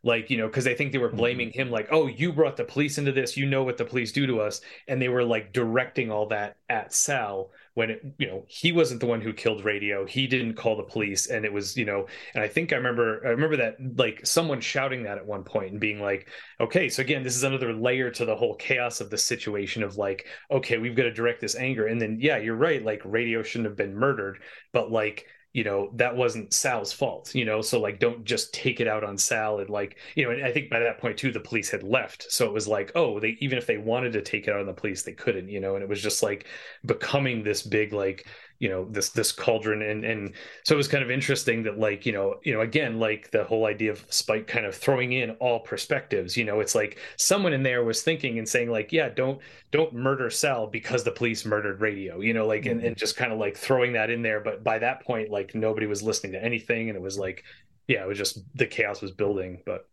like 0.06 0.30
you 0.30 0.38
know 0.38 0.46
because 0.46 0.64
they 0.64 0.74
think 0.74 0.92
they 0.92 0.98
were 0.98 1.08
mm-hmm. 1.08 1.16
blaming 1.16 1.50
him 1.50 1.70
like 1.70 1.88
oh 1.90 2.06
you 2.06 2.32
brought 2.32 2.56
the 2.56 2.64
police 2.64 2.96
into 2.96 3.12
this. 3.12 3.36
You 3.36 3.44
know 3.44 3.64
what 3.64 3.76
the 3.76 3.84
police 3.84 4.12
do 4.12 4.26
to 4.26 4.40
us. 4.40 4.60
And 4.88 5.02
they 5.02 5.08
were 5.08 5.24
like 5.24 5.52
directing 5.52 6.10
all 6.10 6.26
that 6.28 6.56
at 6.68 6.94
sal 6.94 7.50
when 7.74 7.90
it 7.90 8.14
you 8.16 8.28
know 8.28 8.44
he 8.46 8.72
wasn't 8.72 9.00
the 9.00 9.06
one 9.06 9.20
who 9.20 9.32
killed 9.32 9.64
radio. 9.64 10.06
He 10.06 10.26
didn't 10.28 10.54
call 10.54 10.76
the 10.76 10.84
police. 10.84 11.26
And 11.26 11.44
it 11.44 11.52
was 11.52 11.76
you 11.76 11.84
know 11.84 12.06
and 12.34 12.42
i 12.42 12.48
think 12.48 12.72
i 12.72 12.76
remember 12.76 13.20
i 13.26 13.30
remember 13.30 13.56
that 13.56 13.76
like 13.96 14.24
someone 14.24 14.60
shouting 14.60 15.02
that 15.02 15.18
at 15.18 15.26
one 15.26 15.42
point 15.42 15.72
and 15.72 15.80
being 15.80 16.00
like 16.00 16.28
okay 16.60 16.88
so 16.88 17.02
again 17.02 17.22
this 17.22 17.36
is 17.36 17.42
another 17.42 17.72
layer 17.72 18.10
to 18.10 18.24
the 18.24 18.36
whole 18.36 18.54
chaos 18.54 19.00
of 19.00 19.10
the 19.10 19.18
situation 19.18 19.82
of 19.82 19.96
like 19.96 20.26
okay 20.50 20.78
we've 20.78 20.96
got 20.96 21.04
to 21.04 21.12
direct 21.12 21.40
this 21.40 21.56
anger. 21.56 21.86
And 21.86 22.00
then 22.00 22.18
yeah 22.20 22.36
you're 22.38 22.54
right 22.54 22.84
like 22.84 23.02
radio 23.04 23.42
shouldn't 23.42 23.68
have 23.68 23.76
been 23.76 23.96
murdered. 23.96 24.38
But 24.72 24.92
like 24.92 25.26
you 25.56 25.64
know 25.64 25.88
that 25.94 26.14
wasn't 26.14 26.52
sal's 26.52 26.92
fault 26.92 27.34
you 27.34 27.46
know? 27.46 27.62
So 27.62 27.80
like 27.80 27.98
don't 27.98 28.24
just 28.24 28.52
take 28.52 28.78
it 28.78 28.86
out 28.86 29.02
on 29.02 29.16
sal 29.16 29.58
and 29.60 29.70
like 29.70 29.96
you 30.14 30.24
know 30.24 30.30
and 30.30 30.44
i 30.44 30.52
think 30.52 30.68
by 30.68 30.80
that 30.80 30.98
point 30.98 31.16
too 31.16 31.32
the 31.32 31.40
police 31.40 31.70
had 31.70 31.82
left. 31.82 32.26
So 32.30 32.44
it 32.44 32.52
was 32.52 32.68
like 32.68 32.92
oh 32.94 33.18
they 33.20 33.38
even 33.40 33.56
if 33.56 33.66
they 33.66 33.78
wanted 33.78 34.12
to 34.12 34.22
take 34.22 34.46
it 34.46 34.50
out 34.52 34.60
on 34.60 34.66
the 34.66 34.74
police 34.74 35.02
they 35.02 35.14
couldn't 35.14 35.48
you 35.48 35.60
know? 35.60 35.74
And 35.74 35.82
it 35.82 35.88
was 35.88 36.02
just 36.02 36.22
like 36.22 36.46
becoming 36.84 37.42
this 37.42 37.62
big 37.62 37.94
like 37.94 38.26
you 38.58 38.68
know 38.68 38.86
this 38.90 39.10
this 39.10 39.32
cauldron 39.32 39.82
and 39.82 40.04
and 40.04 40.32
so 40.64 40.74
it 40.74 40.78
was 40.78 40.88
kind 40.88 41.04
of 41.04 41.10
interesting 41.10 41.62
that 41.62 41.78
like 41.78 42.06
you 42.06 42.12
know 42.12 42.36
you 42.42 42.52
know 42.54 42.60
again 42.62 42.98
like 42.98 43.30
the 43.30 43.44
whole 43.44 43.66
idea 43.66 43.90
of 43.90 44.04
spike 44.08 44.46
kind 44.46 44.64
of 44.64 44.74
throwing 44.74 45.12
in 45.12 45.30
all 45.32 45.60
perspectives 45.60 46.36
you 46.36 46.44
know 46.44 46.60
it's 46.60 46.74
like 46.74 46.98
someone 47.16 47.52
in 47.52 47.62
there 47.62 47.84
was 47.84 48.02
thinking 48.02 48.38
and 48.38 48.48
saying 48.48 48.70
like 48.70 48.92
yeah 48.92 49.08
don't 49.08 49.40
don't 49.72 49.92
murder 49.94 50.30
sal 50.30 50.66
because 50.66 51.04
the 51.04 51.10
police 51.10 51.44
murdered 51.44 51.80
radio 51.80 52.20
you 52.20 52.32
know 52.32 52.46
like 52.46 52.66
and, 52.66 52.80
and 52.80 52.96
just 52.96 53.16
kind 53.16 53.32
of 53.32 53.38
like 53.38 53.56
throwing 53.56 53.92
that 53.92 54.10
in 54.10 54.22
there 54.22 54.40
but 54.40 54.64
by 54.64 54.78
that 54.78 55.02
point 55.04 55.30
like 55.30 55.54
nobody 55.54 55.86
was 55.86 56.02
listening 56.02 56.32
to 56.32 56.42
anything 56.42 56.88
and 56.88 56.96
it 56.96 57.02
was 57.02 57.18
like 57.18 57.44
yeah 57.88 58.02
it 58.02 58.08
was 58.08 58.18
just 58.18 58.38
the 58.56 58.66
chaos 58.66 59.02
was 59.02 59.10
building 59.12 59.60
but 59.66 59.88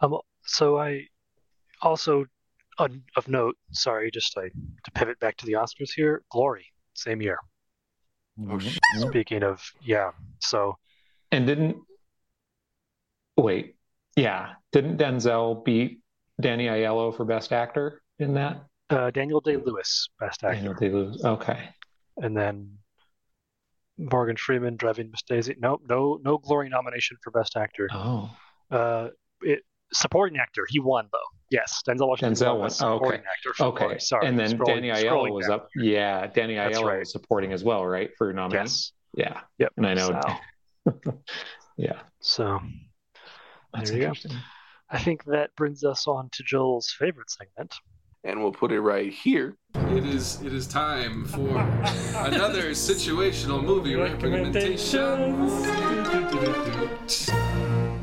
Um, 0.00 0.18
so 0.44 0.78
I 0.78 1.06
also 1.82 2.26
of 2.78 3.28
note, 3.28 3.56
sorry, 3.72 4.10
just 4.10 4.36
like 4.36 4.54
to 4.84 4.90
pivot 4.92 5.20
back 5.20 5.36
to 5.38 5.46
the 5.46 5.52
Oscars 5.54 5.92
here. 5.94 6.22
Glory, 6.30 6.69
same 7.00 7.20
year. 7.22 7.38
Oh, 8.48 8.58
shit. 8.58 8.78
Speaking 8.96 9.42
of, 9.42 9.62
yeah. 9.82 10.10
So 10.40 10.76
And 11.32 11.46
didn't 11.46 11.76
Wait, 13.36 13.76
yeah, 14.16 14.50
didn't 14.72 14.98
Denzel 14.98 15.64
beat 15.64 16.00
Danny 16.40 16.66
Aiello 16.66 17.16
for 17.16 17.24
Best 17.24 17.52
Actor 17.52 18.02
in 18.18 18.34
that? 18.34 18.64
Uh, 18.90 19.10
Daniel 19.10 19.40
Day 19.40 19.56
Lewis, 19.56 20.08
Best 20.18 20.42
Actor, 20.44 20.56
Daniel 20.56 20.74
Day-Lewis. 20.74 21.24
Okay. 21.24 21.68
and 22.18 22.36
then 22.36 22.76
Morgan 23.96 24.36
Freeman 24.36 24.76
driving 24.76 25.10
Miss 25.10 25.22
Daisy. 25.22 25.54
Nope, 25.58 25.82
no, 25.88 26.18
no 26.22 26.38
glory 26.38 26.68
nomination 26.68 27.16
for 27.22 27.30
Best 27.30 27.56
Actor. 27.56 27.88
Oh, 27.92 28.30
Uh, 28.70 29.08
it, 29.42 29.60
supporting 29.92 30.38
actor, 30.38 30.66
he 30.68 30.78
won 30.80 31.08
though. 31.12 31.18
Yes, 31.50 31.82
Denzel 31.86 32.08
Washington 32.08 32.34
Denzel 32.34 32.46
won 32.50 32.58
won. 32.58 32.66
Best 32.68 32.82
Oh, 32.82 32.92
okay. 33.00 33.16
actor. 33.16 33.54
For 33.56 33.64
okay. 33.66 33.84
Glory. 33.84 34.00
Sorry, 34.00 34.26
and 34.26 34.38
then 34.38 34.50
scrolling- 34.58 34.66
Danny 34.66 34.88
Aiello 34.90 35.32
was 35.32 35.46
down. 35.46 35.54
up. 35.60 35.68
Yeah, 35.76 36.26
Danny 36.28 36.54
That's 36.54 36.78
Aiello 36.78 36.84
right. 36.86 36.98
was 37.00 37.10
supporting 37.12 37.52
as 37.52 37.64
well, 37.64 37.84
right? 37.86 38.10
For 38.16 38.32
nomination. 38.32 38.64
Yes. 38.66 38.92
Yeah. 39.14 39.40
Yep. 39.58 39.72
And 39.76 39.86
I 39.86 39.94
know. 39.94 40.20
So, 40.86 40.92
Yeah. 41.76 42.00
so 42.20 42.60
That's 43.74 43.90
There 43.90 43.98
you 44.00 44.06
go. 44.06 44.12
I 44.90 44.98
think 44.98 45.24
that 45.24 45.54
brings 45.56 45.82
us 45.84 46.06
on 46.08 46.28
to 46.32 46.42
Joel's 46.44 46.90
favorite 46.98 47.30
segment. 47.30 47.74
And 48.24 48.42
we'll 48.42 48.52
put 48.52 48.70
it 48.70 48.80
right 48.82 49.10
here. 49.12 49.56
It 49.74 50.04
is 50.04 50.42
it 50.42 50.52
is 50.52 50.66
time 50.66 51.24
for 51.24 51.48
another 52.18 52.70
situational 52.72 53.64
movie 53.64 53.94
recommendation. 53.96 55.48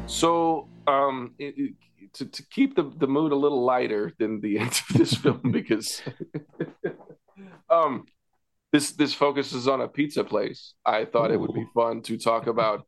So, 0.07 0.67
um, 0.87 1.35
it, 1.39 1.53
it- 1.57 1.73
to, 2.13 2.25
to 2.25 2.43
keep 2.51 2.75
the, 2.75 2.83
the 2.97 3.07
mood 3.07 3.31
a 3.31 3.35
little 3.35 3.63
lighter 3.65 4.13
than 4.17 4.39
the 4.39 4.59
end 4.59 4.69
of 4.89 4.97
this 4.97 5.13
film, 5.23 5.41
because 5.51 6.01
um, 7.69 8.05
this 8.71 8.91
this 8.93 9.13
focuses 9.13 9.67
on 9.67 9.81
a 9.81 9.87
pizza 9.87 10.23
place. 10.23 10.73
I 10.85 11.05
thought 11.05 11.31
it 11.31 11.39
would 11.39 11.53
be 11.53 11.65
fun 11.73 12.01
to 12.03 12.17
talk 12.17 12.47
about 12.47 12.85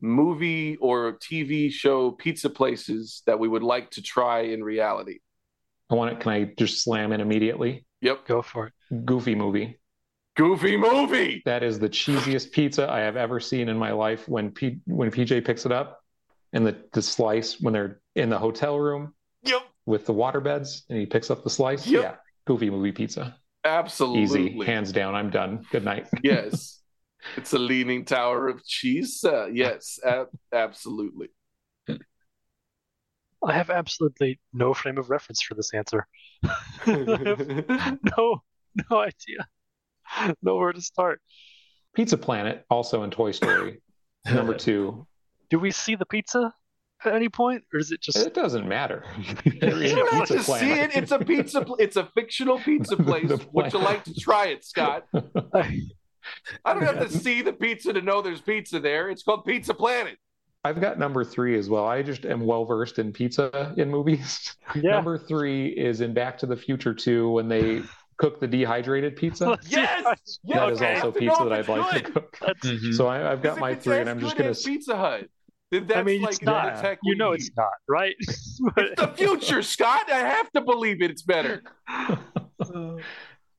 movie 0.00 0.76
or 0.76 1.18
TV 1.18 1.70
show 1.70 2.10
pizza 2.12 2.50
places 2.50 3.22
that 3.26 3.38
we 3.38 3.48
would 3.48 3.62
like 3.62 3.90
to 3.92 4.02
try 4.02 4.40
in 4.40 4.62
reality. 4.64 5.18
I 5.90 5.94
want 5.94 6.12
it. 6.12 6.20
Can 6.20 6.32
I 6.32 6.52
just 6.58 6.82
slam 6.82 7.12
in 7.12 7.20
immediately? 7.20 7.84
Yep, 8.00 8.26
Go 8.26 8.42
for 8.42 8.68
it. 8.68 9.04
Goofy 9.04 9.34
movie. 9.34 9.78
Goofy 10.36 10.76
movie. 10.76 11.42
That 11.44 11.62
is 11.62 11.78
the 11.78 11.88
cheesiest 11.90 12.52
pizza 12.52 12.90
I 12.90 13.00
have 13.00 13.16
ever 13.16 13.38
seen 13.38 13.68
in 13.68 13.76
my 13.76 13.92
life. 13.92 14.26
When 14.28 14.50
P, 14.50 14.78
when 14.86 15.10
PJ 15.10 15.44
picks 15.44 15.66
it 15.66 15.72
up, 15.72 16.01
and 16.52 16.66
the 16.66 16.76
the 16.92 17.02
slice 17.02 17.60
when 17.60 17.72
they're 17.72 18.00
in 18.14 18.28
the 18.30 18.38
hotel 18.38 18.78
room 18.78 19.14
Yep, 19.44 19.62
with 19.86 20.06
the 20.06 20.12
water 20.12 20.40
beds, 20.40 20.84
and 20.88 20.98
he 20.98 21.06
picks 21.06 21.30
up 21.30 21.42
the 21.44 21.50
slice. 21.50 21.86
Yep. 21.86 22.02
Yeah, 22.02 22.14
Goofy 22.46 22.70
movie 22.70 22.92
pizza. 22.92 23.36
absolutely. 23.64 24.50
Easy, 24.50 24.64
hands 24.64 24.92
down. 24.92 25.14
I'm 25.14 25.30
done. 25.30 25.64
Good 25.70 25.84
night. 25.84 26.06
yes, 26.22 26.80
it's 27.36 27.52
a 27.52 27.58
leaning 27.58 28.04
tower 28.04 28.48
of 28.48 28.64
cheese. 28.64 29.24
Uh, 29.24 29.46
yes, 29.46 29.98
ab- 30.04 30.28
absolutely. 30.52 31.28
I 33.44 33.54
have 33.54 33.70
absolutely 33.70 34.38
no 34.52 34.72
frame 34.72 34.98
of 34.98 35.10
reference 35.10 35.42
for 35.42 35.54
this 35.54 35.74
answer. 35.74 36.06
no, 36.86 38.42
no 38.90 38.98
idea. 38.98 39.48
Nowhere 40.42 40.72
to 40.72 40.80
start. 40.80 41.20
Pizza 41.94 42.16
Planet, 42.16 42.64
also 42.70 43.02
in 43.02 43.10
Toy 43.10 43.32
Story, 43.32 43.82
number 44.32 44.54
two. 44.54 45.06
Do 45.52 45.58
we 45.58 45.70
see 45.70 45.94
the 45.96 46.06
pizza 46.06 46.54
at 47.04 47.12
any 47.14 47.28
point, 47.28 47.62
or 47.74 47.78
is 47.78 47.92
it 47.92 48.00
just? 48.00 48.16
It 48.16 48.32
doesn't 48.32 48.66
matter. 48.66 49.04
You 49.44 49.60
don't 49.60 50.12
have 50.14 50.28
to 50.28 50.42
see 50.42 50.72
it. 50.72 50.96
It's 50.96 51.12
a 51.12 51.18
pizza. 51.18 51.60
pl- 51.62 51.76
It's 51.78 51.96
a 51.96 52.06
fictional 52.14 52.58
pizza 52.58 52.96
place. 53.08 53.28
the 53.28 53.46
Would 53.52 53.70
you 53.74 53.78
like 53.78 54.02
to 54.04 54.14
try 54.14 54.46
it, 54.46 54.64
Scott? 54.64 55.04
I, 55.52 55.78
I 56.64 56.72
don't 56.72 56.84
have 56.84 57.00
to 57.06 57.10
see 57.18 57.42
the 57.42 57.52
pizza 57.52 57.92
to 57.92 58.00
know 58.00 58.22
there's 58.22 58.40
pizza 58.40 58.80
there. 58.80 59.10
It's 59.10 59.22
called 59.22 59.44
Pizza 59.44 59.74
Planet. 59.74 60.16
I've 60.64 60.80
got 60.80 60.98
number 60.98 61.22
three 61.22 61.58
as 61.58 61.68
well. 61.68 61.84
I 61.86 62.00
just 62.02 62.24
am 62.24 62.46
well 62.46 62.64
versed 62.64 62.98
in 62.98 63.12
pizza 63.12 63.74
in 63.76 63.90
movies. 63.90 64.56
yeah. 64.74 64.92
Number 64.92 65.18
three 65.18 65.66
is 65.68 66.00
in 66.00 66.14
Back 66.14 66.38
to 66.38 66.46
the 66.46 66.56
Future 66.56 66.94
2 66.94 67.28
when 67.30 67.46
they 67.48 67.82
cook 68.16 68.40
the 68.40 68.46
dehydrated 68.46 69.16
pizza. 69.16 69.50
Let's 69.50 69.68
Yes! 69.70 70.02
how- 70.04 70.14
Yes, 70.44 70.78
that 70.78 70.96
is 70.96 71.02
also 71.02 71.12
pizza 71.18 71.44
that 71.44 71.52
I'd 71.52 71.58
it's 71.60 71.68
like 71.68 72.04
to 72.06 72.12
cook. 72.12 72.38
That's, 72.40 72.66
Mhm. 72.66 72.94
So 72.94 73.06
I, 73.08 73.30
I've 73.32 73.42
got 73.42 73.58
my 73.58 73.74
three, 73.74 73.98
and 73.98 74.08
I'm 74.08 74.18
just 74.20 74.36
gonna. 74.38 74.54
Pizza 74.54 74.96
Hut. 74.96 75.26
Then 75.72 75.86
That's 75.86 75.98
I 76.00 76.02
mean, 76.02 76.20
like 76.22 76.32
it's 76.34 76.42
not. 76.42 76.68
another 76.68 76.82
tech 76.82 76.98
You 77.02 77.16
know, 77.16 77.30
we 77.30 77.36
it's 77.36 77.50
not, 77.56 77.70
right? 77.88 78.14
It's 78.28 78.60
the 78.96 79.12
future, 79.16 79.62
Scott. 79.62 80.10
I 80.12 80.18
have 80.18 80.50
to 80.52 80.60
believe 80.60 81.02
it. 81.02 81.10
It's 81.10 81.22
better. 81.22 81.62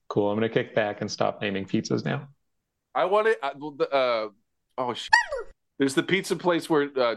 cool. 0.09 0.29
I'm 0.31 0.35
gonna 0.37 0.49
kick 0.49 0.75
back 0.75 1.01
and 1.01 1.09
stop 1.09 1.41
naming 1.41 1.65
pizzas 1.65 2.05
now. 2.05 2.27
I 2.95 3.05
want 3.05 3.27
it. 3.27 3.39
Uh, 3.41 3.51
uh, 3.91 4.27
oh, 4.77 4.93
sh- 4.93 5.09
there's 5.79 5.95
the 5.95 6.03
pizza 6.03 6.35
place 6.35 6.69
where 6.69 6.83
uh, 6.95 7.15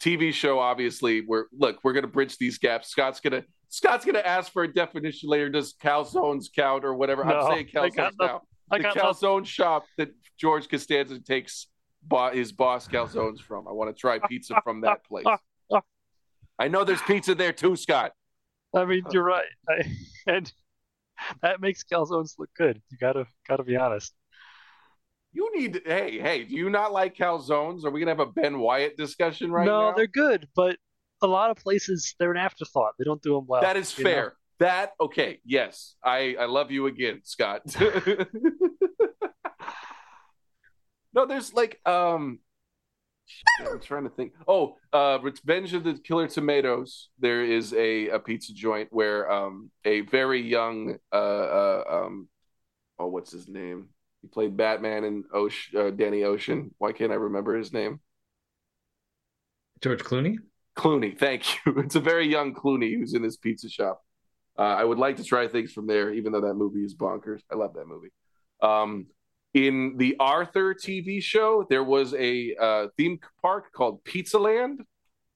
TV 0.00 0.32
show. 0.32 0.58
Obviously, 0.58 1.20
where 1.20 1.46
look, 1.56 1.78
we're 1.84 1.92
gonna 1.92 2.06
bridge 2.06 2.36
these 2.38 2.58
gaps. 2.58 2.88
Scott's 2.88 3.20
gonna 3.20 3.44
Scott's 3.68 4.04
gonna 4.04 4.20
ask 4.20 4.52
for 4.52 4.62
a 4.64 4.72
definition 4.72 5.28
later. 5.28 5.50
Does 5.50 5.74
calzones 5.74 6.46
count 6.54 6.84
or 6.84 6.94
whatever? 6.94 7.24
No, 7.24 7.40
I'm 7.40 7.52
saying 7.54 7.66
calzones 7.74 7.96
nothing. 7.96 8.16
now. 8.20 8.42
I 8.70 8.78
The 8.78 8.82
got 8.84 8.96
nothing. 8.96 9.12
calzone 9.28 9.46
shop 9.46 9.84
that 9.98 10.08
George 10.38 10.68
Costanza 10.68 11.20
takes 11.20 11.66
bo- 12.02 12.30
his 12.30 12.52
boss 12.52 12.88
calzones 12.88 13.40
from. 13.40 13.68
I 13.68 13.72
want 13.72 13.94
to 13.94 13.98
try 13.98 14.18
pizza 14.18 14.60
from 14.62 14.82
that 14.82 15.04
place. 15.04 15.26
I 16.58 16.68
know 16.68 16.84
there's 16.84 17.02
pizza 17.02 17.34
there 17.34 17.52
too, 17.52 17.76
Scott. 17.76 18.12
I 18.74 18.84
mean, 18.84 19.02
you're 19.12 19.24
right. 19.24 19.46
I, 19.68 19.84
and 20.26 20.52
that 21.42 21.60
makes 21.60 21.84
calzones 21.84 22.34
look 22.38 22.50
good. 22.56 22.80
You 22.90 22.98
gotta 22.98 23.26
gotta 23.46 23.62
be 23.62 23.76
honest. 23.76 24.12
You 25.32 25.50
need. 25.54 25.82
Hey, 25.84 26.18
hey. 26.18 26.44
Do 26.44 26.54
you 26.54 26.70
not 26.70 26.92
like 26.92 27.16
calzones? 27.16 27.84
Are 27.84 27.90
we 27.90 28.00
gonna 28.00 28.10
have 28.10 28.20
a 28.20 28.26
Ben 28.26 28.58
Wyatt 28.58 28.96
discussion 28.96 29.52
right 29.52 29.66
no, 29.66 29.80
now? 29.80 29.90
No, 29.90 29.96
they're 29.96 30.06
good, 30.06 30.48
but 30.56 30.76
a 31.22 31.26
lot 31.26 31.50
of 31.50 31.56
places 31.56 32.14
they're 32.18 32.30
an 32.30 32.36
afterthought. 32.36 32.94
They 32.98 33.04
don't 33.04 33.22
do 33.22 33.34
them 33.34 33.46
well. 33.46 33.62
That 33.62 33.76
is 33.76 33.96
you 33.96 34.04
know? 34.04 34.10
fair. 34.10 34.34
That 34.58 34.92
okay? 35.00 35.40
Yes, 35.44 35.94
I 36.02 36.34
I 36.38 36.46
love 36.46 36.70
you 36.70 36.86
again, 36.86 37.20
Scott. 37.22 37.62
no, 41.18 41.26
there's 41.26 41.52
like 41.52 41.80
um, 41.84 42.38
shit, 43.26 43.68
I'm 43.68 43.80
trying 43.80 44.04
to 44.04 44.10
think. 44.10 44.34
Oh, 44.46 44.76
uh, 44.92 45.18
Revenge 45.20 45.74
of 45.74 45.82
the 45.82 45.94
Killer 45.94 46.28
Tomatoes. 46.28 47.08
There 47.18 47.44
is 47.44 47.74
a 47.74 48.08
a 48.08 48.18
pizza 48.20 48.54
joint 48.54 48.88
where 48.92 49.30
um 49.30 49.70
a 49.84 50.02
very 50.02 50.40
young 50.40 50.96
uh, 51.12 51.16
uh 51.16 51.82
um 51.90 52.28
oh 53.00 53.08
what's 53.08 53.32
his 53.32 53.48
name? 53.48 53.88
He 54.22 54.28
played 54.28 54.56
Batman 54.56 55.04
in 55.04 55.24
Ocean, 55.32 55.80
uh, 55.80 55.90
Danny 55.90 56.22
Ocean. 56.22 56.72
Why 56.78 56.92
can't 56.92 57.12
I 57.12 57.16
remember 57.16 57.56
his 57.56 57.72
name? 57.72 58.00
George 59.82 60.02
Clooney. 60.02 60.36
Clooney, 60.76 61.18
thank 61.18 61.42
you. 61.66 61.74
It's 61.78 61.96
a 61.96 62.00
very 62.00 62.28
young 62.28 62.54
Clooney 62.54 62.96
who's 62.96 63.14
in 63.14 63.22
this 63.22 63.36
pizza 63.36 63.68
shop. 63.68 64.04
Uh, 64.56 64.62
I 64.62 64.84
would 64.84 64.98
like 64.98 65.16
to 65.16 65.24
try 65.24 65.46
things 65.48 65.72
from 65.72 65.86
there, 65.86 66.12
even 66.12 66.32
though 66.32 66.40
that 66.40 66.54
movie 66.54 66.84
is 66.84 66.94
bonkers. 66.96 67.40
I 67.50 67.56
love 67.56 67.74
that 67.74 67.86
movie. 67.86 68.10
Um, 68.60 69.06
in 69.54 69.96
the 69.96 70.16
Arthur 70.20 70.74
TV 70.74 71.22
show, 71.22 71.66
there 71.68 71.84
was 71.84 72.14
a 72.14 72.54
uh, 72.60 72.86
theme 72.96 73.18
park 73.42 73.72
called 73.72 74.04
Pizza 74.04 74.38
Land 74.38 74.82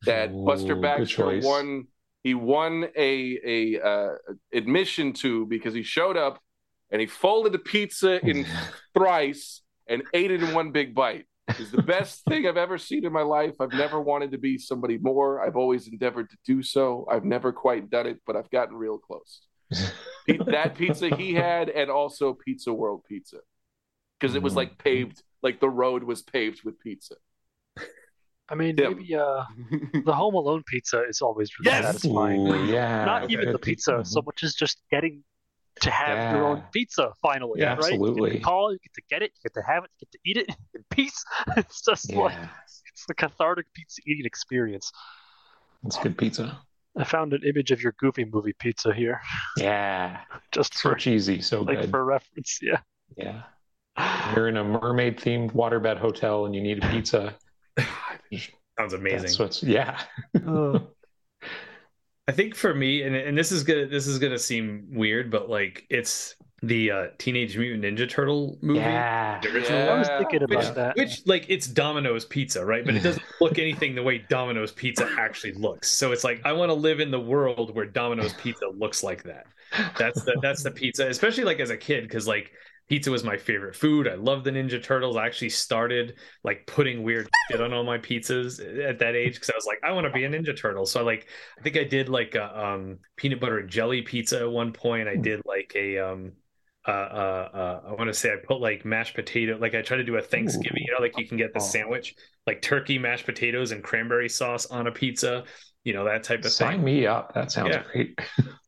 that 0.05 0.31
Ooh, 0.31 0.45
Buster 0.45 0.77
Baxter 0.77 1.41
won. 1.41 1.87
He 2.23 2.35
won 2.35 2.87
a 2.97 3.39
a 3.45 3.81
uh, 3.81 4.15
admission 4.53 5.13
to 5.15 5.47
because 5.47 5.75
he 5.75 5.83
showed 5.83 6.17
up 6.17 6.41
and 6.91 7.01
he 7.01 7.07
folded 7.07 7.53
the 7.53 7.59
pizza 7.59 8.25
in 8.25 8.47
thrice 8.95 9.63
and 9.89 10.03
ate 10.15 10.31
it 10.31 10.43
in 10.43 10.55
one 10.55 10.71
big 10.71 10.95
bite. 10.95 11.27
It's 11.49 11.73
the 11.73 11.83
best 11.83 12.25
thing 12.29 12.47
I've 12.47 12.57
ever 12.57 12.79
seen 12.79 13.05
in 13.05 13.13
my 13.13 13.23
life. 13.23 13.55
I've 13.61 13.73
never 13.73 14.01
wanted 14.01 14.31
to 14.33 14.39
be 14.39 14.59
somebody 14.59 14.99
more. 14.99 15.45
I've 15.45 15.57
always 15.57 15.89
endeavored 15.89 16.31
to 16.31 16.37
do 16.47 16.63
so. 16.63 17.07
I've 17.11 17.25
never 17.25 17.53
quite 17.53 17.91
done 17.91 18.07
it, 18.07 18.21
but 18.27 18.37
I've 18.37 18.51
gotten 18.51 18.77
real 18.77 18.99
close. 18.99 19.41
That 20.47 20.77
pizza 20.77 21.15
he 21.17 21.35
had, 21.35 21.69
and 21.69 21.91
also 21.91 22.33
Pizza 22.33 22.73
World 22.73 23.03
Pizza, 23.09 23.39
because 24.23 24.37
it 24.37 24.43
was 24.43 24.55
like 24.55 24.79
paved, 24.79 25.23
like 25.43 25.59
the 25.59 25.69
road 25.69 26.05
was 26.05 26.23
paved 26.23 26.63
with 26.65 26.79
pizza. 26.79 27.17
I 28.49 28.55
mean, 28.55 28.77
Yeah. 28.79 28.89
maybe 28.91 29.15
uh, 29.17 29.45
the 30.05 30.15
Home 30.15 30.35
Alone 30.35 30.63
pizza 30.67 31.03
is 31.09 31.21
always 31.21 31.51
really 31.59 31.73
Yes! 31.77 31.85
satisfying. 31.85 32.47
Ooh, 32.47 32.65
yeah. 32.67 33.05
Not 33.05 33.31
even 33.31 33.51
the 33.51 33.59
pizza 33.59 34.05
so 34.05 34.23
much 34.23 34.43
as 34.45 34.55
just 34.55 34.83
getting 34.91 35.25
to 35.81 35.91
have 35.91 36.33
your 36.33 36.45
own 36.47 36.63
pizza 36.73 37.13
finally. 37.21 37.61
Yeah, 37.61 37.75
right? 37.75 37.79
You 37.79 37.99
get 37.99 38.09
absolutely. 38.09 38.31
to 38.39 38.41
call, 38.41 38.73
you 38.73 38.79
get 38.79 38.93
to 38.95 39.03
get 39.11 39.23
it, 39.23 39.33
you 39.35 39.41
get 39.51 39.55
to 39.61 39.67
have 39.67 39.85
it, 39.85 39.91
you 39.99 40.07
get 40.07 40.13
to 40.13 40.19
eat 40.25 40.37
it 40.37 40.57
in 40.75 40.85
peace. 40.91 41.25
It's 41.57 41.81
just 41.85 42.13
like 42.13 42.35
Yeah, 42.35 42.49
it's 42.93 43.05
the 43.09 43.15
cathartic 43.15 43.67
pizza 43.75 44.03
eating 44.07 44.27
experience. 44.27 44.93
it's 45.87 45.99
good 45.99 46.17
pizza. 46.17 46.59
I 46.97 47.05
found 47.05 47.33
an 47.33 47.41
image 47.49 47.71
of 47.71 47.83
your 47.83 47.95
Goofy 47.99 48.27
movie 48.27 48.53
pizza 48.59 48.93
here, 48.93 49.21
Yeah, 49.57 50.21
just 50.53 50.75
so 50.79 50.91
for 50.91 50.95
cheesy, 50.97 51.41
so 51.41 51.63
like 51.63 51.81
good. 51.81 51.91
for 51.91 52.05
reference. 52.05 52.59
Yeah. 52.61 52.81
Yeah, 53.17 53.43
you're 54.35 54.49
in 54.49 54.57
a 54.57 54.65
mermaid 54.65 55.19
themed 55.19 55.53
waterbed 55.53 55.99
hotel 55.99 56.47
and 56.47 56.55
you 56.55 56.61
need 56.61 56.83
a 56.83 56.89
pizza. 56.91 57.37
Sounds 58.79 58.95
amazing. 58.95 59.23
That's 59.23 59.39
what's 59.39 59.63
yeah. 59.63 60.01
Oh. 60.47 60.89
I 62.29 62.33
think 62.33 62.55
for 62.55 62.73
me, 62.73 63.03
and 63.03 63.17
and 63.17 63.37
this 63.37 63.51
is 63.51 63.65
gonna 63.65 63.87
this 63.87 64.07
is 64.07 64.19
gonna 64.19 64.39
seem 64.39 64.87
weird, 64.93 65.31
but 65.31 65.51
like 65.51 65.85
it's 65.91 66.37
the 66.63 66.91
uh, 66.91 67.07
Teenage 67.19 67.59
Mutant 67.59 67.83
Ninja 67.85 68.09
Turtle 68.09 68.57
movie. 68.63 68.79
Yeah, 68.79 69.41
The 69.41 69.49
original 69.53 69.81
Yeah. 69.81 69.93
I 69.93 69.99
was 69.99 70.09
thinking 70.09 70.45
about 70.45 70.59
Which, 70.59 70.75
that. 70.75 70.97
which, 70.97 71.27
like, 71.27 71.47
it's 71.49 71.67
Domino's 71.67 72.25
Pizza, 72.25 72.65
right? 72.65 72.85
But 72.85 72.95
it 72.95 73.03
doesn't 73.03 73.25
look 73.41 73.59
anything 73.59 73.97
the 73.97 74.03
way 74.05 74.19
Domino's 74.29 74.71
Pizza 74.71 75.11
actually 75.19 75.55
looks. 75.55 75.91
So 75.91 76.13
it's 76.13 76.23
like 76.23 76.41
I 76.45 76.53
want 76.53 76.71
to 76.71 76.75
live 76.75 77.01
in 77.01 77.11
the 77.11 77.19
world 77.21 77.75
where 77.75 77.87
Domino's 77.87 78.33
Pizza 78.35 78.67
looks 78.69 79.03
like 79.03 79.25
that. 79.25 79.47
That's 79.99 80.23
the 80.23 80.39
that's 80.41 80.63
the 80.63 80.71
pizza, 80.71 81.09
especially 81.09 81.45
like 81.45 81.59
as 81.59 81.71
a 81.71 81.77
kid, 81.77 82.03
because 82.03 82.29
like 82.29 82.53
pizza 82.89 83.11
was 83.11 83.25
my 83.25 83.37
favorite 83.37 83.75
food. 83.75 84.09
I 84.09 84.15
love 84.15 84.45
the 84.45 84.51
Ninja 84.51 84.83
Turtles. 84.83 85.17
I 85.17 85.27
actually 85.27 85.51
started 85.51 86.15
like 86.45 86.67
putting 86.67 87.03
weird 87.03 87.29
shit 87.51 87.61
on 87.61 87.73
all 87.73 87.85
my 87.85 87.99
pizzas 87.99 88.61
at 88.89 88.99
that 88.99 89.15
age 89.17 89.35
because 89.35 89.51
I 89.51 89.57
was 89.57 89.67
like, 89.67 89.79
I 89.83 89.93
want 89.93 90.07
to 90.07 90.13
be 90.13 90.25
a 90.25 90.29
Ninja 90.29 90.57
Turtle. 90.57 90.87
So 90.87 91.01
I 91.01 91.03
like, 91.03 91.29
I 91.59 91.63
think 91.63 91.77
I 91.77 91.85
did 91.85 92.09
like 92.09 92.35
a 92.35 92.65
um, 92.67 92.99
peanut 93.17 93.41
butter 93.41 93.59
and 93.59 93.71
jelly 93.71 94.03
pizza 94.03 94.41
at 94.41 94.51
one 94.51 94.73
point. 94.73 95.09
I 95.09 95.17
did 95.17 95.41
like 95.45 95.73
a 95.75 95.99
um, 95.99 96.33
uh, 96.87 96.91
uh, 96.91 97.49
uh, 97.55 97.81
I 97.91 97.93
want 97.95 98.09
to 98.09 98.15
say 98.15 98.31
I 98.31 98.37
put 98.45 98.61
like 98.61 98.85
mashed 98.85 99.15
potato, 99.15 99.57
like 99.57 99.75
I 99.75 99.83
try 99.83 99.97
to 99.97 100.05
do 100.05 100.17
a 100.17 100.23
Thanksgiving, 100.23 100.83
you 100.85 100.93
know, 100.93 101.01
like 101.01 101.17
you 101.17 101.29
can 101.29 101.37
get 101.37 101.55
the 101.55 101.61
sandwich, 101.61 102.15
like 102.47 102.61
turkey, 102.61 102.99
mashed 102.99 103.25
potatoes, 103.25 103.71
and 103.71 103.85
cranberry 103.85 104.29
sauce 104.29 104.67
on 104.67 104.89
a 104.89 104.93
pizza, 104.93 105.45
you 105.85 105.93
know, 105.93 106.05
that 106.05 106.25
type 106.25 106.45
of 106.45 106.53
Sign 106.53 106.77
thing. 106.77 106.85
me 106.85 107.07
up. 107.07 107.35
That 107.35 107.53
sounds 107.53 107.77
Yeah. 107.77 107.85
great. 107.93 108.19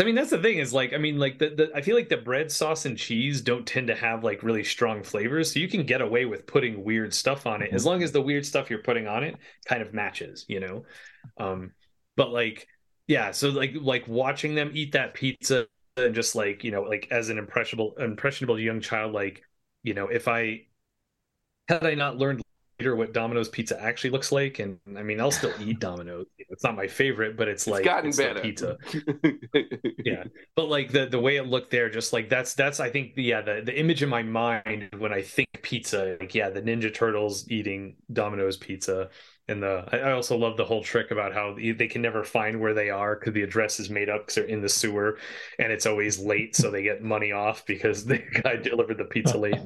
So 0.00 0.04
I 0.04 0.06
mean, 0.06 0.14
that's 0.14 0.30
the 0.30 0.38
thing 0.38 0.56
is 0.56 0.72
like, 0.72 0.94
I 0.94 0.96
mean, 0.96 1.18
like 1.18 1.38
the, 1.38 1.50
the 1.50 1.70
I 1.74 1.82
feel 1.82 1.94
like 1.94 2.08
the 2.08 2.16
bread 2.16 2.50
sauce 2.50 2.86
and 2.86 2.96
cheese 2.96 3.42
don't 3.42 3.66
tend 3.66 3.88
to 3.88 3.94
have 3.94 4.24
like 4.24 4.42
really 4.42 4.64
strong 4.64 5.02
flavors, 5.02 5.52
so 5.52 5.60
you 5.60 5.68
can 5.68 5.84
get 5.84 6.00
away 6.00 6.24
with 6.24 6.46
putting 6.46 6.82
weird 6.82 7.12
stuff 7.12 7.46
on 7.46 7.60
it 7.60 7.74
as 7.74 7.84
long 7.84 8.02
as 8.02 8.10
the 8.10 8.22
weird 8.22 8.46
stuff 8.46 8.70
you're 8.70 8.82
putting 8.82 9.06
on 9.06 9.22
it 9.24 9.36
kind 9.66 9.82
of 9.82 9.92
matches, 9.92 10.46
you 10.48 10.58
know. 10.58 10.84
Um, 11.36 11.72
but 12.16 12.30
like, 12.30 12.66
yeah, 13.08 13.30
so 13.32 13.50
like 13.50 13.74
like 13.78 14.08
watching 14.08 14.54
them 14.54 14.70
eat 14.72 14.92
that 14.92 15.12
pizza 15.12 15.66
and 15.98 16.14
just 16.14 16.34
like 16.34 16.64
you 16.64 16.70
know, 16.70 16.80
like 16.80 17.08
as 17.10 17.28
an 17.28 17.36
impressionable 17.36 17.94
impressionable 17.98 18.58
young 18.58 18.80
child, 18.80 19.12
like 19.12 19.42
you 19.82 19.92
know, 19.92 20.06
if 20.06 20.28
I 20.28 20.62
had 21.68 21.84
I 21.84 21.92
not 21.92 22.16
learned 22.16 22.40
what 22.96 23.12
Domino's 23.12 23.48
pizza 23.48 23.80
actually 23.82 24.10
looks 24.10 24.32
like, 24.32 24.58
and 24.58 24.78
I 24.96 25.02
mean, 25.02 25.20
I'll 25.20 25.30
still 25.30 25.54
eat 25.58 25.78
Domino's. 25.80 26.26
It's 26.38 26.64
not 26.64 26.76
my 26.76 26.86
favorite, 26.88 27.36
but 27.36 27.48
it's, 27.48 27.66
It's 27.66 27.72
like 27.72 27.84
gotten 27.84 28.10
it's 28.10 28.16
better. 28.16 28.40
pizza 28.40 28.76
yeah 30.04 30.24
but 30.56 30.68
like 30.68 30.90
the 30.92 31.06
the 31.06 31.18
way 31.20 31.36
it 31.36 31.46
looked 31.46 31.70
there 31.70 31.88
just 31.90 32.12
like 32.12 32.28
that's 32.28 32.54
that's 32.54 32.80
i 32.80 32.90
think 32.90 33.14
the 33.14 33.22
yeah 33.22 33.40
the, 33.40 33.62
the 33.64 33.78
image 33.78 34.02
in 34.02 34.08
my 34.08 34.22
mind 34.22 34.88
when 34.98 35.12
i 35.12 35.22
think 35.22 35.48
pizza 35.62 36.16
like 36.20 36.34
yeah 36.34 36.48
the 36.50 36.62
ninja 36.62 36.92
turtles 36.92 37.48
eating 37.50 37.96
domino's 38.12 38.56
pizza 38.56 39.08
and 39.48 39.62
the 39.62 39.84
i 39.92 39.98
I 39.98 40.12
also 40.12 40.36
love 40.36 40.56
the 40.56 40.64
whole 40.64 40.82
trick 40.82 41.10
about 41.10 41.34
how 41.34 41.54
they 41.54 41.86
can 41.88 42.02
never 42.02 42.24
find 42.24 42.60
where 42.60 42.74
they 42.74 42.90
are 42.90 43.16
because 43.16 43.34
the 43.34 43.42
address 43.42 43.78
is 43.78 43.90
made 43.90 44.08
up 44.08 44.22
because 44.22 44.36
they're 44.36 44.44
in 44.44 44.62
the 44.62 44.68
sewer 44.68 45.18
and 45.58 45.70
it's 45.72 45.86
always 45.86 46.18
late 46.18 46.56
so 46.56 46.70
they 46.70 46.82
get 46.82 47.02
money 47.02 47.32
off 47.32 47.64
because 47.66 48.04
the 48.06 48.18
guy 48.42 48.56
delivered 48.56 48.98
the 48.98 49.04
pizza 49.04 49.38
late 49.38 49.56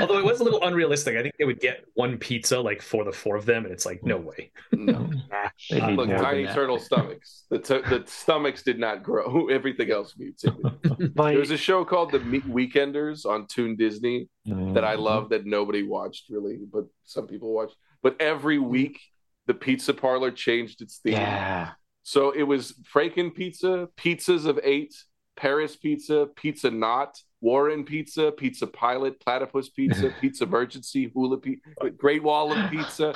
although 0.00 0.18
it 0.18 0.24
was 0.24 0.40
a 0.40 0.44
little 0.44 0.62
unrealistic 0.64 1.16
i 1.16 1.22
think 1.22 1.34
they 1.38 1.44
would 1.44 1.60
get 1.60 1.84
one 1.94 2.16
pizza 2.18 2.58
like 2.58 2.80
for 2.82 3.04
the 3.04 3.12
four 3.12 3.36
of 3.36 3.46
them 3.46 3.64
and 3.64 3.72
it's 3.72 3.86
like 3.86 4.02
no 4.02 4.16
way 4.16 4.50
no. 4.72 5.10
They 5.70 5.80
Look, 5.94 6.08
tiny 6.08 6.46
turtle 6.46 6.78
stomachs. 6.78 7.44
The, 7.50 7.58
t- 7.58 7.82
the 7.88 8.04
stomachs 8.06 8.62
did 8.62 8.78
not 8.78 9.02
grow. 9.02 9.46
Everything 9.50 9.90
else 9.90 10.14
mutated. 10.18 11.14
My, 11.16 11.30
There 11.30 11.40
was 11.40 11.50
a 11.50 11.56
show 11.56 11.84
called 11.84 12.12
The 12.12 12.20
Me- 12.20 12.40
Weekenders 12.40 13.24
on 13.26 13.46
Toon 13.46 13.76
Disney 13.76 14.28
mm-hmm. 14.46 14.74
that 14.74 14.84
I 14.84 14.94
love 14.94 15.30
that 15.30 15.46
nobody 15.46 15.82
watched 15.82 16.30
really, 16.30 16.58
but 16.70 16.84
some 17.04 17.26
people 17.26 17.52
watched. 17.52 17.76
But 18.02 18.20
every 18.20 18.58
week, 18.58 19.00
the 19.46 19.54
pizza 19.54 19.94
parlor 19.94 20.30
changed 20.30 20.82
its 20.82 20.98
theme. 20.98 21.14
yeah, 21.14 21.70
So 22.02 22.30
it 22.30 22.42
was 22.42 22.74
Franken 22.92 23.34
Pizza, 23.34 23.88
Pizzas 23.96 24.46
of 24.46 24.58
Eight, 24.62 24.94
Paris 25.36 25.76
Pizza, 25.76 26.28
Pizza 26.36 26.70
Not, 26.70 27.18
Warren 27.42 27.84
Pizza, 27.84 28.32
Pizza 28.32 28.66
Pilot, 28.68 29.20
Platypus 29.20 29.68
Pizza, 29.68 30.14
Pizza 30.20 30.44
Emergency, 30.44 31.10
Hula 31.12 31.38
Pizza, 31.38 31.90
Great 31.98 32.22
Wall 32.22 32.52
of 32.52 32.70
Pizza. 32.70 33.14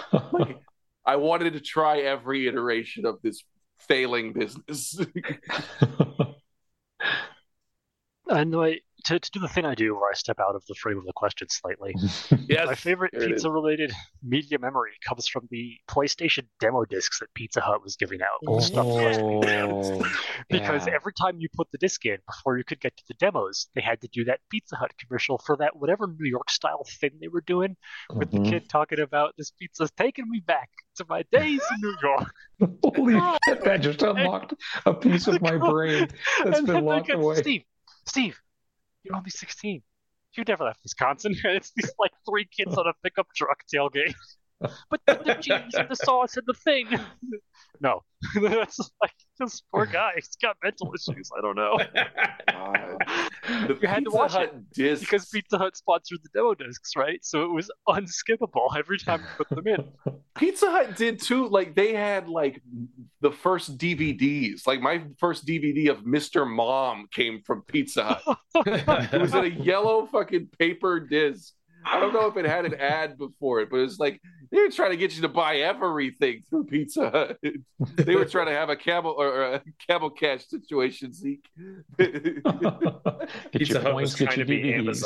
I 1.06 1.16
wanted 1.16 1.52
to 1.52 1.60
try 1.60 2.00
every 2.00 2.48
iteration 2.48 3.06
of 3.06 3.22
this 3.22 3.44
failing 3.78 4.32
business. 4.32 4.98
and 8.28 8.50
my, 8.50 8.80
to, 9.06 9.18
to 9.18 9.30
do 9.30 9.40
the 9.40 9.48
thing 9.48 9.64
I 9.64 9.74
do 9.74 9.94
where 9.94 10.10
I 10.10 10.14
step 10.14 10.38
out 10.40 10.54
of 10.54 10.64
the 10.66 10.74
frame 10.74 10.98
of 10.98 11.04
the 11.04 11.12
question 11.14 11.48
slightly. 11.48 11.94
yes, 12.48 12.66
My 12.66 12.74
favorite 12.74 13.12
there 13.12 13.22
it 13.22 13.26
is. 13.26 13.34
pizza 13.36 13.50
related 13.50 13.92
media 14.22 14.58
memory 14.58 14.92
comes 15.06 15.26
from 15.26 15.48
the 15.50 15.74
PlayStation 15.88 16.44
demo 16.60 16.84
discs 16.84 17.20
that 17.20 17.32
Pizza 17.34 17.60
Hut 17.60 17.82
was 17.82 17.96
giving 17.96 18.20
out. 18.22 18.62
Stuff 18.62 18.86
Oh, 18.88 20.04
because 20.50 20.86
yeah. 20.86 20.94
every 20.94 21.12
time 21.12 21.36
you 21.38 21.48
put 21.54 21.70
the 21.72 21.78
disc 21.78 22.04
in 22.04 22.16
before 22.26 22.58
you 22.58 22.64
could 22.64 22.80
get 22.80 22.96
to 22.96 23.02
the 23.08 23.14
demos, 23.14 23.68
they 23.74 23.80
had 23.80 24.00
to 24.02 24.08
do 24.08 24.24
that 24.24 24.40
Pizza 24.50 24.76
Hut 24.76 24.92
commercial 24.98 25.38
for 25.38 25.56
that 25.58 25.76
whatever 25.76 26.06
New 26.06 26.28
York 26.28 26.50
style 26.50 26.84
thing 27.00 27.10
they 27.20 27.28
were 27.28 27.42
doing 27.42 27.76
with 28.14 28.30
Mhm. 28.30 28.44
the 28.44 28.50
kid 28.50 28.68
talking 28.68 29.00
about 29.00 29.34
this 29.38 29.50
pizza's 29.52 29.90
taking 29.96 30.28
me 30.28 30.40
back 30.46 30.68
to 30.96 31.04
my 31.08 31.22
days 31.32 31.60
in 31.74 31.80
New 31.80 31.96
York. 32.02 32.34
Holy 32.96 33.14
shit, 33.46 33.62
that 33.64 33.80
just 33.82 34.02
unlocked 34.02 34.54
a 34.84 34.94
piece 34.94 35.26
of 35.26 35.40
my 35.42 35.56
brain 35.56 36.08
that's 36.08 36.58
and 36.58 36.66
been 36.66 36.66
then 36.66 36.74
they 36.74 36.80
locked 36.80 37.06
get, 37.08 37.16
away. 37.16 37.36
Steve, 37.36 37.62
Steve, 38.06 38.40
you're 39.06 39.16
only 39.16 39.30
16. 39.30 39.82
You 40.36 40.44
never 40.46 40.64
left 40.64 40.80
Wisconsin. 40.82 41.34
It's 41.44 41.72
these 41.74 41.92
like 41.98 42.12
three 42.28 42.46
kids 42.46 42.76
on 42.76 42.86
a 42.86 42.92
pickup 43.02 43.28
truck 43.34 43.58
tailgate. 43.72 44.14
But 44.88 45.02
the 45.06 45.36
cheese 45.38 45.74
and 45.74 45.86
the 45.86 45.94
sauce 45.94 46.38
and 46.38 46.46
the 46.46 46.54
thing. 46.54 46.88
No, 47.82 48.00
that's 48.40 48.78
like 49.02 49.12
this 49.38 49.60
poor 49.70 49.84
guy. 49.84 50.12
He's 50.14 50.34
got 50.40 50.56
mental 50.64 50.90
issues. 50.94 51.30
I 51.36 51.42
don't 51.42 51.56
know 51.56 51.78
God. 52.48 52.96
The 53.46 53.78
You 53.80 53.88
had 53.88 54.04
to 54.04 54.10
watch 54.10 54.32
Hut 54.32 54.54
discs. 54.72 55.00
because 55.00 55.26
Pizza 55.26 55.58
Hut 55.58 55.76
sponsored 55.76 56.18
the 56.22 56.28
demo 56.34 56.54
discs, 56.54 56.96
right? 56.96 57.24
So 57.24 57.44
it 57.44 57.50
was 57.52 57.70
unskippable 57.88 58.68
every 58.76 58.98
time 58.98 59.20
you 59.20 59.44
put 59.44 59.48
them 59.48 59.66
in. 59.66 60.14
Pizza 60.36 60.70
Hut 60.70 60.96
did 60.96 61.20
too. 61.20 61.48
Like 61.48 61.74
they 61.74 61.94
had 61.94 62.28
like 62.28 62.60
the 63.20 63.30
first 63.30 63.78
DVDs. 63.78 64.66
Like 64.66 64.80
my 64.80 65.02
first 65.18 65.46
DVD 65.46 65.90
of 65.90 65.98
Mr. 66.04 66.46
Mom 66.48 67.06
came 67.12 67.42
from 67.46 67.62
Pizza 67.62 68.20
Hut. 68.24 68.38
It 68.66 69.20
was 69.20 69.34
in 69.34 69.44
a 69.44 69.48
yellow 69.48 70.06
fucking 70.06 70.48
paper 70.58 70.98
disc. 71.00 71.52
I 71.86 72.00
don't 72.00 72.12
know 72.12 72.26
if 72.26 72.36
it 72.36 72.44
had 72.44 72.64
an 72.66 72.74
ad 72.74 73.16
before 73.16 73.60
it, 73.60 73.70
but 73.70 73.78
it's 73.80 73.98
like 73.98 74.20
they 74.50 74.58
were 74.60 74.70
trying 74.70 74.90
to 74.90 74.96
get 74.96 75.14
you 75.14 75.22
to 75.22 75.28
buy 75.28 75.58
everything 75.58 76.42
through 76.48 76.64
Pizza 76.64 77.10
Hut. 77.10 77.38
They 77.96 78.16
were 78.16 78.24
trying 78.24 78.46
to 78.46 78.52
have 78.52 78.68
a 78.70 78.76
camel 78.76 79.14
or 79.16 79.42
a 79.54 79.62
camel 79.88 80.10
cash 80.10 80.46
situation, 80.46 81.12
Zeke. 81.12 81.44
Get 81.98 82.42
Pizza 83.52 83.72
your 83.74 83.82
Hut 83.82 83.92
points, 83.92 84.12
was 84.12 84.14
get 84.16 84.24
trying 84.30 84.38
your 84.38 84.46
to 84.46 84.46
be 84.46 84.62
DVDs. 84.62 85.04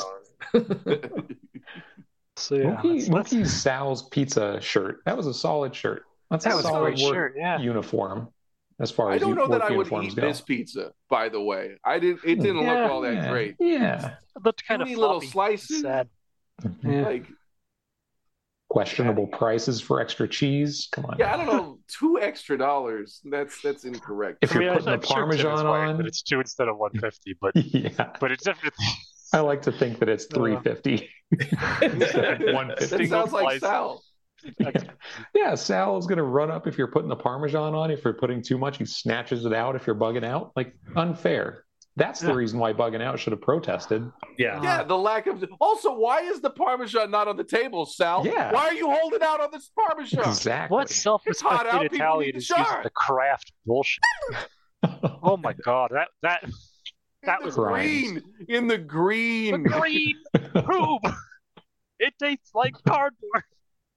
Amazon. 0.55 1.27
So 2.37 2.55
yeah, 2.55 2.81
Mookie, 2.83 3.07
that's, 3.11 3.31
that's, 3.33 3.53
Sal's 3.53 4.09
pizza 4.09 4.59
shirt. 4.63 5.01
That 5.05 5.15
was 5.17 5.27
a 5.27 5.35
solid 5.35 5.75
shirt. 5.75 6.05
That's 6.31 6.45
that 6.45 6.55
a 6.55 6.57
was 6.57 6.65
a 6.65 6.69
solid 6.69 6.95
great 6.95 7.05
work 7.05 7.15
shirt. 7.15 7.35
Yeah, 7.37 7.61
uniform 7.61 8.29
as 8.81 8.91
far 8.91 9.11
as 9.13 9.17
I 9.17 9.19
don't 9.19 9.35
know 9.35 9.47
that 9.49 9.61
work 9.61 9.71
I 9.71 9.77
would 9.77 10.05
eat 10.05 10.17
go. 10.17 10.23
this 10.23 10.41
pizza. 10.41 10.93
By 11.11 11.29
the 11.29 11.41
way, 11.43 11.73
I 11.85 11.99
didn't. 11.99 12.21
It 12.25 12.37
didn't 12.37 12.63
Yeah, 12.63 12.83
look 12.85 12.91
all 12.93 13.01
that 13.03 13.15
yeah, 13.15 13.31
great. 13.31 13.57
Yeah. 13.61 14.15
it 14.37 14.43
looked 14.45 14.67
kind 14.67 14.81
of 14.81 14.89
Tiny 14.89 14.97
little 14.97 15.21
floppy. 15.21 15.27
slices. 15.27 15.83
Sad. 15.83 16.09
Mhm. 16.63 17.05
Like 17.05 17.27
Questionable 18.69 19.27
prices 19.27 19.81
for 19.81 20.01
extra 20.01 20.29
cheese. 20.29 20.87
Come 20.93 21.07
on. 21.07 21.17
Yeah, 21.19 21.35
I 21.35 21.37
don't 21.39 21.47
know. 21.47 21.81
Two 21.89 22.21
extra 22.21 22.57
dollars. 22.57 23.21
That's 23.29 23.61
that's 23.63 23.85
incorrect. 23.85 24.39
If 24.43 24.53
I 24.53 24.55
you're 24.55 24.63
mean, 24.63 24.73
putting 24.75 24.87
the 24.87 24.93
I'm 24.93 25.03
sure 25.03 25.17
Parmesan 25.17 25.67
right 25.67 25.89
on- 25.89 25.97
that 25.97 26.07
it's 26.07 26.23
two 26.23 26.39
instead 26.39 26.69
of 26.69 26.79
150, 26.79 27.37
but 27.41 27.57
Yeah. 27.75 28.13
but 28.21 28.31
it's 28.31 28.45
definitely 28.45 28.87
I 29.33 29.41
like 29.41 29.63
to 29.63 29.73
think 29.73 29.99
that 29.99 30.09
it's 30.09 30.27
Uh, 30.27 30.37
350. 30.37 31.09
that 31.33 32.77
Single 32.89 33.09
sounds 33.09 33.33
like 33.33 33.43
slice. 33.43 33.61
Sal. 33.61 34.03
Yeah, 35.35 35.55
Sal 35.57 35.99
is 35.99 36.07
going 36.07 36.19
to 36.19 36.23
run 36.23 36.51
up 36.53 36.67
if 36.69 36.79
you're 36.79 36.87
putting 36.93 37.09
the 37.09 37.17
Parmesan 37.17 37.75
on. 37.75 37.91
If 37.91 38.05
you're 38.05 38.15
putting 38.15 38.41
too 38.41 38.57
much, 38.57 38.79
he 38.79 38.85
snatches 38.85 39.45
it 39.45 39.53
out 39.53 39.75
if 39.77 39.87
you're 39.87 39.97
bugging 39.97 40.25
out. 40.25 40.53
Like, 40.57 40.75
unfair. 40.97 41.65
That's 42.01 42.19
the 42.21 42.35
reason 42.35 42.59
why 42.59 42.73
bugging 42.73 43.03
out 43.03 43.19
should 43.21 43.33
have 43.33 43.43
protested. 43.43 44.11
Yeah. 44.39 44.61
Yeah, 44.63 44.83
the 44.83 44.97
lack 44.97 45.27
of. 45.27 45.45
Also, 45.61 45.95
why 45.95 46.23
is 46.23 46.41
the 46.41 46.49
Parmesan 46.51 47.11
not 47.11 47.29
on 47.29 47.37
the 47.37 47.45
table, 47.45 47.85
Sal? 47.85 48.27
Yeah. 48.27 48.51
Why 48.53 48.69
are 48.69 48.73
you 48.75 48.91
holding 48.91 49.23
out 49.23 49.41
on 49.41 49.51
this 49.53 49.71
Parmesan? 49.79 50.21
Exactly. 50.21 50.75
what 50.75 50.89
self-respecting 50.89 51.83
Italian 51.93 52.37
is 52.37 52.49
using 52.49 52.65
the 52.83 52.91
Kraft 52.91 53.53
bullshit? 53.67 54.01
Oh 55.23 55.37
my 55.37 55.53
god, 55.53 55.91
that 55.93 56.09
that 56.23 56.43
that 57.25 57.41
in 57.41 57.45
was 57.47 57.55
the 57.55 57.65
green. 57.65 58.23
In 58.49 58.67
the 58.67 58.79
green. 58.79 59.63
the 59.63 59.69
green. 59.69 60.17
green 60.35 60.53
poop. 60.65 61.03
It 61.99 62.15
tastes 62.19 62.51
like 62.55 62.73
cardboard. 62.89 63.45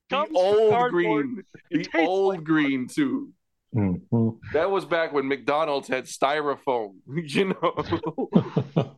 The 0.10 0.16
Comes 0.18 0.28
from 0.28 0.36
old 0.36 0.72
cardboard. 0.72 0.92
green. 0.92 1.44
The 1.72 1.80
It 1.80 1.84
tastes 1.86 1.98
old 2.10 2.36
like 2.36 2.44
green 2.44 2.88
too. 2.88 3.32
Mhm. 3.76 4.38
That 4.54 4.70
was 4.70 4.86
back 4.86 5.14
when 5.14 5.28
McDonald's 5.28 5.88
had 5.88 6.06
styrofoam. 6.06 6.96
You 7.08 7.54
know. 7.54 8.96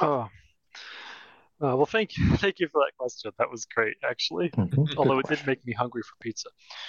Oh. 0.00 0.28
Uh, 1.60 1.76
well, 1.76 1.86
thank 1.86 2.16
you, 2.18 2.36
thank 2.38 2.58
you 2.58 2.66
for 2.66 2.80
that 2.84 2.90
question. 2.98 3.30
That 3.38 3.48
was 3.48 3.66
great, 3.66 3.94
actually. 4.02 4.48
Mhm. 4.50 4.96
Although 4.96 5.20
it 5.20 5.28
did 5.28 5.46
make 5.46 5.64
me 5.64 5.72
hungry 5.72 6.02
for 6.02 6.14
pizza. 6.20 6.48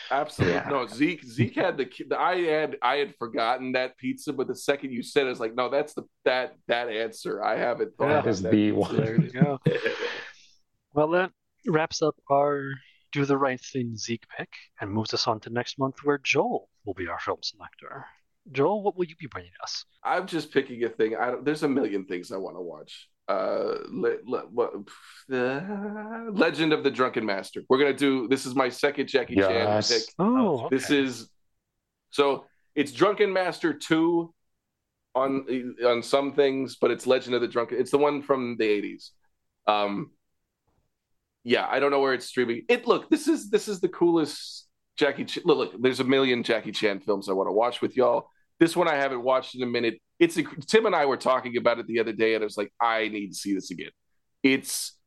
Absolutely. 0.10 0.56
Yeah. 0.56 0.68
No, 0.70 0.88
Zeke 0.88 1.24
Zeke 1.24 1.56
had 1.56 1.78
the 1.78 2.18
I 2.18 2.38
had 2.42 2.78
I 2.82 2.96
had 2.96 3.14
forgotten 3.18 3.74
that 3.74 3.98
pizza, 3.98 4.34
but 4.34 4.48
the 4.48 4.56
second 4.56 4.92
you 4.92 5.04
said 5.04 5.28
it, 5.28 5.32
it's 5.32 5.40
like, 5.40 5.54
no, 5.54 5.70
that's 5.70 5.94
the 5.94 6.04
that 6.26 6.56
that 6.68 6.90
answer. 6.90 7.44
I 7.44 7.56
haven't 7.58 7.96
thought 7.98 8.06
Yeah. 8.06 8.12
about 8.14 8.24
That 8.24 8.30
is 8.32 8.42
that. 8.42 8.52
the 8.52 8.72
So 8.88 8.94
there 8.94 9.22
you 9.22 9.30
go. 9.32 9.60
Well, 10.96 11.10
that 11.10 11.32
wraps 11.68 12.02
up 12.02 12.16
our 12.32 12.70
do 13.12 13.26
the 13.26 13.38
right 13.38 13.60
thing 13.62 13.96
Zeke 13.96 14.26
pick 14.38 14.50
and 14.82 14.92
moves 14.92 15.14
us 15.14 15.28
on 15.28 15.40
to 15.42 15.50
next 15.52 15.78
month, 15.78 15.98
where 16.04 16.18
Joel 16.18 16.68
will 16.86 16.94
be 16.94 17.08
our 17.08 17.20
film 17.20 17.40
selector. 17.42 18.06
Joel, 18.52 18.84
what 18.84 18.98
will 18.98 19.06
you 19.06 19.16
be 19.16 19.28
bringing 19.28 19.52
us? 19.62 19.86
I'm 20.04 20.28
just 20.28 20.52
picking 20.52 20.84
a 20.84 20.90
thing. 20.90 21.16
I 21.16 21.32
don't, 21.32 21.46
there's 21.46 21.64
a 21.64 21.68
million 21.68 22.06
things 22.06 22.32
I 22.32 22.38
want 22.38 22.58
to 22.58 22.62
watch. 22.62 23.10
Uh, 23.30 23.76
le, 23.90 24.18
le, 24.26 24.40
what, 24.52 24.74
uh, 25.32 25.62
Legend 26.32 26.74
of 26.74 26.84
the 26.84 26.92
Drunken 26.92 27.26
Master. 27.26 27.62
We're 27.70 27.78
gonna 27.78 27.94
do. 27.94 28.28
This 28.28 28.46
is 28.46 28.54
my 28.54 28.68
second 28.68 29.08
Jackie 29.08 29.36
Chan 29.48 29.66
pick. 29.90 30.04
Oh, 30.20 30.68
This 30.70 30.90
is 30.90 31.30
so 32.10 32.46
it's 32.76 32.92
Drunken 32.92 33.32
Master 33.32 33.74
two 33.74 34.34
on 35.16 35.46
on 35.86 36.04
some 36.04 36.34
things, 36.34 36.76
but 36.76 36.92
it's 36.92 37.08
Legend 37.08 37.34
of 37.36 37.42
the 37.42 37.48
Drunken. 37.48 37.80
It's 37.80 37.92
the 37.92 37.98
one 37.98 38.22
from 38.22 38.58
the 38.58 38.66
eighties. 38.66 39.12
Um, 39.68 40.12
yeah, 41.46 41.66
I 41.70 41.80
don't 41.80 41.92
know 41.92 42.02
where 42.02 42.14
it's 42.14 42.26
streaming. 42.26 42.64
It 42.68 42.88
look 42.88 43.10
this 43.10 43.30
is 43.30 43.50
this 43.50 43.70
is 43.70 43.80
the 43.80 43.90
coolest 43.90 44.68
Jackie. 44.98 45.26
Ch- 45.26 45.40
look, 45.46 45.58
look, 45.58 45.82
there's 45.82 46.00
a 46.00 46.04
million 46.04 46.44
Jackie 46.44 46.72
Chan 46.72 47.02
films 47.02 47.30
I 47.30 47.34
want 47.34 47.48
to 47.48 47.54
watch 47.54 47.82
with 47.82 47.96
y'all. 47.98 48.30
This 48.60 48.76
one 48.76 48.88
I 48.88 48.96
haven't 48.96 49.24
watched 49.24 49.56
in 49.56 49.64
a 49.64 49.68
minute. 49.68 50.00
It's 50.20 50.38
a, 50.38 50.44
Tim 50.68 50.86
and 50.86 50.96
I 50.96 51.06
were 51.06 51.18
talking 51.18 51.58
about 51.58 51.80
it 51.80 51.88
the 51.88 52.00
other 52.00 52.14
day, 52.14 52.36
and 52.36 52.44
I 52.44 52.46
was 52.46 52.58
like, 52.58 52.72
I 52.80 53.08
need 53.08 53.30
to 53.30 53.36
see 53.36 53.54
this 53.54 53.72
again. 53.72 53.90
It's 54.44 54.98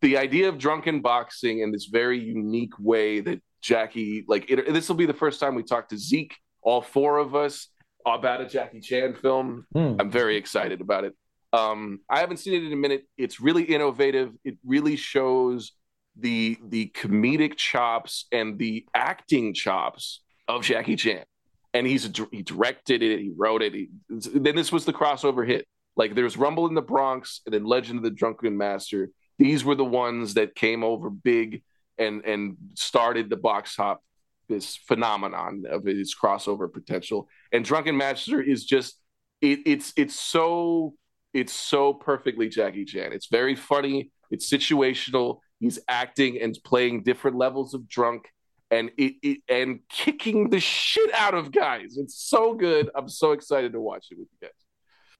the 0.00 0.16
idea 0.16 0.48
of 0.48 0.58
drunken 0.58 1.00
boxing 1.00 1.60
in 1.60 1.72
this 1.72 1.86
very 1.86 2.18
unique 2.18 2.72
way 2.78 3.20
that 3.20 3.42
Jackie 3.60 4.24
like. 4.26 4.48
This 4.48 4.88
will 4.88 4.96
be 4.96 5.06
the 5.06 5.14
first 5.14 5.40
time 5.40 5.54
we 5.54 5.62
talk 5.62 5.88
to 5.90 5.98
Zeke, 5.98 6.34
all 6.62 6.80
four 6.80 7.18
of 7.18 7.34
us, 7.34 7.68
about 8.06 8.40
a 8.40 8.46
Jackie 8.46 8.80
Chan 8.80 9.14
film. 9.14 9.66
Hmm. 9.72 9.96
I'm 9.98 10.10
very 10.10 10.36
excited 10.36 10.80
about 10.80 11.04
it. 11.04 11.14
Um, 11.52 12.00
I 12.08 12.20
haven't 12.20 12.38
seen 12.38 12.54
it 12.54 12.64
in 12.64 12.72
a 12.72 12.76
minute. 12.76 13.04
It's 13.18 13.40
really 13.40 13.64
innovative. 13.64 14.32
It 14.44 14.56
really 14.64 14.96
shows 14.96 15.72
the 16.20 16.58
the 16.68 16.88
comedic 16.94 17.56
chops 17.56 18.26
and 18.32 18.58
the 18.58 18.86
acting 18.94 19.54
chops 19.54 20.22
of 20.48 20.62
Jackie 20.62 20.96
Chan. 20.96 21.24
And 21.72 21.86
he's 21.86 22.10
he 22.32 22.42
directed 22.42 23.02
it, 23.02 23.20
he 23.20 23.32
wrote 23.36 23.62
it. 23.62 23.74
He, 23.74 23.88
then 24.08 24.56
this 24.56 24.72
was 24.72 24.84
the 24.84 24.92
crossover 24.92 25.46
hit. 25.46 25.66
Like 25.96 26.14
there's 26.14 26.36
Rumble 26.36 26.66
in 26.66 26.74
the 26.74 26.82
Bronx 26.82 27.40
and 27.46 27.54
then 27.54 27.64
Legend 27.64 27.98
of 27.98 28.02
the 28.02 28.10
Drunken 28.10 28.56
Master. 28.56 29.10
These 29.38 29.64
were 29.64 29.74
the 29.74 29.84
ones 29.84 30.34
that 30.34 30.54
came 30.54 30.82
over 30.82 31.10
big 31.10 31.62
and 31.98 32.24
and 32.24 32.56
started 32.74 33.30
the 33.30 33.36
box 33.36 33.76
top 33.76 34.02
this 34.48 34.76
phenomenon 34.76 35.62
of 35.70 35.86
its 35.86 36.14
crossover 36.14 36.70
potential. 36.70 37.28
And 37.52 37.64
Drunken 37.64 37.96
Master 37.96 38.42
is 38.42 38.64
just 38.64 39.00
it, 39.40 39.60
it's 39.64 39.92
it's 39.96 40.18
so 40.18 40.94
it's 41.32 41.52
so 41.52 41.94
perfectly 41.94 42.48
Jackie 42.48 42.84
Chan. 42.84 43.12
It's 43.12 43.28
very 43.28 43.54
funny. 43.54 44.10
It's 44.30 44.50
situational. 44.50 45.38
He's 45.60 45.78
acting 45.88 46.40
and 46.40 46.58
playing 46.64 47.02
different 47.02 47.36
levels 47.36 47.74
of 47.74 47.86
drunk, 47.88 48.28
and 48.70 48.90
it, 48.96 49.14
it 49.22 49.38
and 49.48 49.80
kicking 49.88 50.48
the 50.50 50.58
shit 50.60 51.12
out 51.14 51.34
of 51.34 51.52
guys. 51.52 51.96
It's 51.98 52.14
so 52.20 52.54
good. 52.54 52.90
I'm 52.94 53.08
so 53.08 53.32
excited 53.32 53.72
to 53.72 53.80
watch 53.80 54.06
it 54.10 54.18
with 54.18 54.28
you 54.32 54.48
guys. 54.48 54.54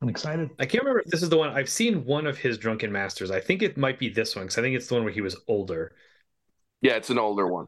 I'm 0.03 0.09
excited. 0.09 0.49
I 0.59 0.65
can't 0.65 0.83
remember 0.83 1.01
if 1.01 1.07
this 1.11 1.23
is 1.23 1.29
the 1.29 1.37
one. 1.37 1.51
I've 1.51 1.69
seen 1.69 2.07
one 2.07 2.27
of 2.27 2.39
his 2.39 2.57
Drunken 2.57 2.91
Masters. 2.91 3.31
I 3.31 3.39
think 3.39 3.61
it 3.63 3.77
might 3.77 3.99
be 3.99 4.09
this 4.09 4.35
one 4.35 4.47
because 4.47 4.57
I 4.57 4.63
think 4.63 4.75
it's 4.75 4.87
the 4.89 4.95
one 4.95 5.05
where 5.05 5.13
he 5.13 5.21
was 5.21 5.37
older. 5.47 5.93
Yeah, 6.81 6.95
it's 6.95 7.11
an 7.11 7.19
older 7.19 7.47
one, 7.47 7.67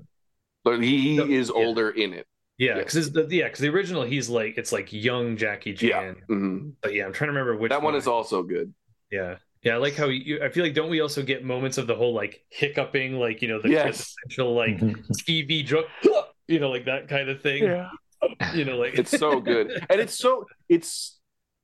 but 0.65 0.81
he, 0.83 0.99
he 0.99 1.17
No, 1.19 1.27
is 1.27 1.49
yeah. 1.55 1.63
older 1.63 1.91
in 1.91 2.15
it. 2.15 2.27
Yeah, 2.57 2.77
Yeah. 2.79 2.85
because 2.85 3.13
the 3.13 3.27
yeah, 3.29 3.45
because 3.49 3.61
the 3.61 3.69
original 3.69 4.03
he's 4.05 4.31
like 4.31 4.57
it's 4.57 4.73
like 4.73 4.91
young 4.95 5.37
Jackie 5.37 5.75
Chan. 5.75 5.91
Yeah, 5.91 6.35
Mhm. 6.35 6.73
But 6.81 6.95
yeah, 6.95 7.05
I'm 7.05 7.13
trying 7.13 7.29
to 7.29 7.33
remember 7.33 7.55
which 7.59 7.69
that 7.69 7.83
one 7.83 7.95
is 7.97 8.07
also 8.07 8.43
good. 8.43 8.73
Yeah. 9.11 9.37
Yeah, 9.63 9.75
I 9.75 9.77
like 9.77 9.95
how 9.95 10.07
you 10.07 10.43
I 10.43 10.49
feel 10.49 10.65
like 10.65 10.75
don't 10.75 10.91
we 10.91 11.01
also 11.01 11.23
get 11.23 11.45
moments 11.45 11.79
of 11.79 11.87
the 11.87 11.95
whole 11.95 12.15
like 12.15 12.45
hiccuping, 12.51 13.19
like 13.19 13.43
you 13.43 13.49
know, 13.49 13.61
the 13.61 13.71
Yes. 13.71 14.15
quintessential 14.25 14.55
like 14.55 14.77
Mhm. 14.79 15.07
skeevy 15.13 15.65
drunk 15.65 15.87
you 16.49 16.59
know, 16.59 16.71
like 16.71 16.85
that 16.87 17.09
kind 17.09 17.29
of 17.29 17.41
thing. 17.41 17.63
Yeah. 17.65 17.89
You 18.55 18.65
know, 18.65 18.77
like 18.77 18.99
It's 18.99 19.17
so 19.17 19.41
good, 19.41 19.71
and 19.91 20.01
it's 20.01 20.19
so 20.19 20.47
it's 20.69 21.19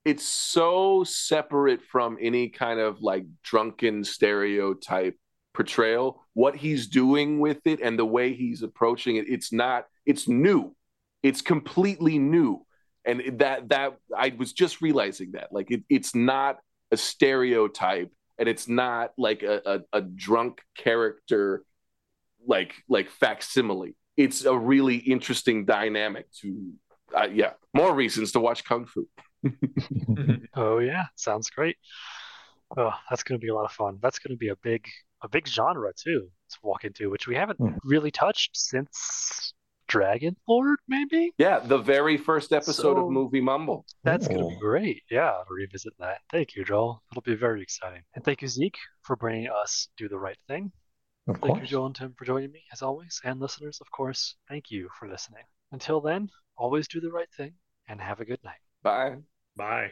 it's 0.05 0.25
so 0.25 1.05
separate 1.05 1.83
from 1.83 2.17
any 2.21 2.49
kind 2.49 2.81
of 2.81 3.03
like 3.03 3.27
drunken 3.43 4.05
stereotype 4.05 5.17
portrayal. 5.55 6.25
What 6.35 6.55
he's 6.57 6.87
doing 6.87 7.41
with 7.41 7.59
it 7.67 7.81
and 7.81 7.99
the 7.99 8.05
way 8.07 8.33
he's 8.33 8.63
approaching 8.63 9.17
it, 9.17 9.29
it's 9.29 9.53
not. 9.53 9.87
It's 10.07 10.29
new. 10.29 10.75
It's 11.23 11.43
completely 11.43 12.19
new, 12.19 12.65
and 13.05 13.39
that 13.41 13.69
that 13.71 13.99
I 14.17 14.35
was 14.39 14.53
just 14.53 14.81
realizing 14.81 15.33
that 15.33 15.53
like 15.53 15.71
it, 15.71 15.83
it's 15.91 16.15
not 16.15 16.59
a 16.91 16.97
stereotype, 16.97 18.13
and 18.39 18.49
it's 18.49 18.69
not 18.69 19.13
like 19.19 19.43
a, 19.43 19.63
a, 19.93 19.99
a 19.99 20.01
drunk 20.03 20.63
character 20.77 21.65
like 22.47 22.75
like 22.89 23.11
facsimile. 23.11 23.97
It's 24.17 24.45
a 24.45 24.57
really 24.57 24.97
interesting 24.97 25.65
dynamic 25.65 26.27
to 26.43 26.73
uh, 27.17 27.29
yeah, 27.33 27.53
more 27.75 27.95
reasons 27.95 28.33
to 28.33 28.41
watch 28.41 28.65
Kung 28.65 28.87
Fu. 28.87 29.09
Oh 30.55 30.79
yeah, 30.79 31.05
sounds 31.17 31.51
great. 31.51 31.77
Oh, 32.77 32.93
that's 33.09 33.23
going 33.23 33.41
to 33.41 33.45
be 33.45 33.49
a 33.51 33.55
lot 33.55 33.65
of 33.65 33.73
fun. 33.73 33.99
That's 34.03 34.19
going 34.19 34.33
to 34.35 34.39
be 34.39 34.49
a 34.49 34.57
big, 34.57 34.87
a 35.23 35.29
big 35.29 35.47
genre 35.49 35.93
too 35.95 36.31
to 36.51 36.59
walk 36.63 36.85
into, 36.85 37.11
which 37.11 37.27
we 37.27 37.35
haven't 37.35 37.59
Hmm. 37.59 37.79
really 37.85 38.11
touched 38.11 38.57
since 38.57 39.55
Dragon 39.89 40.37
Lord, 40.47 40.79
maybe. 40.87 41.33
Yeah, 41.39 41.59
the 41.59 41.79
very 41.79 42.17
first 42.17 42.53
episode 42.53 42.95
So- 42.97 43.07
of 43.07 43.11
Movie 43.11 43.41
Mumble. 43.41 43.85
That's 44.05 44.29
going 44.29 44.41
to 44.43 44.49
be 44.49 44.57
great. 44.61 45.03
Yeah, 45.11 45.31
to 45.47 45.53
revisit 45.55 45.95
that. 45.99 46.19
Thank 46.31 46.55
you, 46.55 46.65
Joel. 46.65 47.03
It'll 47.11 47.23
be 47.23 47.35
very 47.35 47.63
exciting. 47.63 48.03
And 48.15 48.25
thank 48.25 48.43
you, 48.43 48.49
Zeke, 48.49 48.79
for 49.03 49.17
bringing 49.17 49.49
us 49.49 49.89
Do 49.97 50.09
the 50.09 50.19
Right 50.19 50.39
Thing. 50.47 50.71
Of 51.27 51.41
Thank 51.41 51.61
you. 51.61 51.67
Joel 51.67 51.87
and 51.87 51.95
Tim, 51.95 52.15
for 52.17 52.25
joining 52.25 52.51
me, 52.53 52.63
as 52.73 52.81
always. 52.81 53.21
And 53.25 53.39
listeners, 53.41 53.81
of 53.83 53.91
course, 53.91 54.37
thank 54.49 54.71
you 54.71 54.89
for 54.99 55.09
listening. 55.09 55.43
Until 55.73 56.01
then, 56.01 56.31
always 56.57 56.89
do 56.89 57.01
the 57.01 57.11
right 57.11 57.31
thing 57.37 57.53
and 57.89 58.01
have 58.01 58.21
a 58.21 58.25
good 58.25 58.43
night. 58.45 58.61
Bye. 58.83 59.17
Bye. 59.57 59.91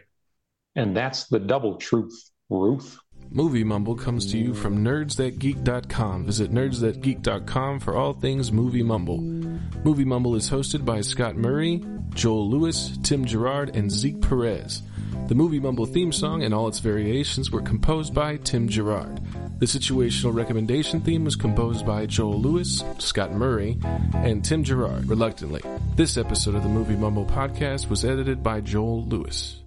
And 0.77 0.97
that's 0.97 1.25
the 1.29 1.39
double 1.39 1.77
truth, 1.77 2.31
Ruth. 2.49 2.99
Movie 3.31 3.65
Mumble 3.65 3.97
comes 3.97 4.31
to 4.33 4.39
you 4.39 4.55
from 4.55 4.85
nerdsthatgeek.com. 4.85 6.25
Visit 6.25 6.53
nerdsthatgeek.com 6.53 7.81
for 7.81 7.97
all 7.97 8.15
things 8.15 8.53
Movie 8.53 8.83
Mumble. 8.83 9.19
Movie 9.19 10.05
Mumble 10.05 10.37
is 10.37 10.49
hosted 10.49 10.85
by 10.85 11.01
Scott 11.01 11.37
Murray, 11.37 11.85
Joel 12.15 12.49
Lewis, 12.49 12.97
Tim 13.03 13.25
Gerard, 13.25 13.77
and 13.77 13.91
Zeke 13.91 14.21
Perez. 14.23 14.83
The 15.29 15.35
Movie 15.35 15.59
Mumble 15.59 15.87
theme 15.87 16.13
song 16.13 16.45
and 16.45 16.55
all 16.55 16.69
its 16.69 16.79
variations 16.79 17.51
were 17.51 17.61
composed 17.61 18.15
by 18.15 18.37
Tim 18.37 18.69
Gerard. 18.69 19.21
The 19.59 19.67
situational 19.67 20.35
recommendation 20.35 21.01
theme 21.01 21.25
was 21.25 21.35
composed 21.35 21.85
by 21.85 22.07
Joel 22.07 22.41
Lewis, 22.41 22.85
Scott 22.99 23.33
Murray, 23.33 23.79
and 24.15 24.45
Tim 24.45 24.63
Gerard, 24.63 25.09
reluctantly. 25.09 25.63
This 25.97 26.17
episode 26.17 26.55
of 26.55 26.63
the 26.63 26.69
Movie 26.69 26.97
Mumble 26.97 27.27
podcast 27.27 27.91
was 27.91 28.05
edited 28.05 28.43
by 28.43 28.61
Joel 28.61 29.05
Lewis. 29.05 29.63